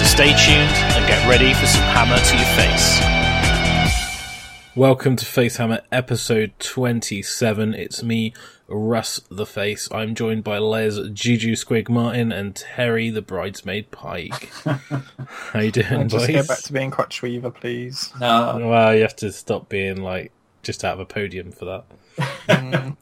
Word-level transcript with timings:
So 0.00 0.06
stay 0.06 0.28
tuned 0.28 0.70
and 0.96 1.06
get 1.06 1.28
ready 1.28 1.52
for 1.52 1.66
some 1.66 1.82
hammer 1.82 2.16
to 2.16 2.36
your 2.36 2.46
face. 2.56 3.00
Welcome 4.74 5.16
to 5.16 5.26
Facehammer 5.26 5.82
episode 5.92 6.52
27. 6.58 7.74
It's 7.74 8.02
me, 8.02 8.32
Russ 8.66 9.20
the 9.30 9.44
Face. 9.44 9.90
I'm 9.92 10.14
joined 10.14 10.42
by 10.42 10.56
Les 10.56 10.98
Juju 11.12 11.54
Squig 11.54 11.90
Martin 11.90 12.32
and 12.32 12.56
Terry 12.56 13.10
the 13.10 13.20
Bridesmaid 13.20 13.90
Pike. 13.90 14.48
How 14.64 15.60
you 15.60 15.70
doing, 15.70 16.08
Just 16.08 16.26
boys? 16.26 16.34
get 16.34 16.48
back 16.48 16.60
to 16.60 16.72
being 16.72 16.90
Crutch 16.90 17.20
Weaver, 17.20 17.50
please. 17.50 18.10
No, 18.18 18.58
Well, 18.70 18.94
you 18.94 19.02
have 19.02 19.16
to 19.16 19.30
stop 19.32 19.68
being 19.68 20.02
like 20.02 20.32
just 20.62 20.82
out 20.82 20.94
of 20.94 21.00
a 21.00 21.06
podium 21.06 21.52
for 21.52 21.64
that. 21.66 21.84
Mm. 22.48 22.96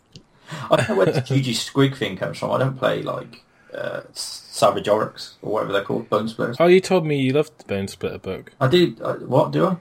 I 0.71 0.77
don't 0.77 0.89
know 0.89 0.97
where 0.97 1.07
the 1.07 1.21
GG 1.21 1.45
Squig 1.71 1.95
thing 1.97 2.17
comes 2.17 2.39
from. 2.39 2.51
I 2.51 2.59
don't 2.59 2.77
play 2.79 3.03
like 3.03 3.45
uh, 3.75 4.01
Savage 4.13 4.87
Orruks 4.87 5.35
or 5.43 5.53
whatever 5.53 5.73
they're 5.73 5.83
called, 5.85 6.09
Bone 6.09 6.29
Splitters. 6.29 6.57
Oh, 6.61 6.67
you 6.67 6.81
told 6.81 7.07
me 7.07 7.21
you 7.21 7.33
loved 7.33 7.59
the 7.59 7.65
Bone 7.65 7.89
Splitter 7.89 8.19
book. 8.19 8.53
I 8.61 8.69
did. 8.69 9.01
I, 9.03 9.13
what 9.15 9.51
do 9.51 9.67
I? 9.67 9.77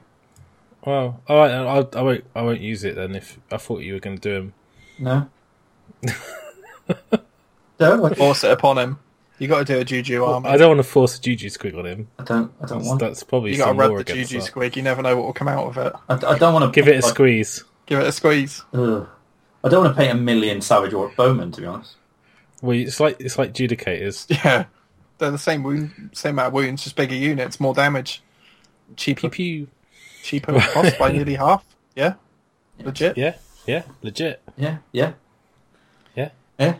Well, 0.86 1.22
all 1.28 1.38
right, 1.38 1.52
I'll, 1.52 1.90
I 1.96 2.02
won't. 2.02 2.24
I 2.36 2.42
won't 2.42 2.62
use 2.62 2.84
it 2.84 2.96
then. 2.96 3.16
If 3.16 3.40
I 3.52 3.58
thought 3.58 3.80
you 3.82 3.94
were 3.94 4.00
going 4.00 4.18
to 4.18 4.22
do 4.22 4.34
them. 4.36 4.54
No. 5.00 5.30
no, 7.80 8.06
I, 8.06 8.14
Force 8.14 8.44
it 8.44 8.52
upon 8.52 8.78
him. 8.78 9.00
You 9.40 9.48
got 9.48 9.60
to 9.60 9.66
do 9.66 9.80
a 9.80 9.84
Juju 9.84 10.24
arm. 10.24 10.46
I 10.48 10.58
don't 10.58 10.70
want 10.70 10.80
to 10.80 10.84
force 10.84 11.18
a 11.18 11.22
Juju 11.22 11.50
Squig 11.50 11.78
on 11.78 11.86
him. 11.86 12.08
I 12.18 12.24
don't. 12.24 12.52
I 12.62 12.66
don't 12.66 12.80
That's, 12.80 12.88
want. 12.88 13.00
that's 13.00 13.24
probably 13.24 13.52
You 13.52 13.58
got 13.58 13.66
to 13.66 13.70
some 13.72 13.78
rub 13.80 13.98
the 13.98 14.04
Juju 14.04 14.40
that. 14.40 14.52
squig. 14.52 14.76
You 14.76 14.82
never 14.82 15.02
know 15.04 15.16
what 15.16 15.26
will 15.26 15.34
come 15.34 15.48
out 15.48 15.68
of 15.68 15.78
it. 15.78 15.94
I, 16.10 16.14
I 16.34 16.38
don't 16.40 16.54
want 16.54 16.66
to 16.66 16.76
Give 16.76 16.88
it 16.88 17.04
a 17.04 17.06
like, 17.06 17.14
squeeze. 17.14 17.64
Give 17.86 18.00
it 18.00 18.08
a 18.08 18.12
squeeze. 18.12 18.64
Ugh. 18.74 19.08
I 19.64 19.70
don't 19.70 19.84
want 19.84 19.96
to 19.96 20.02
paint 20.02 20.18
a 20.18 20.22
million 20.22 20.62
Savage 20.62 20.92
Orruks 20.92 21.16
bowmen, 21.16 21.52
to 21.52 21.62
be 21.62 21.68
honest. 21.68 21.96
Well, 22.62 22.76
it's 22.78 23.00
like 23.00 23.18
it's 23.20 23.38
like 23.38 23.54
judicators. 23.54 24.26
Yeah, 24.44 24.66
they're 25.18 25.32
the 25.32 25.38
same 25.38 25.64
wound, 25.64 26.12
same 26.14 26.36
amount 26.36 26.48
of 26.48 26.54
wounds, 26.54 26.84
just 26.84 26.96
bigger 26.96 27.16
units, 27.16 27.60
more 27.60 27.74
damage, 27.74 28.22
cheaper, 28.96 29.30
Pew 29.30 29.66
pew. 29.66 29.68
cheaper 30.24 30.60
cost 30.60 30.98
by 31.00 31.12
nearly 31.12 31.36
half. 31.46 31.64
Yeah, 31.96 32.14
legit. 32.84 33.18
Yeah, 33.18 33.36
yeah, 33.66 33.84
legit. 34.02 34.42
Yeah. 34.58 34.78
Yeah. 34.92 35.14
Yeah. 36.16 36.30
Yeah. 36.60 36.76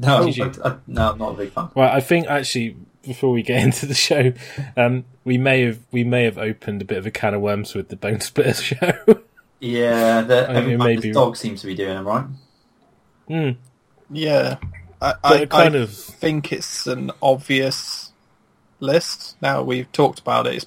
No, 0.00 0.22
I, 0.28 0.52
I, 0.64 0.76
no, 0.86 1.10
I'm 1.12 1.18
not 1.18 1.30
a 1.32 1.36
big 1.36 1.50
fan. 1.50 1.70
Well, 1.74 1.90
I 1.90 2.00
think 2.00 2.28
actually 2.28 2.76
before 3.02 3.32
we 3.32 3.42
get 3.42 3.62
into 3.64 3.84
the 3.86 3.94
show, 3.94 4.32
um, 4.76 5.04
we 5.24 5.36
may 5.38 5.62
have 5.62 5.80
we 5.90 6.04
may 6.04 6.24
have 6.24 6.38
opened 6.38 6.82
a 6.82 6.84
bit 6.84 6.98
of 6.98 7.06
a 7.06 7.10
can 7.10 7.34
of 7.34 7.40
worms 7.40 7.74
with 7.74 7.88
the 7.88 7.96
Bone 7.96 8.20
Splitter 8.20 8.54
show. 8.62 8.92
Yeah, 9.60 10.20
the, 10.22 10.44
I 10.48 10.52
mean, 10.52 10.56
everybody's 10.62 10.96
maybe- 11.02 11.12
dog 11.12 11.36
seems 11.36 11.62
to 11.62 11.66
be 11.66 11.74
doing 11.74 11.94
them 11.94 12.06
right. 12.06 12.26
Hmm. 13.26 13.50
Yeah, 14.10 14.56
I, 15.00 15.14
I, 15.22 15.46
kind 15.46 15.76
I 15.76 15.78
of- 15.80 15.92
think 15.92 16.52
it's 16.52 16.86
an 16.86 17.10
obvious 17.22 18.12
list. 18.80 19.36
Now 19.40 19.62
we've 19.62 19.90
talked 19.92 20.18
about 20.18 20.46
it. 20.46 20.54
It's, 20.56 20.66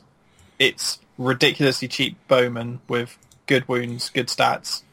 it's 0.59 0.99
ridiculously 1.17 1.87
cheap 1.87 2.17
Bowman 2.27 2.79
with 2.87 3.17
good 3.47 3.67
wounds, 3.67 4.09
good 4.09 4.27
stats. 4.27 4.83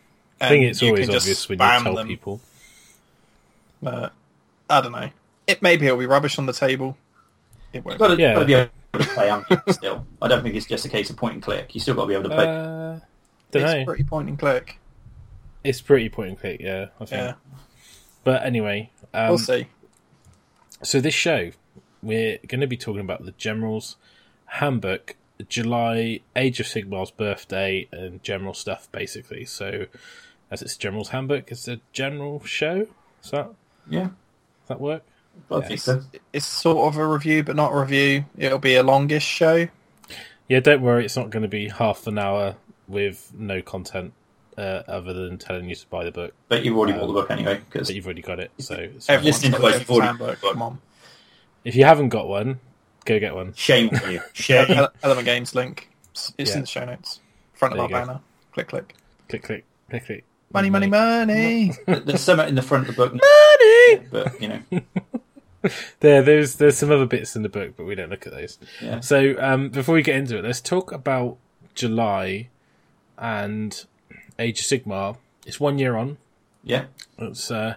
I 0.41 0.49
think 0.49 0.65
it's 0.65 0.83
always 0.83 1.09
obvious 1.09 1.49
when 1.49 1.59
you 1.59 1.65
tell 1.83 1.95
them. 1.95 2.07
people. 2.07 2.41
But 3.83 4.13
I 4.69 4.81
don't 4.81 4.93
know. 4.93 5.11
It 5.47 5.63
maybe 5.63 5.87
it'll 5.87 5.99
be 5.99 6.07
rubbish 6.07 6.39
on 6.39 6.47
the 6.47 6.53
table. 6.53 6.97
It 7.73 7.85
won't. 7.85 7.95
You've 7.95 7.99
got 8.09 8.15
to, 8.17 8.21
Yeah. 8.23 8.35
got 8.35 8.41
to 8.41 8.47
be 8.47 8.55
able 8.55 8.71
to 8.99 9.05
play 9.15 9.31
Amp 9.31 9.47
still. 9.71 10.07
I 10.21 10.29
don't 10.29 10.43
think 10.43 10.55
it's 10.55 10.67
just 10.67 10.85
a 10.85 10.89
case 10.89 11.11
of 11.11 11.17
point 11.17 11.35
and 11.35 11.43
click. 11.43 11.75
You 11.75 11.81
still 11.81 11.95
got 11.95 12.03
to 12.03 12.09
be 12.09 12.15
able 12.15 12.29
to 12.29 12.35
play. 12.35 12.47
Uh, 12.47 12.99
it's 13.53 13.73
know. 13.73 13.85
pretty 13.85 14.05
point 14.05 14.29
and 14.29 14.39
click. 14.39 14.79
It's 15.65 15.81
pretty 15.81 16.09
point 16.09 16.31
and 16.31 16.39
click, 16.41 16.61
yeah. 16.61 16.87
I 17.01 17.05
think. 17.05 17.11
Yeah, 17.21 17.35
But 18.29 18.45
anyway, 18.45 18.91
um, 19.15 19.29
we'll 19.31 19.39
see. 19.39 19.69
so 20.83 21.01
this 21.01 21.15
show 21.15 21.53
we're 22.03 22.37
going 22.47 22.61
to 22.61 22.67
be 22.67 22.77
talking 22.77 23.01
about 23.01 23.25
the 23.25 23.33
General's 23.33 23.97
Handbook, 24.45 25.17
July 25.49 26.21
Age 26.37 26.61
of 26.61 26.67
Sigmar's 26.67 27.11
birthday, 27.11 27.89
and 27.91 28.23
general 28.23 28.53
stuff 28.53 28.93
basically. 28.93 29.47
So, 29.47 29.87
as 30.51 30.61
it's 30.61 30.77
General's 30.77 31.09
Handbook, 31.09 31.51
it's 31.51 31.67
a 31.69 31.81
general 31.95 32.45
show. 32.45 32.89
Does 33.23 33.31
that 33.31 33.51
yeah, 33.89 34.09
does 34.09 34.11
that 34.67 34.79
work? 34.79 35.05
I 35.51 35.63
think 35.63 35.81
so. 35.81 36.03
It's 36.31 36.45
sort 36.45 36.87
of 36.87 36.99
a 36.99 37.07
review, 37.07 37.43
but 37.43 37.57
not 37.57 37.73
a 37.73 37.81
review. 37.81 38.27
It'll 38.37 38.59
be 38.59 38.75
a 38.75 38.83
longish 38.83 39.25
show. 39.25 39.69
Yeah, 40.51 40.61
don't 40.61 40.83
worry. 40.83 41.07
It's 41.07 41.17
not 41.17 41.31
going 41.31 41.45
to 41.45 41.49
be 41.49 41.71
half 41.71 42.07
an 42.07 42.19
hour 42.19 42.57
with 42.87 43.33
no 43.35 43.63
content 43.63 44.13
uh, 44.59 44.83
other 44.89 45.13
than 45.13 45.39
telling 45.39 45.69
you 45.69 45.75
to 45.77 45.87
buy 45.89 46.05
the 46.05 46.11
book. 46.11 46.35
But 46.49 46.65
you've 46.65 46.77
already 46.77 46.93
bought 46.99 47.07
the 47.07 47.13
book 47.13 47.31
anyway. 47.31 47.61
Because 47.71 47.89
But 47.89 47.95
you've 47.97 48.05
already 48.07 48.23
got 48.23 48.41
it. 48.41 48.51
So 48.59 48.75
it's 48.75 49.09
Everyone's 49.09 49.37
Listening 49.43 49.53
to 49.53 49.59
got 49.59 49.67
us, 49.67 49.73
their 49.73 49.81
you've 49.81 49.91
already- 49.91 50.07
handbook. 50.09 50.41
Come 50.41 50.63
on. 50.63 50.79
if 51.65 51.77
you 51.77 51.85
haven't 51.85 52.09
got 52.11 52.27
one, 52.29 52.61
go 53.05 53.19
get 53.21 53.35
one. 53.35 53.55
shame 53.55 53.91
on 54.05 54.13
you. 54.13 54.21
Shame. 54.35 54.87
Element 55.03 55.25
Games 55.25 55.55
link. 55.55 55.89
It's 56.13 56.33
it's 56.37 56.51
Yeah. 56.51 56.57
in 56.57 56.61
the 56.63 56.67
show 56.67 56.85
notes. 56.85 57.21
Front 57.55 57.75
There 57.75 57.85
of 57.85 57.93
our 57.93 58.01
go. 58.01 58.07
banner. 58.07 58.21
Click, 58.53 58.69
click. 58.69 58.95
Click, 59.29 59.43
click, 59.43 59.65
click, 59.91 60.05
click. 60.07 60.25
Money, 60.53 60.71
money, 60.71 60.87
money. 60.87 61.73
There's 61.87 62.21
some 62.23 62.41
in 62.41 62.55
the 62.55 62.63
front 62.63 62.89
of 62.89 62.97
the 62.97 63.03
book, 63.03 63.13
money. 63.13 64.07
but 64.11 64.41
you 64.43 64.49
know, 64.49 64.63
There, 66.01 66.23
there's 66.23 66.55
there's 66.57 66.79
some 66.79 66.91
other 66.91 67.05
bits 67.05 67.35
in 67.37 67.43
the 67.43 67.49
book, 67.49 67.75
but 67.77 67.85
we 67.85 67.95
don't 67.95 68.09
look 68.11 68.27
at 68.27 68.33
those. 68.33 68.59
yeah. 68.81 69.01
So 69.01 69.35
um, 69.41 69.69
before 69.71 69.95
we 69.95 70.03
get 70.03 70.17
into 70.17 70.39
it, 70.39 70.45
let's 70.45 70.61
talk 70.61 70.91
about 70.93 71.37
July 71.75 72.49
and 73.19 73.85
Age 74.39 74.61
of 74.61 74.67
Sigmar. 74.67 75.17
It's 75.47 75.59
one 75.61 75.79
year 75.79 75.97
on. 75.97 76.19
Yeah. 76.63 76.85
It's 77.19 77.51
uh, 77.51 77.77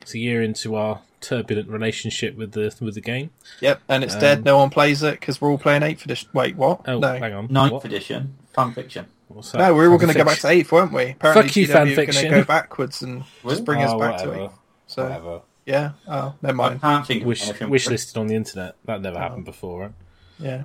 it's 0.00 0.14
a 0.14 0.18
year 0.18 0.42
into 0.42 0.74
our 0.74 1.00
turbulent 1.20 1.68
relationship 1.68 2.36
with 2.36 2.52
the 2.52 2.74
with 2.80 2.94
the 2.94 3.00
game. 3.00 3.30
Yep, 3.60 3.80
and 3.88 4.02
it's 4.04 4.14
Um, 4.14 4.20
dead. 4.20 4.44
No 4.44 4.58
one 4.58 4.70
plays 4.70 5.02
it 5.02 5.20
because 5.20 5.40
we're 5.40 5.50
all 5.50 5.58
playing 5.58 5.82
8th 5.82 6.04
edition. 6.04 6.28
Wait, 6.32 6.56
what? 6.56 6.80
Oh, 6.88 6.98
no. 6.98 7.14
hang 7.18 7.32
on. 7.32 7.46
Ninth 7.50 7.72
What? 7.72 7.84
edition 7.84 8.34
fan 8.52 8.72
fiction. 8.72 9.06
What's? 9.28 9.54
No, 9.54 9.72
we 9.74 9.80
were 9.86 9.92
all 9.92 9.98
going 9.98 10.12
to 10.12 10.18
go 10.18 10.24
back 10.24 10.38
to 10.40 10.48
8th, 10.48 10.72
weren't 10.72 10.92
we? 10.92 11.10
Apparently, 11.10 11.42
Fuck 11.48 11.56
you, 11.56 11.66
GW 11.68 11.92
are 11.92 12.06
going 12.06 12.12
to 12.12 12.28
go 12.28 12.44
backwards 12.44 13.02
and 13.02 13.24
just 13.48 13.64
bring 13.64 13.80
us 13.82 13.90
Oh, 13.92 13.98
back 13.98 14.18
to 14.22 14.26
whatever. 14.28 14.44
8th. 14.46 14.52
So, 14.88 15.02
Whatever. 15.04 15.40
yeah. 15.64 15.92
Oh, 16.08 16.34
never 16.42 16.60
I 16.62 16.68
mind. 16.68 16.80
can't 16.82 17.06
think 17.06 17.24
Wish 17.24 17.44
anything. 17.48 17.70
wish 17.70 17.88
listed 17.88 18.18
on 18.18 18.26
the 18.26 18.34
internet. 18.34 18.74
That 18.84 19.00
never 19.00 19.18
happened 19.18 19.44
before, 19.46 19.80
right? 19.82 19.92
Yeah. 20.38 20.62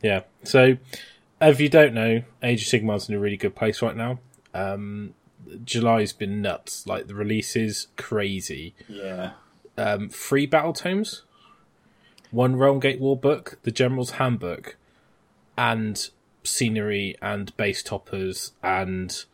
Yeah. 0.00 0.20
So, 0.44 0.76
if 1.42 1.60
you 1.60 1.68
don't 1.68 1.92
know, 1.92 2.22
Age 2.42 2.62
of 2.62 2.68
Sigmar's 2.80 3.08
in 3.08 3.14
a 3.16 3.18
really 3.18 3.36
good 3.36 3.54
place 3.56 3.82
right 3.82 3.96
now. 3.96 4.18
Um, 4.56 5.14
July's 5.64 6.12
been 6.12 6.40
nuts. 6.42 6.86
Like 6.86 7.06
the 7.06 7.14
releases, 7.14 7.88
crazy. 7.96 8.74
Yeah. 8.88 9.32
Um, 9.78 10.08
three 10.08 10.46
battle 10.46 10.72
tomes, 10.72 11.22
one 12.30 12.56
Realm 12.56 12.80
Gate 12.80 13.00
War 13.00 13.16
book, 13.16 13.58
the 13.62 13.70
General's 13.70 14.12
Handbook, 14.12 14.76
and 15.58 16.08
scenery 16.42 17.16
and 17.20 17.54
base 17.56 17.82
toppers 17.82 18.52
and 18.62 19.24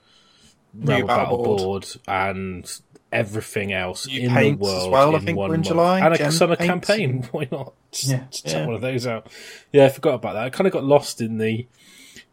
Realm 0.75 1.07
battle 1.07 1.07
Battle 1.07 1.45
board. 1.45 1.59
board 1.61 1.87
and 2.09 2.81
everything 3.13 3.73
else 3.75 4.07
New 4.07 4.21
in 4.27 4.35
the 4.35 4.53
world. 4.55 4.91
well, 4.91 5.15
I 5.15 5.19
in 5.19 5.25
think 5.27 5.39
one 5.39 5.51
in 5.51 5.57
month. 5.59 5.67
July, 5.67 6.01
and 6.01 6.15
a 6.15 6.19
gem 6.19 6.31
summer 6.33 6.57
paints 6.57 6.69
campaign. 6.89 7.29
Why 7.31 7.47
not? 7.53 7.75
Just, 7.93 8.09
Yeah. 8.11 8.25
just 8.31 8.47
check 8.47 8.55
Yeah. 8.55 8.67
one 8.67 8.75
of 8.75 8.81
those 8.81 9.07
out. 9.07 9.29
Yeah, 9.71 9.85
I 9.85 9.89
forgot 9.91 10.15
about 10.15 10.33
that. 10.35 10.45
I 10.45 10.51
kind 10.51 10.67
of 10.67 10.73
got 10.73 10.85
lost 10.85 11.21
in 11.21 11.37
the 11.39 11.67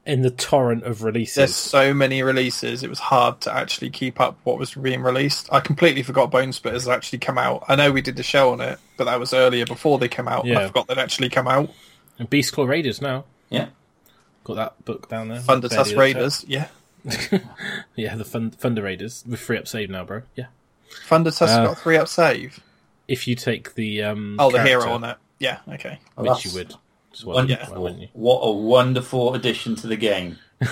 in 0.09 0.21
the 0.21 0.31
torrent 0.31 0.83
of 0.83 1.03
releases. 1.03 1.35
There's 1.35 1.55
so 1.55 1.93
many 1.93 2.23
releases, 2.23 2.83
it 2.83 2.89
was 2.89 2.99
hard 2.99 3.41
to 3.41 3.53
actually 3.53 3.89
keep 3.91 4.19
up 4.19 4.37
what 4.43 4.57
was 4.57 4.73
being 4.73 5.01
released. 5.01 5.47
I 5.51 5.59
completely 5.59 6.03
forgot 6.03 6.31
Bone 6.31 6.51
Splitters 6.51 6.85
had 6.85 6.93
actually 6.93 7.19
come 7.19 7.37
out. 7.37 7.63
I 7.67 7.75
know 7.75 7.91
we 7.91 8.01
did 8.01 8.15
the 8.15 8.23
show 8.23 8.51
on 8.51 8.61
it, 8.61 8.79
but 8.97 9.05
that 9.05 9.19
was 9.19 9.33
earlier 9.33 9.65
before 9.65 9.99
they 9.99 10.07
came 10.07 10.27
out. 10.27 10.45
Yeah. 10.45 10.59
I 10.61 10.67
forgot 10.67 10.87
they'd 10.87 10.97
actually 10.97 11.29
come 11.29 11.47
out. 11.47 11.69
And 12.17 12.29
Beast 12.29 12.53
Claw 12.53 12.65
Raiders 12.65 13.01
now. 13.01 13.25
Yeah. 13.49 13.67
Got 14.43 14.55
that 14.55 14.85
book 14.85 15.07
down 15.09 15.27
there. 15.29 15.39
Thunder 15.39 15.69
Tusk 15.69 15.77
looked 15.77 15.91
at. 15.91 15.97
Raiders, 15.97 16.45
yeah. 16.47 16.67
Yeah, 17.95 18.15
the 18.15 18.23
Thund- 18.23 18.55
Thunder 18.55 18.81
Raiders 18.81 19.23
with 19.27 19.39
free 19.39 19.57
up 19.57 19.67
save 19.67 19.89
now, 19.89 20.03
bro. 20.03 20.23
Yeah. 20.35 20.47
Thunder 21.05 21.31
Tusk 21.31 21.53
Uh, 21.53 21.67
got 21.67 21.77
three 21.79 21.97
up 21.97 22.07
save. 22.07 22.59
If 23.07 23.27
you 23.27 23.35
take 23.35 23.75
the 23.75 24.03
um 24.03 24.35
Oh, 24.39 24.49
the 24.51 24.57
character, 24.57 24.79
hero 24.85 24.93
on 24.95 25.03
it. 25.03 25.17
Yeah, 25.39 25.59
okay. 25.67 25.99
Well, 26.15 26.25
which 26.35 26.43
that's 26.43 26.45
you 26.45 26.59
would. 26.59 26.73
As 27.19 27.25
well, 27.25 27.35
Wonderful. 27.35 27.73
why 27.73 27.79
wouldn't 27.79 28.01
you? 28.01 28.07
What 28.13 28.39
a 28.39 28.51
wonderful 28.51 29.33
addition 29.35 29.75
to 29.77 29.87
the 29.87 29.97
game. 29.97 30.37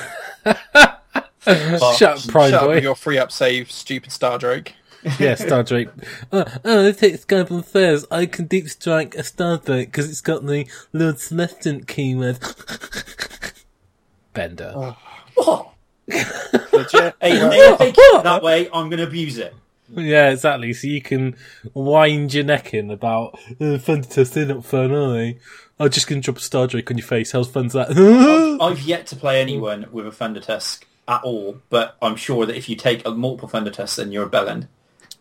Shut 1.46 2.02
up, 2.04 2.28
Prime 2.28 2.52
Shut 2.52 2.62
Boy. 2.64 2.76
with 2.76 2.84
your 2.84 2.96
free 2.96 3.18
up 3.18 3.32
save, 3.32 3.72
stupid 3.72 4.12
Star 4.12 4.38
Drake. 4.38 4.76
yeah, 5.20 5.36
Star 5.36 5.64
Drake. 5.64 5.90
Uh, 6.32 6.38
uh, 6.38 6.46
oh, 6.48 6.60
oh, 6.66 6.86
it 6.88 6.98
takes 6.98 7.26
Skype 7.26 7.66
Fairs. 7.66 8.06
I 8.10 8.26
can 8.26 8.46
deep 8.46 8.70
strike 8.70 9.16
a 9.16 9.24
Star 9.24 9.58
Drake 9.58 9.90
because 9.92 10.10
it's 10.10 10.22
got 10.22 10.46
the 10.46 10.68
Lord 10.94 11.16
Celestant 11.16 11.88
keyword. 11.88 12.40
Bender. 14.34 14.74
Oh. 14.76 14.98
What? 15.36 15.70
Legit. 16.08 17.16
Hey, 17.22 17.38
if 17.42 17.80
they 17.80 17.92
keep 17.92 17.98
it 17.98 18.24
that 18.24 18.42
way, 18.42 18.70
I'm 18.74 18.90
going 18.90 19.00
to 19.00 19.08
abuse 19.08 19.38
it. 19.38 19.54
Yeah, 19.90 20.30
exactly. 20.32 20.74
So 20.74 20.88
you 20.88 21.02
can 21.02 21.36
wind 21.74 22.34
your 22.34 22.44
neck 22.44 22.74
in 22.74 22.92
about 22.92 23.40
uh, 23.62 23.78
fun 23.78 24.02
test. 24.04 24.34
They're 24.34 24.46
not 24.46 24.66
fun, 24.66 24.92
are 24.92 25.14
they? 25.14 25.40
I'm 25.80 25.90
just 25.90 26.08
going 26.08 26.22
to 26.22 26.26
drop 26.26 26.38
a 26.38 26.42
star 26.42 26.68
drake 26.68 26.90
on 26.92 26.98
your 26.98 27.08
face. 27.08 27.32
How's 27.32 27.48
fun's 27.50 27.74
that? 27.74 27.90
I've 28.62 28.82
yet 28.82 29.06
to 29.08 29.16
play 29.16 29.42
anyone 29.42 29.86
with 29.92 30.08
a 30.08 30.12
Thunder 30.12 30.40
Tusk 30.40 30.86
at 31.08 31.24
all, 31.24 31.62
but 31.70 31.96
I'm 32.02 32.16
sure 32.16 32.46
that 32.46 32.56
if 32.58 32.68
you 32.68 32.76
take 32.76 33.06
a 33.08 33.12
multiple 33.12 33.48
Thunder 33.48 33.72
Tusks, 33.72 33.96
then 33.98 34.12
you're 34.12 34.26
a 34.26 34.30
bellend. 34.30 34.68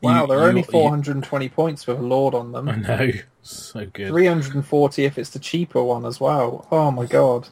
Wow, 0.03 0.23
You- 0.23 0.27
they're 0.29 0.39
you- 0.39 0.45
only 0.49 0.61
you- 0.63 0.67
420 0.67 1.49
points 1.51 1.87
with 1.87 1.99
a 1.99 2.03
Lord 2.03 2.35
on 2.35 2.53
them. 2.53 2.69
I 2.69 2.77
know. 2.77 3.11
So 3.43 3.87
good. 3.87 4.09
340 4.09 5.05
if 5.05 5.19
it's 5.19 5.31
the 5.31 5.39
cheaper 5.39 5.83
one 5.83 6.05
as 6.05 6.19
well. 6.21 6.67
Oh 6.73 6.91
my 6.91 7.07
god. 7.07 7.49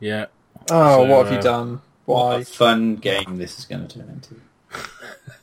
Yeah. 0.00 0.26
Oh, 0.70 1.04
So, 1.04 1.04
what 1.04 1.26
have 1.26 1.32
uh, 1.32 1.36
you 1.36 1.42
done? 1.42 1.80
What 2.06 2.24
Why? 2.24 2.34
a 2.40 2.44
fun 2.44 2.96
game 2.96 3.36
this 3.36 3.58
is 3.58 3.64
going 3.66 3.86
to 3.86 3.98
turn 4.00 4.08
into. 4.08 4.40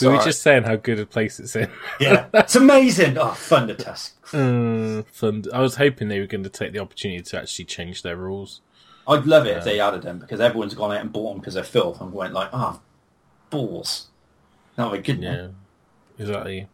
We 0.00 0.08
were 0.08 0.18
just 0.18 0.42
saying 0.42 0.64
how 0.64 0.76
good 0.76 1.00
a 1.00 1.06
place 1.06 1.40
it's 1.40 1.56
in. 1.56 1.70
Yeah, 1.98 2.26
it's 2.34 2.54
amazing. 2.56 3.16
Oh, 3.18 3.30
Thunder 3.32 3.74
Tusk. 3.74 4.16
Uh, 4.34 5.02
fun. 5.12 5.44
I 5.52 5.60
was 5.60 5.76
hoping 5.76 6.08
they 6.08 6.20
were 6.20 6.26
going 6.26 6.44
to 6.44 6.50
take 6.50 6.72
the 6.72 6.78
opportunity 6.80 7.22
to 7.22 7.38
actually 7.40 7.64
change 7.64 8.02
their 8.02 8.16
rules. 8.16 8.60
I'd 9.06 9.26
love 9.26 9.46
it 9.46 9.56
if 9.58 9.64
they 9.64 9.80
added 9.80 10.02
them 10.02 10.18
because 10.18 10.40
everyone's 10.40 10.74
gone 10.74 10.92
out 10.92 11.00
and 11.00 11.12
bought 11.12 11.32
them 11.32 11.40
because 11.40 11.54
they're 11.54 11.62
filth 11.64 12.00
and 12.00 12.12
went 12.12 12.32
like, 12.34 12.48
ah, 12.52 12.80
balls. 13.50 14.08
That 14.76 14.90
would 14.90 15.02
be 15.02 15.12
good. 15.12 15.22
Yeah. 15.22 15.48
Exactly. 16.18 16.68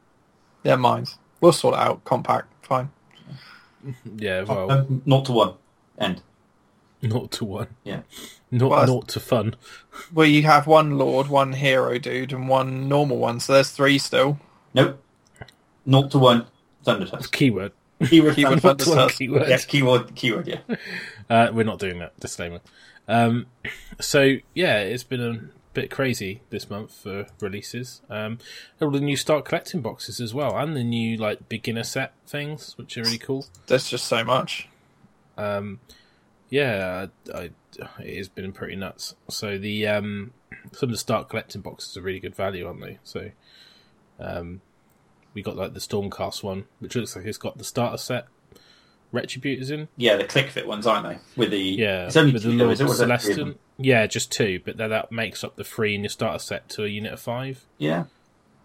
Yeah, 0.62 0.76
mine. 0.76 1.06
We'll 1.40 1.52
sort 1.52 1.75
it 1.75 1.81
out. 1.81 2.04
Compact. 2.04 2.52
Fine. 2.66 2.90
Yeah. 4.16 4.43
Well, 4.43 4.70
Um, 4.70 5.02
not 5.06 5.25
to 5.25 5.32
one. 5.32 5.54
End. 5.98 6.20
Not 7.02 7.31
to 7.32 7.44
one. 7.46 7.69
Yeah. 7.82 8.02
Not 8.50 8.70
Well, 8.70 8.87
naught 8.87 9.08
to 9.08 9.20
fun. 9.20 9.55
Well, 10.12 10.26
you 10.26 10.43
have 10.43 10.67
one 10.67 10.99
Lord, 10.99 11.29
one 11.29 11.52
Hero 11.52 11.99
dude, 11.99 12.32
and 12.32 12.49
one 12.49 12.88
normal 12.88 13.17
one, 13.19 13.38
so 13.41 13.52
there's 13.55 13.70
three 13.70 13.99
still. 13.99 14.38
Nope. 14.75 15.02
Not 15.87 16.11
to 16.12 16.19
one. 16.19 16.47
Thunder 16.85 17.06
Tusk. 17.06 17.32
Keyword. 17.32 17.73
Keyword. 18.05 18.35
Keyword 18.35 18.61
Thunder- 18.62 18.85
Thunder 18.85 19.02
Tusk. 19.02 19.19
keyword. 19.19 19.49
Yes, 19.49 19.64
keyword. 19.64 20.14
Keyword. 20.14 20.49
Yeah. 20.49 20.61
Uh, 21.31 21.49
we're 21.52 21.62
not 21.64 21.79
doing 21.79 22.00
that. 22.00 22.19
Disclaimer. 22.19 22.58
Um, 23.06 23.47
so 24.00 24.38
yeah, 24.53 24.79
it's 24.79 25.05
been 25.05 25.20
a 25.20 25.41
bit 25.75 25.88
crazy 25.88 26.43
this 26.50 26.69
month 26.69 26.93
for 26.93 27.26
releases. 27.41 28.03
Um, 28.11 28.38
all 28.81 28.91
the 28.91 28.99
new 28.99 29.17
start 29.17 29.44
collecting 29.44 29.81
boxes 29.81 30.20
as 30.20 30.35
well, 30.35 30.58
and 30.58 30.75
the 30.75 30.82
new 30.82 31.17
like 31.17 31.49
beginner 31.49 31.85
set 31.85 32.14
things, 32.26 32.76
which 32.76 32.99
are 32.99 33.03
really 33.05 33.17
cool. 33.17 33.46
There's 33.69 33.88
just 33.88 34.06
so 34.06 34.25
much. 34.25 34.69
Um, 35.38 35.79
yeah, 36.49 37.06
I, 37.32 37.38
I, 37.38 37.50
it 38.00 38.17
has 38.17 38.28
been 38.28 38.52
pretty 38.52 38.76
nuts. 38.76 39.14
So 39.28 39.58
the 39.58 39.87
um, 39.87 40.32
some 40.72 40.88
of 40.88 40.93
the 40.93 40.99
start 40.99 41.28
collecting 41.28 41.61
boxes 41.61 41.96
are 41.96 42.02
really 42.02 42.20
good 42.20 42.34
value, 42.34 42.67
aren't 42.67 42.81
they? 42.81 42.99
So 43.05 43.31
um, 44.19 44.61
we 45.34 45.43
got 45.43 45.56
like 45.56 45.75
the 45.75 45.81
Stormcast 45.81 46.43
one, 46.43 46.67
which 46.78 46.96
looks 46.96 47.17
like 47.17 47.25
it's 47.25 47.38
got 47.38 47.58
the 47.58 47.64
starter 47.64 47.99
set 47.99 48.26
retributors 49.12 49.70
in. 49.70 49.88
Yeah, 49.96 50.17
the 50.17 50.25
click 50.25 50.50
fit 50.50 50.67
ones, 50.67 50.87
aren't 50.87 51.08
they? 51.08 51.19
With 51.37 51.50
the 51.50 51.58
Yeah, 51.58 52.06
it's 52.06 52.17
only 52.17 52.32
with 52.32 52.43
two, 52.43 52.56
the 52.56 52.64
Lord 52.64 52.72
is 52.72 52.81
is 52.81 52.99
there 52.99 53.19
three 53.19 53.32
of 53.32 53.38
Celestant. 53.38 53.58
Yeah, 53.78 54.06
just 54.06 54.31
two, 54.31 54.61
but 54.64 54.76
then 54.76 54.90
that 54.90 55.11
makes 55.11 55.43
up 55.43 55.56
the 55.56 55.64
three 55.64 55.94
in 55.94 56.02
your 56.02 56.11
starter 56.11 56.38
set 56.38 56.69
to 56.70 56.84
a 56.84 56.88
unit 56.88 57.12
of 57.12 57.20
five. 57.20 57.67
Yeah. 57.78 58.05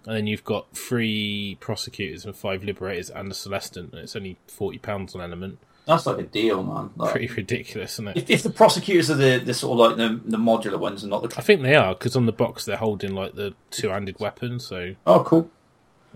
And 0.06 0.16
then 0.16 0.28
you've 0.28 0.44
got 0.44 0.76
three 0.78 1.58
prosecutors 1.60 2.26
and 2.26 2.36
five 2.36 2.64
liberators 2.64 3.10
and 3.10 3.32
a 3.32 3.34
Celestant, 3.34 3.92
and 3.92 3.96
it's 3.96 4.16
only 4.16 4.38
forty 4.48 4.78
pounds 4.78 5.16
on 5.16 5.22
element. 5.22 5.58
That's 5.86 6.06
like 6.08 6.18
a 6.18 6.24
deal, 6.24 6.64
man. 6.64 6.90
Like, 6.96 7.12
Pretty 7.12 7.28
ridiculous, 7.28 7.94
isn't 7.94 8.08
it? 8.10 8.18
if, 8.18 8.30
if 8.30 8.44
the 8.44 8.50
prosecutors 8.50 9.12
are 9.12 9.16
the, 9.16 9.38
the 9.38 9.54
sort 9.54 9.74
of 9.80 9.98
like 9.98 9.98
the, 9.98 10.20
the 10.30 10.38
modular 10.38 10.80
ones 10.80 11.04
and 11.04 11.12
not 11.12 11.22
the 11.30 11.38
I 11.38 11.42
think 11.42 11.62
they 11.62 11.76
are 11.76 11.94
because 11.94 12.16
on 12.16 12.26
the 12.26 12.32
box 12.32 12.66
they're 12.66 12.78
holding 12.78 13.14
like 13.14 13.36
the 13.36 13.54
two-handed 13.72 14.20
weapon, 14.20 14.60
so 14.60 14.96
oh 15.06 15.24
cool 15.24 15.50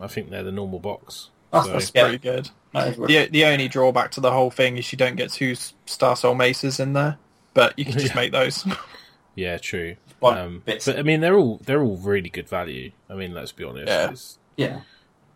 I 0.01 0.07
think 0.07 0.30
they're 0.31 0.44
the 0.44 0.51
normal 0.51 0.80
box. 0.80 1.30
That's- 1.51 1.66
So- 1.68 1.71
that's- 1.74 1.92
Pretty 1.92 2.12
Yeah. 2.27 2.33
good. 2.36 2.50
That 2.74 2.88
is 2.89 2.98
The 2.98 3.27
the 3.31 3.45
only 3.45 3.68
drawback 3.68 4.12
to 4.12 4.21
the 4.21 4.31
whole 4.31 4.51
thing 4.51 4.77
is 4.77 4.92
you 4.92 4.98
don't 4.98 5.16
get 5.16 5.31
two 5.31 5.56
Star 5.86 6.15
Soul 6.15 6.36
Maces 6.36 6.80
in 6.80 6.94
there, 6.94 7.18
but 7.54 7.77
you 7.77 7.86
can 7.86 7.94
just 7.94 8.07
Yeah. 8.15 8.15
make 8.15 8.31
those. 8.31 8.65
yeah, 9.36 9.57
true. 9.57 9.95
Um, 10.22 10.62
but 10.65 10.88
I 10.88 11.01
mean, 11.01 11.22
they're 11.22 11.36
all 11.38 11.60
they're 11.65 11.81
all 11.81 11.98
really 11.98 12.30
good 12.30 12.48
value. 12.50 12.92
I 13.10 13.13
mean, 13.15 13.33
let's 13.33 13.51
be 13.51 13.63
honest. 13.63 13.88
Yeah. 13.88 14.10
It's, 14.12 14.38
yeah 14.57 14.80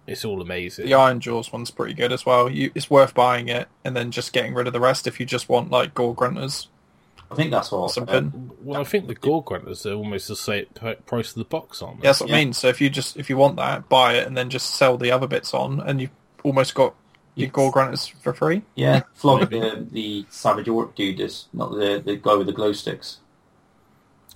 it's 0.07 0.25
all 0.25 0.41
amazing. 0.41 0.85
the 0.85 0.93
Iron 0.93 1.19
Jaws 1.19 1.51
one's 1.51 1.71
pretty 1.71 1.93
good 1.93 2.11
as 2.11 2.25
well. 2.25 2.49
You, 2.49 2.71
it's 2.75 2.89
worth 2.89 3.13
buying 3.13 3.47
it 3.47 3.67
and 3.83 3.95
then 3.95 4.11
just 4.11 4.33
getting 4.33 4.53
rid 4.53 4.67
of 4.67 4.73
the 4.73 4.79
rest 4.79 5.07
if 5.07 5.19
you 5.19 5.25
just 5.25 5.49
want 5.49 5.71
like 5.71 5.93
Gore 5.93 6.15
Grunters 6.15 6.67
I 7.31 7.35
think 7.35 7.49
that's 7.49 7.71
what 7.71 7.97
or 7.97 8.09
uh. 8.09 8.21
Well, 8.61 8.81
I 8.81 8.83
think 8.83 9.07
the 9.07 9.15
Gore 9.15 9.43
Grunters 9.43 9.85
are 9.87 9.93
almost 9.95 10.27
the 10.27 10.35
same 10.35 10.65
price 11.07 11.29
of 11.29 11.35
the 11.35 11.45
box, 11.45 11.81
aren't 11.81 12.01
they? 12.01 12.05
Yeah, 12.05 12.09
that's 12.09 12.21
what 12.21 12.29
Yeah. 12.29 12.35
I 12.35 12.39
mean. 12.39 12.53
So 12.53 12.67
if 12.67 12.79
you 12.79 12.91
just 12.91 13.17
if 13.17 13.27
you 13.29 13.37
want 13.37 13.55
that, 13.55 13.89
buy 13.89 14.13
it 14.15 14.27
and 14.27 14.37
then 14.37 14.51
just 14.51 14.75
sell 14.75 14.97
the 14.97 15.09
other 15.11 15.25
bits 15.25 15.51
on, 15.51 15.79
and 15.79 15.99
you've 15.99 16.11
almost 16.43 16.75
got 16.75 16.93
your 17.33 17.47
Yes. 17.47 17.51
Gore 17.53 17.71
Grunters 17.71 18.11
for 18.21 18.33
free. 18.33 18.61
yeah 18.75 19.01
flog 19.15 19.49
the 19.49 19.87
the 19.89 20.27
Savage 20.29 20.67
Orc 20.67 20.93
dude 20.93 21.19
is 21.19 21.47
not 21.53 21.71
the 21.71 22.03
the 22.05 22.17
guy 22.17 22.35
with 22.35 22.45
the 22.45 22.53
glow 22.53 22.71
sticks 22.73 23.17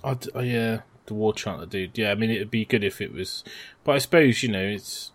I'd, 0.02 0.26
oh, 0.34 0.40
yeah, 0.40 0.80
the 1.06 1.14
War 1.14 1.32
Chanter 1.32 1.66
dude. 1.66 1.96
Yeah, 1.98 2.10
I 2.10 2.14
mean, 2.16 2.30
it'd 2.30 2.50
be 2.50 2.64
good 2.64 2.82
if 2.84 3.00
it 3.00 3.12
was, 3.12 3.44
but 3.84 3.94
I 3.94 3.98
suppose 3.98 4.42
you 4.42 4.48
know 4.48 4.62
it's 4.64 5.12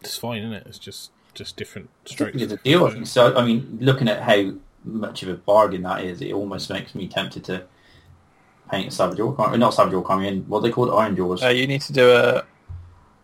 it's 0.00 0.16
fine, 0.18 0.38
isn't 0.42 0.52
it? 0.52 0.66
It's 0.66 0.78
just 0.78 1.10
just 1.34 1.56
different 1.56 1.88
strokes. 2.04 2.32
think 2.32 2.42
it's 2.42 2.52
a 2.52 2.56
deal 2.64 2.84
I 2.86 2.90
think 2.90 3.06
so 3.06 3.36
I 3.36 3.44
mean 3.44 3.78
looking 3.80 4.08
at 4.08 4.22
how 4.22 4.52
much 4.84 5.22
of 5.22 5.28
a 5.28 5.34
bargain 5.34 5.82
that 5.82 6.02
is 6.04 6.20
it 6.20 6.32
almost 6.32 6.68
makes 6.70 6.94
me 6.96 7.06
tempted 7.06 7.44
to 7.44 7.64
paint 8.70 8.88
a 8.88 8.90
Savage 8.90 9.20
Orc 9.20 9.38
army 9.38 9.58
not 9.58 9.72
Savage 9.74 9.94
Orc 9.94 10.08
army 10.10 10.28
and 10.28 10.48
what 10.48 10.60
they 10.64 10.70
call 10.70 10.90
it 10.90 10.96
Iron 10.96 11.14
Jaws 11.14 11.42
Uh, 11.44 11.48
you 11.48 11.66
need 11.68 11.82
to 11.82 11.92
do 11.92 12.10
a 12.10 12.44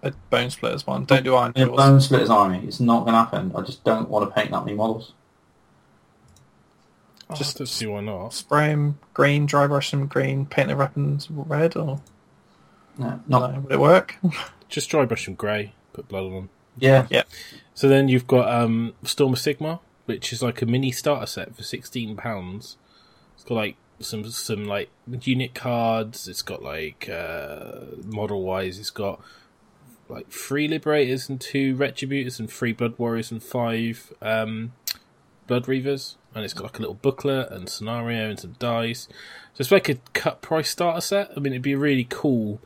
a 0.03 0.12
Bone 0.31 0.50
Splitters 0.50 0.87
one. 0.87 1.06
Don't 1.06 1.25
do 1.25 1.35
Iron 1.35 1.53
Yeah, 1.56 1.65
Jaws. 1.65 1.76
Bone 1.76 2.00
Splitter's 2.00 2.31
army 2.31 2.62
it's 2.67 2.79
not 2.79 3.00
going 3.00 3.15
to 3.15 3.19
happen 3.19 3.53
I 3.56 3.62
just 3.62 3.82
don't 3.82 4.09
want 4.09 4.29
to 4.29 4.35
paint 4.35 4.50
that 4.53 4.65
many 4.65 4.77
models 4.77 5.12
Oh, 7.31 7.35
Just- 7.35 7.56
to 7.56 7.67
see 7.67 7.87
why 7.87 8.00
not. 8.00 8.35
Spray 8.35 8.69
them 8.69 8.99
green, 9.15 9.47
dry 9.47 9.67
brush 9.67 9.91
them 9.91 10.06
green, 10.06 10.44
paint 10.47 10.69
their 10.69 10.77
weapons 10.77 11.27
red, 11.31 11.75
or 11.75 12.00
no, 12.99 13.20
no, 13.27 13.38
not 13.41 13.62
would 13.62 13.73
it 13.73 13.81
work? 13.81 14.19
Just 14.69 14.91
dry 14.91 15.05
brush 15.06 15.25
them 15.25 15.35
grey, 15.35 15.73
put 15.94 16.06
blood 16.06 16.25
on 16.27 16.32
them. 16.32 16.50
Yeah 16.79 17.06
Yeah. 17.11 17.25
So 17.75 17.88
then 17.88 18.09
you've 18.09 18.26
got 18.26 18.49
um, 18.49 18.94
Storm 19.03 19.32
of 19.32 19.38
Sigmar, 19.38 19.81
which 20.06 20.32
is 20.32 20.43
like 20.43 20.62
a 20.62 20.67
mini 20.67 20.93
starter 20.93 21.26
set 21.26 21.56
for 21.56 21.62
sixteen 21.62 22.17
pounds. 22.17 22.76
It's 23.35 23.44
got 23.44 23.55
like 23.55 23.76
some 24.00 24.25
some 24.31 24.65
like 24.65 24.91
unit 25.23 25.55
cards. 25.55 26.29
It's 26.29 26.43
got 26.43 26.63
like 26.63 27.08
uh, 27.08 27.81
model 28.05 28.43
wise. 28.43 28.79
It's 28.79 28.91
got 28.91 29.20
like 30.08 30.31
three 30.31 30.69
liberators 30.69 31.29
and 31.29 31.41
two 31.41 31.75
retributors 31.75 32.39
and 32.39 32.51
three 32.51 32.72
blood 32.72 32.94
warriors 32.98 33.31
and 33.32 33.43
five 33.43 34.13
um, 34.22 34.72
blood 35.46 35.65
reavers. 35.65 36.17
And 36.34 36.44
it's 36.44 36.55
got 36.55 36.65
like 36.65 36.79
a 36.79 36.81
little 36.81 36.94
booklet 36.94 37.51
and 37.51 37.69
scenario 37.69 38.29
and 38.29 38.39
some 38.39 38.56
dice. 38.58 39.08
So 39.55 39.60
it's 39.60 39.70
like 39.72 39.89
a 39.89 39.96
cut 40.13 40.43
price 40.43 40.70
starter 40.70 41.01
set. 41.01 41.31
I 41.37 41.41
mean, 41.41 41.53
it'd 41.53 41.63
be 41.63 41.77
really 41.77 42.06
cool. 42.08 42.60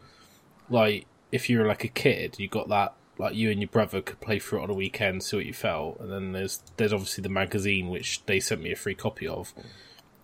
Like 0.68 1.06
if 1.30 1.49
you 1.49 1.59
were 1.59 1.66
like 1.66 1.85
a 1.85 1.88
kid, 1.88 2.37
you 2.38 2.49
got 2.49 2.68
that 2.68 2.94
like 3.18 3.34
you 3.34 3.50
and 3.50 3.60
your 3.60 3.68
brother 3.68 4.00
could 4.00 4.20
play 4.20 4.38
through 4.38 4.60
it 4.60 4.62
on 4.62 4.70
a 4.70 4.75
weekend, 4.75 5.22
see 5.22 5.37
what 5.37 5.46
you 5.46 5.52
felt, 5.52 5.98
and 6.00 6.10
then 6.10 6.32
there's 6.32 6.62
there's 6.76 6.92
obviously 6.92 7.22
the 7.22 7.28
magazine 7.28 7.88
which 7.88 8.25
they 8.26 8.40
sent 8.40 8.62
me 8.62 8.72
a 8.72 8.76
free 8.76 8.94
copy 8.94 9.26
of, 9.26 9.52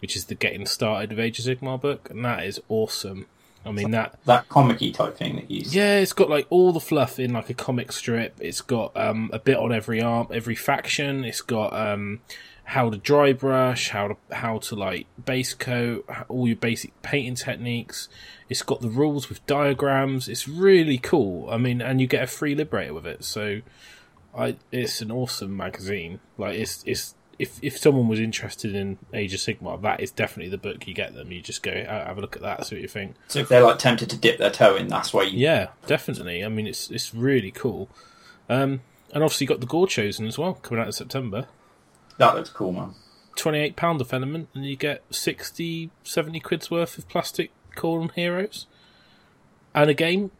which 0.01 0.17
is 0.17 0.27
the 0.27 0.35
Getting 0.35 0.67
Started 0.67 1.11
with 1.11 1.21
Age 1.21 1.39
of 1.39 1.45
Sigmar 1.45 1.81
book, 1.81 2.09
and 2.11 2.25
that 2.25 2.45
is 2.45 2.61
awesome. 2.69 3.27
I 3.67 3.73
mean 3.73 3.91
that 3.93 4.19
that 4.27 4.49
comic-y 4.49 4.91
type 4.91 5.17
thing 5.17 5.37
that 5.37 5.51
you 5.51 5.63
yeah, 5.67 5.99
it's 5.99 6.13
got 6.13 6.29
like 6.29 6.47
all 6.51 6.73
the 6.73 6.81
fluff 6.81 7.19
in 7.19 7.33
like 7.33 7.51
a 7.51 7.55
comic 7.55 7.93
strip. 7.93 8.37
It's 8.41 8.61
got 8.61 8.97
um, 8.97 9.31
a 9.33 9.39
bit 9.39 9.57
on 9.57 9.73
every 9.73 10.01
arm, 10.03 10.29
every 10.33 10.55
faction. 10.55 11.25
It's 11.25 11.41
got 11.41 11.73
um, 11.73 12.21
how 12.65 12.91
to 12.91 12.97
dry 12.97 13.33
brush, 13.33 13.91
how 13.91 14.09
to 14.09 14.17
how 14.33 14.59
to 14.59 14.75
like 14.75 15.07
base 15.23 15.55
coat, 15.55 16.09
all 16.29 16.47
your 16.47 16.57
basic 16.57 17.01
painting 17.03 17.35
techniques. 17.35 18.09
It's 18.49 18.63
got 18.63 18.81
the 18.81 18.89
rules 18.89 19.29
with 19.29 19.45
diagrams. 19.47 20.29
It's 20.29 20.49
really 20.49 20.99
cool. 20.99 21.49
I 21.51 21.59
mean, 21.59 21.81
and 21.81 22.01
you 22.01 22.07
get 22.07 22.23
a 22.23 22.27
free 22.27 22.55
liberator 22.55 22.95
with 22.95 23.07
it. 23.07 23.25
So, 23.25 23.61
I 24.37 24.57
it's 24.73 25.01
an 25.01 25.11
awesome 25.11 25.57
magazine. 25.57 26.21
Like 26.39 26.59
it's 26.59 26.83
it's 26.87 27.15
if 27.39 27.59
if 27.63 27.77
someone 27.79 28.09
was 28.09 28.21
interested 28.21 28.75
in 28.75 28.99
Age 29.13 29.35
of 29.35 29.41
Sigmar, 29.41 29.81
that 29.83 30.01
is 30.01 30.11
definitely 30.11 30.51
the 30.51 30.59
book 30.59 30.87
you 30.87 30.95
get 30.95 31.15
them. 31.15 31.33
You 31.33 31.43
just 31.43 31.63
go 31.63 31.73
"Oh, 31.73 32.05
have 32.07 32.19
a 32.19 32.21
look 32.21 32.37
at 32.37 32.43
that, 32.43 32.67
see 32.67 32.77
what 32.77 32.83
you 32.83 32.89
think. 32.89 33.17
so 33.29 33.41
if 33.41 33.49
they're 33.49 33.63
like 33.63 33.79
tempted 33.79 34.11
to 34.11 34.17
dip 34.17 34.39
their 34.39 34.51
toe 34.51 34.77
in 34.77 34.89
that's 34.89 35.13
why 35.13 35.25
you 35.25 35.39
Yeah, 35.39 35.69
definitely. 35.87 36.45
I 36.45 36.49
mean, 36.49 36.67
it's 36.67 36.91
it's 36.91 37.15
really 37.15 37.51
cool. 37.51 37.89
Um, 38.49 38.81
and 39.13 39.23
obviously, 39.23 39.47
got 39.47 39.61
the 39.61 39.67
Gore 39.67 39.87
Chosen 39.87 40.27
as 40.27 40.39
well 40.39 40.55
coming 40.55 40.81
out 40.81 40.87
in 40.87 40.93
September. 40.93 41.47
That 42.19 42.35
looks 42.35 42.51
cool 42.51 42.73
man 42.73 42.95
Twenty-eight 43.37 43.75
pound 43.77 44.01
of 44.01 44.13
element, 44.13 44.49
and 44.55 44.65
you 44.65 44.77
get 44.77 45.03
60, 45.11 45.91
70 46.05 46.41
quid's 46.41 46.71
worth 46.71 46.99
of 46.99 47.09
plastic 47.09 47.51
Khorne 47.75 48.13
heroes, 48.13 48.67
and 49.75 49.91
a 49.91 49.95
game. 49.95 50.31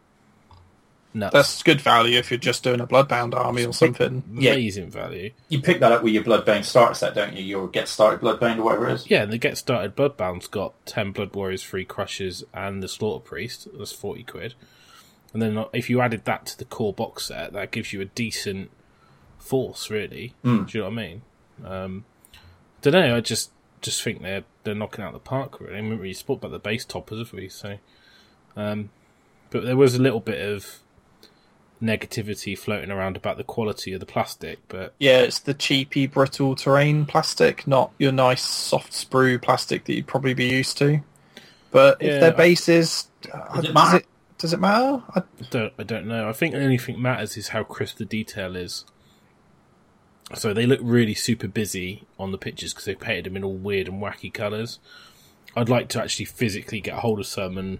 nuts. 1.13 1.33
That's 1.33 1.63
good 1.63 1.81
value 1.81 2.17
if 2.17 2.31
you're 2.31 2.37
just 2.37 2.63
doing 2.63 2.79
a 2.79 2.87
Bloodbound 2.87 3.35
army 3.35 3.65
or 3.65 3.73
something. 3.73 4.23
Yeah. 4.33 4.53
amazing 4.53 4.91
value. 4.91 5.31
You 5.49 5.61
pick 5.61 5.81
that 5.81 5.91
up 5.91 6.03
with 6.03 6.13
your 6.13 6.23
Bloodbound 6.23 6.63
starter 6.63 6.93
set, 6.93 7.15
don't 7.15 7.35
you? 7.35 7.43
Your 7.43 7.67
Get 7.67 7.89
Started 7.89 8.21
Bloodbound 8.21 8.59
or 8.59 8.63
whatever 8.63 8.87
it 8.87 8.93
is. 8.93 9.09
Yeah, 9.09 9.23
and 9.23 9.33
the 9.33 9.37
Get 9.37 9.57
Started 9.57 9.95
Bloodbound's 9.95 10.47
got 10.47 10.73
10 10.85 11.11
Blood 11.11 11.35
Warriors, 11.35 11.63
3 11.63 11.83
Crushers, 11.83 12.45
and 12.53 12.81
the 12.81 12.87
Slaughter 12.87 13.23
Priest. 13.23 13.67
That's 13.77 13.91
40 13.91 14.23
quid. 14.23 14.53
And 15.33 15.41
then 15.41 15.57
uh, 15.57 15.65
if 15.73 15.89
you 15.89 15.99
added 15.99 16.23
that 16.23 16.45
to 16.45 16.57
the 16.57 16.63
core 16.63 16.93
box 16.93 17.25
set, 17.25 17.51
that 17.51 17.71
gives 17.71 17.91
you 17.91 17.99
a 17.99 18.05
decent 18.05 18.71
force, 19.37 19.89
really. 19.89 20.33
Mm. 20.45 20.71
Do 20.71 20.77
you 20.77 20.83
know 20.85 20.89
what 20.89 20.93
I 20.93 21.07
mean? 21.07 21.21
Um, 21.63 22.05
don't 22.81 22.93
know, 22.93 23.15
I 23.15 23.21
just 23.21 23.51
just 23.81 24.01
think 24.03 24.21
they're 24.21 24.43
they're 24.63 24.75
knocking 24.75 25.03
out 25.03 25.13
the 25.13 25.19
park, 25.19 25.59
really. 25.59 25.73
I 25.73 25.75
haven't 25.77 25.99
really 25.99 26.13
spoke 26.13 26.39
about 26.39 26.51
the 26.51 26.59
base 26.59 26.85
toppers, 26.85 27.19
have 27.19 27.33
we? 27.33 27.49
So, 27.49 27.77
um, 28.55 28.89
But 29.51 29.63
there 29.63 29.77
was 29.77 29.95
a 29.95 30.01
little 30.01 30.19
bit 30.19 30.41
of 30.41 30.79
negativity 31.83 32.57
floating 32.57 32.89
around 32.89 33.17
about 33.17 33.37
the 33.37 33.43
quality 33.43 33.93
of 33.93 33.99
the 33.99 34.05
plastic, 34.05 34.59
but 34.69 34.93
Yeah, 34.97 35.19
it's 35.19 35.39
the 35.39 35.53
cheapy, 35.53 36.07
brittle 36.07 36.55
terrain 36.55 37.05
plastic, 37.05 37.67
not 37.67 37.91
your 37.99 38.11
nice 38.11 38.41
soft 38.43 38.93
sprue 38.93 39.41
plastic 39.41 39.85
that 39.85 39.93
you'd 39.93 40.07
probably 40.07 40.33
be 40.33 40.45
used 40.47 40.77
to. 40.79 41.01
But 41.71 42.01
if 42.01 42.07
Yeah, 42.13 42.19
their 42.19 42.33
I- 42.33 42.37
base 42.37 42.69
is, 42.69 43.07
uh, 43.31 43.55
Does 43.55 43.65
it 43.65 43.67
does 43.67 43.73
matter? 43.73 43.97
it 43.97 44.05
does 44.37 44.53
it 44.53 44.59
matter? 44.59 45.03
I, 45.15 45.19
I 45.19 45.23
don't 45.49 45.73
I 45.77 45.83
don't 45.83 46.07
know. 46.07 46.27
I 46.29 46.33
think 46.33 46.53
the 46.53 46.63
only 46.63 46.77
thing 46.77 47.01
matters 47.01 47.37
is 47.37 47.49
how 47.49 47.63
crisp 47.63 47.97
the 47.97 48.05
detail 48.05 48.55
is. 48.55 48.85
So 50.33 50.53
they 50.53 50.65
look 50.65 50.79
really 50.81 51.13
super 51.13 51.47
busy 51.47 52.03
on 52.19 52.31
the 52.31 52.37
pictures 52.37 52.73
because 52.73 52.85
they 52.85 52.95
painted 52.95 53.25
them 53.25 53.37
in 53.37 53.43
all 53.43 53.53
weird 53.53 53.87
and 53.87 54.01
wacky 54.01 54.33
colours. 54.33 54.79
I'd 55.55 55.69
like 55.69 55.87
to 55.89 56.01
actually 56.01 56.25
physically 56.25 56.81
get 56.81 56.95
a 56.97 56.99
hold 57.01 57.19
of 57.19 57.27
some 57.27 57.57
and 57.57 57.79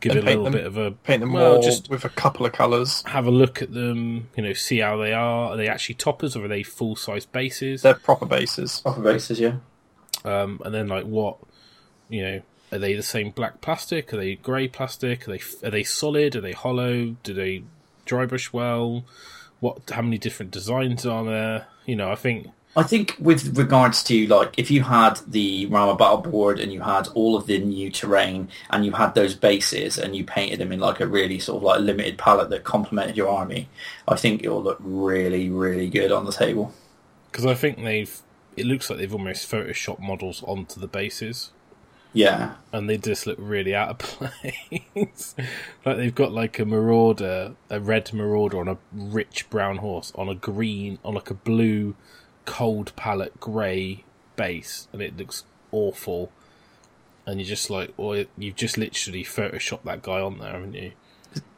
give 0.00 0.12
And 0.12 0.18
it 0.20 0.22
a 0.22 0.26
paint 0.26 0.42
little 0.42 0.44
them- 0.44 0.52
bit 0.52 0.66
of 0.66 0.76
a 0.76 0.90
paint 0.92 1.20
them 1.20 1.32
well, 1.32 1.54
more 1.54 1.62
just 1.62 1.90
with 1.90 2.04
a 2.04 2.08
couple 2.08 2.46
of 2.46 2.52
colours. 2.52 3.02
have 3.06 3.26
a 3.26 3.30
look 3.30 3.60
at 3.60 3.72
them. 3.74 4.28
You 4.36 4.44
know, 4.44 4.52
see 4.52 4.78
how 4.78 4.96
they 4.96 5.12
are. 5.12 5.50
Are 5.50 5.56
they 5.56 5.68
actually 5.68 5.96
toppers 5.96 6.36
or 6.36 6.44
are 6.44 6.48
they 6.48 6.62
full 6.62 6.94
size 6.94 7.26
bases? 7.26 7.82
They're 7.82 7.94
proper 7.94 8.24
bases. 8.26 8.80
Proper 8.80 9.02
bases, 9.02 9.40
yeah. 9.40 9.56
Um, 10.24 10.60
and 10.64 10.72
then 10.74 10.86
like 10.88 11.04
what, 11.04 11.36
you 12.08 12.22
know, 12.22 12.42
are 12.70 12.78
they 12.78 12.94
the 12.94 13.02
same 13.02 13.30
black 13.30 13.60
plastic? 13.60 14.12
Are 14.14 14.16
they 14.18 14.36
grey 14.36 14.68
plastic? 14.68 15.26
Are 15.26 15.32
they 15.32 15.40
are 15.66 15.70
they 15.70 15.82
solid? 15.84 16.36
Are 16.36 16.40
they 16.40 16.52
hollow? 16.52 17.16
Do 17.24 17.34
they 17.34 17.64
dry 18.04 18.24
brush 18.24 18.52
well? 18.52 19.04
What? 19.60 19.90
How 19.90 20.02
many 20.02 20.18
different 20.18 20.50
designs 20.52 21.04
are 21.06 21.24
there? 21.24 21.66
You 21.86 21.96
know, 21.96 22.10
I 22.10 22.14
think 22.14 22.48
I 22.76 22.82
think 22.82 23.16
with 23.18 23.56
regards 23.58 24.04
to 24.04 24.26
like 24.28 24.54
if 24.56 24.70
you 24.70 24.82
had 24.82 25.20
the 25.26 25.66
Realm 25.66 25.88
of 25.88 25.98
battle 25.98 26.18
board 26.18 26.60
and 26.60 26.72
you 26.72 26.80
had 26.82 27.08
all 27.08 27.34
of 27.34 27.46
the 27.46 27.58
new 27.58 27.90
terrain 27.90 28.48
and 28.70 28.84
you 28.84 28.92
had 28.92 29.14
those 29.14 29.34
bases 29.34 29.98
and 29.98 30.14
you 30.14 30.22
painted 30.24 30.60
them 30.60 30.70
in 30.70 30.78
like 30.78 31.00
a 31.00 31.06
really 31.06 31.38
sort 31.40 31.56
of 31.56 31.62
like 31.64 31.80
limited 31.80 32.18
palette 32.18 32.50
that 32.50 32.64
complemented 32.64 33.16
your 33.16 33.28
army, 33.28 33.68
I 34.06 34.16
think 34.16 34.42
it 34.42 34.48
will 34.50 34.62
look 34.62 34.78
really 34.80 35.50
really 35.50 35.88
good 35.88 36.12
on 36.12 36.24
the 36.24 36.32
table. 36.32 36.72
because 37.32 37.46
I 37.46 37.54
think 37.54 37.82
they've. 37.82 38.20
It 38.56 38.66
looks 38.66 38.90
like 38.90 38.98
they've 38.98 39.12
almost 39.12 39.48
photoshopped 39.50 40.00
models 40.00 40.42
onto 40.42 40.80
the 40.80 40.88
bases, 40.88 41.52
Yeah, 42.12 42.54
and 42.72 42.88
they 42.88 42.96
just 42.96 43.26
look 43.26 43.38
really 43.38 43.74
out 43.74 43.90
of 43.90 43.98
place. 44.94 45.34
like 45.84 45.96
they've 45.96 46.14
got 46.14 46.32
like 46.32 46.58
a 46.58 46.64
marauder, 46.64 47.54
a 47.70 47.80
red 47.80 48.12
marauder 48.12 48.58
on 48.58 48.68
a 48.68 48.78
rich 48.92 49.48
brown 49.50 49.78
horse 49.78 50.12
on 50.14 50.28
a 50.28 50.34
green, 50.34 50.98
on 51.04 51.14
like 51.14 51.30
a 51.30 51.34
blue, 51.34 51.94
cold 52.44 52.92
palette 52.96 53.38
grey 53.40 54.04
base, 54.36 54.88
and 54.92 55.02
it 55.02 55.16
looks 55.16 55.44
awful. 55.70 56.32
And 57.26 57.38
you're 57.38 57.48
just 57.48 57.68
like, 57.68 57.92
or 57.98 58.24
you've 58.38 58.56
just 58.56 58.78
literally 58.78 59.22
photoshopped 59.22 59.84
that 59.84 60.00
guy 60.00 60.18
on 60.20 60.38
there, 60.38 60.52
haven't 60.52 60.72
you? 60.72 60.92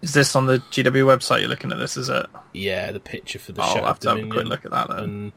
Is 0.02 0.14
this 0.14 0.34
on 0.34 0.46
the 0.46 0.58
GW 0.58 1.04
website? 1.04 1.40
You're 1.40 1.48
looking 1.48 1.70
at 1.70 1.78
this, 1.78 1.96
is 1.96 2.08
it? 2.08 2.26
Yeah, 2.52 2.90
the 2.90 2.98
picture 2.98 3.38
for 3.38 3.52
the 3.52 3.62
oh, 3.62 3.66
I'll 3.66 3.84
have 3.84 4.00
to 4.00 4.08
have 4.08 4.18
a 4.18 4.28
quick 4.28 4.46
look 4.46 4.64
at 4.64 4.72
that 4.72 4.88
then. 4.88 4.98
and 4.98 5.32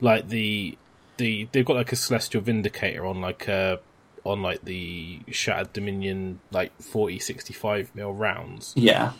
like 0.00 0.28
the 0.28 0.76
the 1.16 1.48
they've 1.52 1.64
got 1.64 1.76
like 1.76 1.92
a 1.92 1.96
celestial 1.96 2.40
vindicator 2.40 3.06
on 3.06 3.20
like 3.20 3.46
a 3.48 3.78
on 4.24 4.42
like 4.42 4.64
the 4.64 5.20
shattered 5.30 5.72
dominion 5.72 6.40
like 6.50 6.72
40 6.82 7.18
65 7.18 7.94
mil 7.94 8.12
rounds. 8.12 8.72
Yeah, 8.76 9.12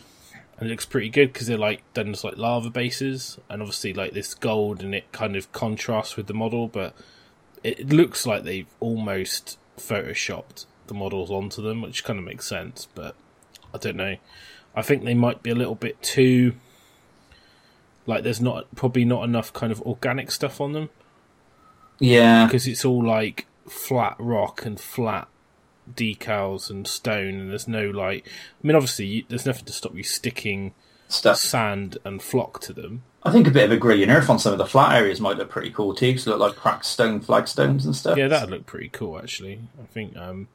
and 0.57 0.67
it 0.67 0.71
looks 0.71 0.85
pretty 0.85 1.09
good 1.09 1.31
because 1.31 1.47
they're 1.47 1.57
like 1.57 1.81
done 1.93 2.09
as 2.09 2.23
like 2.23 2.37
lava 2.37 2.69
bases. 2.69 3.37
And 3.49 3.61
obviously 3.61 3.93
like 3.93 4.13
this 4.13 4.33
gold 4.33 4.83
and 4.83 4.93
it 4.93 5.11
kind 5.11 5.35
of 5.35 5.51
contrasts 5.51 6.17
with 6.17 6.27
the 6.27 6.33
model 6.33 6.67
but 6.67 6.93
it 7.63 7.89
looks 7.89 8.25
like 8.25 8.43
they've 8.43 8.67
almost 8.79 9.57
photoshopped 9.77 10.65
the 10.87 10.93
models 10.93 11.29
onto 11.29 11.61
them 11.61 11.81
which 11.81 12.03
kind 12.03 12.17
of 12.17 12.25
makes 12.25 12.47
sense 12.47 12.87
but 12.95 13.15
i 13.73 13.77
don't 13.77 13.95
know. 13.95 14.17
I 14.75 14.81
think 14.81 15.03
they 15.03 15.13
might 15.13 15.41
be 15.43 15.49
a 15.49 15.55
little 15.55 15.75
bit 15.75 16.01
too 16.01 16.55
like 18.05 18.23
there's 18.23 18.41
not 18.41 18.65
probably 18.75 19.05
not 19.05 19.23
enough 19.23 19.53
kind 19.53 19.71
of 19.71 19.81
organic 19.83 20.31
stuff 20.31 20.59
on 20.59 20.73
them. 20.73 20.89
Yeah. 21.99 22.45
because 22.45 22.67
it's 22.67 22.83
all 22.83 23.05
like 23.05 23.45
flat 23.67 24.15
rock 24.19 24.65
and 24.65 24.79
flat 24.79 25.27
decals 25.93 26.69
and 26.69 26.87
stone 26.87 27.39
and 27.39 27.49
there's 27.51 27.67
no 27.67 27.89
like 27.89 28.27
i 28.27 28.67
mean 28.67 28.75
obviously 28.75 29.05
you, 29.05 29.23
there's 29.27 29.45
nothing 29.45 29.65
to 29.65 29.73
stop 29.73 29.95
you 29.95 30.03
sticking 30.03 30.73
Stuff. 31.07 31.37
sand 31.37 31.97
and 32.05 32.21
flock 32.21 32.61
to 32.61 32.73
them 32.73 33.03
I 33.23 33.31
think 33.31 33.47
a 33.47 33.51
bit 33.51 33.65
of 33.65 33.71
a 33.71 33.77
gradient 33.77 34.11
earth 34.11 34.29
on 34.29 34.39
some 34.39 34.53
of 34.53 34.59
the 34.59 34.65
flat 34.65 34.95
areas 34.95 35.19
might 35.19 35.37
look 35.37 35.49
pretty 35.49 35.71
cool 35.71 35.93
too, 35.93 36.07
because 36.07 36.25
look 36.27 36.39
like 36.39 36.55
cracked 36.55 36.85
stone 36.85 37.19
flagstones 37.19 37.85
and 37.85 37.95
stuff. 37.95 38.17
yeah 38.17 38.27
that'd 38.27 38.51
look 38.51 38.67
pretty 38.67 38.89
cool 38.89 39.17
actually 39.17 39.59
i 39.81 39.85
think 39.87 40.15
um 40.15 40.47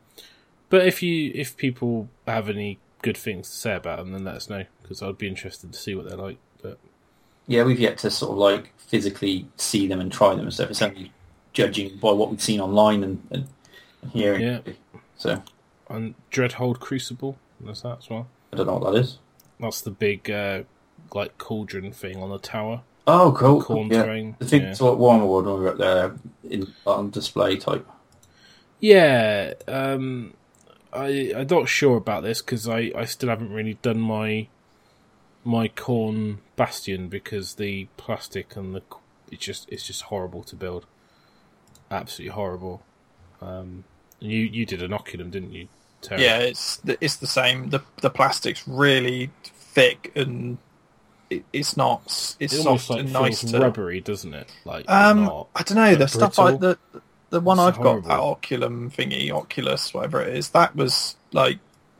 but 0.70 0.86
if 0.86 1.02
you 1.02 1.32
if 1.34 1.56
people 1.56 2.08
have 2.28 2.48
any 2.48 2.78
good 3.02 3.16
things 3.16 3.50
to 3.50 3.56
say 3.56 3.74
about 3.74 3.98
them 3.98 4.12
then 4.12 4.24
let 4.24 4.36
us 4.36 4.48
know 4.48 4.64
because 4.82 5.02
i'd 5.02 5.18
be 5.18 5.26
interested 5.26 5.72
to 5.72 5.78
see 5.78 5.94
what 5.96 6.08
they're 6.08 6.16
like 6.16 6.38
but 6.62 6.78
yeah, 7.46 7.62
we've 7.62 7.78
yet 7.78 7.98
to 7.98 8.10
sort 8.10 8.32
of 8.32 8.38
like 8.38 8.72
physically 8.78 9.46
see 9.56 9.86
them 9.86 10.00
and 10.00 10.10
try 10.10 10.30
them 10.30 10.40
and 10.40 10.52
stuff. 10.52 10.70
It's 10.70 10.82
only 10.82 11.12
judging 11.54 11.96
by 11.96 12.12
what 12.12 12.30
we've 12.30 12.42
seen 12.42 12.60
online 12.60 13.02
and, 13.02 13.26
and 13.30 13.48
hearing. 14.12 14.42
Yeah. 14.42 14.60
So 15.16 15.42
and 15.88 16.14
dreadhold 16.30 16.80
crucible 16.80 17.38
there's 17.60 17.82
that 17.82 17.98
as 17.98 18.10
well 18.10 18.26
I 18.52 18.56
don't 18.56 18.66
know 18.66 18.76
what 18.78 18.92
that 18.92 18.98
is. 18.98 19.18
that's 19.60 19.80
the 19.82 19.90
big 19.90 20.30
uh 20.30 20.62
like 21.14 21.36
cauldron 21.38 21.92
thing 21.92 22.16
on 22.22 22.30
the 22.30 22.38
tower 22.38 22.82
Oh, 23.06 23.34
cool. 23.36 23.62
Khorne 23.62 23.92
yeah. 23.92 24.02
terrain 24.02 24.36
I 24.40 24.44
think 24.46 24.62
yeah. 24.62 24.70
it's 24.70 24.80
what 24.80 24.98
Warhammer 24.98 25.28
World 25.28 25.44
when 25.46 25.54
we 25.56 25.60
were 25.60 25.68
up 25.68 25.78
there 25.78 26.14
in, 26.48 26.72
on 26.86 27.10
display 27.10 27.56
type. 27.56 27.86
Yeah, 28.80 29.54
um, 29.68 30.32
I 30.92 31.32
I'm 31.36 31.46
not 31.46 31.68
sure 31.68 31.96
about 31.98 32.22
this 32.22 32.40
because 32.40 32.66
I, 32.68 32.92
I 32.96 33.04
still 33.04 33.28
haven't 33.28 33.52
really 33.52 33.78
done 33.82 34.00
my 34.00 34.48
my 35.44 35.68
Khorne 35.68 36.38
bastion 36.56 37.08
because 37.08 37.56
the 37.56 37.88
plastic 37.98 38.56
and 38.56 38.74
the 38.74 38.82
it's 39.30 39.44
just 39.44 39.68
it's 39.70 39.86
just 39.86 40.02
horrible 40.04 40.42
to 40.44 40.56
build, 40.56 40.86
absolutely 41.94 42.34
horrible. 42.34 42.82
Um, 43.40 43.84
and 44.20 44.30
you 44.30 44.40
you 44.40 44.66
did 44.66 44.80
inoculum, 44.80 45.30
didn't 45.30 45.52
you? 45.52 45.68
Terry? 46.02 46.22
Yeah, 46.22 46.38
it's 46.38 46.76
the- 46.78 46.98
it's 47.00 47.16
the 47.16 47.26
same. 47.26 47.70
the 47.70 47.80
The 48.02 48.10
plastic's 48.10 48.66
really 48.68 49.30
thick 49.44 50.12
and 50.14 50.58
it, 51.30 51.44
it's 51.52 51.76
not. 51.76 52.02
It's 52.38 52.52
it 52.54 52.62
soft 52.62 52.90
like 52.90 53.00
and 53.00 53.12
nice 53.12 53.40
to. 53.40 53.58
rubbery, 53.58 54.00
doesn't 54.00 54.34
it? 54.34 54.48
Like 54.64 54.84
Um. 54.90 55.28
I 55.56 55.62
don't 55.62 55.76
know. 55.76 55.94
The 55.94 56.06
stuff 56.08 56.38
like 56.38 56.60
the 56.60 56.78
the 57.30 57.40
one 57.40 57.58
It's 57.58 57.76
I've 57.78 57.82
got, 57.82 58.04
that. 58.04 58.20
Oculum 58.20 58.90
thingy, 58.90 59.30
Oculus, 59.30 59.92
whatever 59.92 60.22
it 60.22 60.36
is, 60.36 60.50
that 60.50 60.76
was 60.76 61.16
like 61.32 61.58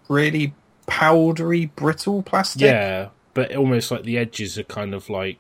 really 0.09 0.55
powdery, 0.87 1.67
brittle 1.67 2.23
plastic. 2.23 2.63
yeah, 2.63 3.09
but 3.33 3.55
almost 3.57 3.91
like 3.91 4.05
the 4.05 4.17
edges 4.19 4.59
are 4.59 4.65
kind 4.65 4.95
of 4.95 5.09
like 5.11 5.39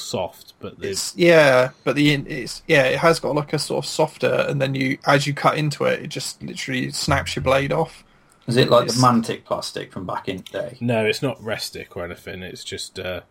soft, 0.00 0.54
but 0.60 0.78
there's 0.78 0.92
It's, 1.10 1.16
yeah, 1.16 1.70
but 1.84 1.96
the 1.96 2.12
in- 2.14 2.26
it's 2.26 2.62
yeah, 2.66 2.84
it 2.84 2.98
has 2.98 3.18
got 3.20 3.34
like 3.34 3.52
a 3.52 3.58
sort 3.58 3.84
of 3.84 3.88
softer, 3.88 4.46
and 4.48 4.60
then 4.60 4.74
you 4.74 4.98
as 5.06 5.26
you 5.26 5.34
cut 5.34 5.56
into 5.58 5.84
it, 5.84 6.02
it 6.02 6.08
just 6.08 6.42
literally 6.42 6.90
snaps 6.90 7.36
your 7.36 7.42
blade 7.42 7.72
off. 7.72 8.04
Is 8.46 8.56
it 8.56 8.70
like 8.70 8.84
It's- 8.84 9.00
the 9.00 9.06
Mantic 9.06 9.44
plastic 9.44 9.92
from 9.92 10.06
back 10.06 10.28
in 10.28 10.36
the 10.36 10.42
day? 10.44 10.76
No, 10.80 11.04
it's 11.04 11.20
not 11.22 11.40
restic 11.40 11.96
or 11.96 12.04
anything. 12.04 12.42
It's 12.42 12.62
just, 12.62 12.98
uh, 13.00 13.22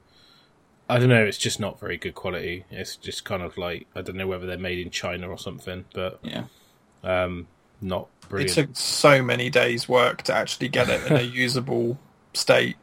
I 0.89 0.99
don't 0.99 1.07
know. 1.09 1.23
It's 1.23 1.37
just 1.37 1.57
not 1.59 1.79
very 1.79 1.95
good 1.97 2.15
quality. 2.15 2.65
It's 2.69 2.95
just 2.97 3.23
kind 3.23 3.41
of 3.41 3.57
like 3.57 3.87
I 3.95 4.01
don't 4.01 4.17
know 4.17 4.27
whether 4.27 4.45
they're 4.45 4.57
made 4.57 4.79
in 4.79 4.89
China 4.91 5.29
or 5.29 5.37
something, 5.37 5.85
but 5.93 6.19
Yeah. 6.21 6.43
um, 7.03 7.47
not 7.81 8.07
It 8.31 8.47
took 8.49 8.69
so 8.73 9.21
many 9.21 9.49
days' 9.49 9.87
work 9.87 10.23
to 10.23 10.33
actually 10.33 10.67
get 10.69 10.89
it 10.89 11.05
in 11.09 11.15
a 11.17 11.21
usable 11.43 11.97
state. 12.33 12.75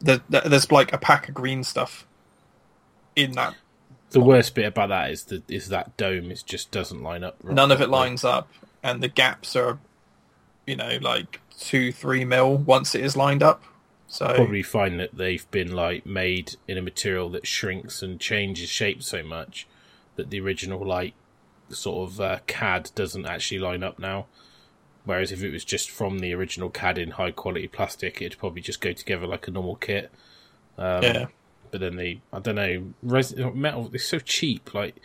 There, 0.00 0.20
there- 0.28 0.42
there's 0.42 0.70
like 0.70 0.92
a 0.92 0.98
pack 0.98 1.28
of 1.28 1.34
green 1.34 1.64
stuff 1.64 2.06
in 3.16 3.32
that. 3.32 3.54
the 4.10 4.20
worst 4.20 4.54
bit 4.54 4.66
about 4.66 4.88
that 4.88 5.10
is 5.10 5.24
that 5.24 5.48
is 5.50 5.68
that 5.68 5.96
dome. 5.96 6.30
It 6.30 6.42
just 6.46 6.70
doesn't 6.70 7.02
line 7.02 7.24
up. 7.24 7.36
right 7.42 7.54
None 7.54 7.70
of 7.72 7.80
it 7.80 7.88
lines 7.88 8.24
up, 8.24 8.48
and 8.82 9.02
the 9.02 9.08
gaps 9.08 9.54
are, 9.56 9.78
you 10.66 10.76
know, 10.76 10.98
like 11.00 11.40
two, 11.58 11.92
three 11.92 12.24
mil 12.24 12.56
once 12.56 12.94
it 12.94 13.04
is 13.04 13.16
lined 13.16 13.42
up. 13.42 13.62
So 14.08 14.34
Probably 14.34 14.62
find 14.62 14.98
that 14.98 15.16
they've 15.16 15.48
been 15.52 15.72
like 15.72 16.04
made 16.04 16.56
in 16.66 16.76
a 16.76 16.82
material 16.82 17.28
that 17.30 17.46
shrinks 17.46 18.02
and 18.02 18.18
changes 18.18 18.68
shape 18.68 19.04
so 19.04 19.22
much 19.22 19.68
that 20.16 20.30
the 20.30 20.40
original 20.40 20.84
like 20.84 21.14
sort 21.68 22.10
of 22.10 22.20
uh, 22.20 22.38
CAD 22.48 22.90
doesn't 22.96 23.24
actually 23.26 23.60
line 23.60 23.84
up 23.84 24.00
now. 24.00 24.26
Whereas 25.04 25.30
if 25.32 25.42
it 25.42 25.50
was 25.50 25.64
just 25.64 25.90
from 25.90 26.18
the 26.18 26.34
original 26.34 26.70
CAD 26.70 26.98
in 26.98 27.12
high 27.12 27.30
quality 27.30 27.68
plastic, 27.68 28.20
it'd 28.20 28.38
probably 28.38 28.60
just 28.60 28.80
go 28.80 28.92
together 28.92 29.26
like 29.26 29.46
a 29.46 29.50
normal 29.52 29.76
kit. 29.76 30.10
Um, 30.76 31.02
yeah. 31.02 31.26
But 31.70 31.80
then 31.80 31.96
they, 31.96 32.20
I 32.32 32.38
don't 32.40 32.56
know, 32.56 32.84
res- 33.02 33.34
metal. 33.36 33.90
It's 33.92 34.04
so 34.04 34.18
cheap. 34.18 34.74
Like, 34.74 34.96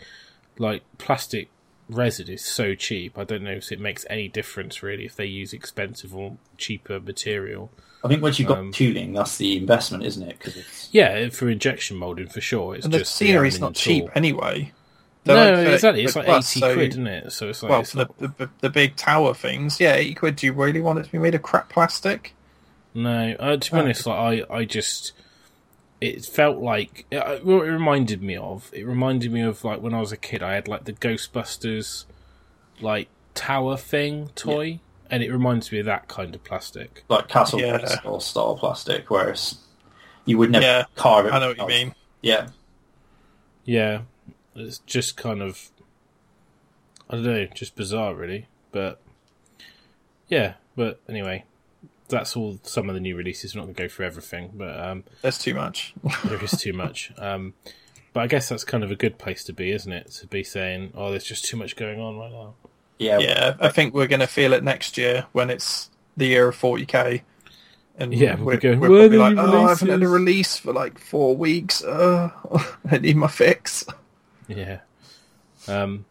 like 0.57 0.83
plastic 0.97 1.49
resin 1.89 2.29
is 2.29 2.43
so 2.43 2.73
cheap. 2.75 3.17
I 3.17 3.23
don't 3.23 3.43
know 3.43 3.51
if 3.51 3.71
it 3.71 3.79
makes 3.79 4.05
any 4.09 4.27
difference 4.27 4.81
really 4.81 5.05
if 5.05 5.15
they 5.15 5.25
use 5.27 5.53
expensive 5.53 6.15
or 6.15 6.37
cheaper 6.57 6.99
material. 6.99 7.69
I 8.03 8.07
think 8.07 8.21
once 8.21 8.37
you've 8.39 8.47
got 8.47 8.59
Um, 8.59 8.71
tooling, 8.71 9.13
that's 9.13 9.37
the 9.37 9.57
investment, 9.57 10.03
isn't 10.03 10.23
it? 10.23 10.37
Because 10.37 10.55
it's 10.57 10.89
Yeah, 10.91 11.29
for 11.29 11.49
injection 11.49 11.97
molding 11.97 12.27
for 12.27 12.41
sure. 12.41 12.75
It's 12.75 12.85
And 12.85 12.93
the 12.93 12.99
just 12.99 13.15
scenery's 13.15 13.55
aluminium 13.55 13.61
not 13.71 13.75
cheap 13.75 14.03
tool. 14.05 14.11
anyway. 14.15 14.71
No, 15.27 15.33
They're 15.33 15.55
like 15.55 15.65
30 15.65 15.73
exactly. 15.73 16.03
It's 16.03 16.13
quid 16.13 16.19
like 16.19 16.25
plus, 16.27 16.51
eighty 16.51 16.59
so- 16.59 16.73
quid, 16.75 16.89
isn't 16.91 17.07
it? 17.07 17.31
So 17.31 17.49
it's 17.49 17.63
like 17.63 17.69
Well, 17.71 17.79
it's 17.81 17.91
for 17.91 17.97
not- 17.97 18.17
the, 18.19 18.27
the 18.27 18.49
the 18.61 18.69
big 18.69 18.95
tower 18.95 19.33
things, 19.33 19.79
yeah, 19.79 19.95
eighty 19.95 20.13
quid. 20.13 20.35
Do 20.35 20.45
you 20.45 20.53
really 20.53 20.81
want 20.81 20.99
it 20.99 21.05
to 21.05 21.11
be 21.11 21.17
made 21.17 21.33
of 21.33 21.41
crap 21.41 21.69
plastic? 21.69 22.33
No, 22.93 23.35
uh, 23.39 23.57
to 23.57 23.71
be 23.71 23.77
Oh. 23.77 23.81
honest, 23.81 24.05
like 24.05 24.17
I, 24.49 24.53
I 24.55 24.65
just, 24.65 25.13
it 26.05 26.25
felt 26.25 26.57
like 26.59 27.05
uh, 27.11 27.15
uh, 27.17 27.31
it, 27.33 27.47
it 27.47 27.71
reminded 27.71 28.21
me 28.21 28.37
of. 28.37 28.69
It 28.73 28.85
reminded 28.85 29.31
me 29.31 29.41
of 29.41 29.63
like 29.63 29.81
when 29.81 29.93
I 29.93 29.99
was 29.99 30.11
a 30.11 30.17
kid. 30.17 30.43
I 30.43 30.53
had 30.53 30.67
like 30.67 30.85
the 30.85 30.93
Ghostbusters, 30.93 32.05
like 32.79 33.07
tower 33.33 33.75
thing 33.77 34.29
toy, 34.35 34.79
and 35.09 35.23
it 35.23 35.31
reminds 35.31 35.71
me 35.71 35.79
of 35.79 35.85
that 35.85 36.07
kind 36.07 36.33
of 36.35 36.43
plastic. 36.43 37.03
like 37.09 37.27
castle 37.27 37.59
Yeah. 37.59 37.99
or 38.05 38.21
style 38.21 38.55
plastic, 38.57 39.09
whereas 39.09 39.57
you 40.25 40.37
would 40.37 40.51
never 40.51 40.65
Yeah, 40.65 40.83
carve 40.95 41.25
it. 41.27 41.33
I 41.33 41.39
know 41.39 41.49
what 41.49 41.57
you 41.57 41.67
mean. 41.67 41.95
Yeah, 42.21 42.47
Yeah, 43.65 44.01
it's 44.55 44.79
just 44.79 45.15
kind 45.17 45.41
of, 45.41 45.69
I 47.09 47.15
don't 47.15 47.23
know, 47.23 47.45
just 47.53 47.75
bizarre, 47.75 48.15
really. 48.15 48.47
But 48.71 48.99
yeah, 50.27 50.53
but 50.75 50.99
anyway, 51.07 51.43
that's 52.09 52.35
all. 52.35 52.59
Some 52.63 52.89
of 52.89 52.95
the 52.95 53.01
new 53.01 53.15
releases. 53.15 53.55
We're 53.55 53.61
not 53.61 53.65
going 53.65 53.75
to 53.75 53.81
go 53.83 53.87
through 53.87 54.05
everything, 54.05 54.51
but 54.53 54.79
um, 54.79 55.03
There's 55.21 55.37
too 55.37 55.53
much. 55.53 55.93
there 56.25 56.43
is 56.43 56.51
too 56.51 56.73
much. 56.73 57.11
Um, 57.17 57.53
but 58.13 58.21
I 58.21 58.27
guess 58.27 58.47
that's 58.47 58.63
kind 58.63 58.83
of 58.83 58.91
a 58.91 58.95
good 58.95 59.17
place 59.17 59.43
to 59.45 59.53
be, 59.53 59.71
isn't 59.71 59.91
it? 59.91 60.11
To 60.21 60.27
be 60.27 60.43
saying, 60.43 60.93
"Oh, 60.95 61.09
there's 61.11 61.25
just 61.25 61.45
too 61.45 61.57
much 61.57 61.75
going 61.75 61.99
on 61.99 62.17
right 62.17 62.31
now." 62.31 62.53
yeah, 62.97 63.19
yeah, 63.19 63.55
I 63.59 63.69
think 63.69 63.93
we're 63.93 64.07
going 64.07 64.21
to 64.21 64.27
feel 64.27 64.53
it 64.53 64.63
next 64.63 64.97
year 64.97 65.25
when 65.33 65.49
it's 65.49 65.89
the 66.15 66.27
year 66.27 66.47
of 66.47 66.55
40k. 66.57 67.21
And 67.97 68.13
Yeah, 68.13 68.35
we'll 68.35 68.45
we're, 68.45 68.51
be 68.55 68.59
going, 68.61 68.79
we're 68.79 68.89
"Where 68.89 69.09
probably 69.09 69.17
are 69.17 69.29
the 69.35 69.35
like, 69.41 69.53
oh, 69.53 69.65
I 69.65 69.69
haven't 69.69 69.89
had 69.89 70.03
a 70.03 70.07
release 70.07 70.57
for 70.57 70.73
like 70.73 70.99
four 70.99 71.35
weeks. 71.35 71.83
Uh, 71.83 72.29
I 72.89 72.97
need 72.97 73.15
my 73.17 73.27
fix. 73.27 73.85
Yeah. 74.47 74.79
Um, 75.67 76.05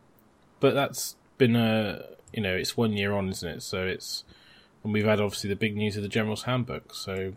but 0.60 0.74
that's 0.74 1.16
been 1.38 1.56
a 1.56 2.02
you 2.32 2.42
know 2.42 2.54
it's 2.54 2.76
one 2.76 2.92
year 2.94 3.12
on, 3.12 3.28
isn't 3.28 3.48
it? 3.48 3.62
So 3.62 3.86
it's 3.86 4.24
and 4.84 4.92
we've 4.92 5.04
had 5.04 5.20
obviously 5.20 5.48
the 5.50 5.56
big 5.56 5.76
news 5.76 5.96
of 5.96 6.02
the 6.02 6.08
General's 6.08 6.44
Handbook. 6.44 6.94
So 6.94 7.32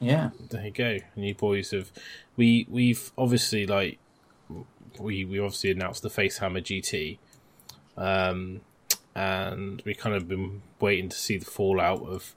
yeah. 0.00 0.30
there 0.50 0.64
you 0.66 0.70
go. 0.70 0.98
And 1.14 1.24
you 1.24 1.34
boys 1.34 1.70
have 1.70 1.90
we 2.36 2.66
we've 2.68 3.10
obviously 3.16 3.66
like 3.66 3.98
we 4.98 5.24
we 5.24 5.38
obviously 5.38 5.70
announced 5.70 6.02
the 6.02 6.10
Facehammer 6.10 6.60
GT, 6.62 7.18
um, 7.96 8.60
and 9.14 9.82
we 9.84 9.94
kind 9.94 10.14
of 10.14 10.28
been 10.28 10.62
waiting 10.80 11.08
to 11.08 11.16
see 11.16 11.36
the 11.36 11.44
fallout 11.44 12.02
of 12.02 12.34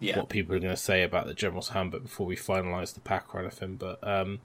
Yeah. 0.00 0.18
what 0.18 0.28
people 0.28 0.54
are 0.54 0.60
going 0.60 0.74
to 0.74 0.80
say 0.80 1.02
about 1.02 1.26
the 1.26 1.34
General's 1.34 1.70
Handbook 1.70 2.02
before 2.04 2.26
we 2.26 2.36
finalise 2.36 2.94
the 2.94 3.00
pack 3.00 3.34
or 3.34 3.40
anything. 3.40 3.76
But 3.76 3.98
um, 4.06 4.40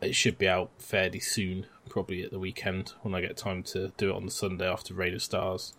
it 0.00 0.14
should 0.14 0.38
be 0.38 0.48
out 0.48 0.70
fairly 0.78 1.20
soon, 1.20 1.66
probably 1.88 2.22
at 2.22 2.30
the 2.30 2.38
weekend 2.38 2.94
when 3.02 3.14
I 3.14 3.20
get 3.20 3.36
time 3.36 3.62
to 3.64 3.92
do 3.96 4.10
it 4.10 4.16
on 4.16 4.24
the 4.24 4.32
Sunday 4.32 4.68
after 4.68 4.94
Raid 4.94 5.14
of 5.14 5.22
Stars. 5.22 5.72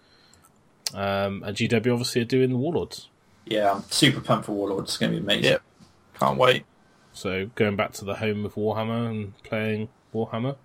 Um, 0.93 1.43
and 1.43 1.55
GW 1.55 1.75
obviously 1.91 2.21
are 2.21 2.25
doing 2.25 2.49
the 2.49 2.57
Warlords. 2.57 3.09
Yeah, 3.45 3.73
I'm 3.73 3.83
super 3.89 4.21
pumped 4.21 4.45
for 4.45 4.53
Warlords. 4.53 4.91
It's 4.91 4.97
going 4.97 5.11
to 5.11 5.17
be 5.17 5.23
amazing. 5.23 5.43
Yep. 5.51 5.61
Can't 6.19 6.37
wait. 6.37 6.65
So 7.13 7.49
going 7.55 7.75
back 7.75 7.93
to 7.93 8.05
the 8.05 8.15
home 8.15 8.45
of 8.45 8.55
Warhammer 8.55 9.09
and 9.09 9.37
playing 9.43 9.89
Warhammer, 10.13 10.55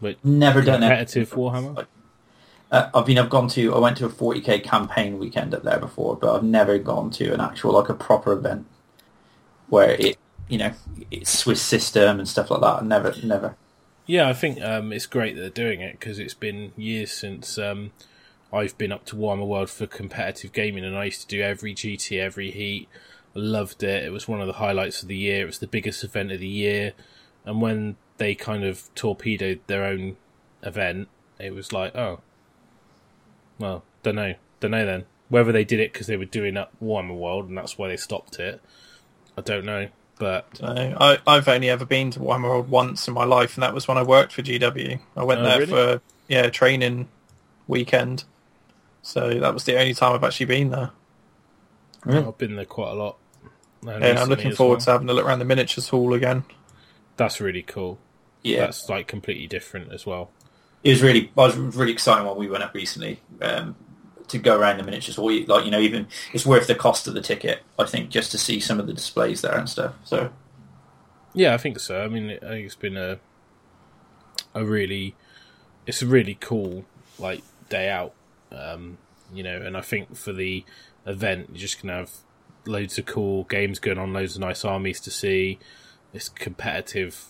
but 0.00 0.22
Never 0.24 0.60
done 0.62 0.82
it. 0.82 0.88
competitive 0.88 1.30
Warhammer. 1.32 1.86
Uh, 2.70 2.90
I 2.94 3.04
mean, 3.04 3.18
I've 3.18 3.30
gone 3.30 3.48
to. 3.48 3.74
I 3.74 3.78
went 3.78 3.96
to 3.98 4.04
a 4.06 4.10
40k 4.10 4.62
campaign 4.62 5.18
weekend 5.18 5.54
up 5.54 5.62
there 5.62 5.78
before, 5.78 6.16
but 6.16 6.34
I've 6.34 6.42
never 6.42 6.78
gone 6.78 7.10
to 7.12 7.32
an 7.32 7.40
actual 7.40 7.72
like 7.72 7.88
a 7.88 7.94
proper 7.94 8.32
event 8.32 8.66
where 9.68 9.92
it, 9.92 10.18
you 10.48 10.58
know, 10.58 10.72
it's 11.10 11.30
Swiss 11.30 11.62
system 11.62 12.18
and 12.18 12.28
stuff 12.28 12.50
like 12.50 12.60
that. 12.60 12.84
Never, 12.84 13.14
never. 13.22 13.56
Yeah, 14.06 14.28
I 14.28 14.32
think 14.34 14.60
um, 14.60 14.92
it's 14.92 15.06
great 15.06 15.34
that 15.36 15.40
they're 15.40 15.50
doing 15.50 15.80
it 15.80 15.92
because 15.98 16.18
it's 16.18 16.34
been 16.34 16.72
years 16.76 17.10
since 17.10 17.56
um, 17.58 17.92
I've 18.52 18.76
been 18.78 18.92
up 18.92 19.04
to 19.06 19.16
Warhammer 19.16 19.46
World 19.46 19.70
for 19.70 19.86
competitive 19.86 20.52
gaming, 20.52 20.84
and 20.84 20.96
I 20.96 21.04
used 21.06 21.20
to 21.22 21.26
do 21.26 21.42
every 21.42 21.74
GT, 21.74 22.18
every 22.18 22.50
heat. 22.50 22.88
I 23.36 23.40
loved 23.40 23.82
it. 23.82 24.04
It 24.04 24.10
was 24.10 24.26
one 24.26 24.40
of 24.40 24.46
the 24.46 24.54
highlights 24.54 25.02
of 25.02 25.08
the 25.08 25.16
year. 25.16 25.42
It 25.42 25.46
was 25.46 25.58
the 25.58 25.66
biggest 25.66 26.02
event 26.02 26.32
of 26.32 26.40
the 26.40 26.48
year, 26.48 26.92
and 27.44 27.60
when 27.60 27.96
they 28.16 28.34
kind 28.34 28.64
of 28.64 28.88
torpedoed 28.94 29.60
their 29.66 29.84
own 29.84 30.16
event, 30.62 31.08
it 31.38 31.54
was 31.54 31.72
like, 31.72 31.94
oh, 31.94 32.20
well, 33.58 33.84
don't 34.02 34.16
know, 34.16 34.34
don't 34.60 34.70
know 34.72 34.86
then 34.86 35.04
whether 35.28 35.52
they 35.52 35.64
did 35.64 35.78
it 35.78 35.92
because 35.92 36.06
they 36.06 36.16
were 36.16 36.24
doing 36.24 36.56
up 36.56 36.72
Warhammer 36.82 37.14
World 37.14 37.48
and 37.48 37.58
that's 37.58 37.76
why 37.76 37.86
they 37.88 37.98
stopped 37.98 38.38
it. 38.38 38.62
I 39.36 39.42
don't 39.42 39.66
know, 39.66 39.88
but 40.18 40.46
I, 40.64 41.18
I've 41.26 41.46
only 41.48 41.68
ever 41.68 41.84
been 41.84 42.10
to 42.12 42.18
Warhammer 42.20 42.44
World 42.44 42.70
once 42.70 43.06
in 43.06 43.12
my 43.14 43.24
life, 43.24 43.54
and 43.56 43.62
that 43.62 43.74
was 43.74 43.86
when 43.86 43.98
I 43.98 44.02
worked 44.02 44.32
for 44.32 44.42
GW. 44.42 44.98
I 45.16 45.22
went 45.24 45.40
Oh, 45.40 45.44
there 45.44 45.58
really? 45.60 45.70
for 45.70 46.00
yeah 46.28 46.48
training 46.48 47.08
weekend, 47.66 48.24
so 49.02 49.38
that 49.40 49.54
was 49.54 49.64
the 49.64 49.78
only 49.78 49.94
time 49.94 50.14
I've 50.14 50.24
actually 50.24 50.46
been 50.46 50.70
there. 50.70 50.90
I've 52.04 52.38
been 52.38 52.56
there 52.56 52.64
quite 52.64 52.90
a 52.90 52.94
lot. 52.94 53.18
And 53.82 54.04
I'm 54.04 54.28
looking 54.28 54.54
forward 54.54 54.76
well. 54.78 54.84
to 54.84 54.90
having 54.92 55.08
a 55.08 55.12
look 55.12 55.26
around 55.26 55.38
the 55.38 55.44
miniatures 55.44 55.88
hall 55.88 56.14
again. 56.14 56.44
That's 57.16 57.40
really 57.40 57.62
cool. 57.62 57.98
Yeah, 58.42 58.60
That's 58.60 58.88
like 58.88 59.06
completely 59.08 59.46
different 59.46 59.92
as 59.92 60.06
well. 60.06 60.30
it 60.84 60.90
was 60.90 61.02
really. 61.02 61.32
I 61.36 61.40
was 61.42 61.56
really 61.56 61.92
excited 61.92 62.24
when 62.26 62.36
we 62.36 62.48
went 62.48 62.62
up 62.62 62.72
recently 62.74 63.20
um, 63.42 63.74
to 64.28 64.38
go 64.38 64.56
around 64.58 64.78
the 64.78 64.84
miniatures. 64.84 65.18
Or 65.18 65.30
like 65.30 65.64
you 65.64 65.70
know, 65.70 65.80
even 65.80 66.06
it's 66.32 66.46
worth 66.46 66.66
the 66.66 66.74
cost 66.74 67.08
of 67.08 67.14
the 67.14 67.20
ticket. 67.20 67.62
I 67.78 67.84
think 67.84 68.10
just 68.10 68.30
to 68.32 68.38
see 68.38 68.60
some 68.60 68.78
of 68.78 68.86
the 68.86 68.92
displays 68.92 69.42
there 69.42 69.56
and 69.56 69.68
stuff. 69.68 69.94
So 70.04 70.30
Yeah, 71.34 71.52
I 71.54 71.58
think 71.58 71.80
so. 71.80 72.00
I 72.02 72.08
mean, 72.08 72.30
I 72.30 72.48
think 72.48 72.66
it's 72.66 72.74
been 72.76 72.96
a 72.96 73.18
a 74.54 74.64
really 74.64 75.14
it's 75.86 76.00
a 76.00 76.06
really 76.06 76.36
cool 76.40 76.84
like 77.18 77.42
day 77.68 77.90
out. 77.90 78.14
Um, 78.52 78.98
you 79.32 79.42
know, 79.42 79.60
and 79.60 79.76
I 79.76 79.80
think 79.80 80.16
for 80.16 80.32
the 80.32 80.64
event, 81.06 81.48
you're 81.50 81.58
just 81.58 81.80
gonna 81.82 81.94
have 81.94 82.10
loads 82.66 82.98
of 82.98 83.06
cool 83.06 83.44
games 83.44 83.78
going 83.78 83.98
on, 83.98 84.12
loads 84.12 84.34
of 84.34 84.40
nice 84.40 84.64
armies 84.64 85.00
to 85.00 85.10
see. 85.10 85.58
It's 86.12 86.28
competitive 86.28 87.26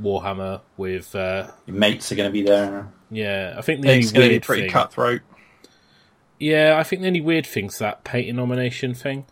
Warhammer 0.00 0.62
with 0.76 1.14
uh, 1.14 1.50
your 1.66 1.76
mates 1.76 2.10
are 2.10 2.14
going 2.14 2.28
to 2.28 2.32
be 2.32 2.42
there. 2.42 2.88
yeah. 3.10 3.54
I 3.56 3.60
think 3.60 3.82
the 3.82 3.88
only 3.88 4.00
It's 4.00 4.10
going 4.10 4.22
to 4.22 4.28
be 4.28 4.32
weird 4.34 4.42
pretty 4.42 4.62
thing, 4.62 4.70
cutthroat. 4.70 5.20
yeah, 6.40 6.76
I 6.78 6.82
think 6.82 7.02
the 7.02 7.08
only 7.08 7.20
weird 7.20 7.46
thing's 7.46 7.78
that 7.78 8.02
painting 8.04 8.36
nomination 8.36 8.94
thing. 8.94 9.26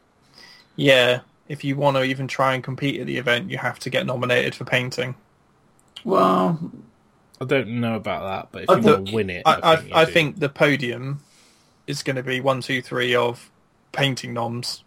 Yeah, 0.76 1.20
if 1.48 1.64
you 1.64 1.76
want 1.76 1.96
to 1.96 2.05
even 2.05 2.29
try 2.29 2.55
and 2.55 2.62
compete 2.62 3.00
at 3.00 3.07
the 3.07 3.16
event, 3.16 3.50
you 3.50 3.59
have 3.59 3.79
to 3.81 3.90
get 3.90 4.07
nominated 4.07 4.55
for 4.55 4.64
painting. 4.64 5.14
Well, 6.05 6.70
I 7.40 7.44
don't 7.46 7.68
know 7.81 7.96
about 7.96 8.22
that, 8.24 8.48
but 8.53 8.62
if 8.64 8.70
I 8.70 8.76
you 8.76 8.83
thought- 8.83 8.94
want 8.96 9.09
to 9.09 9.14
win 9.14 9.31
it, 9.31 9.42
I, 9.46 9.55
I, 9.55 9.72
I, 9.72 9.76
think, 9.76 9.94
I 9.94 10.05
think 10.05 10.38
the 10.40 10.48
podium 10.50 11.20
is 11.90 12.03
going 12.03 12.16
to 12.16 12.22
be 12.22 12.40
one, 12.40 12.61
two, 12.62 12.81
three 12.81 13.14
of 13.14 13.50
painting 13.92 14.33
noms. 14.33 14.83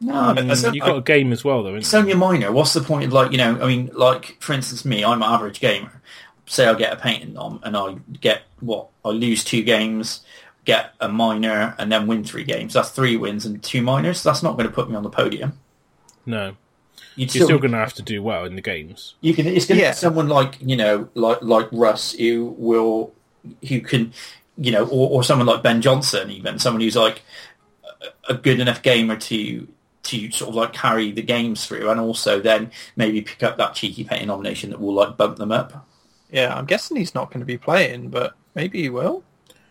no, 0.00 0.14
um, 0.14 0.38
I 0.38 0.42
mean, 0.42 0.48
you've 0.74 0.84
got 0.84 0.96
a 0.98 1.02
game 1.02 1.32
as 1.32 1.44
well, 1.44 1.62
though. 1.62 1.74
It's 1.76 1.94
only 1.94 2.12
a 2.12 2.16
minor. 2.16 2.50
What's 2.50 2.72
the 2.72 2.80
point 2.80 3.04
of 3.04 3.12
like 3.12 3.30
you 3.32 3.38
know? 3.38 3.60
I 3.62 3.66
mean, 3.66 3.90
like 3.92 4.36
for 4.40 4.52
instance, 4.52 4.84
me, 4.84 5.04
I'm 5.04 5.22
an 5.22 5.28
average 5.32 5.60
gamer. 5.60 6.00
Say 6.46 6.66
I 6.66 6.74
get 6.74 6.92
a 6.92 6.96
painting 6.96 7.34
nom 7.34 7.60
and 7.62 7.76
I 7.76 7.96
get 8.20 8.42
what 8.60 8.88
I 9.04 9.10
lose 9.10 9.44
two 9.44 9.62
games, 9.62 10.22
get 10.64 10.92
a 11.00 11.08
minor, 11.08 11.74
and 11.78 11.90
then 11.92 12.06
win 12.08 12.24
three 12.24 12.44
games. 12.44 12.74
That's 12.74 12.90
three 12.90 13.16
wins 13.16 13.46
and 13.46 13.62
two 13.62 13.80
minors. 13.80 14.22
That's 14.24 14.42
not 14.42 14.56
going 14.56 14.68
to 14.68 14.74
put 14.74 14.90
me 14.90 14.96
on 14.96 15.04
the 15.04 15.08
podium. 15.10 15.58
No, 16.26 16.56
You'd 17.14 17.26
you're 17.34 17.44
still, 17.44 17.46
still 17.46 17.58
going 17.58 17.72
to 17.72 17.78
have 17.78 17.94
to 17.94 18.02
do 18.02 18.22
well 18.22 18.44
in 18.44 18.54
the 18.56 18.60
games. 18.60 19.14
you 19.20 19.34
can. 19.34 19.46
It's 19.46 19.66
going 19.66 19.78
to 19.78 19.84
Yeah. 19.84 19.90
be 19.92 19.96
someone 19.96 20.28
like 20.28 20.58
you 20.60 20.76
know, 20.76 21.08
like 21.14 21.38
like 21.42 21.68
Russ, 21.70 22.12
who 22.12 22.54
will, 22.58 23.12
who 23.68 23.80
can, 23.80 24.12
you 24.62 24.72
know, 24.72 24.84
or, 24.86 25.10
or 25.10 25.24
someone 25.24 25.46
like 25.46 25.62
Ben 25.62 25.82
Johnson, 25.82 26.30
even 26.30 26.58
someone 26.58 26.80
who's 26.80 26.96
like 26.96 27.22
a 28.28 28.32
a 28.32 28.34
good 28.34 28.60
enough 28.60 28.82
gamer 28.82 29.16
to 29.16 29.68
to 30.04 30.30
sort 30.32 30.50
of 30.50 30.54
like 30.54 30.72
carry 30.72 31.12
the 31.12 31.22
games 31.22 31.66
through, 31.66 31.88
and 31.90 32.00
also 32.00 32.40
then 32.40 32.70
maybe 32.96 33.20
pick 33.22 33.42
up 33.42 33.56
that 33.56 33.74
cheeky 33.74 34.04
painting 34.04 34.28
nomination 34.28 34.70
that 34.70 34.80
will 34.80 34.94
like 34.94 35.16
bump 35.16 35.36
them 35.36 35.52
up. 35.52 35.86
Yeah, 36.30 36.54
I'm 36.54 36.66
guessing 36.66 36.96
he's 36.96 37.14
not 37.14 37.30
going 37.30 37.40
to 37.40 37.46
be 37.46 37.58
playing, 37.58 38.08
but 38.08 38.34
maybe 38.54 38.82
he 38.82 38.88
will. 38.88 39.22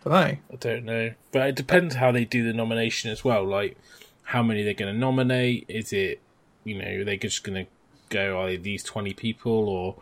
Don't 0.04 0.14
know. 0.14 0.20
I 0.20 0.56
don't 0.60 0.86
know, 0.86 1.14
but 1.32 1.50
it 1.50 1.56
depends 1.56 1.96
how 1.96 2.12
they 2.12 2.26
do 2.26 2.44
the 2.44 2.54
nomination 2.54 3.12
as 3.12 3.24
well. 3.24 3.44
Like 3.44 3.78
how 4.24 4.42
many 4.42 4.64
they're 4.64 4.74
going 4.74 4.94
to 4.94 5.00
nominate. 5.00 5.66
Is 5.68 5.92
it 5.94 6.22
you 6.64 6.78
know 6.78 7.02
are 7.02 7.04
they 7.04 7.18
just 7.18 7.44
going 7.44 7.66
to 7.66 7.72
go 8.10 8.40
are 8.40 8.58
these 8.58 8.84
twenty 8.84 9.14
people 9.14 9.70
or 9.70 9.96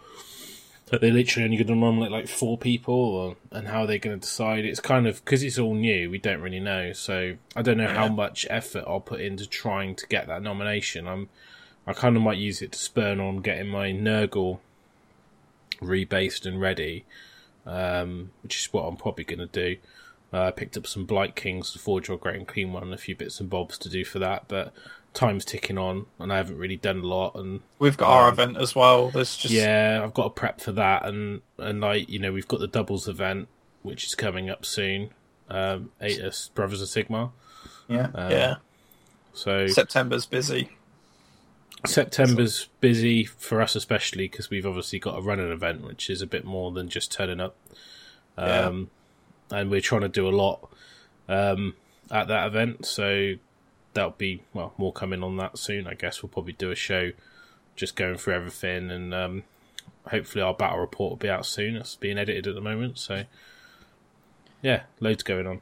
that 0.89 1.01
they're 1.01 1.11
literally 1.11 1.45
only 1.45 1.57
going 1.57 1.67
to 1.67 1.75
nominate 1.75 2.11
like 2.11 2.27
four 2.27 2.57
people, 2.57 2.93
or, 2.93 3.35
and 3.51 3.67
how 3.67 3.81
are 3.81 3.87
they're 3.87 3.99
going 3.99 4.19
to 4.19 4.25
decide. 4.25 4.65
It's 4.65 4.79
kind 4.79 5.07
of 5.07 5.23
because 5.23 5.43
it's 5.43 5.59
all 5.59 5.73
new, 5.73 6.09
we 6.09 6.17
don't 6.17 6.41
really 6.41 6.59
know. 6.59 6.93
So 6.93 7.35
I 7.55 7.61
don't 7.61 7.77
know 7.77 7.87
how 7.87 8.07
much 8.07 8.45
effort 8.49 8.83
I'll 8.87 8.99
put 8.99 9.21
into 9.21 9.47
trying 9.47 9.95
to 9.95 10.07
get 10.07 10.27
that 10.27 10.41
nomination. 10.41 11.07
I'm, 11.07 11.29
I 11.85 11.93
kind 11.93 12.15
of 12.15 12.23
might 12.23 12.37
use 12.37 12.61
it 12.61 12.71
to 12.73 12.79
spurn 12.79 13.19
on 13.19 13.41
getting 13.41 13.67
my 13.67 13.91
Nurgle 13.91 14.59
rebased 15.81 16.45
and 16.45 16.59
ready, 16.59 17.05
um, 17.65 18.31
which 18.43 18.59
is 18.59 18.73
what 18.73 18.83
I'm 18.83 18.97
probably 18.97 19.23
going 19.23 19.39
to 19.39 19.45
do. 19.47 19.77
Uh, 20.31 20.43
I 20.43 20.51
picked 20.51 20.77
up 20.77 20.85
some 20.85 21.05
Blight 21.05 21.35
Kings 21.35 21.71
to 21.71 21.79
forge 21.79 22.07
your 22.07 22.17
Great 22.17 22.35
Unclean 22.35 22.71
one, 22.71 22.93
a 22.93 22.97
few 22.97 23.15
bits 23.15 23.39
and 23.39 23.49
bobs 23.49 23.77
to 23.79 23.89
do 23.89 24.05
for 24.05 24.19
that, 24.19 24.43
but 24.47 24.73
time's 25.13 25.45
ticking 25.45 25.77
on, 25.77 26.05
and 26.19 26.31
I 26.31 26.37
haven't 26.37 26.57
really 26.57 26.77
done 26.77 26.99
a 26.99 27.07
lot. 27.07 27.35
And 27.35 27.61
We've 27.79 27.97
got 27.97 28.09
our 28.09 28.29
event 28.29 28.57
as 28.57 28.75
well. 28.75 29.09
There's 29.09 29.35
just 29.35 29.53
yeah, 29.53 30.01
I've 30.03 30.13
got 30.13 30.23
to 30.23 30.29
prep 30.29 30.61
for 30.61 30.71
that, 30.73 31.05
and 31.05 31.41
and 31.57 31.81
like 31.81 32.09
you 32.09 32.19
know, 32.19 32.31
we've 32.31 32.47
got 32.47 32.59
the 32.59 32.67
doubles 32.67 33.07
event 33.07 33.47
which 33.81 34.05
is 34.05 34.15
coming 34.15 34.49
up 34.49 34.65
soon. 34.65 35.11
Um, 35.49 35.91
Atus 36.01 36.53
Brothers 36.53 36.81
of 36.81 36.87
Sigmar. 36.89 37.31
Yeah. 37.87 38.09
Uh, 38.13 38.29
yeah. 38.31 38.55
So 39.33 39.67
September's 39.67 40.25
busy. 40.25 40.69
September's 41.85 42.67
busy 42.81 43.23
for 43.23 43.61
us, 43.61 43.75
especially 43.75 44.27
because 44.27 44.49
we've 44.49 44.65
obviously 44.65 44.99
got 44.99 45.17
a 45.17 45.21
running 45.21 45.49
event, 45.49 45.85
which 45.85 46.09
is 46.09 46.21
a 46.21 46.27
bit 46.27 46.43
more 46.43 46.71
than 46.71 46.89
just 46.89 47.11
turning 47.11 47.39
up. 47.39 47.55
Yeah. 48.37 48.65
Um, 48.65 48.89
and 49.51 49.71
we're 49.71 49.81
trying 49.81 50.01
to 50.01 50.09
do 50.09 50.27
a 50.27 50.29
lot 50.29 50.69
um, 51.27 51.75
at 52.11 52.27
that 52.27 52.47
event, 52.47 52.85
so 52.85 53.33
that'll 53.99 54.11
be 54.17 54.41
well 54.53 54.73
more 54.77 54.93
coming 54.93 55.21
on 55.23 55.35
that 55.37 55.57
soon. 55.57 55.85
I 55.87 55.93
guess 55.93 56.23
we'll 56.23 56.29
probably 56.29 56.53
do 56.53 56.71
a 56.71 56.75
show 56.75 57.11
just 57.75 57.95
going 57.97 58.15
through 58.17 58.35
everything, 58.35 58.89
and 58.89 59.13
um, 59.13 59.43
hopefully 60.07 60.41
our 60.41 60.53
battle 60.53 60.79
report 60.79 61.09
will 61.11 61.17
be 61.17 61.29
out 61.29 61.45
soon. 61.45 61.75
It's 61.75 61.95
being 61.95 62.17
edited 62.17 62.47
at 62.47 62.55
the 62.55 62.61
moment, 62.61 62.97
so 62.97 63.23
yeah, 64.61 64.83
loads 65.01 65.23
going 65.23 65.47
on. 65.47 65.61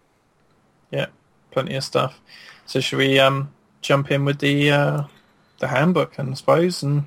Yeah, 0.92 1.08
plenty 1.52 1.76
of 1.76 1.84
stuff. 1.84 2.20
So 2.68 2.80
should 2.80 2.98
we 3.00 3.18
um 3.20 3.52
jump 3.82 4.12
in 4.12 4.24
with 4.24 4.40
the 4.40 4.70
uh 4.72 5.04
the 5.60 5.68
handbook, 5.70 6.20
I 6.20 6.34
suppose, 6.36 6.84
and 6.84 7.06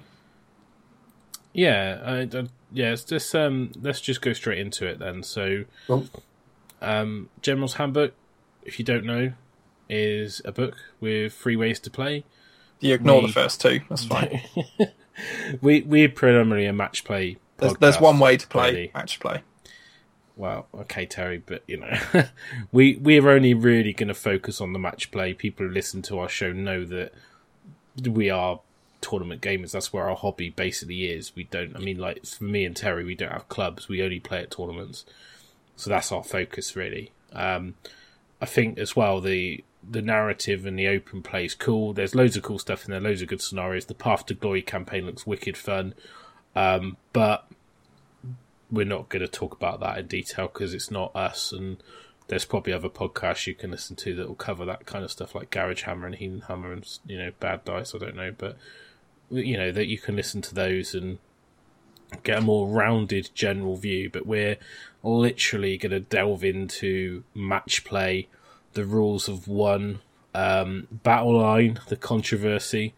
Yeah, 1.52 2.00
I, 2.04 2.20
I, 2.22 2.46
yeah. 2.72 2.92
It's 2.92 3.04
just 3.04 3.34
um, 3.34 3.70
let's 3.80 4.00
just 4.00 4.20
go 4.22 4.32
straight 4.32 4.58
into 4.58 4.86
it 4.86 4.98
then. 4.98 5.22
So, 5.22 5.64
Cool. 5.86 6.06
um, 6.82 7.28
General's 7.42 7.74
Handbook, 7.74 8.14
if 8.64 8.78
you 8.78 8.84
don't 8.84 9.04
know, 9.04 9.32
is 9.90 10.40
a 10.44 10.52
book 10.52 10.76
with 11.00 11.32
three 11.34 11.56
ways 11.56 11.80
to 11.80 11.90
play. 11.90 12.24
you 12.80 12.94
ignore 12.94 13.20
We- 13.20 13.26
the 13.28 13.32
first 13.32 13.60
two. 13.60 13.80
That's 13.88 14.04
fine. 14.04 14.40
we 15.60 15.82
we're 15.82 16.08
predominantly 16.08 16.66
a 16.66 16.72
match 16.72 17.04
play. 17.04 17.36
There's, 17.58 17.74
there's 17.74 18.00
one 18.00 18.18
way 18.18 18.36
to 18.38 18.46
play 18.46 18.70
really. 18.70 18.90
match 18.94 19.20
play. 19.20 19.42
Well, 20.36 20.66
okay, 20.74 21.04
Terry, 21.04 21.42
but 21.44 21.62
you 21.66 21.76
know, 21.78 21.98
we 22.72 22.96
we're 22.96 23.28
only 23.28 23.52
really 23.52 23.92
going 23.92 24.08
to 24.08 24.14
focus 24.14 24.60
on 24.60 24.72
the 24.72 24.78
match 24.78 25.10
play. 25.10 25.34
People 25.34 25.66
who 25.66 25.72
listen 25.72 26.00
to 26.02 26.18
our 26.18 26.28
show 26.30 26.52
know 26.52 26.86
that 26.86 27.12
we 28.02 28.30
are 28.30 28.60
tournament 29.02 29.42
gamers. 29.42 29.72
That's 29.72 29.92
where 29.92 30.08
our 30.08 30.16
hobby 30.16 30.48
basically 30.48 31.10
is. 31.10 31.36
We 31.36 31.44
don't. 31.44 31.76
I 31.76 31.80
mean, 31.80 31.98
like 31.98 32.24
for 32.24 32.44
me 32.44 32.64
and 32.64 32.74
Terry, 32.74 33.04
we 33.04 33.14
don't 33.14 33.32
have 33.32 33.50
clubs. 33.50 33.88
We 33.88 34.02
only 34.02 34.20
play 34.20 34.38
at 34.40 34.50
tournaments. 34.52 35.04
So 35.76 35.90
that's 35.90 36.10
our 36.12 36.24
focus, 36.24 36.74
really. 36.74 37.12
Um, 37.32 37.74
I 38.40 38.46
think 38.46 38.78
as 38.78 38.96
well 38.96 39.20
the 39.20 39.62
the 39.88 40.02
narrative 40.02 40.66
and 40.66 40.78
the 40.78 40.88
open 40.88 41.22
play 41.22 41.44
is 41.44 41.54
cool. 41.54 41.92
There's 41.92 42.14
loads 42.14 42.36
of 42.36 42.42
cool 42.42 42.58
stuff 42.58 42.84
in 42.84 42.90
there, 42.90 43.00
loads 43.00 43.22
of 43.22 43.28
good 43.28 43.42
scenarios. 43.42 43.86
The 43.86 43.94
Path 43.94 44.26
to 44.26 44.34
Glory 44.34 44.62
campaign 44.62 45.06
looks 45.06 45.26
wicked 45.26 45.56
fun, 45.56 45.94
um, 46.54 46.96
but 47.12 47.46
we're 48.70 48.84
not 48.84 49.08
going 49.08 49.22
to 49.22 49.28
talk 49.28 49.54
about 49.54 49.80
that 49.80 49.98
in 49.98 50.06
detail 50.06 50.48
because 50.48 50.74
it's 50.74 50.90
not 50.90 51.14
us. 51.16 51.52
And 51.52 51.82
there's 52.28 52.44
probably 52.44 52.72
other 52.72 52.88
podcasts 52.88 53.46
you 53.46 53.54
can 53.54 53.72
listen 53.72 53.96
to 53.96 54.14
that 54.14 54.28
will 54.28 54.36
cover 54.36 54.64
that 54.64 54.86
kind 54.86 55.04
of 55.04 55.10
stuff, 55.10 55.34
like 55.34 55.50
Garage 55.50 55.82
Hammer 55.82 56.06
and 56.06 56.16
Heelanhammer 56.16 56.72
and 56.72 56.98
you 57.06 57.18
know 57.18 57.32
Bad 57.40 57.64
Dice. 57.64 57.94
I 57.94 57.98
don't 57.98 58.16
know, 58.16 58.32
but 58.36 58.56
you 59.30 59.56
know 59.56 59.72
that 59.72 59.86
you 59.86 59.98
can 59.98 60.14
listen 60.14 60.40
to 60.42 60.54
those 60.54 60.94
and 60.94 61.18
get 62.22 62.38
a 62.38 62.42
more 62.42 62.68
rounded 62.68 63.30
general 63.34 63.76
view. 63.76 64.10
But 64.10 64.26
we're 64.26 64.58
literally 65.02 65.76
going 65.76 65.90
to 65.90 66.00
delve 66.00 66.44
into 66.44 67.24
match 67.34 67.84
play, 67.84 68.28
the 68.74 68.84
rules 68.84 69.28
of 69.28 69.48
one, 69.48 70.00
um, 70.34 70.86
battle 70.90 71.38
line, 71.38 71.80
the 71.88 71.96
controversy, 71.96 72.94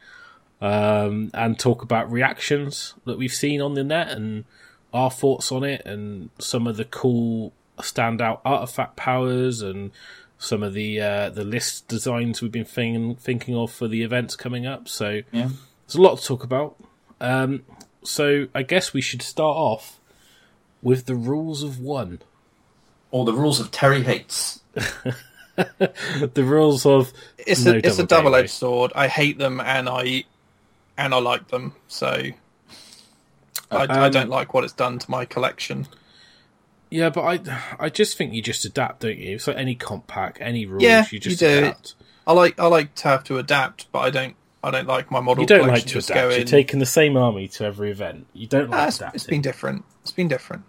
um, 0.60 1.30
and 1.34 1.58
talk 1.58 1.82
about 1.82 2.10
reactions 2.12 2.94
that 3.04 3.18
we've 3.18 3.32
seen 3.32 3.60
on 3.60 3.74
the 3.74 3.82
net 3.84 4.08
and 4.10 4.44
our 4.92 5.10
thoughts 5.10 5.50
on 5.50 5.64
it, 5.64 5.82
and 5.86 6.30
some 6.38 6.66
of 6.66 6.76
the 6.76 6.84
cool 6.84 7.52
standout 7.78 8.40
artifact 8.44 8.94
powers 8.96 9.62
and 9.62 9.90
some 10.38 10.62
of 10.62 10.74
the 10.74 11.00
uh, 11.00 11.30
the 11.30 11.44
list 11.44 11.88
designs 11.88 12.42
we've 12.42 12.52
been 12.52 12.64
thinking 12.64 13.14
thinking 13.16 13.56
of 13.56 13.72
for 13.72 13.88
the 13.88 14.02
events 14.02 14.36
coming 14.36 14.66
up. 14.66 14.88
So 14.88 15.22
Yeah. 15.32 15.48
there's 15.86 15.94
a 15.94 16.02
lot 16.02 16.18
to 16.18 16.24
talk 16.26 16.44
about. 16.44 16.76
Um, 17.20 17.62
so 18.04 18.48
I 18.54 18.62
guess 18.62 18.92
we 18.92 19.00
should 19.00 19.22
start 19.22 19.56
off 19.56 19.98
with 20.82 21.06
the 21.06 21.14
rules 21.14 21.62
of 21.62 21.78
one. 21.80 22.20
Or 23.12 23.24
the 23.24 23.32
rules 23.32 23.60
of 23.60 23.70
Terry 23.70 24.02
hates. 24.02 24.60
the 25.56 26.44
rules 26.44 26.86
of 26.86 27.12
It's 27.38 27.66
no 27.66 27.72
a 27.80 27.86
it's 27.86 27.98
a 27.98 28.04
double 28.04 28.34
edged 28.36 28.50
sword. 28.50 28.92
I 28.94 29.08
hate 29.08 29.38
them 29.38 29.60
and 29.60 29.88
I 29.88 30.24
and 30.98 31.14
I 31.14 31.18
like 31.18 31.48
them. 31.48 31.74
So 31.88 32.08
I, 33.74 33.88
I 33.98 34.08
Um, 34.08 34.10
don't 34.10 34.30
like 34.30 34.54
what 34.54 34.64
it's 34.64 34.72
done 34.74 34.98
to 35.00 35.10
my 35.10 35.24
collection. 35.26 35.88
Yeah, 36.90 37.10
but 37.10 37.22
I 37.22 37.60
I 37.78 37.88
just 37.90 38.18
think 38.18 38.34
you 38.34 38.42
just 38.42 38.64
adapt, 38.64 39.00
don't 39.02 39.18
you? 39.18 39.38
So 39.38 39.52
like 39.52 39.60
any 39.60 39.74
comp 39.76 40.06
pack, 40.08 40.38
any 40.40 40.66
rules, 40.66 40.88
Yeah, 40.88 41.06
you 41.12 41.20
just 41.20 41.42
you 41.42 41.48
do. 41.48 41.62
adapt. 41.64 41.96
I 42.26 42.32
like 42.32 42.58
I 42.58 42.66
like 42.68 42.94
to 42.96 43.08
have 43.08 43.24
to 43.24 43.38
adapt, 43.38 43.92
but 43.92 44.00
I 44.00 44.10
don't 44.10 44.36
I 44.62 44.70
don't 44.70 44.88
like 44.88 45.10
my 45.10 45.20
model. 45.20 45.44
You 45.44 45.46
don't 45.46 45.66
like 45.66 45.86
to 45.88 45.98
adapt. 45.98 46.36
You're 46.36 46.44
taking 46.44 46.78
the 46.80 46.86
same 46.86 47.16
army 47.16 47.48
to 47.48 47.64
every 47.64 47.90
event. 47.90 48.28
You 48.34 48.46
don't 48.46 48.70
"Ah, 48.72 48.86
like 48.86 48.88
it's, 48.88 49.02
it's 49.14 49.24
been 49.24 49.42
different. 49.42 49.84
It's 50.02 50.12
been 50.12 50.28
different. 50.28 50.64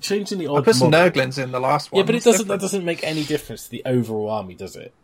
Changing 0.00 0.38
the 0.38 0.48
I 0.48 0.60
put 0.60 0.76
some 0.76 0.90
model- 0.90 1.10
Nurglings 1.10 1.42
in 1.42 1.50
the 1.50 1.60
last 1.60 1.90
one. 1.90 1.98
Yeah, 1.98 2.06
but 2.06 2.14
it 2.14 2.22
doesn't. 2.24 2.48
That 2.48 2.60
doesn't 2.60 2.84
make 2.84 3.02
any 3.02 3.24
difference 3.24 3.64
to 3.64 3.70
the 3.70 3.82
overall 3.84 4.30
army, 4.30 4.54
does 4.54 4.76
it? 4.76 4.94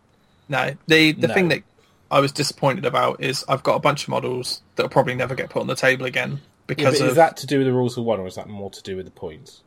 No, 0.49 0.75
the 0.87 1.13
the 1.13 1.29
No. 1.29 1.35
thing 1.35 1.49
that 1.49 1.63
I 2.11 2.21
was 2.21 2.31
disappointed 2.31 2.85
about 2.85 3.23
is 3.23 3.45
I've 3.49 3.63
got 3.63 3.75
a 3.75 3.81
bunch 3.81 4.05
of 4.05 4.09
models 4.11 4.63
that 4.77 4.83
will 4.85 4.91
probably 4.91 5.15
never 5.15 5.35
get 5.35 5.51
put 5.51 5.61
on 5.61 5.67
the 5.67 5.75
table 5.75 6.05
again 6.07 6.33
Yeah, 6.33 6.39
because 6.67 6.99
but 6.99 7.05
of 7.05 7.11
is 7.11 7.17
that 7.17 7.37
to 7.39 7.47
do 7.47 7.59
with 7.59 7.67
the 7.67 7.73
rules 7.73 7.97
of 7.99 8.05
one, 8.05 8.21
or 8.21 8.27
is 8.27 8.37
that 8.37 8.49
more 8.49 8.71
to 8.71 8.83
do 8.83 8.97
with 8.97 9.05
the 9.07 9.11
points? 9.13 9.63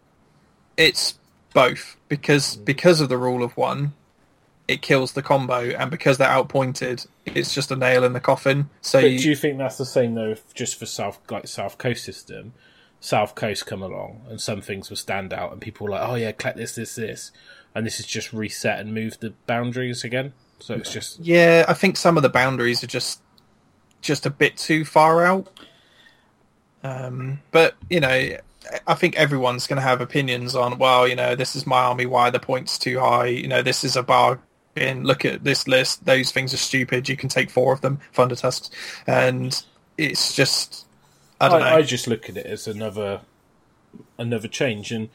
it's 0.78 1.17
both 1.54 1.95
because 2.10 2.58
mm. 2.58 2.65
because 2.65 3.01
of 3.01 3.10
the 3.10 3.17
rule 3.17 3.43
of 3.43 3.56
one, 3.58 3.93
it 4.67 4.82
kills 4.82 5.13
the 5.13 5.21
combo, 5.21 5.69
and 5.71 5.91
because 5.91 6.17
they're 6.17 6.30
outpointed, 6.30 7.06
it's 7.25 7.54
just 7.54 7.71
a 7.71 7.75
nail 7.75 8.04
in 8.04 8.13
the 8.13 8.19
coffin. 8.19 8.69
So 8.82 9.01
But 9.01 9.12
you, 9.12 9.19
do 9.19 9.30
you 9.30 9.36
think 9.36 9.58
that's 9.58 9.78
the 9.78 9.86
same 9.86 10.15
though? 10.15 10.32
If 10.32 10.54
just 10.54 10.78
for 10.78 10.86
South 10.86 11.19
like 11.30 11.47
South 11.47 11.78
Coast 11.78 12.04
system, 12.04 12.54
South 12.99 13.36
Coast 13.36 13.65
come 13.65 13.81
along 13.81 14.21
and 14.29 14.41
some 14.41 14.62
things 14.62 14.89
will 14.89 14.97
stand 14.97 15.34
out, 15.34 15.51
and 15.51 15.62
people 15.62 15.88
are 15.88 15.91
like, 15.91 16.10
oh 16.10 16.15
yeah, 16.15 16.31
collect 16.31 16.58
this, 16.58 16.75
this, 16.75 16.95
this, 16.95 17.31
and 17.73 17.86
this 17.86 17.99
is 17.99 18.05
just 18.05 18.34
reset 18.34 18.79
and 18.79 18.93
move 18.93 19.19
the 19.19 19.34
boundaries 19.45 20.03
again. 20.03 20.34
So 20.60 20.75
it's 20.75 20.91
just 20.91 21.19
yeah, 21.19 21.65
I 21.67 21.73
think 21.73 21.97
some 21.97 22.17
of 22.17 22.23
the 22.23 22.29
boundaries 22.29 22.84
are 22.84 22.88
just 22.88 23.21
just 24.01 24.25
a 24.25 24.29
bit 24.29 24.58
too 24.58 24.86
far 24.86 25.25
out. 25.25 25.47
Um, 26.84 27.41
but 27.51 27.75
you 27.89 27.99
know, 27.99 28.38
I 28.88 28.93
think 28.93 29.15
everyone's 29.17 29.67
going 29.67 29.77
to 29.77 29.88
have 29.88 30.01
opinions 30.01 30.55
on. 30.55 30.77
Well, 30.77 31.08
you 31.08 31.15
know, 31.15 31.36
this 31.36 31.55
is 31.55 31.67
my 31.67 31.84
army. 31.84 32.05
Why 32.05 32.29
the 32.29 32.39
points 32.39 32.77
too 32.79 32.99
high? 32.99 33.27
You 33.27 33.47
know, 33.47 33.62
this 33.62 33.84
is 33.84 33.95
a 33.95 34.03
bargain. 34.03 35.03
Look 35.03 35.25
at 35.25 35.43
this 35.43 35.67
list. 35.67 36.05
Those 36.05 36.31
things 36.31 36.53
are 36.53 36.58
stupid. 36.58 37.10
You 37.10 37.17
can 37.17 37.29
take 37.29 37.49
four 37.49 37.73
of 37.73 37.81
them, 37.81 37.99
Thunder 38.13 38.36
Tusks, 38.36 38.69
and 39.05 39.62
it's 39.97 40.34
just. 40.34 40.86
I 41.39 41.45
I, 41.45 41.50
don't 41.50 41.60
know. 41.60 41.65
I 41.67 41.82
just 41.82 42.08
look 42.08 42.30
at 42.30 42.38
it 42.38 42.45
as 42.45 42.67
another 42.67 43.21
another 44.17 44.48
change, 44.48 44.91
and 44.91 45.10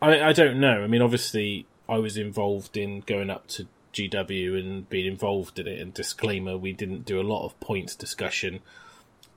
I 0.00 0.22
I 0.22 0.32
don't 0.32 0.60
know. 0.60 0.82
I 0.82 0.86
mean, 0.86 1.02
obviously, 1.02 1.66
I 1.88 1.98
was 1.98 2.16
involved 2.16 2.76
in 2.76 3.00
going 3.00 3.30
up 3.30 3.46
to 3.48 3.66
GW 3.92 4.58
and 4.58 4.88
being 4.88 5.06
involved 5.06 5.58
in 5.58 5.66
it. 5.66 5.78
And 5.78 5.94
disclaimer: 5.94 6.56
we 6.56 6.72
didn't 6.72 7.04
do 7.04 7.20
a 7.20 7.22
lot 7.22 7.44
of 7.44 7.58
points 7.60 7.94
discussion 7.94 8.60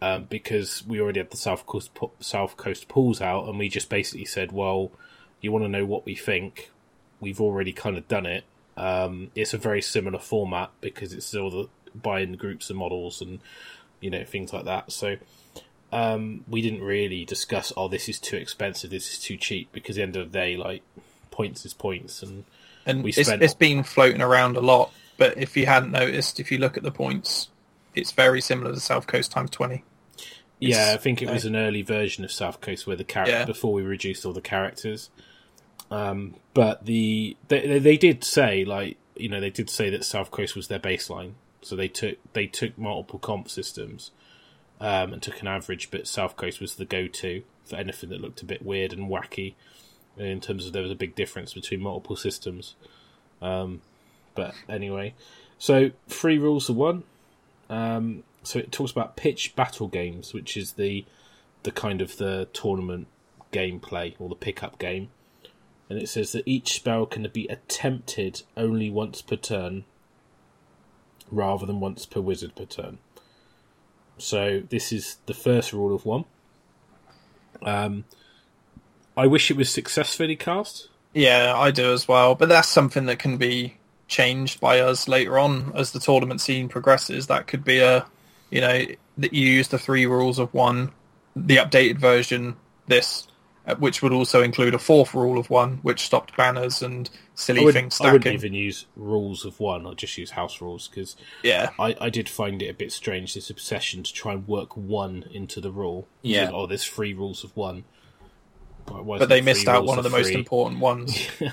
um, 0.02 0.26
because 0.26 0.86
we 0.86 1.00
already 1.00 1.19
had 1.19 1.32
the 1.32 1.38
South 1.38 1.65
Coast 1.65 1.91
South 2.19 2.58
Coast 2.58 2.88
pools 2.88 3.21
out, 3.21 3.48
and 3.48 3.58
we 3.58 3.69
just 3.69 3.89
basically 3.89 4.26
said, 4.26 4.52
"Well, 4.52 4.91
you 5.41 5.52
want 5.52 5.63
to 5.65 5.69
know 5.69 5.86
what 5.86 6.06
we 6.06 6.15
think? 6.15 6.71
We've 7.19 7.41
already 7.41 7.71
kind 7.71 7.98
of 7.98 8.08
done 8.08 8.26
it. 8.26 8.43
Um, 8.78 9.32
it's 9.36 9.54
a 9.54 9.58
very 9.58 9.82
similar 9.82 10.19
format 10.19 10.71
because 10.82 11.13
it's 11.13 11.26
still 11.26 11.50
the 11.50 11.69
buying 11.95 12.34
groups 12.34 12.69
and 12.69 12.78
models 12.78 13.21
and 13.21 13.39
you 14.02 14.10
know 14.10 14.26
things 14.26 14.52
like 14.52 14.65
that. 14.65 14.91
So." 14.91 15.17
Um, 15.91 16.43
we 16.48 16.62
didn't 16.62 16.82
really 16.84 17.26
discuss, 17.26 17.71
oh, 17.78 17.88
this 17.88 18.10
is 18.10 18.19
too 18.19 18.36
expensive, 18.38 18.89
this 18.89 19.13
is 19.13 19.19
too 19.19 19.38
cheap, 19.38 19.69
because 19.71 19.98
at 19.98 20.00
the 20.00 20.04
end 20.04 20.15
of 20.15 20.32
the 20.32 20.38
day, 20.39 20.58
like, 20.58 20.82
points 21.32 21.65
is 21.65 21.74
points, 21.74 22.21
and 22.24 22.43
and 22.86 23.04
we 23.04 23.12
it's, 23.12 23.28
spent- 23.28 23.41
it's 23.43 23.54
been 23.54 23.84
floating 23.84 24.21
around 24.21 24.58
a 24.58 24.62
lot. 24.62 24.91
But 25.17 25.38
if 25.38 25.56
you 25.56 25.65
hadn't 25.65 25.91
noticed, 25.91 26.39
if 26.39 26.52
you 26.52 26.58
look 26.58 26.76
at 26.78 26.84
the 26.84 26.91
points, 26.91 27.50
it's 27.95 28.12
very 28.12 28.41
similar 28.41 28.74
to 28.74 28.80
South 28.80 29.08
Coast 29.08 29.32
times 29.32 29.50
twenty. 29.50 29.84
Yeah, 30.60 30.91
I 30.93 30.98
think 30.98 31.21
it 31.21 31.30
was 31.30 31.45
an 31.45 31.56
early 31.56 31.82
version 31.82 32.24
of 32.24 32.32
South 32.32 32.62
Coast 32.62 32.88
where 32.88 32.95
the 32.95 33.04
character 33.04 33.34
Yeah. 33.39 33.45
before 33.45 33.74
we 33.74 33.82
reduced 33.82 34.26
all 34.26 34.34
the 34.34 34.41
characters. 34.41 35.10
Um, 35.91 36.36
but 36.54 36.86
the 36.86 37.38
they 37.48 37.80
they 37.80 37.98
did 37.98 38.24
say 38.24 38.65
like 38.65 38.98
you 39.15 39.30
know 39.30 39.39
they 39.39 39.50
did 39.50 39.69
say 39.69 39.89
that 39.89 40.04
South 40.04 40.32
Coast 40.32 40.56
was 40.56 40.67
their 40.67 40.80
baseline, 40.80 41.34
so 41.62 41.76
they 41.76 41.88
took 41.88 42.17
they 42.34 42.48
took 42.48 42.78
multiple 42.78 43.19
comp 43.19 43.50
systems 43.50 44.12
um, 44.79 45.13
and 45.13 45.21
took 45.21 45.41
an 45.41 45.47
average, 45.47 45.91
but 45.91 46.07
South 46.07 46.35
Coast 46.35 46.59
was 46.59 46.75
the 46.75 46.85
go 46.85 47.07
to 47.07 47.43
for 47.65 47.75
anything 47.75 48.09
that 48.09 48.21
looked 48.21 48.41
a 48.41 48.45
bit 48.45 48.65
weird 48.65 48.93
and 48.93 49.09
wacky. 49.09 49.53
In 50.17 50.39
terms 50.39 50.65
of 50.65 50.73
there 50.73 50.81
was 50.81 50.91
a 50.91 50.95
big 50.95 51.15
difference 51.15 51.53
between 51.53 51.81
multiple 51.81 52.15
systems. 52.15 52.75
Um, 53.41 53.81
but 54.33 54.53
anyway, 54.69 55.13
so 55.57 55.91
three 56.07 56.38
rules 56.38 56.69
of 56.69 56.75
one. 56.75 57.03
Um, 57.69 58.23
so 58.43 58.59
it 58.59 58.71
talks 58.71 58.91
about 58.91 59.17
pitch 59.17 59.55
battle 59.55 59.88
games, 59.88 60.33
which 60.33 60.55
is 60.55 60.73
the 60.73 61.05
the 61.63 61.71
kind 61.71 62.01
of 62.01 62.17
the 62.17 62.47
tournament 62.53 63.07
gameplay 63.51 64.15
or 64.19 64.29
the 64.29 64.35
pickup 64.35 64.77
game. 64.77 65.09
And 65.89 65.99
it 65.99 66.09
says 66.09 66.31
that 66.31 66.47
each 66.47 66.73
spell 66.73 67.05
can 67.05 67.27
be 67.33 67.47
attempted 67.47 68.43
only 68.55 68.89
once 68.89 69.21
per 69.21 69.35
turn, 69.35 69.85
rather 71.31 71.65
than 71.65 71.79
once 71.79 72.05
per 72.05 72.21
wizard 72.21 72.55
per 72.55 72.65
turn. 72.65 72.99
So 74.17 74.63
this 74.69 74.91
is 74.91 75.17
the 75.25 75.34
first 75.34 75.73
rule 75.73 75.93
of 75.93 76.06
one. 76.06 76.25
Um, 77.62 78.06
I 79.17 79.28
wish 79.28 79.49
it 79.49 79.58
was 79.58 79.69
successfully 79.69 80.36
cast. 80.36 80.89
Yeah, 81.13 81.54
I 81.56 81.71
do 81.71 81.93
as 81.93 82.08
well. 82.08 82.36
But 82.36 82.49
that's 82.49 82.67
something 82.67 83.06
that 83.06 83.19
can 83.19 83.38
be 83.38 83.78
changed 84.08 84.60
by 84.60 84.80
us 84.80 85.08
later 85.08 85.39
on 85.39 85.71
as 85.75 85.91
the 85.91 85.99
tournament 85.99 86.41
scene 86.41 86.69
progresses. 86.69 87.28
That 87.28 87.47
could 87.47 87.63
be 87.63 87.80
a, 87.80 88.06
you 88.49 88.62
know, 88.62 88.86
that 89.17 89.34
you 89.34 89.47
use 89.47 89.69
the 89.69 89.80
three 89.80 90.06
rules 90.06 90.39
of 90.39 90.54
one, 90.54 90.91
the 91.36 91.58
updated 91.58 91.97
version, 91.97 92.58
this, 92.88 93.28
which 93.80 94.01
would 94.01 94.12
also 94.12 94.43
include 94.43 94.73
a 94.73 94.80
fourth 94.80 95.13
rule 95.13 95.38
of 95.39 95.49
one, 95.49 95.80
which 95.82 96.01
stopped 96.01 96.38
banners 96.38 96.82
and 96.82 97.10
I 97.13 97.17
silly 97.36 97.65
wouldn't, 97.65 97.93
things 97.93 98.01
I 98.01 98.12
wouldn't 98.13 98.34
even 98.34 98.54
use 98.54 98.86
rules 98.95 99.43
of 99.45 99.60
one. 99.60 99.88
I'd 99.88 99.97
just 99.97 100.17
use 100.17 100.32
house 100.32 100.62
rules 100.62 100.88
because 100.88 101.15
Yeah, 101.43 101.69
I, 101.80 101.95
I 101.99 102.10
did 102.10 102.30
find 102.30 102.62
it 102.62 102.69
a 102.69 102.73
bit 102.73 102.91
strange 102.91 103.34
this 103.34 103.49
obsession 103.49 104.04
to 104.04 104.13
try 104.13 104.34
and 104.34 104.47
work 104.47 104.78
one 104.78 105.25
into 105.32 105.60
the 105.62 105.71
rule. 105.71 106.08
Yeah. 106.21 106.45
Like, 106.45 106.54
oh, 106.54 106.65
there's 106.67 106.86
three 106.86 107.13
rules 107.13 107.43
of 107.43 107.56
one. 107.58 107.86
But 108.86 109.30
they 109.30 109.41
missed 109.41 109.67
out 109.67 109.86
one 109.86 109.97
of 109.97 110.04
the 110.04 110.12
most 110.12 110.32
important 110.32 110.80
ones. 110.80 111.28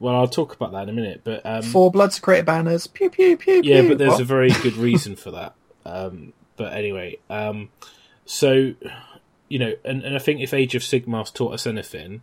Well, 0.00 0.16
I'll 0.16 0.28
talk 0.28 0.54
about 0.54 0.72
that 0.72 0.84
in 0.84 0.88
a 0.88 0.92
minute. 0.94 1.20
But 1.24 1.44
um, 1.44 1.60
Four 1.62 1.90
Bloods 1.90 2.18
create 2.18 2.46
banners. 2.46 2.86
Pew 2.86 3.10
pew 3.10 3.36
pew. 3.36 3.60
Pew. 3.62 3.70
Yeah, 3.70 3.80
pew. 3.82 3.90
but 3.90 3.98
there's 3.98 4.12
What? 4.12 4.22
a 4.22 4.24
very 4.24 4.48
good 4.50 4.76
reason 4.76 5.14
for 5.14 5.30
that. 5.32 5.54
Um, 5.84 6.32
but 6.56 6.72
anyway, 6.72 7.18
um, 7.28 7.68
so 8.24 8.72
you 9.50 9.58
know, 9.58 9.74
and, 9.84 10.02
and 10.02 10.16
I 10.16 10.18
think 10.18 10.40
if 10.40 10.54
Age 10.54 10.74
of 10.74 10.80
Sigmar's 10.82 11.30
taught 11.30 11.52
us 11.52 11.66
anything, 11.66 12.22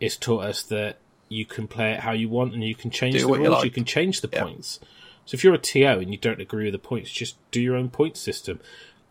it's 0.00 0.16
taught 0.16 0.44
us 0.46 0.62
that 0.64 0.96
you 1.28 1.44
can 1.44 1.66
play 1.68 1.92
it 1.92 2.00
how 2.00 2.12
you 2.12 2.28
want 2.28 2.54
and 2.54 2.62
you 2.64 2.74
can 2.74 2.90
change 2.90 3.14
Do 3.16 3.20
the 3.22 3.28
what 3.28 3.40
you 3.40 3.46
rules. 3.46 3.56
like. 3.56 3.64
You 3.64 3.70
can 3.70 3.84
change 3.84 4.20
the 4.22 4.30
Yeah. 4.32 4.44
points. 4.44 4.80
So 5.26 5.34
if 5.34 5.44
you're 5.44 5.54
a 5.54 5.58
TO 5.58 5.98
and 6.00 6.10
you 6.10 6.18
don't 6.18 6.40
agree 6.40 6.64
with 6.64 6.72
the 6.72 6.78
points, 6.78 7.10
just 7.10 7.36
do 7.50 7.60
your 7.60 7.76
own 7.76 7.90
point 7.90 8.16
system. 8.16 8.60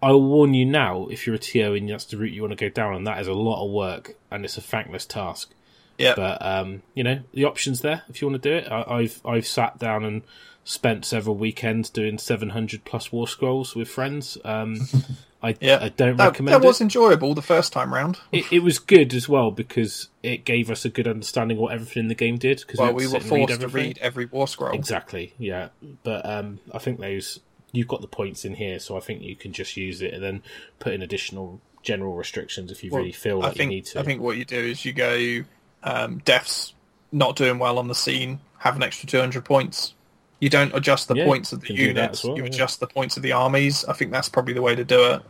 I'll 0.04 0.22
warn 0.22 0.54
you 0.54 0.66
now, 0.66 1.08
if 1.12 1.28
you're 1.28 1.36
a 1.36 1.40
TO 1.40 1.74
and 1.76 1.88
that's 1.90 2.06
the 2.06 2.18
route 2.18 2.34
you 2.34 2.42
want 2.42 2.58
to 2.58 2.66
go 2.66 2.70
down, 2.70 2.96
and 2.96 3.06
that 3.06 3.20
is 3.22 3.28
a 3.28 3.34
lot 3.34 3.64
of 3.64 3.72
work 3.72 4.16
and 4.32 4.44
it's 4.46 4.58
a 4.58 4.62
thankless 4.62 5.06
task. 5.06 5.54
Yeah. 5.98 6.14
But 6.16 6.44
um, 6.46 6.82
you 6.94 7.04
know, 7.04 7.20
the 7.34 7.46
options 7.46 7.82
there 7.82 8.04
if 8.10 8.22
you 8.22 8.28
want 8.30 8.42
to 8.42 8.50
do 8.50 8.56
it. 8.56 8.72
I, 8.72 8.84
I've 8.88 9.22
I've 9.26 9.48
sat 9.48 9.78
down 9.80 10.04
and 10.06 10.22
spent 10.64 11.06
several 11.06 11.36
weekends 11.36 11.90
doing 11.90 12.18
700 12.20 12.86
plus 12.86 13.12
war 13.12 13.28
scrolls 13.28 13.76
with 13.76 13.90
friends. 13.90 14.38
Um, 14.46 14.80
I 15.44 15.56
Yeah. 15.60 15.80
I 15.82 15.90
don't 15.90 16.18
that, 16.18 16.26
recommend 16.30 16.54
that 16.54 16.64
it. 16.64 16.68
was 16.68 16.82
enjoyable 16.82 17.34
the 17.34 17.42
first 17.42 17.74
time 17.74 17.92
round. 17.94 18.20
it. 18.32 18.46
It 18.52 18.60
was 18.60 18.78
good 18.78 19.14
as 19.16 19.28
well 19.28 19.50
because 19.50 20.10
it 20.22 20.46
gave 20.46 20.70
us 20.70 20.86
a 20.86 20.90
good 20.90 21.08
understanding 21.08 21.58
of 21.58 21.62
what 21.64 21.74
everything 21.74 22.02
in 22.02 22.08
the 22.10 22.16
game 22.16 22.38
did. 22.38 22.60
Because 22.60 22.80
Well, 22.80 22.94
we, 22.94 23.08
we 23.08 23.14
were 23.14 23.20
to 23.20 23.26
sit 23.26 23.32
and 23.32 23.48
forced 23.48 23.62
to 23.62 23.68
read 23.68 23.98
every 24.02 24.26
war 24.26 24.48
scroll. 24.48 24.74
Exactly, 24.74 25.34
yeah. 25.40 25.70
But 26.04 26.26
um, 26.28 26.60
I 26.72 26.78
think 26.78 27.00
those 27.00 27.40
you've 27.72 27.88
got 27.88 28.02
the 28.02 28.08
points 28.08 28.46
in 28.46 28.54
here, 28.56 28.78
so 28.80 28.98
I 28.98 29.00
think 29.00 29.24
you 29.24 29.36
can 29.36 29.54
just 29.54 29.76
use 29.78 30.02
it 30.04 30.14
and 30.14 30.22
then 30.24 30.44
put 30.80 30.94
in 30.94 31.02
additional 31.02 31.60
general 31.82 32.14
restrictions 32.14 32.72
if 32.72 32.84
you 32.84 32.92
Well, 32.92 33.00
really 33.00 33.12
feel 33.12 33.42
I 33.42 33.50
think 33.50 33.72
you 33.72 33.78
need 33.78 33.86
to. 33.88 34.00
I 34.00 34.04
think 34.04 34.22
what 34.22 34.38
you 34.38 34.46
do 34.46 34.60
is 34.60 34.86
you 34.86 34.94
go 34.94 35.44
um, 35.84 36.20
deaths 36.26 36.74
not 37.12 37.36
doing 37.36 37.60
well 37.60 37.78
on 37.78 37.88
the 37.88 37.96
scene, 37.96 38.40
have 38.60 38.76
an 38.76 38.84
extra 38.84 39.08
200 39.08 39.44
points. 39.44 39.94
You 40.40 40.50
don't 40.50 40.74
adjust 40.74 41.08
the 41.08 41.16
Yeah, 41.16 41.26
points 41.26 41.52
of 41.54 41.62
the 41.62 41.68
you 41.68 41.76
can 41.76 41.86
do 41.88 41.94
that 41.94 42.02
units. 42.02 42.24
well, 42.24 42.38
you 42.38 42.44
yeah. 42.44 42.50
adjust 42.50 42.80
the 42.80 42.88
points 42.88 43.18
of 43.18 43.24
the 43.24 43.32
armies. 43.32 43.86
I 43.86 43.94
think 43.94 44.12
that's 44.12 44.30
probably 44.30 44.54
the 44.54 44.62
way 44.62 44.76
to 44.76 44.84
do 44.84 45.04
it. 45.12 45.22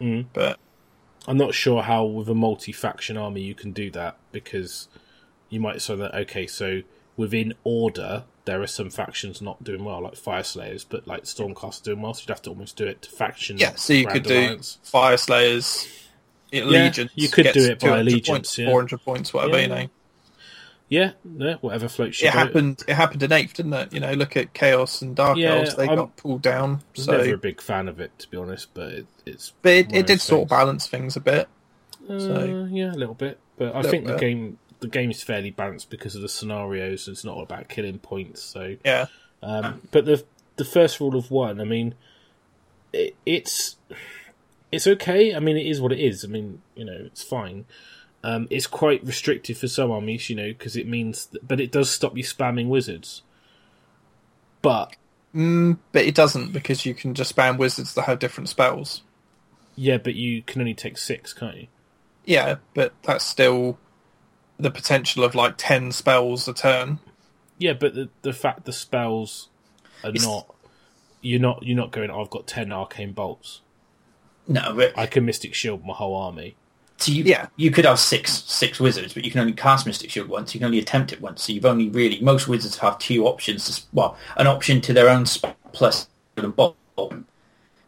Mm. 0.00 0.26
But 0.32 0.58
I'm 1.26 1.36
not 1.38 1.54
sure 1.54 1.82
how 1.82 2.04
with 2.04 2.28
a 2.28 2.34
multi-faction 2.34 3.16
army 3.16 3.40
you 3.40 3.54
can 3.54 3.72
do 3.72 3.90
that 3.92 4.16
because 4.32 4.88
you 5.48 5.58
might 5.58 5.80
say 5.82 5.96
that 5.96 6.14
okay, 6.14 6.46
so 6.46 6.82
within 7.16 7.54
order 7.64 8.24
there 8.44 8.62
are 8.62 8.66
some 8.68 8.90
factions 8.90 9.42
not 9.42 9.64
doing 9.64 9.84
well, 9.84 10.00
like 10.02 10.14
Fyreslayers, 10.14 10.86
but 10.88 11.08
like 11.08 11.24
Stormcast 11.24 11.82
doing 11.82 12.00
well, 12.00 12.14
so 12.14 12.20
you'd 12.22 12.28
have 12.28 12.42
to 12.42 12.50
almost 12.50 12.76
do 12.76 12.86
it 12.86 13.02
to 13.02 13.10
faction. 13.10 13.58
yeah, 13.58 13.74
so 13.74 13.92
you 13.92 14.06
could 14.06 14.22
do 14.22 14.34
Alliance. 14.38 14.78
Fyreslayers, 14.84 15.88
Allegiance. 16.52 17.12
you 17.14 17.28
could 17.28 17.52
do 17.52 17.64
it 17.64 17.80
by 17.80 17.86
200 17.88 18.00
allegiance, 18.00 18.28
points, 18.28 18.58
yeah. 18.58 18.66
400 18.66 18.98
points, 19.04 19.34
whatever, 19.34 19.56
Yeah. 19.56 19.62
you 19.62 19.68
know. 19.68 19.86
Yeah, 20.88 21.10
yeah, 21.36 21.54
whatever 21.62 21.88
floats 21.88 22.20
your 22.22 22.28
It 22.30 22.34
boat. 22.34 22.38
happened. 22.38 22.84
It 22.86 22.94
happened 22.94 23.22
in 23.24 23.32
eighth, 23.32 23.54
didn't 23.54 23.72
it? 23.72 23.92
You 23.92 23.98
know, 23.98 24.12
look 24.12 24.36
at 24.36 24.54
Chaos 24.54 25.02
and 25.02 25.16
Dark 25.16 25.36
Yeah, 25.36 25.56
Elves; 25.56 25.74
they 25.74 25.86
I'm- 25.88 25.96
got 25.96 26.16
pulled 26.16 26.42
down. 26.42 26.82
So, 26.94 27.16
never 27.16 27.34
a 27.34 27.38
big 27.38 27.60
fan 27.60 27.88
of 27.88 27.98
it 27.98 28.16
to 28.20 28.30
be 28.30 28.36
honest, 28.36 28.68
but 28.72 28.92
it, 28.92 29.06
it's 29.26 29.52
but 29.62 29.72
it, 29.72 29.92
it 29.92 30.06
did 30.06 30.20
sort 30.20 30.42
of 30.44 30.48
balance 30.48 30.86
things 30.86 31.16
a 31.16 31.20
bit. 31.20 31.48
Uh, 32.08 32.66
yeah, 32.70 32.92
a 32.92 32.94
little 32.94 33.14
bit, 33.16 33.40
but 33.58 33.74
I 33.74 33.82
think 33.82 34.06
the 34.06 34.16
game 34.16 34.58
the 34.78 34.86
game's 34.86 35.24
fairly 35.24 35.50
balanced 35.50 35.90
because 35.90 36.14
of 36.14 36.22
the 36.22 36.28
scenarios. 36.28 37.08
It's 37.08 37.24
not 37.24 37.34
all 37.34 37.42
about 37.42 37.68
killing 37.68 37.98
points, 37.98 38.40
so 38.42 38.76
Yeah, 38.84 39.06
Um, 39.42 39.82
but 39.90 40.04
the 40.04 40.24
the 40.54 40.64
first 40.64 41.00
rule 41.00 41.16
of 41.16 41.32
one, 41.32 41.60
I 41.60 41.64
mean, 41.64 41.96
it, 42.92 43.16
it's 43.26 43.74
it's 44.76 44.86
okay. 44.86 45.34
I 45.34 45.40
mean, 45.40 45.56
it 45.56 45.66
is 45.66 45.80
what 45.80 45.92
it 45.92 45.98
is. 46.00 46.24
I 46.24 46.28
mean, 46.28 46.62
you 46.74 46.84
know, 46.84 46.98
it's 47.04 47.22
fine. 47.22 47.64
Um, 48.22 48.46
it's 48.50 48.66
quite 48.66 49.04
restrictive 49.04 49.58
for 49.58 49.68
some 49.68 49.90
armies, 49.90 50.28
you 50.30 50.36
know, 50.36 50.48
because 50.48 50.76
it 50.76 50.86
means, 50.88 51.26
that, 51.26 51.46
but 51.46 51.60
it 51.60 51.70
does 51.72 51.90
stop 51.90 52.16
you 52.16 52.22
spamming 52.24 52.68
wizards. 52.68 53.22
But 54.62 54.96
mm, 55.34 55.78
but 55.92 56.04
it 56.04 56.14
doesn't 56.14 56.52
because 56.52 56.84
you 56.86 56.94
can 56.94 57.14
just 57.14 57.34
spam 57.36 57.56
wizards 57.58 57.94
that 57.94 58.02
have 58.02 58.18
different 58.18 58.48
spells. 58.48 59.02
yeah, 59.76 59.98
but 59.98 60.14
you 60.14 60.42
can 60.42 60.60
only 60.60 60.74
take 60.74 60.98
six, 60.98 61.32
can't 61.32 61.56
you? 61.56 61.66
Yeah, 62.24 62.56
but 62.74 62.92
that's 63.02 63.24
still 63.24 63.78
the 64.58 64.70
potential 64.70 65.22
of 65.22 65.34
like 65.34 65.54
ten 65.56 65.92
spells 65.92 66.48
a 66.48 66.54
turn. 66.54 66.98
Yeah, 67.58 67.74
but 67.74 67.94
the 67.94 68.08
the 68.22 68.32
fact 68.32 68.64
the 68.64 68.72
spells 68.72 69.48
are 70.02 70.10
It's- 70.10 70.24
not, 70.24 70.52
you're 71.20 71.38
not 71.40 71.62
you're 71.62 71.76
not 71.76 71.92
going. 71.92 72.10
I've 72.10 72.30
got 72.30 72.46
ten 72.48 72.72
arcane 72.72 73.12
bolts. 73.12 73.60
No, 74.48 74.72
but 74.74 74.96
I 74.96 75.06
can 75.06 75.24
mystic 75.24 75.54
shield 75.54 75.84
my 75.84 75.92
whole 75.94 76.14
army. 76.14 76.54
so 76.98 77.12
you, 77.12 77.24
Yeah. 77.24 77.48
you 77.56 77.70
could 77.70 77.84
have 77.84 77.98
six 77.98 78.42
six 78.44 78.78
wizards, 78.80 79.12
but 79.12 79.24
you 79.24 79.30
can 79.30 79.40
only 79.40 79.52
cast 79.52 79.86
Mystic 79.86 80.08
Shield 80.10 80.28
once. 80.28 80.54
You 80.54 80.60
can 80.60 80.66
only 80.66 80.78
attempt 80.78 81.12
it 81.12 81.20
once. 81.20 81.42
So 81.42 81.52
you've 81.52 81.66
only 81.66 81.88
really 81.90 82.20
most 82.20 82.48
wizards 82.48 82.78
have 82.78 82.98
two 82.98 83.26
options. 83.26 83.64
To, 83.68 83.82
well, 83.92 84.16
an 84.36 84.46
option 84.46 84.80
to 84.82 84.92
their 84.92 85.08
own 85.08 85.26
sp- 85.28 85.52
plus 85.72 86.08
and 86.36 86.54
bolt. 86.56 86.76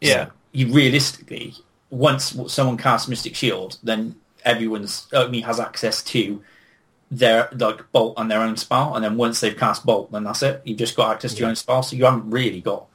Yeah, 0.01 0.27
You 0.51 0.71
realistically, 0.71 1.55
once 1.89 2.35
someone 2.47 2.77
casts 2.77 3.07
Mystic 3.07 3.35
Shield, 3.35 3.77
then 3.83 4.15
everyone's 4.45 5.07
only 5.13 5.41
has 5.41 5.59
access 5.59 6.01
to 6.03 6.41
their 7.11 7.49
like 7.57 7.91
bolt 7.91 8.13
and 8.17 8.29
their 8.29 8.41
own 8.41 8.55
spell, 8.57 8.95
and 8.95 9.03
then 9.03 9.17
once 9.17 9.39
they've 9.39 9.57
cast 9.57 9.85
bolt, 9.85 10.11
then 10.11 10.23
that's 10.23 10.43
it. 10.43 10.61
You've 10.65 10.77
just 10.77 10.95
got 10.95 11.11
access 11.15 11.33
to 11.33 11.39
your 11.39 11.49
own 11.49 11.55
spell, 11.55 11.81
so 11.83 11.95
you 11.95 12.05
haven't 12.05 12.29
really 12.29 12.61
got 12.61 12.85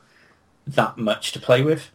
that 0.66 0.96
much 0.96 1.32
to 1.32 1.40
play 1.40 1.62
with. 1.62 1.90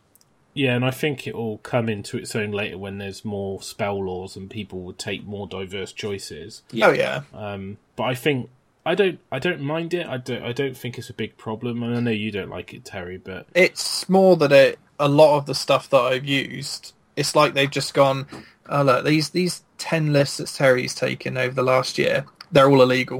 Yeah, 0.53 0.75
and 0.75 0.83
I 0.83 0.91
think 0.91 1.27
it 1.27 1.35
will 1.35 1.59
come 1.59 1.87
into 1.89 2.17
its 2.17 2.35
own 2.35 2.51
later 2.51 2.77
when 2.77 2.97
there's 2.97 3.23
more 3.23 3.61
spell 3.61 3.97
lores 3.99 4.35
and 4.35 4.49
people 4.49 4.79
would 4.81 4.97
take 4.97 5.23
more 5.25 5.47
diverse 5.47 5.91
choices. 5.93 6.63
Yeah. 6.71 6.87
Oh 6.87 6.91
yeah, 6.91 7.21
Um, 7.33 7.77
but 7.95 8.03
I 8.03 8.15
think 8.15 8.49
I 8.85 8.95
don't 8.95 9.19
I 9.31 9.39
don't 9.39 9.61
mind 9.61 9.93
it. 9.93 10.07
I 10.07 10.17
don't 10.17 10.43
I 10.43 10.51
don't 10.51 10.75
think 10.75 10.97
it's 10.97 11.09
a 11.09 11.13
big 11.13 11.37
problem. 11.37 11.83
And 11.83 11.95
I 11.95 11.99
know 11.99 12.11
you 12.11 12.31
don't 12.31 12.49
like 12.49 12.73
it, 12.73 12.83
Terry, 12.85 13.17
but 13.17 13.45
it's 13.53 14.09
more 14.09 14.35
that 14.37 14.51
it. 14.51 14.79
A 15.01 15.07
lot 15.07 15.37
of 15.37 15.45
the 15.45 15.55
stuff 15.55 15.89
that 15.91 16.01
I've 16.01 16.25
used, 16.25 16.91
it's 17.15 17.33
like 17.35 17.53
they've 17.53 17.71
just 17.71 17.93
gone. 17.93 18.25
Oh 18.67 18.81
look, 18.83 19.05
these 19.05 19.29
these 19.29 19.63
ten 19.77 20.11
lists 20.11 20.37
that 20.37 20.47
Terry's 20.47 20.93
taken 20.93 21.37
over 21.37 21.53
the 21.55 21.63
last 21.63 21.97
year, 21.97 22.25
they're 22.51 22.69
all 22.69 22.81
illegal. 22.81 23.19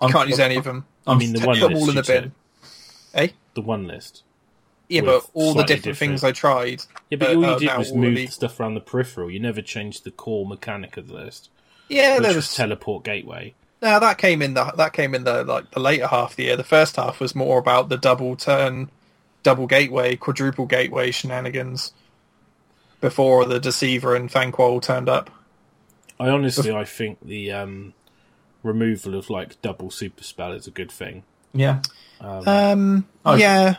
You 0.00 0.06
I'm- 0.08 0.12
can't 0.12 0.28
use 0.28 0.40
any 0.48 0.56
of 0.56 0.64
them. 0.64 0.84
I 1.06 1.16
mean 1.16 1.32
the 1.32 1.38
Put 1.38 1.46
one 1.48 1.60
them 1.60 1.72
list 1.74 1.82
all 1.82 1.88
in 1.90 1.94
the 1.96 2.02
bin. 2.02 2.22
took, 2.24 2.32
Eh? 3.14 3.28
the 3.54 3.60
one 3.60 3.86
list. 3.86 4.22
Yeah, 4.92 5.00
but 5.02 5.26
all 5.34 5.54
the 5.54 5.62
different, 5.64 5.84
different- 5.84 5.98
things 5.98 6.24
I 6.24 6.32
tried. 6.32 6.82
Yeah, 7.10 7.18
but 7.18 7.30
Uh, 7.30 7.34
all 7.34 7.40
you 7.42 7.48
uh, 7.48 7.58
did 7.58 7.78
was 7.78 7.92
move 7.92 8.14
the 8.16 8.26
stuff 8.26 8.58
around 8.60 8.74
the 8.74 8.80
peripheral. 8.80 9.30
You 9.30 9.40
never 9.40 9.62
changed 9.62 10.04
the 10.04 10.10
core 10.10 10.46
mechanic 10.46 10.96
of 10.96 11.08
the 11.08 11.14
list, 11.14 11.48
Yeah, 11.88 12.14
which 12.14 12.22
there 12.22 12.28
was 12.30 12.36
was. 12.48 12.54
teleport 12.54 13.04
gateway. 13.04 13.54
Now 13.80 13.98
that 13.98 14.18
came 14.18 14.42
in 14.42 14.54
the 14.54 14.64
that 14.76 14.92
came 14.92 15.14
in 15.14 15.24
the 15.24 15.42
like 15.44 15.70
the 15.72 15.80
later 15.80 16.06
half 16.06 16.30
of 16.32 16.36
the 16.36 16.44
year. 16.44 16.56
The 16.56 16.62
first 16.64 16.96
half 16.96 17.18
was 17.20 17.34
more 17.34 17.58
about 17.58 17.88
the 17.88 17.96
double 17.96 18.36
turn, 18.36 18.90
double 19.42 19.66
gateway, 19.66 20.14
quadruple 20.16 20.66
gateway 20.66 21.10
shenanigans. 21.10 21.92
before 23.00 23.44
the 23.44 23.58
Deceiver 23.58 24.14
and 24.14 24.30
Thanquol 24.30 24.80
turned 24.80 25.08
up. 25.08 25.28
I 26.20 26.28
honestly, 26.28 26.70
I 26.72 26.84
think 26.84 27.18
the 27.20 27.50
um, 27.50 27.94
removal 28.62 29.16
of 29.16 29.28
like 29.28 29.60
double 29.60 29.90
super 29.90 30.22
spell 30.22 30.52
is 30.52 30.68
a 30.68 30.70
good 30.70 30.92
thing. 30.92 31.24
Yeah. 31.52 31.82
Um, 32.20 33.06
Oh, 33.26 33.34
yeah, 33.34 33.76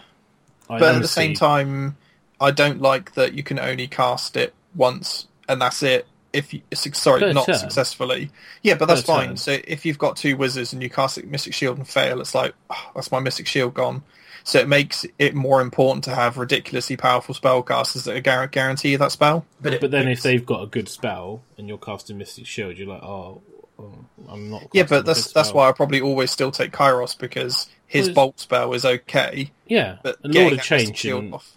I 0.69 0.79
but 0.79 0.95
at 0.95 1.01
the 1.01 1.07
same 1.07 1.33
time, 1.33 1.97
I 2.39 2.51
don't 2.51 2.81
like 2.81 3.13
that 3.13 3.33
you 3.33 3.43
can 3.43 3.59
only 3.59 3.87
cast 3.87 4.37
it 4.37 4.53
once 4.75 5.27
and 5.47 5.61
that's 5.61 5.83
it. 5.83 6.07
If 6.31 6.51
you, 6.51 6.61
sorry, 6.73 7.19
Per 7.21 7.33
not 7.33 7.45
turn. 7.45 7.55
successfully. 7.55 8.31
Yeah, 8.63 8.73
but 8.75 8.87
that's 8.87 9.01
Per 9.01 9.07
fine. 9.07 9.27
turn. 9.29 9.37
So 9.37 9.57
if 9.67 9.85
you've 9.85 9.99
got 9.99 10.15
two 10.17 10.35
wizards 10.35 10.73
and 10.73 10.81
you 10.81 10.89
cast 10.89 11.19
it 11.19 11.27
Mystic 11.27 11.53
Shield 11.53 11.77
and 11.77 11.87
fail, 11.87 12.19
it's 12.21 12.33
like 12.33 12.55
oh, 12.71 12.91
that's 12.95 13.11
my 13.11 13.19
Mystic 13.19 13.45
Shield 13.45 13.75
gone. 13.75 14.01
So 14.43 14.59
it 14.59 14.67
makes 14.67 15.05
it 15.19 15.35
more 15.35 15.61
important 15.61 16.03
to 16.05 16.15
have 16.15 16.37
ridiculously 16.37 16.97
powerful 16.97 17.33
spellcasters 17.33 18.03
that 18.05 18.17
are 18.17 18.21
guar- 18.21 18.51
guarantee 18.51 18.95
that 18.97 19.11
spell. 19.11 19.45
But, 19.61 19.75
it, 19.75 19.81
But 19.81 19.91
then 19.91 20.07
if 20.09 20.21
they've 20.21 20.45
got 20.45 20.63
a 20.63 20.67
good 20.67 20.89
spell 20.89 21.43
and 21.57 21.69
you're 21.69 21.77
casting 21.77 22.17
Mystic 22.17 22.45
Shield, 22.45 22.77
you're 22.77 22.87
like, 22.89 23.03
oh, 23.03 23.41
oh, 23.79 23.93
I'm 24.27 24.49
not. 24.49 24.67
Yeah, 24.73 24.83
but 24.83 25.05
that's 25.05 25.31
that's 25.31 25.53
why 25.53 25.69
I 25.69 25.71
probably 25.71 26.01
always 26.01 26.31
still 26.31 26.51
take 26.51 26.71
Kairos 26.71 27.17
because 27.17 27.69
his 27.93 28.07
Well, 28.07 28.15
bolt 28.15 28.39
spell 28.39 28.73
is 28.73 28.83
okay, 28.83 29.51
Yeah, 29.67 29.97
but 30.01 30.17
and 30.23 30.33
Lord 30.33 30.53
of 30.53 30.63
Change 30.63 31.05
and 31.05 31.33
off. 31.33 31.55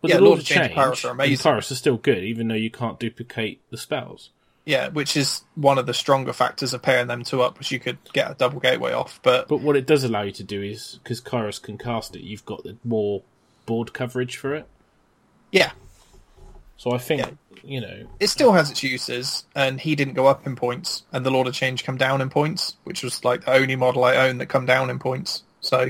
But 0.00 0.10
Yeah, 0.10 0.16
the 0.16 0.22
Lord 0.22 0.28
Lord 0.30 0.38
of 0.40 0.46
Change 0.46 0.74
Change, 0.74 1.04
are 1.04 1.10
amazing. 1.10 1.52
Kairos 1.52 1.70
are 1.70 1.74
still 1.76 1.96
good, 1.96 2.24
even 2.24 2.48
though 2.48 2.54
you 2.54 2.70
can't 2.70 2.98
duplicate 2.98 3.60
the 3.70 3.76
spells. 3.76 4.30
Yeah, 4.64 4.88
which 4.88 5.16
is 5.16 5.42
one 5.54 5.78
of 5.78 5.86
the 5.86 5.94
stronger 5.94 6.32
factors 6.32 6.74
of 6.74 6.82
pairing 6.82 7.06
them 7.06 7.22
two 7.22 7.40
up, 7.40 7.58
which 7.58 7.70
you 7.70 7.78
could 7.78 7.98
get 8.12 8.30
a 8.30 8.34
double 8.34 8.60
gateway 8.60 8.92
off. 8.92 9.20
But 9.22 9.48
But 9.48 9.58
what 9.60 9.76
it 9.76 9.86
does 9.86 10.04
allow 10.04 10.22
you 10.22 10.32
to 10.32 10.44
do 10.44 10.60
is 10.60 10.98
because 11.02 11.20
Kairos 11.20 11.62
can 11.62 11.78
cast 11.78 12.16
it, 12.16 12.22
you've 12.22 12.44
got 12.44 12.64
the 12.64 12.76
more 12.84 13.22
board 13.66 13.92
coverage 13.92 14.36
for 14.36 14.54
it. 14.54 14.66
yeah, 15.52 15.72
So 16.76 16.92
I 16.92 16.98
think 16.98 17.20
Yeah. 17.20 17.30
you 17.62 17.80
know, 17.80 18.06
it 18.18 18.28
still 18.28 18.52
has 18.52 18.70
its 18.70 18.82
uses, 18.82 19.44
and 19.54 19.80
he 19.80 19.94
didn't 19.94 20.14
go 20.14 20.26
up 20.26 20.46
in 20.46 20.56
points, 20.56 21.02
and 21.12 21.26
the 21.26 21.30
Lord 21.30 21.46
of 21.46 21.54
Change 21.54 21.84
come 21.84 21.96
down 21.98 22.20
in 22.20 22.30
points, 22.30 22.76
which 22.84 23.02
was 23.02 23.22
like 23.24 23.44
the 23.44 23.52
only 23.52 23.76
model 23.76 24.02
I 24.04 24.16
own 24.16 24.38
that 24.38 24.46
come 24.46 24.64
down 24.66 24.88
in 24.90 24.98
points. 24.98 25.42
So 25.70 25.88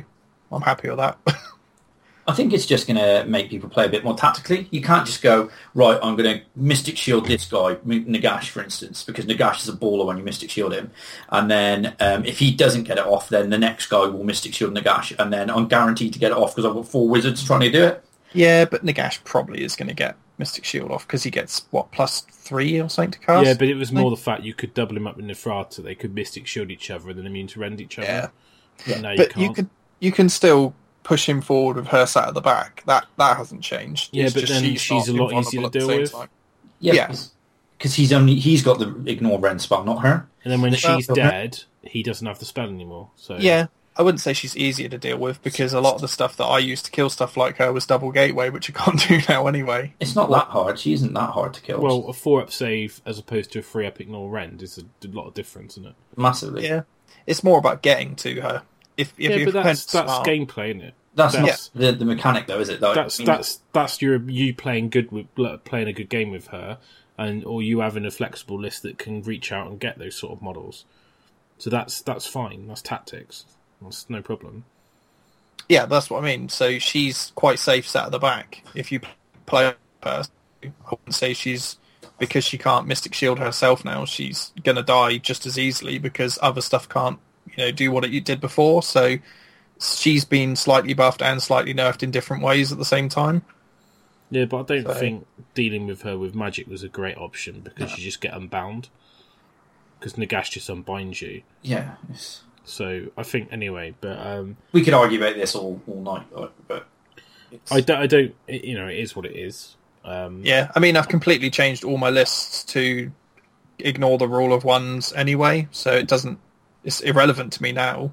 I'm 0.53 0.61
happy 0.61 0.91
with 0.91 0.99
that. 0.99 1.19
I 2.27 2.35
think 2.35 2.53
it's 2.53 2.67
just 2.67 2.87
going 2.87 2.99
to 2.99 3.25
make 3.27 3.49
people 3.49 3.71
play 3.71 3.87
a 3.87 3.89
bit 3.89 4.05
more 4.05 4.15
tactically. 4.15 4.69
You 4.71 4.83
can't 4.83 5.07
just 5.07 5.23
go, 5.23 5.51
right, 5.75 5.99
I'm 6.03 6.17
going 6.17 6.39
to 6.39 6.45
Mystic 6.55 6.99
Shield 6.99 7.27
this 7.27 7.47
guy, 7.47 7.77
Nagash, 7.87 8.51
for 8.51 8.63
instance, 8.63 9.03
because 9.03 9.25
Nagash 9.25 9.63
is 9.63 9.71
a 9.71 9.73
baller 9.73 10.05
when 10.05 10.19
you 10.19 10.23
Mystic 10.23 10.51
Shield 10.51 10.75
him. 10.75 10.91
And 11.31 11.51
then 11.51 11.97
um, 11.99 12.27
if 12.27 12.39
he 12.39 12.55
doesn't 12.55 12.85
get 12.85 12.99
it 12.99 13.07
off, 13.07 13.31
then 13.31 13.49
the 13.49 13.57
next 13.57 13.87
guy 13.87 14.05
will 14.05 14.23
Mystic 14.23 14.53
Shield 14.53 14.75
Nagash. 14.75 15.19
And 15.19 15.33
then 15.33 15.49
I'm 15.51 15.67
guaranteed 15.67 16.13
to 16.13 16.19
get 16.19 16.31
it 16.31 16.37
off 16.37 16.55
because 16.55 16.69
I've 16.69 16.75
got 16.75 16.87
four 16.87 17.09
wizards 17.09 17.43
trying 17.43 17.61
to 17.61 17.71
do 17.71 17.83
it. 17.85 18.05
yeah, 18.35 18.67
but 18.67 18.85
Nagash 18.85 19.25
probably 19.25 19.65
is 19.65 19.77
going 19.77 19.89
to 19.89 19.95
get 19.95 20.15
Mystic 20.37 20.67
Shield 20.67 20.91
off 20.91 21.07
because 21.07 21.23
he 21.23 21.31
gets 21.31 21.65
what 21.71 21.91
plus 21.91 22.21
three 22.21 22.79
or 22.79 22.91
something 22.91 23.13
to 23.13 23.19
cast. 23.19 23.47
yeah. 23.47 23.55
But 23.55 23.69
it 23.69 23.77
was 23.77 23.93
more 23.93 24.11
the 24.11 24.19
fact 24.19 24.43
you 24.43 24.53
could 24.53 24.75
double 24.75 24.95
him 24.97 25.07
up 25.07 25.19
in 25.19 25.25
Neferata. 25.25 25.83
They 25.83 25.95
could 25.95 26.15
Mystic 26.15 26.47
Shield 26.47 26.71
each 26.71 26.91
other 26.91 27.09
and 27.09 27.19
then 27.19 27.27
immune 27.27 27.47
to 27.49 27.61
rend 27.61 27.81
each 27.81 27.99
other. 27.99 28.07
Yeah. 28.07 28.29
But 28.87 29.01
now 29.01 29.11
you 29.11 29.17
but 29.17 29.31
can't. 29.31 29.39
you 29.43 29.53
could 29.55 29.69
you 30.01 30.13
can 30.13 30.29
still 30.29 30.75
push 31.03 31.29
him 31.29 31.41
forward 31.41 31.77
with 31.77 31.89
her 31.89 32.07
sat 32.07 32.29
at 32.29 32.35
the 32.35 32.41
back. 32.41 32.83
That 32.87 33.07
that 33.19 33.37
hasn't 33.37 33.63
changed. 33.63 34.11
Yeah, 34.13 34.25
It's 34.27 34.35
but 34.35 34.41
just 34.45 34.53
then 34.63 34.77
she's 34.77 35.09
not 35.09 35.09
a 35.09 35.23
lot 35.37 35.41
easier 35.47 35.63
to 35.63 35.71
deal 35.79 35.87
with. 35.89 36.13
time. 36.13 36.29
Yeah. 36.81 36.95
Yes. 36.95 37.31
Because 37.79 37.95
he's 37.95 38.13
only 38.13 38.35
he's 38.35 38.63
got 38.63 38.79
the 38.79 38.95
ignore 39.07 39.39
rend 39.39 39.63
spell, 39.63 39.85
not 39.85 40.03
her. 40.03 40.27
and 40.45 40.53
then 40.53 40.61
when 40.61 40.73
Well, 40.73 40.97
she's 40.99 41.09
okay. 41.11 41.21
dead, 41.23 41.61
he 41.83 42.03
doesn't 42.03 42.27
have 42.27 42.39
the 42.39 42.45
spell 42.45 42.69
anymore. 42.69 43.11
So 43.17 43.37
Yeah, 43.39 43.67
I 43.97 44.03
wouldn't 44.03 44.21
say 44.21 44.35
she's 44.35 44.55
easier 44.57 44.89
to 44.91 44.99
deal 44.99 45.17
with 45.17 45.43
because 45.43 45.73
a 45.73 45.81
lot 45.81 45.95
of 45.95 46.03
the 46.03 46.09
stuff 46.09 46.37
that 46.37 46.45
I 46.45 46.59
used 46.59 46.85
to 46.85 46.91
kill 46.91 47.09
stuff 47.09 47.39
like 47.39 47.57
her 47.57 47.73
was 47.73 47.87
double 47.87 48.13
gateway, 48.13 48.51
which 48.51 48.69
I 48.71 48.73
can't 48.85 49.09
do 49.09 49.21
now 49.31 49.47
anyway. 49.47 49.95
It's 49.99 50.15
not 50.15 50.29
that 50.31 50.49
hard. 50.49 50.79
She 50.79 50.93
isn't 50.93 51.15
that 51.15 51.31
hard 51.31 51.55
to 51.55 51.63
kill. 51.63 51.81
Well, 51.81 52.05
a 52.09 52.13
four 52.13 52.43
up 52.43 52.51
save 52.53 53.01
as 53.07 53.19
opposed 53.19 53.51
to 53.53 53.61
a 53.61 53.63
three 53.63 53.87
up 53.87 53.99
ignore 53.99 54.29
rend 54.31 54.63
is 54.63 54.77
a, 54.77 54.83
a 55.07 55.09
lot 55.09 55.27
of 55.27 55.33
difference, 55.35 55.75
isn't 55.79 55.87
it? 55.87 55.95
massively. 56.17 56.65
Yeah, 56.67 56.83
it's 57.27 57.43
more 57.43 57.59
about 57.59 57.81
getting 57.83 58.15
to 58.17 58.43
her. 58.43 58.63
If 59.01 59.13
if 59.19 59.31
yeah, 59.31 59.37
you're 59.37 59.53
but 59.53 59.63
that's 59.65 59.85
playing 59.85 60.05
that's 60.07 60.13
smart- 60.15 60.27
gameplay, 60.27 60.71
isn't 60.71 60.83
it? 60.83 60.95
That's, 61.15 61.35
That's- 61.35 61.71
not 61.75 61.81
the, 61.81 61.93
the 61.93 62.05
mechanic, 62.05 62.47
though, 62.47 62.61
is 62.61 62.69
it? 62.69 62.81
Like, 62.81 62.95
that's 62.95 63.19
I 63.19 63.23
mean, 63.23 63.27
that's 63.27 63.61
that's 63.73 64.01
your 64.01 64.21
you 64.31 64.55
playing 64.55 64.91
good 64.91 65.11
with 65.11 65.27
playing 65.65 65.89
a 65.89 65.93
good 65.93 66.09
game 66.09 66.31
with 66.31 66.49
her, 66.49 66.79
and 67.19 67.45
or 67.45 67.63
you 67.63 67.81
having 67.81 68.07
a 68.07 68.11
flexible 68.13 68.61
list 68.61 68.83
that 68.85 68.99
can 68.99 69.23
reach 69.23 69.51
out 69.51 69.67
and 69.67 69.81
get 69.81 69.99
those 69.99 70.15
sort 70.15 70.33
of 70.33 70.43
models. 70.43 70.85
So 71.59 71.69
that's 71.69 72.01
that's 72.03 72.27
fine. 72.27 72.69
That's 72.69 72.81
tactics. 72.81 73.45
That's 73.83 74.09
no 74.09 74.23
problem. 74.23 74.65
Yeah, 75.69 75.87
that's 75.87 76.11
what 76.11 76.23
I 76.23 76.27
mean. 76.27 76.49
So 76.49 76.79
she's 76.79 77.33
quite 77.35 77.59
safe 77.59 77.89
sat 77.89 78.07
at 78.07 78.13
the 78.13 78.19
back. 78.19 78.63
If 78.75 78.93
you 78.93 79.01
play 79.47 79.75
her, 80.05 80.23
I 80.63 80.73
wouldn't 80.91 81.15
say 81.15 81.35
she's 81.35 81.77
because 82.19 82.45
she 82.45 82.57
can't 82.57 82.87
Mystic 82.87 83.15
Shield 83.15 83.39
herself 83.41 83.85
now. 83.85 84.05
She's 84.05 84.53
gonna 84.63 84.83
die 84.83 85.19
just 85.19 85.45
as 85.45 85.59
easily 85.59 85.99
because 85.99 86.39
other 86.41 86.61
stuff 86.61 86.89
can't, 86.89 87.19
you 87.47 87.57
know, 87.65 87.71
do 87.71 87.91
what 87.91 88.05
it 88.05 88.25
did 88.25 88.41
before. 88.41 88.83
So 88.83 89.17
she's 89.81 90.25
been 90.25 90.57
slightly 90.57 90.95
buffed 90.95 91.23
and 91.23 91.43
slightly 91.43 91.75
nerfed 91.75 92.03
in 92.03 92.11
different 92.11 92.43
ways 92.43 92.71
at 92.73 92.79
the 92.79 92.85
same 92.85 93.09
time. 93.09 93.43
Yeah, 94.31 94.45
but 94.45 94.61
I 94.61 94.63
don't 94.77 94.87
So- 94.87 94.95
think 94.95 95.27
dealing 95.55 95.87
with 95.87 96.03
her 96.03 96.17
with 96.19 96.35
magic 96.35 96.69
was 96.69 96.83
a 96.83 96.89
great 96.89 97.17
option 97.17 97.61
because 97.61 97.97
you 97.99 98.05
just 98.05 98.21
get 98.21 98.33
unbound. 98.35 98.89
Because 99.99 100.15
Nagash 100.15 100.51
just 100.51 100.69
unbinds 100.71 101.21
you. 101.21 101.43
yeah. 101.63 101.97
It's, 102.09 102.43
So 102.65 103.07
I 103.19 103.23
think 103.23 103.49
anyway, 103.53 103.95
but 104.01 104.19
um, 104.25 104.57
we 104.73 104.83
could 104.83 104.95
argue 104.95 105.19
about 105.21 105.35
this 105.35 105.55
all, 105.55 105.83
all 105.89 106.01
night, 106.03 106.27
like, 106.33 106.51
but 106.69 106.87
it's, 107.51 107.73
I 107.73 107.81
don't. 107.81 107.99
I 108.01 108.07
don't. 108.07 108.35
It, 108.47 108.65
you 108.65 108.79
know, 108.79 108.87
it 108.87 108.97
is 108.99 109.17
what 109.17 109.27
it 109.27 109.35
is. 109.35 109.77
Um, 110.05 110.43
Yeah, 110.45 110.71
I 110.75 110.79
mean, 110.79 110.97
I've 110.97 111.09
completely 111.09 111.51
changed 111.51 111.85
all 111.85 111.99
my 111.99 112.09
lists 112.11 112.63
to 112.73 113.11
ignore 113.79 114.17
the 114.19 114.29
rule 114.29 114.53
of 114.55 114.63
ones 114.65 115.13
anyway, 115.15 115.69
so 115.73 115.93
it 115.93 116.07
doesn't. 116.07 116.39
It's 116.85 117.01
irrelevant 117.01 117.53
to 117.55 117.63
me 117.63 117.73
now. 117.73 118.13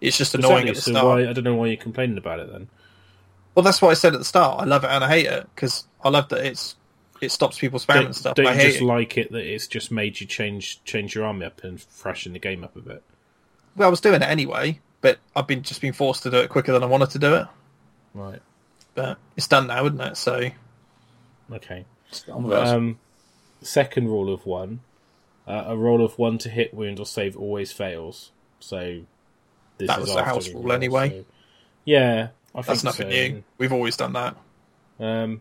It's 0.00 0.16
just 0.18 0.34
annoying 0.34 0.68
exactly, 0.68 0.70
at 0.70 0.74
the 0.76 0.82
so 0.82 0.90
start. 0.92 1.06
why? 1.06 1.28
I 1.28 1.32
don't 1.32 1.44
know 1.44 1.54
why 1.54 1.66
you're 1.68 1.76
complaining 1.76 2.18
about 2.18 2.40
it 2.40 2.50
then. 2.52 2.68
Well, 3.54 3.62
that's 3.62 3.80
what 3.80 3.90
I 3.90 3.94
said 3.94 4.12
at 4.12 4.18
the 4.18 4.24
start. 4.24 4.60
I 4.60 4.64
love 4.64 4.84
it 4.84 4.90
and 4.90 5.02
I 5.04 5.08
hate 5.08 5.26
it 5.26 5.48
because 5.54 5.86
I 6.02 6.08
love 6.08 6.28
that 6.30 6.44
it's 6.44 6.76
it 7.20 7.30
stops 7.30 7.58
people 7.58 7.78
spamming 7.78 8.02
Don't, 8.04 8.12
stuff. 8.12 8.34
don't 8.34 8.46
I 8.48 8.54
hate 8.54 8.70
just 8.72 8.80
it. 8.82 8.84
like 8.84 9.16
it 9.16 9.32
that 9.32 9.44
it's 9.46 9.66
just 9.66 9.90
made 9.90 10.20
you 10.20 10.26
change 10.26 10.82
change 10.84 11.14
your 11.14 11.24
army 11.24 11.46
up 11.46 11.62
and 11.64 11.80
freshen 11.80 12.32
the 12.32 12.38
game 12.38 12.64
up 12.64 12.76
a 12.76 12.80
bit? 12.80 13.02
Well, 13.76 13.88
I 13.88 13.90
was 13.90 14.00
doing 14.00 14.16
it 14.22 14.28
anyway, 14.28 14.80
but 15.00 15.18
I've 15.34 15.46
been 15.46 15.62
just 15.62 15.80
been 15.80 15.92
forced 15.92 16.22
to 16.24 16.30
do 16.30 16.38
it 16.38 16.50
quicker 16.50 16.72
than 16.72 16.82
I 16.82 16.86
wanted 16.86 17.10
to 17.10 17.18
do 17.18 17.34
it. 17.36 17.46
Right. 18.12 18.40
But 18.94 19.18
it's 19.36 19.46
done 19.48 19.68
now, 19.68 19.86
isn't 19.86 20.00
it? 20.00 20.16
So 20.16 20.50
Okay. 21.52 21.84
it's 22.08 22.28
on 22.28 22.42
with 22.44 22.52
us. 22.58 22.68
Um, 22.68 22.98
second 23.62 24.08
rule 24.08 24.32
of 24.32 24.44
one: 24.46 24.80
uh, 25.46 25.64
a 25.66 25.76
roll 25.76 26.04
of 26.04 26.18
one 26.18 26.38
to 26.38 26.48
hit, 26.48 26.72
wound, 26.74 26.98
or 27.00 27.06
save 27.06 27.36
always 27.36 27.72
fails. 27.72 28.30
So 28.60 29.00
this 29.78 29.88
That 29.88 29.98
is 30.00 30.06
was 30.06 30.14
the 30.14 30.24
house 30.24 30.48
rule 30.48 30.62
rule, 30.62 30.72
anyway. 30.72 31.10
so- 31.10 31.24
Yeah, 31.84 32.28
I 32.54 32.58
think 32.62 32.66
that's 32.66 32.84
nothing 32.84 33.10
so. 33.10 33.16
new. 33.16 33.44
We've 33.58 33.72
always 33.72 33.96
done 33.96 34.12
that. 34.14 34.36
Um, 35.00 35.40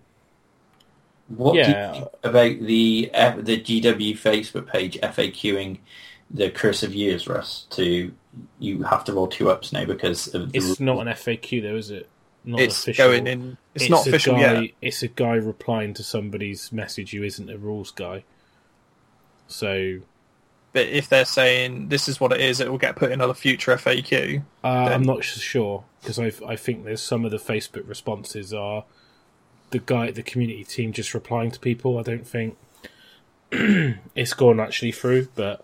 What 1.29 1.55
yeah. 1.55 1.63
do 1.63 1.69
you 1.69 1.93
think 1.93 2.13
about 2.23 2.59
the 2.67 3.11
F- 3.13 3.43
the 3.45 3.57
GW 3.59 4.17
Facebook 4.17 4.67
page 4.67 4.99
FAQing 5.01 5.79
the 6.29 6.49
curse 6.49 6.83
of 6.83 6.93
years, 6.93 7.27
Russ? 7.27 7.65
To 7.71 8.11
you 8.59 8.83
have 8.83 9.03
to 9.05 9.13
roll 9.13 9.27
two 9.27 9.49
ups 9.49 9.71
now 9.71 9.85
because 9.85 10.27
of 10.33 10.51
the 10.51 10.57
it's 10.57 10.79
rule. 10.79 10.95
not 10.95 11.07
an 11.07 11.13
FAQ 11.13 11.61
though, 11.61 11.75
is 11.75 11.91
it? 11.91 12.09
Not 12.45 12.59
it's 12.59 12.81
official. 12.81 13.07
going 13.07 13.27
in. 13.27 13.57
It's, 13.73 13.89
not 13.89 14.05
a 14.05 14.09
official 14.09 14.35
guy, 14.35 14.61
yet. 14.61 14.71
It's 14.81 15.01
a 15.01 15.07
guy 15.07 15.35
replying 15.35 15.93
to 15.93 16.03
somebody's 16.03 16.71
message 16.73 17.11
who 17.11 17.23
isn't 17.23 17.49
a 17.49 17.57
rules 17.57 17.91
guy. 17.91 18.25
So 19.47 19.99
But 20.71 20.87
if 20.87 21.09
they're 21.09 21.25
saying 21.25 21.89
this 21.89 22.07
is 22.07 22.19
what 22.19 22.31
it 22.31 22.41
is, 22.41 22.59
it 22.59 22.69
will 22.69 22.77
get 22.77 22.95
put 22.95 23.11
in 23.11 23.21
a 23.21 23.33
future 23.33 23.75
FAQ. 23.75 24.43
uh, 24.63 24.67
I'm 24.67 25.03
not 25.03 25.23
sure 25.23 25.83
because 26.01 26.19
I 26.19 26.31
I 26.47 26.55
think 26.55 26.83
there's 26.85 27.01
some 27.01 27.25
of 27.25 27.31
the 27.31 27.37
Facebook 27.37 27.87
responses 27.87 28.53
are 28.53 28.85
the 29.71 29.79
guy 29.79 30.11
the 30.11 30.23
community 30.23 30.63
team 30.63 30.91
just 30.93 31.13
replying 31.13 31.51
to 31.51 31.59
people. 31.59 31.97
I 31.97 32.03
don't 32.03 32.27
think 32.27 32.57
it's 33.51 34.33
gone 34.33 34.59
actually 34.59 34.91
through, 34.91 35.27
but 35.35 35.63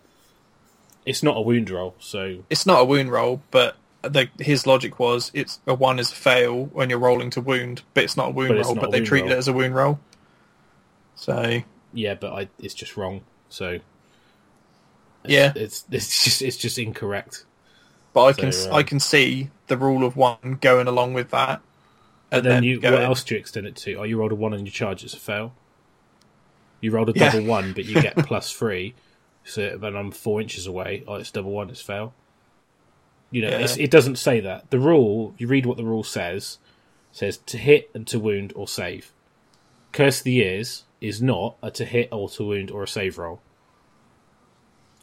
it's 1.05 1.23
not 1.23 1.37
a 1.37 1.41
wound 1.41 1.69
roll. 1.69 1.95
So 1.99 2.43
It's 2.49 2.65
not 2.65 2.81
a 2.81 2.85
wound 2.85 3.11
roll, 3.11 3.41
but 3.51 3.75
the, 4.01 4.29
his 4.39 4.65
logic 4.67 4.99
was 4.99 5.31
it's 5.33 5.59
a 5.67 5.73
one 5.73 5.99
is 5.99 6.11
a 6.11 6.15
fail 6.15 6.65
when 6.67 6.89
you're 6.89 6.99
rolling 6.99 7.31
to 7.31 7.41
wound, 7.41 7.81
but 7.93 8.03
it's 8.03 8.15
not 8.15 8.29
a 8.29 8.31
wound 8.31 8.49
But 8.55 8.65
roll. 8.65 8.75
But 8.75 8.91
they 8.91 9.01
treated 9.01 9.25
roll. 9.25 9.33
it 9.33 9.37
as 9.39 9.47
a 9.47 9.53
wound 9.53 9.75
roll. 9.75 9.99
So 11.15 11.61
yeah, 11.93 12.13
but 12.13 12.31
I 12.33 12.47
it's 12.59 12.73
just 12.73 12.95
wrong. 12.95 13.21
So 13.49 13.79
Yeah. 15.25 15.51
it's 15.55 15.85
it's 15.91 16.23
just 16.23 16.41
it's 16.41 16.57
just 16.57 16.77
incorrect. 16.79 17.45
But 18.13 18.25
I 18.25 18.33
can 18.33 18.51
So, 18.51 18.71
I 18.71 18.79
uh, 18.79 18.83
can 18.83 18.99
see 18.99 19.49
the 19.67 19.77
rule 19.77 20.03
of 20.03 20.15
one 20.15 20.57
going 20.61 20.87
along 20.87 21.13
with 21.13 21.29
that. 21.31 21.61
And 22.31 22.45
then, 22.45 22.63
you, 22.63 22.75
what 22.77 22.81
going- 22.91 23.01
else 23.03 23.23
do 23.23 23.35
you 23.35 23.39
extend 23.39 23.65
it 23.67 23.75
to? 23.77 23.95
Oh, 23.95 24.03
you 24.03 24.17
rolled 24.17 24.31
a 24.31 24.35
one 24.35 24.53
and 24.53 24.65
your 24.65 24.71
charge, 24.71 25.03
it's 25.03 25.13
a 25.13 25.19
fail. 25.19 25.53
You 26.81 26.91
rolled 26.91 27.09
a 27.09 27.13
Yeah. 27.15 27.31
double 27.31 27.45
one, 27.45 27.73
but 27.73 27.85
you 27.85 28.01
get 28.01 28.15
plus 28.25 28.51
three. 28.51 28.93
So 29.43 29.77
when 29.77 29.95
I'm 29.95 30.11
four 30.11 30.39
inches 30.41 30.67
away, 30.67 31.03
oh, 31.07 31.15
it's 31.15 31.31
double 31.31 31.51
one, 31.51 31.69
it's 31.69 31.81
fail. 31.81 32.13
You 33.31 33.43
know, 33.43 33.49
Yeah. 33.49 33.59
it's, 33.59 33.77
it 33.77 33.89
doesn't 33.91 34.17
say 34.17 34.39
that. 34.41 34.69
The 34.69 34.79
rule, 34.79 35.33
you 35.37 35.47
read 35.47 35.65
what 35.65 35.77
the 35.77 35.83
rule 35.85 36.03
says, 36.03 36.57
says 37.11 37.37
to 37.37 37.57
hit 37.57 37.89
and 37.93 38.05
to 38.07 38.19
wound 38.19 38.53
or 38.55 38.67
save. 38.67 39.11
Curse 39.91 40.21
the 40.21 40.31
Years 40.33 40.83
is 41.01 41.21
not 41.21 41.55
a 41.61 41.71
to 41.71 41.85
hit 41.85 42.09
or 42.11 42.29
to 42.29 42.43
wound 42.47 42.71
or 42.71 42.83
a 42.83 42.87
save 42.87 43.17
roll. 43.17 43.41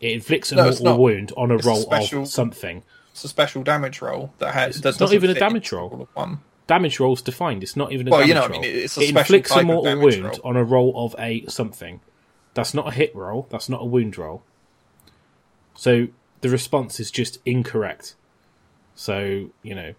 It 0.00 0.12
inflicts 0.12 0.52
a 0.52 0.56
No, 0.56 0.64
mortal 0.64 0.98
wound 0.98 1.32
on 1.36 1.50
a 1.50 1.54
It's 1.56 1.64
a 1.64 1.68
roll 1.68 1.80
special- 1.80 2.22
of 2.22 2.28
something. 2.28 2.82
It's 3.12 3.24
a 3.24 3.28
special 3.28 3.62
damage 3.62 4.02
roll 4.02 4.32
that 4.38 4.52
has. 4.52 4.84
It's 4.84 5.00
not 5.00 5.12
even 5.14 5.30
a 5.30 5.34
damage 5.34 5.72
roll. 5.72 6.06
One. 6.14 6.40
Damage 6.66 7.00
roll's 7.00 7.22
defined. 7.22 7.62
It's 7.62 7.76
not 7.76 7.92
even 7.92 8.08
a 8.08 8.10
Well, 8.10 8.20
damage 8.20 8.28
you 8.28 8.34
know 8.34 8.40
what 8.42 8.50
I 8.50 8.54
roll. 8.54 8.60
mean, 8.62 8.74
it's 8.76 8.98
a 8.98 9.00
it 9.00 9.16
inflicts 9.16 9.50
a 9.52 9.62
mortal 9.62 9.98
wound 10.00 10.22
roll. 10.24 10.40
on 10.44 10.56
a 10.56 10.64
roll 10.64 10.92
of 11.04 11.14
a 11.18 11.46
something. 11.46 12.00
That's 12.52 12.74
not 12.74 12.88
a 12.88 12.90
hit 12.90 13.14
roll. 13.16 13.46
That's 13.50 13.68
not 13.70 13.80
a 13.80 13.84
wound 13.86 14.18
roll. 14.18 14.42
So 15.74 16.08
the 16.42 16.48
response 16.50 17.00
is 17.00 17.10
just 17.10 17.38
incorrect. 17.46 18.16
So 18.94 19.50
you 19.62 19.74
know, 19.74 19.94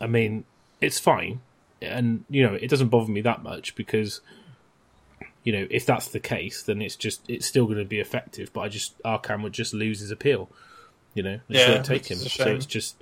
I 0.00 0.06
mean, 0.08 0.44
it's 0.80 0.98
fine, 0.98 1.40
and 1.80 2.24
you 2.28 2.42
know, 2.42 2.54
it 2.54 2.68
doesn't 2.68 2.88
bother 2.88 3.10
me 3.12 3.20
that 3.20 3.42
much 3.44 3.74
because 3.76 4.20
you 5.46 5.52
know, 5.52 5.64
if 5.70 5.86
that's 5.86 6.08
the 6.08 6.18
case, 6.18 6.64
then 6.64 6.82
it's 6.82 6.96
just 6.96 7.22
it's 7.30 7.46
still 7.46 7.66
going 7.66 7.78
to 7.78 7.84
be 7.84 8.00
effective. 8.00 8.52
But 8.52 8.62
I 8.62 8.68
just 8.68 9.00
Arkhan 9.04 9.44
would 9.44 9.52
just 9.52 9.72
lose 9.72 10.00
his 10.00 10.10
appeal. 10.10 10.50
You 11.14 11.22
know, 11.22 11.40
Yeah, 11.46 11.80
take 11.82 12.06
him. 12.06 12.18
So 12.18 12.48
it's 12.48 12.66
just. 12.66 13.00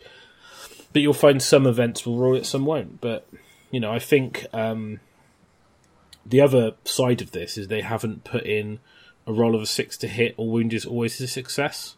But 0.93 1.01
you'll 1.01 1.15
find 1.15 1.43
some 1.43 1.67
events 1.67 2.05
will 2.05 2.19
roll 2.19 2.37
it, 2.37 2.45
some 2.45 2.67
won't. 2.67 3.01
But 3.01 3.27
you 3.71 3.81
know, 3.81 3.91
I 3.91 3.99
think 3.99 4.45
um, 4.53 5.01
the 6.27 6.43
other 6.43 6.73
side 6.85 7.23
of 7.23 7.31
this 7.31 7.57
is 7.57 7.69
they 7.69 7.81
haven't 7.81 8.25
put 8.25 8.45
in 8.45 8.79
a 9.27 9.33
roll 9.33 9.55
of 9.55 9.63
a 9.63 9.67
six 9.67 9.97
to 9.97 10.07
hit 10.07 10.35
or 10.37 10.47
wound 10.51 10.75
is 10.75 10.85
always 10.85 11.19
a 11.23 11.27
success. 11.27 11.97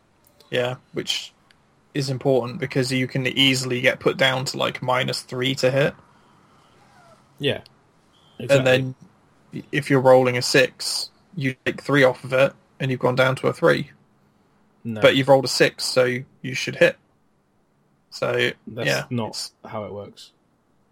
Yeah, 0.49 0.77
which 0.93 1.33
is 1.93 2.09
important 2.09 2.61
because 2.61 2.93
you 2.93 3.09
can 3.09 3.27
easily 3.27 3.81
get 3.81 3.99
put 3.99 4.17
down 4.17 4.45
to 4.45 4.59
like 4.59 4.81
minus 4.81 5.23
three 5.23 5.57
to 5.57 5.73
hit, 5.73 5.95
Yeah, 7.41 7.63
and 8.39 8.65
then 8.65 8.95
if 9.73 9.91
you're 9.91 10.01
rolling 10.01 10.37
a 10.37 10.43
six, 10.43 11.11
you 11.35 11.55
take 11.65 11.81
three 11.83 12.05
off 12.05 12.25
of 12.25 12.33
it, 12.33 12.53
and 12.81 12.91
you've 12.91 13.01
gone 13.01 13.17
down 13.17 13.37
to 13.37 13.49
a 13.49 13.53
three. 13.53 13.91
no, 14.85 15.01
But 15.01 15.17
you've 15.17 15.29
rolled 15.29 15.45
a 15.45 15.49
six, 15.49 15.85
so 15.85 16.05
you 16.43 16.55
should 16.55 16.77
hit. 16.77 16.97
So 18.11 18.51
that's 18.67 18.87
yeah, 18.87 19.05
not 19.11 19.51
how 19.65 19.85
it 19.85 19.93
works. 19.93 20.33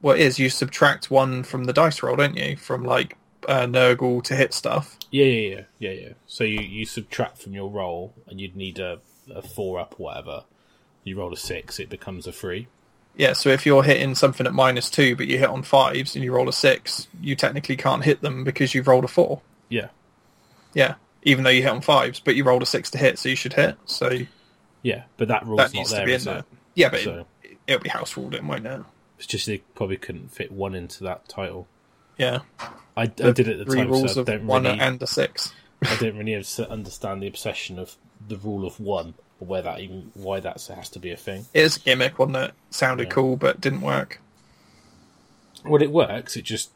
what 0.01 0.19
it 0.19 0.23
is 0.27 0.39
you 0.39 0.51
subtract 0.51 1.11
one 1.11 1.43
from 1.43 1.65
the 1.65 1.73
dice 1.73 2.03
roll, 2.03 2.17
don't 2.17 2.37
you? 2.37 2.57
From 2.57 2.85
like 2.85 3.17
uh, 3.49 3.67
Nurgle 3.67 4.23
to 4.25 4.37
hit 4.37 4.53
stuff. 4.53 4.99
Yeah, 5.11 5.25
yeah, 5.25 5.49
yeah, 5.49 5.63
yeah, 5.79 5.91
yeah. 5.91 6.13
So 6.27 6.45
you, 6.45 6.61
you 6.61 6.85
subtract 6.87 7.39
from 7.39 7.55
your 7.55 7.71
roll, 7.71 8.15
and 8.27 8.41
you'd 8.41 8.57
need 8.57 8.79
a, 8.79 8.99
a 9.35 9.43
four 9.43 9.79
up, 9.81 9.95
or 9.99 10.05
whatever. 10.05 10.45
You 11.05 11.19
roll 11.19 11.33
a 11.33 11.37
six, 11.37 11.79
it 11.79 11.89
becomes 11.89 12.27
a 12.27 12.33
three. 12.33 12.69
Yeah, 13.17 13.33
so 13.35 13.49
if 13.51 13.65
you're 13.65 13.83
hitting 13.85 14.15
something 14.15 14.47
at 14.47 14.53
minus 14.53 14.91
two, 14.91 15.15
but 15.15 15.27
you 15.29 15.39
hit 15.39 15.49
on 15.49 15.63
fives 15.63 16.17
and 16.17 16.25
you 16.25 16.33
roll 16.33 16.49
a 16.49 16.53
six, 16.53 17.07
you 17.21 17.37
technically 17.37 17.77
can't 17.77 18.03
hit 18.05 18.21
them 18.23 18.43
because 18.43 18.75
you've 18.75 18.89
rolled 18.89 19.05
a 19.05 19.09
four. 19.09 19.41
Yeah, 19.69 19.89
Yeah, 20.75 20.95
even 21.23 21.45
though 21.45 21.51
you 21.51 21.63
hit 21.63 21.71
on 21.71 21.81
fives, 21.81 22.19
but 22.21 22.35
you 22.35 22.43
rolled 22.45 22.63
a 22.63 22.67
six 22.67 22.91
to 22.91 22.99
hit, 22.99 23.19
so 23.19 23.29
you 23.29 23.37
should 23.37 23.53
hit. 23.53 23.77
So 23.87 24.11
yeah, 24.83 25.05
but 25.17 25.29
that 25.29 25.47
rule's 25.47 25.59
that 25.59 25.75
not 25.75 25.89
there, 25.89 26.09
in 26.09 26.25
there. 26.25 26.39
it? 26.39 26.45
Yeah, 26.75 26.89
but 26.91 27.01
So- 27.01 27.27
it, 27.43 27.57
it'll 27.67 27.83
be 27.83 27.89
house 27.89 28.17
ruled 28.17 28.35
in, 28.35 28.47
won't 28.49 28.67
it? 28.67 28.81
It's 29.19 29.27
just 29.29 29.47
they 29.47 29.59
probably 29.75 29.97
couldn't 29.97 30.33
fit 30.33 30.51
one 30.51 30.75
into 30.75 31.05
that 31.05 31.29
title. 31.29 31.69
Yeah, 32.19 32.41
I, 32.97 33.03
I 33.03 33.07
did 33.07 33.41
it 33.41 33.49
at 33.49 33.59
the 33.59 33.65
three 33.65 33.79
time, 33.81 33.91
rules 33.91 34.15
so 34.15 34.21
I 34.21 34.23
of 34.23 34.27
don't 34.27 34.47
one 34.47 34.65
really, 34.65 34.79
and 34.81 35.01
a 35.03 35.07
six. 35.07 35.53
I 35.83 35.97
didn't 35.97 36.19
really 36.19 36.35
understand 36.35 37.23
the 37.23 37.27
obsession 37.29 37.79
of 37.79 37.97
the 38.27 38.37
rule 38.37 38.67
of 38.67 38.79
one, 38.81 39.15
where 39.47 39.63
that 39.63 39.81
even 39.81 40.11
why 40.15 40.41
that 40.41 40.61
has 40.75 40.89
to 40.91 40.99
be 40.99 41.11
a 41.11 41.17
thing. 41.17 41.47
It 41.55 41.63
is 41.63 41.77
a 41.77 41.81
gimmick, 41.81 42.19
wasn't 42.19 42.37
it? 42.37 42.53
Sounded 42.71 43.05
Yeah. 43.09 43.13
cool, 43.15 43.37
but 43.37 43.61
didn't 43.61 43.81
work. 43.83 44.21
Well, 45.65 45.83
it 45.83 45.91
works. 45.91 46.37
It 46.37 46.43
just 46.43 46.71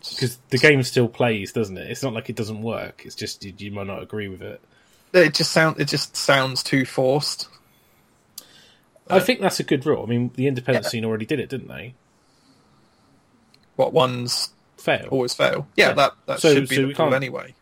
because 0.00 0.38
the 0.48 0.58
game 0.58 0.82
still 0.82 1.08
plays, 1.08 1.52
doesn't 1.52 1.76
it? 1.76 1.90
It's 1.90 2.02
not 2.02 2.12
like 2.14 2.30
it 2.30 2.36
doesn't 2.36 2.62
work. 2.62 3.02
It's 3.04 3.14
just 3.14 3.44
you, 3.44 3.52
you 3.56 3.70
might 3.70 3.86
not 3.86 4.02
agree 4.02 4.28
with 4.28 4.42
it. 4.42 4.60
It 5.12 5.34
just 5.34 5.52
sound 5.52 5.80
it 5.80 5.86
just 5.88 6.16
sounds 6.16 6.62
too 6.62 6.84
forced. 6.84 7.48
I 9.08 9.18
think 9.18 9.40
that's 9.40 9.58
a 9.58 9.64
good 9.64 9.84
rule. 9.86 10.04
I 10.04 10.06
mean, 10.06 10.30
the 10.36 10.46
independent 10.46 10.84
Yeah. 10.84 10.90
scene 10.90 11.04
already 11.04 11.26
did 11.26 11.40
it, 11.40 11.48
didn't 11.48 11.66
they? 11.68 11.94
What 13.76 13.92
ones 13.92 14.50
Fail. 14.76 15.08
always 15.10 15.34
fail? 15.34 15.66
Yeah, 15.76 15.88
Yeah. 15.88 15.94
that 15.94 16.12
that 16.26 16.40
So- 16.40 16.54
should 16.54 16.68
be 16.68 16.76
so 16.76 16.86
the 16.86 16.94
rule 16.94 17.14
anyway. 17.14 17.54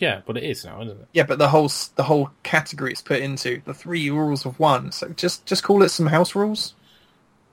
Yeah, 0.00 0.22
but 0.26 0.36
it 0.36 0.44
is 0.44 0.64
now, 0.64 0.80
isn't 0.82 0.98
it? 1.00 1.06
Yeah, 1.12 1.24
but 1.24 1.38
the 1.38 1.48
whole 1.48 1.70
the 1.94 2.02
whole 2.02 2.30
category 2.42 2.90
it's 2.92 3.02
put 3.02 3.20
into 3.20 3.60
the 3.66 3.74
three 3.74 4.10
rules 4.10 4.44
of 4.46 4.58
one. 4.58 4.90
So 4.92 5.08
just 5.10 5.46
just 5.46 5.62
call 5.62 5.82
it 5.82 5.90
some 5.90 6.06
house 6.06 6.34
rules 6.34 6.74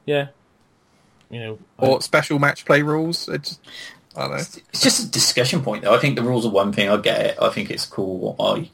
Yeah. 0.06 0.28
You 1.30 1.40
know, 1.42 1.60
I- 1.78 1.86
or 1.86 2.02
special 2.02 2.40
match 2.40 2.64
play 2.66 2.82
rules. 2.82 3.28
It 3.28 3.44
just, 3.44 3.60
I 4.16 4.22
don't 4.22 4.32
know. 4.32 4.38
It's 4.38 4.82
just 4.82 5.06
a 5.06 5.12
discussion 5.12 5.62
point, 5.62 5.84
though. 5.84 5.94
I 5.94 6.00
think 6.00 6.16
the 6.16 6.24
rules 6.24 6.46
are 6.46 6.50
one 6.52 6.72
thing. 6.72 6.90
I 6.90 6.96
get 6.98 7.26
it. 7.26 7.38
I 7.42 7.50
think 7.50 7.70
it's 7.70 7.86
cool. 7.86 8.36
I, 8.40 8.72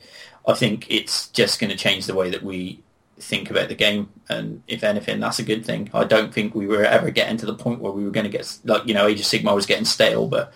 I 0.48 0.54
think 0.54 0.86
it's 0.90 1.30
just 1.30 1.60
going 1.60 1.72
to 1.72 1.76
change 1.76 2.06
the 2.06 2.14
way 2.14 2.30
that 2.30 2.44
we 2.44 2.80
think 3.20 3.50
about 3.50 3.70
the 3.70 3.76
game, 3.76 4.10
and 4.30 4.62
if 4.68 4.84
anything, 4.84 5.20
that's 5.20 5.40
a 5.40 5.44
good 5.44 5.66
thing. 5.66 5.90
I 5.94 6.04
don't 6.04 6.32
think 6.34 6.54
we 6.54 6.68
were 6.68 6.84
ever 6.86 7.10
getting 7.10 7.38
to 7.38 7.46
the 7.48 7.56
point 7.56 7.80
where 7.80 7.92
we 7.92 8.04
were 8.04 8.12
going 8.12 8.26
to 8.26 8.30
get 8.38 8.56
like 8.66 8.86
you 8.86 8.94
know 8.94 9.08
Age 9.08 9.20
of 9.20 9.26
Sigmar 9.26 9.56
was 9.56 9.66
getting 9.66 9.86
stale, 9.86 10.28
but 10.28 10.54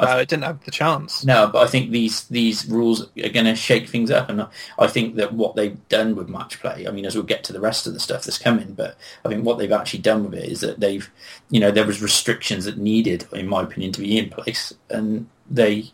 Uh, 0.00 0.18
it 0.18 0.28
didn't 0.28 0.44
have 0.44 0.64
the 0.64 0.70
chance. 0.70 1.24
no, 1.24 1.46
but 1.52 1.62
I 1.62 1.66
think 1.66 1.90
these 1.90 2.24
these 2.28 2.66
rules 2.66 3.02
are 3.02 3.28
going 3.28 3.46
to 3.46 3.54
shake 3.54 3.88
things 3.88 4.10
up, 4.10 4.28
and 4.28 4.46
I 4.78 4.86
think 4.86 5.16
that 5.16 5.32
what 5.32 5.56
they've 5.56 5.76
done 5.88 6.16
with 6.16 6.28
match 6.28 6.60
play. 6.60 6.86
I 6.86 6.90
mean, 6.90 7.04
as 7.04 7.14
we'll 7.14 7.24
get 7.24 7.44
to 7.44 7.52
the 7.52 7.60
rest 7.60 7.86
of 7.86 7.92
the 7.92 8.00
stuff 8.00 8.24
that's 8.24 8.38
coming, 8.38 8.72
but 8.72 8.96
I 9.24 9.28
think 9.28 9.44
what 9.44 9.58
they've 9.58 9.70
actually 9.72 10.00
done 10.00 10.24
with 10.24 10.34
it 10.34 10.44
is 10.50 10.60
that 10.60 10.80
they've, 10.80 11.10
you 11.50 11.60
know, 11.60 11.70
there 11.70 11.86
was 11.86 12.00
restrictions 12.02 12.64
that 12.64 12.78
needed, 12.78 13.26
in 13.32 13.46
my 13.46 13.62
opinion, 13.62 13.92
to 13.92 14.00
be 14.00 14.18
in 14.18 14.30
place, 14.30 14.72
and 14.88 15.28
they, 15.50 15.90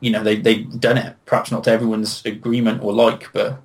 you 0.00 0.10
know, 0.10 0.22
they 0.22 0.36
they've 0.36 0.80
done 0.80 0.98
it. 0.98 1.16
Perhaps 1.26 1.50
not 1.50 1.64
to 1.64 1.70
everyone's 1.70 2.24
agreement 2.24 2.82
or 2.82 2.92
like, 2.92 3.32
but 3.32 3.60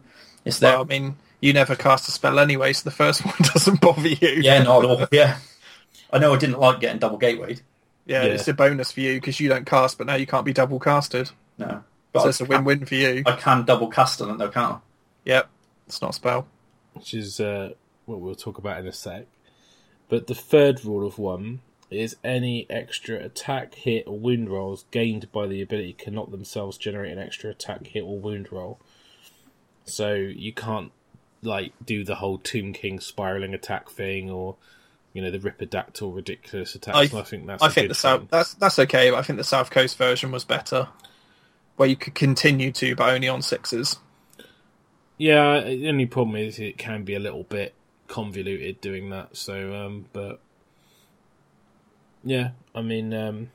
it's 0.45 0.59
there. 0.59 0.73
Well, 0.73 0.81
I 0.81 0.85
mean, 0.85 1.15
you 1.41 1.53
never 1.53 1.75
cast 1.75 2.07
a 2.09 2.11
spell 2.11 2.39
anyway, 2.39 2.73
so 2.73 2.83
the 2.83 2.95
first 2.95 3.25
one 3.25 3.35
doesn't 3.39 3.81
bother 3.81 4.07
you. 4.07 4.41
yeah, 4.41 4.61
not 4.63 4.83
at 4.83 4.89
all. 4.89 5.07
Yeah, 5.11 5.37
I 6.11 6.19
know 6.19 6.33
I 6.33 6.37
didn't 6.37 6.59
like 6.59 6.79
getting 6.79 6.99
double 6.99 7.19
gatewayed. 7.19 7.61
Yeah, 8.07 8.23
Yeah. 8.23 8.31
it's 8.33 8.47
a 8.47 8.53
bonus 8.53 8.91
for 8.91 9.01
you 9.01 9.15
because 9.15 9.39
you 9.39 9.49
don't 9.49 9.65
cast, 9.65 9.97
but 9.99 10.07
now 10.07 10.15
you 10.15 10.25
can't 10.25 10.45
be 10.45 10.53
double 10.53 10.79
casted. 10.79 11.29
No, 11.59 11.83
but 12.13 12.21
So 12.21 12.25
I 12.25 12.29
it's 12.29 12.41
a 12.41 12.45
win-win 12.45 12.85
for 12.85 12.95
you. 12.95 13.21
I 13.25 13.33
can 13.35 13.65
double 13.65 13.87
cast 13.89 14.21
on 14.21 14.31
it 14.31 14.37
though, 14.39 14.49
can't 14.49 14.73
I? 14.75 14.77
Yep, 15.25 15.49
it's 15.87 16.01
not 16.01 16.11
a 16.11 16.13
spell. 16.13 16.47
which 16.93 17.13
is 17.13 17.39
uh, 17.39 17.73
what 18.05 18.19
we'll 18.19 18.33
talk 18.35 18.57
about 18.57 18.79
in 18.79 18.87
a 18.87 18.93
sec. 18.93 19.25
But 20.09 20.27
the 20.27 20.35
third 20.35 20.83
rule 20.85 21.05
of 21.05 21.19
one 21.19 21.59
is 21.91 22.15
any 22.23 22.65
extra 22.69 23.17
attack, 23.17 23.75
hit, 23.75 24.05
or 24.07 24.17
wound 24.17 24.49
rolls 24.49 24.85
gained 24.91 25.31
by 25.31 25.47
the 25.47 25.61
ability 25.61 25.93
cannot 25.93 26.31
themselves 26.31 26.77
generate 26.77 27.11
an 27.13 27.19
extra 27.19 27.49
attack, 27.51 27.87
hit, 27.87 28.01
or 28.03 28.17
wound 28.19 28.47
roll. 28.51 28.79
So 29.85 30.13
you 30.15 30.53
can't 30.53 30.91
like 31.41 31.71
do 31.85 32.03
the 32.03 32.15
whole 32.15 32.37
Tomb 32.39 32.73
King 32.73 32.99
spiraling 32.99 33.53
attack 33.53 33.89
thing, 33.89 34.29
or 34.29 34.55
you 35.17 35.23
know 35.23 35.31
the 35.31 35.39
Ripperdactyl 35.39 36.15
ridiculous 36.15 36.75
attacks. 36.75 36.95
I- 36.95 37.17
I, 37.19 37.23
think 37.23 37.47
that's 37.47 37.63
I 37.63 37.69
think 37.69 37.87
the 37.89 37.95
south 37.95 38.19
thing. 38.19 38.27
that's 38.29 38.53
that's 38.53 38.77
okay, 38.77 39.09
but 39.09 39.17
I 39.17 39.23
think 39.23 39.37
the 39.37 39.43
South 39.43 39.71
Coast 39.71 39.97
version 39.97 40.29
was 40.31 40.45
better, 40.45 40.89
where 41.75 41.89
you 41.89 41.95
could 41.95 42.13
continue 42.13 42.71
to, 42.73 42.95
but 42.95 43.09
only 43.09 43.27
on 43.27 43.41
sixes. 43.41 43.97
Yeah, 45.17 45.61
the 45.61 45.89
only 45.89 46.05
problem 46.05 46.35
is 46.35 46.59
it 46.59 46.77
can 46.77 47.03
be 47.03 47.15
a 47.15 47.19
little 47.19 47.41
bit 47.41 47.73
convoluted 48.07 48.79
doing 48.79 49.09
that. 49.09 49.35
So, 49.35 49.73
um, 49.73 50.05
but 50.13 50.39
yeah, 52.23 52.51
I 52.75 52.83
mean, 52.83 53.11
um, 53.15 53.49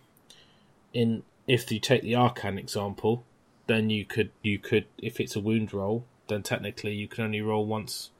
in 0.92 1.22
if 1.46 1.70
you 1.70 1.78
take 1.78 2.02
the 2.02 2.14
Arkhan 2.14 2.58
example, 2.58 3.22
then 3.68 3.88
you 3.88 4.04
could 4.04 4.32
you 4.42 4.58
could 4.58 4.86
if 4.98 5.20
it's 5.20 5.36
a 5.36 5.40
wound 5.40 5.72
roll, 5.72 6.06
then 6.26 6.42
technically 6.42 6.94
you 6.94 7.06
can 7.06 7.22
only 7.22 7.40
roll 7.40 7.64
once. 7.64 8.10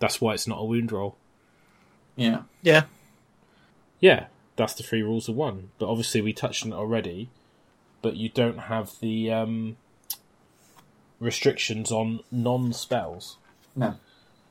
That's 0.00 0.20
why 0.20 0.34
it's 0.34 0.46
not 0.46 0.60
a 0.60 0.64
wound 0.64 0.92
roll. 0.92 1.16
Yeah. 2.16 2.42
Yeah, 2.62 2.84
Yeah, 4.00 4.26
that's 4.56 4.74
the 4.74 4.82
three 4.82 5.02
rules 5.02 5.28
of 5.28 5.34
one. 5.34 5.70
But 5.78 5.88
obviously, 5.88 6.20
we 6.20 6.32
touched 6.32 6.64
on 6.64 6.72
it 6.72 6.76
already. 6.76 7.28
But 8.02 8.16
you 8.16 8.28
don't 8.28 8.58
have 8.58 8.92
the 9.00 9.32
um, 9.32 9.76
restrictions 11.18 11.90
on 11.90 12.20
non 12.30 12.72
spells. 12.72 13.38
No. 13.74 13.96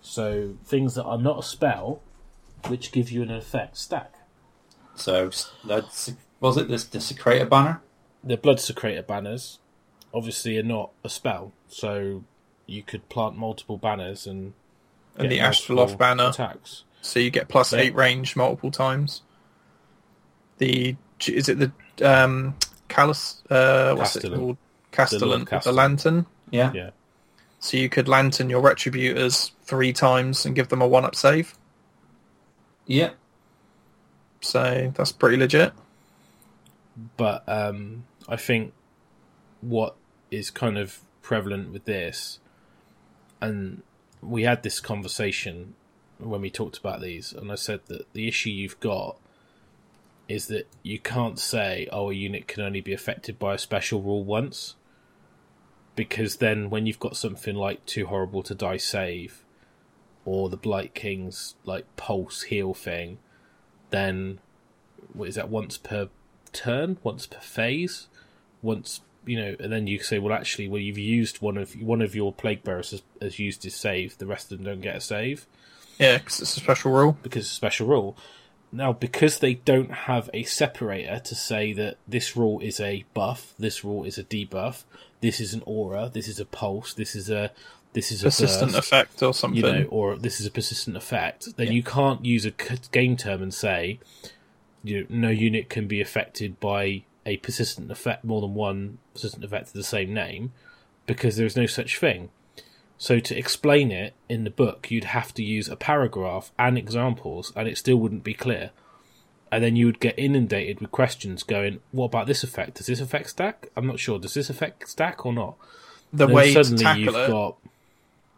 So 0.01 0.55
things 0.65 0.95
that 0.95 1.03
are 1.03 1.17
not 1.17 1.39
a 1.39 1.43
spell, 1.43 2.01
which 2.67 2.91
give 2.91 3.11
you 3.11 3.21
an 3.21 3.31
effect 3.31 3.77
stack. 3.77 4.13
So 4.95 5.31
that's 5.63 6.11
was 6.39 6.57
it 6.57 6.67
this 6.67 6.83
desecrator 6.83 7.49
banner? 7.49 7.81
The 8.23 8.37
Bloodsecrator 8.37 9.05
banners, 9.05 9.59
obviously, 10.13 10.57
are 10.57 10.63
not 10.63 10.91
a 11.03 11.09
spell. 11.09 11.53
So 11.67 12.23
you 12.65 12.83
could 12.83 13.07
plant 13.09 13.37
multiple 13.37 13.77
banners 13.77 14.27
and 14.27 14.53
and 15.15 15.31
the 15.31 15.37
get 15.37 15.53
Astrolith 15.53 15.97
banner, 15.97 16.29
attacks. 16.29 16.83
So 17.03 17.19
you 17.19 17.29
get 17.29 17.47
plus 17.49 17.71
Yeah. 17.73 17.79
eight 17.81 17.93
range 17.95 18.35
multiple 18.35 18.71
times. 18.71 19.21
The 20.57 20.95
is 21.27 21.49
it 21.49 21.59
the 21.59 21.71
um, 22.09 22.55
Callus? 22.87 23.43
Uh, 23.49 23.93
what's 23.95 24.13
Castellan. 24.13 24.33
it 24.33 24.37
called? 24.43 24.57
Castellan, 24.91 25.39
the 25.41 25.45
Castellan. 25.45 25.75
lantern. 25.75 26.25
Yeah. 26.51 26.71
Yeah, 26.73 26.89
So 27.59 27.77
you 27.77 27.89
could 27.89 28.07
lantern 28.07 28.49
your 28.49 28.61
retributors 28.61 29.51
three 29.63 29.91
times 29.93 30.45
and 30.45 30.55
give 30.55 30.67
them 30.69 30.81
a 30.81 30.87
one-up 30.87 31.15
save. 31.15 31.55
Yeah. 32.85 33.11
So 34.41 34.91
that's 34.95 35.11
pretty 35.11 35.37
legit. 35.37 35.73
but 37.17 37.43
um, 37.47 38.05
I 38.29 38.35
think 38.35 38.73
what 39.61 39.95
is 40.29 40.51
kind 40.51 40.77
of 40.77 40.99
prevalent 41.21 41.71
with 41.71 41.85
this, 41.85 42.39
and 43.41 43.81
we 44.21 44.43
had 44.43 44.61
this 44.63 44.79
conversation 44.79 45.73
when 46.29 46.41
we 46.41 46.49
talked 46.49 46.77
about 46.77 47.01
these, 47.01 47.33
and 47.33 47.51
I 47.51 47.55
said 47.55 47.81
that 47.87 48.11
the 48.13 48.27
issue 48.27 48.49
you've 48.49 48.79
got 48.79 49.17
is 50.27 50.47
that 50.47 50.67
you 50.81 50.99
can't 50.99 51.37
say, 51.37 51.87
oh, 51.91 52.09
a 52.09 52.13
unit 52.13 52.47
can 52.47 52.63
only 52.63 52.81
be 52.81 52.93
affected 52.93 53.37
by 53.37 53.53
a 53.53 53.57
special 53.57 54.01
rule 54.01 54.23
once, 54.23 54.75
because 55.95 56.37
then 56.37 56.69
when 56.69 56.85
you've 56.85 56.99
got 56.99 57.17
something 57.17 57.55
like 57.55 57.85
too 57.85 58.07
horrible 58.07 58.43
to 58.43 58.55
die 58.55 58.77
save, 58.77 59.43
or 60.25 60.49
the 60.49 60.57
Blight 60.57 60.93
King's 60.93 61.55
like 61.65 61.85
pulse 61.97 62.43
heal 62.43 62.73
thing, 62.73 63.17
then 63.89 64.39
what 65.11 65.27
is 65.27 65.35
that 65.35 65.49
once 65.49 65.77
per 65.77 66.09
turn, 66.51 66.97
once 67.03 67.27
per 67.27 67.39
phase, 67.39 68.07
once 68.61 69.01
you 69.25 69.39
know, 69.39 69.55
and 69.59 69.71
then 69.71 69.87
you 69.87 69.99
say, 69.99 70.19
well, 70.19 70.33
actually, 70.33 70.67
well, 70.67 70.81
you've 70.81 70.97
used 70.97 71.41
one 71.41 71.57
of 71.57 71.73
one 71.81 72.01
of 72.01 72.15
your 72.15 72.33
plague 72.33 72.63
bearers 72.63 72.91
has, 72.91 73.03
has 73.21 73.39
used 73.39 73.63
his 73.63 73.75
save. 73.75 74.17
The 74.17 74.25
rest 74.25 74.51
of 74.51 74.57
them 74.57 74.65
don't 74.65 74.81
get 74.81 74.95
a 74.95 75.01
save 75.01 75.45
Yeah, 75.99 76.17
because 76.17 76.41
it's 76.41 76.57
a 76.57 76.59
special 76.59 76.91
rule. 76.91 77.17
because 77.23 77.43
it's 77.45 77.51
a 77.51 77.55
special 77.55 77.87
rule. 77.87 78.17
Now, 78.71 78.91
because 78.93 79.37
they 79.39 79.53
don't 79.53 79.91
have 79.91 80.29
a 80.33 80.43
separator 80.43 81.19
to 81.19 81.35
say 81.35 81.73
that 81.73 81.97
this 82.07 82.35
rule 82.35 82.59
is 82.59 82.79
a 82.79 83.05
buff, 83.13 83.53
this 83.59 83.83
rule 83.83 84.03
is 84.03 84.17
a 84.17 84.23
debuff, 84.23 84.83
this 85.21 85.39
is 85.39 85.53
an 85.53 85.61
aura, 85.65 86.09
this 86.11 86.27
is 86.27 86.39
a 86.39 86.45
pulse, 86.45 86.93
this 86.93 87.15
is 87.15 87.29
a 87.29 87.51
this 87.93 88.11
is 88.11 88.21
a 88.23 88.25
Persistent 88.25 88.71
burst, 88.71 88.87
effect 88.91 89.21
or 89.21 89.35
something. 89.35 89.63
you 89.63 89.71
know, 89.71 89.83
or 89.91 90.15
this 90.15 90.39
is 90.39 90.47
a 90.47 90.51
persistent 90.51 90.97
effect, 90.97 91.55
then 91.57 91.67
Yeah. 91.67 91.73
you 91.73 91.83
can't 91.83 92.25
use 92.25 92.43
a 92.43 92.51
game 92.91 93.15
term 93.15 93.43
and 93.43 93.53
say, 93.53 93.99
you 94.83 95.01
know, 95.01 95.05
no 95.09 95.29
unit 95.29 95.69
can 95.69 95.85
be 95.87 96.01
affected 96.01 96.59
by 96.59 97.03
a 97.27 97.37
persistent 97.37 97.91
effect, 97.91 98.23
more 98.23 98.41
than 98.41 98.55
one 98.55 98.97
persistent 99.13 99.43
effect 99.43 99.67
of 99.67 99.73
the 99.73 99.83
same 99.83 100.11
name, 100.11 100.51
because 101.05 101.35
there's 101.37 101.55
no 101.55 101.67
such 101.67 101.99
thing. 101.99 102.29
So 103.03 103.19
to 103.19 103.37
explain 103.37 103.91
it 103.91 104.13
in 104.29 104.45
the 104.45 104.49
book, 104.49 104.89
you'd 104.89 105.03
have 105.03 105.33
to 105.33 105.43
use 105.43 105.67
a 105.67 105.75
paragraph 105.75 106.53
and 106.57 106.77
examples, 106.77 107.51
and 107.53 107.67
it 107.67 107.77
still 107.77 107.97
wouldn't 107.97 108.23
be 108.23 108.33
clear. 108.33 108.71
And 109.51 109.61
then 109.61 109.75
you 109.75 109.87
would 109.87 109.99
get 109.99 110.17
inundated 110.17 110.79
with 110.79 110.89
questions 110.89 111.43
going, 111.43 111.81
"What 111.91 112.05
about 112.05 112.27
this 112.27 112.45
effect? 112.45 112.75
Does 112.75 112.85
this 112.85 113.01
affect 113.01 113.31
stack? 113.31 113.67
I'm 113.75 113.85
not 113.85 113.99
sure. 113.99 114.19
Does 114.19 114.35
this 114.35 114.49
affect 114.49 114.87
stack 114.87 115.25
or 115.25 115.33
not?" 115.33 115.55
the 116.13 116.27
way 116.27 116.53
to 116.53 116.77
tackle 116.77 117.01
you've 117.01 117.15
it 117.15 117.29
got 117.29 117.57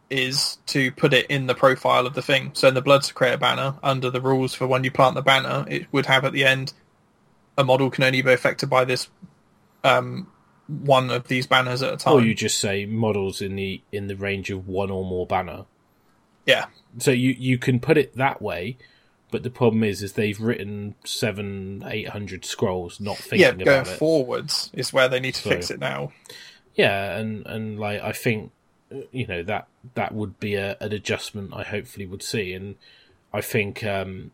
is 0.10 0.58
to 0.66 0.92
put 0.94 1.14
it 1.14 1.28
in 1.28 1.46
the 1.46 1.54
profile 1.54 2.08
of 2.08 2.16
the 2.16 2.24
thing. 2.24 2.50
So 2.56 2.68
in 2.68 2.74
the 2.74 2.82
Bloodsecrator 2.82 3.40
banner, 3.40 3.76
under 3.84 4.10
the 4.10 4.20
rules 4.20 4.56
for 4.56 4.66
when 4.66 4.84
you 4.84 4.90
plant 4.90 5.14
the 5.14 5.22
banner, 5.22 5.66
it 5.68 5.86
would 5.92 6.08
have 6.08 6.26
at 6.26 6.34
the 6.34 6.44
end 6.44 6.74
a 7.56 7.64
model 7.64 7.92
can 7.92 8.04
only 8.04 8.24
be 8.24 8.34
affected 8.34 8.72
by 8.72 8.84
this 8.84 9.10
um, 9.84 10.26
one 10.68 11.10
of 11.12 11.28
these 11.28 11.46
banners 11.48 11.82
at 11.84 11.94
a 11.94 11.98
time. 11.98 12.14
Or 12.16 12.22
you 12.22 12.34
just 12.34 12.60
say 12.60 12.86
models 12.86 13.42
in 13.42 13.56
the 13.56 13.82
in 13.92 14.08
the 14.08 14.16
range 14.16 14.50
of 14.50 14.68
one 14.68 14.90
or 14.92 15.04
more 15.06 15.26
banner. 15.28 15.66
yeah, 16.46 16.66
So 16.98 17.12
you 17.12 17.36
you 17.38 17.58
can 17.58 17.80
put 17.80 17.98
it 17.98 18.16
that 18.16 18.42
way, 18.42 18.78
but 19.32 19.44
the 19.44 19.50
problem 19.50 19.84
is 19.84 20.02
is 20.04 20.14
they've 20.14 20.40
written 20.40 20.96
seven 21.04 21.84
eight 21.88 22.10
hundred 22.10 22.46
scrolls 22.46 23.00
not 23.00 23.20
yeah. 23.32 23.50
thinking 23.52 23.66
Going 23.66 23.80
about 23.82 23.88
it. 23.94 23.98
forwards 23.98 24.70
is 24.74 24.92
where 24.94 25.08
they 25.08 25.20
need 25.20 25.36
to 25.36 25.42
So- 25.42 25.50
fix 25.50 25.70
it 25.72 25.80
now. 25.80 26.12
Yeah, 26.76 27.16
and 27.18 27.46
and 27.46 27.80
like 27.80 28.02
I 28.02 28.12
think 28.12 28.52
you 29.12 29.26
know 29.28 29.44
that 29.44 29.68
that 29.96 30.14
would 30.14 30.40
be 30.40 30.56
a, 30.56 30.78
an 30.82 30.92
adjustment 30.94 31.54
I 31.54 31.64
hopefully 31.64 32.06
would 32.06 32.22
see, 32.24 32.54
and 32.54 32.76
I 33.34 33.42
think 33.42 33.84
um, 33.84 34.32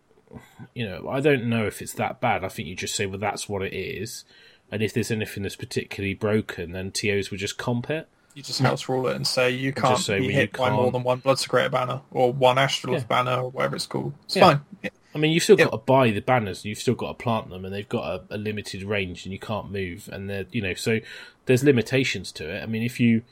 you 0.74 0.88
know 0.90 1.08
I 1.10 1.20
don't 1.20 1.46
know 1.46 1.66
if 1.68 1.82
it's 1.82 1.94
that 1.94 2.20
bad. 2.20 2.44
I 2.44 2.48
think 2.50 2.68
you 2.68 2.76
just 2.76 2.96
say 2.96 3.06
well 3.06 3.20
that's 3.20 3.48
what 3.48 3.62
it 3.62 3.74
is, 3.74 4.26
and 4.72 4.82
if 4.82 4.94
there's 4.94 5.12
anything 5.12 5.44
that's 5.44 5.56
particularly 5.56 6.14
broken, 6.14 6.72
then 6.72 6.92
TOs 6.92 7.30
would 7.32 7.40
just 7.40 7.58
comp 7.58 7.90
it. 7.90 8.08
You 8.34 8.42
just 8.44 8.62
house 8.62 8.88
rule 8.88 9.08
it 9.08 9.16
and 9.18 9.28
say 9.28 9.52
you 9.52 9.74
can't 9.74 10.00
say, 10.00 10.20
be 10.22 10.28
well, 10.28 10.36
hit 10.36 10.54
by 10.54 10.70
more 10.70 10.84
can't- 10.84 10.94
than 10.94 11.04
one 11.04 11.22
Bloodsecrator 11.22 11.70
banner 11.70 12.02
or 12.12 12.32
one 12.32 12.56
Astrolith 12.56 13.00
Yeah. 13.02 13.06
banner 13.06 13.42
or 13.42 13.50
whatever 13.50 13.76
it's 13.76 13.86
called. 13.88 14.14
It's 14.24 14.38
Yeah. 14.38 14.42
fine. 14.54 14.62
Yeah. 14.82 14.90
I 15.14 15.18
mean, 15.18 15.34
you've 15.34 15.44
still 15.44 15.58
got 15.58 15.72
to 15.72 15.78
buy 15.78 16.12
the 16.12 16.22
banners, 16.22 16.60
and 16.60 16.66
you've 16.70 16.78
still 16.80 16.94
got 16.96 17.10
to 17.10 17.14
plant 17.22 17.50
them, 17.50 17.66
and 17.66 17.74
they've 17.74 17.90
got 17.90 18.22
a, 18.32 18.36
a 18.36 18.38
limited 18.38 18.84
range, 18.84 19.26
and 19.26 19.34
you 19.34 19.40
can't 19.40 19.70
move, 19.70 20.08
and 20.10 20.30
they're 20.30 20.46
you 20.54 20.62
know, 20.62 20.74
so 20.74 21.00
there's 21.48 21.66
limitations 21.66 22.32
to 22.32 22.50
it. 22.50 22.64
I 22.64 22.66
mean, 22.66 22.82
if 22.84 22.98
you, 23.02 23.24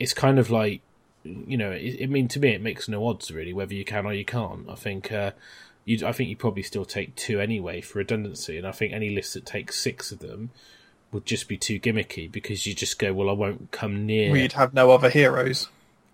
it's 0.00 0.14
kind 0.14 0.38
of 0.38 0.48
like, 0.50 0.80
you 1.24 1.58
know, 1.58 1.72
it, 1.72 2.02
I 2.02 2.06
mean, 2.06 2.28
to 2.28 2.40
me, 2.40 2.50
it 2.54 2.62
makes 2.62 2.88
no 2.88 3.06
odds 3.06 3.30
really 3.30 3.52
whether 3.52 3.74
you 3.74 3.84
can 3.84 4.06
or 4.06 4.14
you 4.14 4.24
can't. 4.24 4.66
I 4.70 4.76
think, 4.76 5.12
uh, 5.12 5.32
you, 5.86 6.06
I 6.06 6.12
think 6.12 6.28
you 6.28 6.36
probably 6.36 6.62
still 6.62 6.84
take 6.84 7.14
two 7.14 7.40
anyway 7.40 7.80
for 7.80 7.98
redundancy, 8.00 8.58
and 8.58 8.66
I 8.66 8.72
think 8.72 8.92
any 8.92 9.08
list 9.08 9.32
that 9.32 9.46
takes 9.46 9.80
six 9.80 10.12
of 10.12 10.18
them 10.18 10.50
would 11.12 11.24
just 11.24 11.48
be 11.48 11.56
too 11.56 11.80
gimmicky 11.80 12.30
because 12.30 12.66
you 12.66 12.74
just 12.74 12.98
go, 12.98 13.14
well, 13.14 13.30
I 13.30 13.32
won't 13.32 13.70
come 13.70 14.04
near. 14.04 14.30
We'd 14.32 14.52
have 14.52 14.74
no 14.74 14.90
other 14.90 15.08
heroes. 15.08 15.68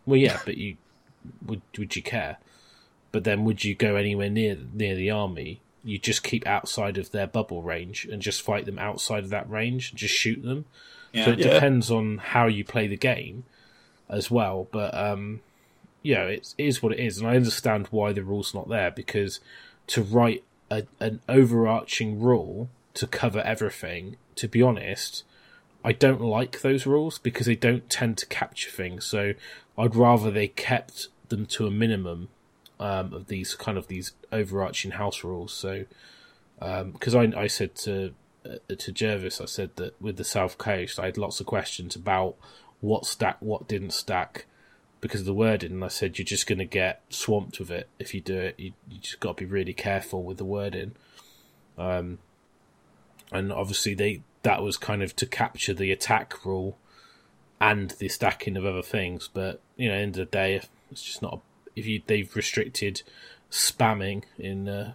Well, 0.07 0.19
yeah, 0.19 0.39
but 0.45 0.57
you 0.59 0.77
would 1.45 1.63
would 1.77 1.97
you 1.97 2.03
care? 2.03 2.37
But 3.11 3.25
then 3.25 3.45
would 3.45 3.65
you 3.65 3.75
go 3.75 3.97
anywhere 3.97 4.31
near 4.31 4.57
near 4.73 4.95
the 4.95 5.11
army? 5.11 5.61
You 5.85 5.99
just 5.99 6.23
keep 6.23 6.47
outside 6.47 6.97
of 6.99 7.11
their 7.11 7.27
bubble 7.27 7.63
range 7.63 8.05
and 8.05 8.23
just 8.23 8.43
fight 8.43 8.67
them 8.67 8.79
outside 8.79 9.25
of 9.25 9.31
that 9.31 9.51
range 9.51 9.91
and 9.91 9.99
just 9.99 10.15
shoot 10.15 10.43
them. 10.43 10.67
Yeah. 11.13 11.25
So 11.25 11.31
it 11.33 11.39
Yeah. 11.41 11.55
depends 11.55 11.91
on 11.91 12.19
how 12.19 12.47
you 12.47 12.65
play 12.65 12.87
the 12.87 12.97
game 12.97 13.45
as 14.09 14.31
well. 14.31 14.69
But 14.71 14.95
um, 14.95 15.41
yeah, 16.03 16.25
it's, 16.25 16.55
it 16.59 16.67
is 16.67 16.83
what 16.83 16.93
it 16.93 17.01
is, 17.01 17.19
and 17.19 17.29
I 17.29 17.37
understand 17.37 17.89
why 17.91 18.13
the 18.13 18.25
rule's 18.25 18.55
not 18.55 18.69
there 18.69 18.91
because 18.91 19.41
to 19.89 20.03
write 20.03 20.45
a, 20.71 20.85
an 21.01 21.21
overarching 21.29 22.21
rule 22.21 22.69
to 22.95 23.07
cover 23.07 23.41
everything, 23.41 24.17
to 24.37 24.49
be 24.49 24.63
honest, 24.63 25.25
I 25.85 25.93
don't 25.93 26.21
like 26.21 26.61
those 26.61 26.87
rules 26.87 27.19
because 27.19 27.47
they 27.47 27.57
don't 27.57 27.89
tend 27.91 28.19
to 28.19 28.27
capture 28.27 28.71
things. 28.71 29.05
So 29.05 29.35
I'd 29.77 29.97
rather 29.97 30.31
they 30.31 30.49
kept 30.49 31.09
them 31.29 31.47
to 31.47 31.67
a 31.67 31.71
minimum 31.71 32.29
um, 32.79 33.13
of 33.13 33.27
these 33.29 33.55
kind 33.55 33.79
of 33.79 33.89
these 33.89 34.13
overarching 34.31 34.93
house 34.93 35.25
rules. 35.25 35.53
So 35.53 35.85
because 36.59 37.15
I, 37.15 37.33
I 37.37 37.47
said 37.47 37.75
to 37.77 38.15
uh, 38.45 38.75
to 38.77 38.93
Jervis, 38.93 39.41
I 39.41 39.47
said 39.47 39.71
that 39.77 40.01
with 40.01 40.17
the 40.17 40.25
South 40.25 40.59
Coast, 40.59 40.99
I 40.99 41.07
had 41.07 41.19
lots 41.19 41.41
of 41.41 41.47
questions 41.47 41.95
about 41.95 42.37
what 42.81 43.07
stack, 43.07 43.37
what 43.41 43.69
didn't 43.69 43.93
stack 43.93 44.47
because 45.03 45.21
of 45.21 45.27
the 45.27 45.35
wording. 45.35 45.73
And 45.73 45.85
I 45.85 45.89
said 45.89 46.17
you're 46.17 46.25
just 46.25 46.47
going 46.47 46.61
to 46.61 46.65
get 46.65 47.03
swamped 47.11 47.59
with 47.59 47.71
it 47.71 47.91
if 47.99 48.15
you 48.15 48.23
do 48.23 48.39
it. 48.39 48.55
You, 48.59 48.73
you 48.89 48.99
just 49.01 49.21
got 49.21 49.37
to 49.37 49.45
be 49.45 49.51
really 49.51 49.75
careful 49.75 50.23
with 50.23 50.39
the 50.39 50.45
wording. 50.47 50.93
Um, 51.77 52.19
and 53.31 53.53
obviously 53.53 53.93
they 53.93 54.23
that 54.43 54.63
was 54.63 54.77
kind 54.77 55.03
of 55.03 55.15
to 55.17 55.27
capture 55.27 55.75
the 55.75 55.93
attack 55.93 56.45
rule 56.45 56.79
and 57.61 57.91
the 57.99 58.09
stacking 58.09 58.57
of 58.57 58.65
other 58.65 58.83
things. 58.83 59.29
But 59.33 59.61
you 59.77 59.89
know, 59.89 59.95
end 59.95 60.19
of 60.19 60.31
the 60.31 60.37
day, 60.37 60.61
it's 60.91 61.03
just 61.03 61.21
not. 61.21 61.35
A, 61.35 61.39
If 61.77 61.87
you 61.87 62.03
they've 62.07 62.35
restricted 62.35 63.03
spamming 63.51 64.23
in 64.39 64.69
uh, 64.69 64.93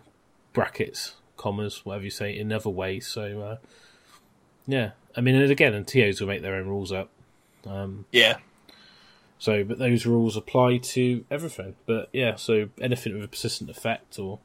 brackets, 0.53 1.15
commas, 1.35 1.85
whatever 1.85 2.05
you 2.05 2.11
say, 2.11 2.37
in 2.37 2.51
other 2.51 2.69
ways. 2.69 3.07
So 3.07 3.41
uh, 3.41 3.57
yeah, 4.65 4.91
I 5.15 5.21
mean, 5.21 5.35
and 5.35 5.51
again, 5.51 5.73
and 5.73 5.87
TOs 5.87 6.21
will 6.21 6.27
make 6.27 6.41
their 6.41 6.55
own 6.55 6.67
rules 6.67 6.91
up. 6.91 7.09
Um, 7.65 8.05
Yeah. 8.11 8.37
So, 9.39 9.63
but 9.63 9.77
those 9.77 10.05
rules 10.05 10.35
apply 10.35 10.77
to 10.77 11.23
everything. 11.29 11.75
But 11.85 12.09
yeah, 12.11 12.35
so 12.35 12.69
anything 12.81 13.13
with 13.13 13.23
a 13.23 13.27
persistent 13.27 13.69
effect 13.69 14.17
or 14.17 14.39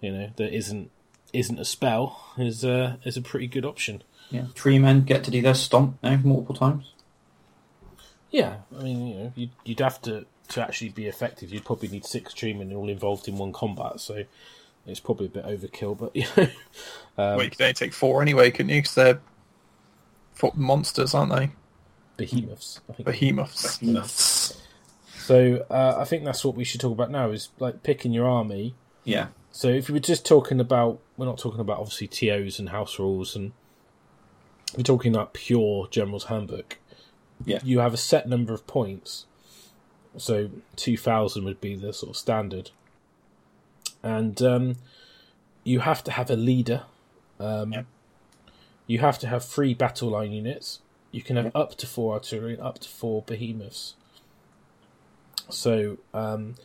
you 0.00 0.12
know 0.12 0.30
that 0.36 0.52
isn't 0.52 0.90
isn't 1.32 1.58
a 1.58 1.64
spell 1.64 2.32
is 2.36 2.64
uh, 2.64 2.96
is 3.04 3.16
a 3.16 3.22
pretty 3.22 3.46
good 3.46 3.64
option. 3.64 4.02
Yeah. 4.30 4.46
Tree 4.54 4.78
men 4.78 5.02
get 5.02 5.22
to 5.24 5.30
do 5.30 5.40
their 5.40 5.54
stomp 5.54 5.98
now 6.02 6.16
multiple 6.16 6.54
times. 6.54 6.92
Yeah, 8.30 8.56
I 8.76 8.82
mean, 8.82 9.06
you 9.06 9.14
know, 9.14 9.32
you'd, 9.36 9.50
you'd 9.64 9.80
have 9.80 10.02
to 10.02 10.26
to 10.48 10.62
actually 10.62 10.90
be 10.90 11.06
effective. 11.06 11.52
You'd 11.52 11.64
probably 11.64 11.88
need 11.88 12.04
six 12.04 12.34
treemen 12.34 12.74
all 12.74 12.88
involved 12.88 13.28
in 13.28 13.36
one 13.36 13.52
combat. 13.52 14.00
So 14.00 14.24
it's 14.86 15.00
probably 15.00 15.26
a 15.26 15.30
bit 15.30 15.44
overkill. 15.44 15.96
But 15.96 16.16
you 16.16 16.26
know, 16.36 16.42
um, 17.18 17.36
well, 17.36 17.42
you 17.44 17.50
could 17.50 17.62
only 17.62 17.74
take 17.74 17.92
four 17.92 18.22
anyway, 18.22 18.50
couldn't 18.50 18.70
you? 18.70 18.82
Because 18.82 18.94
they're 18.94 19.20
monsters, 20.54 21.14
aren't 21.14 21.34
they? 21.34 21.50
Behemoths. 22.16 22.80
I 22.88 22.92
think. 22.94 23.06
Behemoths. 23.06 23.82
Nuts. 23.82 24.60
So 25.18 25.66
uh, 25.70 25.96
I 25.98 26.04
think 26.04 26.24
that's 26.24 26.44
what 26.44 26.54
we 26.54 26.64
should 26.64 26.80
talk 26.80 26.92
about 26.92 27.10
now. 27.10 27.30
Is 27.30 27.48
like 27.58 27.82
picking 27.82 28.12
your 28.12 28.28
army. 28.28 28.74
Yeah. 29.04 29.28
So 29.52 29.68
if 29.68 29.88
we 29.88 29.94
were 29.94 30.00
just 30.00 30.26
talking 30.26 30.60
about, 30.60 31.00
we're 31.16 31.26
not 31.26 31.38
talking 31.38 31.60
about 31.60 31.78
obviously 31.78 32.06
TOs 32.08 32.58
and 32.58 32.68
house 32.68 32.98
rules, 32.98 33.34
and 33.34 33.52
we're 34.76 34.82
talking 34.82 35.14
about 35.14 35.32
pure 35.32 35.88
General's 35.90 36.24
Handbook. 36.24 36.78
Yeah. 37.44 37.60
You 37.64 37.80
have 37.80 37.94
a 37.94 37.98
set 37.98 38.28
number 38.28 38.52
of 38.52 38.66
points, 38.66 39.26
so 40.16 40.50
two 40.76 40.96
thousand 40.96 41.44
would 41.44 41.60
be 41.60 41.74
the 41.74 41.92
sort 41.92 42.10
of 42.10 42.16
standard, 42.16 42.70
and 44.02 44.40
um, 44.42 44.76
you 45.64 45.80
have 45.80 46.04
to 46.04 46.10
have 46.12 46.30
a 46.30 46.36
leader. 46.36 46.84
Um, 47.38 47.72
Yep. 47.72 47.86
You 48.88 49.00
have 49.00 49.18
to 49.18 49.26
have 49.26 49.44
three 49.44 49.74
battle 49.74 50.10
line 50.10 50.30
units. 50.32 50.78
You 51.16 51.22
can 51.22 51.36
have 51.36 51.50
up 51.54 51.76
to 51.76 51.86
four 51.86 52.12
artillery 52.12 52.52
and 52.52 52.62
up 52.62 52.78
to 52.80 52.90
four 52.90 53.22
behemoths. 53.22 53.94
So 55.48 55.96
um, 56.12 56.56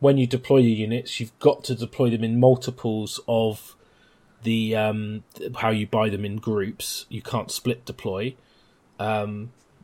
when 0.00 0.18
you 0.18 0.26
deploy 0.26 0.56
your 0.56 0.76
units, 0.76 1.20
you've 1.20 1.38
got 1.38 1.62
to 1.64 1.76
deploy 1.76 2.10
them 2.10 2.24
in 2.24 2.40
multiples 2.40 3.20
of 3.28 3.76
the 4.42 4.74
um, 4.74 5.22
how 5.58 5.70
you 5.70 5.86
buy 5.86 6.08
them 6.08 6.24
in 6.24 6.38
groups. 6.38 7.06
You 7.08 7.22
can't 7.22 7.52
split 7.52 7.84
deploy. 7.84 8.34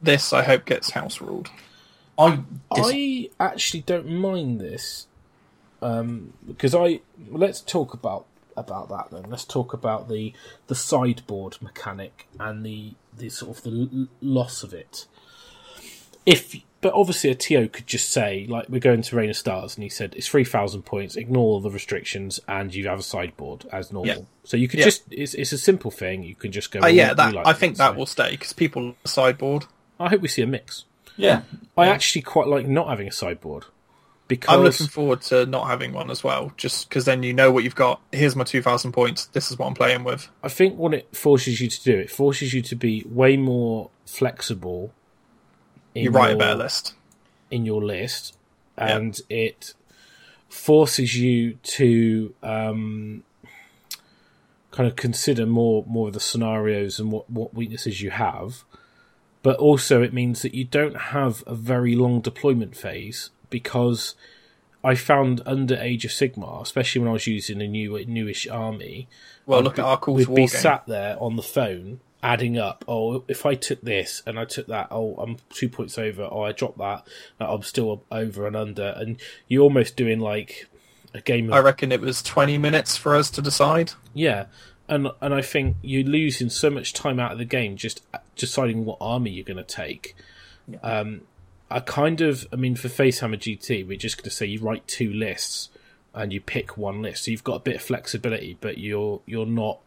This, 0.03 0.33
I 0.33 0.43
hope, 0.43 0.65
gets 0.65 0.91
house 0.91 1.21
ruled. 1.21 1.49
I 2.19 2.41
dis- 2.75 2.89
I 2.91 3.31
actually 3.39 3.83
don't 3.83 4.11
mind 4.11 4.61
this 4.61 5.07
um, 5.81 6.33
because 6.45 6.75
I 6.75 6.99
let's 7.31 7.61
talk 7.61 7.95
about 7.95 8.27
about 8.57 8.89
that 8.89 9.11
then. 9.11 9.31
Let's 9.31 9.45
talk 9.45 9.73
about 9.73 10.09
the 10.09 10.33
the 10.67 10.75
sideboard 10.75 11.57
mechanic 11.61 12.27
and 12.41 12.65
the 12.65 12.95
the 13.17 13.29
sort 13.29 13.57
of 13.59 13.63
the 13.65 13.89
l- 13.93 14.09
loss 14.21 14.63
of 14.63 14.73
it. 14.75 15.07
If 16.25 16.57
but 16.81 16.93
obviously 16.93 17.31
a 17.31 17.35
TO 17.35 17.69
could 17.69 17.87
just 17.87 18.11
say 18.11 18.47
like 18.49 18.69
we're 18.69 18.81
going 18.81 19.03
to 19.03 19.17
Reign 19.17 19.31
of 19.31 19.37
Stars 19.37 19.77
and 19.77 19.83
he 19.85 19.89
said 19.89 20.15
it's 20.17 20.27
three 20.29 20.45
thousand 20.45 20.83
points, 20.83 21.17
ignore 21.17 21.45
all 21.45 21.61
the 21.61 21.71
restrictions 21.71 22.41
and 22.49 22.75
you 22.75 22.89
have 22.89 22.99
a 22.99 23.03
sideboard 23.03 23.65
as 23.73 23.93
normal. 23.93 24.15
Yeah. 24.15 24.23
So 24.45 24.57
you 24.57 24.69
could 24.69 24.81
Yeah. 24.81 24.87
just 24.87 25.05
it's 25.11 25.35
it's 25.35 25.53
a 25.53 25.59
simple 25.59 25.91
thing. 25.91 26.23
You 26.25 26.35
can 26.35 26.53
just 26.53 26.71
go. 26.71 26.81
Uh, 26.81 26.87
yeah, 26.89 27.15
that 27.15 27.35
like 27.35 27.47
I 27.47 27.53
it, 27.53 27.57
think 27.59 27.77
that 27.77 27.93
so- 27.93 27.97
will 27.99 28.07
stay 28.07 28.33
because 28.33 28.53
people 28.53 28.97
sideboard. 29.05 29.67
I 29.99 30.09
hope 30.11 30.21
we 30.21 30.29
see 30.29 30.43
a 30.43 30.47
mix. 30.47 30.85
yeah. 31.17 31.43
I 31.77 31.87
actually 31.89 32.23
quite 32.23 32.49
like 32.49 32.67
not 32.67 32.89
having 32.89 33.09
a 33.09 33.13
sideboard 33.13 33.65
because 34.29 34.55
I'm 34.57 34.63
looking 34.65 34.87
forward 34.89 35.21
to 35.23 35.47
not 35.47 35.69
having 35.69 35.93
one 35.93 36.11
as 36.11 36.25
well, 36.25 36.53
just 36.57 36.89
because 36.89 37.05
then 37.05 37.23
you 37.23 37.33
know 37.33 37.51
what 37.53 37.63
you've 37.65 37.75
got. 37.77 38.01
Here's 38.13 38.35
my 38.35 38.45
2,000 38.45 38.93
points. 38.93 39.27
This 39.27 39.51
is 39.51 39.59
what 39.59 39.67
I'm 39.67 39.75
playing 39.75 40.03
with. 40.05 40.29
I 40.43 40.49
think 40.49 40.77
what 40.79 40.95
it 40.95 41.15
forces 41.17 41.61
you 41.61 41.69
to 41.69 41.83
do, 41.85 41.97
it 41.99 42.11
forces 42.11 42.53
you 42.53 42.63
to 42.63 42.75
be 42.75 43.05
way 43.09 43.37
more 43.37 43.91
flexible. 44.05 44.93
In 45.95 46.05
You 46.05 46.11
write 46.11 46.27
a 46.29 46.31
your- 46.31 46.39
better 46.39 46.55
list. 46.57 46.95
in 47.51 47.65
your 47.65 47.83
list, 47.85 48.37
and 48.77 49.21
it 49.31 49.75
forces 50.49 51.17
you 51.19 51.55
to 51.63 52.35
um, 52.43 53.23
kind 54.71 54.89
of 54.89 54.97
consider 54.97 55.47
more 55.47 55.85
more 55.87 56.09
of 56.09 56.15
the 56.15 56.21
scenarios 56.21 56.99
and 57.01 57.11
what 57.13 57.31
what 57.31 57.55
weaknesses 57.55 58.03
you 58.03 58.11
have. 58.11 58.65
But 59.43 59.57
also, 59.59 60.03
it 60.03 60.13
means 60.13 60.43
that 60.43 60.55
you 60.55 60.65
don't 60.65 60.97
have 60.97 61.45
a 61.47 61.55
very 61.55 61.95
long 61.95 62.21
deployment 62.21 62.77
phase 62.77 63.31
because 63.51 64.15
I 64.85 64.95
found 64.95 65.43
under 65.47 65.77
Age 65.77 66.05
of 66.05 66.11
Sigmar, 66.13 66.63
especially 66.63 67.01
when 67.01 67.09
I 67.09 67.13
was 67.13 67.27
using 67.27 67.61
a 67.63 67.67
new 67.69 68.05
newish 68.07 68.47
army, 68.49 69.09
Well, 69.47 69.59
I'd 69.61 69.65
look 69.65 69.77
be- 69.77 69.83
at 69.83 69.87
our 69.89 69.97
Call 69.97 70.15
we'd 70.15 70.29
War 70.29 70.37
be 70.37 70.43
game. 70.43 70.49
sat 70.49 70.87
there 70.87 71.17
on 71.21 71.37
the 71.37 71.43
phone 71.43 72.01
adding 72.23 72.59
up. 72.59 72.85
Oh, 72.89 73.25
if 73.29 73.45
I 73.47 73.55
took 73.55 73.81
this 73.83 74.23
and 74.27 74.39
I 74.39 74.45
took 74.45 74.67
that, 74.69 74.89
oh, 74.91 75.15
I'm 75.17 75.37
two 75.51 75.69
points 75.69 75.97
over. 75.99 76.29
Oh, 76.31 76.43
I 76.43 76.53
dropped 76.53 76.79
that. 76.79 77.07
I'm 77.41 77.63
still 77.63 78.03
over 78.11 78.47
and 78.47 78.57
under. 78.57 78.95
And 78.97 79.21
you're 79.49 79.63
almost 79.63 79.97
doing 79.97 80.19
like 80.21 80.67
a 81.15 81.21
game 81.21 81.49
of 81.49 81.55
I 81.55 81.61
reckon 81.61 81.93
it 81.93 82.01
was 82.01 82.23
20 82.23 82.59
minutes 82.59 82.97
for 82.97 83.15
us 83.15 83.31
to 83.31 83.43
decide. 83.43 83.93
yeah. 84.15 84.47
And 84.89 85.09
and 85.21 85.35
I 85.35 85.43
think 85.43 85.79
you're 85.83 86.05
losing 86.05 86.49
so 86.49 86.71
much 86.71 86.93
time 86.93 87.19
out 87.19 87.33
of 87.33 87.39
the 87.39 87.45
game 87.45 87.77
just 87.77 88.03
deciding 88.37 88.85
what 88.85 88.99
army 89.01 89.31
you're 89.31 89.45
going 89.45 89.57
to 89.57 89.65
take. 89.65 90.15
Um, 90.81 91.23
I 91.71 91.81
kind 91.81 92.21
of, 92.21 92.47
I 92.53 92.57
mean, 92.57 92.77
for 92.77 92.89
Facehammer 92.89 93.39
GT, 93.39 93.87
we're 93.87 93.97
just 93.97 94.17
going 94.17 94.25
to 94.25 94.31
say 94.31 94.47
you 94.47 94.61
write 94.61 94.87
two 94.87 95.13
lists 95.13 95.69
and 96.15 96.33
you 96.33 96.41
pick 96.41 96.77
one 96.77 97.03
list, 97.03 97.25
so 97.25 97.31
you've 97.31 97.45
got 97.45 97.57
a 97.57 97.61
bit 97.61 97.77
of 97.77 97.83
flexibility, 97.83 98.57
but 98.61 98.79
you're 98.79 99.21
you're 99.27 99.47
not 99.47 99.81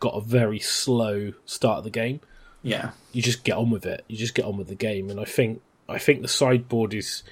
got 0.00 0.14
a 0.14 0.20
very 0.20 0.58
slow 0.58 1.32
start 1.44 1.78
of 1.78 1.84
the 1.84 1.90
game. 1.90 2.20
Yeah. 2.62 2.92
You 3.12 3.20
just 3.20 3.44
get 3.44 3.56
on 3.56 3.70
with 3.70 3.84
it. 3.84 4.04
You 4.08 4.16
just 4.16 4.34
get 4.34 4.46
on 4.46 4.56
with 4.56 4.68
the 4.68 4.74
game, 4.74 5.10
and 5.10 5.20
I 5.20 5.24
think 5.24 5.60
I 5.88 5.98
think 5.98 6.22
the 6.22 6.28
sideboard 6.28 6.94
is 6.94 7.22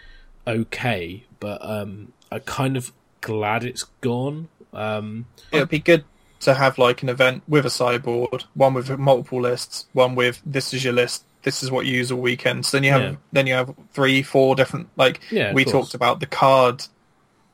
okay, 0.47 1.25
but 1.41 1.65
um, 1.65 2.13
I'm 2.31 2.41
kind 2.41 2.77
of 2.77 2.93
glad 3.21 3.65
it's 3.65 3.85
gone. 4.01 4.49
Um, 4.73 5.27
It 5.51 5.61
would 5.61 5.69
be 5.69 5.79
good 5.79 6.05
to 6.41 6.55
have 6.55 6.77
like 6.77 7.03
an 7.03 7.09
event 7.09 7.43
with 7.49 7.65
a 7.65 7.71
sideboard, 7.71 8.45
one 8.55 8.75
with 8.75 8.99
multiple 8.99 9.41
lists, 9.41 9.87
one 9.93 10.15
with 10.15 10.43
this 10.45 10.75
is 10.75 10.85
your 10.85 10.93
list, 10.93 11.25
this 11.43 11.62
is 11.62 11.70
what 11.70 11.86
you 11.86 11.95
use 11.97 12.11
all 12.12 12.20
weekend. 12.20 12.64
So 12.66 12.76
then 12.76 12.84
you 12.84 12.90
have 12.93 13.03
Yeah. 13.03 13.14
then 13.32 13.47
you 13.47 13.55
have 13.55 13.74
three, 13.93 14.22
four 14.22 14.55
different 14.55 14.88
like 14.97 15.20
Yeah, 15.30 15.53
we 15.53 15.64
course. 15.64 15.72
talked 15.72 15.95
about 15.95 16.20
the 16.20 16.26
card. 16.26 16.84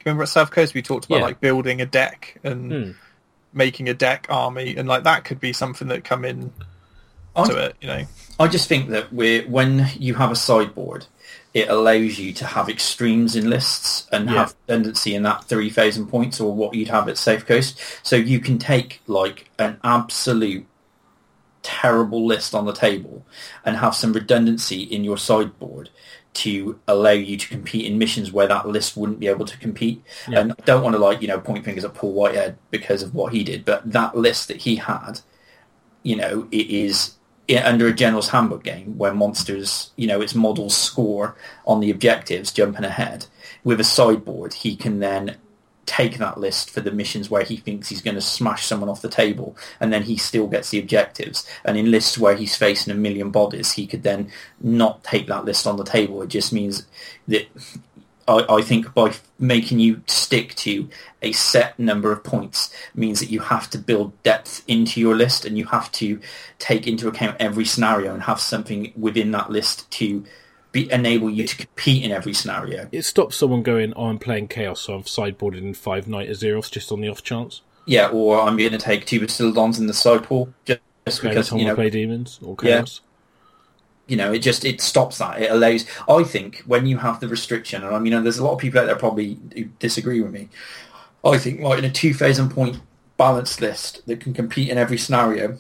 Remember 0.05 0.23
at 0.23 0.29
South 0.29 0.51
Coast 0.51 0.75
we 0.75 0.83
talked 0.83 1.07
about 1.07 1.19
Yeah. 1.19 1.25
like 1.25 1.41
building 1.41 1.81
a 1.81 1.87
deck 1.87 2.39
and 2.45 2.73
Hmm. 2.73 2.91
making 3.53 3.89
a 3.89 3.95
deck 3.95 4.27
army, 4.29 4.77
and 4.77 4.89
like 4.89 5.05
that 5.05 5.25
could 5.25 5.41
be 5.41 5.53
something 5.53 5.89
that 5.89 6.05
come 6.05 6.25
in 6.25 6.53
I, 7.37 7.47
to 7.47 7.57
it. 7.57 7.77
You 7.81 7.89
know, 7.89 8.05
I 8.41 8.49
just 8.49 8.69
think 8.69 8.91
that 8.91 9.13
we're, 9.13 9.43
when 9.47 9.89
you 9.99 10.15
have 10.15 10.31
a 10.31 10.37
sideboard, 10.37 11.07
it 11.55 11.69
allows 11.69 12.19
you 12.19 12.33
to 12.35 12.47
have 12.47 12.69
extremes 12.69 13.37
in 13.37 13.49
lists 13.49 14.07
and 14.13 14.29
Yeah. 14.29 14.37
have 14.37 14.55
tendency 14.67 15.15
in 15.15 15.23
that 15.23 15.45
3,000 15.45 16.07
points 16.07 16.41
or 16.41 16.53
what 16.55 16.75
you'd 16.75 16.89
have 16.89 17.09
at 17.09 17.17
Safe 17.19 17.47
Coast. 17.47 17.79
So 18.03 18.17
you 18.17 18.39
can 18.41 18.59
take 18.59 19.01
like 19.07 19.51
an 19.59 19.79
absolute 19.85 20.67
terrible 21.69 22.27
list 22.27 22.55
on 22.55 22.65
the 22.65 22.73
table 22.73 23.27
and 23.63 23.77
have 23.77 23.95
some 23.95 24.15
redundancy 24.15 24.83
in 24.83 25.05
your 25.05 25.19
sideboard 25.19 25.91
to 26.33 26.81
allow 26.89 27.11
you 27.11 27.37
to 27.37 27.49
compete 27.49 27.85
in 27.85 27.99
missions 27.99 28.33
where 28.33 28.47
that 28.47 28.67
list 28.67 28.97
wouldn't 28.97 29.21
be 29.21 29.27
able 29.27 29.45
to 29.45 29.59
compete. 29.59 30.03
Yeah. 30.27 30.41
And 30.41 30.53
I 30.53 30.65
don't 30.65 30.83
want 30.83 30.95
to 30.95 30.99
like, 30.99 31.21
you 31.21 31.29
know, 31.29 31.39
point 31.39 31.67
fingers 31.67 31.85
at 31.85 31.93
Paul 31.93 32.15
Whitehead 32.15 32.57
because 32.71 33.03
of 33.03 33.15
what 33.15 33.35
he 33.35 33.45
did, 33.45 33.67
but 33.67 33.93
that 33.93 34.17
list 34.17 34.49
that 34.49 34.59
he 34.59 34.77
had, 34.77 35.21
you 36.03 36.17
know, 36.17 36.49
it 36.51 36.71
is 36.71 37.17
under 37.63 37.87
a 37.87 37.93
general's 37.93 38.31
handbook 38.31 38.63
game 38.65 38.97
where 38.97 39.13
monsters, 39.13 39.91
you 39.97 40.07
know, 40.07 40.23
its 40.23 40.35
models 40.35 40.75
score 40.77 41.37
on 41.67 41.81
the 41.81 41.91
objectives 41.91 42.51
jumping 42.51 42.85
ahead. 42.85 43.27
With 43.63 43.79
a 43.79 43.85
sideboard, 43.85 44.55
he 44.55 44.75
can 44.75 45.01
then 45.01 45.37
take 45.89 46.19
that 46.19 46.39
list 46.39 46.69
for 46.69 46.83
the 46.83 46.93
missions 46.93 47.31
where 47.31 47.43
he 47.43 47.57
thinks 47.57 47.89
he's 47.89 48.03
going 48.03 48.15
to 48.15 48.21
smash 48.21 48.67
someone 48.67 48.91
off 48.91 49.01
the 49.01 49.09
table 49.09 49.57
and 49.81 49.91
then 49.91 50.03
he 50.03 50.19
still 50.19 50.47
gets 50.47 50.69
the 50.69 50.79
objectives. 50.79 51.49
And 51.65 51.79
in 51.79 51.91
lists 51.91 52.19
where 52.19 52.37
he's 52.37 52.55
facing 52.55 52.93
a 52.93 52.97
million 52.97 53.31
bodies, 53.31 53.73
he 53.73 53.87
could 53.87 54.03
then 54.03 54.31
not 54.61 55.03
take 55.03 55.27
that 55.29 55.47
list 55.47 55.67
on 55.67 55.79
the 55.79 55.85
table. 55.85 56.21
It 56.21 56.29
just 56.29 56.53
means 56.53 56.87
that 57.27 57.49
I, 58.29 58.45
I 58.57 58.63
think 58.63 58.93
by 58.93 59.15
making 59.39 59.79
you 59.79 60.03
stick 60.07 60.55
to 60.57 60.91
a 61.23 61.33
set 61.33 61.79
number 61.79 62.13
of 62.13 62.23
points 62.23 62.73
means 62.95 63.19
that 63.21 63.31
you 63.31 63.41
have 63.41 63.71
to 63.71 63.79
build 63.79 64.23
depth 64.23 64.63
into 64.69 65.01
your 65.01 65.17
list 65.17 65.47
and 65.47 65.57
you 65.57 65.65
have 65.65 65.91
to 65.93 66.21
take 66.59 66.87
into 66.87 67.09
account 67.09 67.37
every 67.41 67.65
scenario 67.65 68.13
and 68.13 68.25
have 68.25 68.41
something 68.41 68.93
within 68.95 69.31
that 69.31 69.51
list 69.51 69.91
to 69.93 70.25
be 70.73 70.91
enable 70.93 71.31
you 71.31 71.47
to 71.47 71.57
compete 71.57 72.05
in 72.05 72.13
every 72.13 72.35
scenario. 72.35 72.89
it 72.93 73.03
stops 73.03 73.37
someone 73.37 73.63
going, 73.63 73.93
"Oh, 73.95 74.07
I'm 74.07 74.19
playing 74.19 74.49
chaos, 74.49 74.81
so 74.83 74.95
I'm 74.95 75.03
sideboarded 75.03 75.59
in 75.59 75.75
five 75.75 76.07
Knight-Azyros 76.07 76.71
just 76.71 76.93
on 76.93 77.01
the 77.01 77.09
off 77.09 77.23
chance." 77.23 77.63
Yeah, 77.87 78.09
or 78.09 78.41
I'm 78.41 78.57
going 78.57 78.73
to 78.73 78.79
take 78.79 79.07
two 79.07 79.21
Bastiladons 79.21 79.79
in 79.79 79.87
the 79.87 79.95
side 79.95 80.25
pool 80.25 80.53
just, 80.67 80.81
just 81.07 81.23
because 81.23 81.53
you 81.53 81.65
know 81.65 81.75
play 81.75 81.91
demons 81.91 82.39
or 82.43 82.55
chaos. 82.55 83.01
Yeah. 83.03 84.11
you 84.11 84.17
know, 84.17 84.33
it 84.33 84.41
just 84.41 84.65
it 84.65 84.81
stops 84.81 85.19
that. 85.19 85.41
It 85.41 85.51
allows. 85.51 85.87
I 86.09 86.23
think 86.23 86.59
when 86.67 86.87
you 86.87 86.99
have 86.99 87.21
the 87.21 87.29
restriction, 87.29 87.83
and 87.83 87.95
I 87.95 87.99
mean, 87.99 88.23
there's 88.23 88.39
a 88.39 88.45
lot 88.45 88.53
of 88.53 88.59
people 88.59 88.81
out 88.81 88.87
there 88.87 88.97
probably 88.97 89.39
who 89.55 89.65
disagree 89.79 90.21
with 90.21 90.33
me. 90.33 90.51
I 91.25 91.39
think 91.39 91.61
like 91.61 91.79
in 91.79 91.85
a 91.85 91.91
two 91.91 92.13
thousand 92.13 92.51
point 92.51 92.81
balanced 93.17 93.61
list 93.61 94.07
that 94.07 94.21
can 94.21 94.33
compete 94.35 94.69
in 94.69 94.79
every 94.79 94.99
scenario 94.99 95.59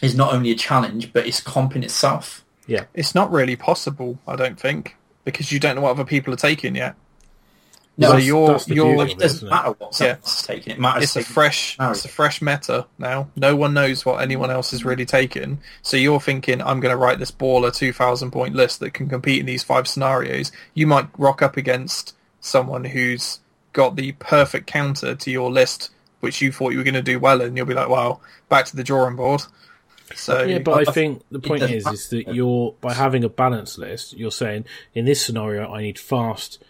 is 0.00 0.14
not 0.14 0.32
only 0.32 0.50
a 0.50 0.54
challenge, 0.54 1.12
but 1.12 1.26
it's 1.26 1.40
comp 1.40 1.76
in 1.76 1.82
itself. 1.82 2.44
Yeah, 2.70 2.84
it's 2.94 3.14
not 3.16 3.32
really 3.32 3.56
possible. 3.56 4.18
I 4.28 4.36
don't 4.36 4.58
think 4.58 4.96
because 5.24 5.50
you 5.50 5.58
don't 5.58 5.74
know 5.74 5.82
what 5.82 5.90
other 5.90 6.04
people 6.04 6.32
are 6.32 6.36
taking 6.36 6.76
yet. 6.76 6.94
No, 7.98 8.06
so 8.06 8.12
that's- 8.12 8.26
you're 8.28 8.46
that's 8.48 8.68
you're 8.68 9.06
It 9.06 9.18
doesn't 9.18 9.46
it? 9.48 9.50
matter 9.50 9.70
what 9.72 9.98
Yeah. 10.00 10.16
taking. 10.44 10.74
It 10.74 10.78
matters. 10.80 11.02
it's 11.02 11.16
a 11.16 11.24
fresh 11.24 11.74
scenario. 11.74 11.90
it's 11.92 12.04
a 12.04 12.08
fresh 12.08 12.40
meta 12.40 12.86
now. 12.96 13.28
No 13.34 13.56
one 13.56 13.74
knows 13.74 14.06
what 14.06 14.22
anyone 14.22 14.50
else 14.52 14.72
is 14.72 14.84
really 14.84 15.04
taking. 15.04 15.58
So 15.82 15.96
you're 15.96 16.20
thinking, 16.20 16.62
I'm 16.62 16.78
going 16.80 16.92
to 16.92 16.96
write 16.96 17.18
this 17.18 17.32
baller 17.32 17.74
2,000 17.74 18.30
point 18.30 18.54
list 18.54 18.78
that 18.80 18.94
can 18.94 19.08
compete 19.08 19.40
in 19.40 19.46
these 19.46 19.64
five 19.64 19.88
scenarios. 19.88 20.52
You 20.72 20.86
might 20.86 21.08
rock 21.18 21.42
up 21.42 21.56
against 21.56 22.14
someone 22.40 22.84
who's 22.84 23.40
got 23.72 23.96
the 23.96 24.12
perfect 24.12 24.66
counter 24.68 25.14
to 25.16 25.30
your 25.30 25.50
list, 25.50 25.90
which 26.20 26.40
you 26.40 26.52
thought 26.52 26.70
you 26.70 26.78
were 26.78 26.84
going 26.84 26.94
to 26.94 27.02
do 27.02 27.18
well 27.18 27.40
in. 27.40 27.56
You'll 27.56 27.66
be 27.66 27.74
like, 27.74 27.88
wow, 27.88 28.20
back 28.48 28.64
to 28.66 28.76
the 28.76 28.84
drawing 28.84 29.16
board. 29.16 29.42
So 30.14 30.42
yeah, 30.42 30.58
but 30.58 30.86
I 30.86 30.90
I- 30.90 30.92
think 30.92 31.22
the 31.30 31.40
point 31.40 31.62
is, 31.62 31.86
is 31.86 32.08
that 32.10 32.34
you're 32.34 32.74
by 32.80 32.94
having 32.94 33.24
a 33.24 33.28
balanced 33.28 33.78
list, 33.78 34.16
you're 34.16 34.30
saying 34.30 34.64
in 34.94 35.04
this 35.04 35.24
scenario 35.24 35.72
I 35.72 35.82
need 35.82 35.98
fast 35.98 36.62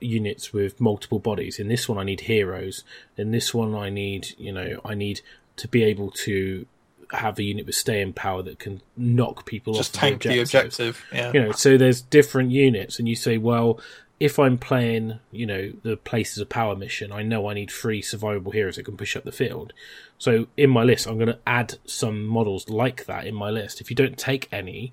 units 0.00 0.52
with 0.52 0.80
multiple 0.80 1.18
bodies. 1.18 1.58
In 1.58 1.68
this 1.68 1.88
one 1.88 1.98
I 1.98 2.04
need 2.04 2.22
heroes. 2.22 2.84
In 3.16 3.30
this 3.30 3.54
one 3.54 3.74
I 3.74 3.88
need, 3.88 4.28
you 4.38 4.52
know, 4.52 4.80
I 4.84 4.94
need 4.94 5.20
to 5.56 5.68
be 5.68 5.84
able 5.84 6.10
to 6.10 6.66
have 7.12 7.38
a 7.38 7.42
unit 7.42 7.66
with 7.66 7.74
staying 7.74 8.12
power 8.14 8.42
that 8.42 8.58
can 8.58 8.80
knock 8.96 9.44
people 9.44 9.74
just 9.74 9.94
off 9.96 10.00
tank 10.00 10.22
the 10.22 10.40
objective. 10.40 11.04
Yeah. 11.12 11.30
you 11.34 11.42
know 11.42 11.52
so 11.52 11.76
there's 11.76 12.00
different 12.00 12.50
units 12.50 12.98
and 12.98 13.06
you 13.06 13.14
say 13.14 13.36
well 13.36 13.78
if 14.22 14.38
i'm 14.38 14.56
playing 14.56 15.18
you 15.32 15.44
know 15.44 15.72
the 15.82 15.96
places 15.96 16.38
of 16.38 16.48
power 16.48 16.76
mission 16.76 17.10
i 17.10 17.22
know 17.22 17.48
i 17.48 17.54
need 17.54 17.68
three 17.68 18.00
survivable 18.00 18.54
heroes 18.54 18.76
that 18.76 18.84
can 18.84 18.96
push 18.96 19.16
up 19.16 19.24
the 19.24 19.32
field 19.32 19.72
so 20.16 20.46
in 20.56 20.70
my 20.70 20.84
list 20.84 21.08
i'm 21.08 21.16
going 21.16 21.26
to 21.26 21.38
add 21.44 21.76
some 21.84 22.24
models 22.24 22.68
like 22.68 23.04
that 23.06 23.26
in 23.26 23.34
my 23.34 23.50
list 23.50 23.80
if 23.80 23.90
you 23.90 23.96
don't 23.96 24.16
take 24.16 24.48
any 24.52 24.92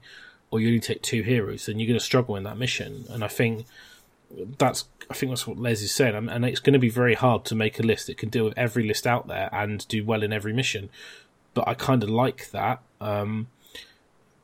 or 0.50 0.60
you 0.60 0.70
only 0.70 0.80
take 0.80 1.04
two 1.04 1.22
heroes 1.22 1.68
then 1.68 1.80
you're 1.80 1.88
going 1.88 2.00
to 2.00 2.04
struggle 2.04 2.36
in 2.36 2.42
that 2.42 2.58
mission 2.58 3.06
and 3.10 3.24
i 3.24 3.28
think 3.28 3.68
that's 4.58 4.86
I 5.12 5.14
think 5.16 5.32
that's 5.32 5.48
what 5.48 5.58
Les 5.58 5.82
is 5.82 5.92
saying, 5.92 6.30
and, 6.30 6.46
it's 6.46 6.60
going 6.60 6.74
to 6.74 6.80
be 6.80 6.90
very 6.90 7.16
hard 7.16 7.44
to 7.46 7.56
make 7.56 7.80
a 7.80 7.84
list 7.84 8.06
that 8.06 8.20
can 8.20 8.30
deal 8.30 8.46
with 8.46 8.56
every 8.56 8.88
list 8.88 9.08
out 9.08 9.28
there 9.28 9.50
and 9.52 9.88
do 9.88 10.06
well 10.06 10.22
in 10.22 10.32
every 10.32 10.54
mission. 10.54 10.92
But 11.56 11.68
I 11.68 11.74
kind 11.74 12.04
of 12.04 12.12
like 12.12 12.52
that. 12.52 12.80
Um, 13.02 13.48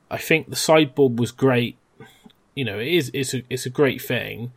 I 0.09 0.17
think 0.17 0.49
the 0.49 0.55
sideboard 0.55 1.19
was 1.19 1.31
great. 1.31 1.77
You 2.55 2.65
know, 2.65 2.79
it 2.79 2.87
is 2.87 3.11
it's 3.13 3.35
a 3.35 3.43
it's 3.47 3.67
a 3.67 3.69
great 3.69 4.01
thing 4.01 4.53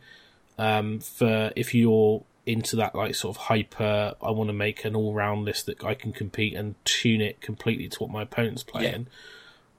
um, 0.59 0.99
for 0.99 1.51
if 1.55 1.73
you're 1.73 2.23
into 2.45 2.75
that 2.75 2.95
like 2.95 3.15
sort 3.15 3.35
of 3.35 3.43
hyper. 3.43 4.15
I 4.21 4.31
want 4.31 4.49
to 4.49 4.53
make 4.53 4.83
an 4.83 4.95
all 4.95 5.13
round 5.13 5.45
list 5.45 5.65
that 5.67 5.83
I 5.83 5.93
can 5.93 6.11
compete 6.11 6.55
and 6.55 6.75
tune 6.83 7.21
it 7.21 7.41
completely 7.41 7.87
to 7.87 7.99
what 7.99 8.09
my 8.09 8.23
opponent's 8.23 8.63
playing. 8.63 9.07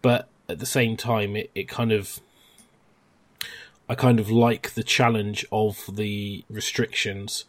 But 0.03 0.28
at 0.49 0.59
the 0.59 0.66
same 0.66 0.97
time, 0.97 1.37
it, 1.37 1.51
it 1.55 1.68
kind 1.68 1.93
of 1.93 2.20
I 3.89 3.95
kind 3.97 4.20
of 4.20 4.31
like 4.31 4.74
the 4.74 4.85
challenge 4.85 5.45
of 5.51 5.85
the 5.93 6.45
restrictions. 6.49 7.45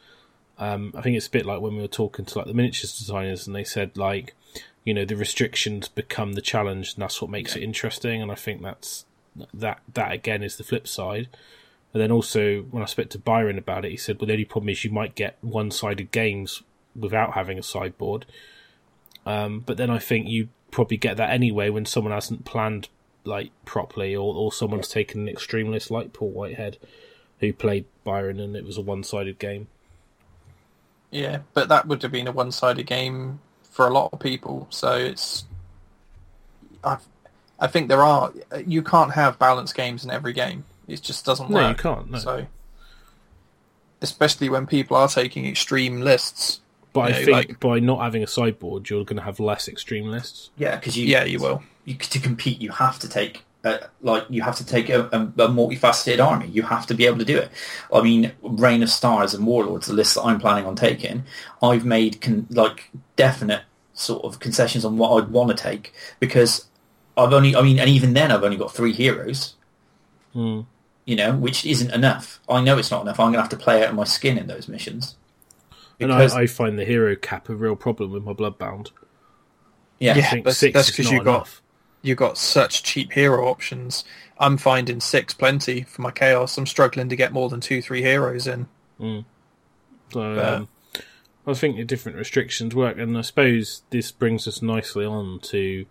Um, 0.58 0.92
I 0.96 1.02
think 1.02 1.16
it's 1.16 1.28
a 1.28 1.32
bit 1.32 1.46
like 1.46 1.62
when 1.62 1.76
we 1.76 1.82
were 1.82 1.88
talking 1.88 2.26
to 2.26 2.38
like 2.40 2.48
the 2.48 2.54
miniatures 2.54 2.98
designers, 2.98 3.46
and 3.46 3.56
they 3.56 3.64
said 3.64 3.96
like, 3.98 4.36
you 4.84 4.94
know, 4.94 5.06
the 5.06 5.16
restrictions 5.16 5.88
become 5.88 6.34
the 6.34 6.42
challenge, 6.42 6.96
and 6.96 7.04
that's 7.04 7.22
what 7.22 7.30
makes 7.30 7.56
it 7.56 7.64
interesting. 7.64 8.22
And 8.22 8.32
I 8.32 8.36
think 8.36 8.62
that's 8.62 9.06
that 9.54 9.82
that 9.94 10.12
again 10.12 10.42
is 10.42 10.58
the 10.58 10.64
flip 10.64 10.88
side. 10.88 11.30
And 11.94 12.02
then 12.02 12.12
also 12.12 12.62
when 12.72 12.82
I 12.82 12.86
spoke 12.86 13.10
to 13.10 13.20
Byron 13.20 13.58
about 13.58 13.86
it, 13.86 13.92
he 13.92 13.98
said, 13.98 14.20
well, 14.20 14.28
the 14.28 14.34
only 14.34 14.46
problem 14.46 14.70
is 14.70 14.84
you 14.84 14.92
might 14.92 15.16
get 15.16 15.38
one-sided 15.42 16.12
games 16.12 16.64
without 16.96 17.34
having 17.34 17.60
a 17.60 17.64
sideboard. 17.64 18.26
Um, 19.26 19.60
but 19.60 19.78
then 19.78 19.89
I 19.89 20.00
think 20.00 20.28
you 20.28 20.50
probably 20.72 20.98
get 20.98 21.18
that 21.18 21.30
anyway 21.30 21.70
when 21.70 21.86
someone 21.86 22.14
hasn't 22.14 22.46
planned 22.46 22.88
like 23.24 23.52
properly, 23.66 24.16
or, 24.16 24.34
or 24.34 24.52
someone's 24.52 24.88
taken 24.88 25.22
an 25.22 25.30
extreme 25.30 25.70
list 25.70 25.92
like 25.92 26.14
Paul 26.14 26.32
Whitehead, 26.32 26.78
who 27.39 27.54
played 27.54 27.86
Byron, 28.04 28.39
and 28.39 28.56
it 28.56 28.66
was 28.66 28.78
a 28.78 28.82
one-sided 28.82 29.38
game. 29.38 29.68
Yeah, 31.12 31.39
but 31.54 31.68
that 31.70 31.88
would 31.88 32.02
have 32.04 32.12
been 32.12 32.28
a 32.28 32.32
one-sided 32.32 32.88
game 32.88 33.39
for 33.64 33.86
a 33.86 33.92
lot 33.92 34.12
of 34.14 34.20
people. 34.20 34.66
So 34.70 34.94
it's, 34.94 35.46
I, 36.84 36.98
I 37.60 37.68
think 37.68 37.89
there 37.89 38.02
are. 38.02 38.34
You 38.66 38.82
can't 38.82 39.14
have 39.14 39.38
balanced 39.38 39.76
games 39.76 40.04
in 40.04 40.10
every 40.10 40.34
game. 40.34 40.64
It 40.88 41.02
just 41.02 41.26
doesn't 41.26 41.50
No, 41.50 41.56
work. 41.58 41.78
you 41.78 41.82
can't. 41.84 42.10
No. 42.12 42.18
So, 42.20 42.48
especially 44.02 44.50
when 44.50 44.66
people 44.66 44.98
are 44.98 45.08
taking 45.08 45.46
extreme 45.46 46.02
lists. 46.02 46.60
but 46.94 47.02
I 47.02 47.10
know, 47.12 47.16
think 47.26 47.30
like- 47.32 47.60
by 47.60 47.80
not 47.80 48.02
having 48.02 48.22
a 48.24 48.28
sideboard, 48.28 48.90
you're 48.90 49.06
going 49.06 49.18
to 49.18 49.24
have 49.24 49.40
less 49.40 49.68
extreme 49.70 50.08
lists. 50.08 50.50
Yeah, 50.58 50.76
because 50.76 50.98
you 50.98 51.06
Yeah, 51.08 51.24
you 51.24 51.40
will. 51.40 51.64
you, 51.86 51.96
to 51.96 52.20
compete, 52.20 52.62
you 52.62 52.72
have 52.72 53.00
to 53.00 53.08
take 53.10 53.44
uh, 53.64 53.78
like 54.02 54.26
you 54.28 54.42
have 54.42 54.56
to 54.56 54.66
take 54.66 54.90
a, 54.90 55.02
a, 55.12 55.22
a 55.44 55.48
multifaceted 55.48 56.20
army. 56.20 56.48
You 56.48 56.64
have 56.64 56.88
to 56.88 56.96
be 56.96 57.06
able 57.06 57.20
to 57.20 57.26
do 57.26 57.38
it. 57.38 57.52
I 57.94 58.02
mean, 58.02 58.32
Reign 58.42 58.82
of 58.82 58.90
Stars 58.90 59.36
and 59.36 59.46
Warlords, 59.46 59.86
the 59.86 59.94
list 59.94 60.16
that 60.16 60.24
I'm 60.24 60.40
planning 60.40 60.66
on 60.66 60.76
taking, 60.76 61.26
I've 61.62 61.86
made 61.86 62.22
con- 62.22 62.48
like 62.50 62.90
definite 63.18 63.62
sort 63.94 64.24
of 64.26 64.40
concessions 64.40 64.84
on 64.84 64.98
what 64.98 65.12
I'd 65.24 65.30
want 65.30 65.56
to 65.56 65.56
take 65.56 65.94
because 66.20 66.66
I've 67.16 67.34
only, 67.34 67.56
I 67.56 67.62
mean, 67.62 67.78
and 67.80 67.88
even 67.88 68.14
then 68.16 68.32
I've 68.32 68.44
only 68.44 68.58
got 68.58 68.74
three 68.74 68.94
heroes. 68.94 69.54
Hmm. 70.34 70.62
You 71.06 71.16
know, 71.16 71.36
which 71.36 71.66
isn't 71.66 71.92
enough. 71.92 72.40
I 72.48 72.62
know 72.62 72.78
it's 72.78 72.92
not 72.92 73.02
enough. 73.02 73.20
I'm 73.20 73.28
going 73.28 73.34
to 73.36 73.42
have 73.42 73.50
to 73.50 73.58
play 73.58 73.84
out 73.84 73.90
of 73.90 73.96
my 73.96 74.04
skin 74.04 74.38
in 74.38 74.48
those 74.48 74.68
missions. 74.68 75.16
And 76.00 76.10
Because, 76.10 76.34
I, 76.34 76.42
I 76.42 76.48
find 76.48 76.78
the 76.80 76.86
hero 76.86 77.16
cap 77.16 77.50
a 77.50 77.56
real 77.56 77.76
problem 77.76 78.12
with 78.12 78.24
my 78.24 78.34
Bloodbound. 78.34 78.92
yeah, 80.00 80.14
I 80.14 80.18
Yeah. 80.18 80.30
think 80.30 80.44
that's- 80.46 80.58
six 80.58 80.74
that's 80.74 80.90
is 80.90 80.96
'cause 80.96 81.06
not 81.06 81.14
you 81.14 81.24
got- 81.24 81.62
You 82.04 82.16
got 82.16 82.36
such 82.38 82.82
cheap 82.82 83.12
hero 83.14 83.48
options. 83.48 84.04
I'm 84.40 84.58
finding 84.58 85.00
six 85.02 85.36
plenty 85.36 85.84
for 85.84 86.02
my 86.02 86.10
chaos. 86.10 86.58
I'm 86.58 86.66
struggling 86.66 87.10
to 87.10 87.16
get 87.16 87.32
more 87.32 87.48
than 87.50 87.60
two, 87.62 87.80
three 87.82 88.02
heroes 88.02 88.48
in. 88.48 88.66
So 89.00 89.24
But- 90.14 90.54
um, 90.54 90.68
I 91.46 91.54
think 91.54 91.78
the 91.78 91.84
different 91.86 92.18
restrictions 92.18 92.74
work, 92.76 92.98
and 92.98 93.18
I 93.18 93.22
suppose 93.22 93.84
this 93.92 94.12
brings 94.12 94.48
us 94.48 94.62
nicely 94.62 95.06
on 95.06 95.40
to. 95.42 95.86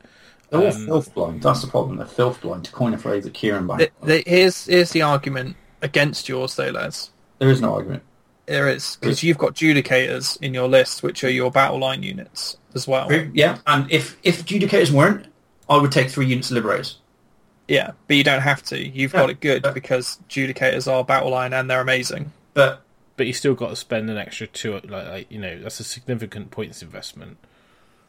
They're 0.49 0.61
all 0.61 0.67
Um, 0.67 0.86
filth 0.86 1.13
blind. 1.15 1.41
That's 1.43 1.61
the 1.61 1.67
problem. 1.67 1.97
They're 1.97 2.05
filth 2.05 2.41
blind. 2.41 2.65
To 2.65 2.71
coin 2.71 2.93
a 2.93 2.97
phrase 2.97 3.23
that 3.23 3.34
Kieran 3.34 3.65
back. 3.67 3.79
The- 3.79 3.91
the- 4.05 4.23
here's 4.27 4.65
here's 4.65 4.91
the 4.91 5.01
argument 5.01 5.55
against 5.82 6.27
yours, 6.29 6.55
though, 6.55 6.69
Les. 6.69 7.09
there 7.39 7.49
is 7.49 7.61
no 7.61 7.73
argument. 7.73 8.03
There 8.52 8.68
is 8.68 8.97
because 8.99 9.24
you've 9.24 9.38
got 9.38 9.54
judicators 9.56 10.38
in 10.41 10.54
your 10.54 10.68
list, 10.68 11.04
which 11.04 11.24
are 11.24 11.30
your 11.30 11.49
battle 11.52 11.80
line 11.80 12.04
units 12.04 12.58
as 12.76 12.86
well. 12.86 13.10
Yeah, 13.34 13.60
and 13.66 13.89
if 13.89 14.18
if 14.24 14.45
Judicators 14.45 14.91
weren't, 14.91 15.28
I 15.70 15.78
would 15.78 15.91
take 15.91 16.10
three 16.10 16.26
units 16.26 16.52
of 16.52 16.56
Liberators. 16.56 16.97
Yeah, 17.70 17.91
but 18.08 18.18
you 18.18 18.26
don't 18.26 18.41
have 18.41 18.62
to. 18.64 18.78
You've 18.78 19.14
Yeah, 19.14 19.22
got 19.22 19.30
it 19.30 19.39
good 19.39 19.62
but- 19.64 19.74
because 19.74 20.20
judicators 20.30 20.91
are 20.91 21.06
battle 21.06 21.30
line 21.30 21.54
and 21.54 21.70
they're 21.70 21.80
amazing. 21.80 22.34
But 22.54 22.82
But 23.16 23.28
you 23.28 23.34
still 23.34 23.54
got 23.56 23.70
to 23.70 23.76
spend 23.78 24.10
an 24.10 24.18
extra 24.18 24.47
two. 24.47 24.74
Like, 24.74 24.86
like 24.89 25.32
you 25.32 25.39
know, 25.39 25.58
that's 25.60 25.80
a 25.80 25.86
significant 25.86 26.52
points 26.52 26.82
investment. 26.82 27.38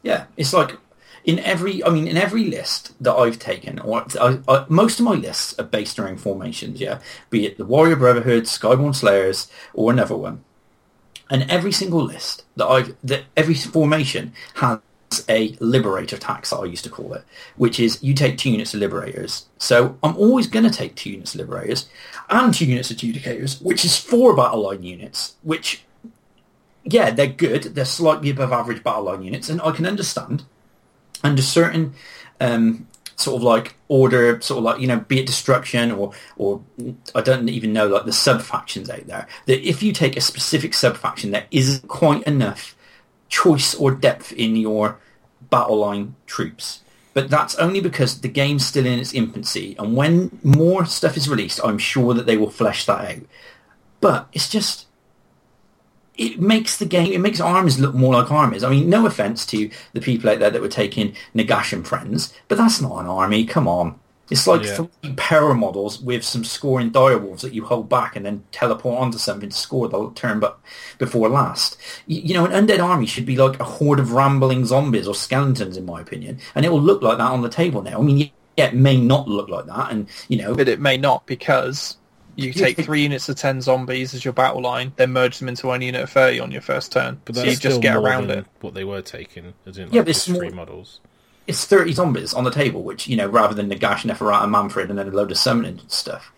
Yeah, 0.02 0.24
it's 0.36 0.52
like 0.52 0.76
in 1.24 1.38
every. 1.40 1.84
I 1.84 1.90
mean, 1.90 2.06
in 2.06 2.16
every 2.16 2.44
list 2.44 2.92
that 3.02 3.14
I've 3.14 3.38
taken, 3.38 3.78
or 3.78 4.04
I, 4.20 4.38
I, 4.48 4.66
most 4.68 4.98
of 4.98 5.04
my 5.04 5.14
lists 5.14 5.58
are 5.58 5.64
based 5.64 5.98
around 5.98 6.20
formations. 6.20 6.80
Yeah, 6.80 7.00
be 7.30 7.46
it 7.46 7.58
the 7.58 7.64
Warrior 7.64 7.96
Brotherhood, 7.96 8.44
Skyborn 8.44 8.94
Slayers, 8.94 9.50
or 9.74 9.90
another 9.90 10.16
one. 10.16 10.44
And 11.30 11.50
every 11.50 11.72
single 11.72 12.02
list 12.02 12.44
that 12.56 12.66
I've, 12.66 12.94
that 13.04 13.24
every 13.36 13.54
formation 13.54 14.34
has 14.56 14.80
a 15.28 15.56
liberator 15.60 16.16
tax 16.16 16.50
that 16.50 16.56
I 16.56 16.64
used 16.64 16.84
to 16.84 16.90
call 16.90 17.14
it, 17.14 17.24
which 17.56 17.78
is 17.80 18.02
you 18.02 18.14
take 18.14 18.38
two 18.38 18.50
units 18.50 18.74
of 18.74 18.80
liberators. 18.80 19.46
So 19.58 19.98
I'm 20.02 20.16
always 20.16 20.46
going 20.46 20.64
to 20.64 20.70
take 20.70 20.94
two 20.94 21.10
units 21.10 21.34
of 21.34 21.40
liberators 21.40 21.88
and 22.28 22.52
two 22.52 22.66
units 22.66 22.90
of 22.90 22.96
adjudicators, 22.96 23.62
which 23.62 23.84
is 23.84 23.96
four 23.96 24.34
battle 24.36 24.62
line 24.62 24.82
units, 24.82 25.36
which 25.42 25.84
yeah, 26.84 27.10
they're 27.10 27.26
good. 27.28 27.62
They're 27.62 27.84
slightly 27.84 28.30
above 28.30 28.52
average 28.52 28.82
battle 28.82 29.04
line 29.04 29.22
units, 29.22 29.48
and 29.48 29.60
I 29.62 29.70
can 29.70 29.86
understand 29.86 30.44
under 31.22 31.42
certain 31.42 31.94
um, 32.40 32.86
sort 33.16 33.36
of 33.36 33.42
like 33.42 33.76
order, 33.88 34.40
sort 34.40 34.58
of 34.58 34.64
like 34.64 34.80
you 34.80 34.86
know, 34.86 35.00
be 35.00 35.20
it 35.20 35.26
destruction 35.26 35.90
or 35.92 36.12
or 36.36 36.62
I 37.14 37.20
don't 37.20 37.48
even 37.48 37.72
know 37.72 37.86
like 37.86 38.04
the 38.04 38.12
sub 38.12 38.42
factions 38.42 38.90
out 38.90 39.06
there. 39.06 39.26
That 39.46 39.66
if 39.66 39.82
you 39.82 39.92
take 39.92 40.16
a 40.16 40.20
specific 40.20 40.74
sub 40.74 40.96
faction, 40.96 41.30
there 41.30 41.46
isn't 41.50 41.88
quite 41.88 42.22
enough 42.24 42.76
choice 43.28 43.74
or 43.74 43.92
depth 43.92 44.32
in 44.32 44.56
your 44.56 44.98
battle 45.50 45.78
line 45.78 46.16
troops. 46.26 46.80
But 47.14 47.28
that's 47.28 47.54
only 47.56 47.80
because 47.80 48.22
the 48.22 48.28
game's 48.28 48.64
still 48.64 48.86
in 48.86 48.98
its 48.98 49.12
infancy, 49.12 49.76
and 49.78 49.94
when 49.94 50.38
more 50.42 50.86
stuff 50.86 51.16
is 51.16 51.28
released, 51.28 51.60
I'm 51.62 51.78
sure 51.78 52.14
that 52.14 52.24
they 52.24 52.38
will 52.38 52.50
flesh 52.50 52.86
that 52.86 53.16
out. 53.16 53.22
But 54.00 54.28
it's 54.32 54.48
just 54.48 54.86
it 56.16 56.40
makes 56.40 56.78
the 56.78 56.84
game, 56.84 57.12
it 57.12 57.20
makes 57.20 57.40
armies 57.40 57.78
look 57.78 57.94
more 57.94 58.14
like 58.14 58.30
armies. 58.30 58.64
I 58.64 58.70
mean, 58.70 58.88
no 58.90 59.06
offense 59.06 59.46
to 59.46 59.70
the 59.92 60.00
people 60.00 60.28
out 60.30 60.40
there 60.40 60.50
that 60.50 60.60
were 60.60 60.68
taking 60.68 61.14
Nagash 61.34 61.72
and 61.72 61.86
friends, 61.86 62.32
but 62.48 62.58
that's 62.58 62.80
not 62.80 62.98
an 62.98 63.06
army. 63.06 63.44
Come 63.44 63.66
on. 63.66 63.98
It's 64.30 64.46
like 64.46 64.62
Yeah. 64.64 64.76
three 65.02 65.12
power 65.16 65.52
models 65.52 66.00
with 66.00 66.24
some 66.24 66.44
scoring 66.44 66.90
direwolves 66.90 67.40
that 67.40 67.52
you 67.52 67.64
hold 67.64 67.88
back 67.90 68.16
and 68.16 68.24
then 68.24 68.44
teleport 68.50 68.98
onto 68.98 69.18
something 69.18 69.50
to 69.50 69.56
score 69.56 69.88
the 69.88 70.10
turn 70.14 70.40
but 70.40 70.58
before 70.98 71.28
last. 71.28 71.76
You, 72.06 72.22
you 72.22 72.34
know, 72.34 72.46
an 72.46 72.52
undead 72.66 72.82
army 72.82 73.04
should 73.04 73.26
be 73.26 73.36
like 73.36 73.60
a 73.60 73.64
horde 73.64 74.00
of 74.00 74.12
rambling 74.12 74.64
zombies 74.64 75.06
or 75.06 75.14
skeletons, 75.14 75.76
in 75.76 75.84
my 75.84 76.00
opinion, 76.00 76.38
and 76.54 76.64
it 76.64 76.70
will 76.72 76.80
look 76.80 77.02
like 77.02 77.18
that 77.18 77.30
on 77.30 77.42
the 77.42 77.50
table 77.50 77.82
now. 77.82 77.98
I 77.98 78.02
mean, 78.02 78.30
yeah, 78.56 78.66
it 78.66 78.74
may 78.74 78.96
not 78.96 79.28
look 79.28 79.48
like 79.50 79.66
that, 79.66 79.90
and 79.90 80.08
you 80.28 80.38
know, 80.38 80.54
But 80.54 80.68
it 80.68 80.80
may 80.80 80.96
not 80.96 81.26
because 81.26 81.96
you 82.36 82.46
You 82.48 82.52
take 82.52 82.76
three 82.78 83.02
units 83.02 83.28
of 83.28 83.36
10 83.36 83.60
zombies 83.62 84.14
as 84.14 84.24
your 84.24 84.32
battle 84.34 84.62
line, 84.62 84.92
then 84.96 85.12
merge 85.12 85.38
them 85.38 85.48
into 85.48 85.66
one 85.66 85.82
unit 85.82 86.02
of 86.02 86.10
30 86.10 86.40
on 86.40 86.50
your 86.50 86.62
first 86.62 86.92
turn. 86.92 87.20
But 87.24 87.36
so 87.36 87.44
you 87.44 87.56
just 87.56 87.80
get 87.82 87.94
more 87.94 88.02
around 88.04 88.28
than 88.28 88.38
it. 88.40 88.46
what 88.60 88.74
they 88.74 88.84
were 88.84 89.02
taking, 89.02 89.54
as 89.66 89.78
in 89.78 89.84
like 89.86 89.94
Yeah, 89.94 90.02
but 90.02 90.08
it's 90.10 90.24
three 90.24 90.48
more- 90.48 90.50
models. 90.56 91.00
it's 91.46 91.64
30 91.64 91.92
zombies 91.92 92.32
on 92.34 92.44
the 92.44 92.50
table, 92.50 92.82
which, 92.82 93.06
you 93.08 93.16
know, 93.16 93.26
rather 93.26 93.54
than 93.54 93.68
Nagash, 93.70 94.04
Neferata, 94.04 94.48
Mannfred, 94.48 94.88
and 94.90 94.98
then 94.98 95.08
a 95.08 95.10
load 95.10 95.30
of 95.30 95.38
summoning 95.38 95.80
stuff, 95.88 96.32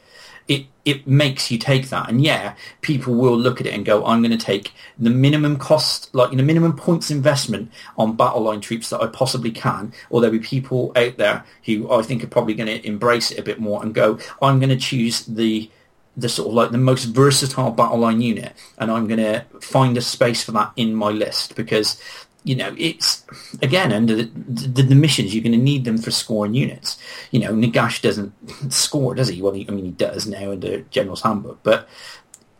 it, 0.46 0.66
it 0.84 1.06
makes 1.06 1.50
you 1.50 1.56
take 1.56 1.88
that. 1.88 2.08
And 2.10 2.22
yeah, 2.22 2.54
people 2.82 3.14
will 3.14 3.36
look 3.38 3.60
at 3.62 3.66
it 3.66 3.72
and 3.72 3.82
go, 3.84 4.04
I'm 4.04 4.20
going 4.20 4.36
to 4.36 4.44
take 4.44 4.72
the 4.98 5.08
minimum 5.08 5.56
cost, 5.56 6.14
like, 6.14 6.32
you 6.32 6.36
know, 6.36 6.44
minimum 6.44 6.76
points 6.76 7.10
investment 7.10 7.70
on 7.96 8.14
battle 8.16 8.42
line 8.42 8.60
troops 8.60 8.90
that 8.90 9.00
I 9.00 9.06
possibly 9.06 9.50
can. 9.50 9.94
Or 10.10 10.20
there'll 10.20 10.36
be 10.36 10.44
people 10.44 10.92
out 10.96 11.16
there 11.16 11.44
who 11.64 11.90
I 11.90 12.02
think 12.02 12.22
are 12.24 12.26
probably 12.26 12.52
going 12.52 12.66
to 12.66 12.86
embrace 12.86 13.30
it 13.30 13.38
a 13.38 13.42
bit 13.42 13.58
more 13.58 13.82
and 13.82 13.94
go, 13.94 14.18
I'm 14.42 14.58
going 14.58 14.68
to 14.68 14.76
choose 14.76 15.24
the 15.24 15.70
the 16.16 16.28
sort 16.28 16.48
of 16.48 16.54
like 16.54 16.70
the 16.70 16.78
most 16.78 17.04
versatile 17.06 17.70
battle 17.72 17.98
line 17.98 18.20
unit 18.20 18.52
and 18.78 18.90
I'm 18.90 19.06
going 19.08 19.18
to 19.20 19.44
find 19.60 19.96
a 19.96 20.00
space 20.00 20.44
for 20.44 20.52
that 20.52 20.72
in 20.76 20.94
my 20.94 21.08
list 21.10 21.56
because 21.56 22.00
you 22.44 22.54
know 22.54 22.74
it's 22.78 23.24
again 23.62 23.92
under 23.92 24.14
the, 24.16 24.24
the, 24.24 24.82
the 24.82 24.94
missions 24.94 25.34
you're 25.34 25.42
going 25.42 25.52
to 25.58 25.58
need 25.58 25.84
them 25.84 25.98
for 25.98 26.10
scoring 26.10 26.54
units 26.54 26.98
you 27.32 27.40
know 27.40 27.52
Nagash 27.52 28.00
doesn't 28.02 28.32
score 28.72 29.14
does 29.14 29.28
he 29.28 29.42
well 29.42 29.52
he, 29.52 29.66
I 29.68 29.72
mean 29.72 29.86
he 29.86 29.90
does 29.90 30.26
now 30.26 30.52
under 30.52 30.80
general's 30.82 31.22
handbook 31.22 31.60
but 31.62 31.88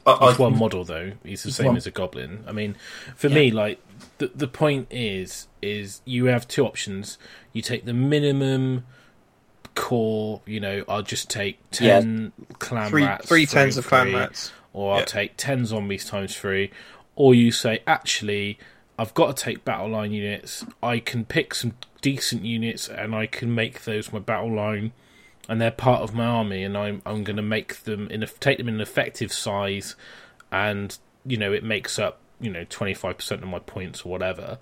I, 0.07 0.29
He's 0.29 0.39
I- 0.39 0.43
one 0.43 0.59
model 0.59 0.85
though. 0.85 1.13
He's 1.25 1.43
the 1.45 1.49
He's 1.49 1.57
same 1.57 1.67
one- 1.69 1.77
as 1.79 1.87
a 1.87 1.91
goblin. 1.91 2.45
I 2.47 2.53
mean, 2.53 2.77
for 3.17 3.29
Yeah. 3.29 3.35
me, 3.37 3.51
like 3.51 3.81
the 4.19 4.31
the 4.35 4.47
point 4.49 4.89
is, 4.91 5.49
is 5.63 6.03
you 6.05 6.27
have 6.27 6.47
two 6.47 6.67
options. 6.67 7.17
You 7.55 7.63
take 7.63 7.87
the 7.87 7.95
minimum 7.95 8.85
core. 9.75 10.41
You 10.47 10.61
know, 10.61 10.85
I'll 10.89 11.03
just 11.03 11.31
take 11.31 11.59
ten 11.70 12.33
clan 12.59 12.91
Three, 12.91 13.05
rats, 13.05 13.29
three 13.29 13.47
through 13.47 13.62
of 13.79 13.87
clan 13.87 14.12
rats. 14.14 14.53
or 14.72 14.93
I'll 14.95 14.99
Yeah. 15.01 15.05
take 15.07 15.37
ten 15.37 15.64
zombies 15.66 16.05
times 16.05 16.37
three. 16.37 16.70
Or 17.16 17.35
you 17.35 17.53
say, 17.53 17.81
actually, 17.87 18.59
I've 18.99 19.14
got 19.14 19.37
to 19.37 19.43
take 19.45 19.64
battle 19.64 19.89
line 19.91 20.12
units. 20.12 20.64
I 20.83 20.99
can 20.99 21.25
pick 21.25 21.55
some 21.55 21.75
decent 22.03 22.45
units, 22.45 22.89
and 22.89 23.14
I 23.14 23.27
can 23.27 23.55
make 23.55 23.85
those 23.85 24.12
my 24.12 24.18
battle 24.18 24.55
line 24.55 24.93
and 25.49 25.61
they're 25.61 25.70
part 25.70 26.01
of 26.01 26.14
my 26.14 26.25
army, 26.25 26.64
and 26.64 26.77
I'm 26.77 27.03
I'm 27.05 27.22
going 27.22 27.37
to 27.37 27.43
make 27.43 27.83
them 27.85 28.09
in 28.09 28.22
a, 28.22 28.27
take 28.27 28.57
them 28.59 28.68
in 28.68 28.77
an 28.77 28.81
effective 28.81 29.31
size, 29.33 29.95
and 30.51 30.97
you 31.27 31.37
know 31.37 31.53
it 31.53 31.62
makes 31.62 31.99
up 31.99 32.18
you 32.41 32.51
know 32.51 32.64
twenty 32.70 32.95
five 32.95 33.18
percent 33.18 33.43
of 33.43 33.49
my 33.49 33.59
points 33.59 34.03
or 34.03 34.09
whatever. 34.09 34.59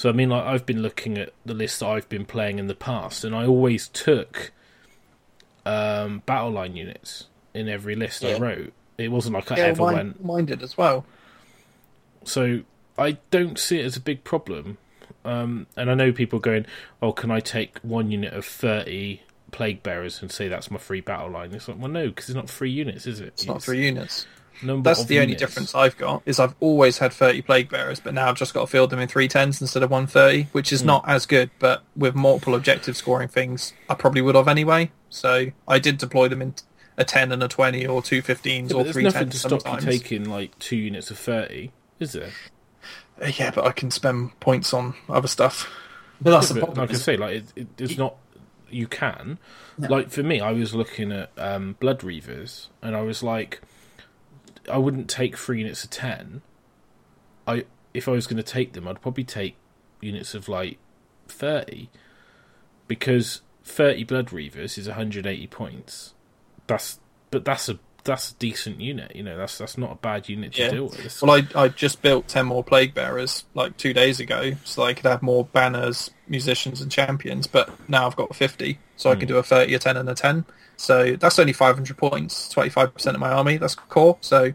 So 0.00 0.08
I 0.08 0.12
mean, 0.12 0.30
like 0.30 0.44
I've 0.44 0.64
been 0.64 0.80
looking 0.80 1.18
at 1.18 1.34
the 1.44 1.52
list 1.52 1.80
that 1.80 1.86
I've 1.88 2.08
been 2.08 2.24
playing 2.24 2.58
in 2.58 2.68
the 2.68 2.74
past, 2.74 3.22
and 3.22 3.36
I 3.36 3.46
always 3.46 3.86
took 3.88 4.50
um, 5.66 6.22
battle 6.24 6.52
line 6.52 6.74
units 6.74 7.26
in 7.52 7.68
every 7.68 7.94
list 7.94 8.24
I 8.24 8.38
wrote. 8.38 8.72
It 8.96 9.12
wasn't 9.12 9.34
like 9.34 9.52
I 9.52 9.58
Yeah, 9.58 9.64
ever 9.64 9.82
mine, 9.82 9.94
went. 9.94 10.24
mine 10.24 10.46
did 10.46 10.62
as 10.62 10.78
well. 10.78 11.04
So 12.24 12.60
I 12.96 13.18
don't 13.30 13.58
see 13.58 13.78
it 13.78 13.84
as 13.84 13.98
a 13.98 14.00
big 14.00 14.24
problem. 14.24 14.78
Um, 15.22 15.66
and 15.76 15.90
I 15.90 15.94
know 15.94 16.12
people 16.12 16.38
going, 16.38 16.64
"Oh, 17.02 17.12
can 17.12 17.30
I 17.30 17.40
take 17.40 17.78
one 17.80 18.10
unit 18.10 18.32
of 18.32 18.46
thirty 18.46 19.20
plague 19.52 19.82
bearers 19.82 20.22
and 20.22 20.32
say 20.32 20.48
that's 20.48 20.70
my 20.70 20.78
free 20.78 21.02
battle 21.02 21.28
line?" 21.28 21.52
It's 21.52 21.68
like, 21.68 21.78
well, 21.78 21.90
no, 21.90 22.08
because 22.08 22.30
it's 22.30 22.36
not 22.36 22.48
three 22.48 22.70
units, 22.70 23.06
is 23.06 23.20
it? 23.20 23.34
It's 23.34 23.46
not 23.46 23.62
three 23.62 23.84
units. 23.84 24.26
Number 24.62 24.90
That's 24.90 25.02
of 25.02 25.08
the 25.08 25.20
only 25.20 25.34
difference 25.34 25.74
I've 25.74 25.96
got 25.96 26.22
is 26.26 26.38
I've 26.38 26.54
always 26.60 26.98
had 26.98 27.12
30 27.12 27.42
plague 27.42 27.70
bearers, 27.70 27.98
but 28.00 28.12
now 28.14 28.28
I've 28.28 28.36
just 28.36 28.52
got 28.52 28.60
to 28.62 28.66
field 28.66 28.90
them 28.90 28.98
in 29.00 29.08
three 29.08 29.26
tens 29.28 29.60
instead 29.60 29.82
of 29.82 29.90
130, 29.90 30.48
which 30.52 30.72
is 30.72 30.82
not 30.84 31.04
as 31.08 31.24
good. 31.26 31.50
But 31.58 31.82
with 31.96 32.14
multiple 32.14 32.54
objective 32.54 32.96
scoring 32.96 33.28
things, 33.28 33.72
I 33.88 33.94
probably 33.94 34.20
would 34.20 34.34
have 34.34 34.48
anyway. 34.48 34.90
So 35.08 35.46
I 35.66 35.78
did 35.78 35.96
deploy 35.98 36.28
them 36.28 36.42
in 36.42 36.54
a 36.98 37.04
10 37.04 37.32
and 37.32 37.42
a 37.42 37.48
20 37.48 37.86
or 37.86 38.02
two 38.02 38.20
15s 38.22 38.46
Yeah, 38.70 38.76
or 38.76 38.78
but 38.80 38.82
there's 38.84 38.92
three 38.94 39.02
nothing 39.04 39.20
tens 39.22 39.32
to 39.32 39.38
stop 39.48 39.62
sometimes. 39.62 39.84
you 39.86 39.92
taking 39.92 40.28
like 40.28 40.58
two 40.58 40.76
units 40.76 41.10
of 41.10 41.18
thirty, 41.18 41.72
is 41.98 42.12
there? 42.12 42.30
Uh, 43.22 43.30
Yeah, 43.38 43.50
but 43.54 43.66
I 43.66 43.72
can 43.72 43.90
spend 43.90 44.38
points 44.40 44.74
on 44.74 44.94
other 45.08 45.28
stuff. 45.28 45.70
but 46.20 46.32
that's 46.32 46.50
the 46.50 46.60
problem 46.60 46.78
like 46.78 46.90
I 46.90 46.92
is- 46.92 47.02
say, 47.04 47.16
like 47.16 47.36
it, 47.36 47.44
it, 47.56 47.68
it's 47.78 47.96
not. 47.98 48.16
You 48.72 48.86
can, 48.86 49.38
like 49.78 50.10
for 50.10 50.22
me, 50.22 50.40
I 50.40 50.52
was 50.52 50.76
looking 50.76 51.10
at 51.10 51.30
um, 51.36 51.74
Blood 51.80 52.00
Reavers, 52.00 52.68
and 52.82 52.94
I 52.94 53.00
was 53.02 53.20
like, 53.20 53.60
I 54.70 54.78
wouldn't 54.78 55.08
take 55.08 55.36
three 55.36 55.58
units 55.58 55.84
of 55.84 55.90
ten. 55.90 56.42
I 57.46 57.64
if 57.94 58.08
I 58.08 58.12
was 58.12 58.26
going 58.26 58.36
to 58.36 58.42
take 58.42 58.72
them, 58.72 58.86
I'd 58.88 59.00
probably 59.00 59.24
take 59.24 59.56
units 60.00 60.34
of 60.34 60.48
like 60.48 60.78
thirty, 61.28 61.88
because 62.88 63.42
thirty 63.64 64.04
Blood 64.04 64.28
Reavers 64.28 64.78
is 64.78 64.86
180 64.88 65.46
points. 65.48 66.14
That's 66.66 66.98
but 67.30 67.44
that's 67.44 67.68
a 67.68 67.78
that's 68.04 68.30
a 68.30 68.34
decent 68.34 68.80
unit. 68.80 69.14
You 69.14 69.22
know, 69.22 69.36
that's 69.36 69.58
that's 69.58 69.76
not 69.76 69.92
a 69.92 69.96
bad 69.96 70.28
unit 70.28 70.54
to 70.54 70.62
Yeah. 70.62 70.70
deal 70.70 70.84
with. 70.88 71.22
Well, 71.22 71.32
I 71.54 71.62
I 71.64 71.68
just 71.68 72.00
built 72.02 72.28
10 72.28 72.46
more 72.46 72.64
plague 72.64 72.94
bearers 72.94 73.44
like 73.54 73.76
two 73.76 73.92
days 73.92 74.20
ago, 74.20 74.52
so 74.64 74.82
I 74.84 74.94
could 74.94 75.06
have 75.06 75.22
more 75.22 75.44
banners, 75.44 76.10
musicians, 76.28 76.80
and 76.80 76.90
champions. 76.90 77.46
But 77.46 77.70
now 77.88 78.06
I've 78.06 78.16
got 78.16 78.34
50, 78.34 78.78
so 78.96 79.10
I 79.10 79.14
Hmm. 79.14 79.20
can 79.20 79.28
do 79.28 79.36
a 79.38 79.42
30, 79.42 79.74
a 79.74 79.78
10, 79.78 79.96
and 79.96 80.08
a 80.08 80.14
10. 80.14 80.44
So 80.80 81.14
that's 81.16 81.38
only 81.38 81.52
500 81.52 81.94
points, 81.98 82.52
25% 82.54 83.06
of 83.14 83.20
my 83.20 83.30
army. 83.30 83.58
That's 83.58 83.74
core. 83.74 84.16
So, 84.22 84.54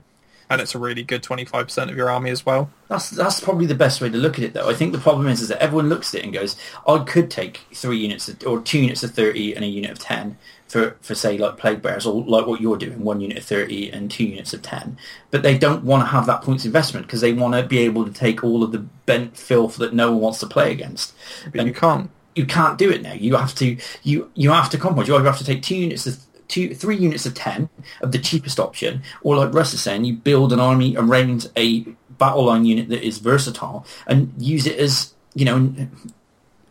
and 0.49 0.59
it's 0.59 0.73
a 0.73 0.79
really 0.79 1.03
good 1.03 1.21
25% 1.21 1.91
of 1.91 1.95
your 1.95 2.09
army 2.09 2.31
as 2.31 2.43
well. 2.43 2.71
That's 2.87 3.11
that's 3.11 3.39
probably 3.39 3.67
the 3.67 3.75
best 3.75 4.01
way 4.01 4.09
to 4.09 4.17
look 4.17 4.39
at 4.39 4.43
it, 4.43 4.53
though. 4.55 4.67
I 4.67 4.73
think 4.73 4.91
the 4.91 4.97
problem 4.97 5.27
is, 5.27 5.41
is 5.41 5.49
that 5.49 5.61
everyone 5.61 5.87
looks 5.87 6.15
at 6.15 6.21
it 6.21 6.23
and 6.23 6.33
goes, 6.33 6.55
"I 6.87 6.99
could 7.03 7.29
take 7.29 7.61
three 7.73 7.97
units 7.97 8.27
of, 8.27 8.43
or 8.45 8.59
two 8.59 8.79
units 8.79 9.03
of 9.03 9.11
thirty 9.11 9.53
and 9.53 9.63
a 9.63 9.67
unit 9.67 9.91
of 9.91 9.99
ten 9.99 10.37
for, 10.67 10.97
for 11.01 11.13
say 11.13 11.37
like 11.37 11.57
plague 11.57 11.83
bears, 11.83 12.07
or 12.07 12.23
like 12.23 12.47
what 12.47 12.59
you're 12.59 12.77
doing, 12.77 13.03
one 13.03 13.21
unit 13.21 13.37
of 13.37 13.43
thirty 13.45 13.91
and 13.91 14.09
two 14.09 14.25
units 14.25 14.53
of 14.53 14.63
10. 14.63 14.97
But 15.29 15.43
they 15.43 15.57
don't 15.57 15.83
want 15.83 16.03
to 16.03 16.07
have 16.07 16.25
that 16.25 16.41
points 16.41 16.65
investment 16.65 17.05
because 17.05 17.21
they 17.21 17.33
want 17.33 17.53
to 17.53 17.63
be 17.63 17.79
able 17.79 18.03
to 18.03 18.11
take 18.11 18.43
all 18.43 18.63
of 18.63 18.71
the 18.71 18.79
bent 19.05 19.37
filth 19.37 19.77
that 19.77 19.93
no 19.93 20.11
one 20.11 20.21
wants 20.21 20.39
to 20.39 20.47
play 20.47 20.71
against. 20.71 21.13
But 21.51 21.59
And 21.59 21.67
you 21.67 21.73
can't. 21.73 22.09
You 22.35 22.45
can't 22.45 22.77
do 22.77 22.89
it 22.91 23.01
now. 23.01 23.13
You 23.13 23.35
have 23.35 23.55
to 23.55 23.77
you 24.03 24.31
you 24.35 24.51
have 24.51 24.69
to 24.71 24.77
compromise. 24.77 25.07
You 25.07 25.15
either 25.15 25.25
have 25.25 25.37
to 25.37 25.45
take 25.45 25.63
two 25.63 25.75
units 25.75 26.05
of 26.05 26.19
two 26.47 26.75
three 26.75 26.97
units 26.97 27.25
of 27.25 27.33
ten 27.33 27.69
of 28.01 28.11
the 28.11 28.19
cheapest 28.19 28.59
option, 28.59 29.01
or 29.23 29.37
like 29.37 29.53
Russ 29.53 29.73
is 29.73 29.81
saying, 29.81 30.05
you 30.05 30.13
build 30.13 30.53
an 30.53 30.59
army 30.59 30.95
around 30.97 31.49
a 31.55 31.85
battle 32.17 32.45
line 32.45 32.65
unit 32.65 32.89
that 32.89 33.05
is 33.05 33.17
versatile 33.17 33.85
and 34.07 34.33
use 34.37 34.65
it 34.65 34.79
as 34.79 35.13
you 35.33 35.43
know 35.43 35.75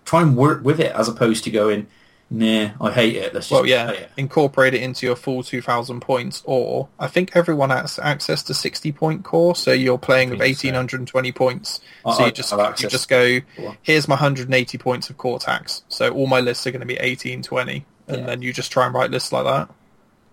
try 0.05 0.23
and 0.23 0.37
work 0.37 0.65
with 0.65 0.81
it 0.81 0.93
as 0.93 1.09
opposed 1.09 1.45
to 1.45 1.51
going, 1.51 1.87
nah, 2.35 2.71
I 2.81 2.91
hate 2.91 3.17
it. 3.17 3.33
Let's 3.35 3.49
just 3.49 3.53
Well, 3.53 3.67
yeah, 3.67 3.91
it. 3.91 4.11
incorporate 4.17 4.75
it 4.75 4.83
into 4.83 5.07
your 5.07 5.17
full 5.17 5.43
2,000 5.43 6.01
points, 6.01 6.43
or 6.45 6.89
I 6.99 7.07
think 7.07 7.31
everyone 7.35 7.71
has 7.71 7.99
access 7.99 8.43
to 8.45 8.55
60 8.55 8.93
point 8.93 9.23
core, 9.25 9.55
so 9.55 9.73
you're 9.73 9.99
playing 9.99 10.31
with 10.31 10.41
think 10.41 10.57
so. 10.57 10.69
1,820 10.69 11.33
points. 11.33 11.81
I- 12.05 12.15
So 12.15 12.27
you 12.27 12.33
just 12.33 12.53
you 12.53 12.89
just 12.89 13.09
go, 13.09 13.41
here's 13.83 14.09
my 14.09 14.15
180 14.17 14.79
points 14.79 15.09
of 15.11 15.17
core 15.17 15.39
tax. 15.39 15.83
So 15.89 16.11
all 16.11 16.27
my 16.27 16.41
lists 16.41 16.67
are 16.67 16.71
going 16.71 16.81
to 16.81 16.87
be 16.87 16.99
1820, 17.01 17.85
and 18.09 18.19
Yeah. 18.21 18.27
then 18.27 18.43
you 18.43 18.53
just 18.53 18.71
try 18.73 18.87
and 18.87 18.95
write 18.95 19.11
lists 19.11 19.33
like 19.33 19.45
that, 19.45 19.69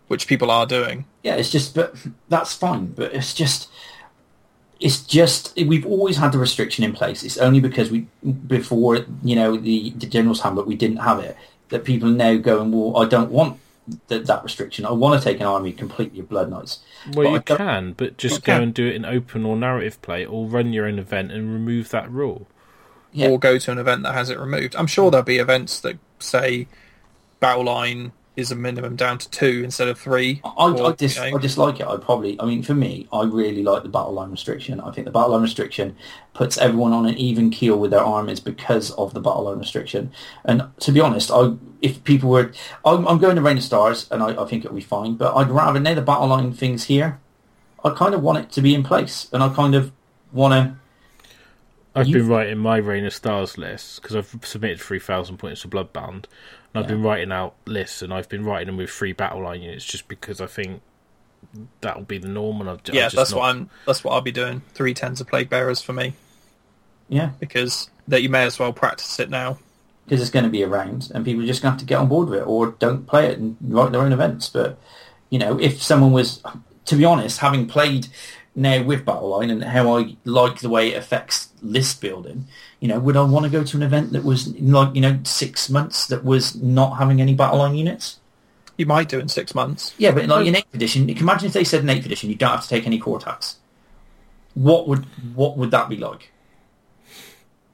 which 0.07 0.27
people 0.27 0.49
are 0.51 0.65
doing. 0.65 1.05
Yeah, 1.23 1.35
it's 1.35 1.49
just, 1.51 1.75
but 1.75 1.95
that's 2.29 2.53
fine. 2.53 2.87
But 2.87 3.13
it's 3.13 3.33
just, 3.33 3.69
it's 4.79 4.99
just 5.01 5.55
we've 5.55 5.85
always 5.85 6.17
had 6.17 6.31
the 6.31 6.39
restriction 6.39 6.83
in 6.83 6.91
place. 6.93 7.21
It's 7.23 7.37
only 7.37 7.59
because 7.59 7.91
we 7.91 8.07
before 8.47 9.05
you 9.23 9.35
know 9.35 9.55
the 9.55 9.91
the 9.91 10.07
general's 10.07 10.41
handbook 10.41 10.65
we 10.65 10.75
didn't 10.75 10.97
have 10.97 11.19
it 11.19 11.37
that 11.71 11.83
people 11.83 12.09
are 12.09 12.13
now 12.13 12.37
going. 12.37 12.71
Well, 12.71 12.95
I 12.97 13.07
don't 13.07 13.31
want 13.31 13.59
that 14.07 14.27
that 14.27 14.43
restriction. 14.43 14.85
I 14.85 14.91
want 14.91 15.19
to 15.19 15.23
take 15.23 15.39
an 15.39 15.47
army 15.47 15.71
completely 15.71 16.19
of 16.19 16.29
blood 16.29 16.49
knights. 16.49 16.79
Well, 17.13 17.31
But 17.31 17.49
you 17.49 17.57
can, 17.57 17.93
but 17.93 18.17
just 18.17 18.43
go 18.43 18.53
can. 18.53 18.63
and 18.63 18.73
do 18.73 18.87
it 18.87 18.95
in 18.95 19.05
open 19.05 19.45
or 19.45 19.55
narrative 19.55 20.01
play, 20.01 20.25
or 20.25 20.45
run 20.45 20.73
your 20.73 20.85
own 20.85 20.99
event 20.99 21.31
and 21.31 21.51
remove 21.51 21.89
that 21.89 22.11
rule. 22.11 22.47
Yeah. 23.13 23.27
or 23.27 23.39
go 23.39 23.57
to 23.57 23.71
an 23.73 23.77
event 23.77 24.03
that 24.03 24.13
has 24.13 24.29
it 24.29 24.39
removed. 24.39 24.73
I'm 24.77 24.87
sure 24.87 25.09
mm. 25.09 25.11
there'll 25.11 25.25
be 25.25 25.37
events 25.37 25.81
that 25.81 25.97
say 26.19 26.67
battle 27.41 27.65
line 27.65 28.13
is 28.41 28.51
a 28.51 28.55
minimum 28.55 28.95
down 28.97 29.17
to 29.19 29.29
two 29.29 29.61
instead 29.63 29.87
of 29.87 29.97
three. 29.97 30.41
I, 30.43 30.49
or, 30.71 30.87
I, 30.87 30.91
dis, 30.91 31.15
you 31.15 31.31
know, 31.31 31.37
I 31.37 31.39
dislike 31.39 31.79
it. 31.79 31.87
I 31.87 31.95
probably, 31.97 32.37
I 32.41 32.45
mean, 32.45 32.61
for 32.63 32.73
me, 32.73 33.07
I 33.13 33.23
really 33.23 33.63
like 33.63 33.83
the 33.83 33.89
battle 33.89 34.11
line 34.13 34.31
restriction. 34.31 34.81
I 34.81 34.91
think 34.91 35.05
the 35.05 35.11
battle 35.11 35.29
line 35.29 35.41
restriction 35.41 35.95
puts 36.33 36.57
everyone 36.57 36.91
on 36.91 37.05
an 37.05 37.17
even 37.17 37.49
keel 37.49 37.77
with 37.77 37.91
their 37.91 38.03
armies 38.03 38.39
because 38.41 38.91
of 38.91 39.13
the 39.13 39.21
battle 39.21 39.43
line 39.43 39.59
restriction. 39.59 40.11
And 40.43 40.63
to 40.81 40.91
be 40.91 40.99
honest, 40.99 41.31
I, 41.31 41.53
if 41.81 42.03
people 42.03 42.29
were, 42.29 42.51
I'm, 42.83 43.07
I'm 43.07 43.17
going 43.19 43.37
to 43.37 43.41
Reign 43.41 43.57
of 43.57 43.63
Stars, 43.63 44.07
and 44.11 44.21
I, 44.21 44.41
I 44.41 44.45
think 44.45 44.65
it'll 44.65 44.75
be 44.75 44.81
fine. 44.81 45.15
But 45.15 45.33
I'd 45.35 45.49
rather 45.49 45.79
now 45.79 45.93
the 45.93 46.01
battle 46.01 46.27
line 46.27 46.51
things 46.53 46.83
here. 46.85 47.19
I 47.83 47.91
kind 47.91 48.13
of 48.13 48.21
want 48.21 48.37
it 48.39 48.51
to 48.51 48.61
be 48.61 48.75
in 48.75 48.83
place, 48.83 49.27
and 49.31 49.41
I 49.41 49.49
kind 49.49 49.73
of 49.75 49.91
want 50.31 50.53
to. 50.53 50.75
I've 51.93 52.07
You- 52.07 52.19
been 52.19 52.27
writing 52.29 52.57
my 52.57 52.77
Reign 52.77 53.05
of 53.05 53.13
Stars 53.13 53.57
list 53.57 54.01
because 54.01 54.15
I've 54.15 54.45
submitted 54.45 54.79
3,000 54.79 55.37
points 55.37 55.61
to 55.63 55.67
Bloodbound. 55.67 56.25
And 56.73 56.83
I've 56.83 56.87
been 56.87 57.03
writing 57.03 57.31
out 57.31 57.55
lists 57.65 58.01
and 58.01 58.13
I've 58.13 58.29
been 58.29 58.45
writing 58.45 58.67
them 58.67 58.77
with 58.77 58.89
three 58.89 59.13
battle 59.13 59.43
line 59.43 59.61
units 59.61 59.83
just 59.85 60.07
because 60.07 60.39
I 60.39 60.47
think 60.47 60.81
that'll 61.81 62.03
be 62.03 62.17
the 62.17 62.29
norm. 62.29 62.61
And 62.61 62.69
I've, 62.69 62.79
yeah, 62.91 63.05
I've 63.05 63.11
just 63.11 63.15
that's 63.15 63.31
not, 63.31 63.39
what 63.39 63.45
I'm. 63.55 63.69
That's 63.85 64.03
what 64.03 64.13
I'll 64.13 64.21
be 64.21 64.31
doing. 64.31 64.61
Three 64.73 64.93
tens 64.93 65.19
of 65.19 65.27
plague 65.27 65.49
bearers 65.49 65.81
for 65.81 65.91
me 65.93 66.13
Yeah, 67.09 67.31
because 67.39 67.89
that 68.07 68.21
you 68.21 68.29
may 68.29 68.43
as 68.45 68.57
well 68.57 68.71
practice 68.73 69.19
it 69.19 69.29
now. 69.29 69.57
because 70.05 70.21
it's 70.21 70.31
going 70.31 70.45
to 70.45 70.49
be 70.51 70.63
around, 70.63 71.11
and 71.13 71.25
people 71.25 71.43
are 71.43 71.47
just 71.47 71.61
going 71.61 71.71
to 71.71 71.73
have 71.73 71.79
to 71.79 71.85
get 71.85 71.99
on 71.99 72.07
board 72.07 72.29
with 72.29 72.39
it, 72.39 72.47
or 72.47 72.67
don't 72.79 73.05
play 73.05 73.27
it 73.27 73.37
and 73.37 73.57
write 73.61 73.91
their 73.91 74.01
own 74.01 74.13
events. 74.13 74.47
But 74.49 74.77
you 75.29 75.39
know, 75.39 75.59
if 75.59 75.81
someone 75.81 76.11
was, 76.13 76.41
to 76.85 76.95
be 76.95 77.03
honest, 77.05 77.39
having 77.39 77.67
played 77.67 78.07
now 78.55 78.83
with 78.83 79.05
Battleline 79.05 79.51
and 79.51 79.63
how 79.63 79.97
I 79.97 80.15
like 80.25 80.59
the 80.59 80.69
way 80.69 80.93
it 80.93 80.97
affects 80.97 81.49
list 81.61 81.99
building, 82.01 82.47
you 82.81 82.87
know, 82.87 82.99
would 82.99 83.15
I 83.15 83.21
want 83.21 83.45
to 83.45 83.51
go 83.51 83.63
to 83.63 83.77
an 83.77 83.83
event 83.83 84.11
that 84.11 84.23
was 84.23 84.53
like 84.57 84.95
you 84.95 85.01
know 85.01 85.19
six 85.23 85.69
months 85.69 86.07
that 86.07 86.25
was 86.25 86.55
not 86.55 86.97
having 86.97 87.21
any 87.21 87.35
battle 87.35 87.59
line 87.59 87.75
units? 87.75 88.19
You 88.75 88.87
might 88.87 89.07
do 89.07 89.19
in 89.19 89.29
six 89.29 89.53
months. 89.53 89.93
Yeah, 89.99 90.11
but 90.11 90.25
like 90.25 90.47
in 90.47 90.55
eighth 90.55 90.73
edition, 90.73 91.07
you 91.07 91.13
can 91.13 91.23
imagine 91.23 91.47
if 91.47 91.53
they 91.53 91.63
said 91.63 91.81
in 91.81 91.89
eighth 91.89 92.07
edition 92.07 92.29
you 92.29 92.35
don't 92.35 92.49
have 92.49 92.63
to 92.63 92.67
take 92.67 92.87
any 92.87 92.97
core 92.97 93.17
attacks. 93.17 93.57
What 94.55 94.87
would 94.87 95.05
what 95.35 95.57
would 95.57 95.69
that 95.71 95.89
be 95.89 95.95
like? 95.95 96.31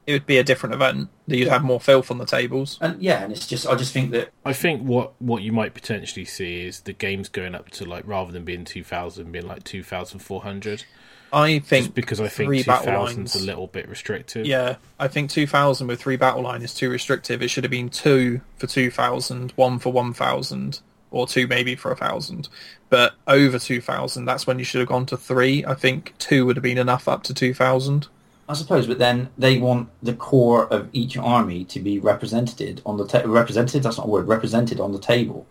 It 0.06 0.12
would 0.12 0.26
be 0.26 0.38
a 0.38 0.44
different 0.44 0.74
event. 0.74 1.08
That 1.26 1.38
you'd 1.38 1.48
have 1.48 1.62
more 1.62 1.80
filth 1.80 2.10
on 2.10 2.18
the 2.18 2.26
tables. 2.26 2.78
And 2.80 3.02
yeah, 3.02 3.22
and 3.22 3.32
it's 3.32 3.46
just 3.46 3.66
I 3.66 3.76
just 3.76 3.94
think 3.94 4.10
that 4.10 4.30
I 4.44 4.52
think 4.52 4.82
what, 4.82 5.20
what 5.20 5.42
you 5.42 5.52
might 5.52 5.72
potentially 5.72 6.26
see 6.26 6.66
is 6.66 6.80
the 6.80 6.92
games 6.92 7.30
going 7.30 7.54
up 7.54 7.70
to 7.70 7.86
like 7.86 8.04
rather 8.06 8.30
than 8.30 8.44
being 8.44 8.64
2,000, 8.66 9.32
being 9.32 9.46
like 9.46 9.64
2,400. 9.64 10.84
I 11.32 11.58
think 11.58 11.86
Just 11.86 11.94
because 11.94 12.20
I 12.20 12.28
think 12.28 12.48
three 12.48 12.62
battle 12.62 12.86
2,000 12.86 13.16
lines. 13.18 13.34
is 13.34 13.42
a 13.42 13.46
little 13.46 13.66
bit 13.66 13.88
restrictive. 13.88 14.46
Yeah, 14.46 14.76
I 14.98 15.08
think 15.08 15.30
2000 15.30 15.86
with 15.86 16.00
three 16.00 16.16
battle 16.16 16.42
line 16.42 16.62
is 16.62 16.74
too 16.74 16.88
restrictive. 16.90 17.42
It 17.42 17.48
should 17.48 17.64
have 17.64 17.70
been 17.70 17.90
two 17.90 18.40
for 18.56 18.66
2000, 18.66 19.52
one 19.56 19.78
for 19.78 19.92
1000, 19.92 20.80
or 21.10 21.26
two 21.26 21.46
maybe 21.46 21.74
for 21.76 21.90
a 21.92 21.96
thousand. 21.96 22.48
But 22.90 23.14
over 23.26 23.58
2000, 23.58 24.24
that's 24.24 24.46
when 24.46 24.58
you 24.58 24.64
should 24.64 24.80
have 24.80 24.88
gone 24.88 25.06
to 25.06 25.16
three. 25.16 25.64
I 25.64 25.74
think 25.74 26.14
two 26.18 26.46
would 26.46 26.56
have 26.56 26.62
been 26.62 26.78
enough 26.78 27.08
up 27.08 27.22
to 27.24 27.34
2000. 27.34 28.08
I 28.50 28.54
suppose, 28.54 28.86
but 28.86 28.98
then 28.98 29.28
they 29.36 29.58
want 29.58 29.90
the 30.02 30.14
core 30.14 30.66
of 30.72 30.88
each 30.94 31.18
army 31.18 31.64
to 31.66 31.80
be 31.80 31.98
represented 31.98 32.80
on 32.86 32.96
the 32.96 33.06
ta- 33.06 33.22
represented. 33.26 33.82
That's 33.82 33.98
not 33.98 34.06
a 34.06 34.10
word. 34.10 34.26
Represented 34.26 34.80
on 34.80 34.92
the 34.92 34.98
table. 34.98 35.46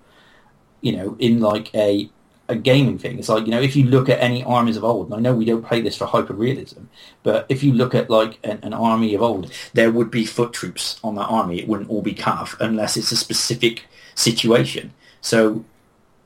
You 0.81 0.95
know, 0.97 1.15
in 1.19 1.39
like 1.39 1.73
a 1.75 2.09
a 2.49 2.55
gaming 2.55 2.97
thing. 2.97 3.19
It's 3.19 3.29
like 3.29 3.45
you 3.45 3.51
know, 3.51 3.61
if 3.61 3.75
you 3.75 3.85
look 3.85 4.09
at 4.09 4.19
any 4.19 4.43
armies 4.43 4.77
of 4.77 4.83
old, 4.83 5.07
and 5.07 5.15
I 5.15 5.19
know 5.19 5.35
we 5.35 5.45
don't 5.45 5.65
play 5.65 5.81
this 5.81 5.97
for 5.97 6.05
hyper 6.05 6.33
realism, 6.33 6.83
but 7.23 7.45
if 7.49 7.63
you 7.63 7.73
look 7.73 7.93
at 7.93 8.09
like 8.09 8.39
an, 8.43 8.59
an 8.63 8.73
army 8.73 9.13
of 9.15 9.21
old, 9.21 9.51
there 9.73 9.91
would 9.91 10.11
be 10.11 10.25
foot 10.25 10.53
troops 10.53 10.99
on 11.03 11.15
that 11.15 11.25
army. 11.25 11.59
It 11.59 11.67
wouldn't 11.67 11.89
all 11.89 12.01
be 12.01 12.13
cav 12.13 12.59
unless 12.59 12.97
it's 12.97 13.11
a 13.11 13.17
specific 13.17 13.85
situation. 14.15 14.93
So 15.21 15.65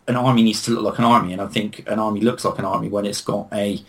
an 0.08 0.16
army 0.16 0.44
needs 0.44 0.64
to 0.64 0.72
look 0.72 0.84
like 0.84 1.00
an 1.00 1.06
army, 1.06 1.34
and 1.34 1.42
I 1.42 1.48
think 1.48 1.84
an 1.88 2.00
army 2.00 2.22
looks 2.22 2.46
like 2.46 2.60
an 2.60 2.66
army 2.66 2.90
when 2.90 3.06
it's 3.06 3.22
got 3.22 3.48
a 3.52 3.80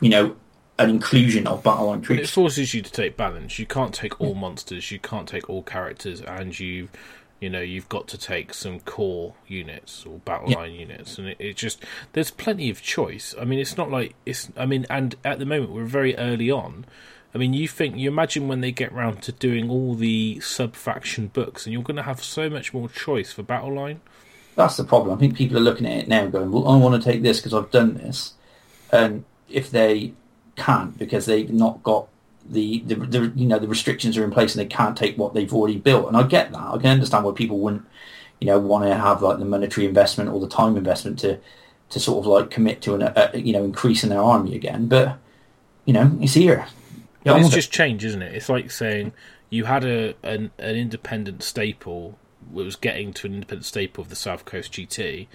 you 0.00 0.08
know 0.08 0.36
an 0.78 0.90
inclusion 0.90 1.46
of 1.46 1.62
battle 1.62 1.86
line 1.86 2.00
But 2.00 2.18
it 2.18 2.28
forces 2.28 2.74
you 2.74 2.82
to 2.82 2.90
take 2.90 3.16
balance. 3.16 3.58
You 3.58 3.66
can't 3.66 3.94
take 3.94 4.20
all 4.20 4.34
monsters. 4.34 4.90
You 4.90 4.98
can't 4.98 5.28
take 5.28 5.48
all 5.48 5.62
characters, 5.62 6.20
and 6.20 6.58
you, 6.58 6.88
you 7.40 7.50
know, 7.50 7.60
you've 7.60 7.88
got 7.88 8.08
to 8.08 8.18
take 8.18 8.54
some 8.54 8.80
core 8.80 9.34
units 9.46 10.04
or 10.06 10.18
battle 10.18 10.50
Yeah. 10.50 10.58
line 10.58 10.72
units, 10.72 11.18
and 11.18 11.28
it, 11.28 11.36
it 11.38 11.56
just 11.56 11.82
there's 12.12 12.30
plenty 12.30 12.70
of 12.70 12.80
choice. 12.82 13.34
I 13.40 13.44
mean, 13.44 13.58
it's 13.58 13.76
not 13.76 13.90
like 13.90 14.14
it's. 14.24 14.50
I 14.56 14.66
mean, 14.66 14.86
and 14.88 15.14
at 15.24 15.38
the 15.38 15.46
moment 15.46 15.72
we're 15.72 15.84
very 15.84 16.16
early 16.16 16.50
on. 16.50 16.86
I 17.34 17.38
mean, 17.38 17.52
you 17.52 17.68
think 17.68 17.96
you 17.98 18.08
imagine 18.08 18.48
when 18.48 18.62
they 18.62 18.72
get 18.72 18.90
round 18.92 19.22
to 19.24 19.32
doing 19.32 19.68
all 19.68 19.94
the 19.94 20.40
sub 20.40 20.74
faction 20.74 21.26
books, 21.26 21.66
and 21.66 21.72
you're 21.74 21.82
going 21.82 21.96
to 21.96 22.02
have 22.02 22.22
so 22.22 22.48
much 22.48 22.72
more 22.72 22.88
choice 22.88 23.32
for 23.32 23.42
battle 23.42 23.74
line. 23.74 24.00
That's 24.54 24.78
the 24.78 24.84
problem. 24.84 25.14
I 25.14 25.20
think 25.20 25.36
people 25.36 25.58
are 25.58 25.60
looking 25.60 25.86
at 25.86 25.98
it 25.98 26.08
now, 26.08 26.26
going, 26.28 26.50
"Well, 26.50 26.66
I 26.66 26.76
want 26.78 27.02
to 27.02 27.10
take 27.10 27.22
this 27.22 27.38
because 27.38 27.52
I've 27.52 27.70
done 27.70 27.94
this," 27.94 28.32
and 28.90 29.24
if 29.50 29.70
they 29.70 30.14
can't 30.56 30.96
because 30.96 31.26
they've 31.26 31.52
not 31.52 31.82
got 31.82 32.08
the, 32.48 32.80
the 32.80 32.94
the 32.94 33.32
you 33.34 33.46
know 33.46 33.58
the 33.58 33.68
restrictions 33.68 34.16
are 34.16 34.24
in 34.24 34.30
place 34.30 34.54
and 34.54 34.64
they 34.64 34.74
can't 34.74 34.96
take 34.96 35.16
what 35.18 35.34
they've 35.34 35.52
already 35.52 35.78
built, 35.78 36.08
and 36.08 36.16
I 36.16 36.22
get 36.22 36.52
that. 36.52 36.60
I 36.60 36.76
can 36.78 36.90
understand 36.90 37.24
why 37.24 37.32
people 37.32 37.58
wouldn't 37.58 37.84
you 38.40 38.46
know 38.46 38.58
want 38.58 38.84
to 38.84 38.94
have 38.94 39.22
like 39.22 39.38
the 39.38 39.44
monetary 39.44 39.86
investment 39.86 40.30
or 40.30 40.40
the 40.40 40.48
time 40.48 40.76
investment 40.76 41.18
to 41.20 41.38
to 41.90 42.00
sort 42.00 42.18
of 42.18 42.26
like 42.26 42.50
commit 42.50 42.82
to 42.82 42.94
an 42.94 43.02
uh, 43.02 43.30
you 43.34 43.52
know 43.52 43.64
increasing 43.64 44.10
their 44.10 44.20
army 44.20 44.54
again, 44.54 44.86
but 44.86 45.18
you 45.84 45.92
know 45.92 46.16
it's 46.20 46.34
here. 46.34 46.66
Yeah, 47.24 47.36
it's 47.36 47.44
I'm- 47.46 47.50
just 47.50 47.72
change, 47.72 48.04
isn't 48.04 48.22
it? 48.22 48.34
It's 48.34 48.48
like 48.48 48.70
saying 48.70 49.12
you 49.50 49.64
had 49.64 49.84
a 49.84 50.14
an, 50.22 50.50
an 50.58 50.76
independent 50.76 51.42
staple. 51.42 52.18
It 52.50 52.62
was 52.62 52.76
getting 52.76 53.12
to 53.14 53.26
an 53.26 53.34
independent 53.34 53.64
staple 53.64 54.02
of 54.02 54.08
the 54.08 54.16
South 54.16 54.44
Coast 54.44 54.72
GT, 54.72 55.26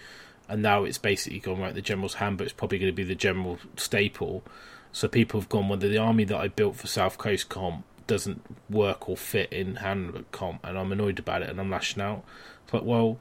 and 0.47 0.62
now 0.62 0.86
it's 0.86 0.97
basically 0.97 1.39
gone 1.39 1.59
right. 1.59 1.74
The 1.74 1.82
General's 1.82 2.16
Handbook 2.16 2.47
is 2.47 2.53
probably 2.53 2.80
going 2.80 2.91
to 2.91 2.95
be 2.95 3.03
the 3.03 3.16
general 3.16 3.59
staple. 3.76 4.43
So 4.91 5.07
people 5.07 5.39
have 5.39 5.49
gone, 5.49 5.69
well, 5.69 5.77
the 5.79 5.97
army 5.97 6.23
that 6.25 6.37
I 6.37 6.47
built 6.49 6.75
for 6.75 6.87
South 6.87 7.17
Coast 7.17 7.49
comp 7.49 7.85
doesn't 8.07 8.41
work 8.69 9.07
or 9.07 9.15
fit 9.15 9.51
in 9.53 9.77
Handbook 9.77 10.31
comp, 10.31 10.65
and 10.65 10.77
I'm 10.77 10.91
annoyed 10.91 11.17
about 11.19 11.41
it, 11.43 11.49
and 11.49 11.59
I'm 11.59 11.69
lashing 11.69 12.01
out. 12.01 12.23
It's 12.65 12.73
like, 12.73 12.83
well, 12.83 13.17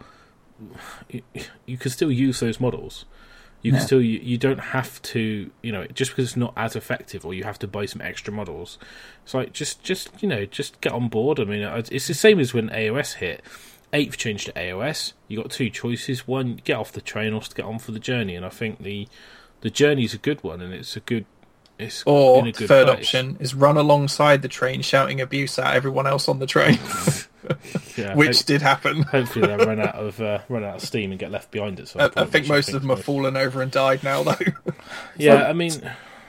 you, 1.08 1.22
you 1.66 1.76
can 1.78 1.90
still 1.90 2.10
use 2.10 2.40
those 2.40 2.60
models. 2.60 3.04
You 3.62 3.72
can 3.72 3.80
Yeah. 3.80 3.86
still 3.86 4.00
you, 4.00 4.18
you 4.20 4.38
don't 4.38 4.58
have 4.58 5.02
to 5.02 5.50
you 5.62 5.70
know 5.70 5.84
just 5.88 6.12
because 6.12 6.28
it's 6.28 6.36
not 6.36 6.54
as 6.56 6.74
effective 6.76 7.26
or 7.26 7.34
you 7.34 7.44
have 7.44 7.58
to 7.58 7.68
buy 7.68 7.84
some 7.84 8.00
extra 8.00 8.32
models. 8.32 8.78
It's 9.24 9.34
like 9.34 9.52
just 9.52 9.82
just 9.82 10.10
you 10.22 10.28
know 10.30 10.46
just 10.46 10.80
get 10.80 10.92
on 10.92 11.08
board. 11.08 11.38
I 11.38 11.44
mean 11.44 11.60
it's 11.60 11.90
it's 11.90 12.06
the 12.08 12.14
same 12.14 12.40
as 12.40 12.54
when 12.54 12.70
AOS 12.70 13.14
hit. 13.16 13.42
Eighth 13.92 14.16
changed 14.16 14.46
to 14.46 14.52
AOS. 14.54 15.12
You 15.28 15.42
got 15.42 15.50
two 15.50 15.68
choices: 15.68 16.26
one, 16.26 16.60
get 16.64 16.76
off 16.78 16.90
the 16.92 17.02
train, 17.02 17.34
or 17.34 17.42
to 17.42 17.54
get 17.54 17.66
on 17.66 17.78
for 17.78 17.92
the 17.92 17.98
journey. 17.98 18.34
And 18.34 18.46
I 18.46 18.48
think 18.48 18.82
the 18.82 19.06
the 19.60 19.68
journey's 19.68 20.14
a 20.14 20.18
good 20.18 20.42
one, 20.42 20.62
and 20.62 20.72
it's 20.72 20.96
a 20.96 21.00
good 21.00 21.26
it's 21.80 22.02
Or 22.06 22.38
in 22.40 22.46
a 22.48 22.52
good 22.52 22.68
third 22.68 22.86
place. 22.86 22.98
option 22.98 23.36
is 23.40 23.54
run 23.54 23.76
alongside 23.76 24.42
the 24.42 24.48
train, 24.48 24.82
shouting 24.82 25.20
abuse 25.20 25.58
at 25.58 25.74
everyone 25.74 26.06
else 26.06 26.28
on 26.28 26.38
the 26.38 26.46
train, 26.46 26.78
Yeah, 27.96 28.14
which 28.14 28.38
hope- 28.38 28.46
did 28.46 28.62
happen. 28.62 29.02
hopefully 29.02 29.46
they'll 29.46 29.66
run 29.66 29.80
out 29.80 29.94
of 30.06 30.20
uh, 30.20 30.40
run 30.48 30.64
out 30.64 30.76
of 30.76 30.82
steam 30.82 31.10
and 31.10 31.18
get 31.18 31.30
left 31.30 31.50
behind 31.50 31.80
at 31.80 31.88
some 31.88 32.00
I, 32.02 32.04
point. 32.08 32.18
I 32.18 32.24
think 32.30 32.44
which 32.44 32.48
most 32.50 32.68
of 32.72 32.80
them 32.82 32.90
have 32.90 33.04
fallen 33.04 33.36
over 33.36 33.62
and 33.62 33.70
died 33.72 34.02
now, 34.04 34.22
though. 34.22 34.36
Yeah, 35.16 35.44
I 35.48 35.52
mean, 35.52 35.72
you 35.72 35.80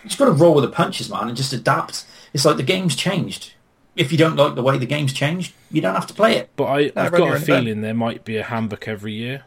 just 0.07 0.17
got 0.17 0.25
to 0.25 0.31
roll 0.31 0.55
with 0.55 0.63
the 0.63 0.71
punches, 0.71 1.09
man, 1.09 1.27
and 1.27 1.37
just 1.37 1.53
adapt. 1.53 2.05
It's 2.33 2.45
like 2.45 2.57
the 2.57 2.63
game's 2.63 2.95
changed. 2.95 3.53
If 3.95 4.11
you 4.11 4.17
don't 4.17 4.37
like 4.37 4.55
the 4.55 4.63
way 4.63 4.77
the 4.77 4.85
game's 4.85 5.11
changed, 5.11 5.53
you 5.69 5.81
don't 5.81 5.95
have 5.95 6.07
to 6.07 6.13
play 6.13 6.37
it. 6.37 6.49
but 6.55 6.63
I, 6.65 6.77
I've 6.95 7.11
got 7.11 7.19
a 7.29 7.33
own 7.33 7.39
feeling 7.41 7.81
there 7.81 7.93
might 7.93 8.23
be 8.23 8.37
a 8.37 8.43
handbook 8.43 8.87
every 8.87 9.11
year. 9.13 9.43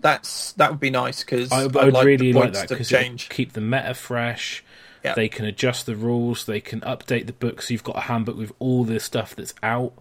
That's 0.00 0.52
that 0.52 0.70
would 0.70 0.80
be 0.80 0.90
nice 0.90 1.24
because 1.24 1.50
I, 1.50 1.62
I 1.62 1.64
I'd 1.64 1.92
like 1.92 2.06
really 2.06 2.32
the 2.32 2.38
like 2.38 2.52
that 2.52 2.68
to 2.68 2.74
because 2.74 2.88
change. 2.88 3.28
keep 3.28 3.52
the 3.52 3.60
meta 3.60 3.94
fresh. 3.94 4.64
Yeah. 5.04 5.14
They 5.14 5.28
can 5.28 5.44
adjust 5.44 5.86
the 5.86 5.96
rules. 5.96 6.44
They 6.46 6.60
can 6.60 6.80
update 6.82 7.26
the 7.26 7.32
book, 7.32 7.62
so 7.62 7.72
you've 7.72 7.84
got 7.84 7.96
a 7.96 8.00
handbook 8.00 8.36
with 8.36 8.52
all 8.58 8.84
the 8.84 9.00
stuff 9.00 9.34
that's 9.34 9.54
out 9.62 9.92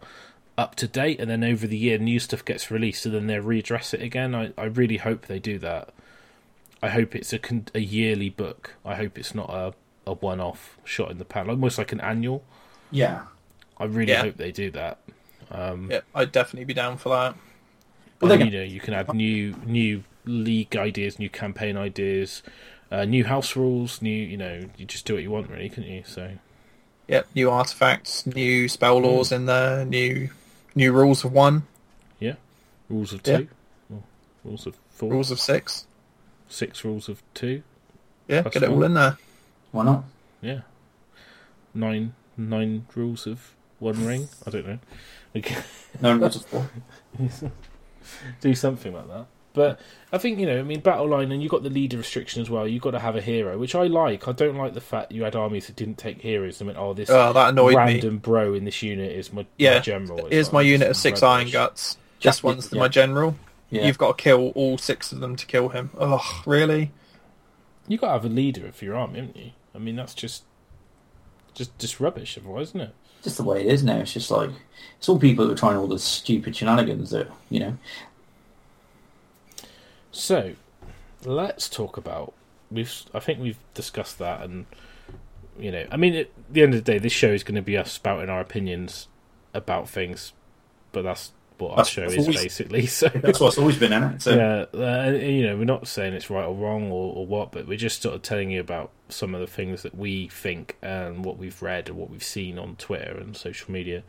up 0.58 0.76
to 0.76 0.88
date, 0.88 1.20
and 1.20 1.30
then 1.30 1.44
over 1.44 1.68
the 1.68 1.78
year, 1.78 1.98
new 2.00 2.20
stuff 2.20 2.44
gets 2.44 2.72
released, 2.72 3.04
so 3.04 3.10
then 3.10 3.28
they 3.28 3.36
readdress 3.36 3.94
it 3.94 4.02
again. 4.02 4.34
I, 4.34 4.54
I 4.58 4.66
really 4.66 4.98
hope 4.98 5.28
they 5.28 5.38
do 5.40 5.60
that. 5.60 5.90
I 6.82 6.90
hope 6.90 7.16
it's 7.16 7.32
a 7.34 7.40
con- 7.40 7.68
a 7.76 7.80
yearly 7.80 8.30
book. 8.30 8.76
I 8.86 8.96
hope 8.96 9.18
it's 9.20 9.34
not 9.36 9.50
a, 9.52 9.74
a 10.08 10.14
one 10.14 10.40
off 10.40 10.78
shot 10.84 11.12
in 11.12 11.18
the 11.20 11.26
pan, 11.26 11.50
almost 11.50 11.78
like 11.78 11.92
an 11.92 12.02
annual. 12.02 12.44
Yeah. 12.92 13.24
I 13.80 13.86
really 13.86 14.12
Yeah. 14.14 14.22
hope 14.22 14.38
they 14.38 14.52
do 14.52 14.72
that. 14.72 15.00
Um, 15.52 15.90
yeah, 15.92 16.02
I'd 16.16 16.32
definitely 16.32 16.66
be 16.66 16.74
down 16.74 16.98
for 16.98 17.10
that. 17.10 17.36
Well, 18.22 18.32
And, 18.32 18.46
you 18.52 18.58
know, 18.58 18.64
you 18.64 18.80
can 18.80 18.94
add 18.94 19.14
new 19.14 19.56
new 19.66 20.04
league 20.26 20.76
ideas, 20.76 21.20
new 21.20 21.30
campaign 21.30 21.78
ideas, 21.78 22.42
uh, 22.92 23.06
new 23.06 23.24
house 23.26 23.56
rules, 23.56 24.02
new. 24.02 24.12
You 24.12 24.38
know, 24.38 24.70
you 24.78 24.86
just 24.86 25.06
do 25.06 25.14
what 25.14 25.24
you 25.24 25.32
want, 25.32 25.50
really, 25.50 25.70
couldn't 25.70 25.90
you? 25.90 26.04
So 26.06 26.32
Yep, 27.08 27.28
new 27.36 27.50
artifacts, 27.50 28.26
new 28.26 28.68
spell 28.68 29.00
Hmm. 29.00 29.06
lores 29.06 29.32
in 29.32 29.46
there, 29.46 29.86
new 29.86 30.30
new 30.76 30.92
rules 30.92 31.24
of 31.24 31.32
one, 31.32 31.64
yeah, 32.20 32.36
rules 32.90 33.14
of 33.14 33.22
Yeah. 33.26 33.38
two, 33.38 33.48
or 33.94 34.04
rules 34.44 34.66
of 34.68 34.76
four, 34.90 35.12
rules 35.12 35.32
of 35.32 35.40
six. 35.40 35.86
six 36.50 36.84
rules 36.84 37.08
of 37.10 37.22
two. 37.34 37.64
Yeah, 38.28 38.42
get 38.44 38.58
it 38.64 38.70
all 38.70 38.76
fine. 38.76 38.84
in 38.84 38.94
there. 38.96 39.18
Why 39.72 39.84
not? 39.86 40.04
Yeah, 40.42 40.62
nine 41.74 42.14
nine 42.36 42.86
rules 42.96 43.26
of 43.28 43.54
one 43.80 44.04
ring. 44.06 44.28
I 44.46 44.50
don't 44.50 44.68
know. 44.68 44.80
No 46.02 46.18
rules 46.18 46.36
of 46.36 46.46
four. 46.46 46.70
do 48.42 48.54
something 48.56 48.94
like 48.94 49.08
that. 49.08 49.26
But 49.54 49.80
I 50.14 50.20
think 50.20 50.38
you 50.40 50.46
know, 50.46 50.60
I 50.60 50.62
mean, 50.64 50.82
battle 50.82 51.08
line, 51.08 51.32
and 51.32 51.42
you 51.42 51.50
got 51.50 51.64
the 51.64 51.70
leader 51.72 51.98
restriction 51.98 52.44
as 52.44 52.50
well. 52.50 52.68
You've 52.68 52.84
got 52.84 52.92
to 52.92 53.00
have 53.00 53.16
a 53.16 53.22
hero, 53.22 53.58
which 53.58 53.74
I 53.74 53.84
like. 53.88 54.28
I 54.28 54.32
don't 54.32 54.56
like 54.56 54.76
the 54.76 54.82
fact 54.82 55.12
you 55.12 55.24
had 55.24 55.36
armies 55.36 55.66
that 55.66 55.76
didn't 55.76 55.98
take 55.98 56.22
heroes. 56.22 56.62
I 56.62 56.66
mean, 56.66 56.76
oh, 56.78 56.94
this 56.94 57.10
Oh, 57.10 57.34
that 57.34 57.50
annoyed 57.50 57.72
me. 57.72 57.76
random 57.78 58.20
bro 58.20 58.54
in 58.54 58.66
this 58.66 58.84
unit 58.84 59.12
is 59.12 59.34
my, 59.34 59.42
my 59.42 59.48
Yeah, 59.58 59.80
general. 59.80 60.20
It's 60.20 60.30
Here's 60.30 60.54
my 60.54 60.62
unit 60.62 60.90
of 60.90 60.96
six 60.96 61.24
Ironguts. 61.24 61.96
This 61.96 62.00
Just- 62.20 62.44
one's 62.44 62.72
yeah. 62.72 62.80
my 62.80 62.88
general. 62.88 63.36
Yeah. 63.72 63.86
You've 63.88 63.98
got 63.98 64.18
to 64.18 64.24
kill 64.24 64.50
all 64.50 64.78
six 64.78 65.12
of 65.12 65.20
them 65.22 65.36
to 65.36 65.46
kill 65.48 65.70
him. 65.70 65.90
Oh, 66.00 66.44
really? 66.46 66.92
You 67.88 67.98
got 67.98 68.08
to 68.08 68.14
have 68.14 68.26
a 68.26 68.30
leader 68.30 68.72
for 68.72 68.86
your 68.86 68.96
army, 68.96 69.20
haven't 69.20 69.38
you? 69.38 69.52
I 69.74 69.80
mean, 69.80 69.96
that's 69.96 70.14
just 70.14 70.44
just 71.56 71.78
just 71.80 72.00
rubbish, 72.00 72.38
otherwise, 72.38 72.70
isn't 72.70 72.82
it? 72.82 72.96
Just 73.24 73.38
the 73.38 73.44
way 73.44 73.62
it 73.62 73.68
is 73.68 73.84
now. 73.84 73.98
It's 73.98 74.14
just 74.14 74.32
like 74.32 74.50
it's 74.98 75.10
all 75.10 75.20
people 75.20 75.46
that 75.46 75.54
are 75.54 75.58
trying 75.58 75.78
all 75.78 75.88
the 75.88 76.00
stupid 76.00 76.56
shenanigans 76.56 77.10
that 77.12 77.30
you 77.50 77.60
know. 77.60 77.78
So, 80.12 80.54
let's 81.26 81.70
talk 81.70 81.98
about 81.98 82.34
we've. 82.72 82.92
I 83.14 83.20
think 83.20 83.40
we've 83.40 83.60
discussed 83.74 84.20
that, 84.20 84.42
and 84.42 84.66
you 85.60 85.72
know, 85.72 85.86
I 85.92 85.98
mean, 85.98 86.16
at 86.16 86.30
the 86.50 86.64
end 86.64 86.74
of 86.74 86.84
the 86.84 86.92
day, 86.92 86.98
this 86.98 87.14
show 87.14 87.30
is 87.30 87.44
going 87.44 87.56
to 87.56 87.62
be 87.62 87.78
us 87.78 87.92
spouting 87.92 88.30
our 88.30 88.40
opinions 88.40 89.08
about 89.54 89.90
things, 89.90 90.34
but 90.92 91.04
that's 91.04 91.32
what 91.58 91.78
our 91.78 91.86
show 91.86 92.04
is 92.04 92.18
always- 92.18 92.42
basically. 92.42 92.86
So 92.88 93.10
That's 93.10 93.40
what's 93.40 93.58
always 93.58 93.78
been 93.78 93.94
in 93.94 94.04
it. 94.04 94.22
So 94.22 94.36
yeah, 94.36 94.80
uh, 94.80 95.12
you 95.12 95.44
know, 95.44 95.58
we're 95.58 95.66
not 95.66 95.88
saying 95.88 96.14
it's 96.14 96.30
right 96.30 96.46
or 96.46 96.56
wrong 96.56 96.92
or, 96.92 97.16
or 97.16 97.26
what, 97.26 97.52
but 97.52 97.68
we're 97.68 97.78
just 97.78 98.02
sort 98.02 98.16
of 98.16 98.22
telling 98.22 98.52
you 98.52 98.60
about 98.60 98.92
some 99.10 99.34
of 99.36 99.42
the 99.42 99.48
things 99.48 99.84
that 99.84 99.96
we 99.96 100.28
think 100.28 100.78
and 100.82 101.24
what 101.26 101.38
we've 101.38 101.62
read 101.62 101.88
and 101.90 101.98
what 101.98 102.10
we've 102.10 102.24
seen 102.24 102.58
on 102.60 102.76
Twitter 102.76 103.18
and 103.18 103.36
social 103.36 103.72
media. 103.72 104.04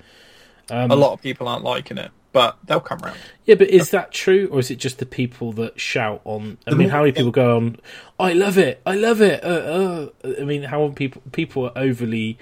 Um, 0.70 0.90
A 0.90 0.96
lot 0.96 1.12
of 1.12 1.22
people 1.22 1.48
aren't 1.48 1.64
liking 1.64 1.96
it, 1.98 2.10
but 2.32 2.58
they'll 2.64 2.80
come 2.80 2.98
round. 2.98 3.16
Yeah, 3.46 3.54
but 3.54 3.70
is 3.70 3.90
that 3.90 4.12
true, 4.12 4.48
or 4.52 4.58
is 4.58 4.70
it 4.70 4.76
just 4.76 4.98
the 4.98 5.06
people 5.06 5.52
that 5.52 5.80
shout 5.80 6.20
on? 6.24 6.58
I 6.66 6.70
The 6.70 6.76
mean, 6.76 6.88
more- 6.88 6.92
how 6.96 7.00
many 7.00 7.12
people 7.12 7.30
go 7.30 7.56
on? 7.56 7.76
I 8.20 8.32
love 8.34 8.58
it, 8.58 8.82
I 8.84 8.94
love 8.94 9.20
it. 9.22 9.42
Uh, 9.42 9.46
uh. 9.46 10.08
I 10.38 10.44
mean, 10.44 10.64
how 10.64 10.82
many 10.82 10.94
people 10.94 11.22
people 11.32 11.64
are 11.66 11.72
overly 11.76 12.38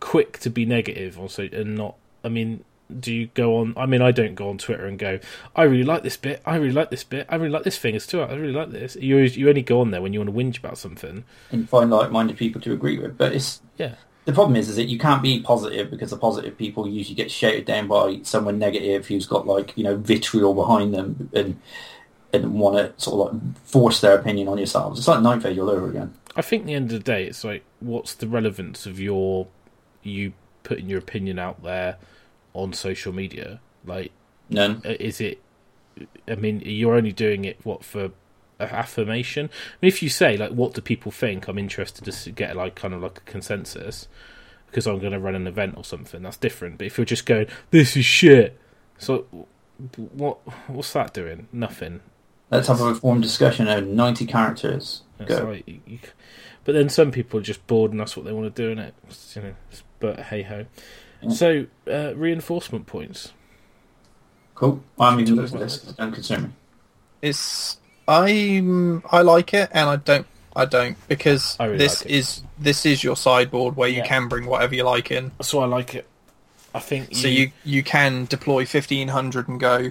quick 0.00 0.38
to 0.40 0.50
be 0.50 0.66
negative, 0.66 1.18
also, 1.20 1.44
and 1.52 1.76
not. 1.76 1.94
I 2.24 2.28
mean, 2.28 2.64
do 3.00 3.14
you 3.14 3.26
go 3.28 3.58
on? 3.58 3.74
I 3.76 3.86
mean, 3.86 4.02
I 4.02 4.12
don't 4.12 4.34
go 4.34 4.48
on 4.48 4.58
Twitter 4.58 4.86
and 4.86 4.98
go, 4.98 5.18
I 5.54 5.64
really 5.64 5.84
like 5.84 6.02
this 6.02 6.16
bit, 6.16 6.42
I 6.44 6.56
really 6.56 6.72
like 6.72 6.90
this 6.90 7.04
bit, 7.04 7.26
I 7.28 7.36
really 7.36 7.50
like 7.50 7.64
this 7.64 7.78
thing 7.78 7.96
as 7.96 8.06
too. 8.06 8.20
I 8.20 8.34
really 8.34 8.52
like 8.52 8.70
this. 8.70 8.96
You 8.96 9.18
you 9.18 9.48
only 9.48 9.62
go 9.62 9.80
on 9.80 9.90
there 9.90 10.02
when 10.02 10.12
you 10.12 10.20
want 10.20 10.30
to 10.30 10.36
whinge 10.36 10.58
about 10.58 10.78
something. 10.78 11.24
and 11.50 11.68
find 11.68 11.90
like-minded 11.90 12.36
people 12.36 12.60
to 12.62 12.72
agree 12.72 12.98
with. 12.98 13.16
But 13.16 13.32
it's 13.32 13.60
Yeah, 13.76 13.94
the 14.24 14.32
problem 14.32 14.56
is, 14.56 14.68
is 14.68 14.76
that 14.76 14.84
you 14.84 14.98
can't 14.98 15.22
be 15.22 15.40
positive 15.40 15.90
because 15.90 16.10
the 16.10 16.16
positive 16.16 16.56
people 16.56 16.88
usually 16.88 17.14
get 17.14 17.30
shouted 17.30 17.64
down 17.64 17.88
by 17.88 18.20
someone 18.22 18.58
negative 18.58 19.06
who's 19.06 19.26
got 19.26 19.46
like 19.46 19.76
you 19.76 19.84
know 19.84 19.96
vitriol 19.96 20.54
behind 20.54 20.94
them 20.94 21.30
and 21.32 21.60
and 22.32 22.54
want 22.54 22.76
to 22.76 23.02
sort 23.02 23.28
of 23.28 23.34
like 23.34 23.58
force 23.64 24.00
their 24.00 24.18
opinion 24.18 24.48
on 24.48 24.58
yourselves. 24.58 24.98
It's 24.98 25.08
like 25.08 25.22
Night 25.22 25.42
Phase 25.42 25.58
all 25.58 25.70
over 25.70 25.88
again. 25.88 26.14
I 26.34 26.42
think 26.42 26.62
at 26.62 26.66
the 26.66 26.74
end 26.74 26.92
of 26.92 26.98
the 26.98 27.04
day, 27.04 27.24
it's 27.24 27.44
like, 27.44 27.62
what's 27.80 28.14
the 28.14 28.26
relevance 28.26 28.86
of 28.86 28.98
your 28.98 29.48
you 30.02 30.32
putting 30.62 30.88
your 30.88 30.98
opinion 30.98 31.38
out 31.38 31.62
there 31.62 31.96
on 32.54 32.72
social 32.72 33.12
media? 33.12 33.60
Like, 33.84 34.12
None. 34.48 34.82
Is 34.84 35.20
it 35.20 35.40
i 36.28 36.34
mean 36.34 36.62
you're 36.64 36.94
only 36.94 37.12
doing 37.12 37.44
it 37.44 37.58
what 37.64 37.84
for 37.84 38.10
affirmation 38.60 39.46
I 39.46 39.76
mean, 39.82 39.88
if 39.88 40.02
you 40.02 40.08
say 40.08 40.36
like 40.36 40.52
what 40.52 40.74
do 40.74 40.80
people 40.80 41.10
think 41.10 41.48
i'm 41.48 41.58
interested 41.58 42.10
to 42.10 42.30
get 42.30 42.56
like 42.56 42.74
kind 42.74 42.94
of 42.94 43.02
like 43.02 43.18
a 43.18 43.22
consensus 43.22 44.08
because 44.66 44.86
i'm 44.86 45.00
going 45.00 45.12
to 45.12 45.18
run 45.18 45.34
an 45.34 45.46
event 45.46 45.74
or 45.76 45.84
something 45.84 46.22
that's 46.22 46.36
different 46.36 46.78
but 46.78 46.86
if 46.86 46.96
you're 46.96 47.04
just 47.04 47.26
going 47.26 47.48
this 47.70 47.96
is 47.96 48.04
shit 48.04 48.58
so 48.98 49.26
what 49.96 50.38
what's 50.68 50.92
that 50.92 51.12
doing 51.12 51.48
nothing 51.52 52.00
Let's 52.50 52.68
have 52.68 52.82
a 52.82 52.88
informed 52.88 53.22
discussion 53.22 53.66
of 53.66 53.86
ninety 53.86 54.26
characters. 54.26 55.04
Go. 55.24 55.44
like, 55.46 55.66
you, 55.66 56.00
but 56.64 56.74
then 56.74 56.90
some 56.90 57.10
people 57.10 57.40
are 57.40 57.42
just 57.42 57.66
bored 57.66 57.92
and 57.92 58.00
that's 58.00 58.14
what 58.14 58.26
they 58.26 58.32
want 58.32 58.54
to 58.54 58.62
do 58.62 58.70
in 58.70 58.78
it 58.78 58.94
you 59.34 59.42
know 59.42 59.54
but 60.00 60.20
hey 60.20 60.42
ho. 60.42 60.66
So 61.30 61.66
uh, 61.88 62.14
reinforcement 62.16 62.86
points 62.86 63.32
Cool. 64.54 64.82
I'm 65.00 65.18
even 65.18 65.34
looking 65.36 65.56
at 65.56 65.60
this. 65.62 65.78
Don't 65.78 66.12
concern 66.12 66.42
me. 66.42 66.48
It's 67.22 67.78
I'm 68.06 69.02
I 69.10 69.22
like 69.22 69.54
it, 69.54 69.70
and 69.72 69.88
I 69.88 69.96
don't 69.96 70.26
I 70.54 70.66
don't 70.66 70.96
because 71.08 71.56
I 71.58 71.64
really 71.64 71.78
this 71.78 72.02
like 72.02 72.10
it. 72.10 72.14
is 72.16 72.42
this 72.58 72.84
is 72.86 73.02
your 73.02 73.16
sideboard 73.16 73.76
where 73.76 73.88
you 73.88 73.98
Yeah. 73.98 74.06
can 74.06 74.28
bring 74.28 74.46
whatever 74.46 74.74
you 74.74 74.84
like 74.84 75.10
in. 75.10 75.32
so 75.40 75.60
i 75.60 75.64
like 75.64 75.94
it 75.94 76.06
i 76.74 76.78
think 76.78 77.14
So 77.14 77.26
you 77.28 77.50
you 77.64 77.82
can 77.82 78.26
deploy 78.26 78.66
fifteen 78.66 79.08
hundred 79.08 79.48
and 79.48 79.58
go. 79.58 79.90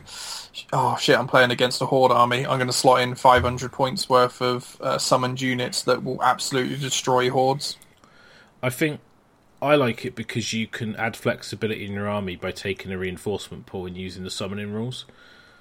Oh 0.73 0.97
shit! 0.99 1.17
I'm 1.17 1.27
playing 1.27 1.51
against 1.51 1.81
a 1.81 1.85
horde 1.85 2.11
army. 2.11 2.45
I'm 2.45 2.57
going 2.57 2.67
to 2.67 2.73
slot 2.73 3.01
in 3.01 3.15
500 3.15 3.71
points 3.71 4.09
worth 4.09 4.41
of 4.41 4.77
uh, 4.81 4.97
summoned 4.97 5.39
units 5.41 5.81
that 5.83 6.03
will 6.03 6.21
absolutely 6.21 6.75
destroy 6.77 7.29
hordes. 7.29 7.77
I 8.61 8.69
think 8.69 8.99
I 9.61 9.75
like 9.75 10.05
it 10.05 10.15
because 10.15 10.53
you 10.53 10.67
can 10.67 10.95
add 10.95 11.15
flexibility 11.15 11.85
in 11.85 11.93
your 11.93 12.07
army 12.07 12.35
by 12.35 12.51
taking 12.51 12.91
a 12.91 12.97
reinforcement 12.97 13.65
pool 13.65 13.85
and 13.85 13.95
using 13.95 14.23
the 14.23 14.31
summoning 14.31 14.73
rules. 14.73 15.05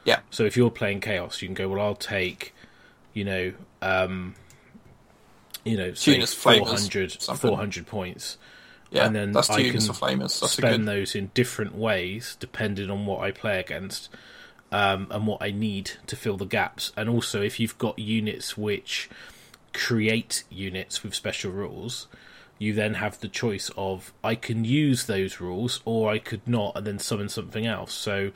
Yeah. 0.05 0.21
So 0.31 0.45
if 0.45 0.57
you're 0.57 0.71
playing 0.71 1.01
chaos, 1.01 1.43
you 1.43 1.49
can 1.49 1.55
go, 1.55 1.69
well, 1.69 1.81
I'll 1.85 1.95
take, 1.95 2.55
you 3.13 3.25
know, 3.25 3.53
um, 3.83 4.35
you 5.65 5.77
know, 5.77 5.93
say 5.93 6.19
Tunus 6.19 6.35
400, 6.35 7.21
something. 7.21 7.51
400 7.51 7.87
points. 7.87 8.39
Yeah, 8.91 9.07
And 9.07 9.15
then 9.15 9.33
that's 9.33 9.51
I 9.51 9.59
two 9.59 9.67
units 9.67 9.87
can 9.87 9.95
flamers. 9.95 10.41
That's 10.41 10.53
spend 10.53 10.85
good. 10.85 10.87
those 10.87 11.15
in 11.15 11.31
different 11.35 11.77
ways 11.77 12.37
depending 12.41 12.91
on 12.91 13.07
what 13.07 13.21
I 13.21 13.31
play 13.31 13.61
against 13.61 14.09
um, 14.73 15.07
and 15.11 15.27
what 15.27 15.43
I 15.43 15.51
need 15.51 15.93
to 16.07 16.17
fill 16.17 16.37
the 16.37 16.47
gaps. 16.47 16.93
And 16.97 17.09
also, 17.09 17.43
if 17.43 17.61
you've 17.61 17.79
got 17.79 17.99
units 17.99 18.57
which 18.57 19.09
create 19.73 20.43
units 20.51 21.05
with 21.05 21.15
special 21.15 21.53
rules, 21.53 22.09
you 22.61 22.75
then 22.75 22.95
have 22.95 23.21
the 23.21 23.29
choice 23.29 23.73
of 23.77 24.13
I 24.25 24.37
can 24.37 24.65
use 24.65 25.07
those 25.07 25.41
rules 25.41 25.81
or 25.87 26.13
I 26.13 26.21
could 26.21 26.47
not, 26.47 26.77
and 26.77 26.87
then 26.87 27.01
summon 27.01 27.31
something 27.31 27.67
else. 27.67 27.95
So. 27.95 28.33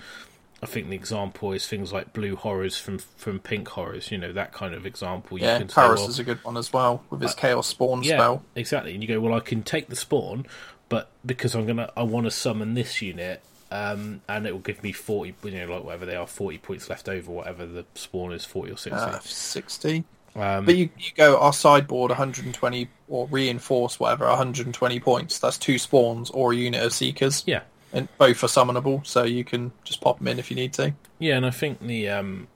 I 0.63 0.67
think 0.67 0.89
the 0.89 0.97
example 0.97 1.53
is 1.53 1.69
things 1.69 1.93
like 1.93 2.15
blue 2.15 2.37
horrors 2.37 2.79
from 2.79 2.99
from 2.99 3.39
pink 3.41 3.69
horrors. 3.69 4.11
You 4.11 4.17
know 4.19 4.33
that 4.33 4.53
kind 4.55 4.75
of 4.75 4.87
example. 4.87 5.39
You 5.39 5.45
Yeah, 5.45 5.59
can 5.59 5.69
say, 5.69 5.75
Paris 5.75 6.01
well, 6.01 6.09
is 6.09 6.19
a 6.21 6.25
good 6.25 6.43
one 6.43 6.57
as 6.57 6.73
well 6.73 7.05
with 7.11 7.21
his 7.21 7.35
chaos 7.35 7.67
spawn 7.67 8.03
yeah, 8.03 8.17
spell. 8.17 8.45
exactly. 8.57 8.95
And 8.95 9.03
you 9.03 9.09
go, 9.09 9.21
well, 9.21 9.35
I 9.35 9.41
can 9.41 9.63
take 9.63 9.89
the 9.89 9.97
spawn, 9.97 10.47
but 10.89 11.11
because 11.27 11.55
I'm 11.55 11.67
gonna, 11.67 11.93
I 11.97 12.05
want 12.05 12.27
to 12.27 12.31
summon 12.31 12.75
this 12.75 13.03
unit, 13.03 13.43
um, 13.71 14.23
and 14.29 14.47
it 14.47 14.53
will 14.53 14.61
give 14.61 14.83
me 14.83 14.93
forty, 14.93 15.35
you 15.45 15.51
know, 15.51 15.75
like 15.75 15.85
whatever 15.85 16.07
they 16.07 16.17
are, 16.17 16.27
forty 16.27 16.59
points 16.59 16.89
left 16.89 17.11
over, 17.11 17.31
whatever 17.31 17.67
the 17.67 17.85
spawn 17.95 18.33
is, 18.33 18.47
forty 18.47 18.73
or 18.73 18.79
sixty. 18.79 19.13
Uh, 19.17 19.19
60. 19.21 20.05
Um, 20.37 20.65
But 20.65 20.77
you, 20.77 20.91
you 20.99 21.11
go 21.15 21.39
our 21.39 21.53
sideboard 21.53 22.11
120 22.11 22.89
or 23.09 23.27
reinforce 23.29 24.01
whatever 24.01 24.27
120 24.27 25.01
points. 25.01 25.39
That's 25.39 25.59
two 25.59 25.79
spawns 25.79 26.31
or 26.31 26.53
a 26.53 26.57
unit 26.57 26.83
of 26.83 26.93
seekers, 26.93 27.45
yeah, 27.47 27.63
and 27.93 28.09
both 28.19 28.43
are 28.43 28.49
summonable, 28.49 29.07
so 29.07 29.23
you 29.23 29.45
can 29.45 29.73
just 29.85 30.01
pop 30.01 30.19
them 30.19 30.29
in 30.29 30.39
if 30.39 30.51
you 30.51 30.57
need 30.57 30.73
to. 30.75 30.95
yeah, 31.19 31.37
and 31.37 31.47
I 31.47 31.51
think 31.51 31.81
the, 31.81 32.09
um, 32.09 32.49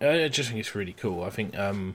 I 0.00 0.28
just 0.28 0.48
think 0.48 0.60
it's 0.60 0.74
really 0.74 0.92
cool. 0.94 1.22
I 1.22 1.30
think 1.30 1.56
um, 1.56 1.94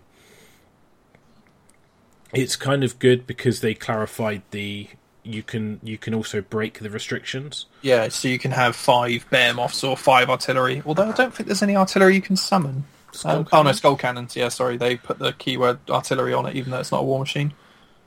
it's 2.34 2.56
kind 2.56 2.84
of 2.84 3.00
good 3.00 3.28
because 3.28 3.62
they 3.62 3.74
clarified 3.74 4.44
the. 4.52 4.88
You 5.28 5.42
can 5.42 5.80
you 5.82 5.98
can 5.98 6.14
also 6.14 6.42
break 6.42 6.80
the 6.80 6.90
restrictions. 6.92 7.66
Yeah, 7.82 8.10
so 8.10 8.28
you 8.28 8.38
can 8.38 8.52
have 8.52 8.76
five 8.76 9.26
behemoths 9.32 9.84
or 9.84 9.98
five 9.98 10.30
artillery. 10.30 10.84
Although 10.86 11.10
I 11.10 11.14
don't 11.14 11.34
think 11.34 11.48
there's 11.48 11.64
any 11.64 11.76
artillery 11.76 12.14
you 12.14 12.22
can 12.22 12.38
summon. 12.38 12.86
Um, 13.24 13.48
oh 13.54 13.62
no, 13.62 13.72
skull 13.72 13.96
cannons. 13.96 14.36
Yeah, 14.36 14.50
sorry, 14.50 14.78
they 14.78 14.96
put 14.98 15.20
the 15.20 15.34
keyword 15.34 15.80
artillery 15.90 16.34
on 16.34 16.46
it, 16.48 16.56
even 16.56 16.72
though 16.72 16.80
it's 16.80 16.92
not 16.92 17.02
a 17.02 17.04
war 17.06 17.20
machine. 17.20 17.54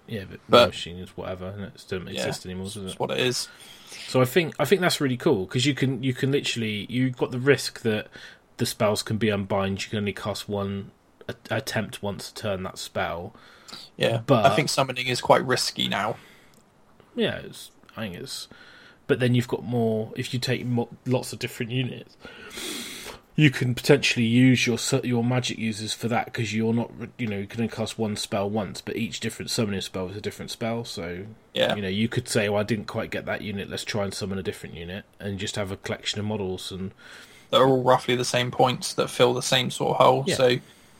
Yeah, 0.07 0.25
but, 0.29 0.41
But- 0.49 0.59
War 0.59 0.67
machine 0.69 0.99
is 0.99 1.11
whatever, 1.17 1.47
and 1.49 1.65
it 1.65 1.75
doesn't 1.89 2.07
Yeah, 2.09 2.27
exist 2.27 2.45
anymore, 2.47 2.67
does 2.67 2.77
it? 2.79 2.81
That's 2.85 2.99
what 2.99 3.11
it 3.11 3.21
is. 3.21 3.49
So 4.09 4.21
I 4.21 4.25
think 4.25 4.55
I 4.59 4.65
think 4.65 4.81
that's 4.81 5.01
really 5.01 5.17
cool 5.19 5.45
because 5.47 5.67
you 5.67 5.75
can 5.75 6.03
you 6.03 6.13
can 6.15 6.33
literally 6.33 6.87
you've 6.89 7.17
got 7.17 7.31
the 7.31 7.39
risk 7.39 7.83
that 7.83 8.09
the 8.57 8.67
spells 8.67 9.03
can 9.03 9.19
be 9.19 9.29
unbind. 9.31 9.85
You 9.85 9.91
can 9.91 9.99
only 9.99 10.13
cast 10.15 10.49
one 10.49 10.91
a, 11.29 11.35
attempt 11.51 12.03
once 12.03 12.33
to 12.33 12.43
turn 12.43 12.63
that 12.65 12.79
spell. 12.79 13.35
Yeah, 13.99 14.23
But- 14.27 14.47
I 14.47 14.57
think 14.57 14.69
summoning 14.71 15.07
is 15.09 15.21
quite 15.21 15.45
risky 15.45 15.89
now. 15.89 16.17
Yeah, 17.15 17.37
it's, 17.37 17.71
I 17.97 18.03
think 18.03 18.15
it's. 18.17 18.49
But 19.07 19.21
then 19.21 19.35
you've 19.35 19.49
got 19.49 19.63
more 19.65 20.13
if 20.17 20.33
you 20.33 20.41
take 20.41 20.65
mo- 20.67 20.89
lots 21.07 21.33
of 21.33 21.39
different 21.39 21.73
units. 21.73 22.17
You 23.39 23.51
can 23.51 23.73
potentially 23.77 24.27
use 24.27 24.66
your 24.66 24.78
your 25.05 25.23
magic 25.23 25.59
users 25.59 25.94
for 25.94 26.09
that 26.09 26.24
because 26.24 26.52
you're 26.52 26.74
not 26.74 26.90
you 27.19 27.28
know 27.28 27.39
you 27.39 27.47
can 27.47 27.60
only 27.60 27.73
cast 27.73 27.97
one 27.97 28.16
spell 28.16 28.51
once, 28.51 28.81
but 28.81 28.97
each 28.97 29.20
different 29.20 29.48
summoning 29.48 29.81
spell 29.81 30.09
is 30.09 30.16
a 30.16 30.20
different 30.20 30.51
spell. 30.51 30.85
So 30.85 31.27
Yeah, 31.55 31.77
you 31.77 31.82
know 31.82 31.86
you 31.86 32.09
could 32.09 32.28
say, 32.28 32.48
"Well, 32.48 32.60
I 32.60 32.65
didn't 32.65 32.89
quite 32.89 33.12
get 33.12 33.27
that 33.27 33.43
unit. 33.43 33.70
Let's 33.70 33.85
try 33.85 34.02
and 34.02 34.12
summon 34.12 34.40
a 34.40 34.43
different 34.43 34.74
unit," 34.74 35.05
and 35.20 35.39
just 35.39 35.55
have 35.55 35.70
a 35.70 35.77
collection 35.77 36.19
of 36.19 36.27
models 36.27 36.73
and 36.73 36.90
they're 37.51 37.65
all 37.65 37.85
roughly 37.85 38.16
the 38.16 38.24
same 38.24 38.51
points 38.51 38.93
that 38.94 39.09
fill 39.09 39.35
the 39.35 39.40
same 39.40 39.70
sort 39.70 39.93
of 39.93 40.05
hole. 40.05 40.24
Yeah. 40.27 40.35
So, 40.35 40.56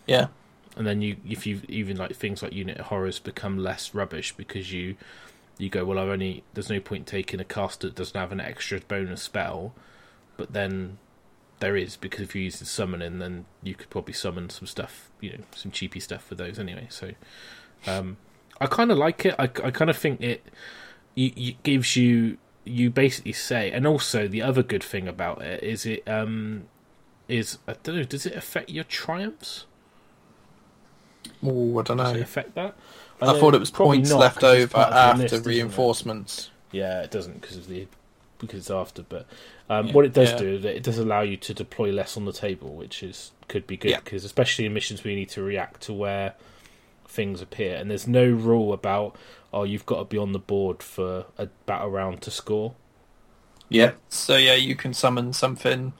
yeah, 0.06 0.28
and 0.77 0.86
then 0.86 1.02
you 1.02 1.16
if 1.28 1.44
you 1.44 1.62
even 1.69 1.97
like 1.97 2.15
things 2.15 2.40
like 2.40 2.52
unit 2.52 2.78
horrors 2.78 3.19
become 3.19 3.59
less 3.59 3.94
rubbish 3.94 4.32
because 4.32 4.73
you 4.73 4.94
you 5.59 5.69
go 5.69 5.85
well 5.85 5.98
I've 5.98 6.09
only 6.09 6.44
there's 6.55 6.70
no 6.70 6.78
point 6.78 7.09
taking 7.09 7.40
a 7.40 7.44
caster 7.44 7.89
that 7.89 7.97
doesn't 7.97 8.19
have 8.19 8.31
an 8.31 8.40
extra 8.40 8.78
bonus 8.78 9.23
spell 9.23 9.74
but 10.36 10.52
then 10.52 10.98
there 11.61 11.77
is 11.77 11.97
because 11.97 12.21
if 12.21 12.35
you 12.35 12.43
use 12.43 12.59
the 12.59 12.65
summoning, 12.65 13.19
then 13.19 13.47
you 13.63 13.75
could 13.75 13.91
probably 13.91 14.15
summon 14.15 14.51
some 14.51 14.67
stuff, 14.67 15.11
you 15.21 15.31
know, 15.31 15.39
some 15.55 15.71
cheapy 15.73 16.01
stuff 16.01 16.29
with 16.31 16.39
those 16.39 16.59
anyway. 16.59 16.87
So 16.91 17.13
um, 17.87 18.17
I 18.61 18.67
kind 18.67 18.91
of 18.91 18.99
like 18.99 19.25
it. 19.25 19.35
I, 19.39 19.45
I 19.45 19.71
kind 19.71 19.91
of 19.91 19.97
think 19.97 20.21
it, 20.21 20.45
it, 21.17 21.37
it 21.37 21.63
gives 21.63 21.97
you 21.97 22.39
you 22.65 22.91
basically 22.91 23.33
say, 23.33 23.71
and 23.71 23.87
also 23.87 24.29
the 24.29 24.43
other 24.43 24.63
good 24.63 24.83
thing 24.83 25.09
about 25.09 25.43
it 25.43 25.63
is 25.63 25.87
it 25.87 26.07
um 26.09 26.65
is 27.29 27.59
I 27.67 27.75
don't 27.83 27.97
know. 27.97 28.05
Does 28.05 28.27
it 28.27 28.35
affect 28.35 28.71
your 28.71 28.85
triumphs? 28.85 29.67
Oh, 31.43 31.79
I 31.79 31.83
don't 31.83 31.99
Does 31.99 32.13
it 32.13 32.15
know. 32.15 32.21
affect 32.21 32.55
that? 32.55 32.77
I 33.21 33.27
know 33.27 33.41
thought 33.41 33.55
it 33.55 33.61
was 33.61 33.71
points 33.71 34.11
not, 34.11 34.19
left 34.21 34.45
over 34.45 34.67
part 34.67 34.93
of 34.93 35.19
your 35.19 35.25
after 35.25 35.37
list, 35.37 35.47
reinforcements. 35.47 36.51
Yeah, 36.71 37.03
it 37.03 37.11
doesn't 37.11 37.41
because 37.41 37.57
of 37.57 37.69
the 37.69 37.87
because 38.39 38.60
it's 38.60 38.70
after. 38.70 39.02
But 39.02 39.27
um, 39.69 39.93
what 39.93 40.05
it 40.05 40.12
does 40.12 40.31
Yeah. 40.32 40.39
do 40.39 40.48
is 40.56 40.65
it 40.65 40.82
does 40.82 40.98
allow 40.98 41.20
you 41.23 41.36
to 41.39 41.55
deploy 41.55 41.90
less 41.90 42.16
on 42.16 42.24
the 42.24 42.32
table, 42.32 42.74
which 42.74 43.02
is 43.02 43.32
could 43.48 43.66
be 43.66 43.77
good 43.77 43.90
Yeah. 43.90 44.01
because 44.01 44.24
especially 44.24 44.66
in 44.66 44.74
missions 44.74 45.02
where 45.05 45.12
you 45.12 45.19
need 45.19 45.31
to 45.31 45.43
react 45.43 45.81
to 45.82 45.93
where 45.93 46.35
things 47.06 47.40
appear, 47.40 47.77
and 47.77 47.90
there's 47.90 48.06
no 48.06 48.24
rule 48.24 48.73
about 48.73 49.16
oh 49.52 49.65
you've 49.65 49.86
got 49.86 49.98
to 49.98 50.05
be 50.05 50.19
on 50.19 50.32
the 50.32 50.39
board 50.39 50.82
for 50.82 51.24
a 51.39 51.47
battle 51.66 51.90
round 51.90 52.20
to 52.23 52.31
score. 52.31 52.74
Yeah, 53.70 53.93
So 54.09 54.36
yeah, 54.36 54.55
you 54.55 54.74
can 54.77 54.94
summon 54.94 55.32
something 55.35 55.93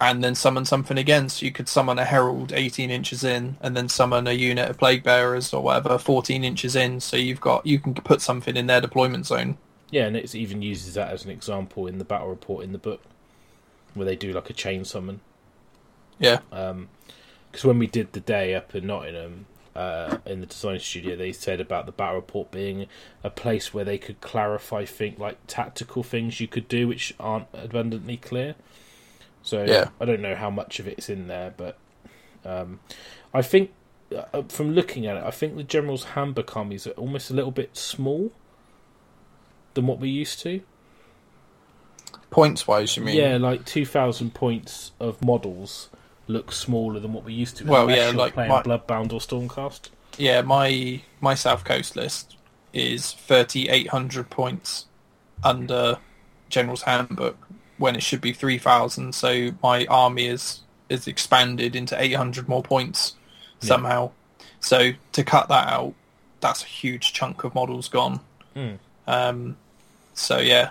and 0.00 0.22
then 0.22 0.34
summon 0.36 0.64
something 0.64 0.96
again. 0.98 1.28
So 1.28 1.44
you 1.46 1.50
could 1.52 1.68
summon 1.68 1.98
a 1.98 2.04
herald 2.04 2.52
18 2.52 2.90
inches 2.90 3.24
in 3.24 3.56
and 3.60 3.76
then 3.76 3.88
summon 3.88 4.26
a 4.28 4.32
unit 4.32 4.68
of 4.70 4.78
plague 4.78 5.02
bearers 5.02 5.52
or 5.52 5.62
whatever 5.62 5.98
14 5.98 6.44
inches 6.44 6.76
in. 6.76 7.00
So 7.00 7.16
you've 7.16 7.40
got 7.40 7.66
you 7.66 7.78
can 7.80 7.94
put 7.94 8.20
something 8.20 8.56
in 8.56 8.66
their 8.66 8.80
deployment 8.80 9.26
zone. 9.26 9.56
Yeah, 9.90 10.06
and 10.06 10.16
it 10.16 10.34
even 10.34 10.62
uses 10.62 10.94
that 10.94 11.10
as 11.10 11.24
an 11.24 11.30
example 11.30 11.86
in 11.86 11.98
the 11.98 12.04
battle 12.04 12.28
report 12.28 12.64
in 12.64 12.72
the 12.72 12.78
book 12.78 13.00
where 13.94 14.04
they 14.04 14.16
do 14.16 14.32
like 14.32 14.50
a 14.50 14.54
chain 14.54 14.84
summon. 14.84 15.20
Yeah. 16.18 16.40
because 16.50 17.64
when 17.64 17.78
we 17.78 17.86
did 17.86 18.12
the 18.12 18.20
day 18.20 18.54
up 18.54 18.74
in 18.74 18.86
Nottingham 18.86 19.46
uh, 19.76 20.18
in 20.26 20.40
the 20.40 20.46
design 20.46 20.78
studio, 20.80 21.16
they 21.16 21.32
said 21.32 21.60
about 21.60 21.86
the 21.86 21.92
battle 21.92 22.16
report 22.16 22.50
being 22.50 22.86
a 23.22 23.30
place 23.30 23.72
where 23.74 23.84
they 23.84 23.98
could 23.98 24.20
clarify 24.20 24.84
things 24.84 25.18
like 25.18 25.38
tactical 25.46 26.02
things 26.02 26.40
you 26.40 26.48
could 26.48 26.68
do 26.68 26.88
which 26.88 27.14
aren't 27.20 27.46
abundantly 27.52 28.16
clear. 28.16 28.54
So 29.42 29.64
Yeah. 29.64 29.90
I 30.00 30.04
don't 30.04 30.20
know 30.22 30.34
how 30.34 30.50
much 30.50 30.80
of 30.80 30.88
it's 30.88 31.08
in 31.08 31.26
there, 31.28 31.52
but 31.56 31.78
um, 32.44 32.80
I 33.32 33.42
think 33.42 33.70
uh, 34.16 34.42
from 34.48 34.72
looking 34.72 35.06
at 35.06 35.16
it, 35.16 35.24
I 35.24 35.30
think 35.30 35.56
the 35.56 35.62
General's 35.62 36.04
handbook 36.04 36.56
armies 36.56 36.86
are 36.86 36.92
almost 36.92 37.30
a 37.30 37.34
little 37.34 37.50
bit 37.50 37.76
small 37.76 38.30
than 39.74 39.86
what 39.86 39.98
we're 40.00 40.06
used 40.10 40.40
to. 40.40 40.60
Points 42.30 42.66
wise, 42.66 42.96
you 42.96 43.02
mean? 43.04 43.16
Yeah, 43.16 43.36
like 43.36 43.64
two 43.64 43.86
thousand 43.86 44.34
points 44.34 44.92
of 44.98 45.22
models 45.24 45.88
look 46.26 46.52
smaller 46.52 46.98
than 46.98 47.12
what 47.12 47.24
we 47.24 47.32
used 47.32 47.56
to. 47.58 47.64
Well, 47.64 47.90
yeah, 47.90 48.10
like 48.10 48.34
playing 48.34 48.50
my- 48.50 48.62
Bloodbound 48.62 49.12
or 49.12 49.20
Stormcast. 49.20 49.90
Yeah, 50.18 50.42
my 50.42 51.02
my 51.20 51.34
South 51.34 51.64
Coast 51.64 51.96
list 51.96 52.36
is 52.72 53.12
3,800 53.12 54.30
points 54.30 54.86
under 55.44 55.98
General's 56.48 56.82
Handbook 56.82 57.36
when 57.78 57.94
it 57.94 58.02
should 58.02 58.20
be 58.20 58.32
3,000. 58.32 59.14
So 59.14 59.50
my 59.62 59.86
army 59.86 60.26
is 60.26 60.60
is 60.88 61.06
expanded 61.06 61.74
into 61.76 62.00
800 62.00 62.48
more 62.48 62.62
points 62.62 63.14
somehow. 63.60 64.10
So 64.60 64.92
to 65.12 65.24
cut 65.24 65.48
that 65.48 65.68
out, 65.68 65.94
that's 66.40 66.62
a 66.62 66.66
huge 66.66 67.12
chunk 67.12 67.44
of 67.44 67.54
models 67.54 67.88
gone. 67.88 68.20
Hmm. 68.54 68.74
Um, 69.06 69.56
so 70.14 70.38
yeah, 70.38 70.70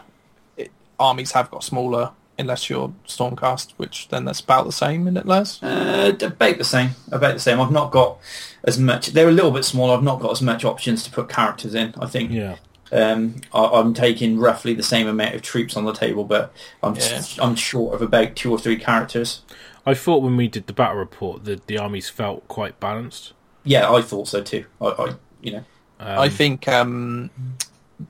it, 0.58 0.72
armies 1.00 1.32
have 1.34 1.52
got 1.52 1.64
smaller 1.64 2.12
unless 2.40 2.68
you're 2.70 2.92
Stormcast, 3.08 3.74
which 3.78 4.08
then 4.10 4.26
that's 4.26 4.40
about 4.40 4.66
the 4.66 4.72
same, 4.72 5.04
isn't 5.04 5.18
it, 5.18 5.26
Les? 5.28 5.62
uh, 5.62 6.12
about 6.22 6.58
the 6.58 6.64
same. 6.64 6.90
About 7.12 7.36
the 7.36 7.40
same. 7.40 7.60
I've 7.62 7.72
not 7.72 7.92
got 7.92 8.18
as 8.64 8.80
much. 8.80 9.08
They're 9.08 9.30
a 9.30 9.32
little 9.32 9.52
bit 9.52 9.66
smaller. 9.66 9.96
I've 9.96 10.04
not 10.04 10.20
got 10.20 10.32
as 10.32 10.42
much 10.42 10.66
options 10.66 11.04
to 11.04 11.12
put 11.12 11.30
characters 11.30 11.76
in. 11.76 11.94
I 12.00 12.08
think. 12.08 12.32
Yeah, 12.32 12.56
Um, 12.92 13.36
I, 13.54 13.66
I'm 13.66 13.94
taking 13.94 14.40
roughly 14.40 14.74
the 14.74 14.82
same 14.84 15.08
amount 15.08 15.36
of 15.36 15.42
troops 15.44 15.78
on 15.78 15.86
the 15.86 15.94
table, 15.94 16.24
but 16.24 16.52
I'm 16.82 16.96
Yeah. 16.96 17.22
I'm 17.40 17.56
short 17.56 17.94
of 17.94 18.02
about 18.02 18.36
two 18.36 18.52
or 18.52 18.58
three 18.58 18.78
characters. 18.78 19.42
I 19.86 19.94
thought 19.94 20.24
when 20.24 20.38
we 20.38 20.48
did 20.48 20.66
the 20.68 20.74
battle 20.74 20.98
report 20.98 21.44
that 21.46 21.68
the 21.68 21.78
armies 21.78 22.10
felt 22.10 22.48
quite 22.48 22.80
balanced. 22.80 23.34
Yeah, 23.64 23.92
I 23.92 24.02
thought 24.02 24.28
so 24.28 24.42
too. 24.42 24.66
I, 24.82 24.86
I 24.88 25.14
you 25.42 25.52
know, 25.52 25.64
Um, 26.00 26.20
I 26.20 26.30
think 26.30 26.68
um, 26.68 27.30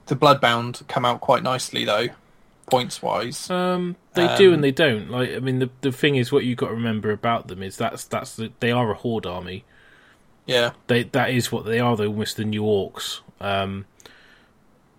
the 0.08 0.16
Bloodbound 0.16 0.88
come 0.88 1.06
out 1.06 1.22
quite 1.22 1.44
nicely 1.44 1.86
though, 1.86 2.08
points 2.68 3.02
wise. 3.02 3.50
Um, 3.50 3.96
they 4.14 4.36
do 4.38 4.50
Um, 4.50 4.56
and 4.56 4.64
they 4.64 4.72
don't. 4.72 5.10
Like, 5.10 5.32
I 5.34 5.40
mean, 5.40 5.60
the 5.60 5.70
the 5.82 5.92
thing 5.92 6.16
is, 6.16 6.32
what 6.32 6.46
you 6.46 6.56
got 6.56 6.68
to 6.70 6.74
remember 6.74 7.12
about 7.12 7.48
them 7.48 7.62
is 7.64 7.78
that's 7.78 8.04
that's 8.06 8.36
the, 8.36 8.52
they 8.60 8.72
are 8.72 8.92
a 8.92 8.96
horde 8.96 9.26
army. 9.26 9.64
Yeah, 10.46 10.72
They 10.88 11.04
that 11.04 11.30
is 11.30 11.52
what 11.52 11.66
they 11.66 11.80
are. 11.80 11.96
They're 11.96 12.08
almost 12.08 12.36
the 12.38 12.44
new 12.46 12.64
orcs. 12.64 13.22
Um, 13.40 13.86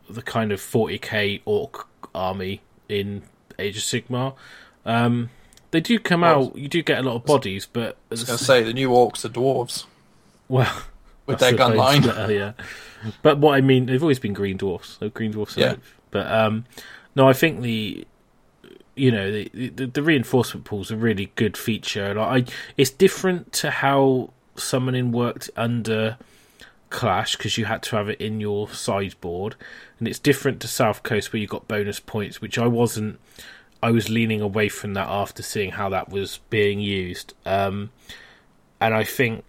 the 0.09 0.23
kind 0.23 0.53
of 0.53 0.61
forty 0.61 0.99
k 0.99 1.43
orc 1.45 1.87
army 2.15 2.63
in 2.89 3.23
Age 3.59 3.77
of 3.77 3.83
Sigmar. 3.83 4.35
Um, 4.87 5.31
they 5.71 5.81
do 5.81 5.99
come 5.99 6.21
Well, 6.23 6.47
out. 6.47 6.57
You 6.57 6.69
do 6.69 6.83
get 6.83 6.99
a 6.99 7.03
lot 7.03 7.17
of 7.17 7.25
bodies, 7.25 7.67
but 7.71 7.97
as 8.11 8.21
I 8.21 8.23
was 8.23 8.25
going 8.25 8.39
to 8.39 8.45
say 8.45 8.63
the 8.63 8.73
new 8.73 8.91
orcs 8.91 9.25
are 9.25 9.29
dwarves 9.29 9.85
well, 10.49 10.83
with 11.27 11.43
I 11.43 11.51
their 11.51 11.59
gun 11.59 11.77
line. 11.77 12.09
uh, 12.09 12.29
yeah. 12.31 12.53
But 13.23 13.39
what 13.39 13.55
I 13.55 13.61
mean, 13.61 13.87
they've 13.87 14.03
always 14.03 14.19
been 14.19 14.33
green 14.33 14.57
dwarfs. 14.57 14.99
So 15.01 15.09
green 15.09 15.33
dwarfs, 15.33 15.57
Yeah. 15.57 15.77
But 16.11 16.31
um, 16.31 16.65
no, 17.17 17.29
I 17.29 17.33
think 17.33 17.63
the 17.63 18.07
you 18.97 19.11
know 19.11 19.31
the, 19.31 19.69
the 19.69 19.87
the 19.87 20.03
reinforcement 20.03 20.65
pool's 20.65 20.91
a 20.91 20.97
really 20.97 21.33
good 21.35 21.57
feature, 21.57 22.05
and 22.05 22.19
I 22.19 22.45
it's 22.77 22.91
different 22.91 23.53
to 23.55 23.71
how 23.71 24.31
summoning 24.57 25.11
worked 25.13 25.51
under 25.57 26.17
Clash 26.91 27.37
because 27.37 27.59
you 27.59 27.65
had 27.65 27.83
to 27.85 27.97
have 27.97 28.09
it 28.09 28.21
in 28.21 28.41
your 28.41 28.69
sideboard, 28.69 29.57
and 29.99 30.07
it's 30.07 30.21
different 30.21 30.61
to 30.61 30.69
South 30.69 31.03
Coast 31.03 31.33
where 31.33 31.41
you 31.41 31.49
got 31.49 31.67
bonus 31.67 31.99
points, 31.99 32.41
which 32.41 32.59
I 32.59 32.67
wasn't. 32.67 33.19
I 33.83 33.91
was 33.91 34.09
leaning 34.09 34.41
away 34.41 34.69
from 34.69 34.95
that 34.95 35.09
after 35.09 35.43
seeing 35.43 35.73
how 35.73 35.91
that 35.91 36.09
was 36.09 36.39
being 36.49 36.81
used. 36.81 37.35
Um, 37.45 37.91
and 38.81 38.95
I 38.95 39.05
think 39.05 39.45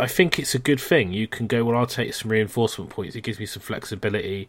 I 0.00 0.06
think 0.06 0.38
it's 0.38 0.54
a 0.54 0.58
good 0.58 0.80
thing. 0.80 1.12
You 1.12 1.26
can 1.28 1.46
go, 1.46 1.64
well, 1.64 1.76
I'll 1.76 1.86
take 1.86 2.14
some 2.14 2.30
reinforcement 2.30 2.90
points. 2.90 3.14
It 3.14 3.20
gives 3.22 3.38
me 3.38 3.46
some 3.46 3.62
flexibility, 3.62 4.48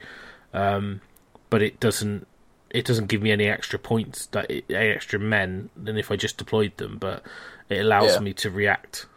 um, 0.54 1.02
but 1.50 1.62
it 1.62 1.80
doesn't. 1.80 2.28
It 2.70 2.86
doesn't 2.86 3.08
give 3.08 3.22
me 3.22 3.32
any 3.32 3.48
extra 3.48 3.78
points, 3.78 4.28
that 4.28 4.50
any 4.50 4.90
extra 4.92 5.20
men 5.20 5.70
than 5.76 5.98
if 5.98 6.10
I 6.10 6.16
just 6.16 6.38
deployed 6.38 6.78
them. 6.78 6.98
But 7.00 7.24
it 7.70 7.80
allows 7.82 8.14
Yeah. 8.16 8.20
me 8.20 8.34
to 8.34 8.50
react. 8.50 9.08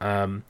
Um, 0.00 0.42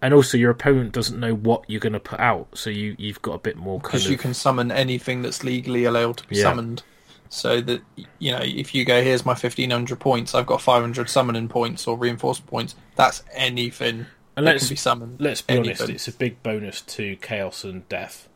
and 0.00 0.14
also, 0.14 0.38
your 0.38 0.50
opponent 0.52 0.92
doesn't 0.92 1.18
know 1.18 1.34
what 1.34 1.64
you're 1.68 1.80
going 1.80 1.92
to 1.94 2.00
put 2.00 2.20
out, 2.20 2.46
so 2.54 2.70
you 2.70 2.94
you've 2.98 3.20
got 3.22 3.32
a 3.34 3.38
bit 3.38 3.56
more 3.56 3.80
because 3.80 4.04
of 4.06 4.10
you 4.12 4.16
can 4.16 4.34
summon 4.34 4.70
anything 4.70 5.22
that's 5.22 5.42
legally 5.42 5.84
allowed 5.84 6.16
to 6.18 6.26
be 6.28 6.36
Yeah. 6.36 6.44
summoned. 6.44 6.84
So 7.28 7.60
that 7.60 7.82
you 8.18 8.32
know, 8.32 8.40
if 8.42 8.74
you 8.74 8.84
go, 8.84 9.02
here's 9.02 9.26
my 9.26 9.34
fifteen 9.34 9.70
hundred 9.70 10.00
points, 10.00 10.34
I've 10.34 10.46
got 10.46 10.60
five 10.62 10.80
hundred 10.82 11.10
summoning 11.10 11.48
points 11.48 11.86
or 11.86 11.96
reinforcement 11.96 12.48
points. 12.48 12.74
That's 12.96 13.22
anything 13.32 14.06
And 14.40 14.54
let's- 14.54 14.64
can 14.66 14.72
be 14.72 14.76
summoned. 14.76 15.20
Let's 15.20 15.42
be 15.42 15.56
honest, 15.58 15.88
it's 15.88 16.08
a 16.08 16.12
big 16.12 16.42
bonus 16.42 16.80
to 16.82 17.16
Chaos 17.16 17.64
and 17.64 17.88
Death 17.88 18.28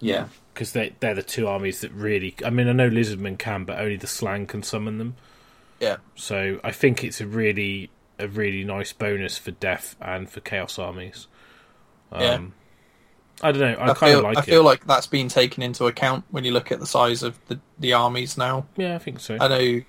yeah. 0.00 0.26
because 0.52 0.72
they 0.72 0.94
they're 1.00 1.14
the 1.14 1.22
two 1.22 1.46
armies 1.48 1.80
that 1.80 1.92
really. 1.92 2.34
I 2.44 2.50
mean, 2.50 2.68
I 2.68 2.72
know 2.72 2.90
Lizardmen 2.90 3.38
can, 3.38 3.64
but 3.64 3.78
only 3.78 3.96
the 3.96 4.06
Slann 4.06 4.46
can 4.46 4.62
summon 4.62 4.98
them. 4.98 5.16
Yeah, 5.80 5.98
So 6.16 6.58
I 6.64 6.72
think 6.72 7.04
it's 7.04 7.20
a 7.20 7.26
really 7.26 7.90
a 8.18 8.26
really 8.26 8.64
nice 8.64 8.92
bonus 8.92 9.38
for 9.38 9.52
Death 9.52 9.94
and 10.00 10.28
for 10.28 10.40
Chaos 10.40 10.76
armies. 10.78 11.28
Um, 12.10 12.20
Yeah. 12.20 12.40
I 13.40 13.52
don't 13.52 13.60
know. 13.60 13.74
I, 13.78 13.90
I, 13.90 13.94
kind 13.94 14.14
of 14.16 14.24
like 14.24 14.36
I 14.38 14.40
it. 14.40 14.46
feel 14.46 14.64
like 14.64 14.84
that's 14.88 15.06
been 15.06 15.28
taken 15.28 15.62
into 15.62 15.86
account 15.86 16.24
when 16.32 16.44
you 16.44 16.50
look 16.50 16.72
at 16.72 16.80
the 16.80 16.86
size 16.86 17.22
of 17.22 17.38
the 17.46 17.60
the 17.78 17.92
armies 17.92 18.36
now. 18.36 18.66
yeah, 18.76 18.96
I 18.96 18.98
think 18.98 19.20
so. 19.20 19.36
I 19.40 19.46
know, 19.46 19.82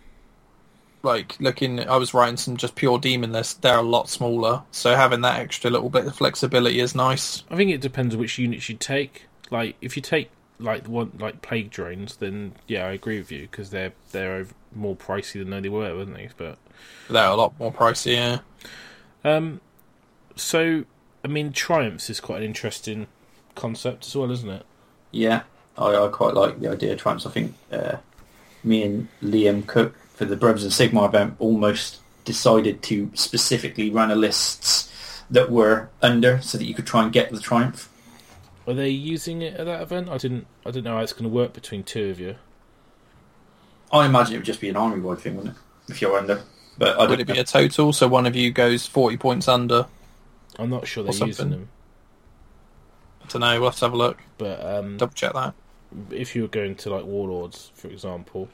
like 1.03 1.37
looking, 1.39 1.79
I 1.79 1.97
was 1.97 2.13
writing 2.13 2.37
some 2.37 2.57
just 2.57 2.75
pure 2.75 2.99
demon 2.99 3.31
lists. 3.31 3.53
They're 3.53 3.77
a 3.77 3.81
lot 3.81 4.09
smaller, 4.09 4.63
so 4.71 4.95
having 4.95 5.21
that 5.21 5.39
extra 5.39 5.69
little 5.69 5.89
bit 5.89 6.05
of 6.05 6.15
flexibility 6.15 6.79
is 6.79 6.95
nice. 6.95 7.43
I 7.49 7.55
think 7.55 7.71
it 7.71 7.81
depends 7.81 8.15
which 8.15 8.37
units 8.37 8.69
you 8.69 8.75
take. 8.75 9.25
Like 9.49 9.75
if 9.81 9.95
you 9.95 10.01
take 10.01 10.29
like 10.59 10.83
the 10.83 10.89
one 10.91 11.11
like 11.19 11.41
plague 11.41 11.69
drones, 11.71 12.17
then 12.17 12.53
yeah, 12.67 12.85
I 12.85 12.91
agree 12.91 13.17
with 13.17 13.31
you 13.31 13.41
because 13.43 13.69
they're 13.69 13.93
they're 14.11 14.45
more 14.75 14.95
pricey 14.95 15.43
than 15.43 15.49
they 15.61 15.69
were, 15.69 15.95
weren't 15.95 16.13
they? 16.13 16.29
But 16.37 16.57
They're 17.09 17.25
a 17.29 17.35
lot 17.35 17.57
more 17.59 17.71
pricey. 17.71 18.13
Yeah, 18.15 18.39
Um, 19.23 19.61
so 20.35 20.85
I 21.23 21.27
mean, 21.27 21.51
triumphs 21.53 22.09
is 22.09 22.19
quite 22.19 22.39
an 22.39 22.45
interesting 22.45 23.07
concept 23.55 24.05
as 24.07 24.15
well, 24.15 24.31
isn't 24.31 24.49
it? 24.49 24.65
Yeah, 25.11 25.43
I, 25.77 25.95
I 25.95 26.07
quite 26.09 26.33
like 26.33 26.59
the 26.59 26.69
idea 26.69 26.93
of 26.93 26.99
triumphs. 26.99 27.25
I 27.25 27.29
think 27.31 27.55
uh, 27.71 27.97
me 28.63 28.83
and 28.83 29.07
Liam 29.23 29.65
Cook 29.65 29.95
for 30.19 30.25
the 30.25 30.35
Brothers 30.35 30.63
and 30.65 30.73
Sigmar 30.73 31.07
event 31.07 31.35
almost 31.39 31.99
decided 32.25 32.83
to 32.83 33.09
specifically 33.13 33.89
run 33.89 34.11
a 34.11 34.15
lists 34.15 34.91
that 35.31 35.49
were 35.49 35.87
under 36.01 36.41
so 36.41 36.57
that 36.57 36.65
you 36.65 36.73
could 36.73 36.85
try 36.85 37.03
and 37.03 37.13
get 37.13 37.31
the 37.31 37.39
triumph. 37.39 37.87
Are 38.67 38.73
they 38.73 38.89
using 38.89 39.41
it 39.41 39.53
at 39.53 39.65
that 39.65 39.81
event? 39.81 40.09
I 40.09 40.17
didn't. 40.17 40.45
I 40.65 40.71
didn't 40.71 40.83
know 40.83 40.97
how 40.97 41.03
it's 41.03 41.13
going 41.13 41.23
to 41.23 41.29
work 41.29 41.53
between 41.53 41.83
two 41.83 42.09
of 42.09 42.19
you. 42.19 42.35
I 43.93 44.05
imagine 44.07 44.33
it 44.35 44.37
would 44.39 44.45
just 44.45 44.59
be 44.59 44.67
an 44.67 44.75
army 44.75 44.99
wide 44.99 45.19
thing, 45.19 45.37
wouldn't 45.37 45.55
it? 45.55 45.61
If 45.89 46.01
you're 46.01 46.17
under, 46.17 46.43
but 46.77 46.99
I 46.99 47.07
Would 47.07 47.21
it 47.21 47.25
be 47.27 47.33
know. 47.35 47.39
a 47.39 47.45
total? 47.45 47.93
So 47.93 48.09
one 48.09 48.25
of 48.25 48.35
you 48.35 48.51
goes 48.51 48.85
40 48.85 49.15
points 49.15 49.47
under? 49.47 49.87
I'm 50.59 50.69
not 50.69 50.85
sure 50.85 51.05
they're 51.05 51.27
using 51.27 51.49
them, 51.51 51.69
I 53.23 53.27
don't 53.27 53.39
know. 53.39 53.61
We'll 53.61 53.69
have 53.69 53.79
to 53.79 53.85
have 53.85 53.93
a 53.93 53.97
look. 53.97 54.17
but 54.37 54.63
um, 54.65 54.97
Double 54.97 55.13
check 55.13 55.31
that. 55.33 55.53
if 56.11 56.35
you 56.35 56.41
were 56.41 56.49
going 56.49 56.75
to 56.75 56.89
like 56.89 57.05
warlords, 57.05 57.71
for 57.73 57.87
example, 57.87 58.49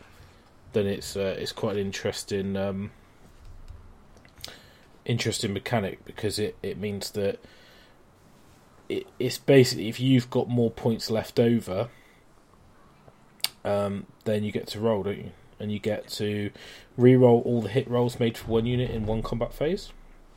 then 0.75 0.85
it's 0.85 1.15
uh, 1.15 1.35
it's 1.39 1.51
quite 1.51 1.77
an 1.77 1.81
interesting 1.81 2.55
um, 2.55 2.91
interesting 5.05 5.53
mechanic 5.53 6.03
because 6.05 6.37
it, 6.37 6.55
it 6.61 6.77
means 6.77 7.11
that 7.11 7.39
it, 8.89 9.07
it's 9.17 9.37
basically 9.37 9.87
if 9.87 9.99
you've 9.99 10.29
got 10.29 10.49
more 10.49 10.69
points 10.69 11.09
left 11.09 11.39
over, 11.39 11.87
um, 13.63 14.05
then 14.25 14.43
you 14.43 14.51
get 14.51 14.67
to 14.67 14.79
roll, 14.79 15.03
don't 15.03 15.17
you? 15.17 15.31
And 15.59 15.71
you 15.71 15.79
get 15.79 16.09
to 16.09 16.51
re-roll 16.97 17.41
all 17.45 17.61
the 17.61 17.69
hit 17.69 17.89
rolls 17.89 18.19
made 18.19 18.37
for 18.37 18.51
one 18.51 18.65
unit 18.65 18.91
in 18.91 19.05
one 19.05 19.23
combat 19.23 19.53
phase. 19.53 19.93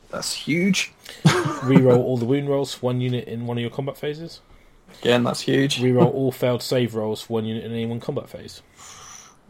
That's 0.09 0.33
huge. 0.33 0.93
Re-roll 1.63 2.01
all 2.01 2.17
the 2.17 2.25
wound 2.25 2.49
rolls 2.49 2.73
for 2.73 2.87
one 2.87 3.01
unit 3.01 3.27
in 3.27 3.45
one 3.45 3.57
of 3.57 3.61
your 3.61 3.69
combat 3.69 3.97
phases. 3.97 4.39
Again, 5.01 5.23
that's 5.23 5.41
huge. 5.41 5.79
Re-roll 5.81 6.09
all 6.09 6.31
failed 6.31 6.63
save 6.63 6.95
rolls 6.95 7.21
for 7.21 7.33
one 7.33 7.45
unit 7.45 7.65
in 7.65 7.71
any 7.71 7.85
one 7.85 7.99
combat 7.99 8.29
phase. 8.29 8.63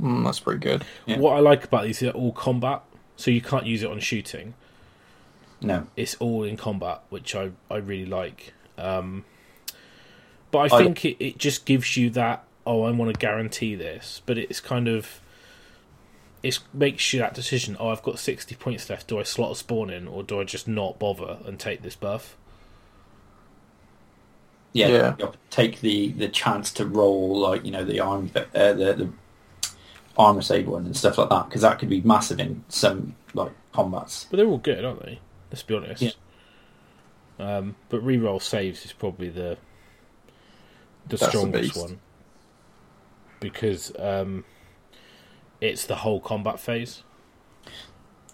Mm, 0.01 0.23
that's 0.23 0.39
pretty 0.39 0.59
good. 0.59 0.85
Yeah. 1.05 1.17
What 1.17 1.35
I 1.35 1.39
like 1.39 1.63
about 1.65 1.83
these, 1.83 1.99
they're 1.99 2.11
all 2.11 2.31
combat, 2.31 2.81
so 3.17 3.31
you 3.31 3.41
can't 3.41 3.65
use 3.65 3.83
it 3.83 3.89
on 3.91 3.99
shooting. 3.99 4.53
No, 5.61 5.87
It's 5.97 6.15
all 6.15 6.43
in 6.43 6.55
combat, 6.55 7.01
which 7.09 7.35
I, 7.35 7.51
I 7.69 7.77
really 7.77 8.05
like. 8.05 8.53
Um, 8.77 9.25
but 10.51 10.71
I 10.71 10.75
I- 10.77 10.83
think 10.83 11.03
it, 11.03 11.17
it 11.23 11.37
just 11.37 11.65
gives 11.65 11.97
you 11.97 12.09
that, 12.11 12.45
oh, 12.65 12.83
I 12.83 12.91
want 12.91 13.13
to 13.13 13.19
guarantee 13.19 13.75
this. 13.75 14.21
But 14.25 14.37
it's 14.37 14.61
kind 14.61 14.87
of. 14.87 15.19
It 16.41 16.59
makes 16.73 17.11
you 17.11 17.19
that 17.19 17.33
decision, 17.33 17.75
oh, 17.77 17.89
I've 17.89 18.01
got 18.01 18.17
60 18.17 18.55
points 18.55 18.89
left. 18.89 19.07
Do 19.09 19.19
I 19.19 19.23
slot 19.23 19.51
a 19.51 19.55
spawn 19.55 19.89
in, 19.89 20.07
or 20.07 20.23
do 20.23 20.39
I 20.39 20.45
just 20.45 20.69
not 20.69 20.97
bother 20.97 21.39
and 21.45 21.59
take 21.59 21.81
this 21.81 21.97
buff? 21.97 22.37
yeah, 24.71 25.15
Yeah. 25.19 25.31
take 25.49 25.81
the 25.81 26.09
the 26.13 26.29
chance 26.29 26.71
to 26.73 26.85
roll 26.85 27.37
like 27.39 27.65
you 27.65 27.71
know 27.71 27.83
the 27.83 27.99
arm 27.99 28.29
uh, 28.35 28.41
the 28.53 28.93
the 28.93 29.09
armor 30.19 30.41
save 30.41 30.67
one 30.67 30.85
and 30.85 30.95
stuff 30.95 31.17
like 31.17 31.29
that 31.29 31.45
because 31.47 31.61
that 31.63 31.79
could 31.79 31.89
be 31.89 32.01
massive 32.01 32.39
in 32.39 32.63
some 32.69 33.15
like 33.33 33.51
combats. 33.73 34.27
But 34.29 34.37
they're 34.37 34.45
all 34.47 34.57
good, 34.59 34.85
aren't 34.85 35.03
they? 35.03 35.19
Let's 35.49 35.63
be 35.63 35.73
honest. 35.75 36.01
Yeah. 36.03 36.11
Um, 37.39 37.75
but 37.87 38.03
reroll 38.05 38.41
saves 38.41 38.85
is 38.85 38.91
probably 38.93 39.29
the 39.29 39.57
the 41.07 41.17
That's 41.17 41.29
strongest 41.29 41.73
beast. 41.73 41.77
one 41.77 41.99
because 43.39 43.93
um, 43.97 44.43
it's 45.61 45.85
the 45.85 45.95
whole 45.95 46.19
combat 46.19 46.59
phase, 46.59 47.03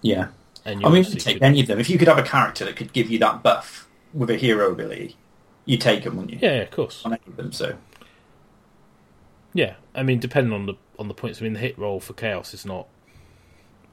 Yeah, 0.02 0.30
and 0.66 0.78
I 0.78 0.80
mean, 0.80 0.86
obviously 0.88 1.14
you'd 1.14 1.20
take 1.22 1.36
could- 1.36 1.44
any 1.44 1.62
of 1.62 1.68
them. 1.68 1.80
If 1.80 1.90
you 1.90 2.00
could 2.00 2.08
have 2.08 2.18
a 2.18 2.24
character 2.24 2.66
that 2.66 2.76
could 2.76 2.92
give 2.92 3.10
you 3.12 3.20
that 3.20 3.44
buff 3.44 3.88
with 4.14 4.32
a 4.32 4.36
hero 4.38 4.72
ability, 4.72 5.16
you 5.66 5.78
take 5.78 6.04
them, 6.04 6.16
wouldn't 6.18 6.34
you? 6.34 6.40
yeah, 6.42 6.56
yeah, 6.56 6.62
of 6.64 6.72
course, 6.72 7.06
On 7.06 7.14
any 7.14 7.22
of 7.28 7.36
them, 7.38 7.52
so 7.52 7.78
yeah. 9.54 9.76
I 9.94 10.02
mean, 10.04 10.20
depending 10.20 10.52
on 10.54 10.66
the 10.66 10.74
on 11.00 11.08
the 11.08 11.14
points. 11.14 11.42
I 11.42 11.44
mean, 11.44 11.54
the 11.54 11.60
hit 11.60 11.78
roll 11.78 12.00
for 12.00 12.14
chaos 12.14 12.54
is 12.54 12.66
not 12.66 12.88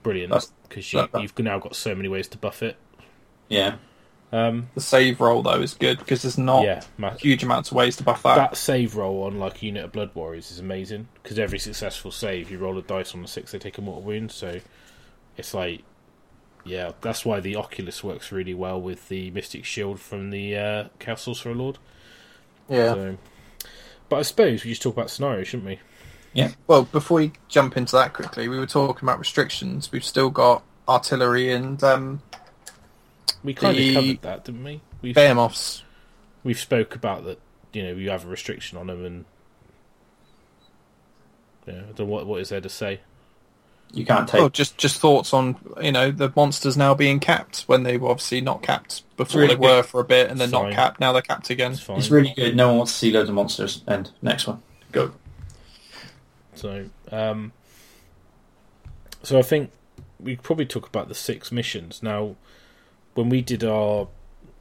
brilliant 0.02 0.32
because 0.68 0.92
you, 0.92 1.00
that- 1.00 1.12
that- 1.12 1.22
you've 1.22 1.38
now 1.38 1.58
got 1.58 1.76
so 1.76 1.94
many 1.94 2.08
ways 2.08 2.28
to 2.28 2.38
buff 2.38 2.62
it. 2.62 2.76
yeah. 3.48 3.76
Um, 4.34 4.68
The 4.74 4.80
save 4.80 5.20
roll 5.20 5.42
though 5.42 5.60
is 5.60 5.74
good 5.74 5.98
because 5.98 6.22
there's 6.22 6.38
not 6.38 6.62
yeah, 6.64 6.80
ma- 6.96 7.14
huge 7.16 7.42
amounts 7.44 7.70
of 7.70 7.76
ways 7.76 7.96
to 7.96 8.02
buff 8.02 8.22
that. 8.22 8.36
that 8.36 8.56
save 8.56 8.96
roll 8.96 9.24
on 9.24 9.38
like 9.38 9.62
a 9.62 9.66
unit 9.66 9.84
of 9.84 9.92
blood 9.92 10.10
warriors 10.14 10.50
is 10.50 10.58
amazing 10.58 11.08
because 11.22 11.38
every 11.38 11.58
successful 11.58 12.10
save 12.10 12.50
you 12.50 12.56
roll 12.56 12.78
a 12.78 12.82
dice 12.82 13.14
on 13.14 13.20
the 13.20 13.28
six 13.28 13.52
they 13.52 13.58
take 13.58 13.76
a 13.76 13.82
mortal 13.82 14.02
wound 14.02 14.32
so 14.32 14.58
it's 15.36 15.52
like 15.52 15.82
yeah 16.64 16.92
that's 17.02 17.26
why 17.26 17.40
the 17.40 17.54
oculus 17.56 18.02
works 18.02 18.32
really 18.32 18.54
well 18.54 18.80
with 18.80 19.06
the 19.10 19.30
mystic 19.32 19.66
shield 19.66 20.00
from 20.00 20.30
the 20.30 20.56
uh, 20.56 20.84
chaos 20.98 21.20
sorcerer 21.20 21.54
lord 21.54 21.76
yeah. 22.70 22.94
so 22.94 23.18
but 24.08 24.16
i 24.16 24.22
suppose 24.22 24.64
we 24.64 24.70
just 24.70 24.80
talk 24.80 24.94
about 24.94 25.10
scenarios 25.10 25.48
shouldn't 25.48 25.68
we 25.68 25.78
Well, 26.66 26.84
before 26.84 27.18
we 27.18 27.32
jump 27.48 27.76
into 27.76 27.96
that 27.96 28.12
quickly, 28.12 28.48
we 28.48 28.58
were 28.58 28.66
talking 28.66 29.06
about 29.06 29.18
restrictions. 29.18 29.92
We've 29.92 30.04
still 30.04 30.30
got 30.30 30.62
artillery 30.88 31.52
and 31.52 31.82
um, 31.84 32.22
we 33.44 33.54
kind 33.54 33.78
of 33.78 33.94
covered 33.94 34.22
that 34.22 34.44
didn't 34.44 34.64
we 34.64 34.80
we've, 35.00 35.14
behemoths. 35.14 35.84
we've 36.42 36.58
spoke 36.58 36.94
about 36.94 37.24
that 37.24 37.38
you 37.72 37.82
know 37.84 37.92
you 37.92 38.10
have 38.10 38.24
a 38.24 38.28
restriction 38.28 38.76
on 38.78 38.88
them 38.88 39.04
and 39.04 39.24
yeah, 41.66 41.74
I 41.74 41.92
don't 41.92 42.00
know 42.00 42.04
what 42.06 42.26
what 42.26 42.40
is 42.40 42.48
there 42.48 42.60
to 42.60 42.68
say. 42.68 43.00
You 43.92 44.06
can't 44.06 44.26
take. 44.28 44.40
Oh, 44.40 44.48
just 44.48 44.78
just 44.78 45.00
thoughts 45.00 45.34
on 45.34 45.56
you 45.80 45.92
know 45.92 46.10
the 46.10 46.32
monsters 46.34 46.76
now 46.76 46.94
being 46.94 47.20
capped 47.20 47.62
when 47.66 47.82
they 47.82 47.98
were 47.98 48.08
obviously 48.08 48.40
not 48.40 48.62
capped 48.62 49.02
before 49.16 49.42
really 49.42 49.54
they 49.54 49.60
were 49.60 49.82
for 49.82 50.00
a 50.00 50.04
bit 50.04 50.30
and 50.30 50.40
then 50.40 50.50
Fine. 50.50 50.70
not 50.70 50.72
capped. 50.74 51.00
Now 51.00 51.12
they're 51.12 51.22
capped 51.22 51.50
again. 51.50 51.72
It's. 51.72 51.88
It's 51.88 52.10
really 52.10 52.32
good. 52.34 52.56
No 52.56 52.68
one 52.68 52.78
wants 52.78 52.92
to 52.92 52.98
see 52.98 53.12
loads 53.12 53.28
of 53.28 53.34
monsters. 53.34 53.84
And 53.86 54.10
next 54.22 54.46
one, 54.46 54.62
go. 54.90 55.12
So, 56.54 56.86
um, 57.10 57.52
so 59.22 59.38
I 59.38 59.42
think 59.42 59.70
we 60.20 60.36
probably 60.36 60.66
talk 60.66 60.86
about 60.86 61.08
the 61.08 61.14
six 61.14 61.50
missions 61.50 62.02
now. 62.02 62.36
When 63.14 63.28
we 63.28 63.40
did 63.42 63.64
our 63.64 64.08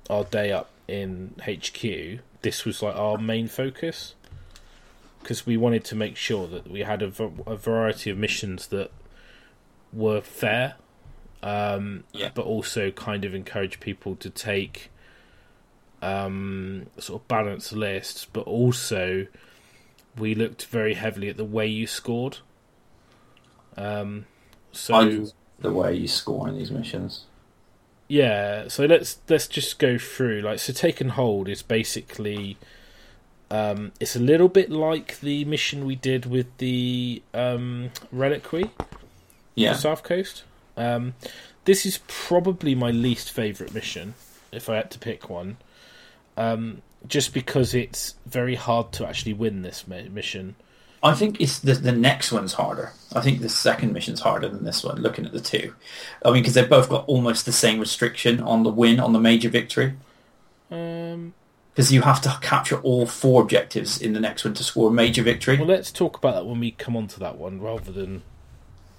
our 0.10 0.24
day 0.26 0.52
up 0.52 0.70
in 0.88 1.36
HQ, 1.46 2.20
this 2.42 2.66
was 2.66 2.82
like 2.82 2.96
our 2.96 3.18
main 3.18 3.48
focus 3.48 4.16
because 5.22 5.46
we 5.46 5.56
wanted 5.56 5.84
to 5.86 5.96
make 5.96 6.18
sure 6.18 6.48
that 6.48 6.70
we 6.70 6.80
had 6.82 7.02
a, 7.04 7.08
v- 7.08 7.30
a 7.46 7.56
variety 7.56 8.10
of 8.10 8.18
missions 8.18 8.68
that 8.68 8.90
were 9.94 10.20
fair, 10.22 10.76
um, 11.44 12.04
Yeah. 12.12 12.32
but 12.34 12.46
also 12.46 12.90
kind 12.92 13.24
of 13.24 13.36
encourage 13.36 13.80
people 13.80 14.16
to 14.16 14.30
take 14.32 14.90
um, 16.02 16.88
sort 16.98 17.22
of 17.22 17.28
balanced 17.28 17.72
lists, 17.74 18.26
but 18.34 18.42
also 18.42 19.28
we 20.18 20.36
looked 20.36 20.66
very 20.66 20.94
heavily 20.94 21.30
at 21.30 21.38
the 21.38 21.46
way 21.46 21.68
you 21.68 21.88
scored. 21.88 22.38
Um, 23.78 24.26
so 24.72 24.96
I 24.96 25.26
the 25.60 25.72
way 25.72 25.96
you 25.96 26.08
score 26.08 26.48
in 26.48 26.58
these 26.58 26.72
missions. 26.72 27.26
yeah, 28.08 28.68
so 28.68 28.86
let's 28.86 29.20
let's 29.30 29.48
just 29.48 29.80
go 29.80 29.98
through. 29.98 30.42
Like, 30.42 30.60
so 30.60 30.74
take 30.74 31.02
and 31.02 31.12
hold 31.12 31.48
is 31.48 31.62
basically 31.62 32.58
um, 33.52 33.92
it's 34.00 34.16
a 34.16 34.20
little 34.20 34.48
bit 34.48 34.70
like 34.70 35.20
the 35.20 35.44
mission 35.44 35.86
we 35.86 35.96
did 35.96 36.26
with 36.26 36.48
the 36.58 37.22
um, 37.34 37.92
reliquary 38.12 38.72
Yeah, 39.56 39.74
South 39.74 40.04
Coast. 40.04 40.44
Um, 40.78 41.16
this 41.66 41.86
is 41.86 42.00
probably 42.08 42.76
my 42.76 42.92
least 42.92 43.30
favourite 43.30 43.74
mission, 43.74 44.16
if 44.54 44.70
I 44.70 44.78
had 44.78 44.90
to 44.92 45.00
pick 45.00 45.30
one. 45.30 45.58
Um, 46.38 46.82
just 47.08 47.34
because 47.34 47.74
it's 47.74 48.16
very 48.26 48.56
hard 48.56 48.92
to 48.94 49.08
actually 49.08 49.34
win 49.34 49.62
this 49.62 49.88
mission. 49.88 50.56
I 51.04 51.16
think 51.16 51.42
it's 51.42 51.60
the 51.60 51.74
the 51.74 51.92
next 51.92 52.32
one's 52.32 52.54
harder. 52.54 52.94
I 53.14 53.22
think 53.22 53.42
the 53.42 53.50
second 53.50 53.92
mission's 53.92 54.20
harder 54.20 54.48
than 54.48 54.64
this 54.64 54.84
one. 54.84 55.02
Looking 55.02 55.26
at 55.26 55.32
the 55.32 55.42
two, 55.42 55.74
I 56.24 56.32
mean, 56.32 56.44
because 56.44 56.54
they've 56.54 56.70
both 56.70 56.90
got 56.90 57.06
almost 57.08 57.46
the 57.46 57.52
same 57.52 57.80
restriction 57.80 58.40
on 58.40 58.64
the 58.64 58.70
win 58.70 59.00
on 59.00 59.14
the 59.14 59.20
major 59.20 59.50
victory. 59.50 59.94
Um, 60.70 61.34
Because 61.74 61.92
you 61.92 62.02
have 62.04 62.22
to 62.22 62.38
capture 62.42 62.80
all 62.82 63.06
four 63.08 63.42
objectives 63.42 64.00
in 64.00 64.14
the 64.14 64.20
next 64.20 64.46
one 64.46 64.54
to 64.54 64.64
score 64.64 64.90
a 64.90 64.94
major 64.94 65.24
victory, 65.24 65.58
well, 65.58 65.68
let's 65.68 65.92
talk 65.92 66.18
about 66.18 66.36
that 66.36 66.46
when 66.46 66.60
we 66.60 66.72
come 66.72 66.96
on 66.96 67.08
to 67.08 67.20
that 67.20 67.38
one, 67.38 67.60
rather 67.62 67.92
than 67.92 68.22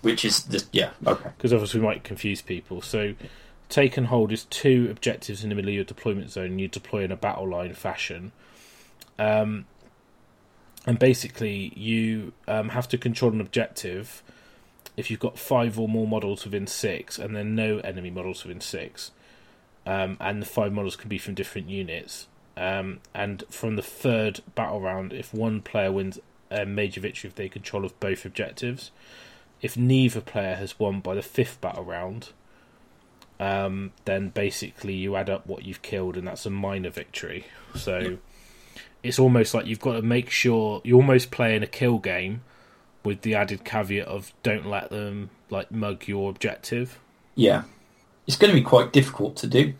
which 0.00 0.24
is 0.24 0.44
the 0.44 0.64
yeah 0.72 0.90
okay. 1.06 1.30
because 1.36 1.52
obviously 1.52 1.80
we 1.80 1.86
might 1.86 2.02
confuse 2.02 2.42
people. 2.42 2.82
So, 2.82 3.14
take 3.72 3.96
and 3.96 4.08
hold 4.08 4.32
is 4.32 4.44
two 4.44 4.88
objectives 4.90 5.42
in 5.42 5.48
the 5.48 5.54
middle 5.54 5.70
of 5.70 5.74
your 5.74 5.84
deployment 5.84 6.30
zone. 6.30 6.58
You 6.58 6.68
deploy 6.68 7.04
in 7.04 7.10
a 7.10 7.16
battle 7.16 7.48
line 7.48 7.72
fashion, 7.72 8.32
um, 9.18 9.64
and 10.86 10.98
basically 10.98 11.72
you 11.74 12.32
um, 12.46 12.70
have 12.70 12.86
to 12.88 12.98
control 12.98 13.32
an 13.32 13.40
objective 13.40 14.22
if 14.96 15.10
you've 15.10 15.20
got 15.20 15.38
five 15.38 15.78
or 15.78 15.88
more 15.88 16.06
models 16.06 16.44
within 16.44 16.66
six, 16.66 17.18
and 17.18 17.34
then 17.34 17.54
no 17.54 17.78
enemy 17.78 18.10
models 18.10 18.44
within 18.44 18.60
six. 18.60 19.10
Um, 19.86 20.16
and 20.20 20.42
the 20.42 20.46
five 20.46 20.72
models 20.72 20.96
can 20.96 21.08
be 21.08 21.18
from 21.18 21.34
different 21.34 21.68
units. 21.68 22.28
Um, 22.56 23.00
and 23.14 23.42
from 23.48 23.76
the 23.76 23.82
third 23.82 24.40
battle 24.54 24.80
round, 24.80 25.12
if 25.14 25.32
one 25.32 25.62
player 25.62 25.90
wins 25.90 26.20
a 26.50 26.66
major 26.66 27.00
victory 27.00 27.28
if 27.28 27.34
they 27.34 27.48
control 27.48 27.84
of 27.86 27.98
both 27.98 28.26
objectives, 28.26 28.90
if 29.62 29.76
neither 29.76 30.20
player 30.20 30.56
has 30.56 30.78
won 30.78 31.00
by 31.00 31.14
the 31.14 31.22
fifth 31.22 31.60
battle 31.60 31.84
round, 31.84 32.28
um, 33.42 33.90
then 34.04 34.28
basically 34.28 34.94
you 34.94 35.16
add 35.16 35.28
up 35.28 35.48
what 35.48 35.64
you've 35.64 35.82
killed, 35.82 36.16
and 36.16 36.28
that's 36.28 36.46
a 36.46 36.50
minor 36.50 36.90
victory. 36.90 37.44
So 37.74 38.18
it's 39.02 39.18
almost 39.18 39.52
like 39.52 39.66
you've 39.66 39.80
got 39.80 39.94
to 39.94 40.02
make 40.02 40.30
sure 40.30 40.80
you're 40.84 40.98
almost 40.98 41.32
playing 41.32 41.64
a 41.64 41.66
kill 41.66 41.98
game 41.98 42.42
with 43.04 43.22
the 43.22 43.34
added 43.34 43.64
caveat 43.64 44.06
of 44.06 44.32
don't 44.44 44.66
let 44.66 44.90
them 44.90 45.30
like 45.50 45.72
mug 45.72 46.06
your 46.06 46.30
objective. 46.30 47.00
Yeah, 47.34 47.64
it's 48.28 48.36
going 48.36 48.52
to 48.52 48.54
be 48.54 48.62
quite 48.62 48.92
difficult 48.92 49.34
to 49.38 49.48
do. 49.48 49.74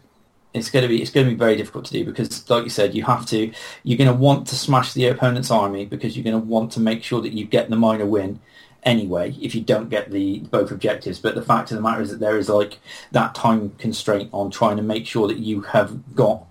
It's 0.52 0.68
going 0.68 0.82
to 0.82 0.88
be 0.88 1.00
it's 1.00 1.12
going 1.12 1.26
to 1.26 1.32
be 1.32 1.38
very 1.38 1.54
difficult 1.54 1.84
to 1.84 1.92
do 1.92 2.04
because, 2.04 2.50
like 2.50 2.64
you 2.64 2.70
said, 2.70 2.96
you 2.96 3.04
have 3.04 3.26
to. 3.26 3.52
You're 3.84 3.98
going 3.98 4.10
to 4.10 4.16
want 4.16 4.48
to 4.48 4.56
smash 4.56 4.92
the 4.92 5.06
opponent's 5.06 5.52
army 5.52 5.86
because 5.86 6.16
you're 6.16 6.24
going 6.24 6.40
to 6.40 6.44
want 6.44 6.72
to 6.72 6.80
make 6.80 7.04
sure 7.04 7.20
that 7.20 7.32
you 7.32 7.44
get 7.44 7.70
the 7.70 7.76
minor 7.76 8.06
win, 8.06 8.40
anyway 8.84 9.34
if 9.40 9.54
you 9.54 9.60
don't 9.60 9.88
get 9.88 10.10
the 10.10 10.40
both 10.40 10.70
objectives. 10.70 11.18
But 11.18 11.34
the 11.34 11.42
fact 11.42 11.70
of 11.70 11.76
the 11.76 11.82
matter 11.82 12.02
is 12.02 12.10
that 12.10 12.20
there 12.20 12.38
is 12.38 12.48
like 12.48 12.78
that 13.12 13.34
time 13.34 13.70
constraint 13.78 14.30
on 14.32 14.50
trying 14.50 14.76
to 14.76 14.82
make 14.82 15.06
sure 15.06 15.28
that 15.28 15.38
you 15.38 15.60
have 15.62 16.14
got 16.14 16.44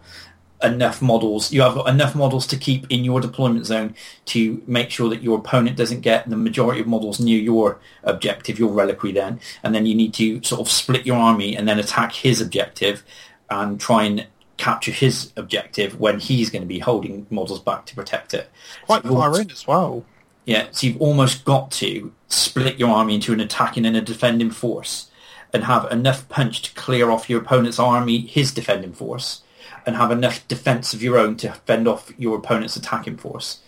enough 0.63 1.01
models. 1.01 1.51
You 1.51 1.61
have 1.63 1.73
got 1.73 1.89
enough 1.89 2.13
models 2.13 2.45
to 2.47 2.57
keep 2.57 2.85
in 2.91 3.03
your 3.03 3.19
deployment 3.19 3.65
zone 3.65 3.95
to 4.25 4.61
make 4.67 4.91
sure 4.91 5.09
that 5.09 5.23
your 5.23 5.39
opponent 5.39 5.75
doesn't 5.75 6.01
get 6.01 6.29
the 6.29 6.37
majority 6.37 6.81
of 6.81 6.87
models 6.87 7.19
near 7.19 7.39
your 7.39 7.79
objective, 8.03 8.59
your 8.59 8.71
reliquary 8.71 9.11
then, 9.13 9.39
and 9.63 9.73
then 9.73 9.85
you 9.87 9.95
need 9.95 10.13
to 10.13 10.41
sort 10.43 10.61
of 10.61 10.69
split 10.69 11.05
your 11.05 11.17
army 11.17 11.55
and 11.57 11.67
then 11.67 11.79
attack 11.79 12.13
his 12.13 12.39
objective 12.41 13.03
and 13.49 13.79
try 13.79 14.03
and 14.03 14.27
capture 14.57 14.91
his 14.91 15.33
objective 15.35 15.99
when 15.99 16.19
he's 16.19 16.51
going 16.51 16.61
to 16.61 16.67
be 16.67 16.77
holding 16.77 17.25
models 17.31 17.59
back 17.59 17.87
to 17.87 17.95
protect 17.95 18.31
it. 18.35 18.47
Quite 18.85 19.03
So 19.03 19.15
far 19.15 19.41
in 19.41 19.49
as 19.49 19.65
well. 19.65 20.05
yeah, 20.45 20.67
so 20.71 20.85
you've 20.85 21.01
almost 21.01 21.43
got 21.43 21.71
to 21.71 22.13
split 22.31 22.79
your 22.79 22.89
army 22.89 23.15
into 23.15 23.33
an 23.33 23.39
attacking 23.39 23.85
and 23.85 23.95
a 23.97 24.01
defending 24.01 24.51
force 24.51 25.09
and 25.53 25.65
have 25.65 25.91
enough 25.91 26.27
punch 26.29 26.61
to 26.61 26.73
clear 26.75 27.11
off 27.11 27.29
your 27.29 27.41
opponent's 27.41 27.79
army, 27.79 28.19
his 28.21 28.53
defending 28.53 28.93
force, 28.93 29.43
and 29.85 29.95
have 29.95 30.11
enough 30.11 30.47
defense 30.47 30.93
of 30.93 31.03
your 31.03 31.17
own 31.17 31.35
to 31.37 31.51
fend 31.51 31.87
off 31.87 32.11
your 32.17 32.37
opponent's 32.37 32.75
attacking 32.75 33.17
force. 33.17 33.59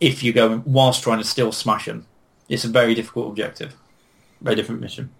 If 0.00 0.22
you're 0.22 0.34
going 0.34 0.62
whilst 0.66 1.02
trying 1.02 1.18
to 1.18 1.24
still 1.24 1.52
smash 1.52 1.86
them, 1.86 2.06
it's 2.48 2.64
a 2.64 2.68
very 2.68 2.94
difficult 2.94 3.28
objective, 3.28 3.76
very 4.40 4.56
different 4.56 4.80
mission. 4.80 5.10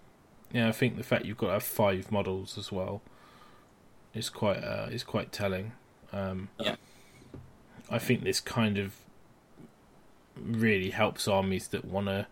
Yeah, 0.52 0.68
I 0.68 0.72
think 0.72 0.97
the 0.97 1.02
fact 1.02 1.24
you've 1.24 1.36
got 1.36 1.47
to 1.48 1.52
have 1.55 1.62
five 1.62 2.10
models 2.10 2.59
as 2.59 2.72
well 2.72 3.02
is 4.14 4.28
quite 4.28 4.59
uh, 4.64 4.89
is 4.90 5.05
quite 5.05 5.32
telling. 5.32 5.72
Um, 6.12 6.48
Yeah. 6.59 6.77
I 7.90 7.98
think 7.98 8.22
this 8.24 8.40
kind 8.40 8.78
of 8.78 8.94
really 10.36 10.90
helps 10.90 11.28
armies 11.28 11.68
that 11.68 11.85
want 11.85 12.06
to 12.06 12.27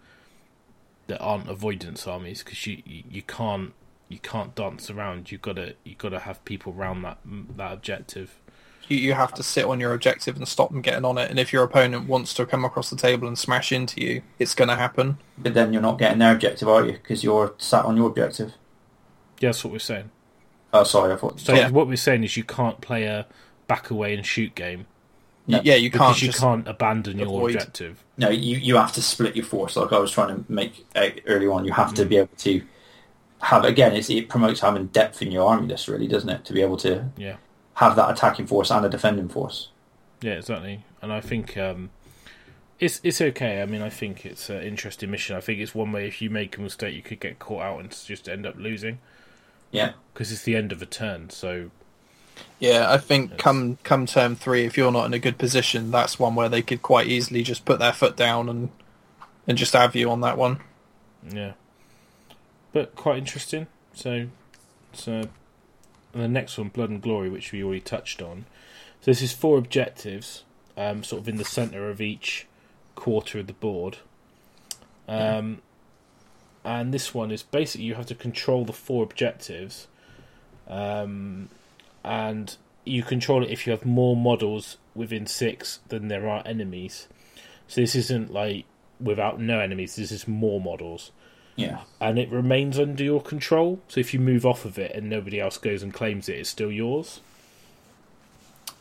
that 1.09 1.19
aren't 1.21 1.49
avoidance 1.49 2.07
armies 2.07 2.43
because 2.45 2.67
you, 2.67 2.83
you 2.87 3.03
you 3.11 3.23
can't 3.23 3.73
you 4.09 4.19
can't 4.19 4.55
dance 4.55 4.89
around. 4.91 5.33
You 5.33 5.39
gotta 5.39 5.75
you 5.85 5.97
gotta 5.97 6.21
have 6.21 6.43
people 6.45 6.73
around 6.73 7.03
that 7.03 7.19
that 7.57 7.73
objective. 7.73 8.39
You, 8.89 8.97
you 8.97 9.13
have 9.15 9.35
to 9.35 9.43
sit 9.43 9.67
on 9.67 9.81
your 9.81 9.93
objective 9.93 10.37
and 10.37 10.49
stop 10.49 10.71
them 10.71 10.81
getting 10.81 11.05
on 11.05 11.19
it. 11.19 11.29
And 11.31 11.39
if 11.39 11.53
your 11.53 11.63
opponent 11.65 12.09
wants 12.09 12.33
to 12.35 12.47
come 12.47 12.65
across 12.65 12.89
the 12.89 12.97
table 12.97 13.29
and 13.29 13.39
smash 13.39 13.71
into 13.71 14.01
you, 14.01 14.23
it's 14.39 14.55
going 14.55 14.69
to 14.69 14.77
happen. 14.77 15.19
But 15.37 15.53
then 15.53 15.75
you're 15.75 15.83
not 15.83 15.99
getting 15.99 16.21
their 16.21 16.33
objective, 16.33 16.69
are 16.69 16.87
you? 16.87 16.93
Because 16.93 17.23
you're 17.23 17.53
sat 17.59 17.85
on 17.85 17.99
your 17.99 18.07
objective. 18.07 18.55
Yeah, 19.41 19.49
that's 19.51 19.63
what 19.63 19.73
we're 19.75 19.79
saying. 19.79 20.11
Oh, 20.73 20.85
sorry, 20.85 21.13
I 21.13 21.17
thought. 21.17 21.39
So 21.39 21.53
Yeah. 21.55 21.69
what 21.69 21.87
we're 21.87 21.97
saying 21.97 22.25
is 22.25 22.39
you 22.39 22.45
can't 22.45 22.81
play 22.81 23.05
a 23.05 23.27
back 23.67 23.91
away 23.91 24.15
and 24.15 24.25
shoot 24.25 24.55
game 24.55 24.87
No, 25.49 25.61
yeah, 25.65 25.77
you 25.77 25.91
can't 25.91 26.21
you 26.21 26.31
can't 26.31 26.69
abandon 26.69 27.19
your 27.19 27.49
objective. 27.49 28.05
No, 28.19 28.29
you, 28.29 28.59
you 28.59 28.77
have 28.77 28.93
to 28.93 29.03
split 29.03 29.35
your 29.35 29.47
force. 29.47 29.77
Like 29.77 29.93
I 29.93 29.99
was 29.99 30.13
trying 30.13 30.37
to 30.45 30.53
make 30.53 30.87
early 31.27 31.47
on, 31.47 31.65
you 31.65 31.73
have 31.73 31.95
to 31.95 32.05
be 32.05 32.19
able 32.19 32.29
to 32.39 32.63
have 33.41 33.65
again. 33.65 33.95
It's, 33.95 34.11
it 34.11 34.29
promotes 34.29 34.61
having 34.61 34.87
depth 34.89 35.23
in 35.23 35.33
your 35.33 35.49
army 35.49 35.67
list, 35.69 35.89
really, 35.89 36.07
doesn't 36.07 36.29
it? 36.29 36.45
To 36.45 36.53
be 36.53 36.61
able 36.61 36.77
to 36.79 37.07
Yeah. 37.17 37.37
have 37.75 37.97
that 37.97 38.11
attacking 38.11 38.47
force 38.47 38.71
and 38.71 38.85
a 38.85 38.89
defending 38.89 39.29
force. 39.29 39.71
Yeah, 40.21 40.33
exactly. 40.35 40.85
And 41.01 41.13
I 41.13 41.21
think 41.23 41.57
um, 41.57 41.91
it's 42.79 43.01
it's 43.03 43.21
okay. 43.21 43.63
I 43.63 43.67
mean, 43.67 43.81
I 43.83 43.89
think 43.89 44.27
it's 44.27 44.51
an 44.51 44.63
interesting 44.63 45.11
mission. 45.11 45.35
I 45.37 45.41
think 45.41 45.61
it's 45.61 45.75
one 45.75 45.93
way 45.93 46.07
if 46.07 46.21
you 46.21 46.29
make 46.29 46.59
a 46.59 46.61
mistake, 46.61 46.95
you 46.95 47.03
could 47.03 47.21
get 47.21 47.39
caught 47.39 47.63
out 47.63 47.81
and 47.81 47.91
just 47.91 48.29
end 48.29 48.45
up 48.45 48.57
losing 48.57 48.99
Yeah, 49.71 49.93
because 50.13 50.31
it's 50.31 50.43
the 50.43 50.57
end 50.57 50.73
of 50.73 50.83
a 50.83 50.87
turn. 50.87 51.31
So 51.31 51.71
Yeah, 52.59 52.91
I 52.91 52.99
think 52.99 53.39
come 53.39 53.79
come 53.85 54.07
term 54.07 54.35
three, 54.35 54.65
if 54.65 54.77
you're 54.77 54.93
not 54.93 55.07
in 55.07 55.15
a 55.15 55.19
good 55.19 55.39
position, 55.39 55.91
that's 55.91 56.19
one 56.19 56.35
where 56.35 56.49
they 56.49 56.63
could 56.63 56.83
quite 56.83 57.07
easily 57.07 57.43
just 57.43 57.65
put 57.65 57.79
their 57.79 57.93
foot 57.93 58.17
down 58.17 58.49
and 58.49 58.71
and 59.47 59.57
just 59.57 59.73
have 59.73 59.95
you 59.95 60.11
on 60.11 60.21
that 60.23 60.37
one. 60.37 60.61
yeah, 61.29 61.53
but 62.73 62.95
quite 62.97 63.19
interesting. 63.19 63.67
So 63.95 64.29
so 64.93 65.25
the 66.13 66.29
next 66.29 66.59
one, 66.59 66.69
Blood 66.69 66.91
and 66.91 67.03
Glory, 67.03 67.29
which 67.29 67.53
we 67.53 67.63
already 67.63 67.81
touched 67.81 68.21
on. 68.21 68.47
So 69.01 69.11
this 69.11 69.23
is 69.23 69.33
four 69.33 69.59
objectives, 69.59 70.45
um, 70.77 71.05
sort 71.05 71.23
of 71.23 71.29
in 71.29 71.37
the 71.37 71.45
center 71.45 71.89
of 71.89 72.01
each 72.01 72.47
quarter 72.95 73.39
of 73.39 73.47
the 73.47 73.53
board. 73.53 73.99
Um, 75.07 75.63
and 76.65 76.93
this 76.93 77.15
one 77.15 77.31
is 77.31 77.43
basically 77.43 77.87
you 77.87 77.95
have 77.95 78.07
to 78.07 78.15
control 78.15 78.65
the 78.65 78.73
four 78.73 79.03
objectives, 79.03 79.87
um, 80.67 81.49
and 82.09 82.57
you 82.85 83.03
control 83.03 83.45
it 83.45 83.51
if 83.51 83.67
you 83.67 83.71
have 83.71 83.85
more 83.85 84.17
models 84.17 84.79
within 84.95 85.27
six 85.27 85.81
than 85.89 86.09
there 86.09 86.29
are 86.29 86.43
enemies. 86.47 87.07
So 87.69 87.81
this 87.83 87.95
isn't 87.95 88.33
like 88.33 88.65
without 88.99 89.41
no 89.41 89.61
enemies. 89.61 89.97
This 89.97 90.11
is 90.11 90.27
more 90.27 90.61
models 90.61 91.13
yeah, 91.59 91.81
and 92.01 92.21
it 92.21 92.31
remains 92.31 92.79
under 92.79 93.03
your 93.03 93.21
control. 93.21 93.81
So 93.89 93.99
if 93.99 94.15
you 94.15 94.21
move 94.21 94.47
off 94.47 94.65
of 94.65 94.79
it 94.79 94.95
and 94.95 95.11
nobody 95.11 95.41
else 95.41 95.59
goes 95.59 95.83
and 95.83 95.93
claims 95.93 96.29
it, 96.29 96.37
it's 96.37 96.51
still 96.51 96.71
yours. 96.71 97.21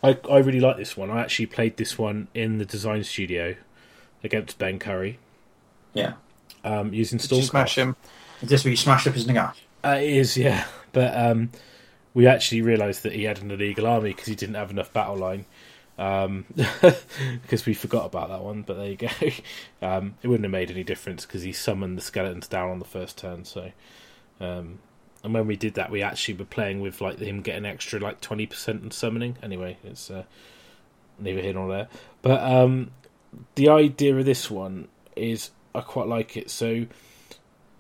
I 0.04 0.20
I 0.30 0.38
really 0.38 0.60
like 0.60 0.78
this 0.78 0.96
one. 0.96 1.10
I 1.10 1.22
actually 1.22 1.48
played 1.48 1.78
this 1.78 1.98
one 1.98 2.28
in 2.36 2.60
the 2.60 2.66
design 2.66 3.04
studio 3.04 3.56
against 4.24 4.60
Ben 4.60 4.78
Curry 4.78 5.18
yeah. 5.96 6.14
um, 6.64 6.94
using 6.94 7.18
Did 7.18 7.32
you 7.32 7.38
Stormcast. 7.38 7.50
smash 7.50 7.78
him? 7.80 7.96
Is 8.44 8.50
this 8.50 8.64
where 8.64 8.70
you 8.70 8.78
smashed 8.78 9.08
up 9.08 9.16
his 9.16 9.26
nagash? 9.26 9.56
Uh, 9.84 9.98
it 10.00 10.10
is, 10.10 10.38
yeah. 10.38 10.66
But 10.94 11.16
um, 11.16 11.52
we 12.14 12.28
actually 12.28 12.62
realised 12.62 13.04
that 13.04 13.14
he 13.14 13.24
had 13.24 13.40
an 13.40 13.52
illegal 13.52 13.88
army 13.88 14.12
because 14.12 14.28
he 14.28 14.36
didn't 14.36 14.56
have 14.56 14.72
enough 14.72 14.92
battle 14.94 15.18
line. 15.18 15.46
Um, 15.98 16.46
because 17.42 17.66
we 17.66 17.74
forgot 17.74 18.06
about 18.06 18.30
that 18.30 18.44
one, 18.44 18.62
but 18.62 18.78
there 18.78 18.90
you 18.90 18.98
go. 18.98 19.10
Um, 19.80 20.16
it 20.24 20.28
wouldn't 20.28 20.44
have 20.44 20.52
made 20.52 20.72
any 20.72 20.84
difference 20.84 21.24
because 21.26 21.44
he 21.44 21.54
summoned 21.54 21.98
the 21.98 22.02
skeletons 22.02 22.48
down 22.48 22.72
on 22.72 22.80
the 22.80 22.86
first 22.86 23.16
turn. 23.16 23.46
So, 23.46 23.72
um, 24.40 24.80
and 25.24 25.34
when 25.36 25.46
we 25.46 25.56
did 25.56 25.76
that, 25.76 25.92
we 25.92 26.02
actually 26.02 26.34
were 26.34 26.46
playing 26.46 26.82
with 26.82 27.00
like 27.00 27.20
him 27.20 27.42
getting 27.42 27.66
extra 27.66 28.00
like 28.00 28.22
twenty 28.22 28.48
percent 28.48 28.82
in 28.82 28.90
summoning. 28.90 29.38
Anyway, 29.44 29.78
it's 29.84 30.10
uh, 30.10 30.24
neither 31.20 31.42
here 31.42 31.54
nor 31.54 31.70
there. 31.70 31.88
But 32.24 32.42
um, 32.42 32.90
the 33.54 33.70
idea 33.70 34.16
of 34.16 34.26
this 34.26 34.50
one 34.50 34.88
is 35.16 35.52
I 35.76 35.82
quite 35.82 36.08
like 36.08 36.36
it. 36.36 36.50
So 36.50 36.88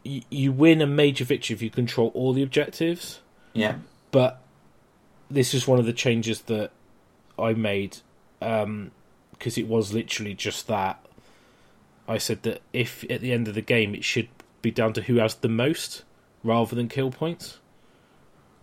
you, 0.03 0.21
you 0.29 0.51
win 0.51 0.81
a 0.81 0.87
major 0.87 1.25
victory 1.25 1.55
if 1.55 1.61
you 1.61 1.69
control 1.69 2.11
all 2.13 2.33
the 2.33 2.43
objectives, 2.43 3.19
Yeah, 3.53 3.75
but 4.11 4.41
this 5.29 5.53
is 5.53 5.67
one 5.67 5.79
of 5.79 5.85
the 5.85 5.93
changes 5.93 6.41
that 6.41 6.71
I 7.37 7.53
made 7.53 7.97
because 8.39 9.57
it 9.57 9.67
was 9.67 9.93
literally 9.93 10.33
just 10.33 10.67
that. 10.67 11.03
I 12.07 12.17
said 12.17 12.43
that 12.43 12.61
if 12.71 13.03
at 13.09 13.21
the 13.21 13.33
end 13.33 13.47
of 13.47 13.55
the 13.55 13.61
game 13.61 13.93
it 13.93 14.03
should 14.03 14.29
be 14.61 14.71
down 14.71 14.93
to 14.93 15.01
who 15.01 15.15
has 15.15 15.35
the 15.35 15.49
most 15.49 16.03
rather 16.43 16.75
than 16.75 16.87
kill 16.87 17.11
points, 17.11 17.59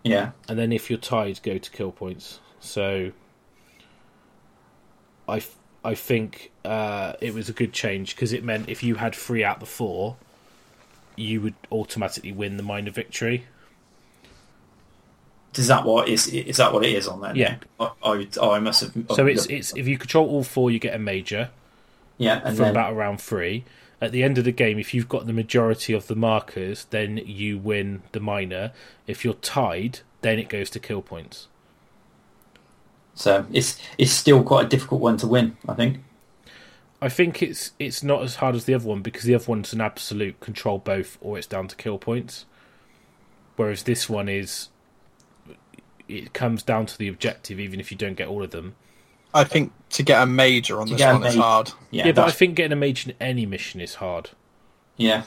yeah, 0.02 0.32
and 0.48 0.58
then 0.58 0.72
if 0.72 0.90
you're 0.90 0.98
tied, 0.98 1.42
go 1.42 1.58
to 1.58 1.70
kill 1.70 1.92
points. 1.92 2.40
So 2.60 3.12
I, 5.28 5.42
I 5.84 5.94
think 5.94 6.52
uh, 6.64 7.14
it 7.20 7.34
was 7.34 7.48
a 7.48 7.52
good 7.52 7.72
change 7.72 8.14
because 8.14 8.32
it 8.32 8.42
meant 8.44 8.68
if 8.68 8.82
you 8.82 8.96
had 8.96 9.14
three 9.14 9.44
out 9.44 9.56
of 9.56 9.60
the 9.60 9.66
four, 9.66 10.16
you 11.16 11.40
would 11.40 11.54
automatically 11.70 12.32
win 12.32 12.56
the 12.56 12.62
minor 12.62 12.90
victory. 12.90 13.46
Is 15.56 15.68
that 15.68 15.85
what 15.85 16.09
is 16.09 16.26
is 16.28 16.56
that 16.56 16.72
what 16.72 16.85
it 16.85 16.93
is 16.93 17.06
on 17.06 17.20
there? 17.20 17.36
Yeah. 17.36 17.56
I, 17.78 17.90
I, 18.02 18.28
oh, 18.39 18.51
I 18.51 18.60
must 18.60 18.82
have. 18.82 18.93
So 19.14 19.26
it's 19.26 19.47
it's 19.47 19.76
if 19.76 19.86
you 19.86 19.98
control 19.98 20.28
all 20.28 20.44
four, 20.44 20.70
you 20.70 20.78
get 20.78 20.94
a 20.94 20.98
major 20.98 21.51
yeah, 22.18 22.40
and 22.44 22.56
from 22.56 22.64
then 22.64 22.70
about 22.70 22.93
around 22.93 23.20
three. 23.20 23.64
At 24.01 24.12
the 24.12 24.22
end 24.22 24.36
of 24.39 24.44
the 24.44 24.52
game, 24.52 24.78
if 24.78 24.93
you've 24.93 25.09
got 25.09 25.26
the 25.26 25.32
majority 25.32 25.93
of 25.94 26.09
the 26.09 26.16
markers, 26.16 26.86
then 26.90 27.16
you 27.24 27.56
win 27.59 28.02
the 28.12 28.20
minor. 28.20 28.72
If 29.06 29.24
you're 29.24 29.35
tied, 29.35 30.01
then 30.20 30.39
it 30.39 30.48
goes 30.48 30.68
to 30.70 30.81
kill 30.81 31.01
points. 31.01 31.48
so 33.14 33.47
it's 33.52 33.78
it's 33.97 34.10
still 34.12 34.43
quite 34.43 34.66
a 34.66 34.68
difficult 34.68 35.01
one 35.01 35.16
to 35.18 35.26
win. 35.26 35.56
I 35.68 35.74
think. 35.74 35.98
I 37.01 37.09
think 37.09 37.43
it's 37.43 37.72
it's 37.78 38.02
not 38.02 38.22
as 38.22 38.36
hard 38.36 38.55
as 38.55 38.64
the 38.64 38.74
other 38.74 38.89
one 38.89 39.02
because 39.02 39.24
the 39.24 39.35
other 39.35 39.44
one's 39.47 39.72
an 39.72 39.81
absolute 39.81 40.40
control 40.40 40.78
both, 40.78 41.18
or 41.20 41.39
it's 41.39 41.47
down 41.47 41.68
to 41.68 41.76
kill 41.76 41.98
points. 41.98 42.47
Whereas 43.56 43.85
this 43.85 44.09
one 44.09 44.28
is, 44.28 44.68
it 46.09 46.32
comes 46.35 46.62
down 46.62 46.86
to 46.86 46.98
the 46.98 47.09
objective, 47.09 47.59
even 47.60 47.81
if 47.81 47.90
you 47.90 47.97
don't 47.97 48.14
get 48.14 48.28
all 48.28 48.43
of 48.43 48.51
them. 48.51 48.74
I 49.32 49.44
think 49.44 49.72
to 49.90 50.02
get 50.02 50.22
a 50.22 50.26
major 50.26 50.81
on 50.81 50.86
To 50.86 50.93
this 50.93 50.98
get 50.98 51.10
a 51.14 51.18
one 51.18 51.26
is 51.26 51.35
hard. 51.35 51.72
Yeah, 51.90 52.06
Yeah, 52.06 52.12
but 52.12 52.28
I 52.28 52.31
think 52.31 52.55
getting 52.56 52.72
a 52.72 52.76
major 52.76 53.10
in 53.10 53.16
any 53.20 53.47
mission 53.47 53.81
is 53.81 53.94
hard. 53.97 54.31
yeah, 54.97 55.24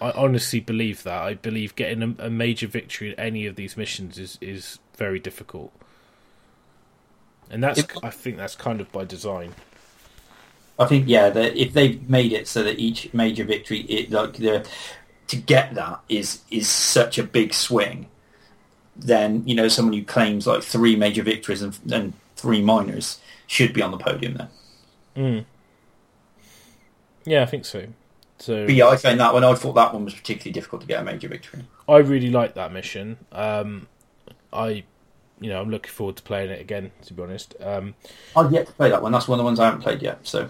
I 0.00 0.12
honestly 0.12 0.60
believe 0.60 1.02
that. 1.02 1.20
I 1.22 1.34
believe 1.34 1.74
getting 1.76 2.02
a, 2.18 2.26
a 2.26 2.30
major 2.30 2.66
victory 2.66 3.10
in 3.12 3.20
any 3.20 3.46
of 3.46 3.56
these 3.56 3.76
missions 3.76 4.16
is 4.18 4.38
is 4.40 4.78
very 4.96 5.18
difficult, 5.18 5.72
and 7.50 7.62
that's 7.62 7.80
If- 7.80 8.04
I 8.04 8.10
think 8.10 8.36
that's 8.36 8.54
kind 8.56 8.80
of 8.80 8.90
by 8.92 9.04
design. 9.04 9.54
I 10.78 10.86
think 10.86 11.08
yeah. 11.08 11.28
That 11.30 11.56
if 11.60 11.72
they've 11.74 12.08
made 12.08 12.32
it 12.32 12.48
so 12.48 12.62
that 12.62 12.78
each 12.78 13.12
major 13.12 13.44
victory, 13.44 13.80
it 13.80 14.10
like 14.10 14.34
the 14.34 14.66
to 15.26 15.36
get 15.36 15.74
that 15.74 16.00
is 16.08 16.40
is 16.50 16.68
such 16.68 17.18
a 17.18 17.22
big 17.22 17.52
swing. 17.52 18.06
Then 19.00 19.42
you 19.46 19.54
know 19.54 19.68
someone 19.68 19.94
who 19.94 20.04
claims 20.04 20.46
like 20.46 20.62
three 20.62 20.96
major 20.96 21.22
victories 21.22 21.62
and, 21.62 21.78
and 21.90 22.12
three 22.36 22.62
minors 22.62 23.18
should 23.46 23.72
be 23.72 23.82
on 23.82 23.90
the 23.90 23.96
podium 23.96 24.34
then. 24.34 24.48
Mm. 25.16 25.44
Yeah, 27.24 27.42
I 27.42 27.46
think 27.46 27.64
so. 27.64 27.86
So 28.38 28.64
But 28.64 28.74
yeah, 28.74 28.88
I 28.88 28.96
found 28.96 29.20
that 29.20 29.34
one. 29.34 29.44
I 29.44 29.54
thought 29.54 29.74
that 29.74 29.92
one 29.92 30.04
was 30.04 30.14
particularly 30.14 30.52
difficult 30.52 30.80
to 30.82 30.86
get 30.86 31.00
a 31.00 31.04
major 31.04 31.28
victory. 31.28 31.64
I 31.88 31.98
really 31.98 32.30
like 32.30 32.54
that 32.54 32.72
mission. 32.72 33.18
Um, 33.32 33.86
I, 34.52 34.84
you 35.40 35.50
know, 35.50 35.60
I'm 35.60 35.70
looking 35.70 35.90
forward 35.90 36.16
to 36.16 36.22
playing 36.22 36.50
it 36.50 36.60
again. 36.60 36.90
To 37.06 37.12
be 37.14 37.22
honest, 37.22 37.54
um, 37.60 37.94
I've 38.34 38.50
yet 38.50 38.66
to 38.68 38.72
play 38.72 38.90
that 38.90 39.02
one. 39.02 39.12
That's 39.12 39.28
one 39.28 39.38
of 39.38 39.42
the 39.42 39.44
ones 39.44 39.60
I 39.60 39.66
haven't 39.66 39.82
played 39.82 40.00
yet. 40.00 40.20
So 40.26 40.48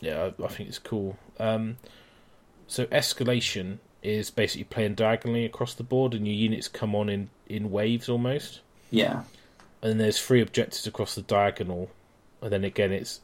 yeah, 0.00 0.30
I, 0.38 0.44
I 0.44 0.48
think 0.48 0.68
it's 0.68 0.78
cool. 0.78 1.16
Um, 1.40 1.78
so 2.68 2.86
escalation 2.86 3.78
is 4.06 4.30
basically 4.30 4.64
playing 4.64 4.94
diagonally 4.94 5.44
across 5.44 5.74
the 5.74 5.82
board, 5.82 6.14
and 6.14 6.26
your 6.26 6.36
units 6.36 6.68
come 6.68 6.94
on 6.94 7.08
in 7.08 7.28
in 7.48 7.70
waves 7.70 8.08
almost. 8.08 8.60
yeah, 8.90 9.22
And 9.82 10.00
there's 10.00 10.20
three 10.20 10.40
objectives 10.40 10.86
across 10.86 11.14
the 11.14 11.22
diagonal, 11.22 11.90
and 12.42 12.50
then 12.52 12.64
again 12.64 12.92
it's 12.92 13.20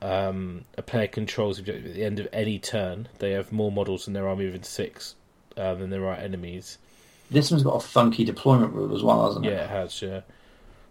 um, 0.00 0.64
a 0.76 0.82
player 0.82 1.08
controls 1.08 1.58
objective 1.58 1.86
at 1.86 1.94
the 1.94 2.04
end 2.04 2.20
of 2.20 2.28
any 2.32 2.58
turn. 2.58 3.08
They 3.18 3.32
have 3.32 3.50
more 3.52 3.72
models 3.72 4.06
in 4.06 4.12
their 4.14 4.28
army 4.28 4.44
within 4.46 4.62
six 4.62 5.14
um, 5.56 5.80
than 5.80 5.90
there 5.90 6.06
are 6.06 6.14
enemies. 6.14 6.78
this 7.30 7.50
one's 7.50 7.62
got 7.64 7.76
a 7.76 7.80
funky 7.80 8.24
deployment 8.24 8.72
rule 8.74 8.94
as 8.94 9.02
well, 9.02 9.26
hasn't 9.26 9.44
it? 9.46 9.50
Yeah, 9.50 9.64
it 9.64 9.70
has. 9.70 10.00
Yeah. 10.02 10.20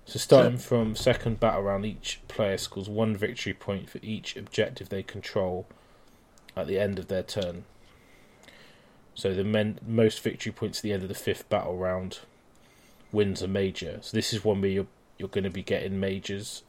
So 0.05 0.19
starting 0.19 0.57
from 0.57 0.95
second 0.95 1.39
battle 1.39 1.63
round, 1.63 1.85
each 1.85 2.19
player 2.27 2.57
scores 2.57 2.87
one 2.87 3.15
victory 3.17 3.53
point 3.53 3.89
for 3.89 3.99
each 4.01 4.37
objective 4.37 4.89
they 4.89 5.03
control 5.03 5.67
at 6.55 6.67
the 6.67 6.79
end 6.79 6.97
of 6.99 7.07
their 7.07 7.23
turn. 7.23 7.65
So 9.17 9.33
the 9.33 9.43
men, 9.43 9.79
most 9.85 10.21
victory 10.21 10.51
points 10.51 10.79
at 10.79 10.83
the 10.83 10.93
end 10.93 11.01
of 11.01 11.09
the 11.09 11.15
fifth 11.15 11.49
battle 11.49 11.75
round 11.75 12.19
wins 13.11 13.41
a 13.41 13.47
major. 13.47 13.97
So 14.01 14.15
this 14.15 14.31
is 14.31 14.43
one 14.45 14.61
where 14.61 14.69
you're 14.69 14.87
you're 15.17 15.27
going 15.29 15.43
to 15.43 15.49
be 15.49 15.63
getting 15.63 15.99
majors 15.99 16.61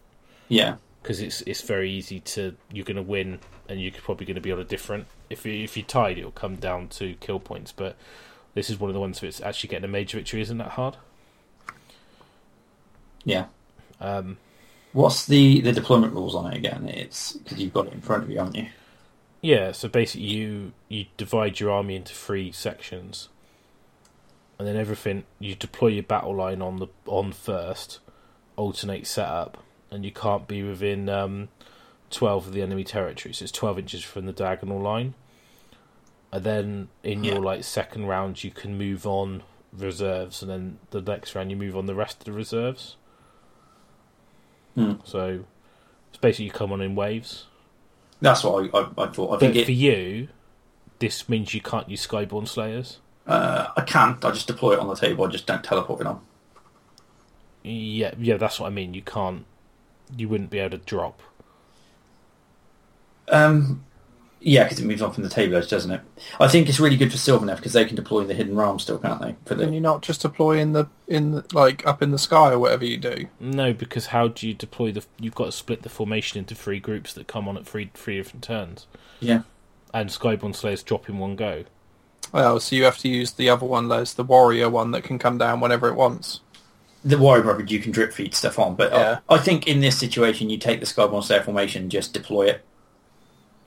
Yeah, 0.49 0.77
because 1.03 1.21
it's 1.21 1.43
it's 1.43 1.61
very 1.61 1.91
easy 1.91 2.21
to 2.21 2.57
you're 2.73 2.87
going 2.87 2.97
to 2.97 3.03
win 3.03 3.41
and 3.69 3.83
you're 3.83 3.93
probably 3.93 4.25
going 4.25 4.37
to 4.37 4.41
be 4.41 4.51
on 4.51 4.59
a 4.59 4.65
different. 4.65 5.09
If 5.29 5.45
you 5.45 5.53
if 5.63 5.77
you 5.77 5.83
tied, 5.83 6.17
it'll 6.19 6.31
come 6.33 6.57
down 6.57 6.89
to 6.89 7.15
kill 7.21 7.39
points. 7.39 7.71
But 7.71 7.97
this 8.55 8.71
is 8.71 8.81
one 8.81 8.89
of 8.89 8.95
the 8.95 9.01
ones 9.01 9.21
where 9.21 9.29
it's 9.29 9.43
actually 9.43 9.69
getting 9.69 9.85
a 9.85 9.89
major 9.89 10.17
victory 10.17 10.41
isn't 10.41 10.59
that 10.59 10.71
hard. 10.71 10.97
yeah. 13.25 13.47
Um, 14.01 14.39
What's 14.93 15.27
the 15.27 15.61
the 15.61 15.73
deployment 15.73 16.15
rules 16.15 16.35
on 16.35 16.51
it 16.53 16.57
again? 16.57 16.89
It's 16.89 17.33
because 17.35 17.59
you've 17.61 17.75
got 17.75 17.87
it 17.89 17.93
in 17.93 18.01
front 18.01 18.25
of 18.25 18.31
you, 18.31 18.39
haven't 18.39 18.57
you? 18.57 18.69
Yeah, 19.41 19.73
so 19.73 19.89
basically 19.89 20.27
you 20.27 20.73
you 20.89 21.07
divide 21.17 21.61
your 21.61 21.71
army 21.71 21.95
into 21.95 22.13
three 22.13 22.51
sections, 22.51 23.29
and 24.59 24.67
then 24.67 24.77
everything 24.77 25.25
you 25.39 25.55
deploy 25.55 25.89
your 25.89 26.03
battle 26.03 26.35
line 26.35 26.61
on 26.61 26.79
the 26.79 26.89
on 27.07 27.31
first, 27.33 28.01
alternate 28.57 29.07
setup, 29.07 29.63
and 29.91 30.05
you 30.05 30.11
can't 30.11 30.49
be 30.49 30.65
within 30.65 31.09
um, 31.09 31.49
twelve 32.11 32.49
of 32.49 32.53
the 32.53 32.63
enemy 32.63 32.83
territory. 32.83 33.33
So 33.33 33.45
it's 33.45 33.53
twelve 33.53 33.79
inches 33.79 34.03
from 34.03 34.27
the 34.27 34.33
diagonal 34.33 34.81
line, 34.81 35.15
and 36.33 36.43
then 36.43 36.89
in 37.05 37.23
your 37.23 37.41
like 37.41 37.63
second 37.63 38.07
round 38.07 38.43
you 38.43 38.51
can 38.51 38.77
move 38.77 39.07
on 39.07 39.45
reserves, 39.73 40.43
and 40.43 40.51
then 40.51 40.79
the 40.91 41.01
next 41.01 41.37
round 41.37 41.53
you 41.53 41.57
move 41.57 41.77
on 41.77 41.87
the 41.87 41.95
rest 41.95 42.19
of 42.19 42.25
the 42.25 42.33
reserves. 42.33 42.97
Hmm. 44.75 44.95
So 45.05 45.45
it's 46.09 46.19
basically 46.19 46.47
you 46.47 46.51
come 46.51 46.73
on 46.73 46.81
in 46.81 46.97
waves. 46.97 47.47
That's 48.21 48.43
what 48.45 48.75
I, 48.75 48.79
I, 48.79 49.05
I 49.05 49.07
thought. 49.09 49.37
I 49.37 49.39
think 49.39 49.65
for 49.65 49.73
you, 49.73 50.29
this 50.99 51.29
means 51.29 51.55
you 51.55 51.61
can't 51.61 51.89
use 51.89 52.07
Skyborn 52.07 52.49
Slayers. 52.49 52.99
Uh, 53.27 53.69
I 53.77 53.83
can't. 53.83 54.25
I 54.25 54.31
just 54.31 54.47
deploy 54.47 54.73
it 54.73 54.79
on 54.79 54.89
the 54.89 54.97
table. 54.97 55.25
I 55.25 55.29
just 55.29 55.47
don't 55.47 55.63
teleport 55.63 56.01
it 56.01 56.07
on. 56.07 56.21
Yeah, 57.63 58.15
yeah, 58.19 58.37
that's 58.37 58.59
what 58.59 58.67
I 58.67 58.71
mean. 58.71 58.95
You 58.95 59.03
can't. 59.03 59.45
You 60.17 60.29
wouldn't 60.29 60.51
be 60.51 60.59
able 60.59 60.79
to 60.79 60.85
drop. 60.85 61.23
Um, 63.29 63.85
yeah, 64.41 64.63
because 64.65 64.79
it 64.81 64.85
moves 64.87 65.03
on 65.03 65.13
from 65.13 65.23
the 65.25 65.29
table, 65.29 65.57
edge, 65.57 65.69
doesn't 65.69 65.91
it? 65.91 66.01
I 66.39 66.49
think 66.49 66.69
it's 66.69 66.79
really 66.81 66.97
good 66.97 67.11
for 67.11 67.19
Sylvaneth 67.19 67.57
because 67.57 67.73
they 67.73 67.85
can 67.85 67.97
deploy 67.97 68.21
in 68.21 68.29
the 68.29 68.35
hidden 68.35 68.57
realm 68.57 68.79
still, 68.79 68.99
can't 68.99 69.21
they? 69.21 69.37
For 69.45 69.55
Can 69.57 69.69
the 69.69 69.75
you 69.75 69.81
not 69.81 70.03
just 70.03 70.23
deploy 70.23 70.59
in 70.59 70.73
the 70.73 70.87
in 71.07 71.33
the, 71.33 71.45
like 71.53 71.87
up 71.87 72.03
in 72.03 72.11
the 72.13 72.19
sky 72.19 72.53
or 72.53 72.59
whatever 72.59 72.85
you 72.85 72.97
do? 72.99 73.27
No, 73.41 73.73
because 73.73 74.07
how 74.07 74.29
do 74.29 74.47
you 74.47 74.55
deploy 74.55 74.93
the? 74.93 75.05
You've 75.21 75.35
got 75.35 75.47
to 75.47 75.53
split 75.53 75.83
the 75.83 75.89
formation 75.89 76.39
into 76.39 76.55
three 76.55 76.81
groups 76.81 77.13
that 77.15 77.27
come 77.27 77.49
on 77.49 77.57
at 77.57 77.67
three 77.67 77.91
three 77.95 78.17
different 78.17 78.45
turns, 78.45 78.87
yeah, 79.21 79.43
and 79.93 80.09
Skyborn 80.11 80.55
Slayers 80.55 80.83
drop 80.83 81.09
in 81.09 81.19
one 81.19 81.37
go. 81.37 81.65
Oh, 82.35 82.59
so 82.59 82.77
you 82.77 82.85
have 82.85 82.99
to 82.99 83.09
use 83.09 83.33
the 83.33 83.49
other 83.49 83.65
one. 83.67 83.89
There's 83.89 84.15
the 84.15 84.25
warrior 84.25 84.69
one 84.69 84.91
that 84.91 85.03
can 85.03 85.19
come 85.19 85.39
down 85.39 85.61
whenever 85.61 85.89
it 85.89 85.95
wants. 85.95 86.41
the 87.03 87.17
warrior 87.17 87.43
brother 87.43 87.65
you 87.65 87.79
can 87.79 87.91
drip 87.93 88.13
feed 88.13 88.35
stuff 88.35 88.59
on, 88.59 88.75
but 88.75 88.93
uh, 88.93 88.97
Yeah. 88.97 89.19
I, 89.31 89.37
I 89.37 89.39
think 89.39 89.67
in 89.67 89.81
this 89.81 89.99
situation 89.99 90.51
you 90.51 90.59
take 90.59 90.81
the 90.81 90.87
Skyborn 90.87 91.25
Slayer 91.25 91.43
formation, 91.43 91.89
just 91.89 92.13
deploy 92.13 92.49
it. 92.49 92.65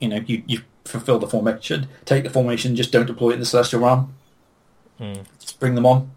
You 0.02 0.08
know, 0.08 0.20
you 0.26 0.42
you 0.48 0.60
fulfill 0.84 1.20
the 1.20 1.28
formation, 1.28 1.86
take 2.04 2.24
the 2.24 2.30
formation, 2.30 2.74
just 2.74 2.90
don't 2.90 3.06
deploy 3.06 3.30
it 3.30 3.34
in 3.34 3.40
the 3.40 3.46
Celestial 3.46 3.80
Realm. 3.80 4.12
Hmm. 4.98 5.12
Just 5.38 5.60
bring 5.60 5.76
them 5.76 5.86
on 5.86 6.10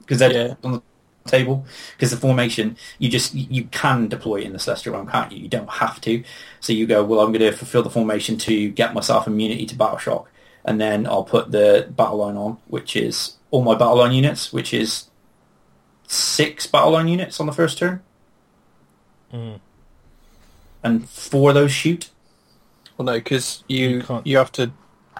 because 0.00 0.18
they're 0.18 0.32
Yeah. 0.32 0.54
on 0.64 0.72
the 0.72 0.82
table. 1.30 1.64
Because 1.96 2.10
the 2.10 2.16
formation, 2.16 2.76
you 2.98 3.08
just 3.08 3.32
you 3.32 3.46
you 3.48 3.64
can 3.70 4.08
deploy 4.08 4.38
it 4.40 4.44
in 4.46 4.52
the 4.52 4.58
Celestial 4.58 4.94
Realm, 4.94 5.06
can't 5.06 5.30
you? 5.30 5.38
You 5.38 5.48
don't 5.48 5.70
have 5.70 6.00
to. 6.00 6.24
So 6.60 6.72
you 6.72 6.84
go, 6.86 7.04
well, 7.04 7.20
I'm 7.20 7.30
going 7.32 7.48
to 7.48 7.56
fulfill 7.56 7.84
the 7.84 7.90
formation 7.90 8.36
to 8.38 8.70
get 8.70 8.92
myself 8.92 9.28
immunity 9.28 9.66
to 9.66 9.76
battle 9.76 9.98
shock, 9.98 10.28
and 10.64 10.80
then 10.80 11.06
I'll 11.06 11.22
put 11.24 11.52
the 11.52 11.86
battle 11.88 12.16
line 12.18 12.36
on, 12.36 12.58
which 12.66 12.96
is 12.96 13.34
all 13.52 13.62
my 13.62 13.74
battle 13.76 13.98
line 13.98 14.12
units, 14.12 14.52
which 14.52 14.74
is 14.74 15.08
six 16.08 16.66
battle 16.66 16.90
line 16.90 17.06
units 17.06 17.38
on 17.38 17.46
the 17.46 17.52
first 17.52 17.78
turn, 17.78 18.00
Mm. 19.32 19.60
and 20.82 21.08
four 21.08 21.50
of 21.50 21.54
those 21.54 21.70
shoot. 21.72 22.10
Well, 22.96 23.06
no, 23.06 23.12
because 23.14 23.62
You 23.68 23.88
you 23.88 24.02
can't- 24.02 24.26
you 24.26 24.36
have 24.38 24.52
to 24.52 24.72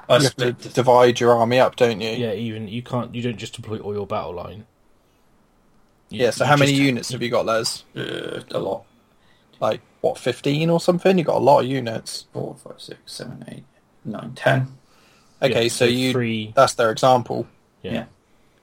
I 0.09 0.17
you 0.19 0.23
have 0.25 0.37
to 0.37 0.51
split 0.57 0.75
divide 0.75 1.21
your 1.21 1.33
army 1.37 1.59
up, 1.59 1.77
don't 1.77 2.01
you? 2.01 2.11
Yeah, 2.11 2.33
even 2.33 2.69
you 2.69 2.83
can't. 2.83 3.15
You 3.15 3.23
don't 3.23 3.37
just 3.37 3.55
deploy 3.55 3.79
all 3.79 3.93
your 3.95 4.07
battle 4.07 4.35
line. 4.35 4.65
You- 6.11 6.25
Yeah. 6.25 6.31
So 6.31 6.45
how 6.45 6.57
many 6.57 6.73
units 6.73 7.11
have 7.11 7.23
you 7.23 7.31
got, 7.31 7.47
Les? 7.47 7.85
uh, 7.97 8.41
a 8.51 8.59
lot. 8.59 8.85
Like 9.61 9.81
what, 10.03 10.19
fifteen 10.19 10.71
or 10.71 10.81
something? 10.81 11.19
You 11.19 11.25
got 11.25 11.37
a 11.37 11.41
lot 11.45 11.61
of 11.61 11.67
units. 11.67 12.27
Four, 12.33 12.57
five, 12.63 12.81
six, 12.81 12.99
seven, 13.07 13.45
eight, 13.49 13.65
nine, 14.05 14.33
ten. 14.35 14.69
Okay, 15.43 15.65
Yeah, 15.65 15.69
so, 15.69 15.85
you 15.85 16.13
three. 16.13 16.53
that's 16.55 16.75
their 16.75 16.91
example. 16.91 17.47
Yeah. 17.83 17.93
Yeah. 17.93 18.05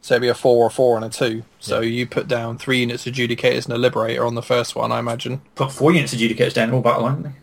So 0.02 0.15
it'd 0.15 0.22
be 0.22 0.27
a 0.27 0.34
four, 0.34 0.68
a 0.68 0.69
four, 0.69 0.95
and 0.98 1.06
a 1.06 1.10
two. 1.10 1.44
So 1.60 1.80
you 1.81 2.06
put 2.07 2.27
down 2.27 2.57
three 2.57 2.80
units 2.80 3.06
of 3.07 3.14
adjudicators 3.14 3.65
and 3.65 3.73
a 3.73 3.77
liberator 3.77 4.26
on 4.26 4.35
the 4.35 4.41
first 4.41 4.76
one, 4.76 4.91
I 4.91 4.99
imagine. 4.99 5.41
Put 5.56 5.72
four 5.72 5.94
units 5.94 6.14
of 6.14 6.19
adjudicators 6.19 6.53
down 6.53 6.72
all 6.72 6.81
battle 6.81 7.03
line. 7.03 7.35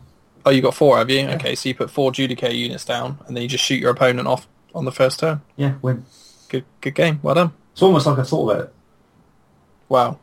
Oh, 0.44 0.50
you 0.50 0.62
got 0.62 0.74
four, 0.74 0.98
have 0.98 1.10
you? 1.10 1.28
Okay, 1.28 1.54
so 1.54 1.68
you 1.68 1.74
put 1.74 1.90
four 1.90 2.10
adjudicator 2.10 2.56
units 2.56 2.84
down, 2.84 3.18
and 3.26 3.36
then 3.36 3.42
you 3.42 3.48
just 3.48 3.64
shoot 3.64 3.80
your 3.80 3.90
opponent 3.90 4.26
off 4.26 4.48
on 4.74 4.84
the 4.84 4.92
first 4.92 5.20
turn. 5.20 5.42
Yeah, 5.56 5.74
win. 5.82 6.04
Good, 6.48 6.64
good 6.80 6.94
game. 6.94 7.20
Well 7.22 7.34
done. 7.34 7.52
It's 7.72 7.82
almost 7.82 8.06
like 8.06 8.18
I 8.18 8.22
thought 8.22 8.50
about 8.50 8.64
it. 8.64 8.74
Wow. 9.88 10.18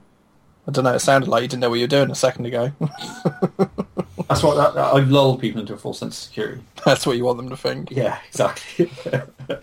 I 0.67 0.71
don't 0.71 0.83
know. 0.83 0.93
It 0.93 0.99
sounded 0.99 1.29
like 1.29 1.43
you 1.43 1.47
didn't 1.47 1.61
know 1.61 1.69
what 1.69 1.75
you 1.75 1.83
were 1.83 1.87
doing 1.87 2.11
a 2.11 2.15
second 2.15 2.45
ago. 2.45 2.71
That's 4.27 4.43
what 4.43 4.55
that, 4.55 4.75
that, 4.75 4.93
I've 4.93 5.09
lulled 5.09 5.39
people 5.39 5.61
into 5.61 5.73
a 5.73 5.77
false 5.77 5.99
sense 5.99 6.17
of 6.17 6.23
security. 6.27 6.61
That's 6.83 7.05
what 7.05 7.15
you 7.15 7.23
want 7.23 7.37
them 7.37 7.49
to 7.49 7.57
think. 7.57 7.91
Yeah, 7.91 8.19
exactly. 8.27 8.91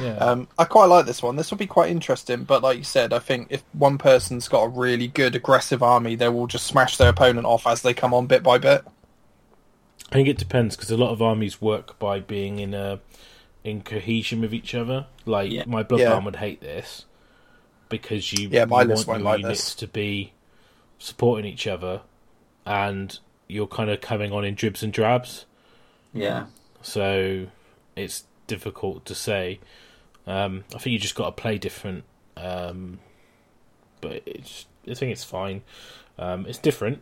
Yeah. 0.00 0.16
Um, 0.16 0.48
I 0.58 0.64
quite 0.64 0.86
like 0.86 1.06
this 1.06 1.22
one. 1.22 1.36
This 1.36 1.50
will 1.50 1.58
be 1.58 1.66
quite 1.66 1.90
interesting, 1.90 2.44
but 2.44 2.62
like 2.62 2.78
you 2.78 2.84
said, 2.84 3.12
I 3.12 3.18
think 3.18 3.48
if 3.50 3.62
one 3.72 3.98
person's 3.98 4.48
got 4.48 4.64
a 4.64 4.68
really 4.68 5.08
good 5.08 5.34
aggressive 5.36 5.82
army, 5.82 6.16
they 6.16 6.28
will 6.28 6.46
just 6.46 6.66
smash 6.66 6.96
their 6.96 7.10
opponent 7.10 7.46
off 7.46 7.66
as 7.66 7.82
they 7.82 7.94
come 7.94 8.12
on 8.12 8.26
bit 8.26 8.42
by 8.42 8.58
bit. 8.58 8.84
I 10.10 10.14
think 10.14 10.28
it 10.28 10.38
depends 10.38 10.76
because 10.76 10.90
a 10.90 10.96
lot 10.96 11.10
of 11.10 11.20
armies 11.22 11.60
work 11.60 11.98
by 11.98 12.20
being 12.20 12.58
in 12.58 12.74
a 12.74 13.00
in 13.64 13.80
cohesion 13.82 14.40
with 14.42 14.52
each 14.54 14.74
other. 14.74 15.06
Like 15.24 15.50
Yeah. 15.50 15.64
my 15.66 15.82
bloodbound 15.82 15.98
Yeah. 15.98 16.24
would 16.24 16.36
hate 16.36 16.60
this 16.60 17.06
because 17.88 18.32
you, 18.32 18.48
Yeah, 18.50 18.66
my 18.66 18.82
you 18.82 18.88
list 18.88 19.06
want 19.06 19.22
won't 19.22 19.22
your 19.24 19.32
like 19.32 19.40
units 19.42 19.64
this. 19.64 19.74
to 19.76 19.86
be 19.86 20.32
supporting 20.98 21.44
each 21.50 21.66
other, 21.66 22.02
and 22.66 23.18
you're 23.48 23.66
kind 23.66 23.90
of 23.90 24.00
coming 24.00 24.32
on 24.32 24.44
in 24.44 24.54
dribs 24.54 24.82
and 24.82 24.92
drabs. 24.92 25.44
yeah. 26.12 26.46
So 26.82 27.46
it's 27.96 28.24
difficult 28.46 29.06
to 29.06 29.14
say. 29.14 29.58
Um, 30.26 30.64
I 30.74 30.78
think 30.78 30.92
you 30.92 30.98
just 30.98 31.14
got 31.14 31.34
to 31.36 31.42
play 31.42 31.56
different. 31.58 32.04
Um, 32.36 32.98
but 34.02 34.22
it's, 34.26 34.66
I 34.88 34.92
think 34.94 35.12
it's 35.12 35.24
fine. 35.24 35.62
Um, 36.18 36.44
it's 36.46 36.58
different. 36.58 37.00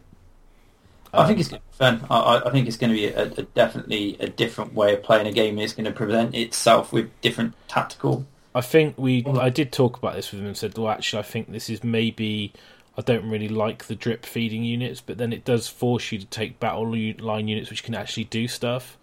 I 1.14 1.26
think 1.26 1.40
it's 1.40 1.48
going 1.50 1.60
to 1.60 1.68
be 1.68 1.76
fun. 1.76 2.06
I, 2.10 2.42
I- 2.46 2.50
think 2.50 2.66
it's 2.68 2.76
going 2.76 2.90
to 2.90 2.96
be 2.96 3.06
a, 3.06 3.22
a 3.24 3.42
definitely 3.42 4.16
a 4.20 4.28
different 4.28 4.72
way 4.74 4.94
of 4.94 5.02
playing 5.02 5.26
a 5.26 5.32
game. 5.32 5.58
It's 5.58 5.74
going 5.74 5.84
to 5.84 5.92
present 5.92 6.34
itself 6.34 6.92
with 6.92 7.10
different 7.20 7.54
tactical. 7.68 8.26
I 8.54 8.60
think 8.60 8.96
we. 8.98 9.24
I 9.26 9.50
did 9.50 9.72
talk 9.72 9.96
about 9.98 10.14
this 10.14 10.30
with 10.32 10.40
him 10.40 10.46
and 10.46 10.56
said, 10.56 10.76
"Well, 10.76 10.88
actually, 10.90 11.20
I 11.20 11.22
think 11.22 11.50
this 11.52 11.68
is 11.70 11.82
maybe. 11.84 12.52
I 12.96 13.00
don't 13.00 13.28
really 13.30 13.48
like 13.48 13.86
the 13.86 13.94
drip 13.94 14.26
feeding 14.26 14.64
units, 14.64 15.00
but 15.00 15.16
then 15.16 15.32
it 15.32 15.44
does 15.46 15.66
force 15.68 16.12
you 16.12 16.18
to 16.18 16.26
take 16.26 16.60
battle 16.60 16.94
line 17.20 17.48
units 17.48 17.70
which 17.70 17.82
can 17.84 17.94
actually 17.94 18.24
do 18.24 18.46
stuff. 18.48 18.98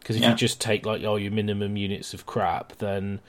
Because 0.00 0.16
if 0.16 0.22
Yeah. 0.22 0.30
you 0.30 0.36
just 0.36 0.60
take 0.60 0.86
like 0.86 1.02
oh 1.04 1.16
your 1.16 1.32
minimum 1.32 1.76
units 1.76 2.14
of 2.14 2.24
crap, 2.24 2.76
then 2.78 3.20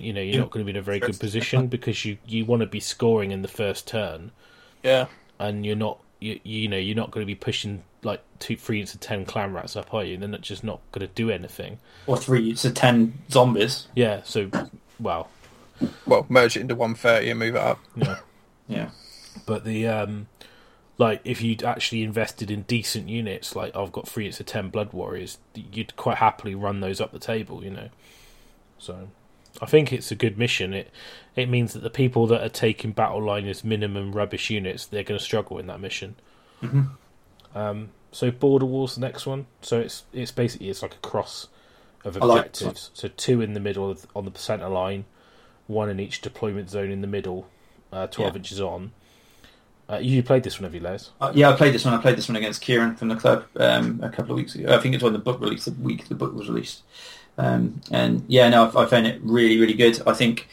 you 0.00 0.12
know 0.12 0.20
you're 0.20 0.40
not 0.40 0.50
going 0.50 0.62
to 0.62 0.70
be 0.70 0.76
in 0.76 0.80
a 0.80 0.82
very 0.82 1.00
good 1.00 1.18
position 1.18 1.66
because 1.68 2.04
you 2.04 2.18
you 2.26 2.44
want 2.44 2.60
to 2.60 2.66
be 2.66 2.80
scoring 2.80 3.30
in 3.30 3.42
the 3.42 3.48
first 3.48 3.86
turn, 3.86 4.30
Yeah. 4.82 5.06
and 5.38 5.64
you're 5.64 5.76
not. 5.76 5.98
You, 6.24 6.40
you 6.42 6.68
know 6.68 6.76
you're 6.78 6.96
not 6.96 7.10
going 7.10 7.22
to 7.22 7.26
be 7.26 7.34
pushing 7.34 7.82
like 8.02 8.22
two, 8.38 8.56
three 8.56 8.76
units 8.78 8.94
of 8.94 9.00
ten 9.00 9.24
clan 9.24 9.52
rats 9.52 9.76
up, 9.76 9.92
are 9.92 10.04
you? 10.04 10.16
They're 10.16 10.28
not 10.28 10.40
just 10.40 10.64
not 10.64 10.80
going 10.92 11.06
to 11.06 11.12
do 11.14 11.30
anything. 11.30 11.78
Or 12.06 12.16
three 12.16 12.42
units 12.42 12.64
of 12.64 12.74
ten 12.74 13.18
zombies. 13.30 13.88
Yeah. 13.94 14.22
So, 14.24 14.50
well, 14.98 15.28
Well, 16.06 16.24
merge 16.28 16.56
it 16.56 16.60
into 16.60 16.74
130 16.74 17.30
and 17.30 17.38
move 17.38 17.54
it 17.56 17.60
up. 17.60 17.78
yeah. 17.96 18.18
Yeah. 18.68 18.90
But 19.46 19.64
the 19.64 19.86
um, 19.88 20.28
like 20.96 21.20
if 21.24 21.42
you'd 21.42 21.62
actually 21.62 22.02
invested 22.02 22.50
in 22.50 22.62
decent 22.62 23.08
units, 23.08 23.54
like 23.54 23.76
I've 23.76 23.92
got 23.92 24.08
three 24.08 24.24
units 24.24 24.40
of 24.40 24.46
ten 24.46 24.70
blood 24.70 24.92
warriors, 24.94 25.38
you'd 25.54 25.94
quite 25.96 26.18
happily 26.18 26.54
run 26.54 26.80
those 26.80 27.00
up 27.00 27.12
the 27.12 27.18
table, 27.18 27.62
you 27.62 27.70
know. 27.70 27.88
So, 28.78 29.08
I 29.62 29.66
think 29.66 29.92
it's 29.92 30.10
a 30.10 30.14
good 30.16 30.36
mission. 30.38 30.74
It 30.74 30.90
it 31.36 31.48
means 31.48 31.72
that 31.72 31.82
the 31.82 31.90
people 31.90 32.26
that 32.28 32.42
are 32.42 32.48
taking 32.48 32.92
battle 32.92 33.22
line 33.22 33.46
as 33.48 33.64
minimum 33.64 34.12
rubbish 34.12 34.50
units, 34.50 34.86
they're 34.86 35.04
going 35.04 35.18
to 35.18 35.24
struggle 35.24 35.58
in 35.58 35.66
that 35.68 35.80
mission. 35.80 36.16
Mhm. 36.62 36.90
Um, 37.54 37.88
so 38.12 38.30
border 38.30 38.66
wars, 38.66 38.94
the 38.96 39.00
next 39.00 39.26
one. 39.26 39.46
So 39.62 39.78
it's 39.80 40.04
it's 40.12 40.30
basically 40.32 40.70
it's 40.70 40.82
like 40.82 40.94
a 40.94 40.98
cross 41.08 41.48
of 42.04 42.16
I 42.20 42.26
like 42.26 42.46
objectives. 42.46 42.90
so 42.94 43.08
two 43.08 43.40
in 43.40 43.54
the 43.54 43.60
middle 43.60 43.90
of, 43.90 44.06
on 44.14 44.24
the 44.24 44.38
center 44.38 44.68
line, 44.68 45.04
one 45.66 45.88
in 45.88 45.98
each 46.00 46.20
deployment 46.20 46.68
zone 46.70 46.90
in 46.90 47.00
the 47.00 47.06
middle, 47.06 47.48
uh, 47.92 48.06
twelve 48.08 48.34
Yeah. 48.34 48.38
inches 48.38 48.60
on. 48.60 48.92
Uh, 49.88 49.98
you 49.98 50.22
played 50.22 50.42
this 50.42 50.58
one, 50.58 50.64
have 50.64 50.74
you, 50.74 50.80
Les? 50.80 51.10
Uh, 51.20 51.30
yeah, 51.34 51.50
I 51.50 51.56
played 51.56 51.74
this 51.74 51.84
one. 51.84 51.92
I 51.92 51.98
played 52.00 52.16
this 52.16 52.26
one 52.28 52.36
against 52.36 52.62
Kieran 52.62 52.96
from 52.96 53.08
the 53.08 53.16
club 53.16 53.44
um, 53.56 54.00
a 54.02 54.08
couple 54.08 54.32
of 54.32 54.36
weeks 54.38 54.54
ago. 54.54 54.74
I 54.74 54.80
think 54.80 54.94
it's 54.94 55.04
when 55.04 55.12
the 55.12 55.18
book 55.18 55.40
released, 55.40 55.66
the 55.66 55.72
week 55.72 56.08
the 56.08 56.14
book 56.14 56.34
was 56.34 56.48
released. 56.48 56.82
Um, 57.36 57.80
and 57.90 58.24
yeah, 58.28 58.48
no, 58.48 58.70
I, 58.74 58.82
I 58.82 58.86
found 58.86 59.06
it 59.06 59.20
really, 59.22 59.58
really 59.58 59.74
good. 59.74 60.00
I 60.06 60.14
think 60.14 60.48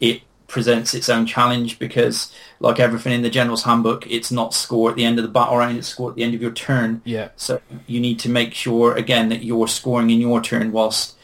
it 0.00 0.22
presents 0.46 0.94
its 0.94 1.08
own 1.08 1.26
challenge 1.26 1.78
because, 1.78 2.32
like 2.60 2.78
everything 2.78 3.12
in 3.12 3.22
the 3.22 3.30
General's 3.30 3.64
Handbook, 3.64 4.06
it's 4.06 4.30
not 4.30 4.54
score 4.54 4.90
at 4.90 4.96
the 4.96 5.04
end 5.04 5.18
of 5.18 5.22
the 5.22 5.30
battle 5.30 5.56
round; 5.56 5.76
it's 5.76 5.88
score 5.88 6.10
at 6.10 6.16
the 6.16 6.22
end 6.22 6.34
of 6.34 6.42
your 6.42 6.52
turn. 6.52 7.02
Yeah, 7.04 7.30
So 7.36 7.60
you 7.86 8.00
need 8.00 8.18
to 8.20 8.28
make 8.28 8.54
sure 8.54 8.94
again 8.94 9.28
that 9.30 9.42
you're 9.42 9.68
scoring 9.68 10.10
in 10.10 10.20
your 10.20 10.40
turn 10.40 10.72
whilst 10.72 11.16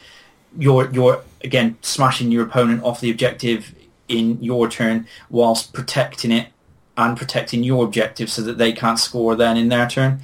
you're 0.58 0.90
you're 0.90 1.22
again 1.42 1.76
smashing 1.82 2.30
your 2.30 2.44
opponent 2.44 2.82
off 2.82 3.00
the 3.00 3.10
objective 3.10 3.74
in 4.08 4.42
your 4.42 4.68
turn 4.68 5.06
whilst 5.30 5.72
protecting 5.72 6.30
it 6.30 6.48
and 6.96 7.16
protecting 7.16 7.64
your 7.64 7.84
objective 7.84 8.30
so 8.30 8.42
that 8.42 8.58
they 8.58 8.72
can't 8.72 8.98
score 8.98 9.34
then 9.34 9.56
in 9.56 9.68
their 9.68 9.88
turn. 9.88 10.20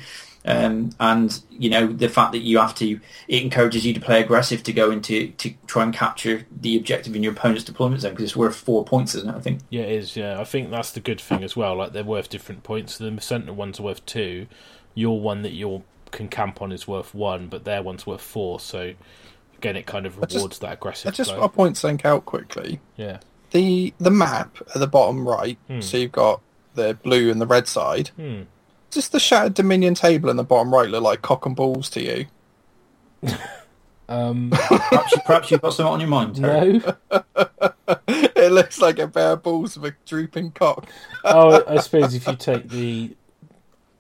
Um, 0.49 0.91
and 0.99 1.43
you 1.51 1.69
know 1.69 1.87
the 1.87 2.09
fact 2.09 2.33
that 2.33 2.39
you 2.39 2.59
have 2.59 2.75
to 2.77 2.99
it 3.29 3.43
encourages 3.43 3.85
you 3.85 3.93
to 3.93 4.01
play 4.01 4.20
aggressive 4.23 4.62
to 4.62 4.73
go 4.73 4.91
into 4.91 5.29
to 5.33 5.53
try 5.66 5.83
and 5.83 5.93
capture 5.93 6.47
the 6.51 6.77
objective 6.77 7.15
in 7.15 7.23
your 7.23 7.33
opponent's 7.33 7.65
deployment 7.65 8.01
zone 8.01 8.12
because 8.12 8.25
it's 8.25 8.37
worth 8.37 8.57
four 8.57 8.85
points, 8.85 9.15
isn't 9.15 9.29
it? 9.29 9.37
I 9.37 9.41
think. 9.41 9.61
yeah, 9.70 9.83
it 9.83 9.93
is. 9.93 10.16
Yeah, 10.16 10.41
I 10.41 10.45
think 10.45 10.70
that's 10.70 10.93
the 10.93 11.01
good 11.01 11.20
thing 11.20 11.45
as 11.45 11.55
well. 11.55 11.77
Like 11.77 11.93
they're 11.93 12.03
worth 12.05 12.31
different 12.31 12.62
points. 12.62 12.97
The 12.99 13.19
center 13.20 13.53
ones 13.53 13.79
are 13.79 13.83
worth 13.83 14.05
two. 14.07 14.47
Your 14.95 15.20
one 15.20 15.43
that 15.43 15.53
you 15.53 15.85
can 16.11 16.29
camp 16.29 16.62
on 16.62 16.73
is 16.73 16.89
worth 16.89 17.15
one, 17.15 17.49
but 17.49 17.65
their 17.65 17.83
one's 17.83 18.07
worth 18.07 18.23
four. 18.23 18.59
So 18.59 18.95
again, 19.59 19.77
it 19.77 19.85
kind 19.87 20.07
of 20.07 20.16
I 20.19 20.23
just- 20.23 20.37
rewards 20.37 20.59
that 20.61 20.73
aggressive. 20.75 21.09
I 21.09 21.11
just 21.11 21.31
play. 21.31 21.39
want 21.41 21.53
to 21.53 21.57
point 21.57 21.77
something 21.77 22.07
out 22.07 22.25
quickly. 22.25 22.81
Yeah. 22.97 23.19
The 23.51 23.93
the 23.99 24.11
map 24.11 24.57
at 24.75 24.81
the 24.81 24.87
bottom 24.87 25.29
right, 25.29 25.59
Hmm. 25.69 25.81
so 25.81 25.97
you've 25.99 26.12
got 26.12 26.41
the 26.75 26.95
blue 27.03 27.31
and 27.31 27.41
the 27.41 27.47
red 27.47 27.66
side. 27.69 28.09
Hmm. 28.16 28.43
Does 28.90 29.09
the 29.09 29.20
Shattered 29.20 29.55
Dominion 29.55 29.94
table 29.94 30.31
in 30.31 30.36
the 30.36 30.44
bottom 30.44 30.73
right 30.73 30.89
look 30.89 31.02
like 31.02 31.23
cock 31.23 31.44
and 31.47 31.55
balls 31.55 31.90
to 31.90 32.02
you? 32.02 32.27
Um, 34.09 34.51
Perhaps, 34.52 35.12
you, 35.12 35.19
perhaps 35.27 35.51
you've 35.51 35.60
got 35.60 35.74
something 35.74 35.93
on 35.93 36.01
your 36.01 36.09
mind. 36.09 36.36
Terry. 36.36 36.78
no. 36.78 36.94
it 38.09 38.51
looks 38.52 38.81
like 38.81 38.98
a 38.98 39.06
pair 39.06 39.32
of 39.32 39.43
balls 39.43 39.78
with 39.78 39.93
a 39.93 39.97
drooping 40.06 40.52
cock. 40.52 40.89
oh, 41.24 41.62
I 41.69 41.77
suppose 41.81 42.15
if 42.15 42.27
you 42.27 42.35
take 42.36 42.69
the 42.70 43.15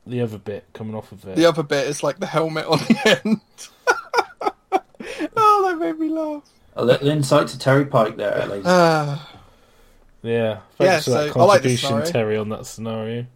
the 0.06 0.22
other 0.22 0.38
bit 0.38 0.64
coming 0.72 0.94
off 0.94 1.12
of 1.12 1.26
it. 1.26 1.36
The 1.36 1.44
other 1.44 1.62
bit 1.62 1.86
is 1.86 2.02
like 2.02 2.18
the 2.18 2.26
helmet 2.26 2.64
on 2.64 2.78
the 2.78 3.20
end. 3.22 3.40
oh, 5.36 5.68
that 5.68 5.76
made 5.78 5.98
me 5.98 6.08
laugh. 6.08 6.44
A 6.76 6.84
little 6.84 7.08
insight 7.08 7.48
to 7.48 7.58
Terry 7.58 7.84
Pike 7.84 8.16
there, 8.16 8.46
ladies. 8.46 8.64
Ah, 8.66 9.30
Yeah, 10.22 10.32
Yeah, 10.32 10.58
thanks 10.78 11.04
for 11.04 11.10
that 11.10 11.34
so 11.34 11.40
I 11.40 11.44
like 11.44 11.60
this 11.60 11.82
contribution, 11.82 11.88
scenario. 12.06 12.10
Terry, 12.10 12.36
on 12.38 12.48
that 12.48 12.64
scenario. 12.64 13.26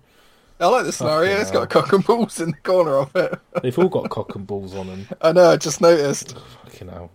I 0.63 0.67
like 0.69 0.85
the 0.85 0.93
scenario. 0.93 1.31
Fucking 1.31 1.41
It's 1.43 1.51
hell. 1.51 1.61
got 1.67 1.71
cock 1.71 1.93
and 1.93 2.05
balls 2.05 2.41
in 2.41 2.53
the 2.53 2.57
corner 2.59 2.97
of 2.99 3.15
it. 3.17 3.39
They've 3.63 3.79
all 3.79 3.89
got 3.89 4.09
cock 4.11 4.35
and 4.37 4.47
balls 4.47 4.75
on 4.75 4.87
them. 4.87 5.09
I 5.21 5.33
know. 5.33 5.51
I 5.51 5.57
just 5.57 5.81
noticed. 5.81 6.37
Fucking 6.65 6.89
hell. 6.89 7.11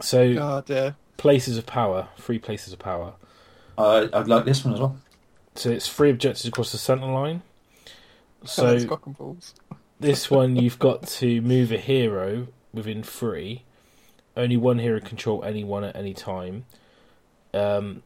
So, 0.00 0.34
God, 0.34 0.68
yeah. 0.68 0.92
places 1.16 1.56
of 1.58 1.66
power, 1.66 2.08
three 2.18 2.38
places 2.38 2.72
of 2.72 2.78
power. 2.78 3.14
Uh, 3.78 4.08
I'd 4.12 4.28
like 4.28 4.44
this 4.44 4.64
one 4.64 4.74
as 4.74 4.80
well. 4.80 4.96
So 5.54 5.70
it's 5.70 5.88
three 5.88 6.10
objectives 6.10 6.46
across 6.46 6.72
the 6.72 6.78
centre 6.78 7.06
line. 7.06 7.42
So 8.44 8.62
So 8.62 8.74
it's 8.74 8.84
cock 8.86 9.06
and 9.06 9.16
balls. 9.16 9.54
this 10.00 10.28
one 10.28 10.56
you've 10.56 10.80
got 10.80 11.06
to 11.06 11.40
move 11.42 11.70
a 11.70 11.78
hero 11.78 12.48
within 12.74 13.04
three. 13.04 13.62
Only 14.36 14.56
one 14.56 14.80
hero 14.80 14.98
control 14.98 15.44
anyone 15.44 15.84
at 15.84 15.94
any 15.94 16.12
time. 16.12 16.64
Um, 17.54 18.02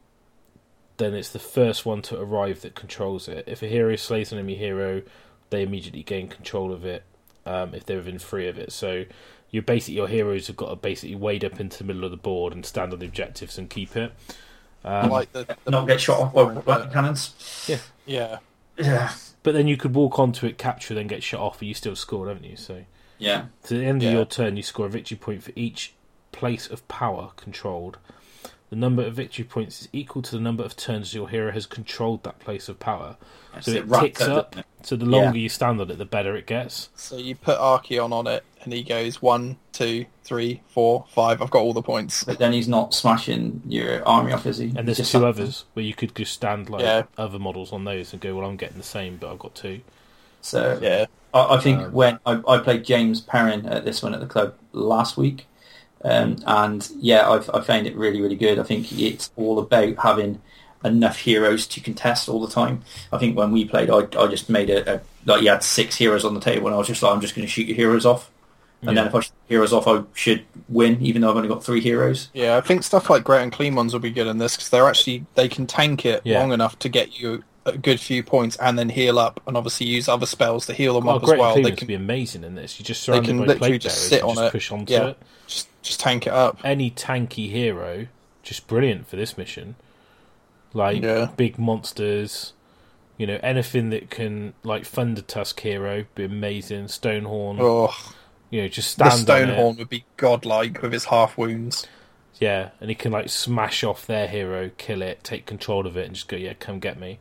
then 0.97 1.13
it's 1.13 1.29
the 1.29 1.39
first 1.39 1.85
one 1.85 2.01
to 2.03 2.19
arrive 2.19 2.61
that 2.61 2.75
controls 2.75 3.27
it. 3.27 3.43
If 3.47 3.61
a 3.61 3.67
hero 3.67 3.95
slays 3.95 4.31
an 4.31 4.39
enemy 4.39 4.55
hero, 4.55 5.03
they 5.49 5.63
immediately 5.63 6.03
gain 6.03 6.27
control 6.27 6.73
of 6.73 6.85
it. 6.85 7.03
Um, 7.45 7.73
if 7.73 7.85
they're 7.85 7.97
within 7.97 8.19
three 8.19 8.47
of 8.49 8.57
it, 8.57 8.73
so 8.73 9.05
you 9.51 9.61
basically 9.61 9.95
your 9.95 10.09
heroes 10.09 10.47
have 10.47 10.57
got 10.57 10.69
to 10.69 10.75
basically 10.75 11.15
wade 11.15 11.45
up 11.45 11.61
into 11.61 11.77
the 11.77 11.85
middle 11.85 12.03
of 12.03 12.11
the 12.11 12.17
board 12.17 12.51
and 12.51 12.65
stand 12.65 12.91
on 12.91 12.99
the 12.99 13.05
objectives 13.05 13.57
and 13.57 13.69
keep 13.69 13.95
it. 13.95 14.11
Um, 14.83 15.09
like 15.09 15.31
the, 15.31 15.45
the 15.63 15.71
Not 15.71 15.87
get 15.87 16.01
shot 16.01 16.19
off 16.19 16.33
by 16.33 16.43
weapon 16.43 16.91
cannons. 16.91 17.65
yeah. 17.69 17.77
Yeah. 18.05 18.37
yeah. 18.77 19.13
but 19.43 19.53
then 19.53 19.67
you 19.67 19.77
could 19.77 19.95
walk 19.95 20.19
onto 20.19 20.45
it, 20.45 20.57
capture, 20.57 20.93
then 20.93 21.07
get 21.07 21.23
shot 21.23 21.39
off, 21.39 21.59
but 21.59 21.67
you 21.69 21.73
still 21.73 21.95
scored, 21.95 22.27
haven't 22.27 22.43
you? 22.43 22.57
So 22.57 22.83
Yeah. 23.17 23.45
To 23.65 23.77
the 23.77 23.85
end 23.85 24.01
Yeah. 24.03 24.09
of 24.09 24.13
your 24.15 24.25
turn, 24.25 24.57
you 24.57 24.63
score 24.63 24.87
a 24.87 24.89
victory 24.89 25.17
point 25.17 25.41
for 25.43 25.51
each 25.55 25.93
place 26.33 26.67
of 26.69 26.85
power 26.89 27.31
controlled. 27.37 27.97
The 28.69 28.75
number 28.75 29.03
of 29.05 29.13
victory 29.13 29.45
points 29.45 29.81
is 29.83 29.89
equal 29.93 30.21
to 30.23 30.31
the 30.35 30.41
number 30.41 30.61
of 30.63 30.75
turns 30.75 31.13
your 31.13 31.29
hero 31.29 31.51
has 31.53 31.65
controlled 31.65 32.23
that 32.23 32.39
place 32.39 32.67
of 32.67 32.79
power. 32.79 33.15
So 33.61 33.71
it 33.71 33.85
wrapped 33.87 34.03
ticks 34.03 34.21
up. 34.23 34.51
doesn't 34.51 34.59
it? 34.59 34.85
So 34.85 34.95
the 34.97 35.05
longer 35.05 35.37
Yeah. 35.37 35.43
you 35.43 35.49
stand 35.49 35.79
on 35.79 35.89
it, 35.89 35.97
the 35.97 36.05
better 36.05 36.35
it 36.35 36.45
gets. 36.45 36.89
So 36.95 37.15
you 37.17 37.33
put 37.35 37.57
Archaon 37.57 38.11
on 38.11 38.27
it, 38.27 38.43
and 38.63 38.73
he 38.73 38.83
goes 38.83 39.21
one, 39.21 39.55
two, 39.71 40.05
three, 40.23 40.61
four, 40.67 41.05
five. 41.09 41.41
I've 41.41 41.49
got 41.49 41.59
all 41.59 41.71
the 41.73 41.81
points. 41.81 42.25
But 42.25 42.39
then 42.39 42.51
he's 42.51 42.67
not 42.67 42.93
smashing 42.93 43.61
your 43.65 44.05
army 44.07 44.33
off, 44.33 44.45
is 44.45 44.57
he? 44.57 44.73
And 44.75 44.85
there's 44.87 44.97
Just 44.97 45.13
two 45.13 45.19
like- 45.19 45.29
others 45.29 45.63
where 45.73 45.85
you 45.85 45.93
could 45.93 46.13
just 46.13 46.33
stand 46.33 46.69
like 46.69 46.81
Yeah. 46.81 47.03
other 47.17 47.39
models 47.39 47.71
on 47.71 47.85
those 47.85 48.11
and 48.11 48.21
go, 48.21 48.35
well, 48.35 48.47
I'm 48.47 48.57
getting 48.57 48.77
the 48.77 48.83
same, 48.83 49.15
but 49.17 49.31
I've 49.31 49.39
got 49.39 49.55
two. 49.55 49.79
So 50.41 50.77
Yeah. 50.81 51.05
I, 51.33 51.55
I 51.55 51.59
think 51.59 51.79
Um, 51.83 51.91
when 51.93 52.19
I, 52.25 52.41
I 52.47 52.57
played 52.59 52.83
James 52.83 53.21
Perrin 53.21 53.65
at 53.65 53.85
this 53.85 54.03
one 54.03 54.13
at 54.13 54.19
the 54.19 54.27
club 54.27 54.55
last 54.73 55.15
week, 55.17 55.47
um, 56.03 56.37
and 56.45 56.89
yeah, 56.99 57.29
I've, 57.29 57.49
I 57.53 57.61
found 57.61 57.87
it 57.87 57.95
really, 57.95 58.21
really 58.21 58.35
good. 58.35 58.59
I 58.59 58.63
think 58.63 58.91
it's 58.91 59.31
all 59.35 59.59
about 59.59 59.95
having 59.97 60.41
enough 60.85 61.17
heroes 61.17 61.65
to 61.67 61.81
contest 61.81 62.29
all 62.29 62.39
the 62.45 62.51
time. 62.53 62.83
I 63.11 63.17
think 63.17 63.35
when 63.35 63.51
we 63.51 63.65
played, 63.65 63.89
I, 63.89 64.07
I 64.17 64.27
just 64.27 64.49
made 64.49 64.69
a, 64.69 64.95
a 64.95 65.01
like 65.25 65.41
you 65.41 65.49
had 65.49 65.63
six 65.63 65.95
heroes 65.95 66.23
on 66.23 66.33
the 66.33 66.39
table, 66.39 66.67
and 66.67 66.75
I 66.75 66.77
was 66.77 66.87
just 66.87 67.01
like, 67.03 67.11
I'm 67.13 67.21
just 67.21 67.35
going 67.35 67.45
to 67.45 67.51
shoot 67.51 67.67
your 67.67 67.75
heroes 67.75 68.05
off, 68.05 68.29
and 68.83 68.95
then 68.95 69.07
if 69.07 69.15
I 69.15 69.19
shoot 69.21 69.31
heroes 69.49 69.73
off, 69.73 69.87
I 69.87 70.03
should 70.13 70.45
win, 70.69 71.01
even 71.01 71.21
though 71.21 71.31
I've 71.31 71.35
only 71.35 71.49
got 71.49 71.63
three 71.63 71.81
heroes. 71.81 72.29
Yeah, 72.33 72.57
I 72.57 72.61
think 72.61 72.83
stuff 72.83 73.09
like 73.09 73.23
Great 73.23 73.41
Unclean 73.43 73.75
ones 73.75 73.91
will 73.91 73.99
be 73.99 74.11
good 74.11 74.27
in 74.27 74.37
this 74.37 74.55
because 74.55 74.69
they're 74.69 74.87
actually 74.87 75.25
they 75.35 75.49
can 75.49 75.65
tank 75.67 76.05
it 76.05 76.21
Yeah. 76.23 76.39
long 76.39 76.53
enough 76.53 76.77
to 76.79 76.89
get 76.89 77.19
you 77.19 77.43
a 77.65 77.75
good 77.77 77.99
few 77.99 78.23
points 78.23 78.55
and 78.57 78.79
then 78.79 78.87
heal 78.87 79.19
up 79.19 79.41
and 79.45 79.57
obviously 79.57 79.87
use 79.87 80.07
other 80.07 80.25
spells 80.25 80.65
to 80.67 80.73
heal 80.73 80.93
them 80.93 81.09
Oh, 81.09 81.15
up 81.17 81.23
as 81.23 81.27
great 81.27 81.39
well. 81.39 81.61
They 81.61 81.71
can 81.71 81.85
be 81.87 81.95
amazing 81.95 82.45
in 82.45 82.55
this. 82.55 82.79
You 82.79 82.85
just 82.85 83.01
they 83.05 83.11
surround 83.11 83.25
can 83.25 83.39
it 83.39 83.47
by 83.47 83.53
literally 83.55 83.77
just 83.79 84.07
sit 84.07 84.23
on 84.23 84.35
just 84.35 84.41
it. 84.43 84.51
push 84.53 84.71
onto 84.71 84.93
Yeah. 84.93 85.07
it. 85.07 85.17
Just 85.47 85.67
just 85.81 85.99
tank 85.99 86.27
it 86.27 86.33
up. 86.33 86.59
Any 86.63 86.91
tanky 86.91 87.49
hero, 87.49 88.07
just 88.43 88.67
brilliant 88.67 89.07
for 89.07 89.15
this 89.15 89.37
mission. 89.37 89.75
Like 90.73 91.01
Yeah. 91.01 91.29
big 91.37 91.57
monsters, 91.57 92.53
you 93.17 93.25
know, 93.25 93.39
anything 93.41 93.89
that 93.89 94.09
can 94.09 94.53
like 94.63 94.83
Thundertusk 94.83 95.59
hero 95.61 96.05
be 96.13 96.25
amazing. 96.25 96.85
Stonehorn, 96.85 97.57
Oh, 97.59 97.95
you 98.49 98.61
know, 98.61 98.67
just 98.67 98.97
the 98.97 99.09
stand 99.09 99.49
it. 99.49 99.55
Stonehorn 99.57 99.77
would 99.77 99.89
be 99.89 100.05
godlike 100.17 100.81
with 100.81 100.93
his 100.93 101.05
half 101.05 101.37
wounds. 101.37 101.87
Yeah, 102.39 102.69
and 102.79 102.89
he 102.89 102.95
can 102.95 103.11
like 103.11 103.29
smash 103.29 103.83
off 103.83 104.05
their 104.05 104.27
hero, 104.27 104.69
kill 104.77 105.01
it, 105.01 105.23
take 105.23 105.45
control 105.47 105.87
of 105.87 105.97
it, 105.97 106.05
and 106.05 106.13
just 106.13 106.27
go, 106.27 106.35
yeah, 106.37 106.53
come 106.53 106.79
get 106.79 106.99
me. 106.99 107.17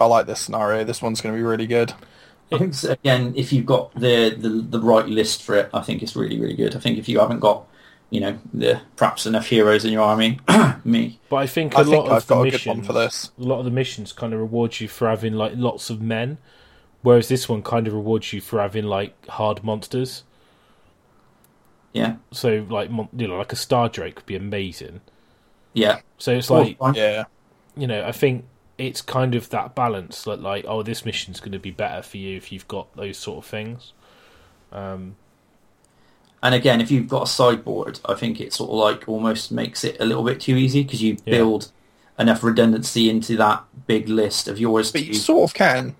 I 0.00 0.06
like 0.06 0.26
this 0.26 0.40
scenario. 0.40 0.82
This 0.84 1.02
one's 1.02 1.20
going 1.20 1.34
to 1.34 1.38
be 1.38 1.42
really 1.42 1.66
good. 1.66 1.92
I 2.52 2.58
think 2.58 2.74
so, 2.74 2.92
again, 2.92 3.34
if 3.36 3.52
you've 3.52 3.66
got 3.66 3.94
the, 3.94 4.30
the 4.36 4.48
the 4.48 4.80
right 4.80 5.06
list 5.06 5.42
for 5.42 5.56
it, 5.56 5.70
I 5.72 5.82
think 5.82 6.02
it's 6.02 6.16
really, 6.16 6.40
really 6.40 6.56
good. 6.56 6.74
I 6.76 6.80
think 6.80 6.98
if 6.98 7.08
you 7.08 7.20
haven't 7.20 7.40
got, 7.40 7.68
you 8.10 8.20
know, 8.20 8.38
the 8.52 8.82
perhaps 8.96 9.26
enough 9.26 9.46
heroes 9.46 9.84
in 9.84 9.92
your 9.92 10.02
army, 10.02 10.40
me, 10.84 11.20
But 11.30 11.36
I 11.36 11.46
think 11.46 11.76
a 11.76 11.78
I 11.78 11.82
lot 11.82 12.06
think 12.06 12.08
of 12.08 12.10
I've 12.10 12.26
the 12.26 12.34
got 12.34 12.42
a 12.42 12.46
good 12.46 12.66
missions, 12.66 12.66
one 12.66 12.82
for 12.82 12.92
this. 12.92 13.30
a 13.38 13.42
lot 13.42 13.58
of 13.60 13.64
the 13.64 13.70
missions 13.70 14.12
kind 14.12 14.34
of 14.34 14.40
reward 14.40 14.80
you 14.80 14.88
for 14.88 15.08
having 15.08 15.32
like 15.34 15.52
lots 15.56 15.88
of 15.90 16.00
men, 16.02 16.38
whereas 17.02 17.28
this 17.28 17.48
one 17.48 17.62
kind 17.62 17.86
of 17.88 17.94
rewards 17.94 18.32
you 18.32 18.40
for 18.40 18.60
having 18.60 18.84
like 18.84 19.26
hard 19.28 19.64
monsters. 19.64 20.24
yeah, 21.92 22.16
So 22.32 22.66
like 22.68 22.90
you 22.90 23.28
know, 23.28 23.36
like 23.38 23.52
a 23.52 23.56
Stardrake 23.56 24.16
would 24.16 24.26
be 24.26 24.34
amazing. 24.36 25.00
yeah, 25.74 26.00
So 26.18 26.32
it's 26.32 26.50
like 26.50 26.78
fine. 26.78 26.94
Yeah, 26.94 27.24
you 27.76 27.86
know, 27.86 28.04
I 28.06 28.12
think 28.12 28.46
it's 28.80 29.02
kind 29.02 29.34
of 29.34 29.50
that 29.50 29.74
balance 29.74 30.24
that 30.24 30.40
like 30.42 30.64
oh 30.66 30.82
this 30.82 31.04
mission's 31.04 31.38
going 31.40 31.52
to 31.52 31.58
be 31.58 31.70
better 31.70 32.02
for 32.02 32.16
you 32.16 32.36
if 32.36 32.50
you've 32.50 32.66
got 32.68 32.94
those 32.96 33.18
sort 33.18 33.38
of 33.44 33.50
things. 33.50 33.92
Um, 34.72 35.16
And 36.42 36.54
again, 36.54 36.80
if 36.80 36.90
you've 36.90 37.08
got 37.08 37.24
a 37.24 37.26
sideboard, 37.26 38.00
I 38.06 38.14
think 38.14 38.40
it 38.40 38.52
sort 38.54 38.70
of 38.70 38.76
like 38.76 39.08
almost 39.08 39.52
makes 39.52 39.84
it 39.84 39.96
a 40.00 40.04
little 40.06 40.24
bit 40.24 40.40
too 40.40 40.56
easy 40.56 40.82
because 40.82 41.02
you 41.02 41.18
Yeah. 41.26 41.36
build 41.36 41.70
enough 42.18 42.42
redundancy 42.42 43.10
into 43.10 43.36
that 43.36 43.64
big 43.86 44.08
list 44.08 44.48
of 44.48 44.58
yours. 44.58 44.90
But 44.90 45.02
to, 45.02 45.06
you 45.08 45.14
sort 45.14 45.50
of 45.50 45.54
can. 45.54 45.96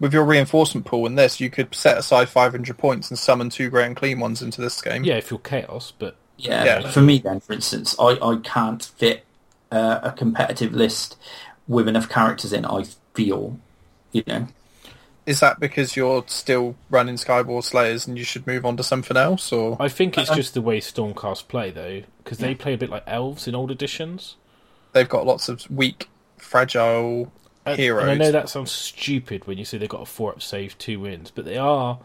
With 0.00 0.12
your 0.14 0.24
reinforcement 0.24 0.86
pool 0.86 1.06
in 1.06 1.14
this, 1.14 1.40
you 1.40 1.50
could 1.50 1.74
set 1.74 1.98
aside 1.98 2.28
500 2.30 2.78
points 2.78 3.10
and 3.10 3.18
summon 3.18 3.50
two 3.50 3.68
Great 3.70 3.86
Unclean 3.86 4.18
ones 4.18 4.40
into 4.42 4.60
this 4.60 4.80
game. 4.80 5.04
yeah, 5.04 5.16
if 5.16 5.30
you're 5.30 5.38
chaos, 5.40 5.92
but 5.98 6.16
yeah, 6.38 6.64
yeah. 6.64 6.90
For 6.90 7.02
me, 7.02 7.18
then, 7.18 7.38
for 7.40 7.52
instance, 7.52 7.94
I, 8.00 8.18
I 8.22 8.36
can't 8.42 8.82
fit 8.82 9.24
uh, 9.70 10.00
a 10.02 10.12
competitive 10.12 10.72
list 10.72 11.16
with 11.70 11.86
enough 11.88 12.08
characters 12.08 12.52
in. 12.52 12.64
I 12.66 12.84
feel, 13.14 13.58
you 14.12 14.24
know, 14.26 14.48
Is 15.26 15.38
that 15.40 15.60
because 15.60 15.94
you're 15.96 16.24
still 16.26 16.74
running 16.90 17.14
Skyborne 17.14 17.62
Slayers 17.62 18.06
and 18.08 18.18
you 18.18 18.24
should 18.24 18.46
move 18.46 18.66
on 18.66 18.76
to 18.78 18.82
something 18.82 19.16
else? 19.16 19.52
Or 19.52 19.76
I 19.78 19.88
think 19.88 20.18
it's 20.18 20.30
Uh, 20.30 20.34
just 20.34 20.54
the 20.54 20.60
way 20.62 20.80
Stormcast 20.80 21.46
play 21.46 21.70
though, 21.70 22.02
because 22.24 22.38
they 22.38 22.54
play 22.54 22.74
a 22.74 22.78
bit 22.78 22.90
like 22.90 23.04
elves 23.06 23.46
in 23.46 23.54
old 23.54 23.70
editions. 23.70 24.36
they've 24.92 25.08
got 25.08 25.24
lots 25.24 25.48
of 25.48 25.70
weak, 25.70 26.08
fragile 26.36 27.30
And- 27.64 27.78
heroes? 27.78 28.02
And 28.02 28.10
I 28.10 28.14
know 28.16 28.32
that 28.32 28.48
sounds 28.48 28.72
stupid 28.72 29.46
when 29.46 29.56
you 29.56 29.64
say 29.64 29.78
they've 29.78 29.88
got 29.88 30.02
a 30.02 30.06
four 30.06 30.32
up 30.32 30.42
save, 30.42 30.76
two 30.78 30.98
wins, 30.98 31.30
but 31.32 31.44
they 31.44 31.56
are 31.56 32.00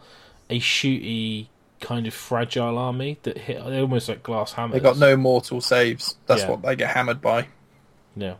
a 0.48 0.60
shooty 0.60 1.48
kind 1.80 2.06
of 2.06 2.14
fragile 2.14 2.78
army 2.78 3.18
that 3.24 3.36
hit. 3.38 3.64
They're 3.64 3.80
almost 3.80 4.08
like 4.08 4.22
glass 4.22 4.52
hammers. 4.52 4.74
They 4.74 4.80
got 4.80 4.98
no 4.98 5.16
mortal 5.16 5.60
saves. 5.60 6.14
That's 6.26 6.42
Yeah. 6.42 6.50
what 6.50 6.62
they 6.62 6.76
get 6.76 6.90
hammered 6.90 7.20
by. 7.20 7.48
Yeah, 8.14 8.34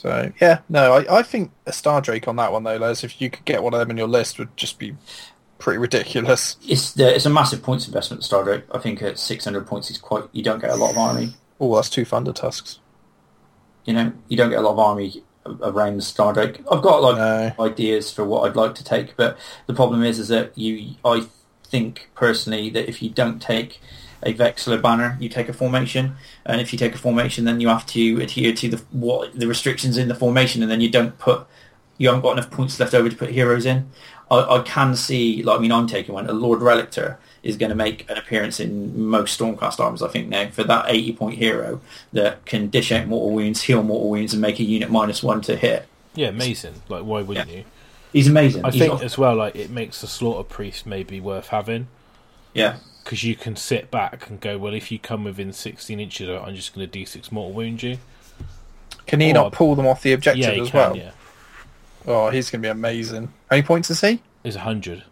So 0.00 0.32
yeah, 0.40 0.60
no, 0.70 0.94
I, 0.94 1.18
I 1.18 1.22
think 1.22 1.52
a 1.66 1.74
Star 1.74 2.00
Drake 2.00 2.26
on 2.26 2.36
that 2.36 2.52
one 2.52 2.62
though, 2.62 2.78
Les. 2.78 3.04
If 3.04 3.20
you 3.20 3.28
could 3.28 3.44
get 3.44 3.62
one 3.62 3.74
of 3.74 3.80
them 3.80 3.90
in 3.90 3.98
your 3.98 4.08
list, 4.08 4.38
would 4.38 4.56
just 4.56 4.78
be 4.78 4.96
pretty 5.58 5.76
ridiculous. 5.76 6.56
it's 6.66 6.94
the, 6.94 7.14
it's 7.14 7.26
a 7.26 7.30
massive 7.30 7.62
points 7.62 7.86
investment. 7.86 8.22
Stardrake, 8.22 8.62
I 8.74 8.78
think 8.78 9.02
at 9.02 9.18
six 9.18 9.44
hundred 9.44 9.66
points 9.66 9.90
is 9.90 9.98
quite. 9.98 10.24
You 10.32 10.42
don't 10.42 10.58
get 10.58 10.70
a 10.70 10.76
lot 10.76 10.92
of 10.92 10.96
army. 10.96 11.34
Oh, 11.60 11.74
that's 11.76 11.90
two 11.90 12.06
Thundertusks. 12.06 12.78
You 13.84 13.92
know, 13.92 14.12
you 14.28 14.38
don't 14.38 14.48
get 14.48 14.60
a 14.60 14.62
lot 14.62 14.72
of 14.72 14.78
army 14.78 15.22
around 15.44 15.98
the 15.98 16.02
Stardrake. 16.02 16.64
I've 16.72 16.80
got 16.82 17.02
like 17.02 17.16
No. 17.18 17.62
ideas 17.62 18.10
for 18.10 18.24
what 18.24 18.48
I'd 18.48 18.56
like 18.56 18.74
to 18.76 18.84
take, 18.84 19.18
but 19.18 19.36
the 19.66 19.74
problem 19.74 20.02
is, 20.02 20.18
is 20.18 20.28
that 20.28 20.56
you. 20.56 20.94
I 21.04 21.26
think 21.64 22.08
personally 22.14 22.70
that 22.70 22.88
if 22.88 23.02
you 23.02 23.10
don't 23.10 23.40
take 23.40 23.82
a 24.22 24.34
Vexillor 24.34 24.80
banner, 24.82 25.16
you 25.20 25.28
take 25.28 25.48
a 25.48 25.52
formation, 25.52 26.16
and 26.44 26.60
if 26.60 26.72
you 26.72 26.78
take 26.78 26.94
a 26.94 26.98
formation, 26.98 27.44
then 27.44 27.60
you 27.60 27.68
have 27.68 27.86
to 27.86 28.20
adhere 28.20 28.52
to 28.54 28.68
the 28.68 28.82
what 28.92 29.38
the 29.38 29.46
restrictions 29.46 29.96
in 29.96 30.08
the 30.08 30.14
formation, 30.14 30.62
and 30.62 30.70
then 30.70 30.80
you 30.80 30.90
don't 30.90 31.18
put. 31.18 31.46
You 31.98 32.08
haven't 32.08 32.22
got 32.22 32.32
enough 32.32 32.50
points 32.50 32.80
left 32.80 32.94
over 32.94 33.08
to 33.10 33.16
put 33.16 33.30
heroes 33.30 33.66
in. 33.66 33.90
I, 34.30 34.56
I 34.58 34.62
can 34.62 34.96
see, 34.96 35.42
like, 35.42 35.58
I 35.58 35.60
mean, 35.62 35.72
I'm 35.72 35.86
taking 35.86 36.14
one. 36.14 36.28
A 36.30 36.32
Lord 36.32 36.60
Relictor 36.60 37.16
is 37.42 37.56
going 37.58 37.68
to 37.70 37.76
make 37.76 38.08
an 38.10 38.16
appearance 38.16 38.58
in 38.60 38.98
most 39.04 39.38
Stormcast 39.38 39.80
arms, 39.80 40.02
I 40.02 40.08
think, 40.08 40.28
now, 40.28 40.48
for 40.50 40.64
that 40.64 40.86
80 40.88 41.12
point 41.14 41.36
hero 41.38 41.80
that 42.14 42.44
can 42.46 42.68
dish 42.68 42.90
out 42.92 43.06
mortal 43.06 43.32
wounds, 43.34 43.62
heal 43.62 43.82
mortal 43.82 44.08
wounds, 44.08 44.32
and 44.32 44.40
make 44.40 44.58
a 44.60 44.64
unit 44.64 44.90
minus 44.90 45.22
one 45.22 45.40
to 45.42 45.56
hit. 45.56 45.86
yeah, 46.14 46.28
amazing. 46.28 46.74
Like, 46.88 47.04
why 47.04 47.20
wouldn't 47.22 47.48
Yeah. 47.50 47.56
you? 47.58 47.64
He's 48.14 48.28
amazing. 48.28 48.64
I 48.64 48.70
He's 48.70 48.80
think 48.80 48.94
off- 48.94 49.02
as 49.02 49.18
well, 49.18 49.36
like 49.36 49.54
it 49.56 49.68
makes 49.70 50.00
the 50.00 50.06
slaughter 50.06 50.42
priest 50.42 50.84
maybe 50.86 51.20
worth 51.20 51.48
having 51.48 51.86
yeah. 52.54 52.76
Because 53.10 53.24
you 53.24 53.34
can 53.34 53.56
sit 53.56 53.90
back 53.90 54.30
and 54.30 54.40
go, 54.40 54.56
well, 54.56 54.72
if 54.72 54.92
you 54.92 54.98
come 55.00 55.24
within 55.24 55.52
16 55.52 55.98
inches, 55.98 56.28
I'm 56.28 56.54
just 56.54 56.72
going 56.72 56.88
to 56.88 56.98
d6 57.00 57.32
mortal 57.32 57.52
wound 57.52 57.82
you. 57.82 57.98
Can 59.08 59.18
he 59.18 59.30
Oh, 59.30 59.32
not 59.32 59.52
pull 59.52 59.74
them 59.74 59.84
off 59.84 60.00
the 60.04 60.12
objective 60.12 60.44
yeah, 60.56 60.62
as 60.62 60.70
can. 60.70 60.78
well? 60.78 60.96
Yeah, 60.96 61.10
Oh, 62.06 62.30
he's 62.30 62.50
going 62.50 62.62
to 62.62 62.66
be 62.66 62.70
amazing. 62.70 63.26
How 63.50 63.56
many 63.56 63.62
points 63.64 63.90
is 63.90 64.00
he? 64.00 64.22
is 64.44 64.54
hundred. 64.54 65.02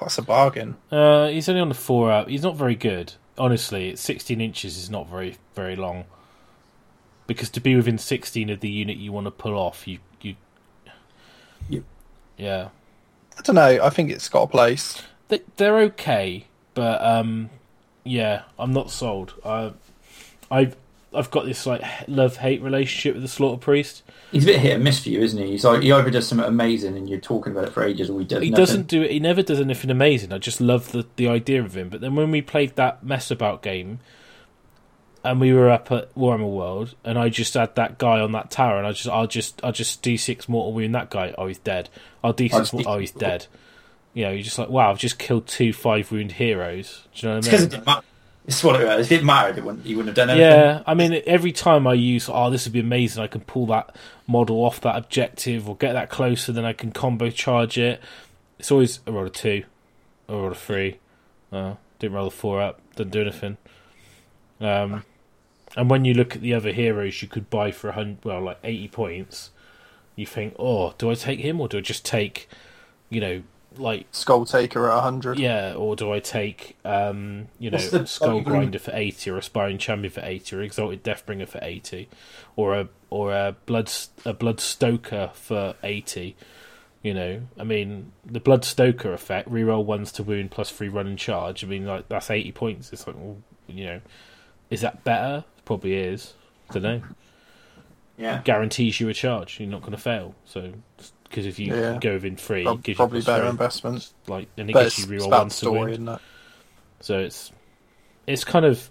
That's 0.00 0.16
a 0.16 0.22
bargain. 0.22 0.76
Uh, 0.92 1.26
he's 1.26 1.48
only 1.48 1.60
on 1.60 1.68
the 1.70 1.74
four 1.74 2.12
up. 2.12 2.28
He's 2.28 2.44
not 2.44 2.54
very 2.54 2.76
good. 2.76 3.14
Honestly, 3.36 3.88
it's 3.88 4.00
16 4.02 4.40
inches 4.40 4.78
is 4.78 4.88
not 4.88 5.10
very 5.10 5.38
very 5.56 5.74
long. 5.74 6.04
Because 7.26 7.50
to 7.50 7.60
be 7.60 7.74
within 7.74 7.98
16 7.98 8.48
of 8.48 8.60
the 8.60 8.70
unit 8.70 8.96
you 8.96 9.10
want 9.10 9.26
to 9.26 9.32
pull 9.32 9.54
off, 9.58 9.88
you 9.88 9.98
you, 10.22 10.36
You- 11.68 11.84
yeah, 12.36 12.68
I 13.36 13.42
don't 13.42 13.56
know. 13.56 13.80
I 13.84 13.90
think 13.90 14.12
it's 14.12 14.28
got 14.28 14.42
a 14.42 14.46
place. 14.46 15.02
they, 15.26 15.40
they're 15.56 15.78
okay, 15.80 16.46
but 16.74 17.02
um, 17.04 17.50
yeah, 18.04 18.42
I'm 18.58 18.72
not 18.72 18.90
sold. 18.90 19.34
I 19.44 19.72
I've 20.50 20.76
I've 21.14 21.30
got 21.30 21.46
this 21.46 21.64
like 21.66 21.82
love 22.06 22.36
hate 22.36 22.62
relationship 22.62 23.14
with 23.14 23.22
the 23.22 23.28
slaughter 23.28 23.58
priest. 23.60 24.02
He's 24.30 24.44
a 24.44 24.46
bit 24.48 24.60
hit 24.60 24.74
and 24.74 24.84
miss 24.84 25.00
for 25.02 25.08
you, 25.08 25.20
isn't 25.20 25.38
he? 25.42 25.52
He's 25.52 25.64
like, 25.64 25.82
he 25.82 25.90
either 25.90 26.10
does 26.10 26.28
something 26.28 26.46
amazing 26.46 26.96
and 26.98 27.08
you're 27.08 27.18
talking 27.18 27.52
about 27.52 27.64
it 27.64 27.72
for 27.72 27.82
ages, 27.82 28.10
or 28.10 28.18
he 28.20 28.26
does 28.26 28.42
He 28.42 28.50
nothing. 28.50 28.62
doesn't 28.62 28.86
do 28.88 29.02
it. 29.02 29.10
He 29.10 29.18
never 29.20 29.40
does 29.42 29.58
anything 29.58 29.90
amazing. 29.90 30.32
I 30.32 30.38
just 30.38 30.60
love 30.60 30.92
the 30.92 31.06
the 31.16 31.28
idea 31.28 31.62
of 31.62 31.76
him. 31.76 31.88
But 31.88 32.00
then 32.02 32.14
when 32.14 32.30
we 32.30 32.42
played 32.42 32.76
that 32.76 33.02
mess 33.02 33.30
about 33.30 33.62
game, 33.62 34.00
and 35.24 35.40
we 35.40 35.52
were 35.52 35.68
up 35.70 35.90
at 35.90 36.14
Warhammer 36.14 36.48
World, 36.50 36.94
and 37.04 37.18
I 37.18 37.28
just 37.30 37.54
had 37.54 37.74
that 37.76 37.98
guy 37.98 38.20
on 38.20 38.32
that 38.32 38.50
tower, 38.50 38.76
and 38.78 38.86
I 38.86 38.92
just 38.92 39.08
I'll 39.08 39.26
just 39.26 39.62
I'll 39.64 39.72
just 39.72 40.02
D 40.02 40.16
six 40.18 40.48
mortal 40.48 40.72
wound 40.74 40.94
that 40.94 41.10
guy. 41.10 41.34
Oh, 41.38 41.46
he's 41.46 41.58
dead. 41.58 41.88
I'll 42.22 42.32
D 42.34 42.48
six. 42.48 42.70
D6 42.70 42.84
Oh, 42.86 42.98
he's 42.98 43.10
dead. 43.12 43.46
You 44.14 44.24
know, 44.24 44.30
you're 44.32 44.42
just 44.42 44.58
like, 44.58 44.68
wow, 44.68 44.90
I've 44.90 44.98
just 44.98 45.18
killed 45.18 45.46
two 45.46 45.72
five 45.72 46.10
wound 46.10 46.32
heroes. 46.32 47.06
Do 47.14 47.26
you 47.26 47.28
know 47.28 47.36
what 47.36 47.46
It's 47.46 47.48
I 47.48 47.50
because 47.50 47.60
mean? 47.60 47.66
it 47.66 47.70
didn't 47.70 47.86
matter. 47.86 48.06
It's 48.46 48.64
what 48.64 48.80
it 48.80 48.86
was. 48.86 49.12
If 49.12 49.20
it 49.20 49.24
mattered, 49.24 49.58
it 49.58 49.64
wouldn't, 49.64 49.84
he 49.84 49.94
wouldn't 49.94 50.16
have 50.16 50.26
done 50.26 50.30
anything. 50.30 50.50
Yeah, 50.50 50.82
I 50.86 50.94
mean, 50.94 51.22
every 51.26 51.52
time 51.52 51.86
I 51.86 51.92
use, 51.92 52.30
oh, 52.32 52.48
this 52.48 52.64
would 52.64 52.72
be 52.72 52.80
amazing. 52.80 53.22
I 53.22 53.26
can 53.26 53.42
pull 53.42 53.66
that 53.66 53.94
model 54.26 54.56
off 54.64 54.80
that 54.80 54.96
objective 54.96 55.68
or 55.68 55.76
get 55.76 55.92
that 55.92 56.08
closer, 56.08 56.50
then 56.52 56.64
I 56.64 56.72
can 56.72 56.90
combo 56.90 57.28
charge 57.28 57.76
it. 57.76 58.00
It's 58.58 58.72
always 58.72 59.00
a 59.06 59.12
roll 59.12 59.26
of 59.26 59.32
two, 59.34 59.64
a 60.28 60.32
roll 60.32 60.52
of 60.52 60.58
three. 60.58 60.98
Uh, 61.52 61.74
didn't 61.98 62.16
roll 62.16 62.28
a 62.28 62.30
four 62.30 62.62
up, 62.62 62.80
didn't 62.96 63.12
do 63.12 63.20
anything. 63.20 63.58
Um, 64.60 65.04
and 65.76 65.90
when 65.90 66.06
you 66.06 66.14
look 66.14 66.34
at 66.34 66.40
the 66.40 66.54
other 66.54 66.72
heroes 66.72 67.20
you 67.20 67.28
could 67.28 67.50
buy 67.50 67.70
for 67.70 67.90
a 67.90 67.92
hundred, 67.92 68.24
well, 68.24 68.40
like 68.40 68.58
eighty 68.64 68.88
points, 68.88 69.50
you 70.16 70.24
think, 70.24 70.56
oh, 70.58 70.94
do 70.96 71.10
I 71.10 71.14
take 71.14 71.40
him 71.40 71.60
or 71.60 71.68
do 71.68 71.78
I 71.78 71.80
just 71.82 72.04
take, 72.04 72.48
you 73.10 73.20
know, 73.20 73.42
like 73.78 74.10
Skulltaker 74.12 74.88
at 74.88 74.94
100. 74.94 75.38
yeah, 75.38 75.74
or 75.74 75.96
do 75.96 76.12
I 76.12 76.18
take, 76.20 76.76
um, 76.84 77.48
you 77.58 77.70
know, 77.70 77.78
the- 77.78 78.06
Skull 78.06 78.38
um, 78.38 78.42
Grinder 78.44 78.78
for 78.78 78.92
eighty, 78.94 79.30
or 79.30 79.38
Aspiring 79.38 79.78
Champion 79.78 80.12
for 80.12 80.20
eighty, 80.24 80.54
or 80.56 80.62
Exalted 80.62 81.02
Deathbringer 81.02 81.48
for 81.48 81.60
eighty, 81.62 82.08
or 82.56 82.74
a 82.74 82.88
or 83.10 83.32
a 83.32 83.56
Blood 83.66 83.86
a 84.24 84.34
Bloodstoker 84.34 85.32
for 85.34 85.74
eighty? 85.82 86.36
You 87.02 87.14
know, 87.14 87.42
I 87.58 87.62
mean, 87.64 88.10
the 88.26 88.40
Bloodstoker 88.40 89.14
effect, 89.14 89.48
reroll 89.48 89.84
ones 89.84 90.10
to 90.12 90.22
wound 90.24 90.50
plus 90.50 90.68
free 90.68 90.88
run 90.88 91.06
and 91.06 91.18
charge. 91.18 91.62
I 91.62 91.66
mean, 91.68 91.86
like 91.86 92.08
that's 92.08 92.30
eighty 92.30 92.50
points. 92.52 92.92
It's 92.92 93.06
like, 93.06 93.16
well, 93.16 93.36
you 93.68 93.84
know, 93.86 94.00
is 94.70 94.80
that 94.80 95.04
better? 95.04 95.44
Probably 95.64 95.94
is. 95.94 96.34
don't 96.72 96.82
know. 96.82 97.02
Yeah. 98.16 98.42
Guarantees 98.42 98.98
you 98.98 99.08
a 99.08 99.14
charge. 99.14 99.60
You're 99.60 99.68
not 99.70 99.80
going 99.82 99.92
to 99.92 99.96
fail. 99.98 100.34
So, 100.44 100.72
because 101.28 101.46
if 101.46 101.58
you 101.58 101.74
Yeah. 101.74 101.98
go 102.00 102.14
within 102.14 102.36
free, 102.36 102.64
Prob- 102.64 102.78
it 102.78 102.82
gives 102.84 102.96
probably 102.96 103.18
you 103.20 103.24
better 103.26 103.42
three. 103.42 103.50
investment. 103.50 104.12
Like, 104.26 104.48
and 104.56 104.70
it 104.70 104.72
But 104.72 104.84
gives 104.84 104.98
you 105.10 105.18
about 105.26 105.40
ones 105.40 105.60
to 105.60 105.86
isn't 105.86 106.08
it? 106.08 106.20
So 107.00 107.18
it's 107.18 107.52
it's 108.26 108.44
kind 108.44 108.64
of 108.64 108.90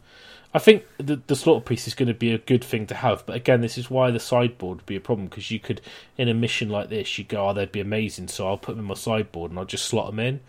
I 0.54 0.60
think 0.60 0.84
the 0.98 1.22
the 1.28 1.36
slaughter 1.36 1.64
priest 1.64 1.88
is 1.88 1.94
going 1.94 2.08
to 2.08 2.14
be 2.14 2.32
a 2.32 2.38
good 2.38 2.64
thing 2.64 2.88
to 2.88 2.96
have, 2.96 3.26
but 3.26 3.36
again, 3.36 3.62
this 3.62 3.78
is 3.78 3.90
why 3.90 4.12
the 4.12 4.20
sideboard 4.20 4.78
would 4.80 4.86
be 4.86 4.96
a 4.96 5.02
problem 5.02 5.28
because 5.28 5.52
you 5.52 5.60
could 5.60 5.82
in 6.18 6.30
a 6.30 6.34
mission 6.34 6.70
like 6.70 6.90
this, 6.90 7.18
you 7.18 7.26
go, 7.26 7.50
"Oh, 7.50 7.54
they'd 7.54 7.72
be 7.72 7.82
amazing," 7.82 8.30
so 8.30 8.48
I'll 8.48 8.58
put 8.58 8.72
them 8.74 8.80
in 8.80 8.86
my 8.86 8.94
sideboard 8.96 9.52
and 9.52 9.60
I'll 9.60 9.66
just 9.66 9.86
slot 9.86 10.08
them 10.08 10.20
in. 10.20 10.40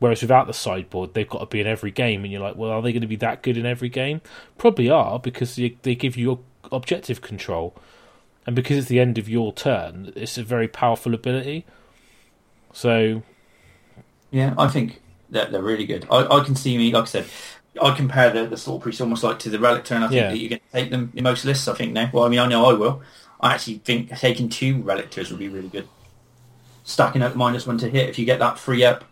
Whereas 0.00 0.20
without 0.22 0.46
the 0.46 0.52
sideboard, 0.52 1.14
they've 1.14 1.28
got 1.28 1.40
to 1.40 1.46
be 1.46 1.60
in 1.60 1.66
every 1.66 1.90
game, 1.90 2.22
and 2.22 2.32
you're 2.32 2.42
like, 2.42 2.54
"Well, 2.56 2.70
are 2.70 2.82
they 2.82 2.92
going 2.92 3.00
to 3.00 3.08
be 3.08 3.16
that 3.16 3.42
good 3.42 3.56
in 3.56 3.66
every 3.66 3.88
game?" 3.88 4.20
Probably 4.58 4.88
are 4.90 5.18
because 5.18 5.56
they, 5.56 5.76
they 5.82 5.96
give 5.96 6.16
you 6.16 6.44
objective 6.70 7.20
control, 7.20 7.74
and 8.48 8.56
because 8.56 8.78
it's 8.78 8.88
the 8.88 8.98
end 8.98 9.18
of 9.18 9.28
your 9.28 9.52
turn, 9.52 10.10
it's 10.16 10.38
a 10.38 10.42
very 10.42 10.68
powerful 10.68 11.12
ability. 11.12 11.66
So 12.72 13.22
Yeah, 14.30 14.54
I 14.56 14.68
think 14.68 15.02
that 15.28 15.52
they're 15.52 15.60
really 15.60 15.84
good. 15.84 16.06
I, 16.10 16.24
I 16.24 16.42
can 16.42 16.56
see 16.56 16.78
me, 16.78 16.90
like 16.90 17.02
I 17.02 17.06
said, 17.06 17.26
I 17.82 17.94
compare 17.94 18.30
the, 18.30 18.46
the 18.46 18.78
Priest 18.78 19.02
almost 19.02 19.22
like 19.22 19.38
to 19.40 19.50
the 19.50 19.58
Relictor. 19.58 19.96
I 19.96 20.08
think 20.08 20.12
Yeah. 20.12 20.30
that 20.30 20.38
you're 20.38 20.48
going 20.48 20.60
to 20.60 20.72
take 20.72 20.90
them 20.90 21.12
in 21.14 21.24
most 21.24 21.44
lists, 21.44 21.68
I 21.68 21.74
think, 21.74 21.92
now. 21.92 22.08
Well, 22.10 22.24
I 22.24 22.30
mean, 22.30 22.38
I 22.38 22.46
know 22.46 22.64
I 22.64 22.72
will. 22.72 23.02
I 23.38 23.52
actually 23.52 23.82
think 23.84 24.16
taking 24.16 24.48
two 24.48 24.76
Relictors 24.76 25.28
would 25.28 25.38
be 25.38 25.48
really 25.48 25.68
good. 25.68 25.86
Stacking 26.84 27.20
up 27.20 27.36
minus 27.36 27.66
one 27.66 27.76
to 27.76 27.90
hit, 27.90 28.08
if 28.08 28.18
you 28.18 28.24
get 28.24 28.38
that 28.38 28.58
free 28.58 28.82
up 28.82 29.04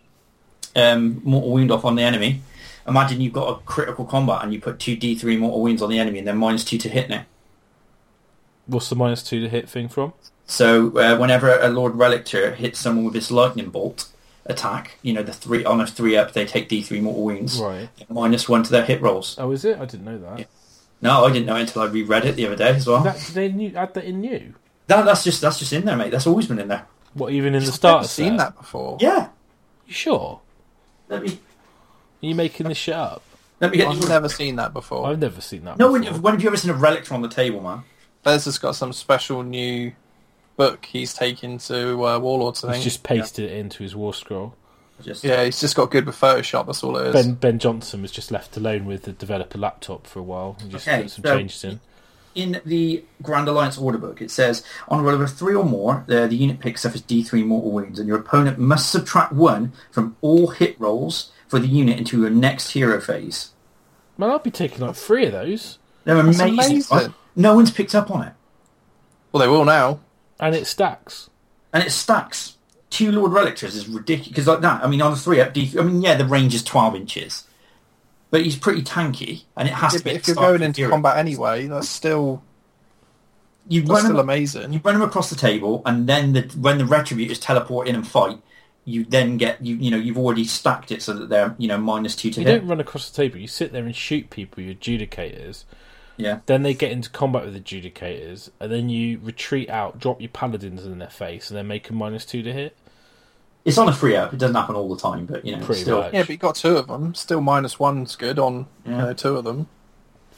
um, 0.75 1.21
mortal 1.23 1.51
wound 1.51 1.69
off 1.69 1.85
on 1.85 1.93
the 1.93 2.01
enemy, 2.01 2.41
imagine 2.87 3.21
you've 3.21 3.33
got 3.33 3.49
a 3.55 3.61
critical 3.65 4.03
combat 4.03 4.39
and 4.41 4.51
you 4.51 4.59
put 4.59 4.79
two 4.79 4.97
D3 4.97 5.37
mortal 5.37 5.61
wounds 5.61 5.83
on 5.83 5.91
the 5.91 5.99
enemy 5.99 6.17
and 6.17 6.27
then 6.27 6.39
minus 6.39 6.63
two 6.63 6.79
to 6.79 6.89
hit 6.89 7.07
now. 7.07 7.23
What's 8.67 8.89
the 8.89 8.95
minus 8.95 9.23
two 9.23 9.41
to 9.41 9.49
hit 9.49 9.67
thing 9.69 9.87
from? 9.89 10.13
So 10.45 10.97
uh, 10.97 11.17
whenever 11.17 11.59
a 11.59 11.67
Lord 11.69 11.93
Relictor 11.93 12.55
hits 12.55 12.79
someone 12.79 13.05
with 13.05 13.15
his 13.15 13.31
lightning 13.31 13.69
bolt 13.69 14.09
attack, 14.45 14.97
you 15.01 15.11
know 15.13 15.23
the 15.23 15.33
three 15.33 15.65
on 15.65 15.81
a 15.81 15.87
three 15.87 16.15
up, 16.15 16.33
they 16.33 16.45
take 16.45 16.69
D 16.69 16.81
three 16.81 17.01
mortal 17.01 17.23
wounds, 17.23 17.59
Right. 17.59 17.89
minus 18.09 18.47
one 18.47 18.63
to 18.63 18.71
their 18.71 18.85
hit 18.85 19.01
rolls. 19.01 19.35
Oh, 19.37 19.51
is 19.51 19.65
it? 19.65 19.77
I 19.79 19.85
didn't 19.85 20.05
know 20.05 20.17
that. 20.19 20.39
Yeah. 20.39 20.45
No, 21.01 21.25
I 21.25 21.31
didn't 21.31 21.45
know 21.45 21.55
until 21.55 21.81
I 21.83 21.85
reread 21.85 22.25
it 22.25 22.35
the 22.35 22.47
other 22.47 22.55
day 22.55 22.69
as 22.69 22.87
well. 22.87 23.03
That 23.03 23.17
they 23.33 23.51
knew 23.51 23.75
add 23.75 23.93
that 23.93 24.05
in 24.05 24.21
new. 24.21 24.53
That, 24.87 25.03
that's 25.05 25.23
just 25.23 25.41
that's 25.41 25.59
just 25.59 25.73
in 25.73 25.85
there, 25.85 25.97
mate. 25.97 26.11
That's 26.11 26.25
always 26.27 26.47
been 26.47 26.59
in 26.59 26.69
there. 26.69 26.85
What 27.13 27.31
even 27.33 27.53
in 27.55 27.63
the 27.65 27.71
start? 27.71 28.03
I've 28.03 28.09
seen 28.09 28.37
that 28.37 28.55
before. 28.57 28.97
Yeah. 29.01 29.29
You 29.85 29.93
sure? 29.93 30.41
Let 31.09 31.23
me 31.23 31.29
Are 31.29 32.25
you 32.25 32.35
making 32.35 32.67
this 32.67 32.77
shit 32.77 32.95
up? 32.95 33.21
let 33.59 33.71
me 33.71 33.77
get. 33.77 33.87
I've 33.87 34.07
never 34.07 34.29
seen 34.29 34.55
that 34.57 34.71
before. 34.73 35.07
I've 35.07 35.19
never 35.19 35.41
seen 35.41 35.65
that. 35.65 35.77
No, 35.77 35.91
when, 35.91 36.01
before. 36.01 36.19
when 36.19 36.33
have 36.35 36.41
you 36.43 36.47
ever 36.49 36.57
seen 36.57 36.71
a 36.71 36.75
relic 36.75 37.11
on 37.11 37.21
the 37.21 37.27
table, 37.29 37.61
man? 37.61 37.83
Bez 38.23 38.45
has 38.45 38.57
got 38.57 38.75
some 38.75 38.93
special 38.93 39.43
new 39.43 39.91
book 40.55 40.85
he's 40.85 41.13
taken 41.13 41.57
to 41.59 42.05
uh, 42.05 42.19
Warlords. 42.19 42.63
I 42.63 42.75
He's 42.75 42.83
just 42.83 43.03
pasted 43.03 43.45
it 43.45 43.57
into 43.57 43.83
his 43.83 43.95
war 43.95 44.13
scroll. 44.13 44.55
Just 45.01 45.23
Yeah, 45.23 45.43
he's 45.45 45.59
just 45.59 45.75
got 45.75 45.91
good 45.91 46.05
with 46.05 46.15
Photoshop. 46.19 46.65
That's 46.65 46.83
all 46.83 46.97
it 46.97 47.07
is. 47.07 47.13
Ben 47.25 47.35
Ben 47.35 47.59
Johnson 47.59 48.01
was 48.01 48.11
just 48.11 48.31
left 48.31 48.57
alone 48.57 48.85
with 48.85 49.03
the 49.03 49.11
developer 49.13 49.57
laptop 49.59 50.07
for 50.07 50.19
a 50.19 50.23
while 50.23 50.57
and 50.59 50.71
just 50.71 50.87
Okay, 50.87 51.03
put 51.03 51.11
some 51.11 51.23
so- 51.23 51.37
changes 51.37 51.63
in. 51.63 51.79
in 52.33 52.59
the 52.65 53.03
Grand 53.21 53.47
Alliance 53.47 53.77
order 53.77 53.99
book, 53.99 54.21
it 54.21 54.31
says 54.31 54.63
on 54.87 54.99
a 54.99 55.03
roll 55.03 55.21
of 55.21 55.31
three 55.31 55.53
or 55.55 55.63
more, 55.65 56.03
the, 56.07 56.25
the 56.27 56.35
unit 56.35 56.59
pick 56.59 56.77
suffers 56.79 57.03
D3 57.03 57.45
mortal 57.45 57.71
wounds, 57.71 57.99
and 57.99 58.07
your 58.07 58.17
opponent 58.17 58.57
must 58.57 58.89
subtract 58.91 59.33
one 59.33 59.71
from 59.91 60.15
all 60.21 60.47
hit 60.47 60.79
rolls 60.79 61.31
for 61.47 61.59
the 61.59 61.67
unit 61.67 61.97
into 61.99 62.19
your 62.19 62.29
next 62.31 62.71
hero 62.71 62.99
phase. 62.99 63.51
Man, 64.17 64.31
I'll 64.31 64.39
be 64.39 64.49
taking 64.51 64.79
like 64.85 64.95
three 64.95 65.27
of 65.27 65.31
those, 65.31 65.77
They're 66.05 66.17
amazing. 66.17 66.49
amazing. 66.49 67.13
Right? 67.37 67.41
No 67.41 67.55
one's 67.55 67.71
picked 67.71 67.95
up 67.95 68.09
on 68.11 68.23
it, 68.27 68.33
Well, 69.31 69.41
they 69.41 69.47
will 69.47 69.65
now. 69.65 69.99
and 70.39 70.55
it 70.55 70.67
stacks. 70.67 71.29
and 71.73 71.83
it 71.83 71.91
stacks. 71.91 72.55
Two 72.89 73.11
Lord 73.11 73.31
Relictors 73.31 73.75
is 73.75 73.87
ridiculous 73.87 74.29
because 74.29 74.47
like 74.47 74.61
that. 74.61 74.83
I 74.83 74.87
mean, 74.87 75.01
on 75.01 75.11
the 75.11 75.17
three 75.17 75.41
uh, 75.41 75.47
up 75.47 75.53
D3, 75.53 75.79
I 75.79 75.83
mean, 75.83 76.01
yeah, 76.01 76.15
the 76.15 76.25
range 76.25 76.55
is 76.55 76.63
twelve 76.63 76.95
inches, 76.95 77.43
but 78.31 78.41
he's 78.43 78.55
pretty 78.55 78.81
tanky, 78.81 79.43
and 79.57 79.67
it 79.67 79.73
has 79.73 79.93
Yeah, 79.93 79.97
to 79.99 80.03
be. 80.05 80.11
if 80.11 80.25
you're 80.27 80.35
going 80.37 80.61
into 80.63 80.81
hero. 80.81 80.91
combat 80.91 81.17
anyway, 81.17 81.67
that's 81.67 81.89
still 81.89 82.43
you 83.67 83.81
that's 83.81 83.91
run 83.91 83.99
still 84.03 84.11
him, 84.11 84.19
amazing. 84.19 84.71
you 84.73 84.79
run 84.83 84.95
him 84.95 85.01
across 85.01 85.29
the 85.29 85.35
table, 85.35 85.81
and 85.85 86.07
then 86.07 86.31
the, 86.33 86.41
when 86.59 86.77
the 86.77 86.85
retributors 86.85 87.39
teleport 87.41 87.89
in 87.89 87.95
and 87.95 88.07
fight, 88.07 88.39
you 88.85 89.03
then 89.03 89.35
get 89.35 89.61
you 89.63 89.75
you 89.75 89.91
know 89.91 89.97
you've 89.97 90.17
already 90.17 90.45
stacked 90.45 90.91
it 90.93 91.01
so 91.01 91.13
that 91.13 91.27
they're 91.27 91.55
you 91.57 91.67
know 91.67 91.77
minus 91.77 92.15
two 92.15 92.31
to 92.31 92.39
You 92.41 92.47
hit. 92.47 92.59
don't 92.59 92.69
run 92.69 92.79
across 92.79 93.09
the 93.09 93.17
table. 93.17 93.37
You 93.37 93.47
sit 93.49 93.73
there 93.73 93.83
and 93.85 93.93
shoot 93.95 94.29
people, 94.29 94.63
your 94.63 94.75
adjudicators. 94.75 95.65
Yeah, 96.17 96.39
Then 96.47 96.63
they 96.63 96.73
get 96.73 96.91
into 96.91 97.09
combat 97.11 97.45
with 97.45 97.53
the 97.53 97.59
adjudicators, 97.59 98.49
and 98.59 98.71
then 98.71 98.89
you 98.89 99.19
retreat 99.21 99.69
out, 99.69 99.99
drop 99.99 100.19
your 100.19 100.29
paladins 100.29 100.83
in 100.85 100.97
their 100.97 101.09
face, 101.09 101.49
and 101.51 101.57
then 101.57 101.67
make 101.67 101.87
them 101.87 101.95
minus 101.97 102.25
two 102.25 102.41
to 102.41 102.51
hit. 102.51 102.75
it's 103.63 103.77
on 103.77 103.87
a 103.87 103.93
free 103.93 104.15
up. 104.15 104.33
It 104.33 104.39
doesn't 104.39 104.55
happen 104.55 104.75
all 104.75 104.89
the 104.93 104.99
time, 105.01 105.25
but 105.27 105.45
you 105.45 105.55
know, 105.55 105.63
Pretty 105.63 105.81
still. 105.81 105.99
much. 106.01 106.13
Yeah, 106.13 106.21
but 106.23 106.29
you 106.29 106.37
got 106.37 106.55
two 106.55 106.75
of 106.77 106.87
them. 106.87 107.13
Still 107.13 107.41
minus 107.41 107.77
one's 107.79 108.15
good 108.15 108.39
on 108.39 108.65
Yeah. 108.85 108.97
know, 108.97 109.13
two 109.13 109.35
of 109.37 109.43
them. 109.43 109.67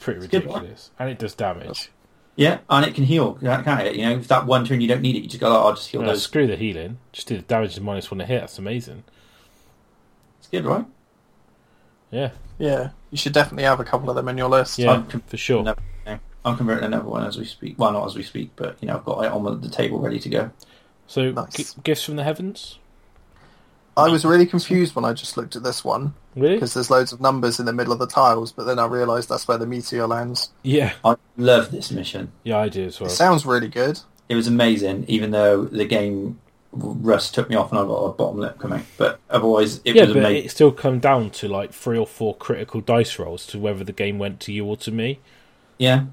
Pretty 0.00 0.20
good, 0.26 0.44
ridiculous, 0.44 0.90
and 0.98 1.08
it 1.08 1.18
does 1.18 1.34
damage. 1.34 1.90
Yeah, 2.36 2.58
and 2.68 2.84
it 2.86 2.94
can 2.94 3.04
heal, 3.04 3.34
can't 3.34 3.80
it? 3.86 3.96
You 3.96 4.02
know, 4.02 4.12
if 4.16 4.28
that 4.28 4.46
one 4.46 4.64
turn 4.66 4.80
you 4.80 4.88
don't 4.88 5.00
need 5.02 5.16
it, 5.16 5.20
you 5.22 5.28
just 5.28 5.40
go, 5.40 5.48
oh, 5.48 5.66
I'll 5.68 5.74
just 5.74 5.88
heal 5.88 6.00
No, 6.02 6.08
those. 6.08 6.22
screw 6.22 6.46
the 6.46 6.56
healing. 6.56 6.98
Just 7.12 7.28
do 7.28 7.36
the 7.36 7.42
damage 7.42 7.74
to 7.76 7.80
minus 7.82 8.10
one 8.10 8.18
to 8.18 8.24
hit. 8.26 8.40
That's 8.40 8.58
amazing. 8.58 9.04
It's 10.38 10.48
good, 10.48 10.64
right? 10.64 10.84
Yeah, 12.10 12.30
Yeah, 12.60 12.90
you 13.10 13.18
should 13.18 13.32
definitely 13.32 13.64
have 13.64 13.80
a 13.80 13.84
couple 13.84 14.08
of 14.10 14.16
them 14.16 14.28
in 14.28 14.38
your 14.38 14.48
list. 14.48 14.78
yeah, 14.78 14.92
I'm 14.92 15.06
com- 15.06 15.22
for 15.26 15.36
sure. 15.36 15.62
no. 15.64 15.74
I'm 16.42 16.56
converting 16.56 16.84
another 16.84 17.04
one 17.08 17.26
as 17.26 17.36
we 17.36 17.44
speak. 17.44 17.78
Well, 17.78 17.92
not 17.92 18.06
as 18.06 18.14
we 18.16 18.22
speak, 18.22 18.52
but 18.56 18.78
you 18.80 18.88
know, 18.88 18.96
I've 18.96 19.04
got 19.04 19.24
it 19.24 19.30
on 19.32 19.60
the 19.60 19.68
table 19.68 19.98
ready 19.98 20.18
to 20.20 20.28
go. 20.30 20.50
So, 21.06 21.30
Nice. 21.32 21.52
g- 21.74 21.80
gifts 21.84 22.02
from 22.04 22.16
the 22.16 22.24
heavens. 22.24 22.78
I 23.96 24.08
was 24.08 24.24
really 24.24 24.46
confused 24.46 24.94
when 24.94 25.04
I 25.04 25.12
just 25.12 25.36
looked 25.36 25.54
at 25.56 25.62
this 25.64 25.84
one 25.84 26.14
Really? 26.34 26.54
because 26.54 26.72
there's 26.72 26.88
loads 26.90 27.12
of 27.12 27.20
numbers 27.20 27.60
in 27.60 27.66
the 27.66 27.72
middle 27.74 27.92
of 27.92 27.98
the 27.98 28.06
tiles, 28.06 28.52
but 28.52 28.64
then 28.64 28.78
I 28.78 28.86
realised 28.86 29.28
that's 29.28 29.46
where 29.48 29.58
the 29.58 29.66
meteor 29.66 30.06
lands. 30.06 30.48
Yeah, 30.62 30.92
I 31.04 31.16
love 31.36 31.72
this 31.72 31.90
mission. 31.90 32.32
yeah, 32.44 32.56
I 32.58 32.70
do 32.70 32.84
as 32.86 32.98
well. 33.00 33.08
It 33.10 33.12
sounds 33.12 33.44
really 33.44 33.68
good. 33.68 34.00
It 34.30 34.34
was 34.36 34.46
amazing, 34.46 35.04
even 35.08 35.32
though 35.32 35.64
the 35.64 35.84
game 35.84 36.40
Russ 36.72 37.30
took 37.32 37.50
me 37.50 37.56
off 37.56 37.70
and 37.72 37.80
I 37.80 37.84
got 37.84 37.96
a 38.04 38.12
bottom 38.12 38.38
lip 38.38 38.58
coming. 38.58 38.86
But 38.96 39.18
otherwise, 39.28 39.80
it 39.84 39.96
yeah, 39.96 40.04
was 40.04 40.12
but 40.14 40.18
amazing. 40.20 40.44
it 40.44 40.50
still 40.50 40.72
come 40.72 41.00
down 41.00 41.30
to 41.30 41.48
like 41.48 41.72
three 41.72 41.98
or 41.98 42.06
four 42.06 42.36
critical 42.36 42.80
dice 42.80 43.18
rolls 43.18 43.46
to 43.48 43.58
whether 43.58 43.82
the 43.84 43.92
game 43.92 44.18
went 44.18 44.40
to 44.40 44.52
you 44.52 44.64
or 44.66 44.76
to 44.78 44.92
me, 44.92 45.20
Yeah, 45.78 46.04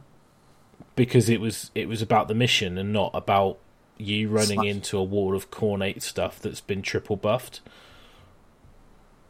because 0.96 1.30
it 1.30 1.40
was 1.40 1.70
it 1.76 1.88
was 1.88 2.02
about 2.02 2.28
the 2.28 2.34
mission 2.36 2.78
and 2.78 2.92
not 2.92 3.12
about 3.14 3.60
you 3.98 4.30
running 4.30 4.64
into 4.64 4.98
a 4.98 5.04
wall 5.04 5.36
of 5.36 5.50
Khornate 5.52 6.02
stuff 6.02 6.40
that's 6.40 6.62
been 6.62 6.82
triple 6.82 7.16
buffed. 7.16 7.62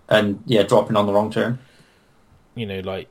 and 0.10 0.42
yeah, 0.46 0.64
dropping 0.64 0.96
on 0.96 1.06
the 1.06 1.14
wrong 1.14 1.32
turn. 1.32 1.60
You 2.56 2.66
know, 2.66 2.80
like 2.80 3.10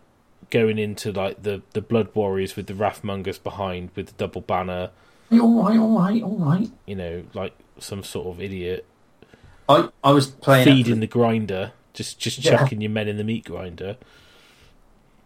going 0.51 0.79
into 0.79 1.13
like 1.13 1.43
the 1.43 1.63
the 1.73 1.83
blood 1.83 2.09
warriors 2.15 2.57
with 2.57 2.67
the 2.67 2.75
wrathmongers 2.75 3.43
behind 3.43 3.91
with 3.95 4.07
the 4.09 4.13
double 4.15 4.41
banner. 4.41 4.91
All 5.33 5.63
right, 5.65 5.79
all 5.79 5.99
right, 5.99 6.23
all 6.23 6.39
right. 6.39 6.71
You 6.87 6.95
know, 6.95 7.25
like 7.35 7.53
some 7.79 8.03
sort 8.03 8.27
of 8.29 8.41
idiot 8.41 8.87
I 9.69 9.89
I 10.05 10.13
was 10.13 10.29
playing 10.29 10.65
feeding 10.65 10.95
for- 10.95 11.01
the 11.01 11.07
grinder, 11.07 11.73
just 11.93 12.19
just 12.19 12.39
Yeah. 12.45 12.53
chucking 12.59 12.81
your 12.81 12.91
men 12.91 13.09
in 13.09 13.17
the 13.17 13.25
meat 13.25 13.45
grinder. 13.45 13.97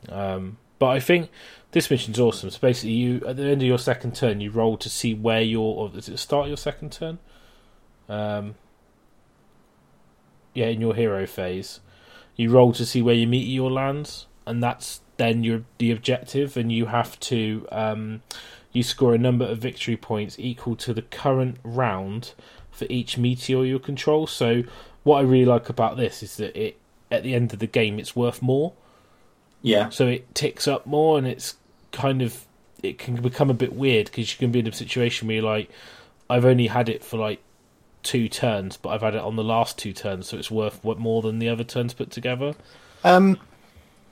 Um, 0.08 0.56
but 0.78 0.86
I 0.88 1.00
think 1.00 1.30
this 1.72 1.90
mission's 1.90 2.18
awesome. 2.18 2.48
So 2.50 2.58
basically, 2.58 2.92
you 2.94 3.22
at 3.26 3.36
the 3.36 3.44
end 3.44 3.60
of 3.60 3.68
your 3.68 3.78
second 3.78 4.14
turn, 4.14 4.40
you 4.40 4.50
roll 4.50 4.76
to 4.78 4.88
see 4.88 5.12
where 5.14 5.42
your 5.42 5.76
or 5.76 5.88
does 5.90 6.08
it 6.08 6.16
start 6.18 6.48
your 6.48 6.56
second 6.56 6.90
turn? 6.92 7.18
Um, 8.08 8.54
yeah, 10.54 10.66
in 10.66 10.80
your 10.80 10.94
hero 10.94 11.26
phase, 11.26 11.80
you 12.36 12.50
roll 12.50 12.72
to 12.72 12.84
see 12.86 13.02
where 13.02 13.14
your 13.14 13.28
meteor 13.28 13.70
lands, 13.70 14.26
and 14.46 14.62
that's 14.62 15.00
then 15.16 15.44
your 15.44 15.64
the 15.78 15.90
objective, 15.90 16.56
and 16.56 16.72
you 16.72 16.86
have 16.86 17.20
to 17.20 17.66
um, 17.70 18.22
you 18.72 18.82
score 18.82 19.14
a 19.14 19.18
number 19.18 19.44
of 19.44 19.58
victory 19.58 19.96
points 19.96 20.36
equal 20.38 20.76
to 20.76 20.94
the 20.94 21.02
current 21.02 21.56
round 21.64 22.32
for 22.70 22.86
each 22.88 23.18
meteor 23.18 23.64
you 23.64 23.78
control. 23.78 24.26
So 24.26 24.62
what 25.02 25.18
I 25.18 25.22
really 25.22 25.46
like 25.46 25.68
about 25.68 25.96
this 25.96 26.22
is 26.22 26.36
that 26.36 26.56
it 26.56 26.78
at 27.10 27.22
the 27.22 27.34
end 27.34 27.52
of 27.52 27.58
the 27.58 27.66
game 27.66 27.98
it's 27.98 28.14
worth 28.14 28.40
more. 28.40 28.72
yeah, 29.62 29.88
So 29.88 30.06
it 30.06 30.34
ticks 30.34 30.68
up 30.68 30.86
more 30.86 31.18
and 31.18 31.26
it's 31.26 31.56
kind 31.92 32.22
of 32.22 32.46
it 32.82 32.98
can 32.98 33.16
become 33.16 33.50
a 33.50 33.54
bit 33.54 33.74
weird 33.74 34.06
because 34.06 34.32
you 34.32 34.38
can 34.38 34.52
be 34.52 34.60
in 34.60 34.66
a 34.66 34.72
situation 34.72 35.26
where 35.26 35.36
you're 35.36 35.44
like 35.44 35.70
I've 36.30 36.44
only 36.44 36.68
had 36.68 36.88
it 36.88 37.02
for 37.02 37.16
like 37.16 37.40
two 38.02 38.28
turns, 38.28 38.76
but 38.76 38.90
I've 38.90 39.02
had 39.02 39.14
it 39.16 39.20
on 39.20 39.36
the 39.36 39.44
last 39.44 39.76
two 39.76 39.92
turns, 39.92 40.28
so 40.28 40.38
it's 40.38 40.50
worth 40.50 40.82
more 40.84 41.22
than 41.22 41.40
the 41.40 41.48
other 41.48 41.64
turns 41.64 41.92
put 41.92 42.10
together. 42.10 42.54
Um, 43.02 43.38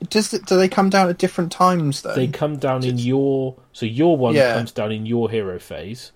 does 0.09 0.33
it, 0.33 0.45
do 0.45 0.55
they 0.57 0.69
come 0.69 0.89
down 0.89 1.09
at 1.09 1.17
different 1.17 1.51
times 1.51 2.01
though? 2.01 2.15
They 2.15 2.27
come 2.27 2.57
down 2.57 2.83
in 2.85 2.97
your 2.97 3.55
so 3.73 3.85
your 3.85 4.15
one 4.17 4.35
Yeah. 4.35 4.53
comes 4.55 4.71
down 4.71 4.91
in 4.91 5.05
your 5.05 5.29
hero 5.29 5.59
phase. 5.59 6.11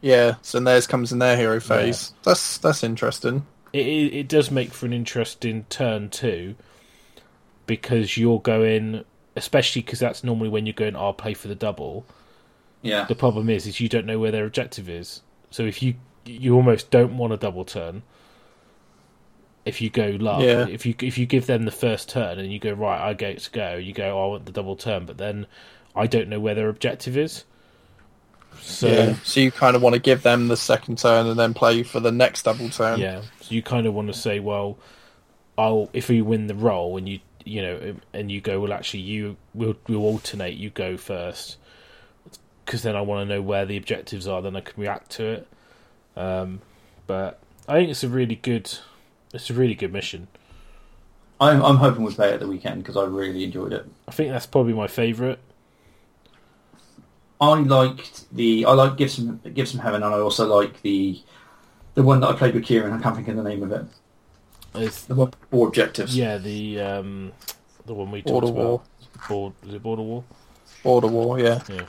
Yeah, 0.00 0.34
so 0.42 0.58
theirs 0.58 0.86
comes 0.88 1.12
in 1.12 1.20
their 1.20 1.36
hero 1.36 1.60
phase. 1.60 2.12
That's 2.24 2.58
that's 2.58 2.82
interesting. 2.82 3.46
it, 3.72 3.86
it 3.86 4.14
it 4.14 4.28
does 4.28 4.50
make 4.50 4.72
for 4.72 4.86
an 4.86 4.92
interesting 4.92 5.64
turn 5.70 6.10
too, 6.10 6.56
because 7.66 8.16
you're 8.16 8.40
going, 8.40 9.04
especially 9.36 9.82
because 9.82 10.00
that's 10.00 10.24
normally 10.24 10.48
when 10.48 10.66
you're 10.66 10.72
going. 10.72 10.96
I'll 10.96 11.12
play 11.12 11.34
for 11.34 11.48
the 11.48 11.54
double. 11.54 12.04
yeah. 12.82 13.04
The 13.04 13.14
problem 13.14 13.48
is, 13.48 13.66
is 13.66 13.80
you 13.80 13.88
don't 13.88 14.06
know 14.06 14.18
where 14.18 14.32
their 14.32 14.44
objective 14.46 14.88
is. 14.88 15.22
So 15.50 15.62
if 15.62 15.82
you 15.82 15.94
you 16.24 16.54
almost 16.54 16.90
don't 16.90 17.16
want 17.16 17.32
a 17.32 17.36
double 17.36 17.64
turn. 17.64 18.02
If 19.64 19.80
you 19.80 19.90
go 19.90 20.16
love, 20.18 20.42
Yeah. 20.42 20.66
if 20.66 20.84
you 20.86 20.94
if 21.00 21.18
you 21.18 21.26
give 21.26 21.46
them 21.46 21.64
the 21.64 21.70
first 21.70 22.08
turn 22.08 22.38
and 22.38 22.52
you 22.52 22.58
go 22.58 22.72
right, 22.72 23.00
I 23.00 23.14
go 23.14 23.32
to 23.34 23.50
go, 23.50 23.76
you 23.76 23.92
go, 23.92 24.18
oh, 24.18 24.24
I 24.24 24.26
want 24.28 24.46
the 24.46 24.52
double 24.52 24.74
turn, 24.76 25.06
but 25.06 25.18
then 25.18 25.46
I 25.94 26.06
don't 26.06 26.28
know 26.28 26.40
where 26.40 26.54
their 26.54 26.68
objective 26.68 27.16
is. 27.16 27.44
So 28.60 28.88
yeah. 28.88 29.14
So 29.24 29.40
you 29.40 29.50
kind 29.50 29.76
of 29.76 29.82
want 29.82 29.94
to 29.94 30.00
give 30.00 30.22
them 30.22 30.48
the 30.48 30.56
second 30.56 30.98
turn 30.98 31.26
and 31.26 31.38
then 31.38 31.54
play 31.54 31.82
for 31.84 32.00
the 32.00 32.12
next 32.12 32.42
double 32.42 32.68
turn. 32.70 32.98
Yeah, 33.00 33.22
so 33.40 33.54
you 33.54 33.62
kind 33.62 33.86
of 33.86 33.94
want 33.94 34.08
to 34.08 34.14
say, 34.18 34.40
well, 34.40 34.78
I'll 35.56 35.88
if 35.92 36.08
we 36.08 36.22
win 36.22 36.48
the 36.48 36.54
roll 36.54 36.96
and 36.96 37.08
you 37.08 37.20
you 37.44 37.62
know 37.62 37.94
and 38.12 38.30
you 38.30 38.40
go, 38.40 38.60
well, 38.60 38.72
actually, 38.72 39.00
you 39.00 39.36
we'll 39.54 39.76
we'll 39.88 40.02
alternate. 40.02 40.54
You 40.54 40.70
go 40.70 40.96
first 40.96 41.56
because 42.64 42.82
then 42.82 42.96
I 42.96 43.00
want 43.00 43.28
to 43.28 43.34
know 43.34 43.42
where 43.42 43.64
the 43.64 43.76
objectives 43.76 44.26
are. 44.26 44.42
Then 44.42 44.56
I 44.56 44.60
can 44.60 44.80
react 44.80 45.10
to 45.12 45.26
it. 45.26 45.48
Um, 46.16 46.60
but 47.06 47.38
I 47.68 47.74
think 47.74 47.90
it's 47.90 48.04
a 48.04 48.08
really 48.08 48.36
good, 48.36 48.70
it's 49.32 49.50
a 49.50 49.54
really 49.54 49.74
good 49.74 49.92
mission. 49.92 50.28
I'm 51.40 51.62
I'm 51.64 51.76
hoping 51.76 52.04
we 52.04 52.14
play 52.14 52.28
it 52.30 52.34
at 52.34 52.40
the 52.40 52.46
weekend 52.48 52.82
because 52.82 52.96
I 52.96 53.04
really 53.04 53.44
enjoyed 53.44 53.72
it. 53.72 53.86
I 54.06 54.12
think 54.12 54.30
that's 54.30 54.46
probably 54.46 54.72
my 54.74 54.86
favourite. 54.86 55.38
I 57.40 57.54
liked 57.60 58.32
the 58.34 58.64
I 58.66 58.72
like 58.72 58.96
give 58.96 59.10
some 59.10 59.40
give 59.52 59.68
some 59.68 59.80
heaven, 59.80 60.02
and 60.02 60.14
I 60.14 60.18
also 60.18 60.46
like 60.46 60.80
the 60.82 61.20
the 61.94 62.02
one 62.02 62.20
that 62.20 62.28
I 62.28 62.32
played 62.34 62.54
with 62.54 62.64
Kieran. 62.64 62.92
I 62.92 63.00
can't 63.02 63.16
think 63.16 63.28
of 63.28 63.36
the 63.36 63.42
name 63.42 63.62
of 63.62 63.72
it. 63.72 63.84
It's, 64.74 65.02
The 65.02 65.14
one 65.14 65.26
with 65.26 65.36
four 65.50 65.66
objectives. 65.68 66.16
yeah, 66.16 66.38
the 66.38 66.80
um, 66.80 67.32
the 67.86 67.94
one 67.94 68.10
we 68.10 68.22
Border 68.22 68.46
talked 68.46 68.56
War. 68.58 68.74
about. 68.74 69.28
Board, 69.28 69.52
is 69.66 69.74
it 69.74 69.82
Border 69.82 70.02
War? 70.02 70.24
Border 70.82 71.06
War, 71.08 71.38
yeah. 71.38 71.60
Yeah. 71.68 71.82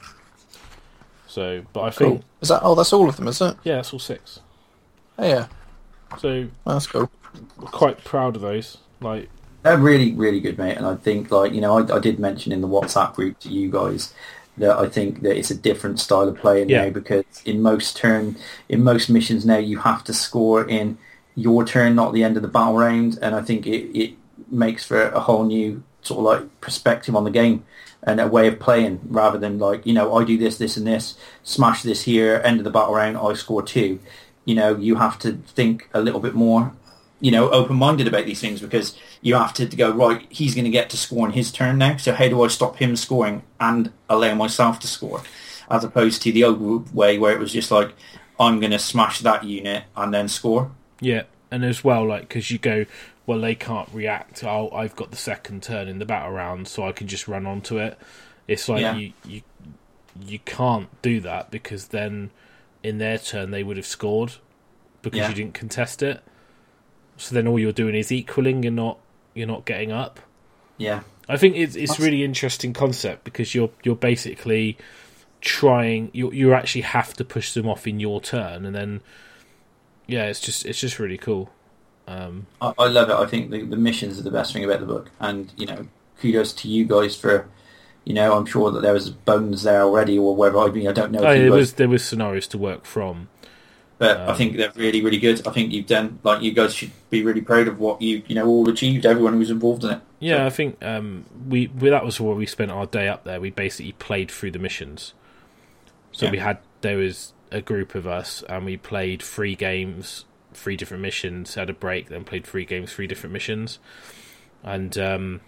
So, 1.27 1.63
but 1.71 1.81
I 1.81 1.89
Cool. 1.91 2.09
think 2.11 2.23
Is 2.41 2.49
that? 2.49 2.59
Oh, 2.63 2.75
that's 2.75 2.91
all 2.93 3.07
of 3.09 3.15
them, 3.15 3.27
is 3.27 3.41
it? 3.41 3.55
yeah, 3.63 3.75
that's 3.75 3.93
all 3.93 3.99
six. 3.99 4.39
Oh, 5.17 5.25
yeah, 5.27 5.47
So 6.19 6.47
that's 6.65 6.85
cool. 6.87 7.09
Quite 7.57 8.03
proud 8.03 8.35
of 8.35 8.41
those. 8.41 8.77
Like 9.01 9.29
They're 9.63 9.77
really, 9.77 10.13
really 10.13 10.39
good, 10.39 10.57
mate. 10.57 10.77
And 10.77 10.85
I 10.85 10.95
think, 10.95 11.31
like, 11.31 11.53
you 11.53 11.61
know, 11.61 11.77
I, 11.79 11.95
I 11.95 11.99
did 11.99 12.19
mention 12.19 12.51
in 12.51 12.61
the 12.61 12.67
WhatsApp 12.67 13.13
group 13.15 13.39
to 13.39 13.49
you 13.49 13.69
guys 13.71 14.13
that 14.57 14.77
I 14.77 14.87
think 14.87 15.21
that 15.23 15.35
it's 15.37 15.49
a 15.51 15.55
different 15.55 15.99
style 15.99 16.27
of 16.27 16.37
play 16.37 16.63
Yeah. 16.63 16.85
now 16.85 16.89
because 16.91 17.25
in 17.43 17.61
most 17.61 17.97
turn 17.97 18.35
in 18.69 18.83
most 18.83 19.09
missions 19.09 19.45
now 19.45 19.57
you 19.57 19.79
have 19.79 20.03
to 20.03 20.13
score 20.13 20.63
in 20.67 20.97
your 21.35 21.65
turn, 21.65 21.95
not 21.95 22.13
the 22.13 22.23
end 22.23 22.35
of 22.37 22.43
the 22.43 22.47
battle 22.47 22.75
round, 22.77 23.17
and 23.21 23.33
I 23.33 23.41
think 23.41 23.65
it, 23.65 23.97
it 23.97 24.13
makes 24.51 24.85
for 24.85 25.01
a 25.09 25.19
whole 25.19 25.43
new 25.45 25.81
sort 26.03 26.19
of 26.19 26.25
like 26.25 26.61
perspective 26.61 27.15
on 27.15 27.23
the 27.23 27.31
game 27.31 27.63
and 28.03 28.19
a 28.19 28.27
way 28.27 28.47
of 28.47 28.59
playing 28.59 28.99
rather 29.05 29.39
than 29.39 29.57
like 29.57 29.85
you 29.85 29.93
know 29.93 30.15
I 30.15 30.23
do 30.23 30.37
this, 30.37 30.57
this, 30.59 30.77
and 30.77 30.85
this, 30.85 31.15
smash 31.43 31.81
this 31.81 32.03
here, 32.03 32.39
end 32.45 32.59
of 32.59 32.63
the 32.65 32.69
battle 32.69 32.93
round, 32.93 33.17
I 33.17 33.33
score 33.33 33.63
two. 33.63 33.99
You 34.45 34.55
know, 34.55 34.75
you 34.75 34.95
have 34.95 35.17
to 35.19 35.33
think 35.55 35.89
a 35.93 36.01
little 36.01 36.19
bit 36.19 36.35
more 36.35 36.73
you 37.23 37.31
know, 37.31 37.49
open-minded 37.51 38.05
about 38.05 38.25
these 38.25 38.41
things 38.41 38.59
because 38.59 38.97
you 39.21 39.33
have 39.35 39.53
to, 39.53 39.65
go, 39.65 39.91
right, 39.91 40.27
he's 40.29 40.53
going 40.53 40.65
to 40.65 40.69
get 40.69 40.89
to 40.89 40.97
score 40.97 41.25
in 41.25 41.31
his 41.31 41.53
turn 41.53 41.77
now, 41.77 41.95
so 41.95 42.11
how 42.13 42.27
do 42.27 42.43
I 42.43 42.49
stop 42.49 42.75
him 42.75 42.97
scoring 42.97 43.43
and 43.61 43.93
allow 44.09 44.35
myself 44.35 44.77
to 44.81 44.87
score? 44.87 45.23
As 45.69 45.85
opposed 45.85 46.21
to 46.23 46.33
the 46.33 46.43
old 46.43 46.93
way 46.93 47.17
where 47.17 47.31
it 47.33 47.39
was 47.39 47.53
just 47.53 47.71
like, 47.71 47.93
I'm 48.37 48.59
going 48.59 48.73
to 48.73 48.77
smash 48.79 49.21
that 49.21 49.45
unit 49.45 49.85
and 49.95 50.13
then 50.13 50.27
score. 50.27 50.71
Yeah, 50.99 51.23
and 51.49 51.63
as 51.63 51.81
well, 51.81 52.05
like 52.05 52.23
because 52.27 52.51
you 52.51 52.57
go, 52.57 52.85
well, 53.25 53.39
they 53.39 53.55
can't 53.55 53.87
react. 53.93 54.43
Oh, 54.43 54.69
I've 54.71 54.97
got 54.97 55.11
the 55.11 55.17
second 55.17 55.63
turn 55.63 55.87
in 55.87 55.99
the 55.99 56.05
battle 56.05 56.31
round, 56.31 56.67
so 56.67 56.85
I 56.85 56.91
can 56.91 57.07
just 57.07 57.29
run 57.29 57.45
onto 57.45 57.77
it. 57.77 57.97
It's 58.49 58.67
like 58.67 58.81
Yeah. 58.81 58.95
you 58.97 59.13
you 59.25 59.41
you 60.27 60.39
can't 60.39 60.89
do 61.01 61.21
that 61.21 61.51
because 61.51 61.87
then 61.87 62.31
in 62.83 62.97
their 62.97 63.17
turn 63.17 63.51
they 63.51 63.63
would 63.63 63.77
have 63.77 63.85
scored 63.85 64.33
because 65.01 65.17
Yeah. 65.19 65.29
you 65.29 65.35
didn't 65.35 65.53
contest 65.53 66.03
it. 66.03 66.21
So 67.23 67.35
then 67.35 67.47
all 67.47 67.59
you're 67.59 67.71
doing 67.71 67.95
is 67.95 68.11
equaling. 68.11 68.63
You're 68.63 68.71
not 68.71 68.99
you're 69.33 69.47
not 69.47 69.65
getting 69.65 69.91
up. 69.91 70.19
Yeah. 70.77 71.01
I 71.29 71.37
think 71.37 71.55
it's 71.55 71.75
it's 71.75 71.91
That's- 71.91 71.99
really 72.05 72.23
interesting 72.23 72.73
concept 72.73 73.23
because 73.23 73.55
you're 73.55 73.71
you're 73.83 73.95
basically 73.95 74.77
trying 75.41 76.09
you 76.13 76.31
you 76.31 76.53
actually 76.53 76.81
have 76.81 77.13
to 77.13 77.25
push 77.25 77.53
them 77.53 77.67
off 77.67 77.85
in 77.85 77.99
your 77.99 78.21
turn 78.21 78.65
and 78.65 78.73
then 78.73 79.01
yeah 80.07 80.27
it's 80.27 80.39
just 80.39 80.65
it's 80.65 80.79
just 80.79 80.99
really 80.99 81.17
cool. 81.17 81.49
Um, 82.07 82.47
I, 82.61 82.73
I 82.77 82.87
love 82.87 83.09
it. 83.09 83.13
I 83.13 83.25
think 83.25 83.51
the, 83.51 83.61
the 83.63 83.77
missions 83.77 84.19
are 84.19 84.23
the 84.23 84.31
best 84.31 84.53
thing 84.53 84.63
about 84.63 84.79
the 84.79 84.85
book. 84.85 85.11
And, 85.19 85.53
you 85.55 85.65
know, 85.65 85.87
kudos 86.19 86.53
to 86.53 86.67
you 86.67 86.85
guys 86.85 87.15
for, 87.15 87.47
you 88.03 88.13
know, 88.13 88.35
I'm 88.35 88.45
sure 88.45 88.71
that 88.71 88.81
there 88.81 88.93
was 88.93 89.09
bones 89.09 89.63
there 89.63 89.81
already 89.81 90.17
or 90.17 90.35
whether, 90.35 90.57
I 90.57 90.67
mean, 90.67 90.87
I 90.87 90.91
don't 90.91 91.11
know 91.11 91.19
oh, 91.19 91.33
there 91.33 91.51
was 91.51 91.73
there 91.73 91.89
was 91.89 92.03
scenarios 92.03 92.47
to 92.47 92.57
work 92.57 92.85
from. 92.85 93.29
But 94.03 94.17
I 94.19 94.25
Um, 94.31 94.35
think 94.35 94.57
they're 94.57 94.71
really, 94.75 95.01
really 95.01 95.17
good. 95.17 95.47
I 95.47 95.51
think 95.51 95.71
you've 95.71 95.87
done 95.87 96.19
like 96.23 96.41
you 96.41 96.51
guys 96.51 96.75
should 96.75 96.91
be 97.09 97.23
really 97.23 97.39
proud 97.41 97.67
of 97.69 97.79
what 97.79 98.01
you 98.01 98.21
you 98.27 98.35
know 98.35 98.45
all 98.47 98.67
achieved. 98.67 99.05
Everyone 99.05 99.33
who 99.33 99.39
was 99.39 99.49
involved 99.49 99.83
in 99.85 99.91
it. 99.91 100.01
Yeah, 100.19 100.45
I 100.45 100.49
think 100.49 100.83
um, 100.83 101.25
we, 101.47 101.67
we 101.67 101.89
that 101.89 102.03
was 102.03 102.19
where 102.19 102.35
we 102.35 102.45
spent 102.45 102.69
our 102.71 102.85
day 102.85 103.07
up 103.07 103.23
there. 103.23 103.39
We 103.39 103.49
basically 103.49 103.93
played 103.93 104.29
through 104.29 104.51
the 104.51 104.59
missions. 104.59 105.13
So 106.11 106.25
Yeah. 106.25 106.31
we 106.31 106.37
had 106.39 106.57
there 106.81 106.97
was 106.97 107.33
a 107.51 107.61
group 107.61 107.95
of 107.95 108.05
us, 108.05 108.43
and 108.49 108.65
we 108.65 108.75
played 108.77 109.21
three 109.21 109.55
games, 109.55 110.25
three 110.53 110.75
different 110.75 111.01
missions. 111.01 111.55
Had 111.55 111.69
a 111.69 111.73
break, 111.73 112.09
then 112.09 112.25
played 112.25 112.45
three 112.45 112.65
games, 112.65 112.91
three 112.91 113.07
different 113.07 113.31
missions, 113.33 113.79
and 114.63 114.97
um, 114.97 115.39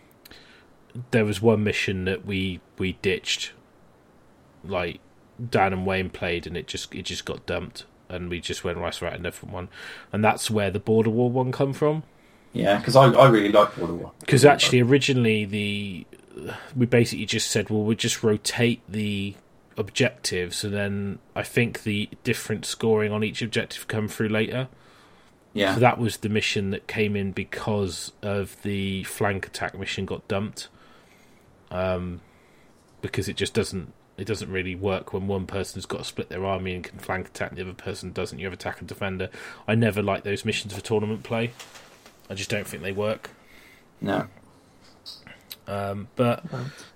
there 1.12 1.26
was 1.26 1.42
one 1.42 1.64
mission 1.64 2.06
that 2.06 2.26
we 2.26 2.62
we 2.78 2.94
ditched. 3.02 3.52
Like 4.64 5.00
Dan 5.52 5.74
and 5.74 5.86
Wayne 5.86 6.10
played, 6.10 6.48
and 6.48 6.56
it 6.56 6.68
just 6.68 6.96
it 6.96 7.04
just 7.04 7.26
got 7.26 7.46
dumped, 7.46 7.86
and 8.10 8.30
we 8.30 8.40
just 8.40 8.64
went 8.64 8.78
right 8.78 9.02
right 9.02 9.14
a 9.14 9.18
different 9.20 9.54
one, 9.54 9.70
and 10.12 10.24
that's 10.24 10.50
where 10.50 10.72
the 10.72 10.80
border 10.80 11.10
war 11.10 11.30
one 11.30 11.52
come 11.52 11.74
from. 11.74 12.04
Yeah, 12.54 12.78
because 12.78 12.96
I, 12.96 13.12
I 13.12 13.28
really 13.28 13.52
like 13.52 13.76
Border 13.76 13.94
War. 13.94 14.12
because 14.22 14.46
actually 14.46 14.80
originally 14.82 15.44
the 15.44 16.08
we 16.76 16.86
basically 16.86 17.26
just 17.26 17.52
said 17.52 17.70
well 17.70 17.84
we'll 17.84 17.98
just 17.98 18.24
rotate 18.24 18.82
the 18.88 19.36
objectives 19.78 20.64
and 20.64 20.74
then 20.74 21.20
i 21.36 21.44
think 21.44 21.84
the 21.84 22.10
different 22.24 22.66
scoring 22.66 23.12
on 23.12 23.24
each 23.24 23.42
objective 23.42 23.88
come 23.88 24.08
through 24.08 24.30
later. 24.30 24.68
Yeah, 25.54 25.74
so 25.74 25.80
that 25.82 25.98
was 25.98 26.18
the 26.18 26.30
mission 26.30 26.72
that 26.72 26.88
came 26.88 27.16
in 27.16 27.32
because 27.32 28.12
of 28.22 28.62
the 28.64 29.04
flank 29.06 29.48
attack 29.48 29.78
mission 29.78 30.06
got 30.06 30.28
dumped. 30.28 30.68
Um 31.72 32.22
because 33.02 33.28
it 33.30 33.36
just 33.36 33.54
doesn't 33.54 33.94
it 34.18 34.26
doesn't 34.26 34.50
really 34.50 34.76
work 34.76 35.14
when 35.14 35.28
one 35.28 35.46
person's 35.46 35.86
got 35.86 35.98
to 36.00 36.04
split 36.04 36.30
their 36.30 36.46
army 36.46 36.74
and 36.74 36.84
can 36.84 37.00
flank 37.00 37.28
attack 37.28 37.50
and 37.50 37.58
the 37.58 37.62
other 37.64 37.74
person 37.74 38.12
doesn't 38.12 38.40
you 38.40 38.46
have 38.46 38.54
attack 38.54 38.80
and 38.80 38.88
defender 38.88 39.30
i 39.68 39.76
never 39.76 40.02
like 40.02 40.24
those 40.24 40.46
missions 40.46 40.74
for 40.74 40.82
tournament 40.82 41.24
play 41.24 41.52
i 42.30 42.34
just 42.34 42.50
don't 42.50 42.68
think 42.68 42.82
they 42.84 42.92
work 42.92 43.32
no, 44.02 44.28
Um, 45.68 46.10
but 46.16 46.44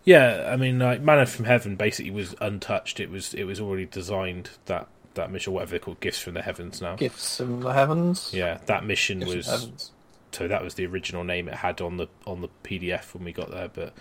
yeah, 0.03 0.49
I 0.51 0.55
mean, 0.57 0.79
like 0.79 1.01
Manna 1.01 1.25
from 1.25 1.45
Heaven 1.45 1.75
basically 1.75 2.11
was 2.11 2.35
untouched. 2.39 2.99
It 2.99 3.09
was 3.09 3.33
it 3.33 3.45
was 3.45 3.59
already 3.59 3.85
designed 3.85 4.51
that 4.65 4.87
that 5.15 5.31
mission, 5.31 5.51
or 5.51 5.55
whatever 5.55 5.71
they're 5.71 5.79
called, 5.79 5.99
Gifts 6.01 6.19
from 6.19 6.35
the 6.35 6.41
Heavens 6.41 6.81
now. 6.81 6.95
Gifts 6.95 7.37
from 7.37 7.61
the 7.61 7.73
heavens. 7.73 8.31
Yeah, 8.33 8.59
that 8.67 8.85
mission 8.85 9.19
Gifts 9.21 9.47
was 9.49 9.91
so 10.31 10.47
that 10.47 10.63
was 10.63 10.75
the 10.75 10.85
original 10.85 11.23
name 11.23 11.47
it 11.47 11.55
had 11.55 11.81
on 11.81 11.97
the 11.97 12.07
on 12.27 12.41
the 12.41 12.49
PDF 12.63 13.13
when 13.13 13.23
we 13.23 13.31
got 13.31 13.49
there. 13.49 13.69
But 13.69 13.93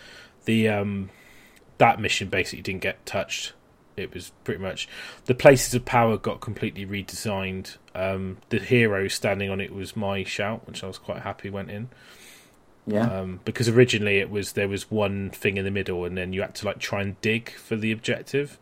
the 0.44 0.68
um 0.68 1.10
that 1.78 2.00
mission 2.00 2.28
basically 2.28 2.62
didn't 2.62 2.82
get 2.82 3.04
touched. 3.06 3.52
It 3.96 4.14
was 4.14 4.30
pretty 4.44 4.62
much 4.62 4.88
the 5.24 5.34
places 5.34 5.74
of 5.74 5.84
power 5.84 6.16
got 6.16 6.40
completely 6.40 6.86
redesigned. 6.86 7.76
Um, 7.94 8.38
the 8.50 8.60
hero 8.60 9.08
standing 9.08 9.50
on 9.50 9.60
it 9.60 9.74
was 9.74 9.96
my 9.96 10.22
shout, 10.22 10.66
which 10.68 10.84
I 10.84 10.86
was 10.86 10.98
quite 10.98 11.22
happy 11.22 11.50
went 11.50 11.70
in 11.70 11.88
yeah, 12.88 13.20
um, 13.20 13.40
because 13.44 13.68
originally 13.68 14.18
it 14.18 14.30
was 14.30 14.52
there 14.52 14.68
was 14.68 14.90
one 14.90 15.28
thing 15.30 15.58
in 15.58 15.64
the 15.66 15.70
middle, 15.70 16.06
and 16.06 16.16
then 16.16 16.32
you 16.32 16.40
had 16.40 16.54
to 16.56 16.66
like 16.66 16.78
try 16.78 17.02
and 17.02 17.20
dig 17.20 17.50
for 17.50 17.76
the 17.76 17.92
objective. 17.92 18.58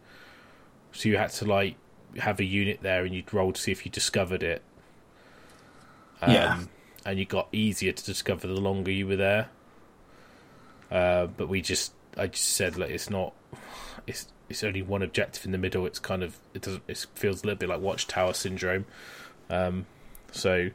So 0.91 1.09
you 1.09 1.17
had 1.17 1.31
to 1.33 1.45
like 1.45 1.77
have 2.19 2.41
a 2.41 2.45
unit 2.45 2.81
there, 2.83 3.05
and 3.05 3.15
you'd 3.15 3.33
roll 3.33 3.53
to 3.53 3.61
see 3.61 3.71
if 3.71 3.87
you 3.87 3.93
discovered 3.93 4.43
it. 4.43 4.63
Um, 6.21 6.33
Yeah. 6.33 6.61
and 7.05 7.19
you 7.21 7.25
got 7.25 7.47
easier 7.53 7.93
to 7.93 8.05
discover 8.05 8.49
the 8.49 8.61
longer 8.61 8.91
you 8.91 9.07
were 9.07 9.17
there. 9.17 9.49
Uh, 10.91 11.27
but 11.27 11.49
we 11.49 11.61
just, 11.61 11.93
I 12.17 12.27
just 12.29 12.49
said, 12.49 12.77
like, 12.79 12.91
it's 12.91 13.11
not, 13.11 13.35
it's 14.07 14.29
it's 14.49 14.63
only 14.63 14.81
one 14.83 15.03
objective 15.03 15.45
in 15.45 15.53
the 15.53 15.59
middle. 15.59 15.87
It's 15.87 15.99
kind 15.99 16.23
of 16.23 16.39
it 16.55 16.63
doesn't. 16.63 16.83
It 16.89 17.05
feels 17.15 17.43
a 17.43 17.47
little 17.47 17.59
bit 17.59 17.69
like 17.69 17.81
Watchtower 17.81 18.33
syndrome. 18.33 18.87
Um, 19.51 19.87
so 20.33 20.71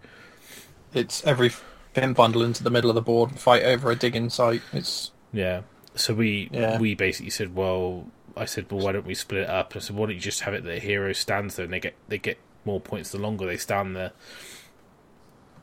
It's 0.93 1.23
every 1.25 1.51
pin 1.93 2.13
bundle 2.13 2.43
into 2.43 2.63
the 2.63 2.69
middle 2.69 2.89
of 2.89 2.95
the 2.95 3.01
board 3.01 3.31
and 3.31 3.39
fight 3.39 3.63
over 3.63 3.91
a 3.91 3.95
digging 3.95 4.29
site. 4.29 4.61
It's 4.73 5.11
Yeah. 5.31 5.61
So 5.95 6.13
we 6.13 6.49
Yeah. 6.51 6.77
we 6.79 6.95
basically 6.95 7.29
said, 7.31 7.55
well, 7.55 8.07
I 8.35 8.45
said, 8.45 8.71
well, 8.71 8.81
why 8.83 8.91
don't 8.93 9.05
we 9.05 9.15
split 9.15 9.43
it 9.43 9.49
up? 9.49 9.73
I 9.75 9.79
said, 9.79 9.95
why 9.95 10.07
don't 10.07 10.15
you 10.15 10.21
just 10.21 10.41
have 10.41 10.53
it 10.53 10.63
that 10.63 10.77
a 10.77 10.79
hero 10.79 11.13
stands 11.13 11.55
there 11.55 11.63
and 11.65 11.73
they 11.73 11.79
get 11.79 11.95
they 12.07 12.17
get 12.17 12.37
more 12.65 12.79
points 12.79 13.11
the 13.11 13.17
longer 13.17 13.45
they 13.45 13.57
stand 13.57 13.95
there. 13.95 14.11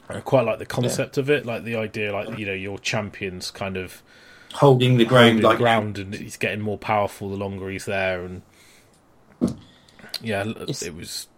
I 0.09 0.21
quite 0.21 0.47
like 0.47 0.59
the 0.59 0.67
concept 0.67 1.19
of 1.19 1.29
it, 1.29 1.45
like 1.45 1.65
the 1.65 1.77
idea, 1.77 2.13
like 2.13 2.39
you 2.39 2.47
know, 2.47 2.55
your 2.55 2.79
champion's 2.79 3.51
kind 3.51 3.77
of 3.77 4.03
holding 4.59 4.97
the 4.99 5.05
ground 5.05 5.25
holding 5.25 5.43
the 5.43 5.49
like 5.49 5.59
ground, 5.59 5.99
and 5.99 6.15
he's 6.15 6.37
getting 6.37 6.61
more 6.61 6.79
powerful 6.79 7.29
the 7.31 7.37
longer 7.37 7.69
he's 7.71 7.85
there, 7.87 8.25
and 8.25 8.43
yeah, 10.21 10.45
It's- 10.47 10.83
it 10.83 10.95
was 10.95 11.29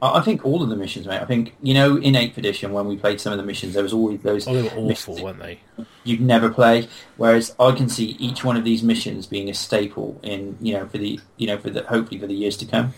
I 0.00 0.18
I 0.18 0.20
think 0.22 0.44
all 0.46 0.62
of 0.62 0.70
the 0.70 0.76
missions, 0.76 1.06
mate. 1.06 1.20
I 1.20 1.26
think 1.26 1.54
you 1.62 1.74
know 1.74 1.96
in 1.96 2.16
Eighth 2.16 2.38
Edition 2.38 2.72
when 2.72 2.86
we 2.86 2.96
played 2.96 3.20
some 3.20 3.32
of 3.32 3.38
the 3.38 3.44
missions, 3.44 3.74
there 3.74 3.82
was 3.82 3.92
always 3.92 4.20
those 4.20 4.48
oh, 4.48 4.54
they 4.54 4.62
were 4.62 4.90
awful, 4.90 5.22
weren't 5.22 5.38
they? 5.38 5.60
you'd 6.04 6.20
never 6.20 6.50
play. 6.50 6.88
Whereas 7.16 7.54
I 7.60 7.72
can 7.72 7.88
see 7.88 8.16
each 8.18 8.42
one 8.42 8.56
of 8.56 8.64
these 8.64 8.82
missions 8.82 9.26
being 9.26 9.50
a 9.50 9.54
staple 9.54 10.18
in 10.22 10.56
you 10.60 10.74
know 10.74 10.86
for 10.88 10.98
the 10.98 11.20
you 11.36 11.46
know 11.46 11.58
for 11.58 11.68
the 11.70 11.82
hopefully 11.82 12.18
for 12.18 12.26
the 12.26 12.34
years 12.34 12.56
to 12.58 12.66
come. 12.66 12.94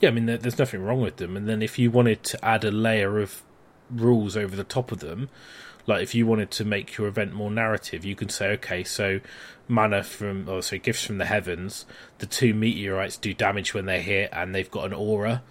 Yeah, 0.00 0.08
I 0.10 0.12
mean, 0.12 0.26
there, 0.26 0.36
there's 0.36 0.58
nothing 0.58 0.82
wrong 0.82 1.00
with 1.00 1.16
them. 1.16 1.36
And 1.36 1.48
then 1.48 1.62
if 1.62 1.78
you 1.78 1.90
wanted 1.90 2.24
to 2.24 2.44
add 2.44 2.64
a 2.64 2.70
layer 2.72 3.20
of 3.20 3.42
rules 3.90 4.36
over 4.36 4.54
the 4.56 4.64
top 4.64 4.90
of 4.92 4.98
them, 4.98 5.30
like 5.86 6.02
if 6.02 6.14
you 6.14 6.26
wanted 6.26 6.50
to 6.52 6.64
make 6.64 6.96
your 6.96 7.06
event 7.08 7.32
more 7.32 7.50
narrative, 7.50 8.04
you 8.04 8.14
can 8.14 8.28
say, 8.28 8.48
okay, 8.52 8.84
so 8.84 9.20
mana 9.68 10.02
from, 10.02 10.48
or 10.48 10.62
sorry, 10.62 10.78
gifts 10.80 11.04
from 11.04 11.18
the 11.18 11.24
heavens, 11.26 11.86
the 12.18 12.26
two 12.26 12.54
meteorites 12.54 13.16
do 13.16 13.32
damage 13.34 13.74
when 13.74 13.86
they 13.86 14.00
hit, 14.02 14.30
and 14.32 14.54
they've 14.54 14.70
got 14.70 14.86
an 14.86 14.92
aura. 14.92 15.42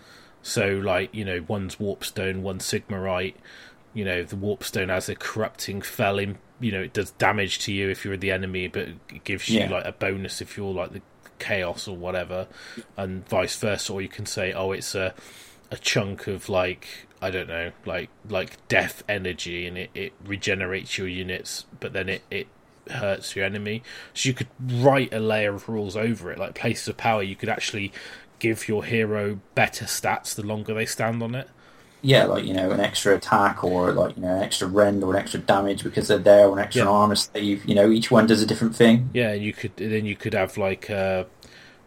So, 0.41 0.67
like, 0.67 1.13
you 1.15 1.23
know, 1.23 1.43
one's 1.47 1.77
warpstone, 1.77 2.41
one's 2.41 2.65
sigmarite. 2.65 3.35
You 3.93 4.05
know, 4.05 4.23
the 4.23 4.35
warpstone 4.35 4.89
has 4.89 5.07
a 5.07 5.15
corrupting 5.15 5.81
fell 5.81 6.17
in. 6.19 6.37
You 6.59 6.71
know, 6.71 6.81
it 6.81 6.93
does 6.93 7.11
damage 7.11 7.59
to 7.59 7.71
you 7.73 7.89
if 7.89 8.03
you're 8.03 8.17
the 8.17 8.31
enemy, 8.31 8.67
but 8.67 8.89
it 9.09 9.23
gives 9.23 9.47
you 9.49 9.61
Yeah. 9.61 9.69
like 9.69 9.85
a 9.85 9.91
bonus 9.93 10.41
if 10.41 10.57
you're 10.57 10.73
like 10.73 10.91
the 10.93 11.01
chaos 11.39 11.87
or 11.87 11.95
whatever, 11.95 12.47
and 12.97 13.27
vice 13.29 13.55
versa. 13.55 13.93
Or 13.93 14.01
you 14.01 14.09
can 14.09 14.25
say, 14.25 14.51
oh, 14.53 14.71
it's 14.71 14.95
a 14.95 15.13
a 15.71 15.77
chunk 15.77 16.27
of 16.27 16.49
like 16.49 16.87
I 17.23 17.31
don't 17.31 17.47
know, 17.47 17.71
like 17.85 18.09
like 18.27 18.57
death 18.67 19.01
energy, 19.07 19.65
and 19.65 19.77
it, 19.77 19.89
it 19.93 20.13
regenerates 20.25 20.97
your 20.97 21.07
units, 21.07 21.65
but 21.79 21.93
then 21.93 22.09
it 22.09 22.23
it 22.29 22.47
hurts 22.89 23.33
your 23.33 23.45
enemy. 23.45 23.81
So 24.13 24.27
you 24.27 24.35
could 24.35 24.49
write 24.59 25.13
a 25.13 25.21
layer 25.21 25.53
of 25.55 25.69
rules 25.69 25.95
over 25.95 26.31
it, 26.33 26.37
like 26.37 26.53
places 26.53 26.89
of 26.89 26.97
power. 26.97 27.23
You 27.23 27.37
could 27.37 27.47
actually 27.47 27.93
give 28.39 28.67
your 28.67 28.83
hero 28.83 29.39
better 29.55 29.85
stats 29.85 30.35
the 30.35 30.43
longer 30.45 30.73
they 30.73 30.85
stand 30.85 31.23
on 31.23 31.33
it. 31.33 31.49
Yeah, 32.01 32.25
like 32.25 32.43
you 32.43 32.53
know 32.53 32.71
an 32.71 32.81
extra 32.81 33.15
attack 33.15 33.63
or 33.63 33.93
like 33.93 34.17
you 34.17 34.23
know 34.23 34.35
an 34.35 34.43
extra 34.43 34.67
rend 34.67 35.01
or 35.01 35.13
an 35.13 35.19
extra 35.21 35.39
damage 35.39 35.81
because 35.85 36.09
they're 36.09 36.17
there 36.17 36.47
or 36.47 36.57
an 36.59 36.65
extra 36.65 36.83
Yeah. 36.83 36.89
armor 36.91 37.15
save. 37.15 37.63
You 37.63 37.75
know 37.75 37.89
each 37.89 38.11
one 38.11 38.27
does 38.27 38.41
a 38.43 38.45
different 38.45 38.75
thing. 38.75 39.11
Yeah, 39.13 39.31
and 39.31 39.41
you 39.41 39.53
could 39.53 39.77
then 39.77 40.05
you 40.05 40.17
could 40.17 40.33
have 40.33 40.57
like 40.57 40.89
uh 40.89 41.23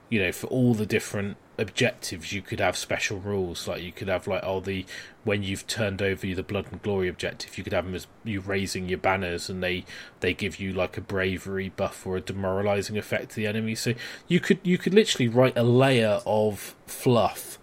you 0.09 0.21
know, 0.23 0.33
for 0.33 0.47
all 0.47 0.73
the 0.75 0.87
different 0.87 1.37
objectives, 1.59 2.33
you 2.33 2.43
could 2.43 2.61
have 2.61 2.77
special 2.77 3.19
rules. 3.19 3.67
Like 3.67 3.83
you 3.83 3.93
could 3.93 4.09
have 4.09 4.27
like 4.27 4.43
oh 4.45 4.61
the 4.61 4.85
when 5.25 5.43
you've 5.43 5.67
turned 5.67 6.01
over 6.03 6.27
the 6.27 6.43
blood 6.43 6.67
and 6.71 6.83
glory 6.83 7.09
objective, 7.09 7.57
you 7.59 7.65
could 7.65 7.73
have 7.73 7.85
them 7.85 7.95
as 7.95 8.07
you 8.25 8.41
raising 8.41 8.89
your 8.89 8.99
banners, 8.99 9.49
and 9.49 9.63
they 9.63 9.85
they 10.21 10.35
give 10.35 10.61
you 10.61 10.73
like 10.73 10.97
a 10.97 11.01
bravery 11.01 11.71
buff 11.71 12.07
or 12.07 12.17
a 12.17 12.21
demoralizing 12.21 12.97
effect 12.97 13.31
to 13.31 13.37
the 13.37 13.47
enemy. 13.47 13.75
So 13.75 13.95
you 14.29 14.41
could 14.41 14.61
you 14.63 14.79
could 14.79 14.95
literally 14.95 15.29
write 15.29 15.57
a 15.57 15.63
layer 15.63 16.21
of 16.27 16.75
fluff 16.87 17.59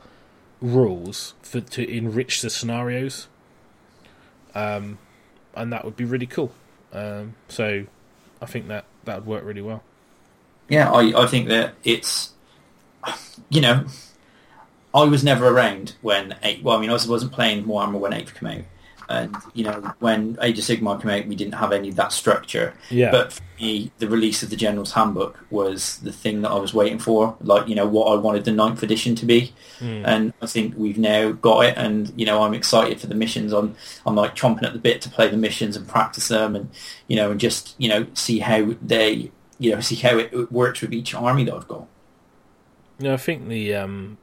rules 0.61 1.33
for 1.41 1.61
to 1.61 1.89
enrich 1.89 2.41
the 2.41 2.49
scenarios. 2.49 3.27
Um, 4.55 4.99
and 5.55 5.71
that 5.73 5.83
would 5.83 5.95
be 5.95 6.05
really 6.05 6.27
cool. 6.27 6.51
Um, 6.91 7.35
so 7.47 7.85
I 8.41 8.45
think 8.45 8.67
that 8.67 8.85
that 9.05 9.17
would 9.17 9.25
work 9.25 9.43
really 9.43 9.61
well. 9.61 9.83
Yeah, 10.69 10.91
I, 10.91 11.23
I 11.23 11.27
think 11.27 11.49
that 11.49 11.73
it's 11.83 12.32
you 13.49 13.61
know, 13.61 13.85
I 14.93 15.03
was 15.03 15.23
never 15.23 15.47
around 15.47 15.95
when 16.01 16.35
eight. 16.43 16.63
Well, 16.63 16.77
I 16.77 16.81
mean, 16.81 16.89
I 16.89 16.93
wasn't 16.93 17.31
playing 17.31 17.65
Warhammer 17.65 17.99
when 17.99 18.13
eight 18.13 18.33
came 18.35 18.49
out, 18.49 18.63
and 19.09 19.35
you 19.53 19.63
know, 19.63 19.93
when 19.99 20.37
Age 20.41 20.59
of 20.59 20.65
Sigmar 20.65 21.01
came 21.01 21.09
out, 21.11 21.27
we 21.27 21.35
didn't 21.35 21.55
have 21.55 21.71
any 21.71 21.89
of 21.89 21.95
that 21.95 22.11
structure. 22.11 22.73
Yeah. 22.91 23.09
But 23.11 23.33
for 23.33 23.41
me, 23.59 23.91
the 23.97 24.07
release 24.07 24.43
of 24.43 24.49
the 24.51 24.55
General's 24.55 24.91
Handbook 24.93 25.39
was 25.49 25.97
the 25.99 26.11
thing 26.11 26.41
that 26.43 26.51
I 26.51 26.57
was 26.59 26.73
waiting 26.75 26.99
for. 26.99 27.35
Like, 27.41 27.67
you 27.67 27.73
know, 27.75 27.87
what 27.87 28.05
I 28.11 28.15
wanted 28.15 28.45
the 28.45 28.51
ninth 28.51 28.83
edition 28.83 29.15
to 29.15 29.25
be, 29.25 29.53
Hmm. 29.79 30.03
and 30.05 30.33
I 30.41 30.45
think 30.45 30.75
we've 30.77 30.97
now 30.99 31.31
got 31.31 31.65
it. 31.65 31.77
And 31.77 32.13
you 32.15 32.25
know, 32.27 32.43
I'm 32.43 32.53
excited 32.53 33.01
for 33.01 33.07
the 33.07 33.15
missions. 33.15 33.51
I'm 33.51 33.75
I'm 34.05 34.15
like 34.15 34.35
chomping 34.35 34.63
at 34.63 34.73
the 34.73 34.79
bit 34.79 35.01
to 35.01 35.09
play 35.09 35.27
the 35.27 35.37
missions 35.37 35.75
and 35.75 35.87
practice 35.87 36.27
them, 36.27 36.55
and 36.55 36.69
you 37.07 37.15
know, 37.15 37.31
and 37.31 37.39
just 37.39 37.73
you 37.79 37.89
know, 37.89 38.05
see 38.13 38.39
how 38.39 38.75
they 38.79 39.31
you 39.57 39.73
know 39.73 39.81
see 39.81 39.95
how 39.95 40.17
it 40.19 40.51
works 40.51 40.81
with 40.81 40.93
each 40.93 41.15
army 41.15 41.43
that 41.45 41.55
I've 41.55 41.67
got. 41.67 41.87
No, 43.03 43.15
I 43.15 43.17
think 43.17 43.49
the 43.49 43.75
um, 43.75 44.17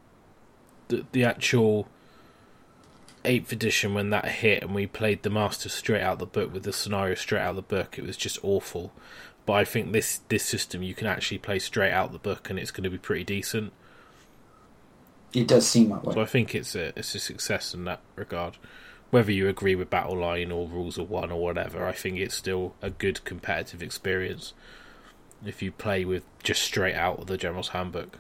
the 0.88 1.04
the 1.12 1.22
actual 1.22 1.86
eighth 3.26 3.52
edition 3.52 3.92
when 3.92 4.08
that 4.08 4.24
hit 4.24 4.62
and 4.62 4.74
we 4.74 4.86
played 4.86 5.22
the 5.22 5.28
master 5.28 5.68
straight 5.68 6.00
out 6.00 6.18
the 6.18 6.24
book 6.24 6.50
with 6.50 6.62
the 6.62 6.72
scenario 6.72 7.14
straight 7.14 7.42
out 7.42 7.56
the 7.56 7.62
book, 7.62 7.98
it 7.98 8.06
was 8.06 8.16
just 8.16 8.38
awful. 8.42 8.90
But 9.44 9.52
I 9.52 9.64
think 9.66 9.92
this 9.92 10.22
this 10.28 10.46
system 10.46 10.82
you 10.82 10.94
can 10.94 11.06
actually 11.06 11.36
play 11.36 11.58
straight 11.58 11.92
out 11.92 12.12
the 12.12 12.18
book 12.18 12.48
and 12.48 12.58
it's 12.58 12.70
going 12.70 12.84
to 12.84 12.90
be 12.90 12.96
pretty 12.96 13.22
decent. 13.22 13.74
It 15.34 15.46
does 15.46 15.68
seem 15.68 15.90
that 15.90 16.02
way. 16.02 16.14
So 16.14 16.22
I 16.22 16.24
think 16.24 16.54
it's 16.54 16.74
a 16.74 16.98
it's 16.98 17.14
a 17.14 17.20
success 17.20 17.74
in 17.74 17.84
that 17.84 18.00
regard. 18.16 18.56
Whether 19.10 19.32
you 19.32 19.46
agree 19.46 19.74
with 19.74 19.90
Battle 19.90 20.18
Line 20.18 20.50
or 20.50 20.66
Rules 20.66 20.96
of 20.96 21.10
One 21.10 21.30
or 21.30 21.42
whatever, 21.42 21.84
I 21.84 21.92
think 21.92 22.16
it's 22.16 22.34
still 22.34 22.76
a 22.80 22.88
good 22.88 23.26
competitive 23.26 23.82
experience 23.82 24.54
if 25.44 25.60
you 25.60 25.70
play 25.70 26.06
with 26.06 26.24
just 26.42 26.62
straight 26.62 26.94
out 26.94 27.18
of 27.18 27.26
the 27.26 27.36
General's 27.36 27.68
Handbook. 27.68 28.16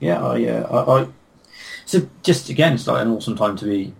Yeah, 0.00 0.24
I, 0.24 0.44
uh, 0.46 0.84
I, 0.84 1.02
I, 1.02 1.08
so 1.84 2.08
just 2.22 2.48
again, 2.48 2.72
it's 2.72 2.86
like 2.86 3.02
an 3.02 3.12
awesome 3.12 3.36
time 3.36 3.56
to 3.56 3.64
be 3.64 3.94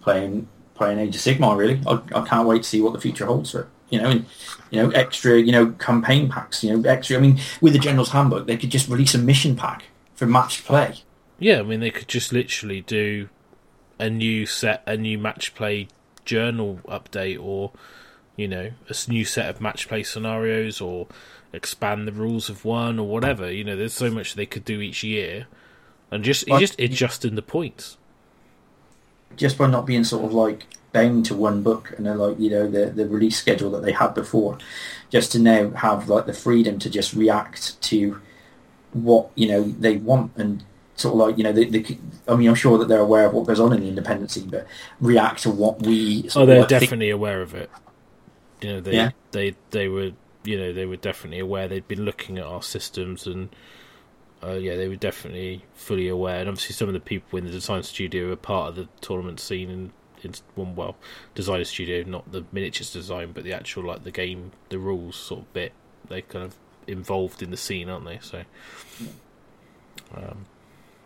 playing 0.00 0.48
playing 0.74 0.98
Age 0.98 1.14
of 1.14 1.20
Sigmar. 1.20 1.56
Really, 1.56 1.80
I, 1.86 2.00
I 2.18 2.26
can't 2.26 2.48
wait 2.48 2.62
to 2.62 2.68
see 2.68 2.80
what 2.80 2.92
the 2.92 3.00
future 3.00 3.26
holds 3.26 3.50
for 3.50 3.60
it. 3.62 3.68
You 3.90 4.00
know, 4.00 4.08
and 4.08 4.26
you 4.70 4.80
know, 4.80 4.90
extra, 4.90 5.38
you 5.38 5.50
know, 5.50 5.72
campaign 5.72 6.28
packs. 6.30 6.62
You 6.62 6.76
know, 6.76 6.88
extra. 6.88 7.16
I 7.16 7.20
mean, 7.20 7.40
with 7.60 7.72
the 7.72 7.78
General's 7.78 8.10
Handbook, 8.10 8.46
they 8.46 8.56
could 8.56 8.70
just 8.70 8.88
release 8.88 9.14
a 9.14 9.18
mission 9.18 9.56
pack 9.56 9.84
for 10.14 10.26
match 10.26 10.64
play. 10.64 10.96
Yeah, 11.38 11.60
I 11.60 11.62
mean 11.62 11.80
they 11.80 11.90
could 11.90 12.08
just 12.08 12.32
literally 12.32 12.82
do 12.82 13.28
a 13.98 14.08
new 14.08 14.46
set, 14.46 14.82
a 14.86 14.96
new 14.96 15.18
match 15.18 15.54
play 15.54 15.88
journal 16.24 16.80
update, 16.86 17.42
or 17.42 17.72
you 18.36 18.46
know, 18.46 18.70
a 18.88 19.10
new 19.10 19.24
set 19.24 19.48
of 19.48 19.60
match 19.60 19.88
play 19.88 20.02
scenarios, 20.02 20.80
or 20.80 21.08
expand 21.52 22.06
the 22.08 22.12
rules 22.12 22.48
of 22.48 22.64
one, 22.64 22.98
or 22.98 23.06
whatever. 23.08 23.50
You 23.50 23.64
know, 23.64 23.76
there's 23.76 23.94
so 23.94 24.10
much 24.10 24.34
they 24.34 24.46
could 24.46 24.64
do 24.64 24.80
each 24.80 25.02
year, 25.02 25.46
and 26.10 26.22
just 26.24 26.46
just 26.46 26.78
adjusting 26.80 27.34
the 27.34 27.42
points. 27.42 27.96
just 29.36 29.56
by 29.58 29.66
not 29.66 29.86
being 29.86 30.04
sort 30.04 30.24
of 30.24 30.32
like 30.32 30.66
bound 30.92 31.24
to 31.24 31.34
one 31.36 31.62
book 31.62 31.92
and 31.96 32.04
then 32.06 32.18
like 32.18 32.38
you 32.40 32.50
know 32.50 32.68
the 32.68 32.86
the 32.86 33.06
release 33.08 33.36
schedule 33.38 33.70
that 33.70 33.80
they 33.82 33.92
had 33.92 34.12
before 34.12 34.58
just 35.08 35.30
to 35.30 35.38
now 35.38 35.70
have 35.70 36.08
like 36.08 36.26
the 36.26 36.32
freedom 36.32 36.80
to 36.80 36.90
just 36.90 37.14
react 37.14 37.80
to 37.80 38.20
what 38.92 39.30
you 39.36 39.46
know 39.46 39.62
they 39.62 39.96
want 39.98 40.32
and 40.36 40.64
sort 40.96 41.14
of 41.14 41.18
like 41.20 41.38
you 41.38 41.44
know 41.44 41.52
they, 41.52 41.96
I 42.26 42.34
mean 42.34 42.48
I'm 42.48 42.56
sure 42.56 42.76
that 42.78 42.88
they're 42.88 42.98
aware 42.98 43.26
of 43.26 43.32
what 43.32 43.46
goes 43.46 43.60
on 43.60 43.72
in 43.72 43.80
the 43.82 43.88
independency 43.88 44.42
but 44.42 44.66
react 45.00 45.44
to 45.44 45.50
what 45.50 45.80
we 45.80 46.28
Oh, 46.34 46.44
they're 46.44 46.56
think- 46.66 46.68
definitely 46.68 47.10
aware 47.10 47.40
of 47.40 47.54
it. 47.54 47.70
You 48.60 48.72
know, 48.72 48.80
they 48.80 48.94
Yeah. 48.96 49.10
they 49.30 49.54
they 49.70 49.86
were 49.86 50.10
you 50.44 50.58
know 50.58 50.72
they 50.72 50.86
were 50.86 50.96
definitely 50.96 51.38
aware. 51.38 51.68
They'd 51.68 51.88
been 51.88 52.04
looking 52.04 52.38
at 52.38 52.44
our 52.44 52.62
systems 52.62 53.26
and. 53.26 53.50
Uh, 54.42 54.52
yeah, 54.52 54.74
they 54.74 54.88
were 54.88 54.96
definitely 54.96 55.66
fully 55.74 56.08
aware, 56.08 56.40
and 56.40 56.48
obviously 56.48 56.72
some 56.72 56.88
of 56.88 56.94
the 56.94 57.00
people 57.00 57.38
in 57.38 57.44
the 57.44 57.50
design 57.50 57.82
studio 57.82 58.32
are 58.32 58.36
part 58.36 58.70
of 58.70 58.74
the 58.74 58.88
tournament 59.02 59.38
scene 59.38 59.68
in, 59.68 59.92
in 60.22 60.32
one 60.54 60.74
well, 60.74 60.96
designer 61.34 61.64
studio, 61.64 62.02
not 62.04 62.32
the 62.32 62.42
miniatures 62.50 62.90
design, 62.90 63.32
but 63.32 63.44
the 63.44 63.52
actual 63.52 63.84
like 63.84 64.02
the 64.02 64.10
game, 64.10 64.52
the 64.70 64.78
rules 64.78 65.16
sort 65.16 65.42
of 65.42 65.52
bit. 65.52 65.74
They 66.08 66.22
kind 66.22 66.46
of 66.46 66.56
involved 66.86 67.42
in 67.42 67.50
the 67.50 67.56
scene, 67.58 67.90
aren't 67.90 68.06
they? 68.06 68.18
So, 68.22 68.44
um, 70.14 70.46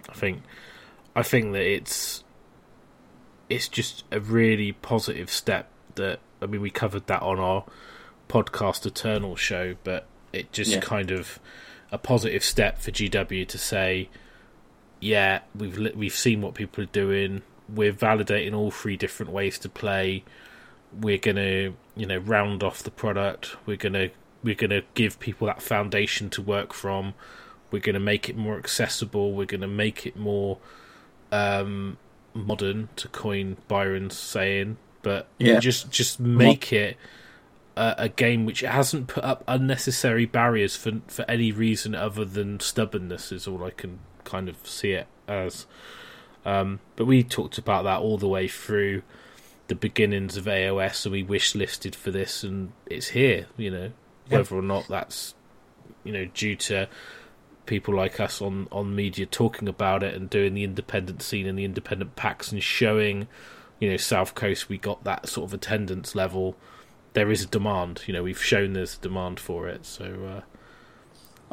I 0.08 0.12
think, 0.12 0.42
I 1.16 1.24
think 1.24 1.54
that 1.54 1.64
it's, 1.64 2.22
it's 3.48 3.66
just 3.66 4.04
a 4.12 4.20
really 4.20 4.70
positive 4.72 5.28
step. 5.28 5.68
That 5.96 6.20
I 6.40 6.46
mean, 6.46 6.60
we 6.60 6.70
covered 6.70 7.08
that 7.08 7.22
on 7.22 7.40
our 7.40 7.64
podcast 8.28 8.86
Eternal 8.86 9.36
show, 9.36 9.74
but 9.84 10.06
it 10.32 10.52
just 10.52 10.72
Yeah. 10.72 10.80
kind 10.80 11.10
of 11.10 11.38
a 11.92 11.98
positive 11.98 12.42
step 12.42 12.78
for 12.78 12.90
GW 12.90 13.44
to 13.46 13.58
say, 13.58 14.08
yeah, 15.00 15.40
we've 15.54 15.78
we've 15.94 16.14
seen 16.14 16.40
what 16.42 16.54
people 16.54 16.82
are 16.82 16.88
doing. 16.88 17.42
We're 17.68 17.92
validating 17.92 18.54
all 18.54 18.70
three 18.70 18.96
different 18.96 19.32
ways 19.32 19.58
to 19.60 19.68
play. 19.68 20.24
We're 20.92 21.18
gonna, 21.18 21.72
you 21.96 22.06
know, 22.06 22.18
round 22.18 22.62
off 22.62 22.82
the 22.82 22.90
product. 22.90 23.56
We're 23.66 23.76
gonna 23.76 24.10
we're 24.42 24.54
gonna 24.54 24.82
give 24.94 25.18
people 25.20 25.46
that 25.46 25.62
foundation 25.62 26.30
to 26.30 26.42
work 26.42 26.72
from. 26.72 27.14
We're 27.70 27.80
gonna 27.80 28.00
make 28.00 28.28
it 28.28 28.36
more 28.36 28.58
accessible. 28.58 29.32
We're 29.32 29.46
gonna 29.46 29.66
make 29.68 30.06
it 30.06 30.16
more 30.16 30.58
um, 31.32 31.96
modern, 32.32 32.88
to 32.96 33.08
coin 33.08 33.56
Byron's 33.68 34.16
saying. 34.16 34.76
But 35.02 35.26
Yeah. 35.38 35.58
just 35.60 35.90
just 35.90 36.20
make 36.20 36.72
it 36.72 36.96
a, 37.76 37.94
a 37.98 38.08
game 38.08 38.44
which 38.44 38.60
hasn't 38.60 39.08
put 39.08 39.24
up 39.24 39.44
unnecessary 39.46 40.26
barriers 40.26 40.76
for 40.76 41.00
for 41.08 41.24
any 41.28 41.52
reason 41.52 41.94
other 41.94 42.24
than 42.24 42.60
stubbornness 42.60 43.32
is 43.32 43.46
all 43.46 43.64
I 43.64 43.70
can 43.70 43.98
kind 44.24 44.48
of 44.48 44.66
see 44.66 44.92
it 44.92 45.06
as. 45.28 45.66
Um, 46.44 46.80
but 46.96 47.06
we 47.06 47.22
talked 47.22 47.58
about 47.58 47.84
that 47.84 48.00
all 48.00 48.18
the 48.18 48.28
way 48.28 48.48
through 48.48 49.02
the 49.68 49.74
beginnings 49.74 50.36
of 50.36 50.44
AOS, 50.44 51.06
and 51.06 51.12
we 51.12 51.22
wish 51.22 51.54
listed 51.54 51.96
for 51.96 52.10
this, 52.10 52.42
and 52.42 52.72
it's 52.86 53.08
here. 53.08 53.46
You 53.56 53.70
know, 53.70 53.92
whether 54.28 54.54
or 54.56 54.62
not 54.62 54.88
that's 54.88 55.34
you 56.02 56.12
know 56.12 56.26
due 56.26 56.56
to 56.56 56.88
people 57.66 57.94
like 57.94 58.20
us 58.20 58.42
on 58.42 58.68
on 58.70 58.94
media 58.94 59.26
talking 59.26 59.68
about 59.68 60.02
it 60.02 60.14
and 60.14 60.28
doing 60.28 60.54
the 60.54 60.64
independent 60.64 61.22
scene 61.22 61.46
and 61.46 61.58
the 61.58 61.64
independent 61.64 62.14
packs 62.14 62.52
and 62.52 62.62
showing, 62.62 63.26
you 63.80 63.90
know, 63.90 63.96
South 63.96 64.34
Coast 64.34 64.68
we 64.68 64.78
got 64.78 65.04
that 65.04 65.28
sort 65.28 65.48
of 65.48 65.54
attendance 65.54 66.14
level. 66.14 66.56
There 67.14 67.30
is 67.30 67.42
a 67.42 67.46
demand. 67.46 68.02
You 68.06 68.12
know, 68.12 68.22
we've 68.22 68.42
shown 68.42 68.74
there's 68.74 68.96
a 68.96 69.00
demand 69.00 69.40
for 69.40 69.66
it. 69.68 69.86
So 69.86 70.04
uh, 70.04 70.40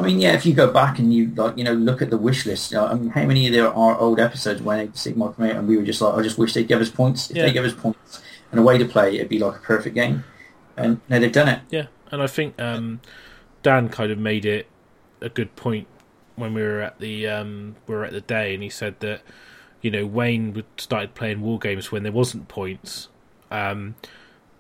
I 0.02 0.06
mean, 0.06 0.20
yeah, 0.20 0.34
if 0.34 0.46
you 0.46 0.54
go 0.54 0.72
back 0.72 1.00
and 1.00 1.14
you 1.14 1.28
like, 1.36 1.58
you 1.58 1.64
know, 1.64 1.74
look 1.74 2.02
at 2.02 2.10
the 2.10 2.18
wish 2.18 2.46
list. 2.46 2.74
I 2.76 2.94
mean, 2.96 3.10
how 3.10 3.24
many 3.26 3.48
of 3.48 3.54
there 3.54 3.68
are 3.74 3.98
old 3.98 4.20
episodes 4.20 4.62
when 4.62 4.90
Sigmar 4.90 5.36
came 5.38 5.46
out, 5.48 5.56
and 5.58 5.68
we 5.68 5.78
were 5.78 5.84
just 5.84 6.02
like, 6.02 6.14
I 6.16 6.22
just 6.22 6.38
wish 6.38 6.54
they'd 6.54 6.68
give 6.68 6.82
us 6.82 6.90
points. 6.90 7.30
If 7.30 7.38
Yeah. 7.38 7.46
they 7.46 7.54
give 7.54 7.66
us 7.66 7.74
points 7.74 8.22
and 8.52 8.60
a 8.60 8.64
way 8.64 8.78
to 8.78 8.86
play, 8.86 9.16
it'd 9.16 9.30
be 9.30 9.40
like 9.40 9.58
a 9.58 9.62
perfect 9.62 9.96
game. 9.96 10.24
And 10.78 11.02
no, 11.10 11.20
they've 11.20 11.32
done 11.32 11.50
it. 11.50 11.60
Yeah, 11.70 11.88
and 12.12 12.22
I 12.22 12.28
think 12.28 12.60
um, 12.60 13.02
Dan 13.62 13.90
kind 13.90 14.12
of 14.12 14.18
made 14.18 14.46
it 14.46 14.68
a 15.20 15.30
good 15.30 15.56
point 15.56 15.88
when 16.36 16.54
we 16.54 16.62
were 16.64 16.82
at 16.82 17.00
the 17.00 17.28
um, 17.28 17.76
we 17.86 17.94
were 17.94 18.06
at 18.06 18.14
the 18.14 18.22
day, 18.22 18.54
and 18.54 18.64
he 18.64 18.70
said 18.70 19.00
that 19.02 19.22
you 19.82 19.92
know 19.92 20.06
Wayne 20.06 20.54
would 20.54 20.66
started 20.78 21.14
playing 21.14 21.42
war 21.42 21.60
games 21.60 21.92
when 21.92 22.02
there 22.04 22.12
wasn't 22.12 22.48
points, 22.48 23.10
um, 23.52 23.96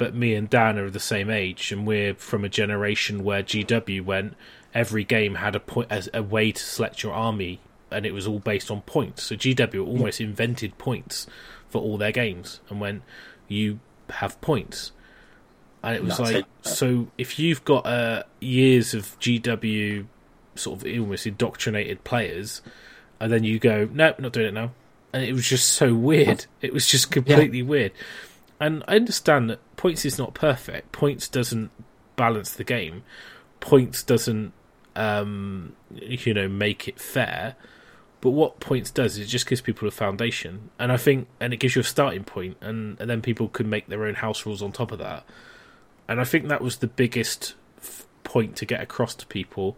but 0.01 0.15
me 0.15 0.33
and 0.33 0.49
Dan 0.49 0.79
are 0.79 0.89
the 0.89 0.99
same 0.99 1.29
age, 1.29 1.71
and 1.71 1.85
we're 1.85 2.15
from 2.15 2.43
a 2.43 2.49
generation 2.49 3.23
where 3.23 3.43
GW 3.43 4.03
went 4.03 4.33
every 4.73 5.03
game 5.03 5.35
had 5.35 5.55
a 5.55 5.59
point 5.59 5.91
as 5.91 6.09
a 6.11 6.23
way 6.23 6.51
to 6.51 6.59
select 6.59 7.03
your 7.03 7.13
army, 7.13 7.59
and 7.91 8.03
it 8.03 8.11
was 8.11 8.25
all 8.25 8.39
based 8.39 8.71
on 8.71 8.81
points. 8.81 9.21
So 9.21 9.35
GW 9.35 9.85
almost 9.85 10.19
invented 10.19 10.75
points 10.79 11.27
for 11.69 11.83
all 11.83 11.99
their 11.99 12.11
games, 12.11 12.61
and 12.67 12.81
when 12.81 13.03
you 13.47 13.79
have 14.09 14.41
points 14.41 14.91
and 15.83 15.95
it 15.95 16.03
was 16.03 16.17
That's 16.17 16.31
like 16.31 16.35
it. 16.37 16.45
so 16.63 17.07
if 17.19 17.37
you've 17.37 17.63
got 17.63 17.85
uh, 17.85 18.23
years 18.39 18.95
of 18.95 19.19
GW 19.19 20.07
sort 20.55 20.81
of 20.81 20.99
almost 20.99 21.27
indoctrinated 21.27 22.03
players, 22.03 22.63
and 23.19 23.31
then 23.31 23.43
you 23.43 23.59
go, 23.59 23.87
no, 23.93 24.15
not 24.17 24.33
doing 24.33 24.47
it 24.47 24.53
now, 24.55 24.71
and 25.13 25.23
it 25.23 25.33
was 25.33 25.47
just 25.47 25.69
so 25.69 25.93
weird. 25.93 26.47
It 26.59 26.73
was 26.73 26.87
just 26.87 27.11
completely 27.11 27.61
weird. 27.61 27.91
And 28.61 28.83
I 28.87 28.95
understand 28.95 29.49
that 29.49 29.59
points 29.75 30.05
is 30.05 30.17
not 30.17 30.33
perfect. 30.33 30.93
Points 30.93 31.27
doesn't 31.27 31.71
balance 32.15 32.53
the 32.53 32.63
game. 32.63 33.03
Points 33.59 34.03
doesn't 34.03 34.53
um, 34.95 35.75
you 35.93 36.33
know, 36.33 36.47
make 36.47 36.87
it 36.87 36.99
fair. 36.99 37.55
But 38.19 38.31
what 38.31 38.59
points 38.59 38.91
does 38.91 39.17
is 39.17 39.25
it 39.25 39.29
just 39.29 39.47
gives 39.47 39.61
people 39.61 39.87
a 39.87 39.91
foundation, 39.91 40.69
and 40.77 40.91
I 40.91 40.97
think, 40.97 41.27
and 41.39 41.53
it 41.53 41.57
gives 41.57 41.75
you 41.75 41.81
a 41.81 41.83
starting 41.83 42.23
point, 42.23 42.57
and, 42.61 42.99
and 42.99 43.09
then 43.09 43.21
people 43.21 43.49
can 43.49 43.67
make 43.67 43.87
their 43.87 44.05
own 44.05 44.15
house 44.15 44.45
rules 44.45 44.61
on 44.61 44.71
top 44.71 44.91
of 44.91 44.99
that. 44.99 45.25
And 46.07 46.21
I 46.21 46.23
think 46.23 46.47
that 46.47 46.61
was 46.61 46.77
the 46.77 46.87
biggest 46.87 47.55
f- 47.79 48.05
point 48.23 48.55
to 48.57 48.65
get 48.65 48.79
across 48.79 49.15
to 49.15 49.25
people. 49.25 49.75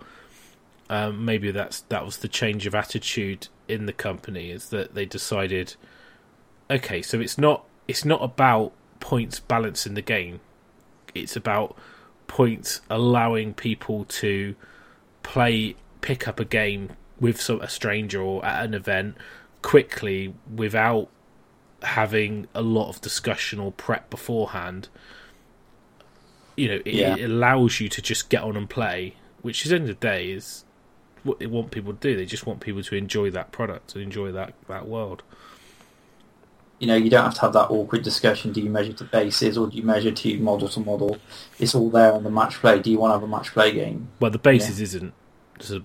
Um, 0.89 1.23
maybe 1.23 1.51
that's 1.51 1.81
that 1.81 2.03
was 2.03 2.17
the 2.17 2.27
change 2.27 2.67
of 2.67 2.75
attitude 2.75 3.47
in 3.69 3.85
the 3.85 3.93
company 3.93 4.51
is 4.51 4.69
that 4.69 4.93
they 4.93 5.05
decided, 5.05 5.75
okay, 6.69 7.01
so 7.01 7.21
it's 7.21 7.37
not 7.37 7.63
it's 7.87 8.05
not 8.05 8.23
about 8.23 8.71
points 8.99 9.39
balancing 9.39 9.93
the 9.93 10.01
game. 10.01 10.39
It's 11.13 11.35
about 11.35 11.77
points 12.27 12.81
allowing 12.89 13.53
people 13.53 14.05
to 14.05 14.55
play, 15.21 15.75
pick 16.01 16.27
up 16.27 16.39
a 16.39 16.45
game 16.45 16.91
with 17.19 17.39
some, 17.39 17.61
a 17.61 17.69
stranger 17.69 18.21
or 18.21 18.43
at 18.45 18.65
an 18.65 18.73
event 18.73 19.15
quickly 19.61 20.33
without 20.53 21.09
having 21.83 22.47
a 22.53 22.61
lot 22.61 22.89
of 22.89 23.01
discussion 23.01 23.59
or 23.59 23.71
prep 23.71 24.09
beforehand. 24.09 24.89
You 26.55 26.67
know, 26.69 26.81
it, 26.85 26.93
Yeah. 26.93 27.15
it 27.17 27.25
allows 27.25 27.79
you 27.79 27.89
to 27.89 28.01
just 28.01 28.29
get 28.29 28.43
on 28.43 28.55
and 28.55 28.69
play, 28.69 29.15
which 29.41 29.65
at 29.65 29.69
the 29.69 29.75
end 29.75 29.89
of 29.89 29.99
the 29.99 30.07
day 30.07 30.31
is 30.31 30.63
what 31.23 31.39
they 31.39 31.45
want 31.47 31.71
people 31.71 31.93
to 31.93 31.99
do. 31.99 32.15
They 32.15 32.25
just 32.25 32.45
want 32.45 32.59
people 32.59 32.83
to 32.83 32.95
enjoy 32.95 33.29
that 33.31 33.51
product 33.51 33.95
and 33.95 34.03
enjoy 34.03 34.31
that, 34.31 34.53
that 34.67 34.87
world. 34.87 35.23
You 36.83 36.87
know, 36.87 36.95
you 36.97 37.09
don't 37.09 37.23
have 37.23 37.33
to 37.35 37.41
have 37.41 37.53
that 37.53 37.69
awkward 37.69 38.03
discussion. 38.03 38.51
Do 38.51 38.59
you 38.59 38.69
measure 38.69 38.91
to 38.91 39.05
bases 39.05 39.57
or 39.57 39.67
do 39.69 39.77
you 39.77 39.83
measure 39.83 40.11
to 40.11 40.37
model 40.39 40.67
to 40.67 40.81
model? 40.81 41.17
It's 41.57 41.73
all 41.73 41.89
there 41.89 42.11
on 42.11 42.25
the 42.25 42.29
match 42.29 42.55
play. 42.55 42.77
Do 42.81 42.91
you 42.91 42.99
want 42.99 43.11
to 43.11 43.13
have 43.13 43.23
a 43.23 43.27
match 43.27 43.53
play 43.53 43.71
game? 43.71 44.09
Well, 44.19 44.31
the 44.31 44.37
bases 44.37 44.81
isn't, 44.81 45.13
a, 45.71 45.79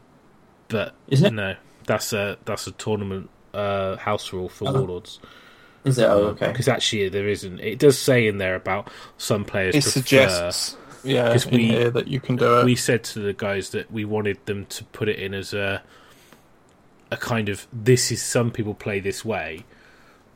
but 0.66 0.96
Isn't 1.06 1.26
it? 1.26 1.34
no, 1.34 1.54
that's 1.86 2.12
a 2.12 2.36
that's 2.46 2.66
a 2.66 2.72
tournament 2.72 3.30
uh, 3.54 3.94
house 3.98 4.32
rule 4.32 4.48
for 4.48 4.66
Oh. 4.66 4.72
warlords. 4.72 5.20
Is 5.84 5.98
it? 5.98 6.06
Oh, 6.06 6.30
okay. 6.34 6.48
Because 6.48 6.66
actually, 6.66 7.08
there 7.10 7.28
isn't. 7.28 7.60
It 7.60 7.78
does 7.78 7.96
say 7.96 8.26
in 8.26 8.38
there 8.38 8.56
about 8.56 8.90
some 9.18 9.44
players 9.44 9.76
It 9.76 9.82
prefer. 9.84 10.00
suggests, 10.00 10.76
yeah, 11.04 11.30
'Cause 11.30 11.46
in 11.46 11.54
we- 11.58 11.66
here 11.68 11.90
that 11.90 12.08
you 12.08 12.18
can 12.18 12.34
do 12.34 12.58
it. 12.58 12.64
We 12.64 12.74
said 12.74 13.04
to 13.04 13.20
the 13.20 13.34
guys 13.34 13.70
that 13.70 13.88
we 13.92 14.04
wanted 14.04 14.44
them 14.46 14.66
to 14.66 14.82
put 14.86 15.08
it 15.08 15.20
in 15.20 15.32
as 15.32 15.54
a 15.54 15.80
a 17.12 17.16
kind 17.16 17.48
of 17.48 17.68
this 17.72 18.10
is 18.10 18.20
some 18.20 18.50
people 18.50 18.74
play 18.74 18.98
this 18.98 19.24
way 19.24 19.64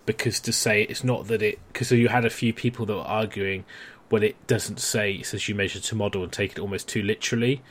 because 0.06 0.40
to 0.40 0.52
say 0.52 0.82
it's 0.82 1.04
not 1.04 1.28
that 1.28 1.42
it 1.42 1.58
because 1.68 1.90
you 1.92 2.08
had 2.08 2.24
a 2.24 2.30
few 2.30 2.52
people 2.52 2.84
that 2.86 2.94
were 2.94 3.00
arguing 3.02 3.64
well 4.10 4.22
it 4.22 4.46
doesn't 4.46 4.80
say 4.80 5.12
it 5.12 5.26
says 5.26 5.48
you 5.48 5.54
measure 5.54 5.80
to 5.80 5.94
model 5.94 6.22
and 6.22 6.32
take 6.32 6.52
it 6.52 6.58
almost 6.58 6.88
too 6.88 7.02
literally 7.02 7.62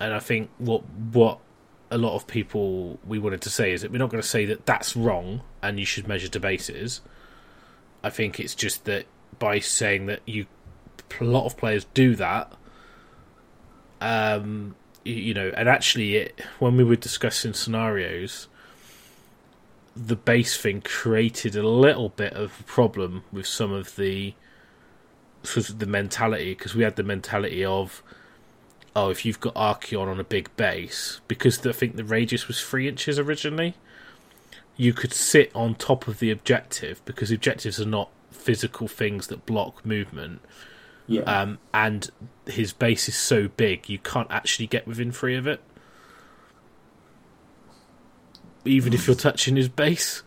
and 0.00 0.14
I 0.14 0.18
think 0.18 0.50
what 0.58 0.88
what 0.88 1.40
a 1.90 1.98
lot 1.98 2.14
of 2.14 2.26
people 2.26 2.98
we 3.06 3.18
wanted 3.18 3.40
to 3.42 3.50
say 3.50 3.72
is 3.72 3.82
that 3.82 3.90
we're 3.90 3.98
not 3.98 4.10
going 4.10 4.22
to 4.22 4.28
say 4.28 4.44
that 4.46 4.66
that's 4.66 4.94
wrong 4.94 5.42
and 5.62 5.78
you 5.78 5.86
should 5.86 6.06
measure 6.06 6.28
to 6.28 6.40
bases. 6.40 7.00
I 8.04 8.10
think 8.10 8.38
it's 8.38 8.54
just 8.54 8.84
that 8.84 9.06
by 9.38 9.58
saying 9.58 10.06
that 10.06 10.20
you 10.26 10.46
a 11.20 11.24
lot 11.24 11.46
of 11.46 11.56
players 11.56 11.86
do 11.94 12.14
that, 12.16 12.52
um, 14.00 14.76
you, 15.04 15.14
you 15.14 15.34
know, 15.34 15.50
and 15.56 15.68
actually, 15.68 16.16
it 16.16 16.40
when 16.58 16.76
we 16.76 16.84
were 16.84 16.96
discussing 16.96 17.54
scenarios, 17.54 18.48
the 20.06 20.16
base 20.16 20.56
thing 20.56 20.80
created 20.80 21.56
a 21.56 21.66
little 21.66 22.10
bit 22.10 22.32
of 22.34 22.60
a 22.60 22.62
problem 22.64 23.24
with 23.32 23.46
some 23.46 23.72
of 23.72 23.96
the 23.96 24.34
sort 25.42 25.68
of 25.68 25.78
the 25.78 25.86
mentality 25.86 26.54
because 26.54 26.74
we 26.74 26.84
had 26.84 26.96
the 26.96 27.02
mentality 27.02 27.64
of 27.64 28.02
oh, 28.96 29.10
if 29.10 29.24
you've 29.24 29.40
got 29.40 29.54
Archaon 29.54 30.08
on 30.08 30.18
a 30.18 30.24
big 30.24 30.54
base, 30.56 31.20
because 31.28 31.64
I 31.64 31.72
think 31.72 31.94
the 31.96 32.04
radius 32.04 32.48
was 32.48 32.60
three 32.60 32.88
inches 32.88 33.18
originally, 33.18 33.74
you 34.76 34.92
could 34.92 35.12
sit 35.12 35.54
on 35.54 35.76
top 35.76 36.08
of 36.08 36.18
the 36.18 36.30
objective 36.32 37.00
because 37.04 37.30
objectives 37.30 37.80
are 37.80 37.86
not 37.86 38.10
physical 38.32 38.88
things 38.88 39.28
that 39.28 39.46
block 39.46 39.86
movement. 39.86 40.40
Yeah. 41.06 41.22
Um, 41.22 41.58
and 41.72 42.10
his 42.46 42.72
base 42.72 43.08
is 43.08 43.16
so 43.16 43.48
big, 43.48 43.88
you 43.88 43.98
can't 43.98 44.30
actually 44.30 44.66
get 44.66 44.86
within 44.86 45.12
three 45.12 45.36
of 45.36 45.46
it. 45.46 45.60
Even 48.68 48.92
if 48.92 49.06
you're 49.06 49.16
touching 49.16 49.56
his 49.56 49.68
base. 49.68 50.22